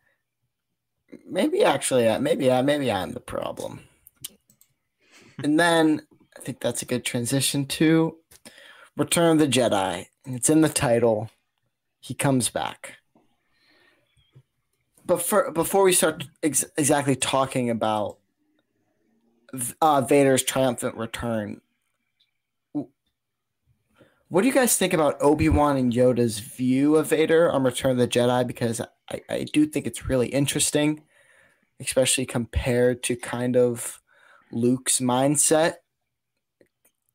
Maybe 1.27 1.65
actually, 1.65 2.19
maybe 2.19 2.51
I 2.51 2.63
maybe 2.63 2.91
I'm 2.91 3.13
the 3.13 3.21
problem. 3.21 3.81
And 5.43 5.59
then 5.59 6.03
I 6.37 6.41
think 6.41 6.61
that's 6.61 6.83
a 6.83 6.87
good 6.87 7.05
transition 7.05 7.67
to 7.67 8.17
Return 8.97 9.33
of 9.33 9.39
the 9.39 9.47
Jedi. 9.47 10.07
It's 10.25 10.51
in 10.51 10.63
the 10.63 10.69
title. 10.69 11.31
He 12.01 12.15
comes 12.15 12.49
back. 12.49 12.97
But 15.05 15.23
for, 15.23 15.53
before 15.53 15.85
we 15.85 15.93
start 15.93 16.25
ex- 16.43 16.65
exactly 16.77 17.15
talking 17.15 17.71
about 17.71 18.19
uh, 19.81 20.01
Vader's 20.01 20.43
triumphant 20.43 20.97
return, 20.97 21.61
what 24.29 24.41
do 24.43 24.49
you 24.49 24.55
guys 24.55 24.77
think 24.77 24.93
about 24.93 25.17
Obi 25.21 25.49
Wan 25.49 25.77
and 25.77 25.93
Yoda's 25.93 26.41
view 26.41 26.97
of 26.97 27.09
Vader 27.09 27.51
on 27.51 27.63
Return 27.63 27.93
of 27.93 27.99
the 27.99 28.09
Jedi? 28.09 28.47
Because 28.47 28.81
I, 29.11 29.21
I 29.29 29.47
do 29.53 29.67
think 29.67 29.87
it's 29.87 30.09
really 30.09 30.29
interesting, 30.29 31.03
especially 31.79 32.27
compared 32.27 33.05
to 33.05 33.15
kind 33.15 33.57
of 33.57 34.01
Luke's 34.51 34.99
mindset. 34.99 35.75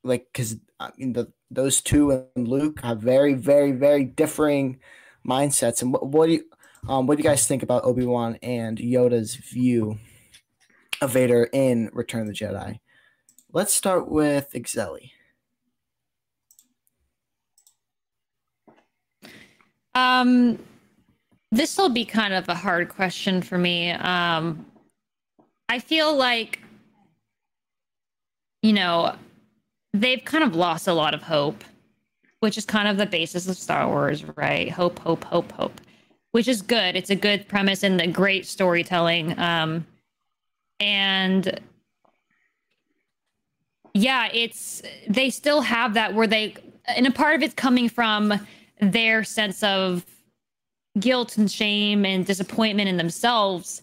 Like, 0.03 0.27
because 0.31 0.55
I 0.79 0.91
mean, 0.97 1.13
the, 1.13 1.31
those 1.49 1.81
two 1.81 2.27
and 2.35 2.47
Luke 2.47 2.79
have 2.81 3.01
very, 3.01 3.33
very, 3.33 3.73
very 3.73 4.05
differing 4.05 4.79
mindsets. 5.27 5.81
And 5.81 5.91
what, 5.91 6.07
what 6.07 6.27
do 6.27 6.33
you, 6.33 6.43
um, 6.87 7.07
what 7.07 7.17
do 7.17 7.23
you 7.23 7.29
guys 7.29 7.45
think 7.45 7.61
about 7.61 7.83
Obi 7.83 8.05
Wan 8.05 8.39
and 8.41 8.77
Yoda's 8.77 9.35
view 9.35 9.99
of 11.01 11.11
Vader 11.11 11.49
in 11.51 11.89
Return 11.91 12.21
of 12.21 12.27
the 12.27 12.33
Jedi? 12.33 12.79
Let's 13.51 13.73
start 13.73 14.09
with 14.09 14.53
Exeli. 14.53 15.11
Um, 19.93 20.57
this 21.51 21.77
will 21.77 21.89
be 21.89 22.05
kind 22.05 22.33
of 22.33 22.47
a 22.47 22.55
hard 22.55 22.89
question 22.89 23.41
for 23.41 23.57
me. 23.57 23.91
Um, 23.91 24.65
I 25.67 25.79
feel 25.79 26.15
like, 26.15 26.59
you 28.61 28.73
know, 28.73 29.15
they've 29.93 30.23
kind 30.23 30.43
of 30.43 30.55
lost 30.55 30.87
a 30.87 30.93
lot 30.93 31.13
of 31.13 31.21
hope, 31.23 31.63
which 32.39 32.57
is 32.57 32.65
kind 32.65 32.87
of 32.87 32.97
the 32.97 33.05
basis 33.05 33.47
of 33.47 33.57
Star 33.57 33.87
Wars, 33.87 34.23
right? 34.37 34.69
Hope, 34.69 34.99
hope, 34.99 35.23
hope, 35.25 35.51
hope, 35.51 35.81
which 36.31 36.47
is 36.47 36.61
good. 36.61 36.95
It's 36.95 37.09
a 37.09 37.15
good 37.15 37.47
premise 37.47 37.83
and 37.83 37.99
a 37.99 38.07
great 38.07 38.45
storytelling. 38.45 39.37
Um, 39.37 39.85
and 40.79 41.59
yeah, 43.93 44.29
it's 44.33 44.81
they 45.09 45.29
still 45.29 45.61
have 45.61 45.93
that 45.95 46.13
where 46.13 46.27
they, 46.27 46.55
and 46.87 47.05
a 47.05 47.11
part 47.11 47.35
of 47.35 47.43
it's 47.43 47.53
coming 47.53 47.89
from 47.89 48.33
their 48.81 49.23
sense 49.23 49.63
of 49.63 50.05
guilt 50.99 51.37
and 51.37 51.49
shame 51.49 52.05
and 52.05 52.25
disappointment 52.25 52.89
in 52.89 52.97
themselves 52.97 53.81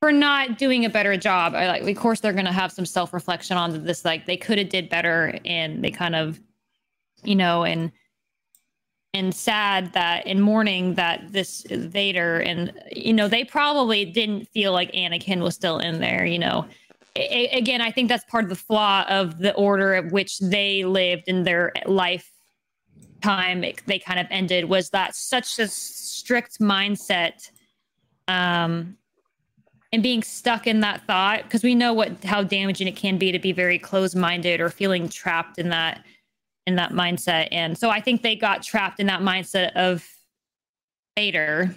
for 0.00 0.12
not 0.12 0.58
doing 0.58 0.84
a 0.84 0.90
better 0.90 1.16
job. 1.16 1.54
I 1.54 1.66
like, 1.66 1.82
of 1.82 1.96
course, 1.96 2.20
they're 2.20 2.32
going 2.32 2.44
to 2.44 2.52
have 2.52 2.72
some 2.72 2.84
self 2.84 3.14
reflection 3.14 3.56
on 3.56 3.84
this. 3.84 4.04
Like 4.04 4.26
they 4.26 4.36
could 4.36 4.58
have 4.58 4.68
did 4.68 4.90
better, 4.90 5.38
and 5.44 5.82
they 5.82 5.90
kind 5.90 6.14
of, 6.14 6.40
you 7.22 7.36
know, 7.36 7.64
and 7.64 7.90
and 9.14 9.32
sad 9.32 9.92
that 9.92 10.26
in 10.26 10.40
mourning 10.40 10.94
that 10.94 11.32
this 11.32 11.64
Vader 11.70 12.40
and 12.40 12.72
you 12.94 13.14
know 13.14 13.28
they 13.28 13.44
probably 13.44 14.04
didn't 14.04 14.46
feel 14.48 14.72
like 14.72 14.92
Anakin 14.92 15.40
was 15.40 15.54
still 15.54 15.78
in 15.78 16.00
there. 16.00 16.26
You 16.26 16.40
know, 16.40 16.66
a- 17.16 17.56
again, 17.56 17.80
I 17.80 17.90
think 17.90 18.08
that's 18.08 18.24
part 18.24 18.44
of 18.44 18.50
the 18.50 18.56
flaw 18.56 19.06
of 19.08 19.38
the 19.38 19.54
order 19.54 19.94
at 19.94 20.12
which 20.12 20.38
they 20.40 20.84
lived 20.84 21.24
in 21.28 21.44
their 21.44 21.72
life 21.86 22.30
time 23.24 23.64
they 23.86 23.98
kind 23.98 24.20
of 24.20 24.26
ended 24.30 24.66
was 24.66 24.90
that 24.90 25.14
such 25.14 25.58
a 25.58 25.66
strict 25.68 26.60
mindset 26.60 27.50
um 28.28 28.96
and 29.92 30.02
being 30.02 30.22
stuck 30.22 30.66
in 30.66 30.80
that 30.80 31.06
thought 31.06 31.44
because 31.44 31.62
we 31.62 31.74
know 31.74 31.92
what 31.92 32.22
how 32.24 32.42
damaging 32.42 32.88
it 32.88 32.96
can 32.96 33.16
be 33.16 33.30
to 33.32 33.38
be 33.38 33.52
very 33.52 33.78
closed-minded 33.78 34.60
or 34.60 34.68
feeling 34.68 35.08
trapped 35.08 35.56
in 35.58 35.68
that 35.68 36.04
in 36.66 36.76
that 36.76 36.92
mindset. 36.92 37.48
And 37.52 37.78
so 37.78 37.90
i 37.90 38.00
think 38.00 38.22
they 38.22 38.36
got 38.36 38.62
trapped 38.62 39.00
in 39.00 39.06
that 39.06 39.20
mindset 39.20 39.72
of 39.74 40.06
Vader 41.16 41.74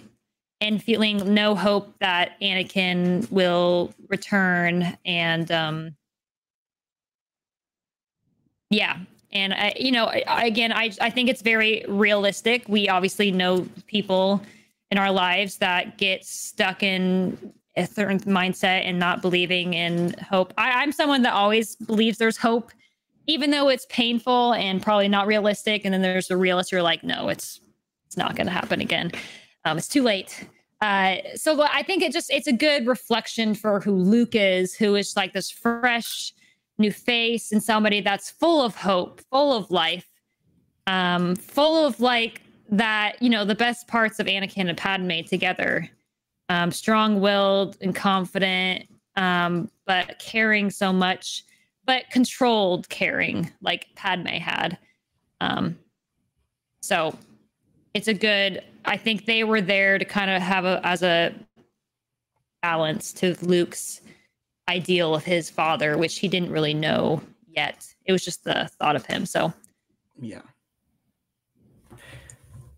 and 0.60 0.82
feeling 0.82 1.32
no 1.32 1.54
hope 1.54 1.94
that 2.00 2.32
Anakin 2.42 3.30
will 3.30 3.94
return 4.08 4.98
and 5.04 5.50
um 5.52 5.94
yeah 8.70 8.98
and 9.32 9.54
I, 9.54 9.74
you 9.78 9.92
know 9.92 10.06
I, 10.06 10.44
again 10.44 10.72
I, 10.72 10.90
I 11.00 11.10
think 11.10 11.28
it's 11.28 11.42
very 11.42 11.84
realistic 11.88 12.68
we 12.68 12.88
obviously 12.88 13.30
know 13.30 13.66
people 13.86 14.42
in 14.90 14.98
our 14.98 15.10
lives 15.10 15.58
that 15.58 15.98
get 15.98 16.24
stuck 16.24 16.82
in 16.82 17.52
a 17.78 17.86
certain 17.86 18.18
mindset 18.20 18.82
and 18.84 18.98
not 18.98 19.22
believing 19.22 19.74
in 19.74 20.14
hope. 20.14 20.52
I, 20.58 20.82
I'm 20.82 20.92
someone 20.92 21.22
that 21.22 21.32
always 21.32 21.76
believes 21.76 22.18
there's 22.18 22.36
hope, 22.36 22.72
even 23.26 23.50
though 23.50 23.68
it's 23.68 23.86
painful 23.88 24.54
and 24.54 24.82
probably 24.82 25.08
not 25.08 25.26
realistic. 25.26 25.84
And 25.84 25.94
then 25.94 26.02
there's 26.02 26.28
the 26.28 26.36
realist 26.36 26.70
who 26.70 26.78
are 26.78 26.82
like, 26.82 27.04
no, 27.04 27.28
it's 27.28 27.60
it's 28.06 28.16
not 28.16 28.34
going 28.36 28.46
to 28.46 28.52
happen 28.52 28.80
again. 28.80 29.12
Um, 29.64 29.78
it's 29.78 29.88
too 29.88 30.02
late. 30.02 30.46
Uh, 30.80 31.16
so 31.34 31.60
I 31.62 31.82
think 31.82 32.02
it 32.02 32.12
just 32.12 32.30
it's 32.30 32.46
a 32.46 32.52
good 32.52 32.86
reflection 32.86 33.54
for 33.54 33.80
who 33.80 33.92
Luke 33.92 34.34
is, 34.34 34.74
who 34.74 34.96
is 34.96 35.14
like 35.16 35.32
this 35.32 35.50
fresh 35.50 36.32
new 36.78 36.92
face 36.92 37.52
and 37.52 37.62
somebody 37.62 38.00
that's 38.00 38.30
full 38.30 38.62
of 38.64 38.74
hope, 38.74 39.20
full 39.30 39.56
of 39.56 39.70
life, 39.70 40.08
um, 40.86 41.36
full 41.36 41.84
of 41.86 42.00
like 42.00 42.42
that, 42.70 43.20
you 43.22 43.30
know, 43.30 43.44
the 43.44 43.54
best 43.54 43.88
parts 43.88 44.18
of 44.18 44.26
Anakin 44.26 44.68
and 44.68 44.78
Padme 44.78 45.22
together 45.26 45.90
um, 46.48 46.70
strong-willed 46.70 47.76
and 47.80 47.94
confident, 47.94 48.86
um, 49.16 49.70
but 49.86 50.18
caring 50.18 50.70
so 50.70 50.92
much, 50.92 51.44
but 51.84 52.08
controlled 52.10 52.88
caring 52.88 53.50
like 53.60 53.86
Padme 53.96 54.26
had. 54.26 54.78
Um, 55.40 55.78
so 56.82 57.16
it's 57.94 58.08
a 58.08 58.14
good. 58.14 58.62
I 58.84 58.96
think 58.96 59.26
they 59.26 59.44
were 59.44 59.60
there 59.60 59.98
to 59.98 60.04
kind 60.04 60.30
of 60.30 60.40
have 60.40 60.64
a 60.64 60.80
as 60.84 61.02
a 61.02 61.34
balance 62.62 63.12
to 63.14 63.36
Luke's 63.42 64.00
ideal 64.68 65.14
of 65.14 65.24
his 65.24 65.50
father, 65.50 65.96
which 65.98 66.18
he 66.18 66.28
didn't 66.28 66.50
really 66.50 66.74
know 66.74 67.20
yet. 67.48 67.86
It 68.04 68.12
was 68.12 68.24
just 68.24 68.44
the 68.44 68.70
thought 68.78 68.96
of 68.96 69.06
him. 69.06 69.26
So 69.26 69.52
yeah. 70.20 70.42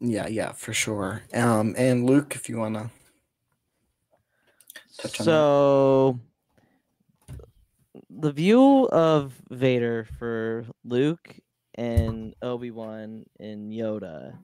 Yeah, 0.02 0.28
yeah, 0.28 0.52
for 0.52 0.72
sure. 0.72 1.22
Um, 1.34 1.74
and 1.76 2.06
Luke, 2.06 2.34
if 2.34 2.48
you 2.48 2.56
wanna 2.56 2.90
touch 4.96 5.20
on 5.20 5.24
so 5.24 6.20
the 8.08 8.32
view 8.32 8.88
of 8.88 9.34
Vader 9.50 10.06
for 10.18 10.64
Luke 10.84 11.36
and 11.74 12.34
Obi-Wan 12.42 13.24
and 13.38 13.72
Yoda 13.72 14.38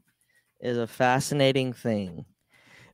is 0.61 0.79
a 0.79 0.87
fascinating 0.87 1.73
thing 1.73 2.25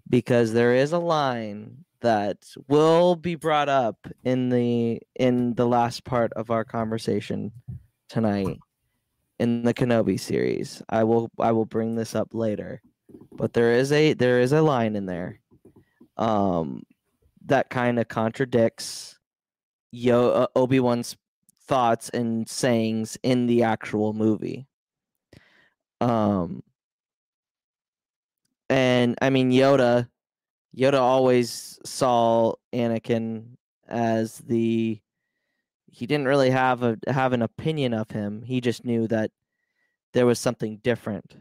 because 0.08 0.52
there 0.52 0.74
is 0.74 0.92
a 0.92 0.98
line 0.98 1.84
that 2.02 2.38
will 2.68 3.16
be 3.16 3.34
brought 3.34 3.68
up 3.68 3.96
in 4.24 4.50
the 4.50 5.00
in 5.18 5.54
the 5.54 5.66
last 5.66 6.04
part 6.04 6.32
of 6.34 6.50
our 6.50 6.64
conversation 6.64 7.52
tonight 8.08 8.58
in 9.38 9.62
the 9.62 9.74
Kenobi 9.74 10.20
series. 10.20 10.82
I 10.88 11.04
will 11.04 11.30
I 11.40 11.52
will 11.52 11.64
bring 11.64 11.94
this 11.94 12.14
up 12.14 12.28
later. 12.32 12.82
But 13.32 13.52
there 13.54 13.72
is 13.72 13.90
a 13.92 14.12
there 14.14 14.40
is 14.40 14.52
a 14.52 14.62
line 14.62 14.96
in 14.96 15.06
there 15.06 15.40
um 16.16 16.82
that 17.46 17.70
kind 17.70 17.98
of 17.98 18.06
contradicts 18.08 19.18
Yo 19.90 20.30
uh, 20.30 20.46
Obi 20.54 20.80
Wan's 20.80 21.16
thoughts 21.66 22.08
and 22.10 22.48
sayings 22.48 23.18
in 23.22 23.46
the 23.46 23.62
actual 23.62 24.12
movie. 24.12 24.66
Um, 26.00 26.62
and 28.68 29.16
I 29.20 29.30
mean 29.30 29.50
Yoda, 29.52 30.08
Yoda 30.76 30.98
always 30.98 31.78
saw 31.84 32.54
Anakin 32.72 33.56
as 33.88 34.38
the. 34.38 35.00
He 35.90 36.06
didn't 36.06 36.26
really 36.26 36.50
have 36.50 36.82
a 36.82 36.96
have 37.06 37.34
an 37.34 37.42
opinion 37.42 37.92
of 37.92 38.10
him. 38.10 38.42
He 38.42 38.60
just 38.62 38.84
knew 38.84 39.06
that 39.08 39.30
there 40.14 40.24
was 40.24 40.38
something 40.38 40.78
different, 40.78 41.36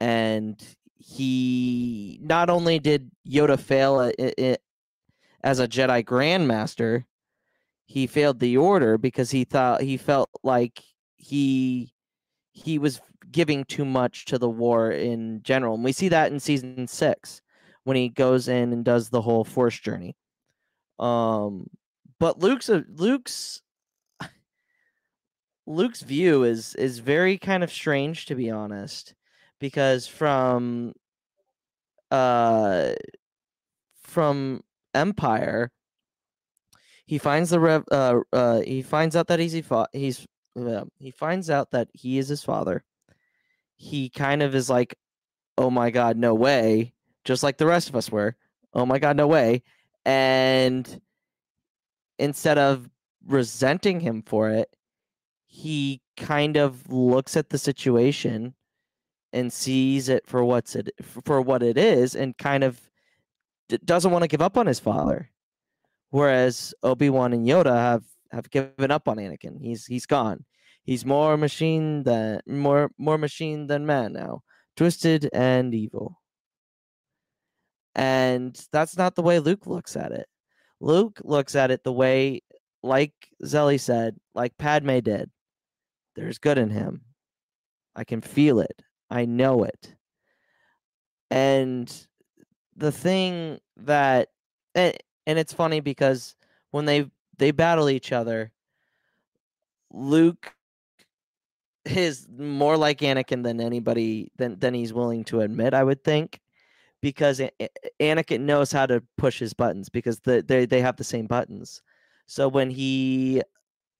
and 0.00 0.62
he 0.96 2.18
not 2.22 2.48
only 2.48 2.78
did 2.78 3.10
Yoda 3.28 3.58
fail 3.58 4.00
at, 4.00 4.60
as 5.42 5.60
a 5.60 5.68
Jedi 5.68 6.04
Grandmaster, 6.04 7.04
he 7.84 8.06
failed 8.06 8.40
the 8.40 8.56
order 8.56 8.98
because 8.98 9.30
he 9.30 9.44
thought 9.44 9.82
he 9.82 9.98
felt 9.98 10.30
like 10.42 10.82
he 11.16 11.92
he 12.52 12.78
was 12.78 13.00
giving 13.30 13.64
too 13.64 13.84
much 13.84 14.24
to 14.26 14.38
the 14.38 14.48
war 14.48 14.90
in 14.90 15.42
general. 15.42 15.74
And 15.74 15.84
we 15.84 15.92
see 15.92 16.08
that 16.08 16.32
in 16.32 16.40
season 16.40 16.86
six 16.86 17.42
when 17.84 17.96
he 17.96 18.08
goes 18.08 18.48
in 18.48 18.72
and 18.72 18.84
does 18.84 19.08
the 19.08 19.22
whole 19.22 19.44
force 19.44 19.78
journey. 19.78 20.16
Um 20.98 21.68
but 22.18 22.40
Luke's 22.40 22.68
a, 22.68 22.84
Luke's 22.88 23.62
Luke's 25.66 26.02
view 26.02 26.44
is 26.44 26.74
is 26.74 26.98
very 26.98 27.38
kind 27.38 27.62
of 27.62 27.72
strange 27.72 28.26
to 28.26 28.34
be 28.34 28.50
honest 28.50 29.14
because 29.60 30.06
from 30.06 30.94
uh 32.10 32.92
from 34.08 34.62
Empire, 34.94 35.70
he 37.06 37.18
finds 37.18 37.50
the 37.50 37.60
rev. 37.60 37.84
Uh, 37.90 38.20
uh, 38.32 38.60
he 38.60 38.82
finds 38.82 39.14
out 39.14 39.28
that 39.28 39.38
he's 39.38 39.52
he 39.52 39.64
he's 39.92 40.26
uh, 40.56 40.84
he 40.98 41.10
finds 41.10 41.50
out 41.50 41.70
that 41.70 41.88
he 41.92 42.18
is 42.18 42.28
his 42.28 42.42
father. 42.42 42.84
He 43.76 44.10
kind 44.10 44.42
of 44.42 44.54
is 44.54 44.68
like, 44.68 44.96
"Oh 45.56 45.70
my 45.70 45.90
God, 45.90 46.16
no 46.16 46.34
way!" 46.34 46.94
Just 47.28 47.42
like 47.42 47.58
the 47.58 47.66
rest 47.66 47.90
of 47.90 47.94
us 47.94 48.10
were. 48.10 48.36
Oh 48.72 48.86
my 48.86 48.98
God, 48.98 49.18
no 49.18 49.26
way! 49.26 49.62
And 50.06 50.98
instead 52.18 52.56
of 52.56 52.88
resenting 53.26 54.00
him 54.00 54.22
for 54.22 54.48
it, 54.48 54.74
he 55.46 56.00
kind 56.16 56.56
of 56.56 56.90
looks 56.90 57.36
at 57.36 57.50
the 57.50 57.58
situation 57.58 58.54
and 59.34 59.52
sees 59.52 60.08
it 60.08 60.26
for 60.26 60.42
what's 60.42 60.74
it 60.74 60.88
for 61.02 61.42
what 61.42 61.62
it 61.62 61.76
is, 61.76 62.14
and 62.14 62.38
kind 62.38 62.64
of 62.64 62.80
doesn't 63.84 64.10
want 64.10 64.22
to 64.22 64.28
give 64.28 64.40
up 64.40 64.56
on 64.56 64.66
his 64.66 64.80
father, 64.80 65.28
whereas 66.08 66.72
Obi 66.82 67.10
Wan 67.10 67.34
and 67.34 67.46
Yoda 67.46 67.74
have 67.74 68.04
have 68.32 68.48
given 68.48 68.90
up 68.90 69.06
on 69.06 69.18
Anakin. 69.18 69.60
He's 69.60 69.84
he's 69.84 70.06
gone. 70.06 70.46
He's 70.82 71.04
more 71.04 71.36
machine 71.36 72.04
than 72.04 72.40
more 72.46 72.90
more 72.96 73.18
machine 73.18 73.66
than 73.66 73.84
man 73.84 74.14
now, 74.14 74.44
twisted 74.76 75.28
and 75.34 75.74
evil. 75.74 76.17
And 77.94 78.58
that's 78.72 78.96
not 78.96 79.14
the 79.14 79.22
way 79.22 79.38
Luke 79.38 79.66
looks 79.66 79.96
at 79.96 80.12
it. 80.12 80.26
Luke 80.80 81.20
looks 81.24 81.56
at 81.56 81.70
it 81.70 81.82
the 81.82 81.92
way, 81.92 82.42
like 82.82 83.12
Zelly 83.42 83.80
said, 83.80 84.16
like 84.34 84.56
Padme 84.58 85.00
did. 85.00 85.30
There's 86.14 86.38
good 86.38 86.58
in 86.58 86.70
him. 86.70 87.02
I 87.96 88.04
can 88.04 88.20
feel 88.20 88.60
it. 88.60 88.82
I 89.10 89.24
know 89.24 89.64
it. 89.64 89.94
And 91.30 91.92
the 92.76 92.92
thing 92.92 93.58
that 93.78 94.28
and, 94.74 94.96
and 95.26 95.38
it's 95.38 95.52
funny 95.52 95.80
because 95.80 96.36
when 96.70 96.84
they 96.84 97.10
they 97.38 97.50
battle 97.50 97.90
each 97.90 98.12
other, 98.12 98.52
Luke 99.90 100.54
is 101.84 102.26
more 102.36 102.76
like 102.76 103.00
Anakin 103.00 103.42
than 103.42 103.60
anybody 103.60 104.30
than 104.36 104.58
than 104.58 104.74
he's 104.74 104.92
willing 104.92 105.24
to 105.24 105.40
admit. 105.40 105.74
I 105.74 105.84
would 105.84 106.04
think 106.04 106.40
because 107.00 107.40
Anakin 108.00 108.40
knows 108.40 108.72
how 108.72 108.86
to 108.86 109.02
push 109.16 109.38
his 109.38 109.54
buttons 109.54 109.88
because 109.88 110.20
the, 110.20 110.42
they 110.42 110.66
they 110.66 110.80
have 110.80 110.96
the 110.96 111.04
same 111.04 111.26
buttons. 111.26 111.82
So 112.26 112.48
when 112.48 112.70
he 112.70 113.42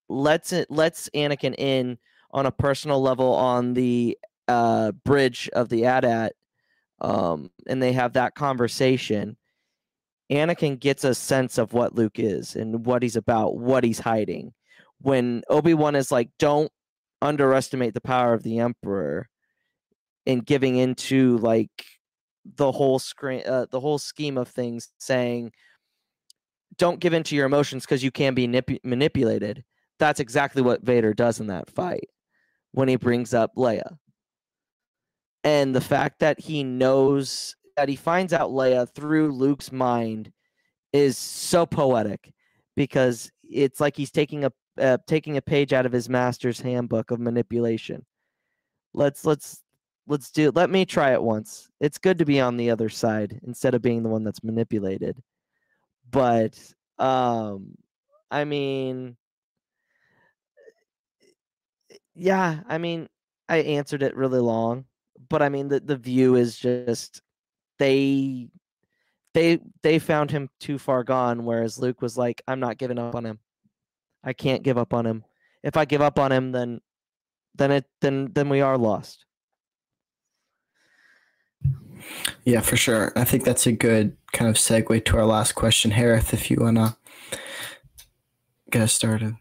lets 0.08 0.52
it 0.52 0.70
lets 0.70 1.08
Anakin 1.10 1.54
in 1.58 1.98
on 2.30 2.46
a 2.46 2.52
personal 2.52 3.00
level 3.00 3.32
on 3.34 3.74
the 3.74 4.18
uh, 4.48 4.92
bridge 5.04 5.48
of 5.52 5.68
the 5.68 5.86
AT-AT 5.86 6.32
um, 7.00 7.50
and 7.66 7.82
they 7.82 7.92
have 7.92 8.14
that 8.14 8.34
conversation, 8.34 9.36
Anakin 10.30 10.78
gets 10.78 11.04
a 11.04 11.14
sense 11.14 11.58
of 11.58 11.72
what 11.72 11.94
Luke 11.94 12.18
is 12.18 12.56
and 12.56 12.84
what 12.84 13.02
he's 13.02 13.16
about, 13.16 13.56
what 13.56 13.84
he's 13.84 14.00
hiding. 14.00 14.52
When 15.00 15.42
Obi 15.48 15.74
Wan 15.74 15.94
is 15.94 16.10
like, 16.10 16.30
"Don't 16.38 16.72
underestimate 17.22 17.94
the 17.94 18.00
power 18.00 18.34
of 18.34 18.42
the 18.42 18.58
Emperor," 18.58 19.28
and 20.26 20.44
giving 20.44 20.76
into 20.76 21.38
like 21.38 21.70
the 22.56 22.72
whole 22.72 22.98
screen, 22.98 23.42
uh, 23.46 23.66
the 23.70 23.80
whole 23.80 23.98
scheme 23.98 24.38
of 24.38 24.48
things, 24.48 24.88
saying, 24.98 25.52
"Don't 26.76 27.00
give 27.00 27.12
in 27.12 27.22
to 27.24 27.36
your 27.36 27.46
emotions 27.46 27.84
because 27.84 28.02
you 28.02 28.10
can 28.10 28.34
be 28.34 28.46
nip- 28.46 28.84
manipulated." 28.84 29.64
That's 29.98 30.20
exactly 30.20 30.62
what 30.62 30.82
Vader 30.82 31.14
does 31.14 31.40
in 31.40 31.48
that 31.48 31.70
fight 31.70 32.08
when 32.72 32.88
he 32.88 32.96
brings 32.96 33.34
up 33.34 33.54
Leia. 33.56 33.98
And 35.44 35.74
the 35.74 35.80
fact 35.80 36.20
that 36.20 36.40
he 36.40 36.64
knows 36.64 37.54
that 37.76 37.88
he 37.88 37.96
finds 37.96 38.32
out 38.32 38.50
Leia 38.50 38.88
through 38.92 39.32
Luke's 39.32 39.72
mind 39.72 40.32
is 40.92 41.16
so 41.16 41.64
poetic 41.66 42.32
because 42.76 43.30
it's 43.42 43.80
like 43.80 43.96
he's 43.96 44.10
taking 44.10 44.44
a 44.44 44.52
uh, 44.78 44.98
taking 45.06 45.36
a 45.36 45.42
page 45.42 45.72
out 45.72 45.86
of 45.86 45.92
his 45.92 46.08
master's 46.08 46.60
handbook 46.60 47.10
of 47.10 47.20
manipulation. 47.20 48.04
Let's 48.94 49.24
let's 49.24 49.62
let's 50.08 50.30
do 50.30 50.50
let 50.54 50.70
me 50.70 50.84
try 50.84 51.12
it 51.12 51.22
once. 51.22 51.68
It's 51.80 51.98
good 51.98 52.18
to 52.18 52.24
be 52.24 52.40
on 52.40 52.56
the 52.56 52.70
other 52.70 52.88
side 52.88 53.40
instead 53.46 53.74
of 53.74 53.82
being 53.82 54.02
the 54.02 54.08
one 54.08 54.24
that's 54.24 54.42
manipulated. 54.42 55.22
But 56.10 56.58
um 56.98 57.76
I 58.30 58.44
mean 58.44 59.16
yeah, 62.14 62.60
I 62.66 62.78
mean 62.78 63.08
I 63.48 63.58
answered 63.58 64.02
it 64.02 64.16
really 64.16 64.40
long, 64.40 64.86
but 65.28 65.42
I 65.42 65.48
mean 65.50 65.68
the 65.68 65.80
the 65.80 65.96
view 65.96 66.36
is 66.36 66.58
just 66.58 67.22
they 67.78 68.48
they 69.34 69.60
they 69.82 69.98
found 69.98 70.30
him 70.30 70.48
too 70.58 70.78
far 70.78 71.04
gone 71.04 71.44
whereas 71.44 71.78
Luke 71.78 72.02
was 72.02 72.16
like 72.16 72.42
I'm 72.48 72.60
not 72.60 72.78
giving 72.78 72.98
up 72.98 73.14
on 73.14 73.26
him. 73.26 73.38
I 74.24 74.32
can't 74.32 74.62
give 74.62 74.78
up 74.78 74.94
on 74.94 75.06
him. 75.06 75.24
If 75.62 75.76
I 75.76 75.84
give 75.84 76.00
up 76.00 76.18
on 76.18 76.32
him 76.32 76.50
then 76.52 76.80
then 77.54 77.72
it 77.72 77.84
then 78.00 78.30
then 78.32 78.48
we 78.48 78.62
are 78.62 78.78
lost. 78.78 79.26
Yeah, 82.44 82.60
for 82.60 82.76
sure. 82.76 83.12
I 83.16 83.24
think 83.24 83.44
that's 83.44 83.66
a 83.66 83.72
good 83.72 84.16
kind 84.32 84.48
of 84.48 84.56
segue 84.56 85.04
to 85.04 85.16
our 85.16 85.26
last 85.26 85.54
question, 85.54 85.90
Harith, 85.92 86.32
if 86.32 86.50
you 86.50 86.58
wanna 86.60 86.96
get 88.70 88.82
us 88.82 88.92
started. 88.92 89.34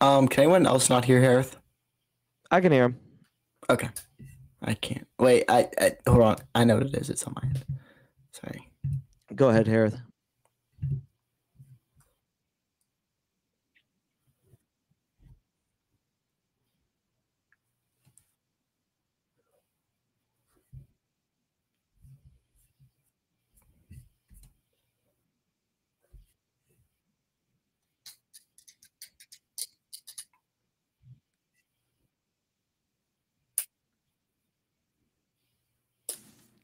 Um, 0.00 0.26
can 0.26 0.42
anyone 0.42 0.66
else 0.66 0.90
not 0.90 1.04
hear 1.04 1.20
Harith? 1.20 1.56
I 2.50 2.60
can 2.60 2.72
hear 2.72 2.84
him. 2.84 2.98
Okay. 3.70 3.88
I 4.60 4.74
can't. 4.74 5.06
Wait, 5.18 5.44
I, 5.48 5.68
I 5.78 5.92
hold 6.08 6.22
on. 6.22 6.36
I 6.54 6.64
know 6.64 6.76
what 6.76 6.86
it 6.86 6.94
is. 6.94 7.08
It's 7.08 7.24
on 7.24 7.34
my 7.36 7.48
end. 7.48 7.64
Sorry. 8.32 8.68
Go 9.34 9.48
ahead, 9.48 9.66
Harith. 9.66 10.00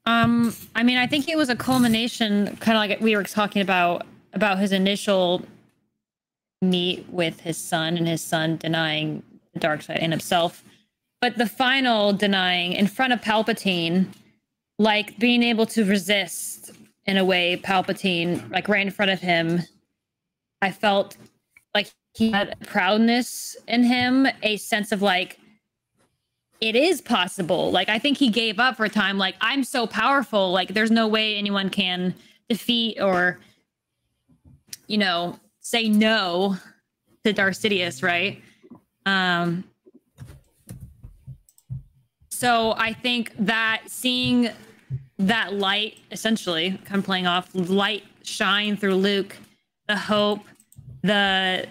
Um, 0.09 0.55
I 0.75 0.85
mean, 0.85 0.97
I 0.97 1.07
think 1.07 1.29
it 1.29 1.37
was 1.37 1.51
a 1.51 1.55
culmination, 1.55 2.57
kind 2.61 2.79
of 2.79 2.81
like 2.81 2.99
we 3.03 3.15
were 3.15 3.25
talking 3.25 3.61
about 3.61 4.07
about 4.33 4.59
his 4.59 4.73
initial 4.73 5.43
meet 6.63 7.07
with 7.11 7.41
his 7.41 7.59
son 7.59 7.99
and 7.99 8.09
his 8.09 8.23
son 8.23 8.57
denying 8.57 9.23
the 9.53 9.61
dark 9.61 9.83
side 9.83 9.99
in 9.99 10.11
himself, 10.11 10.65
but 11.21 11.37
the 11.37 11.45
final 11.45 12.15
denying 12.15 12.73
in 12.73 12.87
front 12.87 13.13
of 13.13 13.21
Palpatine, 13.21 14.07
like 14.79 15.19
being 15.19 15.43
able 15.43 15.67
to 15.67 15.85
resist 15.85 16.71
in 17.05 17.19
a 17.19 17.25
way 17.25 17.61
Palpatine, 17.63 18.51
like 18.51 18.67
right 18.67 18.87
in 18.87 18.91
front 18.91 19.11
of 19.11 19.21
him. 19.21 19.61
I 20.63 20.73
felt 20.73 21.19
like 21.75 21.91
he 22.15 22.31
had 22.31 22.57
a 22.59 22.65
proudness 22.65 23.59
in 23.67 23.85
him, 23.85 24.27
a 24.43 24.57
sense 24.57 24.91
of 24.91 25.03
like 25.03 25.39
it 26.61 26.75
is 26.77 27.01
possible. 27.01 27.71
Like 27.71 27.89
I 27.89 27.99
think 27.99 28.19
he 28.19 28.29
gave 28.29 28.59
up 28.59 28.77
for 28.77 28.85
a 28.85 28.89
time. 28.89 29.19
Like 29.19 29.37
I'm 29.41 29.65
so 29.65 29.87
powerful. 29.87 30.53
Like 30.53 30.75
there's 30.75 30.91
no 30.91 31.07
way 31.07 31.37
anyone 31.37 31.71
can 31.71 32.15
defeat 32.49 33.01
or, 33.01 33.39
you 34.87 34.99
know, 34.99 35.39
say 35.61 35.89
no 35.89 36.57
to 37.25 37.33
Darth 37.33 37.61
Sidious, 37.61 38.03
right? 38.03 38.43
Um. 39.07 39.65
So 42.31 42.75
I 42.79 42.93
think 42.93 43.33
that 43.39 43.83
seeing 43.87 44.51
that 45.19 45.55
light, 45.55 45.99
essentially, 46.13 46.81
come 46.85 47.03
playing 47.03 47.27
off 47.27 47.51
light 47.53 48.05
shine 48.23 48.77
through 48.77 48.95
Luke, 48.95 49.37
the 49.89 49.97
hope, 49.97 50.41
the 51.03 51.67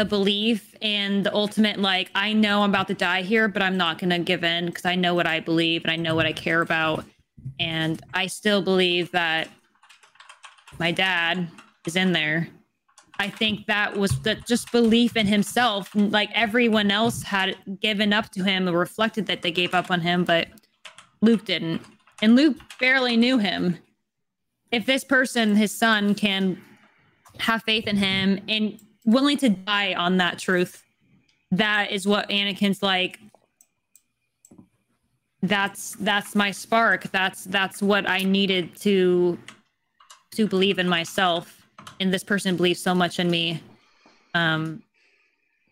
the 0.00 0.04
belief 0.06 0.74
and 0.80 1.26
the 1.26 1.34
ultimate 1.34 1.78
like 1.78 2.10
i 2.14 2.32
know 2.32 2.62
i'm 2.62 2.70
about 2.70 2.88
to 2.88 2.94
die 2.94 3.20
here 3.20 3.48
but 3.48 3.60
i'm 3.60 3.76
not 3.76 3.98
going 3.98 4.08
to 4.08 4.18
give 4.18 4.42
in 4.42 4.64
because 4.64 4.86
i 4.86 4.94
know 4.94 5.14
what 5.14 5.26
i 5.26 5.38
believe 5.40 5.84
and 5.84 5.90
i 5.90 5.96
know 5.96 6.14
what 6.14 6.24
i 6.24 6.32
care 6.32 6.62
about. 6.62 7.04
And 7.58 8.00
i 8.14 8.26
still 8.26 8.62
believe 8.62 9.10
that 9.12 9.50
my 10.78 10.90
dad 10.90 11.50
is 11.86 11.96
in 11.96 12.12
there. 12.12 12.48
I 13.18 13.28
think 13.28 13.66
that 13.66 13.94
was 13.94 14.18
the 14.20 14.36
just 14.36 14.72
belief 14.72 15.18
in 15.18 15.26
himself 15.26 15.90
like 15.94 16.30
everyone 16.34 16.90
else 16.90 17.22
had 17.22 17.58
given 17.80 18.14
up 18.14 18.30
to 18.30 18.42
him 18.42 18.68
and 18.68 18.78
reflected 18.78 19.26
that 19.26 19.42
they 19.42 19.50
gave 19.50 19.74
up 19.74 19.90
on 19.90 20.00
him 20.00 20.24
but 20.24 20.48
luke 21.20 21.44
didn't. 21.44 21.82
And 22.22 22.36
luke 22.36 22.56
barely 22.78 23.18
knew 23.18 23.36
him. 23.36 23.76
If 24.72 24.86
this 24.86 25.04
person 25.04 25.56
his 25.56 25.76
son 25.76 26.14
can 26.14 26.58
have 27.38 27.62
faith 27.64 27.86
in 27.86 27.98
him 27.98 28.40
and 28.48 28.80
willing 29.10 29.36
to 29.38 29.48
die 29.48 29.94
on 29.94 30.16
that 30.18 30.38
truth. 30.38 30.82
That 31.50 31.90
is 31.90 32.06
what 32.06 32.28
Anakin's 32.28 32.82
like. 32.82 33.18
That's 35.42 35.96
that's 35.96 36.34
my 36.34 36.50
spark. 36.50 37.10
That's 37.10 37.44
that's 37.44 37.82
what 37.82 38.08
I 38.08 38.22
needed 38.22 38.76
to 38.80 39.38
to 40.32 40.46
believe 40.46 40.78
in 40.78 40.88
myself. 40.88 41.66
And 41.98 42.12
this 42.12 42.22
person 42.22 42.56
believes 42.56 42.80
so 42.80 42.94
much 42.94 43.18
in 43.18 43.30
me. 43.30 43.62
Um 44.34 44.82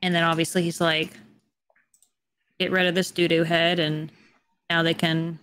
and 0.02 0.15
then 0.15 0.25
obviously 0.25 0.62
he's 0.62 0.81
like, 0.81 1.12
get 2.58 2.70
rid 2.70 2.86
of 2.86 2.94
this 2.94 3.10
doo-doo 3.10 3.44
head 3.44 3.78
and 3.78 4.10
now 4.70 4.83
they 4.83 4.94
can 4.94 5.39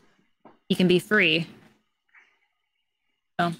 he 0.67 0.75
can 0.75 0.87
be 0.87 0.99
free. 0.99 1.47
So 3.39 3.53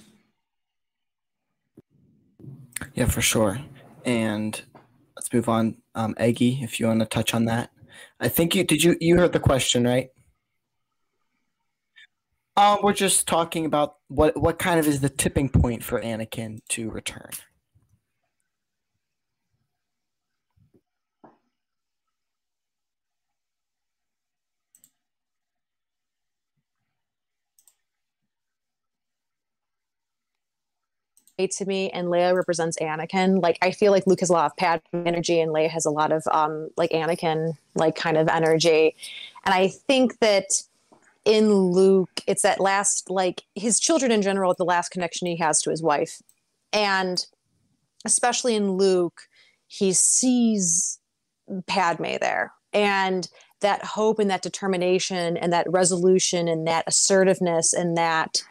Yeah, 2.95 3.05
for 3.05 3.21
sure. 3.21 3.59
And 4.05 4.61
let's 5.17 5.33
move 5.33 5.49
on. 5.49 5.77
Um, 5.95 6.13
Eggy, 6.17 6.59
if 6.61 6.79
you 6.79 6.87
want 6.87 7.01
to 7.01 7.05
touch 7.05 7.33
on 7.33 7.45
that. 7.45 7.71
I 8.19 8.29
think 8.29 8.55
you 8.55 8.63
did. 8.63 8.83
You 8.83 8.95
you 9.01 9.17
heard 9.17 9.33
the 9.33 9.39
question, 9.39 9.83
right? 9.83 10.09
Um, 12.57 12.79
we're 12.81 12.93
just 12.93 13.27
talking 13.27 13.65
about 13.65 13.95
what 14.07 14.39
what 14.39 14.59
kind 14.59 14.79
of 14.79 14.87
is 14.87 15.01
the 15.01 15.09
tipping 15.09 15.49
point 15.49 15.83
for 15.83 16.01
Anakin 16.01 16.59
to 16.69 16.89
return. 16.89 17.31
To 31.37 31.65
me 31.65 31.89
and 31.89 32.07
Leia 32.07 32.35
represents 32.35 32.77
Anakin. 32.79 33.41
Like 33.41 33.57
I 33.61 33.71
feel 33.71 33.91
like 33.91 34.07
Luke 34.07 34.21
has 34.21 34.29
a 34.29 34.33
lot 34.33 34.45
of 34.45 34.55
pad 34.57 34.81
energy 34.93 35.39
and 35.39 35.51
Leia 35.51 35.69
has 35.69 35.85
a 35.85 35.91
lot 35.91 36.11
of 36.11 36.23
um 36.31 36.69
like 36.77 36.91
Anakin 36.91 37.57
like 37.75 37.95
kind 37.95 38.17
of 38.17 38.27
energy. 38.29 38.95
And 39.45 39.53
I 39.53 39.67
think 39.67 40.19
that 40.19 40.45
in 41.25 41.51
Luke, 41.51 42.21
it's 42.27 42.43
that 42.43 42.59
last 42.59 43.09
like 43.09 43.43
his 43.55 43.79
children 43.79 44.11
in 44.11 44.21
general, 44.21 44.53
the 44.53 44.63
last 44.63 44.89
connection 44.89 45.27
he 45.27 45.35
has 45.37 45.61
to 45.63 45.71
his 45.71 45.83
wife. 45.83 46.21
And 46.71 47.25
especially 48.05 48.55
in 48.55 48.73
Luke, 48.73 49.21
he 49.67 49.91
sees 49.91 50.99
Padme 51.67 52.17
there. 52.21 52.53
And 52.71 53.27
that 53.61 53.83
hope 53.83 54.19
and 54.19 54.29
that 54.29 54.41
determination 54.41 55.37
and 55.37 55.51
that 55.51 55.69
resolution 55.71 56.47
and 56.47 56.67
that 56.67 56.83
assertiveness 56.87 57.73
and 57.73 57.97
that 57.97 58.43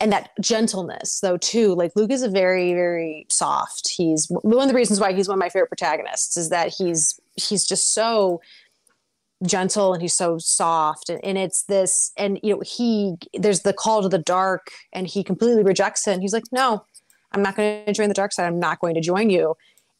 and 0.00 0.12
that 0.12 0.30
gentleness 0.40 1.20
though 1.20 1.36
too. 1.36 1.74
Like 1.74 1.92
luke 1.96 2.10
is 2.10 2.22
a 2.22 2.28
very 2.28 2.72
very 2.72 3.26
soft. 3.28 3.88
He's 3.88 4.26
one 4.28 4.62
of 4.62 4.68
the 4.68 4.74
reasons 4.74 5.00
why 5.00 5.12
he's 5.12 5.28
one 5.28 5.36
of 5.36 5.40
my 5.40 5.48
favorite 5.48 5.68
protagonists 5.68 6.36
is 6.36 6.50
that 6.50 6.72
he's 6.76 7.18
he's 7.36 7.66
just 7.66 7.92
so 7.94 8.40
gentle 9.44 9.92
and 9.92 10.02
he's 10.02 10.14
so 10.14 10.38
soft. 10.38 11.08
And, 11.08 11.24
and 11.24 11.38
it's 11.38 11.64
this 11.64 12.12
and 12.16 12.38
you 12.42 12.54
know 12.54 12.62
he 12.64 13.16
there's 13.34 13.62
the 13.62 13.72
call 13.72 14.02
to 14.02 14.08
the 14.08 14.18
dark 14.18 14.70
and 14.92 15.06
he 15.06 15.24
completely 15.24 15.62
rejects 15.62 16.06
it. 16.06 16.12
And 16.12 16.22
he's 16.22 16.32
like 16.32 16.44
no 16.52 16.84
i'm 17.32 17.42
not 17.42 17.56
going 17.56 17.84
to 17.84 17.92
join 17.92 18.08
the 18.08 18.14
dark 18.14 18.32
side. 18.32 18.46
I'm 18.46 18.60
not 18.60 18.80
going 18.80 18.94
to 18.94 19.00
join 19.00 19.30
you. 19.30 19.56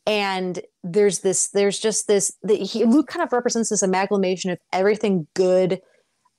And 0.06 0.60
there's 0.82 1.18
this 1.20 1.48
there's 1.48 1.78
just 1.78 2.06
this 2.06 2.36
the, 2.42 2.56
he, 2.56 2.84
luke 2.84 3.08
kind 3.08 3.22
of 3.22 3.32
represents 3.32 3.68
this 3.70 3.82
amalgamation 3.82 4.50
of 4.50 4.58
everything 4.72 5.26
good 5.34 5.80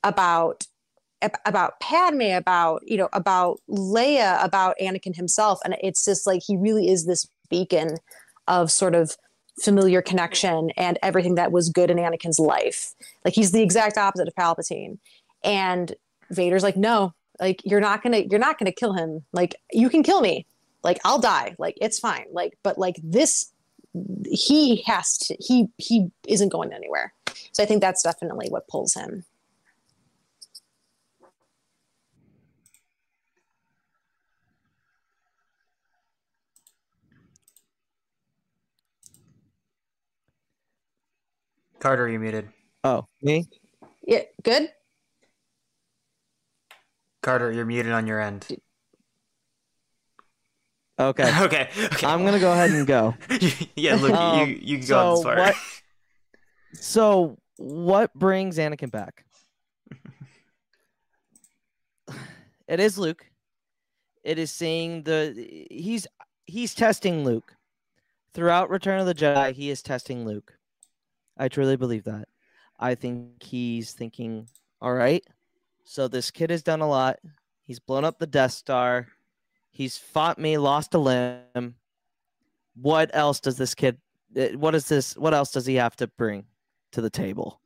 about 0.02 0.66
about 1.44 1.80
Padme, 1.80 2.32
about 2.32 2.82
you 2.84 2.96
know, 2.96 3.08
about 3.12 3.60
Leia, 3.68 4.42
about 4.44 4.76
Anakin 4.80 5.14
himself, 5.14 5.60
and 5.64 5.76
it's 5.82 6.04
just 6.04 6.26
like 6.26 6.42
he 6.46 6.56
really 6.56 6.88
is 6.88 7.06
this 7.06 7.28
beacon 7.48 7.96
of 8.48 8.70
sort 8.70 8.94
of 8.94 9.16
familiar 9.60 10.00
connection 10.00 10.70
and 10.76 10.98
everything 11.02 11.34
that 11.34 11.52
was 11.52 11.68
good 11.68 11.90
in 11.90 11.98
Anakin's 11.98 12.38
life. 12.38 12.94
Like 13.24 13.34
he's 13.34 13.52
the 13.52 13.62
exact 13.62 13.98
opposite 13.98 14.28
of 14.28 14.34
Palpatine, 14.34 14.98
and 15.44 15.94
Vader's 16.30 16.62
like, 16.62 16.76
no, 16.76 17.12
like 17.40 17.60
you're 17.64 17.80
not 17.80 18.02
gonna, 18.02 18.22
you're 18.30 18.40
not 18.40 18.58
gonna 18.58 18.72
kill 18.72 18.94
him. 18.94 19.24
Like 19.32 19.54
you 19.72 19.90
can 19.90 20.02
kill 20.02 20.20
me, 20.20 20.46
like 20.82 20.98
I'll 21.04 21.20
die, 21.20 21.54
like 21.58 21.76
it's 21.80 21.98
fine. 21.98 22.26
Like, 22.32 22.56
but 22.62 22.78
like 22.78 22.96
this, 23.02 23.52
he 24.24 24.82
has 24.86 25.18
to, 25.18 25.36
he 25.40 25.68
he 25.76 26.10
isn't 26.26 26.50
going 26.50 26.72
anywhere. 26.72 27.12
So 27.52 27.62
I 27.62 27.66
think 27.66 27.80
that's 27.80 28.02
definitely 28.02 28.48
what 28.48 28.68
pulls 28.68 28.94
him. 28.94 29.24
Carter, 41.80 42.08
you 42.08 42.18
muted. 42.20 42.48
Oh, 42.84 43.06
me? 43.22 43.46
Yeah, 44.06 44.22
good. 44.42 44.68
Carter, 47.22 47.50
you're 47.50 47.64
muted 47.64 47.92
on 47.92 48.06
your 48.06 48.20
end. 48.20 48.46
Okay. 50.98 51.32
okay. 51.44 51.68
Okay. 51.84 52.06
I'm 52.06 52.24
gonna 52.24 52.38
go 52.38 52.52
ahead 52.52 52.70
and 52.70 52.86
go. 52.86 53.14
yeah, 53.76 53.94
look, 53.96 54.12
Um, 54.12 54.48
you 54.50 54.58
you 54.62 54.78
can 54.78 54.86
go 54.86 54.98
on 54.98 55.14
this 55.14 55.22
so 55.22 55.36
what- 55.36 55.56
So, 56.74 57.36
what 57.56 58.14
brings 58.14 58.56
Anakin 58.58 58.90
back? 58.92 59.24
it 62.68 62.78
is 62.78 62.96
Luke. 62.96 63.26
It 64.22 64.38
is 64.38 64.52
seeing 64.52 65.02
the 65.02 65.66
he's 65.70 66.06
he's 66.46 66.74
testing 66.74 67.24
Luke. 67.24 67.56
Throughout 68.34 68.70
Return 68.70 69.00
of 69.00 69.06
the 69.06 69.14
Jedi, 69.14 69.52
he 69.52 69.70
is 69.70 69.82
testing 69.82 70.24
Luke. 70.24 70.59
I 71.40 71.48
truly 71.48 71.76
believe 71.76 72.04
that. 72.04 72.28
I 72.78 72.94
think 72.94 73.42
he's 73.42 73.92
thinking, 73.92 74.48
all 74.80 74.94
right, 74.94 75.24
so 75.84 76.06
this 76.06 76.30
kid 76.30 76.50
has 76.50 76.62
done 76.62 76.80
a 76.80 76.88
lot. 76.88 77.18
He's 77.64 77.80
blown 77.80 78.04
up 78.04 78.18
the 78.18 78.26
Death 78.26 78.52
Star. 78.52 79.08
He's 79.70 79.98
fought 79.98 80.38
me, 80.38 80.58
lost 80.58 80.94
a 80.94 80.98
limb. 80.98 81.74
What 82.74 83.10
else 83.12 83.40
does 83.40 83.56
this 83.56 83.74
kid 83.74 83.98
uh, 84.36 84.48
what 84.50 84.74
is 84.74 84.88
this 84.88 85.16
what 85.16 85.34
else 85.34 85.50
does 85.50 85.66
he 85.66 85.74
have 85.74 85.96
to 85.96 86.06
bring 86.06 86.44
to 86.92 87.00
the 87.00 87.10
table 87.10 87.60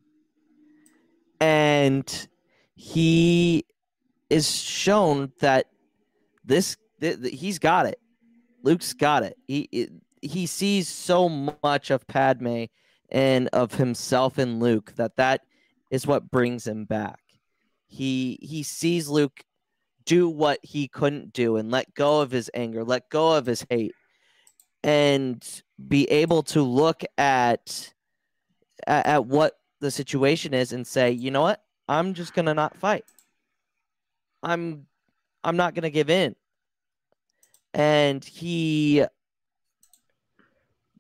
and 1.41 2.29
he 2.75 3.67
is 4.31 4.51
shown 4.51 5.31
that 5.41 5.67
this 6.45 6.77
th- 7.01 7.21
th- 7.21 7.39
he's 7.39 7.59
got 7.59 7.85
it 7.85 7.99
luke's 8.63 8.95
got 8.95 9.23
it 9.23 9.37
he 9.47 9.69
it, 9.73 9.91
he 10.23 10.47
sees 10.47 10.89
so 10.89 11.29
much 11.63 11.91
of 11.91 12.07
padme 12.07 12.65
and 13.15 13.49
of 13.55 13.73
himself 13.73 14.39
in 14.39 14.59
luke 14.59 14.93
that 14.97 15.17
that 15.17 15.41
is 15.91 16.07
what 16.07 16.31
brings 16.31 16.67
him 16.67 16.85
back 16.85 17.21
he 17.87 18.39
he 18.43 18.63
sees 18.63 19.09
luke 19.09 19.43
do 20.05 20.29
what 20.29 20.59
he 20.63 20.87
couldn't 20.87 21.33
do 21.33 21.57
and 21.57 21.71
let 21.71 21.95
go 21.95 22.21
of 22.21 22.31
his 22.31 22.51
anger 22.53 22.85
let 22.85 23.09
go 23.09 23.33
of 23.33 23.47
his 23.47 23.65
hate 23.71 23.95
and 24.85 25.63
be 25.89 26.05
able 26.11 26.43
to 26.43 26.63
look 26.63 27.03
at 27.17 27.93
at, 28.87 29.07
at 29.07 29.27
what 29.27 29.55
the 29.81 29.91
situation 29.91 30.55
is 30.55 30.73
and 30.73 30.87
say, 30.87 31.11
you 31.11 31.31
know 31.31 31.43
what, 31.43 31.63
I'm 31.89 32.15
just 32.15 32.35
gonna 32.35 32.55
not 32.55 32.77
fight. 32.77 33.05
I'm 34.43 34.87
I'm 35.43 35.57
not 35.57 35.75
gonna 35.75 35.91
give 35.91 36.11
in. 36.11 36.37
And 37.73 38.25
he 38.25 39.05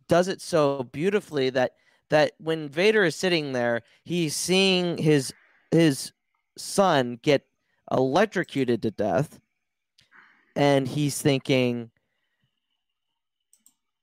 does 0.09 0.29
it 0.29 0.41
so 0.41 0.83
beautifully 0.83 1.51
that 1.51 1.73
that 2.11 2.33
when 2.39 2.69
Vader 2.69 3.05
is 3.05 3.17
sitting 3.17 3.53
there, 3.53 3.83
he's 4.05 4.37
seeing 4.37 4.99
his 4.99 5.33
his 5.71 6.13
son 6.57 7.19
get 7.23 7.47
electrocuted 7.91 8.83
to 8.83 8.91
death, 8.91 9.41
and 10.57 10.87
he's 10.87 11.21
thinking, 11.21 11.91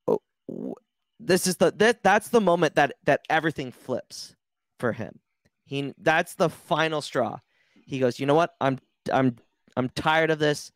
oh, 0.08 0.20
w- 0.48 0.76
this 1.20 1.48
is 1.48 1.58
the 1.58 1.72
that 1.78 2.04
that's 2.04 2.30
the 2.30 2.42
moment 2.42 2.76
that 2.76 2.96
that 3.06 3.22
everything 3.30 3.72
flips 3.72 4.36
for 4.80 4.94
him. 4.94 5.20
He 5.66 5.94
that's 5.98 6.36
the 6.36 6.50
final 6.50 7.02
straw. 7.02 7.40
He 7.86 8.00
goes, 8.00 8.20
"You 8.20 8.26
know 8.26 8.36
what? 8.36 8.56
I'm 8.60 8.80
I'm 9.12 9.38
I'm 9.78 9.90
tired 9.90 10.32
of 10.32 10.40
this. 10.40 10.72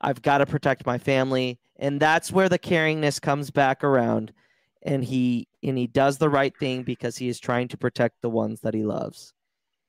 I've 0.00 0.22
got 0.22 0.38
to 0.38 0.46
protect 0.46 0.86
my 0.86 0.98
family." 0.98 1.58
And 1.80 2.00
that's 2.00 2.32
where 2.32 2.48
the 2.48 2.58
caringness 2.58 3.20
comes 3.20 3.50
back 3.50 3.84
around 3.84 4.32
and 4.82 5.04
he 5.04 5.48
and 5.62 5.76
he 5.76 5.86
does 5.86 6.18
the 6.18 6.28
right 6.28 6.56
thing 6.56 6.82
because 6.82 7.16
he 7.16 7.28
is 7.28 7.40
trying 7.40 7.68
to 7.68 7.76
protect 7.76 8.20
the 8.22 8.30
ones 8.30 8.60
that 8.60 8.74
he 8.74 8.84
loves. 8.84 9.32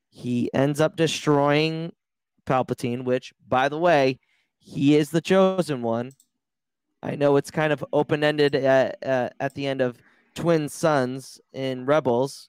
He 0.08 0.50
ends 0.52 0.80
up 0.80 0.96
destroying 0.96 1.92
Palpatine, 2.46 3.04
which 3.04 3.32
by 3.48 3.68
the 3.68 3.78
way, 3.78 4.18
he 4.58 4.96
is 4.96 5.10
the 5.10 5.20
chosen 5.20 5.82
one. 5.82 6.12
I 7.02 7.16
know 7.16 7.36
it's 7.36 7.50
kind 7.50 7.72
of 7.72 7.84
open 7.92 8.22
ended 8.22 8.54
at, 8.54 8.98
uh, 9.06 9.30
at 9.38 9.54
the 9.54 9.66
end 9.66 9.80
of 9.80 9.96
Twin 10.34 10.68
Suns 10.68 11.40
in 11.52 11.86
Rebels. 11.86 12.48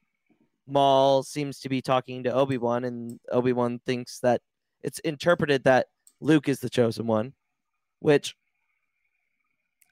Maul 0.67 1.23
seems 1.23 1.59
to 1.59 1.69
be 1.69 1.81
talking 1.81 2.23
to 2.23 2.33
Obi 2.33 2.57
Wan, 2.57 2.83
and 2.83 3.19
Obi 3.31 3.53
Wan 3.53 3.79
thinks 3.85 4.19
that 4.19 4.41
it's 4.81 4.99
interpreted 4.99 5.63
that 5.63 5.87
Luke 6.19 6.49
is 6.49 6.59
the 6.59 6.69
chosen 6.69 7.07
one, 7.07 7.33
which 7.99 8.35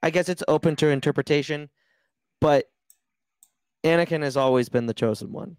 I 0.01 0.09
guess 0.09 0.29
it's 0.29 0.43
open 0.47 0.75
to 0.77 0.89
interpretation, 0.89 1.69
but 2.41 2.65
Anakin 3.83 4.21
has 4.23 4.37
always 4.37 4.69
been 4.69 4.85
the 4.85 4.93
chosen 4.93 5.31
one. 5.31 5.57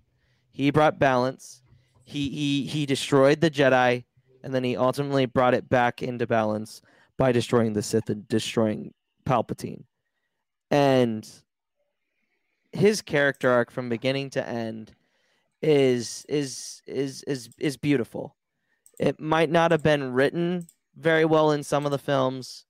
He 0.52 0.70
brought 0.70 0.99
balance. 0.99 1.62
He 2.05 2.28
he 2.28 2.67
he 2.67 2.86
destroyed 2.86 3.41
the 3.41 3.50
Jedi, 3.50 4.05
and 4.42 4.55
then 4.55 4.65
he 4.65 4.76
ultimately 4.76 5.26
brought 5.26 5.55
it 5.55 5.68
back 5.68 6.02
into 6.02 6.26
balance 6.26 6.83
by 7.17 7.33
destroying 7.33 7.73
the 7.73 7.83
Sith 7.83 8.10
and 8.10 8.26
destroying 8.28 8.92
Palpatine. 9.25 9.84
And 10.70 11.28
his 12.73 13.02
character 13.02 13.50
arc 13.50 13.70
from 13.70 13.89
beginning 13.89 14.31
to 14.31 14.49
end 14.49 14.92
is 15.62 16.25
is 16.28 16.83
is 16.86 17.23
is 17.25 17.50
is 17.59 17.76
beautiful. 17.76 18.36
It 18.99 19.20
might 19.20 19.50
not 19.50 19.70
have 19.70 19.83
been 19.83 20.12
written 20.12 20.67
very 20.97 21.25
well 21.25 21.52
in 21.52 21.62
some 21.62 21.86
of 21.86 21.92
the 21.92 21.99
films, 21.99 22.67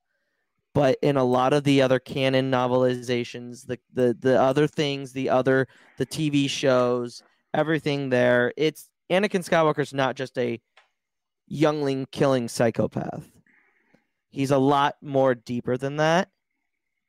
but 0.74 0.98
in 1.02 1.16
a 1.16 1.24
lot 1.24 1.52
of 1.52 1.64
the 1.64 1.82
other 1.82 1.98
canon 1.98 2.50
novelizations, 2.50 3.66
the 3.66 3.78
the 3.92 4.16
the 4.18 4.40
other 4.40 4.66
things, 4.66 5.12
the 5.12 5.28
other 5.28 5.66
the 5.98 6.06
TV 6.06 6.48
shows, 6.48 7.22
everything 7.52 8.10
there, 8.10 8.52
it's 8.56 8.88
Anakin 9.10 9.44
Skywalker's 9.48 9.92
not 9.92 10.14
just 10.14 10.38
a 10.38 10.60
youngling 11.46 12.06
killing 12.12 12.48
psychopath. 12.48 13.28
He's 14.28 14.52
a 14.52 14.58
lot 14.58 14.96
more 15.02 15.34
deeper 15.34 15.76
than 15.76 15.96
that. 15.96 16.30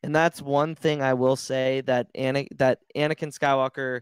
And 0.04 0.16
that's 0.16 0.42
one 0.42 0.74
thing 0.74 1.04
I 1.04 1.14
will 1.14 1.36
say 1.36 1.82
that 1.82 2.08
Ana- 2.16 2.48
that 2.56 2.80
Anakin 2.96 3.38
Skywalker 3.38 4.02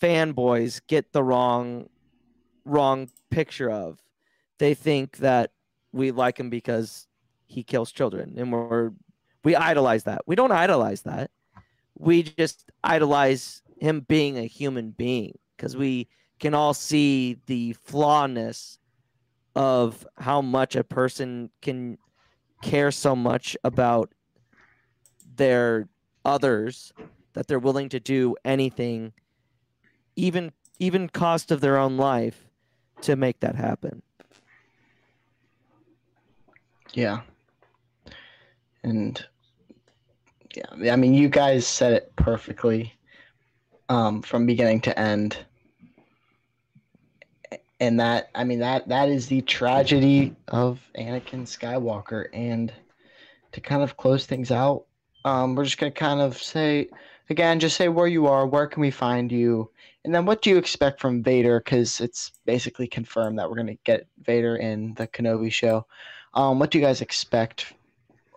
fanboys 0.00 0.80
get 0.86 1.12
the 1.12 1.24
wrong 1.24 1.88
wrong 2.64 3.08
picture 3.30 3.70
of. 3.70 3.98
They 4.60 4.74
think 4.74 5.16
that 5.18 5.50
we 5.92 6.12
like 6.12 6.38
him 6.38 6.50
because 6.50 7.07
he 7.48 7.62
kills 7.62 7.90
children 7.90 8.34
and 8.36 8.52
we're 8.52 8.92
we 9.44 9.56
idolize 9.56 10.04
that. 10.04 10.22
We 10.26 10.36
don't 10.36 10.52
idolize 10.52 11.02
that. 11.02 11.30
We 11.98 12.22
just 12.22 12.70
idolize 12.84 13.62
him 13.80 14.00
being 14.00 14.36
a 14.36 14.42
human 14.42 14.90
being 14.90 15.38
because 15.56 15.76
we 15.76 16.08
can 16.38 16.54
all 16.54 16.74
see 16.74 17.38
the 17.46 17.72
flawness 17.72 18.78
of 19.56 20.06
how 20.18 20.42
much 20.42 20.76
a 20.76 20.84
person 20.84 21.50
can 21.62 21.98
care 22.62 22.90
so 22.90 23.16
much 23.16 23.56
about 23.64 24.12
their 25.36 25.88
others 26.24 26.92
that 27.32 27.46
they're 27.46 27.58
willing 27.58 27.88
to 27.88 28.00
do 28.00 28.36
anything 28.44 29.12
even 30.16 30.52
even 30.80 31.08
cost 31.08 31.50
of 31.50 31.60
their 31.60 31.76
own 31.76 31.96
life 31.96 32.44
to 33.00 33.14
make 33.14 33.38
that 33.40 33.54
happen 33.54 34.02
Yeah. 36.92 37.20
And 38.82 39.24
yeah, 40.54 40.92
I 40.92 40.96
mean, 40.96 41.14
you 41.14 41.28
guys 41.28 41.66
said 41.66 41.92
it 41.92 42.12
perfectly 42.16 42.94
um, 43.88 44.22
from 44.22 44.46
beginning 44.46 44.80
to 44.82 44.98
end. 44.98 45.38
And 47.80 48.00
that, 48.00 48.30
I 48.34 48.44
mean, 48.44 48.58
that 48.58 48.88
that 48.88 49.08
is 49.08 49.28
the 49.28 49.40
tragedy 49.42 50.34
of 50.48 50.80
Anakin 50.98 51.42
Skywalker. 51.42 52.26
And 52.32 52.72
to 53.52 53.60
kind 53.60 53.82
of 53.82 53.96
close 53.96 54.26
things 54.26 54.50
out, 54.50 54.84
um, 55.24 55.54
we're 55.54 55.64
just 55.64 55.78
gonna 55.78 55.92
kind 55.92 56.20
of 56.20 56.36
say 56.42 56.88
again, 57.30 57.60
just 57.60 57.76
say 57.76 57.88
where 57.88 58.06
you 58.06 58.26
are, 58.26 58.46
where 58.46 58.66
can 58.66 58.80
we 58.80 58.90
find 58.90 59.30
you, 59.30 59.70
and 60.04 60.14
then 60.14 60.26
what 60.26 60.42
do 60.42 60.50
you 60.50 60.56
expect 60.56 61.00
from 61.00 61.22
Vader? 61.22 61.60
Because 61.60 62.00
it's 62.00 62.32
basically 62.46 62.88
confirmed 62.88 63.38
that 63.38 63.48
we're 63.48 63.56
gonna 63.56 63.74
get 63.84 64.06
Vader 64.22 64.56
in 64.56 64.94
the 64.94 65.06
Kenobi 65.06 65.52
show. 65.52 65.86
Um, 66.34 66.58
what 66.58 66.70
do 66.70 66.78
you 66.78 66.84
guys 66.84 67.00
expect 67.00 67.72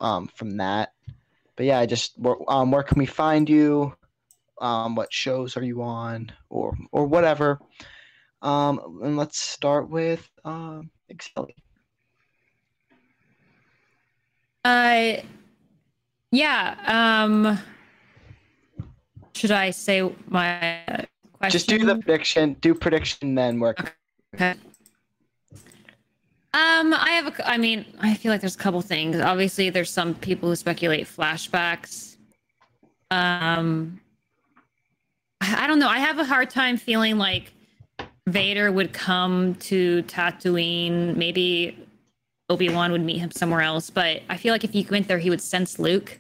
um, 0.02 0.28
from 0.36 0.58
that? 0.58 0.92
But 1.56 1.66
yeah, 1.68 1.80
I 1.80 1.86
just 1.86 2.20
where, 2.20 2.36
um, 2.50 2.72
where 2.72 2.84
can 2.84 3.00
we 3.00 3.06
find 3.06 3.50
you? 3.50 3.94
Um, 4.60 4.96
what 4.96 5.12
shows 5.12 5.56
are 5.58 5.64
you 5.64 5.82
on, 5.82 6.32
or 6.50 6.76
or 6.92 7.06
whatever. 7.06 7.60
Um, 8.42 9.00
and 9.04 9.18
let's 9.18 9.40
start 9.40 9.90
with 9.90 10.28
um, 10.44 10.90
Excelli. 11.12 11.56
Uh, 14.66 15.22
yeah. 16.32 16.76
Um, 17.24 17.60
should 19.34 19.52
I 19.52 19.72
say 19.72 20.02
my 20.28 20.84
question? 21.34 21.52
Just 21.52 21.68
do 21.68 21.80
the 21.80 21.96
prediction. 21.96 22.54
Do 22.62 22.74
prediction, 22.74 23.36
then 23.36 23.60
work. 23.60 23.96
Okay. 24.36 24.56
Um, 26.54 26.94
I 26.94 27.12
have 27.12 27.28
a. 27.28 27.50
I 27.50 27.58
mean, 27.58 27.86
I 28.00 28.14
feel 28.14 28.32
like 28.32 28.42
there's 28.42 28.56
a 28.56 28.60
couple 28.60 28.82
things. 28.82 29.18
Obviously, 29.18 29.70
there's 29.70 29.90
some 29.90 30.14
people 30.16 30.50
who 30.50 30.56
speculate 30.56 31.08
flashbacks. 31.08 32.18
Um, 33.10 34.02
I 35.40 35.66
don't 35.66 35.80
know. 35.80 35.88
I 35.88 36.00
have 36.00 36.20
a 36.20 36.26
hard 36.26 36.50
time 36.50 36.76
feeling 36.76 37.18
like 37.18 37.54
Vader 38.28 38.70
would 38.70 38.92
come 38.92 39.56
to 39.56 40.04
Tatooine. 40.04 41.16
Maybe 41.16 41.88
Obi 42.50 42.70
Wan 42.70 42.92
would 42.92 43.02
meet 43.02 43.20
him 43.20 43.32
somewhere 43.32 43.62
else. 43.62 43.90
But 43.90 44.22
I 44.30 44.36
feel 44.36 44.54
like 44.54 44.66
if 44.66 44.72
he 44.72 44.86
went 44.90 45.08
there, 45.08 45.20
he 45.20 45.30
would 45.30 45.42
sense 45.42 45.80
Luke. 45.80 46.20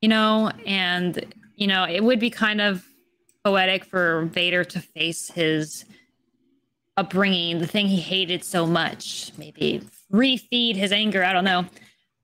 You 0.00 0.08
know, 0.08 0.50
and 0.66 1.24
you 1.54 1.68
know, 1.68 1.84
it 1.84 2.02
would 2.02 2.18
be 2.18 2.30
kind 2.30 2.60
of 2.60 2.84
poetic 3.44 3.84
for 3.84 4.24
Vader 4.26 4.64
to 4.64 4.80
face 4.80 5.30
his 5.30 5.84
upbringing, 6.96 7.58
the 7.58 7.66
thing 7.66 7.86
he 7.86 8.00
hated 8.00 8.44
so 8.44 8.66
much, 8.66 9.32
maybe 9.38 9.82
refeed 10.12 10.76
his 10.76 10.92
anger. 10.92 11.24
I 11.24 11.32
don't 11.32 11.44
know. 11.44 11.64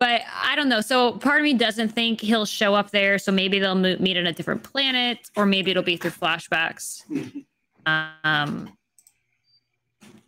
But 0.00 0.22
I 0.42 0.54
don't 0.54 0.68
know. 0.68 0.80
So 0.80 1.12
part 1.12 1.40
of 1.40 1.44
me 1.44 1.54
doesn't 1.54 1.88
think 1.88 2.20
he'll 2.20 2.46
show 2.46 2.74
up 2.74 2.90
there. 2.90 3.18
So 3.18 3.32
maybe 3.32 3.58
they'll 3.58 3.74
meet 3.74 4.16
on 4.16 4.26
a 4.26 4.32
different 4.32 4.62
planet, 4.62 5.18
or 5.36 5.44
maybe 5.44 5.72
it'll 5.72 5.82
be 5.82 5.96
through 5.96 6.12
flashbacks. 6.12 7.02
um, 7.86 8.70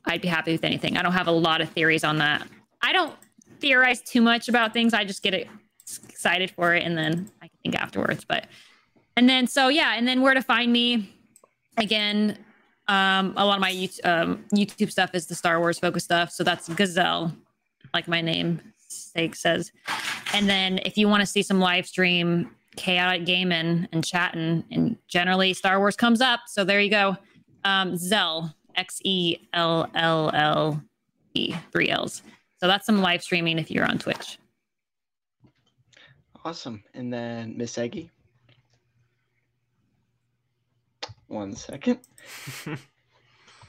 I'd 0.07 0.21
be 0.21 0.29
happy 0.29 0.53
with 0.53 0.65
anything. 0.65 0.97
I 0.97 1.03
don't 1.03 1.13
have 1.13 1.29
a 1.29 1.33
lot 1.33 1.61
of 1.61 1.69
theories 1.71 2.03
on 2.03 2.19
that. 2.19 2.47
I 2.83 2.93
don't 2.93 3.15
theorize 3.61 4.01
too 4.01 4.23
much 4.23 4.49
about 4.49 4.73
things. 4.73 4.93
I 4.93 5.05
just 5.05 5.23
get 5.23 5.47
excited 6.09 6.51
for 6.51 6.75
it, 6.75 6.83
and 6.83 6.97
then 6.97 7.31
I 7.41 7.47
can 7.47 7.59
think 7.63 7.81
afterwards. 7.81 8.25
But 8.25 8.47
and 9.17 9.29
then 9.29 9.47
so 9.47 9.69
yeah, 9.69 9.95
and 9.97 10.09
then 10.09 10.23
where 10.23 10.35
to 10.35 10.43
find 10.43 10.73
me 10.73 11.13
again 11.77 12.39
um, 12.91 13.35
a 13.37 13.47
lot 13.47 13.55
of 13.55 13.61
my 13.61 13.71
YouTube, 13.71 14.05
um, 14.05 14.45
YouTube 14.53 14.91
stuff 14.91 15.15
is 15.15 15.29
the 15.29 15.35
Star 15.37 15.61
Wars 15.61 15.79
focused 15.79 16.07
stuff. 16.07 16.33
So 16.33 16.43
that's 16.43 16.69
Gaxelle, 16.69 17.33
like 17.95 18.09
my 18.09 18.21
name 18.21 18.61
sake 18.89 19.37
says. 19.37 19.71
And 20.35 20.49
then 20.49 20.81
if 20.85 20.99
you 20.99 21.09
want 21.09 21.21
to 21.21 21.27
see 21.27 21.43
some 21.43 21.61
live 21.61 21.87
stream 21.87 22.51
chaotic 22.77 23.25
gaming 23.25 23.87
and 23.93 24.05
chatting, 24.05 24.65
and 24.73 24.97
generally 25.07 25.55
Star 25.55 25.79
Wars 25.79 25.95
comes 25.95 26.21
up. 26.21 26.41
So 26.49 26.65
there 26.65 26.81
you 26.81 26.91
go. 26.91 27.17
Um, 27.65 27.97
Zell, 27.97 28.57
X 28.75 29.01
E 29.05 29.37
L 29.53 29.89
L 29.95 30.33
L 30.35 30.83
E, 31.35 31.55
three 31.71 31.91
L's. 31.91 32.23
So 32.59 32.67
that's 32.67 32.87
some 32.87 33.01
live 33.03 33.23
streaming 33.23 33.61
if 33.61 33.71
you're 33.71 33.87
on 33.87 33.99
Twitch. 33.99 34.39
Awesome. 36.45 36.83
And 36.95 37.13
then 37.13 37.57
Miss 37.57 37.79
Eggy. 37.79 38.11
One 41.31 41.55
second. 41.55 42.01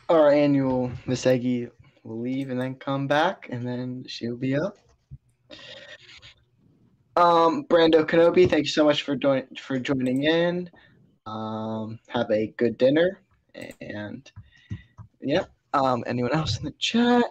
Our 0.10 0.32
annual 0.32 0.92
Miss 1.06 1.28
Eggy 1.28 1.68
will 2.04 2.20
leave 2.20 2.50
and 2.50 2.60
then 2.60 2.74
come 2.74 3.06
back, 3.06 3.50
and 3.52 3.66
then 3.66 4.04
she'll 4.08 4.36
be 4.36 4.56
up. 4.56 4.80
Um, 7.16 7.66
Brando 7.66 8.04
Kenobi, 8.04 8.50
thank 8.50 8.64
you 8.64 8.72
so 8.72 8.84
much 8.84 9.04
for 9.04 9.16
join- 9.16 9.48
for 9.60 9.78
joining 9.78 10.24
in. 10.24 10.72
Um, 11.28 12.00
have 12.08 12.32
a 12.32 12.48
good 12.58 12.80
dinner, 12.80 13.22
and 13.80 14.32
yep. 15.22 15.52
Um, 15.76 16.04
anyone 16.08 16.34
else 16.34 16.58
in 16.58 16.66
the 16.66 16.72
chat? 16.80 17.26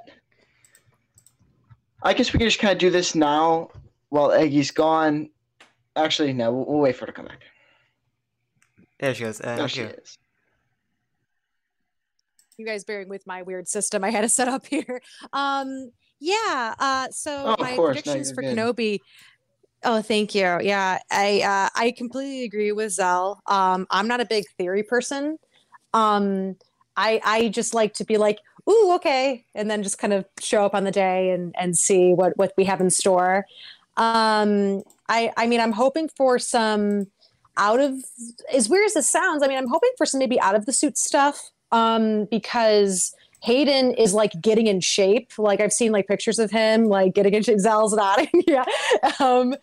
I 2.05 2.15
guess 2.15 2.33
we 2.33 2.39
can 2.39 2.47
just 2.47 2.61
kind 2.61 2.73
of 2.73 2.79
do 2.79 2.91
this 2.91 3.17
now 3.17 3.71
while 4.11 4.31
Eggy's 4.31 4.71
gone. 4.71 5.31
Actually, 5.97 6.33
no, 6.35 6.53
we'll, 6.53 6.67
we'll 6.67 6.79
wait 6.79 6.95
for 6.95 7.01
her 7.01 7.07
to 7.07 7.13
come 7.13 7.27
back. 7.27 7.43
There 9.01 9.15
she 9.15 9.25
goes. 9.25 9.41
Uh, 9.41 9.57
There 9.57 9.69
she 9.69 9.81
is. 9.83 10.19
you 12.59 12.67
guys 12.67 12.85
bearing 12.85 13.09
with 13.09 13.27
my 13.27 13.41
weird 13.41 13.67
system 13.67 14.05
I 14.05 14.11
had 14.11 14.21
to 14.21 14.29
set 14.29 14.47
up 14.47 14.67
here. 14.67 15.01
Um, 15.33 15.91
yeah. 16.21 16.75
Uh, 16.79 17.09
so 17.11 17.57
Oh, 17.59 17.63
my 17.63 17.75
course. 17.75 17.97
No, 17.97 18.03
predictions 18.03 18.29
you're 18.29 18.35
for 18.35 18.43
good. 18.43 18.57
Kenobi. 18.57 18.99
Oh, 19.83 20.03
thank 20.03 20.35
you. 20.35 20.59
Yeah, 20.61 20.99
I 21.11 21.41
uh, 21.41 21.69
I 21.75 21.93
completely 21.97 22.45
agree 22.45 22.71
with 22.73 22.93
Zell. 22.93 23.41
Um, 23.47 23.87
I'm 23.91 24.07
not 24.07 24.21
a 24.21 24.27
big 24.27 24.45
theory 24.59 24.83
person. 24.83 25.39
Um, 25.95 26.57
I 26.99 27.19
I 27.25 27.49
just 27.49 27.73
like 27.73 27.95
to 27.95 28.05
be 28.05 28.19
like, 28.19 28.41
ooh, 28.69 28.93
okay, 28.97 29.47
and 29.55 29.71
then 29.71 29.83
just 29.83 29.97
kind 29.99 30.13
of 30.13 30.27
show 30.39 30.67
up 30.67 30.75
on 30.75 30.85
the 30.85 30.91
day 30.91 31.31
and 31.31 31.55
and 31.59 31.79
see 31.79 32.13
what 32.13 32.37
what 32.37 32.53
we 32.59 32.65
have 32.65 32.83
in 32.83 32.91
store. 32.91 33.47
Um, 33.97 34.83
I 35.09 35.33
I 35.39 35.47
mean, 35.47 35.61
I'm 35.61 35.73
hoping 35.73 36.11
for 36.15 36.39
some 36.39 37.07
out 37.57 37.81
of 37.81 37.95
as 38.53 38.69
weird 38.69 38.87
as 38.87 38.95
this 38.95 39.11
sounds. 39.11 39.43
I 39.43 39.49
mean, 39.49 39.59
I'm 39.59 39.69
hoping 39.69 39.91
for 39.97 40.07
some 40.07 40.19
maybe 40.19 40.41
out 40.41 40.55
of 40.55 40.67
the 40.67 40.73
suit 40.73 40.97
stuff 40.97 41.51
um, 41.73 42.27
because 42.31 43.15
Hayden 43.43 43.93
is 43.93 44.15
like 44.15 44.33
getting 44.41 44.67
in 44.67 44.81
shape. 44.81 45.33
Like 45.39 45.61
I've 45.61 45.73
seen 45.73 45.93
like 45.93 46.07
pictures 46.07 46.39
of 46.39 46.51
him 46.51 46.85
like 46.85 47.15
getting 47.15 47.35
in 47.35 47.43
shape. 47.43 47.59
Zell's 47.59 47.95
nodding. 47.95 48.31
yeah. 48.47 48.65
Um, 49.19 49.55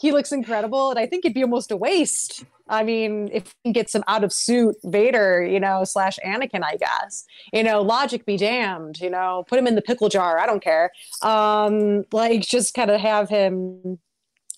he 0.00 0.10
looks 0.10 0.32
incredible. 0.32 0.90
And 0.90 0.98
I 0.98 1.06
think 1.06 1.24
it'd 1.24 1.34
be 1.34 1.42
almost 1.42 1.70
a 1.70 1.76
waste. 1.76 2.44
I 2.68 2.82
mean, 2.82 3.28
if 3.32 3.54
we 3.64 3.72
get 3.72 3.90
some 3.90 4.02
out 4.08 4.24
of 4.24 4.32
suit 4.32 4.76
Vader, 4.84 5.44
you 5.44 5.60
know, 5.60 5.84
slash 5.84 6.18
Anakin, 6.24 6.64
I 6.64 6.76
guess, 6.76 7.24
you 7.52 7.62
know, 7.62 7.82
logic 7.82 8.24
be 8.24 8.36
damned, 8.36 9.00
you 9.00 9.10
know, 9.10 9.44
put 9.46 9.58
him 9.58 9.66
in 9.66 9.74
the 9.74 9.82
pickle 9.82 10.08
jar. 10.08 10.38
I 10.38 10.46
don't 10.46 10.62
care. 10.62 10.90
Um, 11.20 12.04
like 12.12 12.40
just 12.40 12.74
kind 12.74 12.90
of 12.90 13.00
have 13.00 13.28
him 13.28 13.98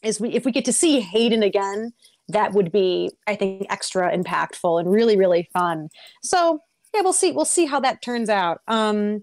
is 0.02 0.20
we, 0.20 0.30
if 0.30 0.44
we 0.44 0.52
get 0.52 0.64
to 0.66 0.72
see 0.72 1.00
Hayden 1.00 1.42
again, 1.42 1.92
that 2.28 2.52
would 2.52 2.72
be, 2.72 3.10
I 3.26 3.34
think, 3.36 3.66
extra 3.70 4.16
impactful 4.16 4.80
and 4.80 4.90
really, 4.90 5.16
really 5.16 5.48
fun. 5.52 5.88
So 6.22 6.60
yeah, 6.94 7.02
we'll 7.02 7.12
see. 7.12 7.32
We'll 7.32 7.44
see 7.44 7.66
how 7.66 7.80
that 7.80 8.02
turns 8.02 8.28
out. 8.28 8.60
Um, 8.68 9.22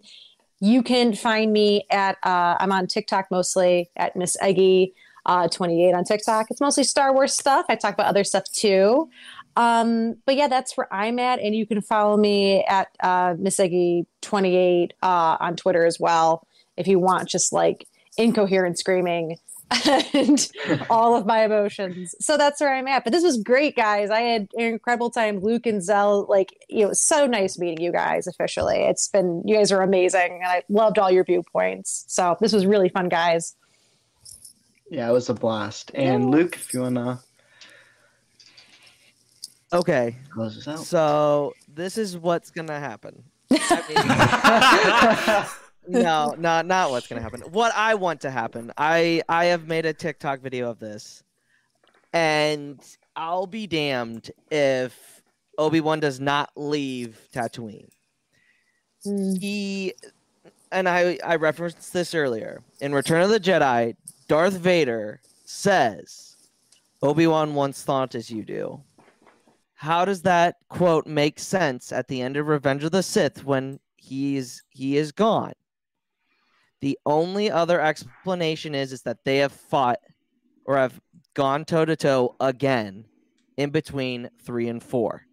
you 0.59 0.83
can 0.83 1.13
find 1.13 1.51
me 1.51 1.85
at 1.89 2.17
uh, 2.23 2.57
I'm 2.59 2.71
on 2.71 2.87
TikTok 2.87 3.27
mostly 3.31 3.89
at 3.95 4.15
Miss 4.15 4.37
Eggy 4.41 4.93
uh, 5.25 5.47
28 5.47 5.93
on 5.93 6.03
TikTok. 6.03 6.47
It's 6.49 6.61
mostly 6.61 6.83
Star 6.83 7.13
Wars 7.13 7.33
stuff. 7.33 7.65
I 7.69 7.75
talk 7.75 7.93
about 7.93 8.07
other 8.07 8.23
stuff 8.23 8.43
too. 8.51 9.09
Um, 9.55 10.15
but 10.25 10.35
yeah, 10.35 10.47
that's 10.47 10.77
where 10.77 10.91
I'm 10.93 11.19
at, 11.19 11.39
and 11.39 11.53
you 11.53 11.65
can 11.65 11.81
follow 11.81 12.15
me 12.15 12.63
at 12.65 12.87
uh, 13.01 13.35
Miss 13.37 13.59
Eggy 13.59 14.05
28 14.21 14.93
uh, 15.01 15.37
on 15.39 15.55
Twitter 15.55 15.85
as 15.85 15.99
well 15.99 16.47
if 16.77 16.87
you 16.87 16.99
want 16.99 17.27
just 17.27 17.51
like 17.51 17.85
incoherent 18.17 18.79
screaming 18.79 19.37
and 20.13 20.51
all 20.89 21.15
of 21.15 21.25
my 21.25 21.45
emotions. 21.45 22.13
So 22.19 22.37
that's 22.37 22.59
where 22.59 22.73
I'm 22.75 22.87
at. 22.87 23.03
But 23.03 23.13
this 23.13 23.23
was 23.23 23.37
great, 23.41 23.75
guys. 23.75 24.09
I 24.09 24.19
had 24.21 24.47
an 24.57 24.65
incredible 24.65 25.09
time. 25.09 25.39
Luke 25.39 25.65
and 25.65 25.81
Zell, 25.81 26.25
like, 26.29 26.53
you 26.69 26.79
know, 26.79 26.85
it 26.85 26.89
was 26.89 27.01
so 27.01 27.25
nice 27.25 27.57
meeting 27.57 27.81
you 27.83 27.91
guys 27.91 28.27
officially. 28.27 28.77
It's 28.79 29.07
been, 29.07 29.41
you 29.45 29.55
guys 29.55 29.71
are 29.71 29.81
amazing. 29.81 30.39
And 30.41 30.45
I 30.45 30.63
loved 30.69 30.99
all 30.99 31.09
your 31.09 31.23
viewpoints. 31.23 32.03
So 32.07 32.35
this 32.41 32.51
was 32.53 32.65
really 32.65 32.89
fun, 32.89 33.07
guys. 33.09 33.55
Yeah, 34.89 35.09
it 35.09 35.13
was 35.13 35.29
a 35.29 35.33
blast. 35.33 35.91
And 35.95 36.23
Yeah. 36.23 36.29
Luke, 36.29 36.55
if 36.55 36.73
you 36.73 36.81
wanna 36.81 37.19
Okay, 39.73 40.17
close 40.31 40.57
us 40.57 40.67
out. 40.67 40.79
so 40.85 41.53
this 41.73 41.97
is 41.97 42.17
what's 42.17 42.51
gonna 42.51 42.77
happen. 42.77 43.23
I 43.51 45.45
mean, 45.47 45.47
no, 45.87 46.35
not 46.37 46.65
not 46.65 46.91
what's 46.91 47.07
gonna 47.07 47.21
happen. 47.21 47.41
What 47.41 47.73
I 47.75 47.95
want 47.95 48.21
to 48.21 48.31
happen. 48.31 48.71
I 48.77 49.21
I 49.27 49.45
have 49.45 49.67
made 49.67 49.85
a 49.85 49.93
TikTok 49.93 50.41
video 50.41 50.69
of 50.69 50.79
this, 50.79 51.23
and 52.13 52.79
I'll 53.15 53.47
be 53.47 53.67
damned 53.67 54.31
if 54.49 55.21
Obi 55.57 55.81
Wan 55.81 55.99
does 55.99 56.19
not 56.19 56.51
leave 56.55 57.27
Tatooine. 57.33 57.89
Mm. 59.05 59.39
He 59.39 59.93
and 60.71 60.87
I 60.87 61.17
I 61.23 61.35
referenced 61.35 61.93
this 61.93 62.13
earlier 62.15 62.61
in 62.79 62.93
Return 62.93 63.21
of 63.21 63.29
the 63.29 63.39
Jedi. 63.39 63.95
Darth 64.27 64.53
Vader 64.53 65.19
says, 65.45 66.37
"Obi 67.01 67.27
Wan 67.27 67.53
once 67.55 67.83
thought 67.83 68.15
as 68.15 68.29
you 68.29 68.43
do." 68.43 68.81
How 69.73 70.05
does 70.05 70.21
that 70.21 70.57
quote 70.69 71.07
make 71.07 71.39
sense 71.39 71.91
at 71.91 72.07
the 72.07 72.21
end 72.21 72.37
of 72.37 72.45
Revenge 72.47 72.83
of 72.83 72.91
the 72.91 73.01
Sith 73.01 73.43
when 73.43 73.79
he's 73.97 74.61
he 74.69 74.95
is 74.95 75.11
gone? 75.11 75.53
The 76.81 76.97
only 77.05 77.49
other 77.49 77.79
explanation 77.79 78.75
is 78.75 78.91
is 78.91 79.03
that 79.03 79.23
they 79.23 79.37
have 79.37 79.51
fought 79.51 79.99
or 80.65 80.77
have 80.77 80.99
gone 81.33 81.63
toe 81.65 81.85
to 81.85 81.95
toe 81.95 82.35
again 82.39 83.05
in 83.57 83.69
between 83.69 84.29
three 84.43 84.67
and 84.67 84.81
four. 84.81 85.23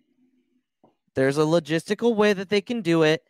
There's 1.15 1.39
a 1.39 1.43
logistical 1.43 2.15
way 2.15 2.33
that 2.33 2.49
they 2.49 2.61
can 2.61 2.83
do 2.83 3.03
it. 3.03 3.23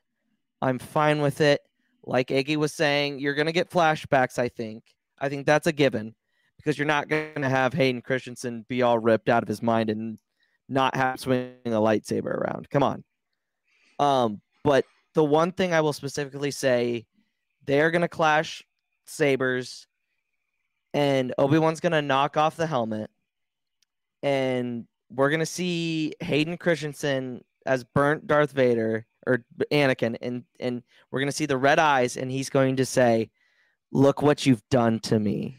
I'm 0.61 0.79
fine 0.79 1.23
with 1.23 1.41
it. 1.41 1.61
Like 2.05 2.31
Eggy 2.31 2.57
was 2.57 2.75
saying, 2.75 3.19
you're 3.19 3.35
going 3.35 3.47
to 3.47 3.53
get 3.53 3.71
flashbacks, 3.71 4.39
I 4.39 4.49
think. 4.49 4.83
I 5.19 5.29
think 5.29 5.47
that's 5.47 5.67
a 5.67 5.73
given 5.73 6.15
because 6.57 6.77
you're 6.77 6.87
not 6.87 7.09
going 7.09 7.43
to 7.43 7.49
have 7.49 7.73
Hayden 7.73 8.03
Christensen 8.03 8.65
be 8.69 8.83
all 8.83 8.99
ripped 8.99 9.29
out 9.29 9.43
of 9.43 9.49
his 9.49 9.63
mind 9.63 9.91
and 9.91 10.19
not 10.69 10.97
have 10.97 11.21
swinging 11.21 11.55
a 11.67 11.71
lightsaber 11.71 12.27
around. 12.27 12.69
Come 12.71 12.83
on. 12.83 13.05
Um, 13.99 14.41
but 14.65 14.85
the 15.15 15.25
one 15.25 15.53
thing 15.53 15.73
I 15.73 15.81
will 15.81 15.93
specifically 15.93 16.51
say, 16.51 17.07
they're 17.69 17.93
going 17.93 18.03
to 18.03 18.09
clash 18.09 18.65
sabers 19.05 19.87
and 20.93 21.33
Obi-Wan's 21.39 21.81
going 21.81 21.93
to 21.93 22.03
knock 22.03 22.37
off 22.37 22.57
the 22.57 22.67
helmet 22.67 23.11
and 24.23 24.87
we're 25.11 25.31
going 25.31 25.41
to 25.41 25.47
see 25.47 26.15
Hayden 26.21 26.57
Christensen 26.57 27.45
as 27.67 27.85
burnt 27.85 28.27
Darth 28.27 28.53
Vader 28.53 29.07
or 29.27 29.45
Anakin, 29.71 30.17
and 30.23 30.45
and 30.59 30.83
we're 31.11 31.21
gonna 31.21 31.33
see 31.33 31.47
the 31.47 31.57
red 31.57 31.79
eyes, 31.79 32.17
and 32.17 32.31
he's 32.31 32.51
going 32.51 32.77
to 32.77 32.87
say, 32.87 33.31
"Look 33.93 34.23
what 34.23 34.47
you've 34.47 34.67
done 34.71 34.99
to 35.01 35.21
me," 35.21 35.57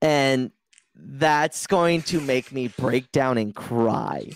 and 0.00 0.50
that's 0.94 1.66
going 1.66 2.02
to 2.02 2.20
make 2.20 2.50
me 2.50 2.68
break 2.68 3.12
down 3.12 3.38
and 3.38 3.54
cry. 3.54 4.30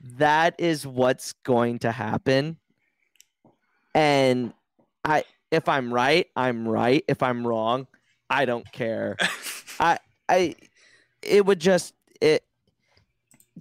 That 0.00 0.54
is 0.58 0.86
what's 0.86 1.32
going 1.32 1.80
to 1.80 1.92
happen, 1.92 2.58
and 3.94 4.52
I, 5.04 5.24
if 5.50 5.68
I'm 5.68 5.92
right, 5.92 6.26
I'm 6.36 6.68
right. 6.68 7.04
If 7.08 7.22
I'm 7.22 7.46
wrong, 7.46 7.86
I 8.28 8.44
don't 8.44 8.70
care. 8.72 9.16
I, 9.80 9.98
I, 10.28 10.54
it 11.22 11.46
would 11.46 11.60
just 11.60 11.94
it. 12.20 12.44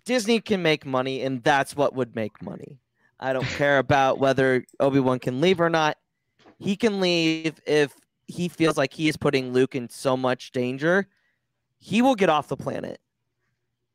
Disney 0.05 0.39
can 0.39 0.61
make 0.61 0.85
money, 0.85 1.21
and 1.21 1.43
that's 1.43 1.75
what 1.75 1.93
would 1.95 2.15
make 2.15 2.41
money. 2.41 2.79
I 3.19 3.33
don't 3.33 3.45
care 3.57 3.79
about 3.79 4.19
whether 4.19 4.65
Obi 4.79 4.99
Wan 4.99 5.19
can 5.19 5.41
leave 5.41 5.59
or 5.59 5.69
not. 5.69 5.97
He 6.59 6.75
can 6.75 6.99
leave 6.99 7.59
if 7.65 7.93
he 8.27 8.47
feels 8.47 8.77
like 8.77 8.93
he 8.93 9.07
is 9.07 9.17
putting 9.17 9.53
Luke 9.53 9.75
in 9.75 9.89
so 9.89 10.17
much 10.17 10.51
danger. 10.51 11.07
He 11.79 12.01
will 12.01 12.15
get 12.15 12.29
off 12.29 12.47
the 12.47 12.57
planet. 12.57 12.99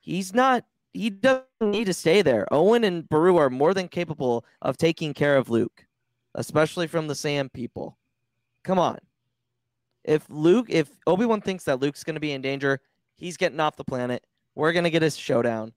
He's 0.01 0.35
not. 0.35 0.65
He 0.93 1.11
doesn't 1.11 1.47
need 1.61 1.87
to 1.87 1.95
stay 1.95 2.23
there. 2.23 2.47
Owen 2.53 2.85
and 2.85 3.09
Beru 3.09 3.37
are 3.37 3.51
more 3.51 3.73
than 3.73 3.89
capable 3.89 4.45
of 4.61 4.77
taking 4.77 5.15
care 5.15 5.37
of 5.37 5.49
Luke, 5.49 5.87
especially 6.35 6.87
from 6.87 7.07
the 7.09 7.15
Sand 7.15 7.53
people. 7.53 7.99
Come 8.65 8.79
on. 8.79 8.99
If 10.05 10.25
Luke, 10.29 10.67
if 10.69 10.89
Obi 11.07 11.27
Wan 11.27 11.41
thinks 11.41 11.65
that 11.65 11.81
Luke's 11.81 12.05
going 12.05 12.15
to 12.15 12.21
be 12.21 12.33
in 12.33 12.43
danger, 12.43 12.81
he's 13.17 13.37
getting 13.37 13.61
off 13.61 13.77
the 13.77 13.85
planet. 13.85 14.25
We're 14.55 14.73
going 14.73 14.85
to 14.85 14.91
get 14.91 15.03
a 15.03 15.11
showdown 15.11 15.73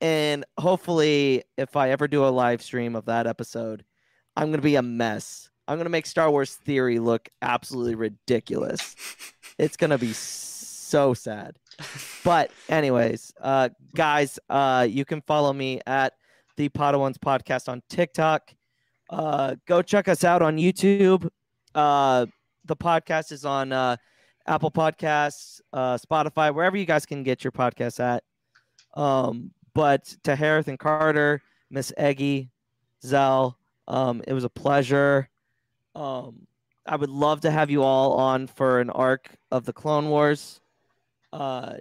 and 0.00 0.44
hopefully 0.58 1.42
if 1.56 1.76
i 1.76 1.90
ever 1.90 2.06
do 2.06 2.26
a 2.26 2.28
live 2.28 2.62
stream 2.62 2.94
of 2.94 3.06
that 3.06 3.26
episode 3.26 3.84
i'm 4.36 4.48
going 4.48 4.58
to 4.58 4.62
be 4.62 4.76
a 4.76 4.82
mess 4.82 5.48
i'm 5.68 5.76
going 5.76 5.86
to 5.86 5.90
make 5.90 6.06
star 6.06 6.30
wars 6.30 6.54
theory 6.54 6.98
look 6.98 7.28
absolutely 7.42 7.94
ridiculous 7.94 8.94
it's 9.58 9.76
going 9.76 9.90
to 9.90 9.98
be 9.98 10.12
so 10.12 11.14
sad 11.14 11.56
but 12.24 12.50
anyways 12.68 13.32
uh 13.40 13.68
guys 13.94 14.38
uh 14.50 14.86
you 14.88 15.04
can 15.04 15.20
follow 15.22 15.52
me 15.52 15.80
at 15.86 16.12
the 16.56 16.68
Podwans 16.70 17.18
podcast 17.18 17.68
on 17.68 17.82
tiktok 17.88 18.52
uh 19.10 19.54
go 19.66 19.82
check 19.82 20.08
us 20.08 20.24
out 20.24 20.42
on 20.42 20.56
youtube 20.56 21.28
uh 21.74 22.26
the 22.64 22.76
podcast 22.76 23.32
is 23.32 23.44
on 23.44 23.72
uh 23.72 23.96
apple 24.46 24.70
podcasts 24.70 25.60
uh 25.72 25.96
spotify 25.96 26.52
wherever 26.54 26.76
you 26.76 26.86
guys 26.86 27.06
can 27.06 27.22
get 27.22 27.44
your 27.44 27.52
podcasts 27.52 28.00
at 28.00 28.22
um 29.00 29.50
but 29.76 30.06
to 30.24 30.34
Harith 30.34 30.68
and 30.68 30.78
Carter, 30.78 31.42
Miss 31.68 31.92
Eggy, 31.98 32.48
Zell, 33.04 33.58
um, 33.86 34.22
it 34.26 34.32
was 34.32 34.44
a 34.44 34.48
pleasure. 34.48 35.28
Um, 35.94 36.46
I 36.86 36.96
would 36.96 37.10
love 37.10 37.42
to 37.42 37.50
have 37.50 37.68
you 37.68 37.82
all 37.82 38.14
on 38.14 38.46
for 38.46 38.80
an 38.80 38.88
arc 38.88 39.28
of 39.50 39.66
the 39.66 39.74
Clone 39.74 40.08
Wars. 40.08 40.62
Uh, 41.30 41.74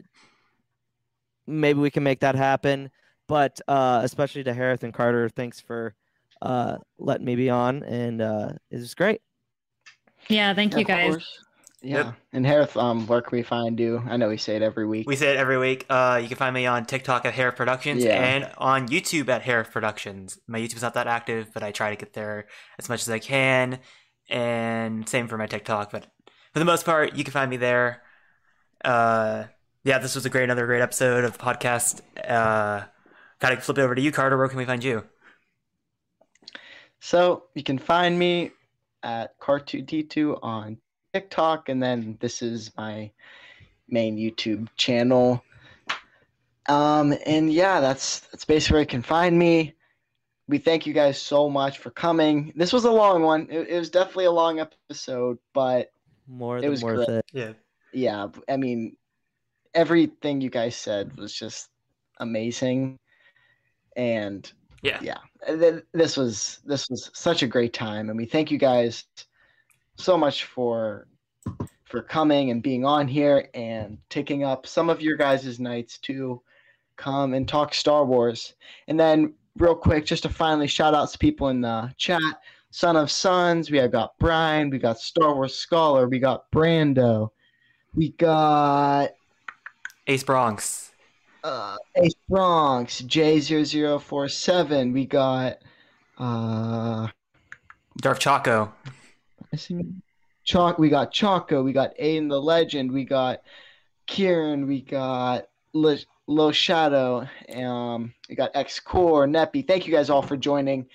maybe 1.48 1.80
we 1.80 1.90
can 1.90 2.04
make 2.04 2.20
that 2.20 2.36
happen. 2.36 2.92
But 3.30 3.62
uh, 3.66 4.02
especially 4.04 4.44
to 4.44 4.54
Harith 4.54 4.84
and 4.84 4.94
Carter, 4.94 5.30
thanks 5.30 5.62
for 5.62 5.96
uh, 6.42 6.78
letting 6.98 7.26
me 7.26 7.36
be 7.36 7.50
on, 7.50 7.84
and 7.84 8.22
uh, 8.22 8.50
it 8.70 8.78
was 8.78 8.94
great. 8.96 9.22
Yeah, 10.28 10.54
thank 10.54 10.76
you 10.76 10.84
guys. 10.84 11.16
Yeah. 11.82 11.98
Yep. 11.98 12.14
And 12.34 12.46
Harith, 12.48 12.76
um, 12.78 13.06
where 13.06 13.22
can 13.22 13.38
we 13.38 13.44
find 13.44 13.80
you? 13.80 14.02
I 14.10 14.18
know 14.18 14.30
we 14.30 14.38
say 14.38 14.56
it 14.56 14.64
every 14.64 14.88
week. 14.88 15.08
We 15.08 15.16
say 15.16 15.32
it 15.32 15.38
every 15.38 15.60
week. 15.60 15.86
Uh, 15.88 16.20
you 16.20 16.28
can 16.28 16.38
find 16.38 16.52
me 16.52 16.66
on 16.66 16.86
TikTok 16.86 17.26
at 17.26 17.34
Hair 17.36 17.52
Productions 17.52 18.04
Yeah. 18.04 18.24
and 18.24 18.52
on 18.58 18.88
YouTube 18.88 19.30
at 19.30 19.44
Hair 19.44 19.66
Productions. 19.66 20.40
My 20.48 20.60
YouTube's 20.60 20.82
not 20.82 20.96
that 20.96 21.06
active, 21.06 21.52
but 21.54 21.62
I 21.62 21.72
try 21.72 21.92
to 21.92 21.96
get 21.96 22.14
there 22.14 22.48
as 22.80 22.90
much 22.90 23.02
as 23.02 23.10
I 23.10 23.20
can. 23.20 23.80
And 24.32 25.08
same 25.08 25.28
for 25.28 25.38
my 25.38 25.46
TikTok, 25.46 25.92
but 25.92 26.08
for 26.54 26.58
the 26.60 26.66
most 26.66 26.86
part, 26.86 27.16
you 27.16 27.24
can 27.24 27.32
find 27.34 27.52
me 27.52 27.58
there. 27.58 28.02
Uh, 28.84 29.44
yeah, 29.84 30.00
this 30.00 30.16
was 30.16 30.26
a 30.26 30.30
great, 30.32 30.46
another 30.46 30.66
great 30.66 30.82
episode 30.82 31.24
of 31.24 31.38
the 31.38 31.44
podcast. 31.44 32.02
Uh, 32.28 32.86
gotta 33.40 33.58
flip 33.58 33.78
it 33.78 33.82
over 33.82 33.94
to 33.94 34.02
you, 34.02 34.12
Carter. 34.12 34.38
Where 34.38 34.48
can 34.48 34.58
we 34.58 34.66
find 34.66 34.84
you? 34.84 35.04
So 37.06 37.44
you 37.54 37.62
can 37.62 37.78
find 37.78 38.18
me 38.18 38.50
at 39.04 39.40
Car2D2 39.40 40.40
on 40.42 40.80
TikTok, 41.14 41.70
and 41.70 41.82
then 41.82 42.18
this 42.20 42.42
is 42.42 42.72
my 42.76 43.12
main 43.88 44.18
YouTube 44.18 44.70
channel. 44.76 45.44
Um, 46.68 47.14
and 47.28 47.54
yeah, 47.54 47.80
that's 47.80 48.22
that's 48.22 48.44
basically 48.46 48.74
where 48.74 48.82
you 48.82 48.88
can 48.88 49.04
find 49.04 49.38
me. 49.38 49.76
We 50.48 50.58
thank 50.58 50.88
you 50.88 50.94
guys 50.94 51.22
so 51.22 51.48
much 51.48 51.78
for 51.78 51.92
coming. 51.92 52.52
This 52.56 52.74
was 52.74 52.86
a 52.86 52.92
long 52.92 53.22
one. 53.22 53.50
It, 53.52 53.70
it 53.70 53.78
was 53.78 53.92
definitely 53.92 54.26
a 54.26 54.32
long 54.32 54.60
episode, 54.60 55.38
but 55.54 55.92
More 56.28 56.58
It 56.58 56.62
than 56.62 56.72
was 56.72 56.82
worth 56.82 57.06
great. 57.06 57.18
it. 57.20 57.26
Yeah. 57.32 57.54
yeah, 57.94 58.28
I 58.50 58.58
mean, 58.58 58.98
everything 59.76 60.42
you 60.42 60.50
guys 60.50 60.76
said 60.76 61.16
was 61.20 61.32
just 61.32 61.70
amazing, 62.20 62.98
and 63.96 64.52
Yeah. 64.82 65.00
yeah, 65.02 65.80
this 65.94 66.18
was 66.18 66.60
this 66.66 66.90
was 66.90 67.10
such 67.14 67.44
a 67.44 67.48
great 67.48 67.74
time, 67.74 68.10
and 68.10 68.18
we 68.18 68.26
thank 68.26 68.52
you 68.52 68.58
guys 68.58 69.06
so 69.96 70.18
much 70.18 70.44
for 70.46 71.08
for 71.86 72.02
coming 72.02 72.52
and 72.52 72.62
being 72.62 72.84
on 72.84 73.08
here 73.08 73.50
and 73.54 73.98
taking 74.10 74.44
up 74.44 74.66
some 74.68 74.90
of 74.90 75.02
your 75.02 75.16
guys' 75.16 75.60
nights 75.60 75.98
to 76.00 76.42
come 76.98 77.34
and 77.34 77.48
talk 77.48 77.74
Star 77.74 78.06
Wars. 78.06 78.56
And 78.88 79.00
then, 79.00 79.34
real 79.58 79.76
quick, 79.76 80.06
just 80.06 80.24
to 80.24 80.30
finally 80.30 80.68
shout 80.68 80.94
out 80.94 81.10
to 81.12 81.18
people 81.18 81.50
in 81.50 81.62
the 81.62 81.94
chat. 81.98 82.22
Son 82.72 82.98
of 82.98 83.10
Sons, 83.10 83.72
we 83.72 83.78
have 83.78 83.92
got 83.92 84.18
Brian, 84.20 84.70
we 84.70 84.80
got 84.80 85.00
Star 85.00 85.34
Wars 85.34 85.56
Scholar, 85.56 86.10
we 86.10 86.20
got 86.20 86.52
Brando, 86.52 87.30
we 87.94 88.10
got 88.12 89.12
Ace 90.08 90.24
Bronx. 90.24 90.92
Uh, 91.46 91.78
Ace 91.96 92.16
Bronx, 92.28 93.02
J0047, 93.04 94.94
we 94.94 95.06
got 95.06 95.60
uh 96.18 97.08
Darth 97.98 98.20
Chaco. 98.20 98.74
I 99.54 99.58
see 99.58 99.86
Chalk 100.44 100.80
we 100.80 100.90
got 100.90 101.12
Choco, 101.12 101.62
we 101.62 101.72
got 101.72 101.96
Aiden 101.98 102.30
the 102.30 102.42
Legend, 102.42 102.92
we 102.92 103.06
got 103.06 103.42
Kieran, 104.08 104.66
we 104.68 104.82
got 104.82 105.48
Lo, 105.74 105.96
Low 106.28 106.52
Shadow, 106.52 107.28
um, 107.56 108.14
we 108.28 108.36
got 108.36 108.52
X 108.56 108.80
Core, 108.80 109.28
Neppy. 109.28 109.68
Thank 109.68 109.86
you 109.86 109.94
guys 109.94 110.10
all 110.10 110.24
for 110.24 110.38
joining. 110.38 110.88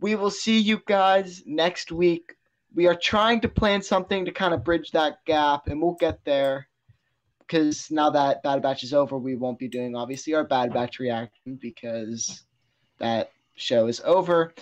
We 0.00 0.14
will 0.14 0.30
see 0.30 0.60
you 0.60 0.80
guys 0.86 1.42
next 1.44 1.90
week. 1.90 2.36
We 2.72 2.86
are 2.86 2.94
trying 2.94 3.40
to 3.40 3.48
plan 3.48 3.82
something 3.82 4.24
to 4.24 4.30
kind 4.30 4.54
of 4.54 4.62
bridge 4.62 4.92
that 4.92 5.24
gap, 5.24 5.66
and 5.66 5.82
we'll 5.82 5.94
get 5.94 6.24
there. 6.24 6.68
Because 7.48 7.90
now 7.90 8.10
that 8.10 8.42
Bad 8.42 8.60
Batch 8.60 8.84
is 8.84 8.92
over, 8.92 9.16
we 9.16 9.34
won't 9.34 9.58
be 9.58 9.68
doing 9.68 9.96
obviously 9.96 10.34
our 10.34 10.44
Bad 10.44 10.72
Batch 10.72 10.98
reaction 10.98 11.58
because 11.60 12.44
that 12.98 13.32
show 13.56 13.86
is 13.86 14.02
over. 14.04 14.52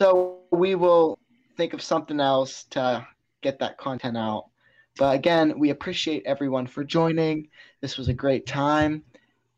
So 0.00 0.40
we 0.50 0.74
will 0.74 1.18
think 1.56 1.72
of 1.72 1.82
something 1.82 2.18
else 2.18 2.64
to 2.70 3.06
get 3.42 3.60
that 3.60 3.78
content 3.78 4.16
out. 4.16 4.46
But 4.98 5.14
again, 5.14 5.58
we 5.58 5.70
appreciate 5.70 6.24
everyone 6.26 6.66
for 6.66 6.82
joining. 6.82 7.48
This 7.80 7.96
was 7.96 8.08
a 8.08 8.14
great 8.14 8.44
time, 8.44 9.04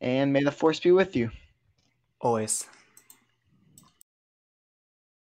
and 0.01 0.33
may 0.33 0.43
the 0.43 0.53
force 0.53 0.79
be 0.79 0.93
with 0.93 1.17
you. 1.17 1.31
Always. 2.21 2.67